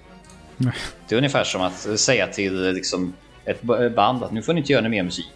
Nej. 0.56 0.74
Det 1.08 1.14
är 1.14 1.16
ungefär 1.16 1.44
som 1.44 1.62
att 1.62 2.00
säga 2.00 2.26
till 2.26 2.72
liksom, 2.72 3.14
ett 3.44 3.62
band 3.94 4.24
att 4.24 4.32
nu 4.32 4.42
får 4.42 4.52
ni 4.52 4.60
inte 4.60 4.72
göra 4.72 4.88
mer 4.88 5.02
musik 5.02 5.32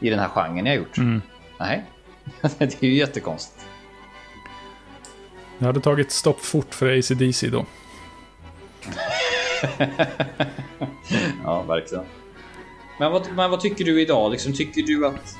i 0.00 0.10
den 0.10 0.18
här 0.18 0.28
genren 0.28 0.66
har 0.66 0.74
gjort. 0.74 0.98
Mm. 0.98 1.22
Nej, 1.60 1.84
det 2.58 2.82
är 2.82 2.86
ju 2.86 2.94
jättekonstigt. 2.94 3.66
Jag 5.58 5.66
hade 5.66 5.80
tagit 5.80 6.12
stopp 6.12 6.40
fort 6.40 6.74
för 6.74 6.98
ACDC 6.98 7.48
då. 7.48 7.66
Ja, 11.44 11.62
verkligen. 11.62 12.04
Men 12.98 13.12
vad, 13.12 13.32
men 13.32 13.50
vad 13.50 13.60
tycker 13.60 13.84
du 13.84 14.02
idag? 14.02 14.32
Liksom, 14.32 14.52
tycker, 14.52 14.82
du 14.82 15.06
att, 15.06 15.38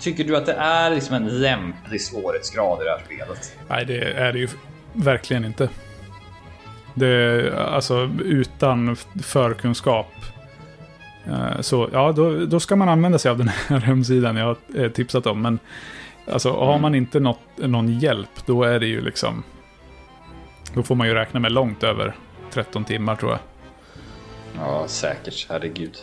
tycker 0.00 0.24
du 0.24 0.36
att 0.36 0.46
det 0.46 0.52
är 0.52 0.90
liksom 0.90 1.14
en 1.16 1.40
lämplig 1.40 2.00
svårighetsgrad 2.00 2.80
i 2.80 2.84
det 2.84 2.90
här 2.90 3.02
spelet? 3.04 3.56
Nej, 3.68 3.84
det 3.84 4.12
är 4.12 4.32
det 4.32 4.38
ju 4.38 4.48
verkligen 4.92 5.44
inte. 5.44 5.68
Det, 6.94 7.52
alltså 7.58 8.10
utan 8.24 8.96
förkunskap. 9.22 10.12
eh, 11.26 11.60
Så 11.60 11.88
ja, 11.92 12.12
då, 12.12 12.46
då 12.46 12.60
ska 12.60 12.76
man 12.76 12.88
använda 12.88 13.18
sig 13.18 13.30
av 13.30 13.38
den 13.38 13.48
här 13.48 13.78
hemsidan 13.84 14.36
jag 14.36 14.44
har 14.46 14.56
eh, 14.84 14.90
tipsat 14.90 15.26
om. 15.26 15.42
Men 15.42 15.58
alltså, 16.32 16.52
har 16.52 16.78
man 16.78 16.94
inte 16.94 17.20
något, 17.20 17.40
någon 17.56 17.98
hjälp, 17.98 18.30
då 18.46 18.62
är 18.64 18.80
det 18.80 18.86
ju 18.86 19.00
liksom... 19.00 19.42
Då 20.74 20.82
får 20.82 20.94
man 20.94 21.06
ju 21.06 21.14
räkna 21.14 21.40
med 21.40 21.52
långt 21.52 21.82
över 21.82 22.14
13 22.50 22.84
timmar 22.84 23.16
tror 23.16 23.30
jag. 23.30 23.40
Ja, 24.58 24.84
säkert. 24.88 25.46
Herregud. 25.50 25.96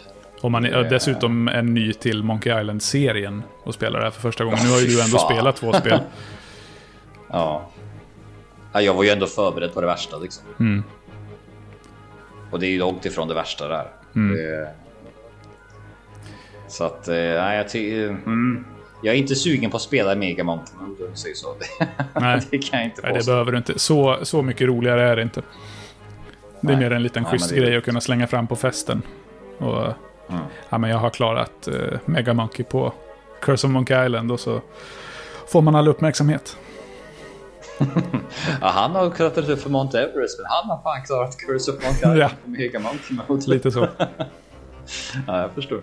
Om 0.43 0.51
man 0.51 0.65
är, 0.65 0.83
dessutom 0.83 1.47
är 1.47 1.61
ny 1.61 1.93
till 1.93 2.23
Monkey 2.23 2.61
Island-serien 2.61 3.43
och 3.63 3.73
spelar 3.73 3.99
det 3.99 4.05
här 4.05 4.11
för 4.11 4.21
första 4.21 4.43
gången. 4.43 4.59
Nu 4.63 4.71
har 4.71 4.79
ju 4.79 4.85
du 4.85 5.01
ändå 5.01 5.17
spelat 5.17 5.55
två 5.55 5.73
spel. 5.73 5.99
Ja. 7.29 7.69
ja. 8.73 8.81
Jag 8.81 8.93
var 8.93 9.03
ju 9.03 9.09
ändå 9.09 9.25
förberedd 9.25 9.73
på 9.73 9.81
det 9.81 9.87
värsta 9.87 10.17
liksom. 10.17 10.43
Mm. 10.59 10.83
Och 12.51 12.59
det 12.59 12.67
är 12.67 12.69
ju 12.69 12.79
långt 12.79 13.05
ifrån 13.05 13.27
det 13.27 13.33
värsta 13.33 13.67
där. 13.67 13.87
Mm. 14.15 14.37
Det... 14.37 14.67
Så 16.67 16.83
att, 16.83 17.07
eh, 17.07 17.15
nej, 17.15 17.57
jag, 17.73 17.75
mm. 17.75 18.65
jag 19.03 19.15
är 19.15 19.19
inte 19.19 19.35
sugen 19.35 19.71
på 19.71 19.77
att 19.77 19.83
spela 19.83 20.15
Mega 20.15 20.43
Mountain 20.43 20.79
om 20.79 20.95
du 20.99 21.15
säger 21.15 21.35
så. 21.35 21.55
Nej. 22.19 22.41
det 22.51 22.57
kan 22.57 22.79
jag 22.79 22.87
inte 22.87 23.01
Nej, 23.01 23.11
det 23.11 23.17
påstå. 23.17 23.31
behöver 23.31 23.51
du 23.51 23.57
inte. 23.57 23.79
Så, 23.79 24.19
så 24.23 24.41
mycket 24.41 24.67
roligare 24.67 25.09
är 25.09 25.15
det 25.15 25.21
inte. 25.21 25.41
Det 26.61 26.67
är 26.67 26.77
Nej. 26.77 26.89
mer 26.89 26.91
en 26.91 27.03
liten 27.03 27.23
Nej, 27.23 27.31
schysst 27.31 27.51
grej 27.51 27.77
att 27.77 27.83
kunna 27.83 28.01
slänga 28.01 28.27
fram 28.27 28.47
på 28.47 28.55
festen. 28.55 29.01
Och, 29.57 29.93
ja, 30.69 30.77
men 30.77 30.89
jag 30.89 30.97
har 30.97 31.09
klarat 31.09 31.67
uh, 31.67 31.99
Mega 32.05 32.33
Monkey 32.33 32.65
på 32.65 32.93
Curse 33.41 33.67
of 33.67 33.73
Monkey 33.73 34.05
Island 34.05 34.31
och 34.31 34.39
så 34.39 34.61
får 35.47 35.61
man 35.61 35.75
all 35.75 35.87
uppmärksamhet. 35.87 36.57
Ja, 38.61 38.67
han 38.67 38.91
har 38.91 39.09
klättrat 39.09 39.49
upp 39.49 39.59
för 39.61 39.69
Mount 39.69 39.99
Everest, 39.99 40.39
men 40.39 40.45
han 40.49 40.69
har 40.69 40.83
fan 40.83 41.05
klarat 41.05 41.37
Curse 41.37 41.71
of 41.71 41.83
Monkey 41.83 41.97
Island 41.99 42.17
Ja. 42.19 42.29
på 42.43 42.49
Mega 42.49 42.79
Mountain 42.79 43.21
Mode. 43.27 43.43
Lite 43.47 43.71
så. 43.71 43.87
Ja, 45.27 45.41
jag 45.41 45.51
förstår. 45.51 45.81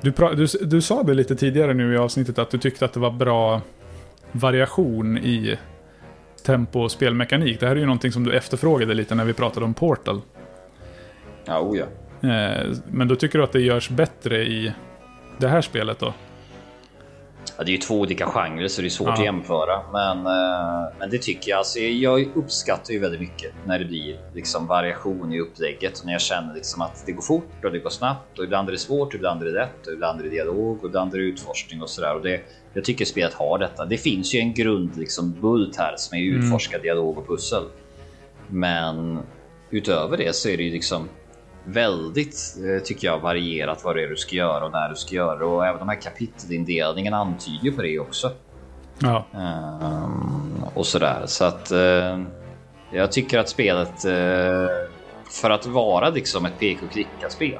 Du, 0.00 0.10
du, 0.10 0.46
du 0.66 0.82
sa 0.82 1.02
det 1.02 1.14
lite 1.14 1.36
tidigare 1.36 1.74
nu 1.74 1.94
i 1.94 1.98
avsnittet 1.98 2.38
att 2.38 2.50
du 2.50 2.58
tyckte 2.58 2.84
att 2.84 2.92
det 2.92 3.00
var 3.00 3.10
bra 3.10 3.60
variation 4.32 5.18
i 5.18 5.58
tempo 6.46 6.80
och 6.80 6.90
spelmekanik. 6.90 7.60
Det 7.60 7.66
här 7.66 7.76
är 7.76 7.80
ju 7.80 7.86
någonting 7.86 8.12
som 8.12 8.24
du 8.24 8.36
efterfrågade 8.36 8.94
lite 8.94 9.14
när 9.14 9.24
vi 9.24 9.32
pratade 9.32 9.66
om 9.66 9.74
Portal. 9.74 10.20
Ja, 11.44 11.60
oh 11.60 11.78
ja. 11.78 11.84
Eh, 12.22 12.66
men 12.90 13.08
då 13.08 13.16
tycker 13.16 13.38
du 13.38 13.44
att 13.44 13.52
det 13.52 13.60
görs 13.60 13.88
bättre 13.90 14.42
i 14.42 14.72
det 15.38 15.48
här 15.48 15.60
spelet 15.60 15.98
då? 15.98 16.14
Ja, 17.58 17.64
det 17.64 17.70
är 17.70 17.72
ju 17.72 17.78
två 17.78 18.00
olika 18.00 18.26
genrer 18.26 18.68
så 18.68 18.80
det 18.80 18.88
är 18.88 18.90
svårt 18.90 19.08
Ja. 19.08 19.12
att 19.14 19.24
jämföra. 19.24 19.80
Men, 19.92 20.18
eh, 20.26 20.88
men 20.98 21.10
det 21.10 21.18
tycker 21.18 21.50
jag. 21.50 21.58
Alltså, 21.58 21.78
jag 21.78 22.28
uppskattar 22.34 22.92
ju 22.92 22.98
väldigt 22.98 23.20
mycket 23.20 23.52
när 23.66 23.78
det 23.78 23.84
blir 23.84 24.16
liksom 24.34 24.66
variation 24.66 25.32
i 25.32 25.40
upplägget. 25.40 25.98
Och 26.00 26.06
när 26.06 26.12
jag 26.12 26.20
känner 26.20 26.54
liksom 26.54 26.82
att 26.82 27.02
det 27.06 27.12
går 27.12 27.22
fort 27.22 27.64
och 27.64 27.72
det 27.72 27.78
går 27.78 27.90
snabbt. 27.90 28.38
Och 28.38 28.44
ibland 28.44 28.68
är 28.68 28.72
det 28.72 28.78
svårt, 28.78 29.14
ibland 29.14 29.42
är 29.42 29.46
det 29.46 29.52
lätt. 29.52 29.86
Och 29.86 29.92
ibland 29.92 30.20
är 30.20 30.24
det 30.24 30.30
dialog 30.30 30.78
och 30.84 30.88
ibland 30.88 31.14
är 31.14 31.18
det 31.18 31.24
utforskning 31.24 31.82
och 31.82 31.90
sådär. 31.90 32.14
Och 32.14 32.22
det, 32.22 32.40
jag 32.74 32.84
tycker 32.84 33.04
spelet 33.04 33.34
har 33.34 33.58
detta. 33.58 33.84
Det 33.84 33.96
finns 33.98 34.34
ju 34.34 34.38
en 34.38 34.54
grund 34.54 34.96
liksom 34.96 35.32
bult 35.40 35.76
här 35.76 35.94
som 35.96 36.18
är 36.18 36.22
utforska 36.22 36.78
dialog 36.78 37.18
och 37.18 37.26
pussel. 37.28 37.62
Men 38.48 39.18
utöver 39.70 40.16
det 40.16 40.36
så 40.36 40.48
är 40.48 40.56
det 40.56 40.62
ju 40.62 40.70
liksom 40.72 41.08
väldigt, 41.64 42.56
eh, 42.66 42.82
tycker 42.82 43.06
jag, 43.06 43.18
varierat 43.18 43.84
vad 43.84 43.96
det 43.96 44.02
är 44.02 44.08
du 44.08 44.16
ska 44.16 44.36
göra 44.36 44.64
och 44.64 44.72
när 44.72 44.88
du 44.88 44.94
ska 44.96 45.14
göra. 45.14 45.46
Och 45.46 45.66
även 45.66 45.78
de 45.78 45.88
här 45.88 46.00
kapitelindelningarna 46.00 47.16
antyder 47.16 47.64
ju 47.64 47.72
på 47.72 47.82
det 47.82 47.98
också. 47.98 48.30
Ja, 48.98 49.24
Ehm, 49.34 50.64
och 50.74 50.86
sådär. 50.86 51.22
Så 51.26 51.44
att 51.44 51.70
eh, 51.70 52.20
jag 52.92 53.12
tycker 53.12 53.38
att 53.38 53.48
spelet, 53.48 54.04
eh, 54.04 54.66
för 55.30 55.50
att 55.50 55.66
vara 55.66 56.10
liksom 56.10 56.46
ett 56.46 56.58
pek 56.58 56.82
och 56.82 56.90
klicka-spel, 56.90 57.58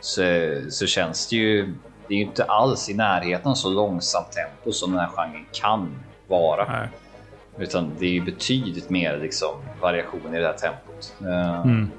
så, 0.00 0.22
så 0.70 0.86
känns 0.86 1.28
det 1.28 1.36
ju, 1.36 1.74
det 2.08 2.14
är 2.14 2.18
ju 2.18 2.24
inte 2.24 2.44
alls 2.44 2.88
i 2.90 2.94
närheten 2.94 3.56
så 3.56 3.70
långsamt 3.70 4.32
tempo 4.32 4.72
som 4.72 4.90
den 4.90 5.00
här 5.00 5.08
genren 5.08 5.46
kan 5.52 5.98
vara. 6.28 6.72
nej. 6.72 6.88
Utan 7.58 7.92
det 7.98 8.06
är 8.06 8.10
ju 8.10 8.20
betydligt 8.20 8.90
mer 8.90 9.18
liksom, 9.22 9.54
variation 9.80 10.34
i 10.34 10.38
det 10.38 10.46
här 10.46 10.52
tempot. 10.52 11.14
Eh, 11.20 11.60
Mm. 11.60 11.90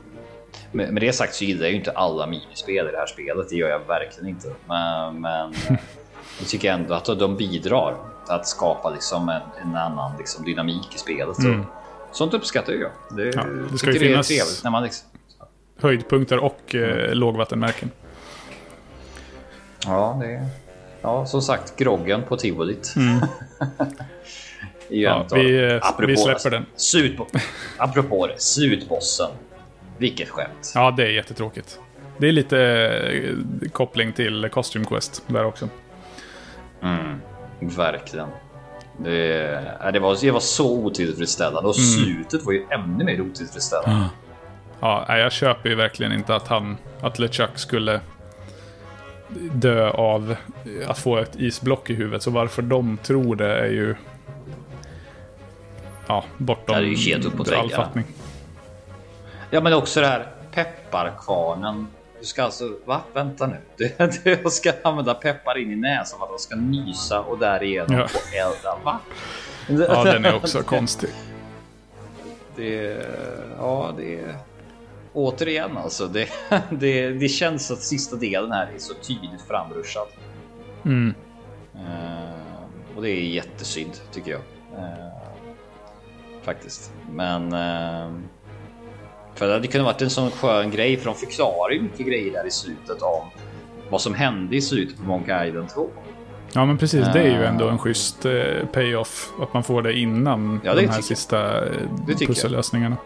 Med, 0.72 0.94
med 0.94 1.04
det 1.04 1.14
sagt 1.14 1.36
så 1.36 1.44
gillar 1.44 1.62
jag 1.62 1.72
ju 1.72 1.78
inte 1.78 1.92
alla 1.92 2.28
minispel 2.28 2.88
i 2.88 2.92
det 2.92 2.98
här 2.98 3.08
spelet. 3.08 3.50
Det 3.50 3.56
gör 3.56 3.70
jag 3.70 3.80
verkligen 3.80 4.30
inte. 4.30 4.48
Men, 4.68 5.22
men 5.22 5.54
jag 6.40 6.48
tycker 6.48 6.72
ändå 6.72 6.94
att 6.94 7.06
de 7.06 7.38
bidrar 7.38 7.96
till 8.26 8.34
att 8.34 8.48
skapa 8.48 8.90
liksom 8.90 9.30
en, 9.30 9.42
en 9.62 9.76
annan 9.76 10.18
liksom 10.18 10.46
dynamik 10.46 10.96
i 10.96 10.98
spelet. 10.98 11.40
Mm. 11.40 11.66
Sånt 12.12 12.34
uppskattar 12.34 12.74
jag. 12.74 12.92
Det, 13.18 13.36
Ja, 13.36 13.44
det 13.72 13.78
ska 13.78 13.92
ju 13.92 14.00
finnas- 14.00 14.28
trevligt 14.28 14.64
när 14.64 14.72
man 14.72 14.84
liksom... 14.84 15.08
Höjdpunkter 15.82 16.38
och 16.38 16.76
eh, 16.76 17.14
lågvattenmärken. 17.14 17.92
Ja, 19.86 20.18
det... 20.22 20.48
Ja, 21.02 21.26
som 21.26 21.42
sagt, 21.42 21.76
groggen 21.76 22.24
på 22.24 22.38
tivolit. 22.38 22.94
ju 24.90 25.02
Ja, 25.02 25.28
vi, 25.34 25.74
eh, 25.74 26.00
vi 26.00 26.18
släpper 26.18 26.50
den. 26.50 26.66
Apropå 27.78 28.28
det, 28.28 28.42
slutbossen. 28.42 29.30
Vilket 30.00 30.30
skämt. 30.30 30.72
Ja, 30.76 30.92
det 30.98 31.04
är 31.04 31.10
jättetråkigt. 31.10 31.80
Det 32.18 32.28
är 32.28 32.32
lite 32.32 32.60
eh, 32.60 33.70
koppling 33.72 34.14
till 34.14 34.50
Costume 34.52 34.86
Quest 34.86 35.24
där 35.28 35.46
också. 35.46 35.70
Mm, 36.84 37.22
verkligen. 37.60 38.28
Det, 38.98 39.16
ja, 39.82 39.92
det, 39.92 40.00
var, 40.00 40.18
det 40.22 40.32
var 40.32 40.40
så 40.40 40.78
otillfredsställande 40.80 41.70
och 41.70 41.76
Mm. 41.78 42.06
slutet 42.16 42.46
var 42.46 42.54
ju 42.54 42.66
ännu 42.70 43.04
mer 43.04 43.22
otillfredsställande. 43.22 44.06
Ja, 44.80 45.06
nej, 45.08 45.22
jag 45.22 45.32
köper 45.32 45.70
ju 45.70 45.76
verkligen 45.76 46.12
inte 46.12 46.36
att 46.36 46.48
han, 46.48 46.78
att 47.02 47.20
LeChuck 47.20 47.58
skulle 47.58 48.02
dö 49.54 49.90
av 49.90 50.36
att 50.88 51.00
få 51.00 51.18
ett 51.18 51.36
isblock 51.36 51.90
i 51.90 51.94
huvudet. 51.94 52.24
Så 52.24 52.32
varför 52.32 52.62
de 52.62 52.98
tror 53.04 53.36
det 53.36 53.60
är 53.60 53.68
ju... 53.70 53.96
Ja, 56.08 56.24
bortom 56.38 56.76
Ja, 56.76 56.82
det 56.82 56.88
är 56.88 56.90
ju 56.90 56.96
helt 57.12 57.26
uppåt 57.26 57.48
all 57.52 57.54
väggarna. 57.68 57.84
fattning. 57.86 58.06
Ja, 59.52 59.62
men 59.62 59.74
också 59.74 60.02
det 60.02 60.08
här 60.08 60.28
pepparkvarnen. 60.52 61.88
Du 62.20 62.26
ska 62.26 62.44
alltså, 62.44 62.78
va? 62.86 63.02
Vänta 63.14 63.48
nu. 63.48 63.58
Du, 64.24 64.36
du 64.36 64.50
ska 64.50 64.72
använda 64.84 65.14
peppar 65.14 65.58
in 65.58 65.72
i 65.72 65.76
näsan 65.76 66.20
för 66.20 66.26
att 66.26 66.32
de 66.32 66.40
ska 66.40 66.56
nysa 66.56 67.22
och 67.22 67.38
därigenom 67.40 67.98
Ja. 67.98 68.08
få 68.08 68.20
elda. 68.38 68.78
Va? 68.84 69.00
Ja, 69.68 70.04
den 70.04 70.26
är 70.26 70.36
också 70.36 70.64
konstig. 70.64 71.10
Det, 72.56 73.06
ja, 73.58 73.94
det... 73.98 74.36
Återigen 75.14 75.78
alltså, 75.78 76.08
det, 76.08 76.30
det, 76.70 77.10
det 77.10 77.30
känns 77.30 77.72
att 77.72 77.82
sista 77.82 78.16
delen 78.16 78.52
här 78.52 78.72
är 78.76 78.80
så 78.80 78.94
tydligt 78.94 79.42
framruschad. 79.48 80.08
Mm. 80.86 81.14
Eh, 81.76 82.96
och 82.96 83.02
det 83.02 83.10
är 83.10 83.22
jättesynd 83.22 83.92
tycker 84.12 84.32
jag. 84.32 84.42
Eh, 84.78 85.08
faktiskt. 86.44 86.92
Men... 87.12 87.54
Eh, 87.54 88.12
för 89.40 89.48
det 89.48 89.54
hade 89.54 89.68
kunnat 89.68 89.86
varit 89.86 90.02
en 90.02 90.10
sån 90.10 90.32
skön 90.32 90.72
grej 90.72 90.98
för 90.98 91.06
de 91.06 91.16
förklarar 91.16 91.72
ju 91.72 91.82
mycket 91.82 92.08
grejer 92.08 92.34
där 92.34 92.48
i 92.48 92.52
slutet 92.52 93.02
om 93.02 93.22
vad 93.90 94.02
som 94.02 94.14
hände 94.14 94.56
i 94.56 94.62
slutet 94.62 94.98
på 94.98 95.04
Monkey 95.04 95.48
Island 95.48 95.70
2. 95.70 95.88
Ja, 96.54 96.66
men 96.66 96.78
precis. 96.78 97.06
Det 97.14 97.20
är 97.20 97.40
ju 97.40 97.46
ändå 97.46 97.68
en 97.68 97.78
schysst 97.78 98.26
eh, 98.26 98.34
payoff. 98.74 99.32
Att 99.42 99.54
man 99.54 99.64
får 99.64 99.82
det 99.82 99.94
innan 100.00 100.62
Ja, 100.64 100.74
det 100.74 100.82
de 100.82 100.88
här 100.88 101.02
sista 101.02 101.66
eh, 101.66 101.72
jag. 102.08 102.20
pussellösningarna. 102.28 102.98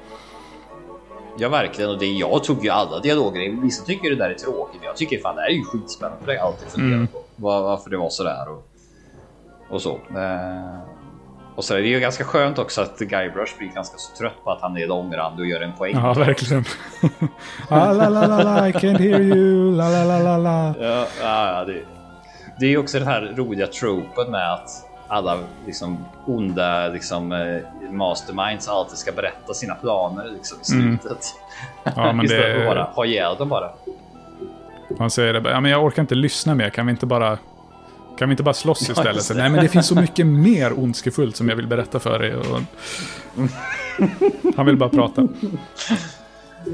Ja, 1.37 1.49
verkligen. 1.49 1.91
Och 1.91 1.99
det, 1.99 2.05
jag 2.05 2.43
tog 2.43 2.63
ju 2.65 2.69
alla 2.69 2.99
dialoger. 2.99 3.61
Vissa 3.61 3.85
tycker 3.85 4.09
det 4.09 4.15
där 4.15 4.29
är 4.29 4.33
tråkigt, 4.35 4.79
men 4.79 4.87
jag 4.87 4.95
tycker 4.95 5.19
fan 5.19 5.35
det 5.35 5.41
här 5.41 5.49
är 5.49 5.53
ju 5.53 5.63
skitspännande. 5.63 6.25
Det 6.25 6.31
har 6.31 6.35
jag 6.35 6.45
alltid 6.45 6.67
funderat 6.67 6.93
Mm. 6.93 7.07
på. 7.07 7.19
Var, 7.35 7.61
varför 7.61 7.89
det 7.89 7.97
var 7.97 8.09
sådär 8.09 8.45
och, 8.49 8.67
och 9.69 9.81
så. 9.81 9.91
Eh, 9.91 10.79
och 11.55 11.63
så 11.63 11.73
är 11.75 11.81
det 11.81 11.87
ju 11.87 11.99
ganska 11.99 12.23
skönt 12.23 12.59
också 12.59 12.81
att 12.81 12.99
Guybrush 12.99 13.57
blir 13.57 13.67
ganska 13.67 13.97
så 13.97 14.17
trött 14.17 14.43
på 14.43 14.51
att 14.51 14.61
han 14.61 14.77
är 14.77 14.87
långrandig 14.87 15.43
och 15.43 15.47
gör 15.49 15.61
en 15.61 15.73
poäng. 15.73 15.93
Ja, 15.95 16.13
verkligen. 16.13 16.65
ah, 17.69 17.91
la, 17.91 18.09
la, 18.09 18.27
la, 18.27 18.43
la, 18.43 18.67
I 18.67 18.71
can't 18.71 18.99
hear 18.99 19.21
you. 19.21 19.75
La, 19.75 19.89
la, 19.89 20.03
la, 20.03 20.19
la, 20.19 20.37
la. 20.37 20.73
Ja, 20.79 21.07
ja, 21.21 21.65
det, 21.65 21.81
det 22.59 22.65
är 22.65 22.69
ju 22.69 22.77
också 22.77 22.99
den 22.99 23.07
här 23.07 23.33
roliga 23.35 23.67
tropen 23.67 24.31
med 24.31 24.53
att 24.53 24.69
alla 25.07 25.37
liksom 25.65 26.05
onda 26.25 26.87
liksom, 26.87 27.31
eh, 27.31 27.91
masterminds 27.91 28.67
alltid 28.67 28.97
ska 28.97 29.11
berätta 29.11 29.53
sina 29.53 29.75
planer 29.75 30.25
liksom, 30.33 30.57
i 30.69 30.81
Mm. 30.81 30.99
slutet. 30.99 31.25
Ja, 31.83 32.13
men 32.13 32.25
Istället 32.25 32.55
för 32.55 32.61
att 32.61 32.75
bara 32.75 32.83
ha 32.83 33.05
ihjäl 33.05 33.35
dem 33.37 33.49
bara. 33.49 33.69
Han 34.99 35.09
säger 35.09 35.33
det 35.33 35.49
ja, 35.49 35.59
men 35.59 35.71
jag 35.71 35.83
orkar 35.83 36.01
inte 36.01 36.15
lyssna 36.15 36.55
mer. 36.55 36.69
Kan 36.69 36.85
vi 36.85 36.91
inte 36.91 37.05
bara... 37.05 37.37
Kan 38.17 38.29
vi 38.29 38.33
inte 38.33 38.43
bara 38.43 38.53
slåss 38.53 38.81
istället? 38.89 39.27
det. 39.27 39.33
Nej, 39.33 39.49
men 39.49 39.63
det 39.63 39.69
finns 39.69 39.87
så 39.87 39.95
mycket 39.95 40.25
mer 40.27 40.79
ondskefullt 40.79 41.35
som 41.35 41.49
jag 41.49 41.55
vill 41.55 41.67
berätta 41.67 41.99
för 41.99 42.19
dig. 42.19 42.35
Och... 42.35 42.59
Han 44.55 44.65
vill 44.65 44.77
bara 44.77 44.89
prata. 44.89 45.27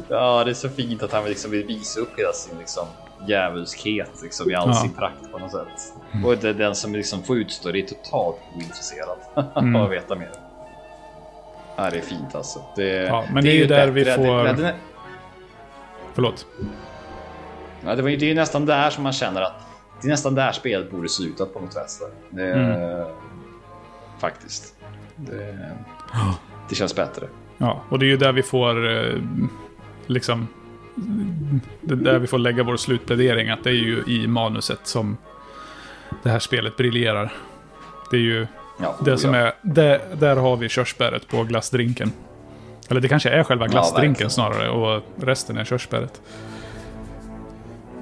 Ja, 0.08 0.44
det 0.44 0.50
är 0.52 0.54
så 0.54 0.70
fint 0.70 1.04
att 1.04 1.12
han 1.12 1.26
liksom 1.26 1.52
vill 1.52 1.66
visa 1.66 2.00
upp 2.00 2.10
hela 2.20 2.32
sin 2.34 2.58
liksom, 2.60 2.86
djävulskhet 3.28 4.12
liksom, 4.24 4.52
i 4.52 4.56
all 4.56 4.68
Ja. 4.70 4.74
sin 4.74 4.92
prakt 4.92 5.32
på 5.32 5.38
något 5.40 5.52
sätt. 5.52 5.94
Och 6.26 6.38
det, 6.38 6.54
den 6.54 6.76
som 6.76 6.94
liksom 6.94 7.24
får 7.24 7.38
utstå 7.38 7.72
det 7.72 7.80
är 7.80 7.88
totalt 7.88 8.38
ointresserad 8.56 9.18
Mm. 9.58 9.76
av 9.82 9.86
att 9.86 9.92
veta 9.92 10.16
mer. 10.16 10.30
Ja, 11.76 11.90
det 11.90 11.98
är 11.98 12.02
fint 12.02 12.36
alltså. 12.36 12.62
Det, 12.76 12.84
Ja, 13.04 13.26
men 13.34 13.44
det 13.44 13.52
är 13.52 13.56
ju 13.56 13.66
där 13.68 13.88
vi 13.88 14.06
får- 14.06 14.44
Det, 14.44 14.54
det, 14.54 14.76
Förlåt. 16.14 16.46
ja, 17.86 17.96
det, 17.96 18.02
var 18.02 18.10
det 18.10 18.16
är 18.26 18.28
ju 18.30 18.34
nästan 18.34 18.66
där 18.66 18.90
som 18.90 19.04
man 19.04 19.14
känner 19.14 19.42
att 19.42 19.54
det 20.02 20.08
är 20.08 20.12
nästan 20.12 20.36
där 20.36 20.52
spelet 20.52 20.92
borde 20.92 21.10
slutat 21.10 21.54
på 21.54 21.60
något 21.60 21.76
vänster. 21.76 22.08
Det, 22.30 22.54
Mm. 22.54 23.06
Faktiskt. 24.20 24.76
Det, 25.16 25.70
det 26.70 26.76
känns 26.76 26.96
bättre. 26.96 27.28
Ja, 27.58 27.82
och 27.90 28.00
det 28.00 28.06
är 28.06 28.08
ju 28.08 28.18
där 28.18 28.32
vi 28.32 28.44
får 28.44 28.90
eh, 28.92 29.14
liksom 30.08 30.48
det 31.82 31.94
är 31.94 31.98
där 31.98 32.20
vi 32.20 32.28
får 32.28 32.38
lägga 32.38 32.64
vår 32.64 32.78
slutplädering, 32.78 33.50
att 33.50 33.64
det 33.64 33.70
är 33.70 33.74
ju 33.74 34.04
i 34.08 34.28
manuset 34.28 34.80
som 34.84 35.18
det 36.24 36.30
här 36.30 36.40
spelet 36.40 36.78
briljerar. 36.78 37.34
Det 38.12 38.18
är 38.18 38.22
ju 38.22 38.48
Ja, 38.82 38.96
det 39.06 39.18
som 39.18 39.34
ja. 39.34 39.40
är, 39.40 39.54
det, 39.62 40.02
där 40.20 40.36
har 40.36 40.58
vi 40.58 40.70
körsbäret 40.70 41.28
på 41.28 41.44
glassdrinken. 41.44 42.12
Eller 42.90 43.02
det 43.02 43.08
kanske 43.08 43.30
är 43.30 43.44
själva 43.44 43.68
glassdrinken 43.68 44.10
verkligen. 44.10 44.30
snarare 44.30 44.70
och 44.70 45.04
resten 45.16 45.58
är 45.58 45.66
körsbäret. 45.66 46.22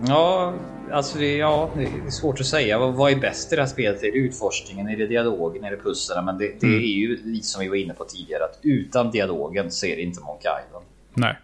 Ja, 0.07 0.53
alltså 0.91 1.17
det, 1.17 1.37
ja, 1.37 1.69
det 1.75 1.83
är 1.83 2.09
svårt 2.09 2.39
att 2.39 2.45
säga. 2.45 2.79
Vad, 2.79 2.93
vad 2.93 3.11
är 3.11 3.15
bäst 3.15 3.53
i 3.53 3.55
det 3.55 3.61
här 3.61 3.69
spelet? 3.69 4.03
Är 4.03 4.11
det 4.11 4.17
utforskningen? 4.17 4.89
Är 4.89 4.97
det 4.97 5.07
dialogen? 5.07 5.63
Är 5.63 5.71
det 5.71 5.77
pusslen? 5.77 6.25
Men 6.25 6.37
det, 6.37 6.47
det 6.59 6.67
Mm. 6.67 6.79
är 6.79 6.83
ju 6.85 7.17
lite 7.23 7.45
som 7.47 7.61
vi 7.61 7.67
var 7.67 7.75
inne 7.75 7.93
på 7.93 8.03
tidigare 8.03 8.43
att 8.43 8.59
utan 8.61 9.11
dialogen 9.11 9.71
så 9.71 9.85
är 9.85 9.95
det 9.95 10.01
inte 10.01 10.21
Monkey 10.21 10.51
Island. 10.67 10.85
Nej. 11.13 11.37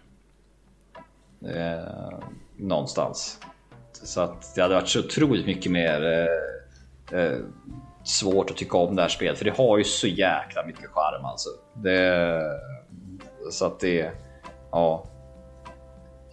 Eh, 1.54 2.18
någonstans. 2.56 3.38
Så 3.92 4.20
att 4.20 4.54
det 4.54 4.62
hade 4.62 4.74
varit 4.74 4.88
så 4.88 4.98
otroligt 5.00 5.46
mycket 5.46 5.72
mer 5.72 6.28
eh, 7.12 7.20
eh, 7.20 7.38
svårt 8.04 8.50
att 8.50 8.56
tycka 8.56 8.78
om 8.78 8.96
det 8.96 9.02
här 9.02 9.08
spelet. 9.08 9.38
För 9.38 9.44
det 9.44 9.56
har 9.56 9.78
ju 9.78 9.84
så 9.84 10.06
jäkla 10.06 10.66
mycket 10.66 10.90
charm 10.90 11.24
alltså. 11.24 11.48
Det, 11.74 12.40
så 13.50 13.66
att 13.66 13.80
det, 13.80 14.10
ja. 14.70 15.06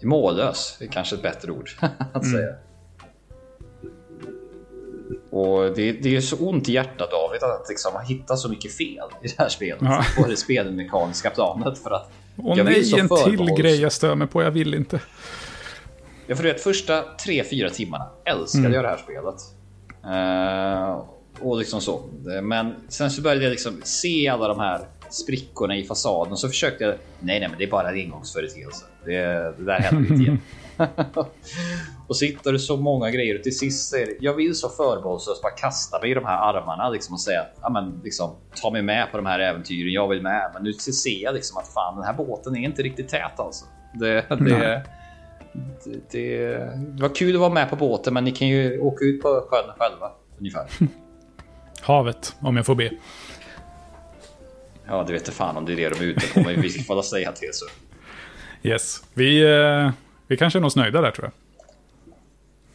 Mållös 0.04 0.78
är 0.82 0.88
kanske 0.88 1.16
ett 1.16 1.22
bättre 1.22 1.52
ord 1.52 1.70
att 2.14 2.26
säga. 2.32 2.56
Och 5.30 5.76
det, 5.76 5.92
det 5.92 6.16
är 6.16 6.22
så 6.22 6.36
ont 6.36 6.70
i 6.70 6.74
hjärtat 6.74 7.12
David 7.12 7.44
att 7.44 7.70
liksom 7.70 7.92
hitta 8.08 8.38
så 8.38 8.50
mycket 8.50 8.78
fel 8.78 9.08
i 9.24 9.28
det 9.28 9.36
här 9.38 9.50
spelet. 9.50 9.82
Ja. 9.82 10.06
Det 10.28 10.38
spelmekaniska 10.38 11.30
planet. 11.30 11.78
För 11.78 11.92
att 11.92 12.12
Åh 12.38 12.58
jag 12.58 12.66
nej, 12.66 13.00
en 13.00 13.10
till 13.10 13.56
grej 13.58 13.82
jag 13.82 13.92
stör 13.92 14.16
mig 14.16 14.28
på. 14.28 14.44
Jag 14.44 14.52
vill 14.52 14.74
inte. 14.74 15.00
Ja, 16.28 16.36
för 16.36 16.44
du 16.44 16.52
vet, 16.52 16.62
första 16.62 17.04
3-4 17.04 17.70
timmarna 17.70 18.08
älskade 18.26 18.66
Mm. 18.68 18.74
jag 18.74 18.84
det 18.84 18.90
här 18.90 18.98
spelet. 18.98 19.42
Eh, 20.06 21.06
och 21.40 21.58
liksom 21.58 21.82
så. 21.82 22.02
Men 22.44 22.76
sen 22.90 23.12
så 23.12 23.22
började 23.22 23.44
jag 23.44 23.52
liksom 23.52 23.82
se 23.84 24.28
alla 24.28 24.48
de 24.48 24.60
här 24.60 24.82
sprickorna 25.10 25.78
i 25.78 25.84
fasaden 25.84 26.32
och 26.32 26.40
så 26.40 26.48
försökte 26.48 26.84
jag. 26.84 26.94
Nej, 27.20 27.40
nej, 27.40 27.50
men 27.50 27.58
det 27.58 27.64
är 27.64 27.70
bara 27.70 27.90
en 27.90 27.96
engångsföreteelse. 27.96 28.86
Det, 29.06 29.14
det 29.58 29.64
där 29.66 29.80
händer 29.80 30.12
inte 30.12 30.24
igen. 30.24 30.40
och 32.12 32.18
så 32.18 32.26
hittar 32.26 32.52
du 32.52 32.60
så 32.60 32.78
många 32.78 33.12
grejer 33.12 33.38
och 33.38 33.44
till 33.44 33.58
sist 33.58 33.92
det, 33.92 34.18
jag 34.20 34.34
vill 34.34 34.56
så 34.56 34.70
förbehållslöst 34.70 35.42
bara 35.42 35.52
kasta 35.52 36.00
mig 36.00 36.12
i 36.12 36.14
de 36.14 36.26
här 36.26 36.38
armarna 36.38 36.90
liksom 36.90 37.14
och 37.14 37.22
säga 37.22 37.46
ja, 37.62 37.70
men 37.70 38.02
liksom 38.04 38.36
ta 38.62 38.72
mig 38.72 38.82
med 38.82 39.12
på 39.12 39.18
de 39.18 39.26
här 39.26 39.40
äventyren. 39.40 39.94
Jag 39.94 40.08
vill 40.08 40.22
med, 40.22 40.52
men 40.54 40.64
nu 40.64 40.74
ser 40.74 41.24
jag 41.24 41.34
liksom 41.34 41.58
att 41.58 41.68
fan, 41.74 41.96
den 41.96 42.06
här 42.06 42.14
båten 42.14 42.56
är 42.56 42.60
inte 42.60 42.82
riktigt 42.82 43.10
tät 43.10 43.40
alltså. 43.40 43.66
Det, 43.94 44.26
det, 44.30 44.36
det, 44.38 44.84
det, 46.12 46.56
det 46.78 47.02
var 47.02 47.16
kul 47.16 47.36
att 47.36 47.40
vara 47.42 47.54
med 47.54 47.70
på 47.70 47.76
båten, 47.76 48.14
men 48.14 48.24
ni 48.24 48.32
kan 48.32 48.48
ju 48.48 48.80
åka 48.80 49.06
ut 49.06 49.22
på 49.22 49.48
sjön 49.50 49.74
själva 49.78 50.12
ungefär. 50.40 50.68
Havet, 51.82 52.36
om 52.40 52.58
jag 52.58 52.66
får 52.66 52.76
be. 52.76 52.92
Ja, 54.88 55.04
det 55.08 55.14
vet 55.14 55.30
fan 55.30 55.58
om 55.58 55.66
det 55.66 55.74
är 55.74 55.76
det 55.76 55.90
de 55.90 56.04
är 56.04 56.08
ute 56.08 56.28
på, 56.34 56.40
men 56.40 56.62
vi 56.62 56.70
får 56.70 56.96
väl 56.96 57.04
säga 57.04 57.32
till 57.32 57.50
så. 57.54 57.66
Yes. 58.64 59.04
Vi, 59.14 59.42
eh, 59.42 59.92
vi 60.28 60.38
kanske 60.38 60.60
är 60.60 60.62
något 60.62 60.76
nöjda 60.76 61.02
där 61.02 61.12
tror 61.12 61.26
jag. 61.26 61.41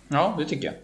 Ja, 0.09 0.35
det 0.39 0.45
tycker 0.45 0.67
jag. 0.67 0.75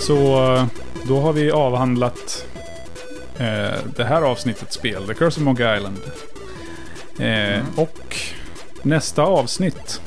Så 0.00 0.66
då 1.02 1.20
har 1.20 1.32
vi 1.32 1.50
avhandlat 1.50 2.46
eh, 3.38 3.78
det 3.96 4.04
här 4.04 4.22
avsnittets 4.22 4.74
spel, 4.74 5.06
The 5.06 5.14
Curse 5.14 5.40
of 5.40 5.44
Monkey 5.44 5.76
Island. 5.76 5.98
Eh, 7.18 7.64
Och 7.76 8.16
nästa 8.82 9.22
avsnitt 9.22 10.00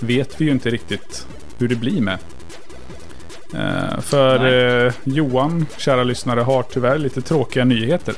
vet 0.00 0.40
vi 0.40 0.44
ju 0.44 0.50
inte 0.50 0.70
riktigt 0.70 1.26
hur 1.58 1.68
det 1.68 1.76
blir 1.76 2.00
med. 2.00 2.18
Eh, 3.54 4.00
för 4.00 4.46
eh, 4.86 4.92
Johan, 5.04 5.66
kära 5.76 6.04
lyssnare, 6.04 6.40
har 6.40 6.62
tyvärr 6.62 6.98
lite 6.98 7.22
tråkiga 7.22 7.64
nyheter. 7.64 8.14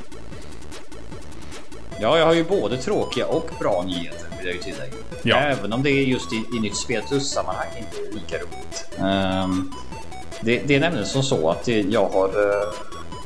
Ja, 2.01 2.19
jag 2.19 2.27
har 2.27 2.35
ju 2.35 2.45
både 2.45 2.77
tråkiga 2.77 3.27
och 3.27 3.51
bra 3.61 3.85
nyheter 3.87 4.27
vill 4.39 4.47
jag 4.47 4.55
ju 4.55 4.63
tillägga. 4.63 4.95
Ja. 5.23 5.37
Även 5.37 5.73
om 5.73 5.83
det 5.83 5.91
är 5.91 6.05
just 6.05 6.33
i, 6.33 6.45
i 6.57 6.61
nytt 6.61 6.77
spel 6.77 7.03
plus 7.09 7.31
sammanhang 7.31 7.69
inte 7.79 8.17
lika 8.17 8.37
roligt. 8.37 8.91
Ehm, 8.99 9.73
det, 10.41 10.63
det 10.67 10.75
är 10.75 10.81
nämligen 10.81 11.07
som 11.07 11.23
så 11.23 11.51
att 11.51 11.69
jag 11.69 12.09
har 12.09 12.31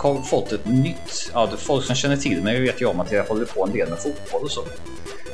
kom, 0.03 0.23
fått 0.23 0.53
ett 0.53 0.67
nytt... 0.67 1.31
Ja, 1.33 1.51
folk 1.59 1.85
som 1.85 1.97
känner 1.97 2.17
till 2.17 2.43
mig 2.43 2.61
vet 2.61 2.81
ju 2.81 2.87
om 2.87 3.01
att 3.01 3.13
jag 3.13 3.25
håller 3.25 3.45
på 3.45 3.65
en 3.67 3.73
del 3.73 3.91
med 3.91 3.99
fotboll 3.99 4.43
och 4.43 4.51
så. 4.51 4.65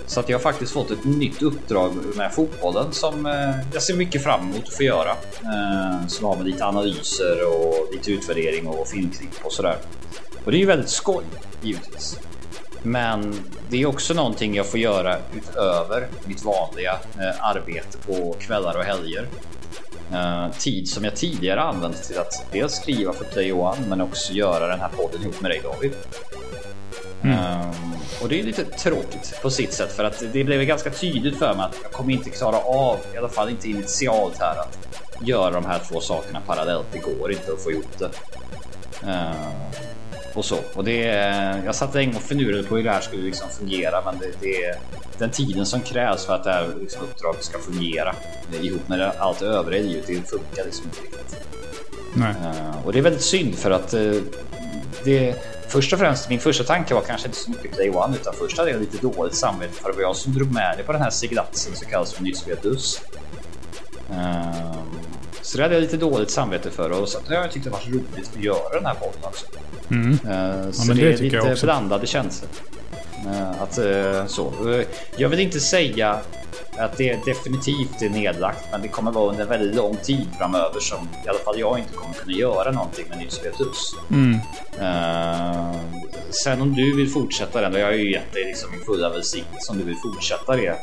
Så 0.09 0.21
att 0.21 0.29
jag 0.29 0.39
har 0.39 0.43
faktiskt 0.43 0.73
fått 0.73 0.91
ett 0.91 1.05
nytt 1.05 1.43
uppdrag 1.43 1.93
med 2.17 2.33
fotbollen 2.33 2.93
som 2.93 3.27
eh, 3.27 3.57
jag 3.73 3.83
ser 3.83 3.95
mycket 3.95 4.23
fram 4.23 4.41
emot 4.41 4.63
att 4.69 4.75
få 4.75 4.83
göra. 4.83 5.11
Eh, 5.43 6.07
som 6.07 6.25
har 6.25 6.37
med 6.37 6.47
lite 6.47 6.65
analyser 6.65 7.47
och 7.47 7.89
lite 7.93 8.11
utvärdering 8.11 8.67
och 8.67 8.89
filmklipp 8.89 9.45
och 9.45 9.53
sådär. 9.53 9.77
Och 10.45 10.51
det 10.51 10.57
är 10.57 10.61
ju 10.61 10.67
väldigt 10.67 10.89
skoj 10.89 11.25
givetvis. 11.63 12.19
Men 12.83 13.35
det 13.69 13.83
är 13.83 13.87
också 13.87 14.15
någonting 14.15 14.55
jag 14.55 14.67
får 14.67 14.81
göra 14.81 15.19
utöver 15.37 16.09
mitt 16.25 16.45
vanliga 16.45 16.93
eh, 16.93 17.45
arbete 17.45 17.99
på 18.07 18.37
kvällar 18.41 18.79
och 18.79 18.85
helger. 18.85 19.29
Eh, 20.13 20.51
tid 20.59 20.89
som 20.89 21.05
jag 21.05 21.17
tidigare 21.17 21.61
använt 21.61 22.03
till 22.03 22.19
att 22.19 22.53
dels 22.53 22.73
skriva 22.73 23.13
för 23.13 23.25
Play 23.25 23.53
One 23.53 23.87
men 23.89 24.01
också 24.01 24.33
göra 24.33 24.67
den 24.67 24.81
här 24.81 24.89
podden 24.89 25.23
ihop 25.23 25.41
med 25.41 25.51
dig 25.51 25.61
David. 25.63 25.93
Eh, 27.25 27.71
och 28.23 28.29
det 28.29 28.41
är 28.41 28.43
lite 28.43 28.65
tråkigt 28.65 29.39
på 29.43 29.51
sitt 29.51 29.73
sätt 29.73 29.93
för 29.93 30.05
att 30.05 30.23
det 30.33 30.45
blev 30.45 30.63
ganska 30.65 30.91
tydligt 30.91 31.39
för 31.39 31.55
mig 31.55 31.65
att 31.67 31.77
jag 31.83 31.93
kommer 31.93 32.13
inte 32.13 32.31
klara 32.31 32.57
av, 32.59 32.97
i 33.15 33.19
alla 33.19 33.29
fall 33.29 33.49
inte 33.49 33.69
initialt 33.69 34.39
här, 34.41 34.57
att 34.61 34.79
göra 35.29 35.51
de 35.51 35.65
här 35.65 35.81
två 35.89 36.01
sakerna 36.01 36.41
parallellt. 36.47 36.87
Det 36.93 36.99
går 36.99 37.33
inte 37.33 37.53
att 37.53 37.63
få 37.63 37.71
ihop 37.73 37.99
det. 37.99 38.11
Eh, 39.11 39.31
och 40.35 40.45
så. 40.45 40.57
Och 40.75 40.85
det, 40.85 40.97
jag 41.65 41.75
satt 41.75 41.95
länge 41.95 42.17
och 42.17 42.23
finurade 42.23 42.63
på 42.63 42.77
hur 42.77 42.85
det 42.85 42.91
här 42.91 43.01
skulle 43.01 43.23
liksom 43.23 43.49
fungera, 43.49 44.03
men 44.05 44.19
det, 44.19 44.33
det 44.41 44.65
är 44.65 44.77
den 45.19 45.31
tiden 45.31 45.67
som 45.67 45.81
krävs 45.81 46.25
för 46.27 46.35
att 46.35 46.45
det 46.45 46.51
här 46.53 46.69
liksom 46.81 47.03
uppdraget 47.03 47.45
ska 47.45 47.59
fungera 47.59 48.15
ihop 48.63 48.89
med 48.89 48.99
det- 48.99 49.13
allt 49.19 49.43
övriga 49.43 49.83
livet. 49.83 50.07
Det 50.07 50.15
funkar 50.31 50.65
liksom 50.65 50.85
inte 50.85 51.01
riktigt. 51.01 51.37
Eh, 52.45 52.87
och 52.87 52.93
det 52.93 52.99
är 52.99 53.03
väldigt 53.03 53.23
synd 53.23 53.55
för 53.55 53.71
att 53.71 53.95
eh, 53.95 54.13
det 55.05 55.35
först 55.69 55.93
och 55.93 55.99
främst 55.99 56.29
min 56.29 56.41
första 56.41 56.65
tanke 56.65 56.95
var 56.95 57.01
kanske 57.01 57.27
inte 57.27 57.39
så 57.39 57.51
mycket 57.51 57.73
Play 57.73 57.91
One 57.91 58.17
utan 58.17 58.35
först 58.35 58.59
hade 58.59 58.71
jag 58.71 58.81
lite 58.81 58.99
dåligt 58.99 59.35
samvete 59.35 59.73
för 59.75 59.91
det 59.91 59.97
var 59.97 60.03
jag 60.03 60.17
som 60.17 60.35
drog 60.35 60.53
med 60.53 60.77
dig 60.77 60.85
på 60.87 60.93
den 60.93 61.03
här 61.03 61.11
seglatsen 61.11 61.77
som 61.77 61.89
kallas 61.89 62.13
för 62.13 62.23
Nytt 62.23 62.37
Spel 62.39 62.57
Plus. 62.57 63.01
Eh, 64.11 64.73
så 65.43 65.57
det 65.57 65.63
hade 65.63 65.75
jag 65.75 65.83
lite 65.83 65.97
dåligt 65.97 66.31
samvete 66.31 66.71
för 66.71 66.91
och 66.91 67.09
så 67.09 67.19
att 67.19 67.31
jag 67.31 67.53
tyckte 67.53 67.69
det 67.69 67.73
var 67.73 67.93
roligt 67.93 68.31
att 68.37 68.45
göra 68.45 68.75
den 68.75 68.87
här 68.87 68.95
podden 68.95 69.21
också. 69.23 69.47
Eh, 70.29 70.71
så 70.73 70.87
men 70.87 70.97
det, 70.97 71.03
det 71.03 71.13
är 71.13 71.19
lite 71.19 71.41
också. 71.41 71.67
blandade 71.67 72.07
känslor. 72.07 72.51
Eh, 73.27 73.63
att, 73.63 73.79
eh, 73.79 74.27
så. 74.27 74.71
Eh, 74.75 74.87
Jag 75.17 75.29
vill 75.29 75.41
inte 75.41 75.61
säga 75.61 76.17
att 76.79 76.97
det 76.97 77.25
definitivt 77.25 78.03
är 78.03 78.09
nedlagt, 78.09 78.65
men 78.73 78.83
det 78.83 78.89
kommer 78.89 79.11
vara 79.13 79.31
under 79.31 79.45
väldigt 79.45 79.75
lång 79.77 79.97
tid 79.97 80.27
framöver 80.39 80.81
som 80.81 81.09
i 81.27 81.29
alla 81.29 81.39
fall 81.39 81.59
jag 81.61 81.79
inte 81.79 81.93
kommer 81.95 82.15
kunna 82.15 82.33
göra 82.33 82.71
någonting 82.71 83.05
med 83.09 83.33
Spel 83.33 83.53
Plus. 83.57 83.93
Eh, 84.81 85.73
sen 86.45 86.63
om 86.63 86.75
du 86.75 86.97
vill 86.97 87.11
fortsätta 87.11 87.61
den, 87.61 87.73
har 87.73 87.79
jag 87.81 87.97
ju 87.97 88.13
gett 88.13 88.33
dig 88.33 88.45
liksom 88.45 88.71
min 88.71 88.81
fulla 88.81 89.09
välsignelse 89.09 89.73
om 89.73 89.79
du 89.79 89.85
vill 89.85 89.97
fortsätta 90.15 90.57
det, 90.57 90.75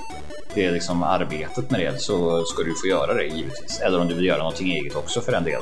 det 0.53 0.71
liksom 0.71 1.03
arbetet 1.03 1.71
med 1.71 1.79
det 1.79 2.01
så 2.01 2.43
ska 2.45 2.63
du 2.63 2.73
få 2.81 2.87
göra 2.87 3.13
det 3.13 3.23
givetvis. 3.23 3.79
Eller 3.85 3.99
om 3.99 4.07
du 4.07 4.13
vill 4.15 4.25
göra 4.25 4.37
någonting 4.37 4.71
eget 4.71 4.95
också 4.95 5.21
för 5.21 5.31
den 5.31 5.43
delen. 5.43 5.61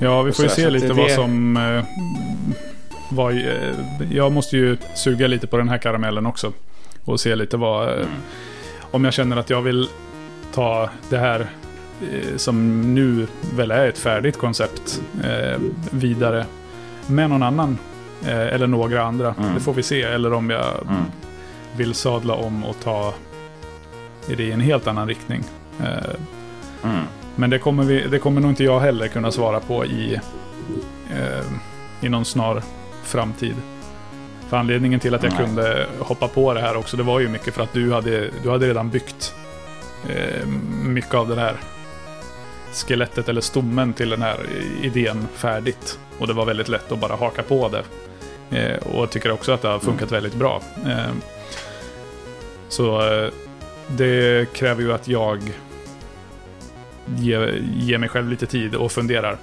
Ja, 0.00 0.22
vi 0.22 0.32
får 0.32 0.44
ju 0.44 0.48
se 0.48 0.70
lite 0.70 0.86
det- 0.86 0.92
vad 0.94 1.10
som... 1.10 1.56
Eh, 3.10 3.16
vad, 3.16 3.32
eh, 3.38 3.74
jag 4.10 4.32
måste 4.32 4.56
ju 4.56 4.76
suga 4.94 5.26
lite 5.26 5.46
på 5.46 5.56
den 5.56 5.68
här 5.68 5.78
karamellen 5.78 6.26
också. 6.26 6.52
Och 7.04 7.20
se 7.20 7.36
lite 7.36 7.56
vad... 7.56 7.88
Eh, 7.88 8.06
om 8.90 9.04
jag 9.04 9.12
känner 9.12 9.36
att 9.36 9.50
jag 9.50 9.62
vill 9.62 9.88
ta 10.54 10.90
det 11.10 11.18
här 11.18 11.40
eh, 12.12 12.36
som 12.36 12.80
nu 12.94 13.26
väl 13.56 13.70
är 13.70 13.88
ett 13.88 13.98
färdigt 13.98 14.38
koncept 14.38 15.02
eh, 15.24 15.60
vidare 15.90 16.46
med 17.06 17.30
någon 17.30 17.42
annan. 17.42 17.78
Eh, 18.22 18.46
eller 18.54 18.66
några 18.66 19.02
andra. 19.02 19.34
Det 19.54 19.60
får 19.60 19.74
vi 19.74 19.82
se. 19.82 20.02
Eller 20.02 20.32
om 20.32 20.50
jag 20.50 20.64
vill 21.76 21.94
sadla 21.94 22.34
om 22.34 22.64
och 22.64 22.76
ta 22.82 23.14
det 24.26 24.42
i 24.42 24.52
en 24.52 24.60
helt 24.60 24.86
annan 24.86 25.08
riktning. 25.08 25.44
Eh, 25.80 26.20
men 27.36 27.50
det 27.50 27.58
kommer, 27.58 27.84
vi, 27.84 28.06
det 28.06 28.18
kommer 28.18 28.40
nog 28.40 28.50
inte 28.50 28.64
jag 28.64 28.80
heller 28.80 29.08
kunna 29.08 29.30
svara 29.30 29.60
på 29.60 29.84
i, 29.84 30.20
i 32.00 32.08
någon 32.08 32.24
snar 32.24 32.62
framtid. 33.06 33.54
För 34.48 34.56
anledningen 34.56 35.00
till 35.00 35.14
att 35.14 35.22
jag 35.22 35.32
Nej. 35.32 35.46
kunde 35.46 35.86
hoppa 35.98 36.28
på 36.28 36.54
det 36.54 36.60
här 36.60 36.76
också, 36.76 36.96
det 36.96 37.02
var 37.02 37.20
ju 37.20 37.28
mycket 37.28 37.54
för 37.54 37.62
att 37.62 37.72
du 37.72 37.92
hade, 37.92 38.30
du 38.42 38.50
hade 38.50 38.68
redan 38.68 38.90
byggt 38.90 39.34
eh, 40.08 40.46
mycket 40.82 41.14
av 41.14 41.28
det 41.28 41.40
här 41.40 41.56
skelettet 42.72 43.28
eller 43.28 43.40
stommen 43.40 43.92
till 43.92 44.10
den 44.10 44.22
här 44.22 44.36
idén 44.82 45.28
färdigt. 45.34 45.98
Och 46.18 46.26
det 46.26 46.32
var 46.32 46.44
väldigt 46.44 46.68
lätt 46.68 46.92
att 46.92 47.00
bara 47.00 47.16
haka 47.16 47.42
på 47.42 47.68
det. 47.68 47.82
Eh, 48.50 48.76
och 48.76 49.02
jag 49.02 49.10
tycker 49.10 49.30
också 49.30 49.52
att 49.52 49.62
det 49.62 49.68
har 49.68 49.78
funkat 49.78 50.12
väldigt 50.12 50.34
bra. 50.34 50.62
Eh, 50.86 51.12
så 52.68 53.12
eh, 53.12 53.30
det 53.86 54.52
kräver 54.52 54.82
ju 54.82 54.92
att 54.92 55.08
jag 55.08 55.38
ger, 57.06 57.62
ger 57.76 57.98
mig 57.98 58.08
själv 58.08 58.28
lite 58.28 58.46
tid 58.46 58.74
och 58.74 58.92
funderar 58.92 59.36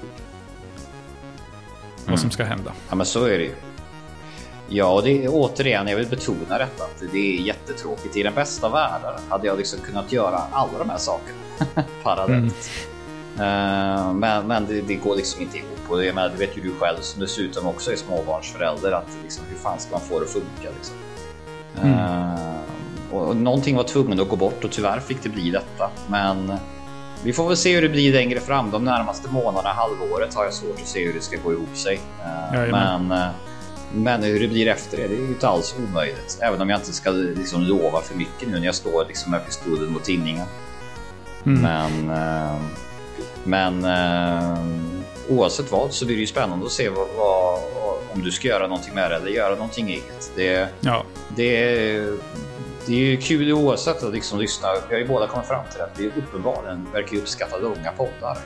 vad 2.08 2.20
som 2.20 2.32
ska 2.32 2.44
hända. 2.44 2.72
Ja, 2.90 2.96
men 2.96 3.06
så 3.06 3.26
är 3.26 3.38
det 3.38 3.44
ju. 3.44 3.56
Ja, 4.70 4.94
och 4.94 5.04
det 5.04 5.26
är 5.26 5.30
återigen, 5.32 5.88
jag 5.88 5.98
vill 5.98 6.08
betona 6.08 6.58
detta 6.58 6.84
att 6.84 7.04
det 7.12 7.38
är 7.38 7.42
jättetråkigt. 7.42 8.18
I 8.18 8.24
den 8.24 8.34
bästa 8.34 8.70
världen 8.70 9.14
hade 9.30 9.48
jag 9.48 9.58
liksom 9.58 9.80
kunnat 9.80 10.12
göra 10.12 10.42
alla 10.52 10.80
de 10.80 10.90
här 10.90 10.98
sakerna 10.98 11.40
parallellt. 12.04 12.70
Eh, 13.36 14.14
men 14.14 14.48
men 14.48 14.66
det, 14.66 14.82
det 14.82 14.96
går 14.96 15.16
liksom 15.16 15.42
inte 15.42 15.58
ihop 15.58 15.80
och 15.90 15.98
det, 15.98 16.14
men 16.14 16.32
det 16.32 16.38
vet 16.38 16.58
ju 16.58 16.62
du 16.62 16.74
själv 16.74 16.98
som 17.02 17.22
dessutom 17.22 17.68
också 17.68 17.92
är 17.92 17.96
småbarnsförälder 17.96 18.92
att 18.92 19.18
liksom, 19.24 19.46
hur 19.50 19.58
fan 19.58 19.80
ska 19.80 19.92
man 19.92 20.02
få 20.02 20.20
det 20.20 20.26
att 20.26 20.32
funka? 20.32 20.70
Liksom? 20.76 20.96
Eh, 21.84 22.54
och, 23.12 23.28
och 23.28 23.36
någonting 23.36 23.76
var 23.76 23.84
tvungen 23.84 24.20
att 24.20 24.30
gå 24.30 24.36
bort 24.36 24.64
och 24.64 24.72
tyvärr 24.72 25.00
fick 25.00 25.24
det 25.24 25.30
bli 25.30 25.52
detta. 25.52 25.90
Men 26.08 26.54
vi 27.24 27.34
får 27.34 27.48
väl 27.48 27.58
se 27.58 27.76
hur 27.76 27.82
det 27.82 27.90
blir 27.90 28.14
längre 28.14 28.40
fram. 28.40 28.72
De 28.72 28.84
närmaste 28.84 29.30
månaderna, 29.30 29.74
halvåret 29.74 30.34
har 30.34 30.44
jag 30.44 30.54
svårt 30.54 30.80
att 30.82 30.88
se 30.88 31.06
hur 31.06 31.14
det 31.14 31.22
ska 31.22 31.38
gå 31.44 31.52
ihop 31.54 31.78
sig. 31.78 32.00
Eh, 32.22 32.56
Jajamän. 32.60 33.08
men, 33.08 33.20
eh, 33.22 33.28
men 33.94 34.24
hur 34.24 34.40
det 34.40 34.48
blir 34.48 34.68
efter 34.68 34.98
det, 34.98 35.08
det 35.08 35.14
är 35.16 35.20
ju 35.20 35.28
inte 35.28 35.48
alls 35.48 35.76
omöjligt. 35.90 36.38
Även 36.42 36.62
om 36.62 36.70
jag 36.70 36.80
inte 36.80 36.94
ska 36.94 37.10
liksom 37.12 37.62
lova 37.62 38.02
för 38.02 38.16
mycket 38.16 38.48
nu 38.50 38.60
när 38.60 38.66
jag 38.66 38.76
står 38.76 39.06
liksom 39.08 39.32
med 39.32 39.46
pistolen 39.46 39.94
mot 39.94 40.04
tinningen. 40.04 40.48
Mm. 41.46 41.62
Men, 41.62 42.10
eh, 42.18 42.56
men 43.44 43.86
oavsett 45.30 45.72
vad 45.72 45.94
så 45.94 46.06
blir 46.06 46.16
det 46.16 46.22
ju 46.22 46.28
spännande 46.28 46.66
att 46.66 46.72
se 46.72 46.90
vad, 46.90 47.08
vad, 47.18 47.60
om 48.14 48.22
du 48.24 48.32
ska 48.32 48.48
göra 48.48 48.68
någonting 48.68 48.94
med 48.96 49.12
det 49.12 49.16
eller 49.16 49.32
göra 49.32 49.56
någonting 49.56 49.90
eget. 49.90 50.32
Det, 50.36 50.68
Ja, 50.80 51.04
det, 51.36 51.64
är- 51.86 52.18
det 52.86 52.94
är 52.94 53.00
ju 53.00 53.18
kul 53.18 53.52
oavsett 53.52 54.04
att 54.04 54.14
liksom 54.14 54.40
lyssna. 54.40 54.68
Vi 54.90 54.96
har 54.96 55.02
ju 55.02 55.08
båda 55.08 55.28
kommit 55.28 55.48
fram 55.48 55.66
till 55.72 55.82
att 55.82 56.00
vi 56.00 56.08
uppenbarligen 56.08 56.88
verkar 56.94 57.14
ju 57.14 57.22
uppskatta 57.22 57.58
långa 57.58 57.92
poddar. 57.98 58.38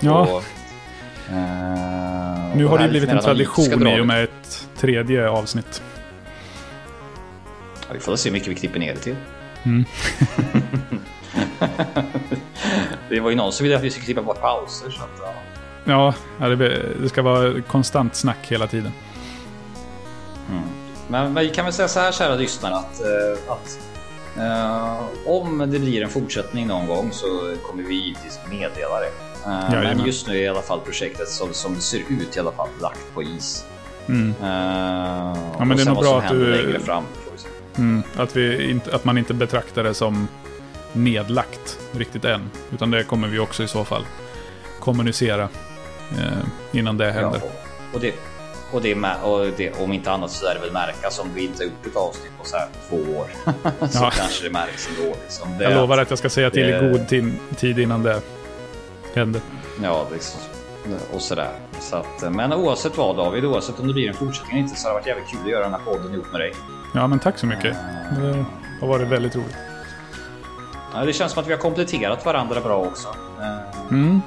Ja. 0.00 0.20
Och, 0.32 0.42
eh, 1.32 2.56
nu 2.56 2.64
har 2.64 2.78
det 2.78 2.88
blivit 2.88 3.08
lite 3.08 3.18
en 3.18 3.24
tradition 3.24 3.86
i 3.86 4.00
och 4.00 4.06
med 4.06 4.24
ett 4.24 4.68
tredje 4.76 5.28
avsnitt. 5.28 5.82
Ja, 7.80 7.94
vi 7.94 8.00
får 8.00 8.16
se 8.16 8.28
hur 8.28 8.32
mycket 8.32 8.48
vi 8.48 8.54
klipper 8.54 8.78
ner 8.78 8.94
det 8.94 9.00
till. 9.00 9.16
Mm. 9.64 9.84
det 13.08 13.20
var 13.20 13.30
ju 13.30 13.36
någon 13.36 13.52
som 13.52 13.64
ville 13.64 13.76
att 13.76 13.82
vi 13.82 13.90
skulle 13.90 14.04
klippa 14.04 14.22
bort 14.22 14.40
pauser. 14.40 14.90
Så 14.90 15.02
att, 15.02 15.34
ja. 15.86 16.14
Ja, 16.40 16.48
det, 16.48 16.56
det 17.02 17.08
ska 17.08 17.22
vara 17.22 17.62
konstant 17.62 18.14
snack 18.14 18.38
hela 18.48 18.66
tiden. 18.66 18.92
Men, 20.50 20.83
men 21.08 21.34
vi 21.34 21.50
kan 21.50 21.64
väl 21.64 21.74
säga 21.74 21.88
så 21.88 22.00
här 22.00 22.12
kära 22.12 22.34
lyssnare 22.34 22.74
att, 22.74 23.00
eh, 23.00 23.52
att 23.52 23.78
eh, 24.36 25.00
om 25.26 25.58
det 25.58 25.78
blir 25.78 26.02
en 26.02 26.10
fortsättning 26.10 26.66
någon 26.66 26.86
gång 26.86 27.12
så 27.12 27.26
kommer 27.62 27.82
vi 27.82 27.94
givetvis 27.94 28.38
meddela 28.50 29.00
det. 29.00 29.10
Eh, 29.46 29.70
men 29.82 30.06
just 30.06 30.26
nu 30.26 30.34
är 30.38 30.42
i 30.42 30.48
alla 30.48 30.62
fall 30.62 30.80
projektet 30.80 31.28
som, 31.28 31.52
som 31.52 31.74
det 31.74 31.80
ser 31.80 31.98
ut 31.98 32.36
i 32.36 32.40
alla 32.40 32.52
fall 32.52 32.68
lagt 32.80 33.14
på 33.14 33.22
is. 33.22 33.64
Mm. 34.06 34.28
Eh, 34.28 34.44
men 35.58 35.70
och 35.70 35.76
det 35.76 35.82
är 35.82 35.86
nog 35.86 35.98
bra 35.98 36.18
att 36.18 36.28
du- 36.28 36.62
längre 36.62 36.80
fram. 36.80 37.04
Mm, 37.78 38.02
att, 38.16 38.36
vi 38.36 38.70
inte, 38.70 38.94
att 38.96 39.04
man 39.04 39.18
inte 39.18 39.34
betraktar 39.34 39.84
det 39.84 39.94
som 39.94 40.28
nedlagt 40.92 41.78
riktigt 41.92 42.24
än. 42.24 42.50
Utan 42.72 42.90
det 42.90 43.04
kommer 43.04 43.28
vi 43.28 43.38
också 43.38 43.62
i 43.62 43.68
så 43.68 43.84
fall 43.84 44.06
kommunicera 44.80 45.48
eh, 46.12 46.38
innan 46.72 46.96
det 46.96 47.12
händer. 47.12 47.40
Ja, 47.42 47.50
och 47.94 48.00
det, 48.00 48.14
och 48.74 48.82
det, 48.82 48.90
är 48.90 48.94
med, 48.94 49.16
och 49.22 49.46
det, 49.56 49.72
om 49.72 49.92
inte 49.92 50.10
annat 50.12 50.30
så 50.30 50.46
är 50.46 50.54
det 50.54 50.60
väl 50.60 50.72
märkas 50.72 51.18
om 51.18 51.28
vi 51.34 51.44
inte 51.44 51.58
har 51.58 51.64
gjort 51.64 51.86
ett 51.86 51.96
avsnitt 51.96 52.32
på 52.38 52.44
så 52.44 52.56
här 52.56 52.68
två 52.88 52.96
år. 52.96 53.26
så 53.88 53.98
Ja. 54.04 54.10
kanske 54.16 54.44
det 54.44 54.50
märks 54.52 54.88
ändå. 54.88 55.14
Liksom. 55.22 55.58
Det, 55.58 55.64
Jag 55.64 55.74
lovar 55.74 55.98
att 55.98 56.10
jag 56.10 56.18
ska 56.18 56.28
säga 56.30 56.50
till 56.50 56.68
i 56.68 56.72
god 56.92 57.08
tid, 57.08 57.32
tid 57.56 57.78
innan 57.78 58.02
det 58.02 58.20
händer. 59.14 59.40
Ja, 59.82 60.06
liksom, 60.12 60.40
och 61.14 61.20
sådär. 61.20 61.52
Så 61.80 61.96
att, 61.96 62.32
men 62.32 62.52
oavsett 62.52 62.96
vad 62.96 63.16
David, 63.16 63.44
oavsett 63.44 63.80
om 63.80 63.86
det 63.86 63.92
blir 63.92 64.08
en 64.08 64.14
fortsättning 64.14 64.52
eller 64.58 64.68
inte 64.68 64.80
så 64.80 64.88
har 64.88 64.94
det 64.94 65.00
varit 65.00 65.06
jävligt 65.06 65.28
kul 65.30 65.40
att 65.44 65.50
göra 65.50 65.62
den 65.62 65.72
här 65.72 65.80
podden 65.80 66.14
ihop 66.14 66.32
med 66.32 66.40
dig. 66.40 66.52
Ja, 66.94 67.06
men 67.06 67.18
tack 67.18 67.38
så 67.38 67.46
mycket. 67.46 67.76
Det 68.20 68.44
har 68.80 68.88
varit 68.88 69.08
väldigt 69.08 69.36
roligt. 69.36 69.56
Ja, 70.94 71.04
det 71.04 71.12
känns 71.12 71.32
som 71.32 71.42
att 71.42 71.48
vi 71.48 71.52
har 71.52 71.60
kompletterat 71.60 72.24
varandra 72.26 72.60
bra 72.60 72.78
också. 72.78 73.08
Eh, 73.40 73.88
Mm. 73.90 74.20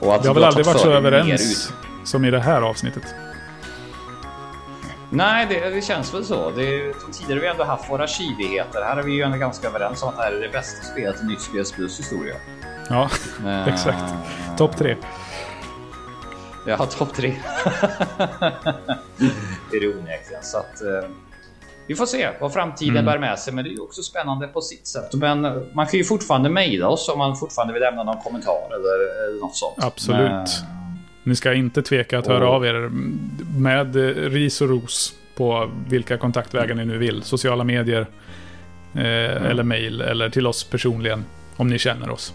Och 0.00 0.14
att 0.14 0.24
Vi 0.24 0.28
har 0.28 0.34
väl 0.34 0.44
aldrig 0.44 0.66
varit 0.66 0.80
så 0.80 0.90
överens 0.90 1.72
som 2.04 2.24
i 2.24 2.30
det 2.30 2.40
här 2.40 2.62
avsnittet. 2.62 3.14
Nej, 5.10 5.46
det, 5.48 5.70
det 5.70 5.82
känns 5.84 6.14
väl 6.14 6.24
så. 6.24 6.50
Det, 6.50 6.92
tidigare 7.12 7.34
har 7.34 7.40
vi 7.40 7.46
ändå 7.46 7.64
haft 7.64 7.90
våra 7.90 8.06
kivigheter. 8.06 8.82
Här 8.84 8.96
är 8.96 9.02
vi 9.02 9.12
ju 9.12 9.22
ändå 9.22 9.36
ganska 9.38 9.68
överens 9.68 10.02
om 10.02 10.08
att 10.08 10.16
det 10.16 10.22
här 10.22 10.32
är 10.32 10.40
det 10.40 10.48
bästa 10.48 10.84
spelet 10.84 11.22
i 11.22 11.26
Nytt 11.26 11.40
Spels 11.40 11.72
Plus 11.72 11.98
historia. 12.00 12.34
Ja, 12.90 13.10
Eh, 13.46 13.68
exakt. 13.74 14.14
Topp 14.58 14.76
tre. 14.76 14.96
Ja, 16.66 16.86
topp 16.86 17.14
tre. 17.14 17.34
det 19.70 19.76
är 19.76 19.80
det 19.80 19.88
onekligen. 19.88 20.42
Så 20.42 20.58
att, 20.58 20.82
eh, 20.82 21.10
vi 21.86 21.94
får 21.94 22.06
se 22.06 22.28
vad 22.40 22.52
framtiden 22.52 22.96
Mm. 22.96 23.04
bär 23.04 23.18
med 23.18 23.38
sig, 23.38 23.52
men 23.54 23.64
det 23.64 23.70
är 23.70 23.72
ju 23.74 23.80
också 23.80 24.02
spännande 24.02 24.46
på 24.48 24.60
sitt 24.60 24.86
sätt. 24.86 25.14
Men 25.14 25.44
eh, 25.44 25.52
man 25.74 25.86
kan 25.86 25.98
ju 25.98 26.04
fortfarande 26.04 26.48
mejla 26.50 26.88
oss 26.88 27.08
om 27.08 27.18
man 27.18 27.36
fortfarande 27.36 27.74
vill 27.74 27.82
lämna 27.82 28.02
någon 28.04 28.20
kommentar 28.22 28.66
eller, 28.66 29.28
eller 29.28 29.40
något 29.40 29.56
sånt. 29.56 29.84
Absolut. 29.84 30.18
Men, 30.30 30.46
Ni 31.24 31.36
ska 31.36 31.54
inte 31.54 31.82
tveka 31.82 32.18
att 32.18 32.26
höra 32.26 32.48
av 32.48 32.66
er 32.66 32.90
med 33.58 33.96
ris 34.32 34.60
och 34.60 34.68
ros 34.68 35.14
på 35.36 35.70
vilka 35.88 36.16
kontaktvägar 36.16 36.74
ni 36.74 36.84
nu 36.84 36.98
vill. 36.98 37.22
Sociala 37.22 37.64
medier, 37.64 38.06
eh, 38.94 39.02
eller 39.50 39.62
mejl, 39.62 40.00
eller 40.00 40.30
till 40.30 40.46
oss 40.46 40.64
personligen. 40.64 41.24
Om 41.56 41.68
ni 41.68 41.78
känner 41.78 42.10
oss. 42.10 42.34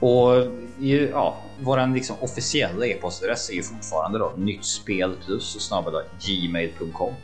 Och 0.00 0.46
i- 0.80 1.08
ja, 1.10 1.36
våran 1.60 1.94
liksom 1.94 2.16
officiella 2.20 2.86
e-postadress 2.86 3.50
är 3.50 3.54
ju 3.54 3.62
fortfarande 3.62 4.18
då 4.18 4.32
nyttspel 4.36 5.12
plus 5.26 5.56
snabel 5.60 5.92
gmail.com. 6.26 7.14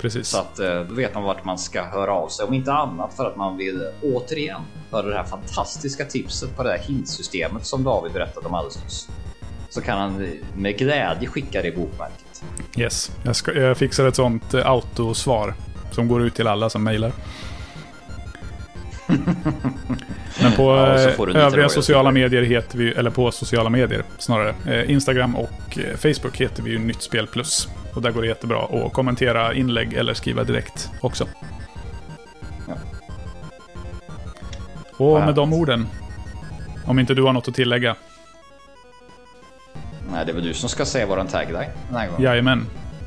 Precis. 0.00 0.28
Så 0.28 0.38
att 0.38 0.58
eh, 0.58 0.80
då 0.80 0.94
vet 0.94 1.14
man 1.14 1.22
vart 1.22 1.44
man 1.44 1.58
ska 1.58 1.82
höra 1.84 2.12
av 2.12 2.28
sig. 2.28 2.46
Om 2.46 2.54
inte 2.54 2.72
annat 2.72 3.14
för 3.14 3.26
att 3.26 3.36
man 3.36 3.56
vill 3.56 3.76
eh, 3.82 3.88
återigen 4.14 4.60
höra 4.90 5.06
det 5.06 5.16
här 5.16 5.24
fantastiska 5.24 6.04
tipset 6.04 6.56
på 6.56 6.62
det 6.62 6.70
här 6.70 6.78
hintsystemet 6.78 7.66
som 7.66 7.84
David 7.84 8.12
berättade 8.12 8.46
om 8.46 8.54
alldeles 8.54 8.84
nyss. 8.84 9.08
Så 9.78 9.84
kan 9.84 9.98
han 9.98 10.26
med 10.56 10.78
glädje 10.78 11.28
skicka 11.28 11.62
det 11.62 11.68
i 11.68 11.72
bokmärket. 11.72 12.42
Yes. 12.76 13.12
Jag, 13.22 13.36
ska, 13.36 13.52
jag 13.52 13.78
fixar 13.78 14.06
ett 14.06 14.16
sånt 14.16 14.54
eh, 14.54 14.66
autosvar 14.66 15.54
som 15.90 16.08
går 16.08 16.22
ut 16.22 16.34
till 16.34 16.46
alla 16.46 16.70
som 16.70 16.84
mejlar. 16.84 17.12
Men 20.42 20.52
på 20.56 20.62
Ja, 20.62 20.94
eh, 20.94 21.46
övriga 21.46 21.68
sociala 21.68 22.10
medier 22.10 22.42
heter 22.42 22.78
vi, 22.78 22.92
eller 22.92 23.10
på 23.10 23.30
sociala 23.30 23.70
medier 23.70 24.02
snarare, 24.18 24.54
eh, 24.66 24.90
Instagram 24.90 25.36
och 25.36 25.78
Facebook 25.96 26.36
heter 26.36 26.62
vi 26.62 26.70
ju 26.70 26.78
Nytt 26.78 27.02
Spel 27.02 27.26
Plus. 27.26 27.68
Och 27.94 28.02
där 28.02 28.10
går 28.10 28.22
det 28.22 28.28
jättebra 28.28 28.86
att 28.86 28.92
kommentera 28.92 29.54
inlägg 29.54 29.92
eller 29.92 30.14
skriva 30.14 30.44
direkt 30.44 30.90
också. 31.00 31.28
Ja. 32.68 32.74
Och 34.96 35.20
med 35.20 35.34
de 35.34 35.52
orden, 35.52 35.86
om 36.86 36.98
inte 36.98 37.14
du 37.14 37.22
har 37.22 37.32
något 37.32 37.48
att 37.48 37.54
tillägga, 37.54 37.96
Nej, 40.12 40.24
det 40.26 40.32
är 40.32 40.34
väl 40.34 40.44
du 40.44 40.54
som 40.54 40.68
ska 40.68 40.84
säga 40.84 41.06
våran 41.06 41.26
tagline 41.26 41.70
den 41.88 41.96
här 41.96 42.06
gången. 42.06 42.22
jajamän. 42.22 42.66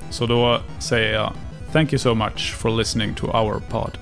Så 0.09 0.25
då 0.25 0.59
säger 0.79 1.13
jag 1.13 1.33
Thank 1.71 1.93
you 1.93 1.99
so 1.99 2.13
much 2.13 2.55
for 2.55 2.77
listening 2.77 3.13
to 3.13 3.25
our 3.27 3.61
pod. 3.69 3.97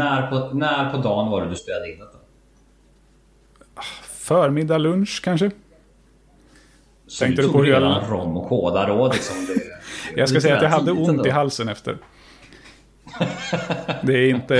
När, 0.00 0.26
på, 0.30 0.50
när 0.54 0.90
på 0.90 0.96
dagen 0.96 1.30
var 1.30 1.44
det 1.44 1.50
du 1.50 1.56
spelade 1.56 1.92
in 1.92 1.98
detta? 1.98 2.18
Förmiddag, 4.02 4.78
lunch 4.78 5.20
kanske? 5.24 5.50
Så 7.06 7.24
Tänkte 7.24 7.42
du 7.42 7.46
du 7.46 7.52
tog 7.52 7.56
på 7.60 7.64
hur 7.64 7.72
jag- 7.72 7.82
redan 7.82 8.04
rom 8.10 8.36
och 8.36 8.48
koda 8.48 8.88
råd 8.88 9.12
liksom. 9.12 9.36
Det, 9.46 9.62
Jag 10.20 10.28
ska 10.28 10.40
säga 10.40 10.56
att 10.56 10.62
jag 10.62 10.70
hade 10.70 10.92
ont 10.92 11.08
ändå. 11.08 11.26
i 11.26 11.30
halsen 11.30 11.68
efter. 11.68 11.96
Det 14.02 14.12
är 14.14 14.28
inte, 14.30 14.54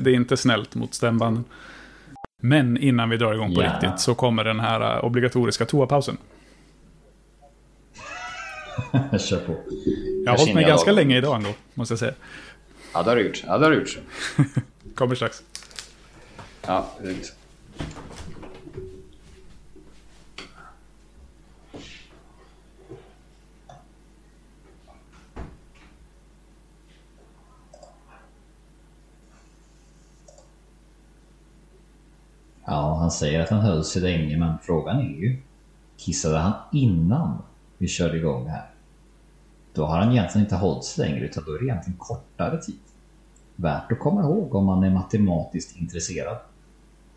det 0.00 0.10
är 0.10 0.14
inte 0.14 0.36
snällt 0.36 0.74
mot 0.74 0.94
stämbanden. 0.94 1.44
Men 2.42 2.76
innan 2.76 3.10
vi 3.10 3.16
drar 3.16 3.34
igång 3.34 3.54
på 3.54 3.62
Ja. 3.62 3.72
riktigt 3.72 4.00
så 4.00 4.14
kommer 4.14 4.44
den 4.44 4.60
här 4.60 4.96
eh, 4.98 5.04
obligatoriska 5.04 5.64
toapausen. 5.64 6.16
Kör 9.18 9.38
på. 9.46 9.54
Jag 10.24 10.32
har 10.32 10.38
hållit 10.38 10.54
mig 10.54 10.64
ganska 10.64 10.92
länge 10.92 11.16
idag 11.18 11.36
ändå, 11.36 11.48
måste 11.74 11.92
jag 11.92 11.98
säga. 11.98 12.14
Ja, 12.92 13.02
det 13.02 13.10
har 13.10 13.16
du 13.16 13.26
gjort. 13.26 13.44
Ja, 13.46 13.58
det 13.58 13.64
har 13.64 13.70
du 13.70 13.78
gjort. 13.78 13.98
Kommer 14.94 15.14
strax. 15.14 15.42
Ja, 16.66 16.86
lugnt. 17.02 17.36
Ja, 32.64 32.94
han 32.94 33.10
säger 33.10 33.40
att 33.40 33.50
han 33.50 33.60
höll 33.60 33.84
sig 33.84 34.02
länge, 34.02 34.36
men 34.36 34.58
frågan 34.62 34.98
är 34.98 35.20
ju... 35.20 35.36
Kissade 35.96 36.38
han 36.38 36.52
innan 36.72 37.42
vi 37.78 37.88
körde 37.88 38.16
igång 38.16 38.48
här? 38.48 38.70
Då 39.80 39.86
har 39.86 39.98
han 39.98 40.12
egentligen 40.12 40.44
inte 40.44 40.56
hållits 40.56 40.98
längre, 40.98 41.24
utan 41.24 41.44
då 41.46 41.52
är 41.52 41.58
det 41.58 41.64
egentligen 41.64 41.98
kortare 41.98 42.62
tid. 42.62 42.78
Värt 43.56 43.92
att 43.92 43.98
komma 43.98 44.22
ihåg 44.22 44.54
om 44.54 44.64
man 44.64 44.84
är 44.84 44.90
matematiskt 44.90 45.76
intresserad. 45.76 46.36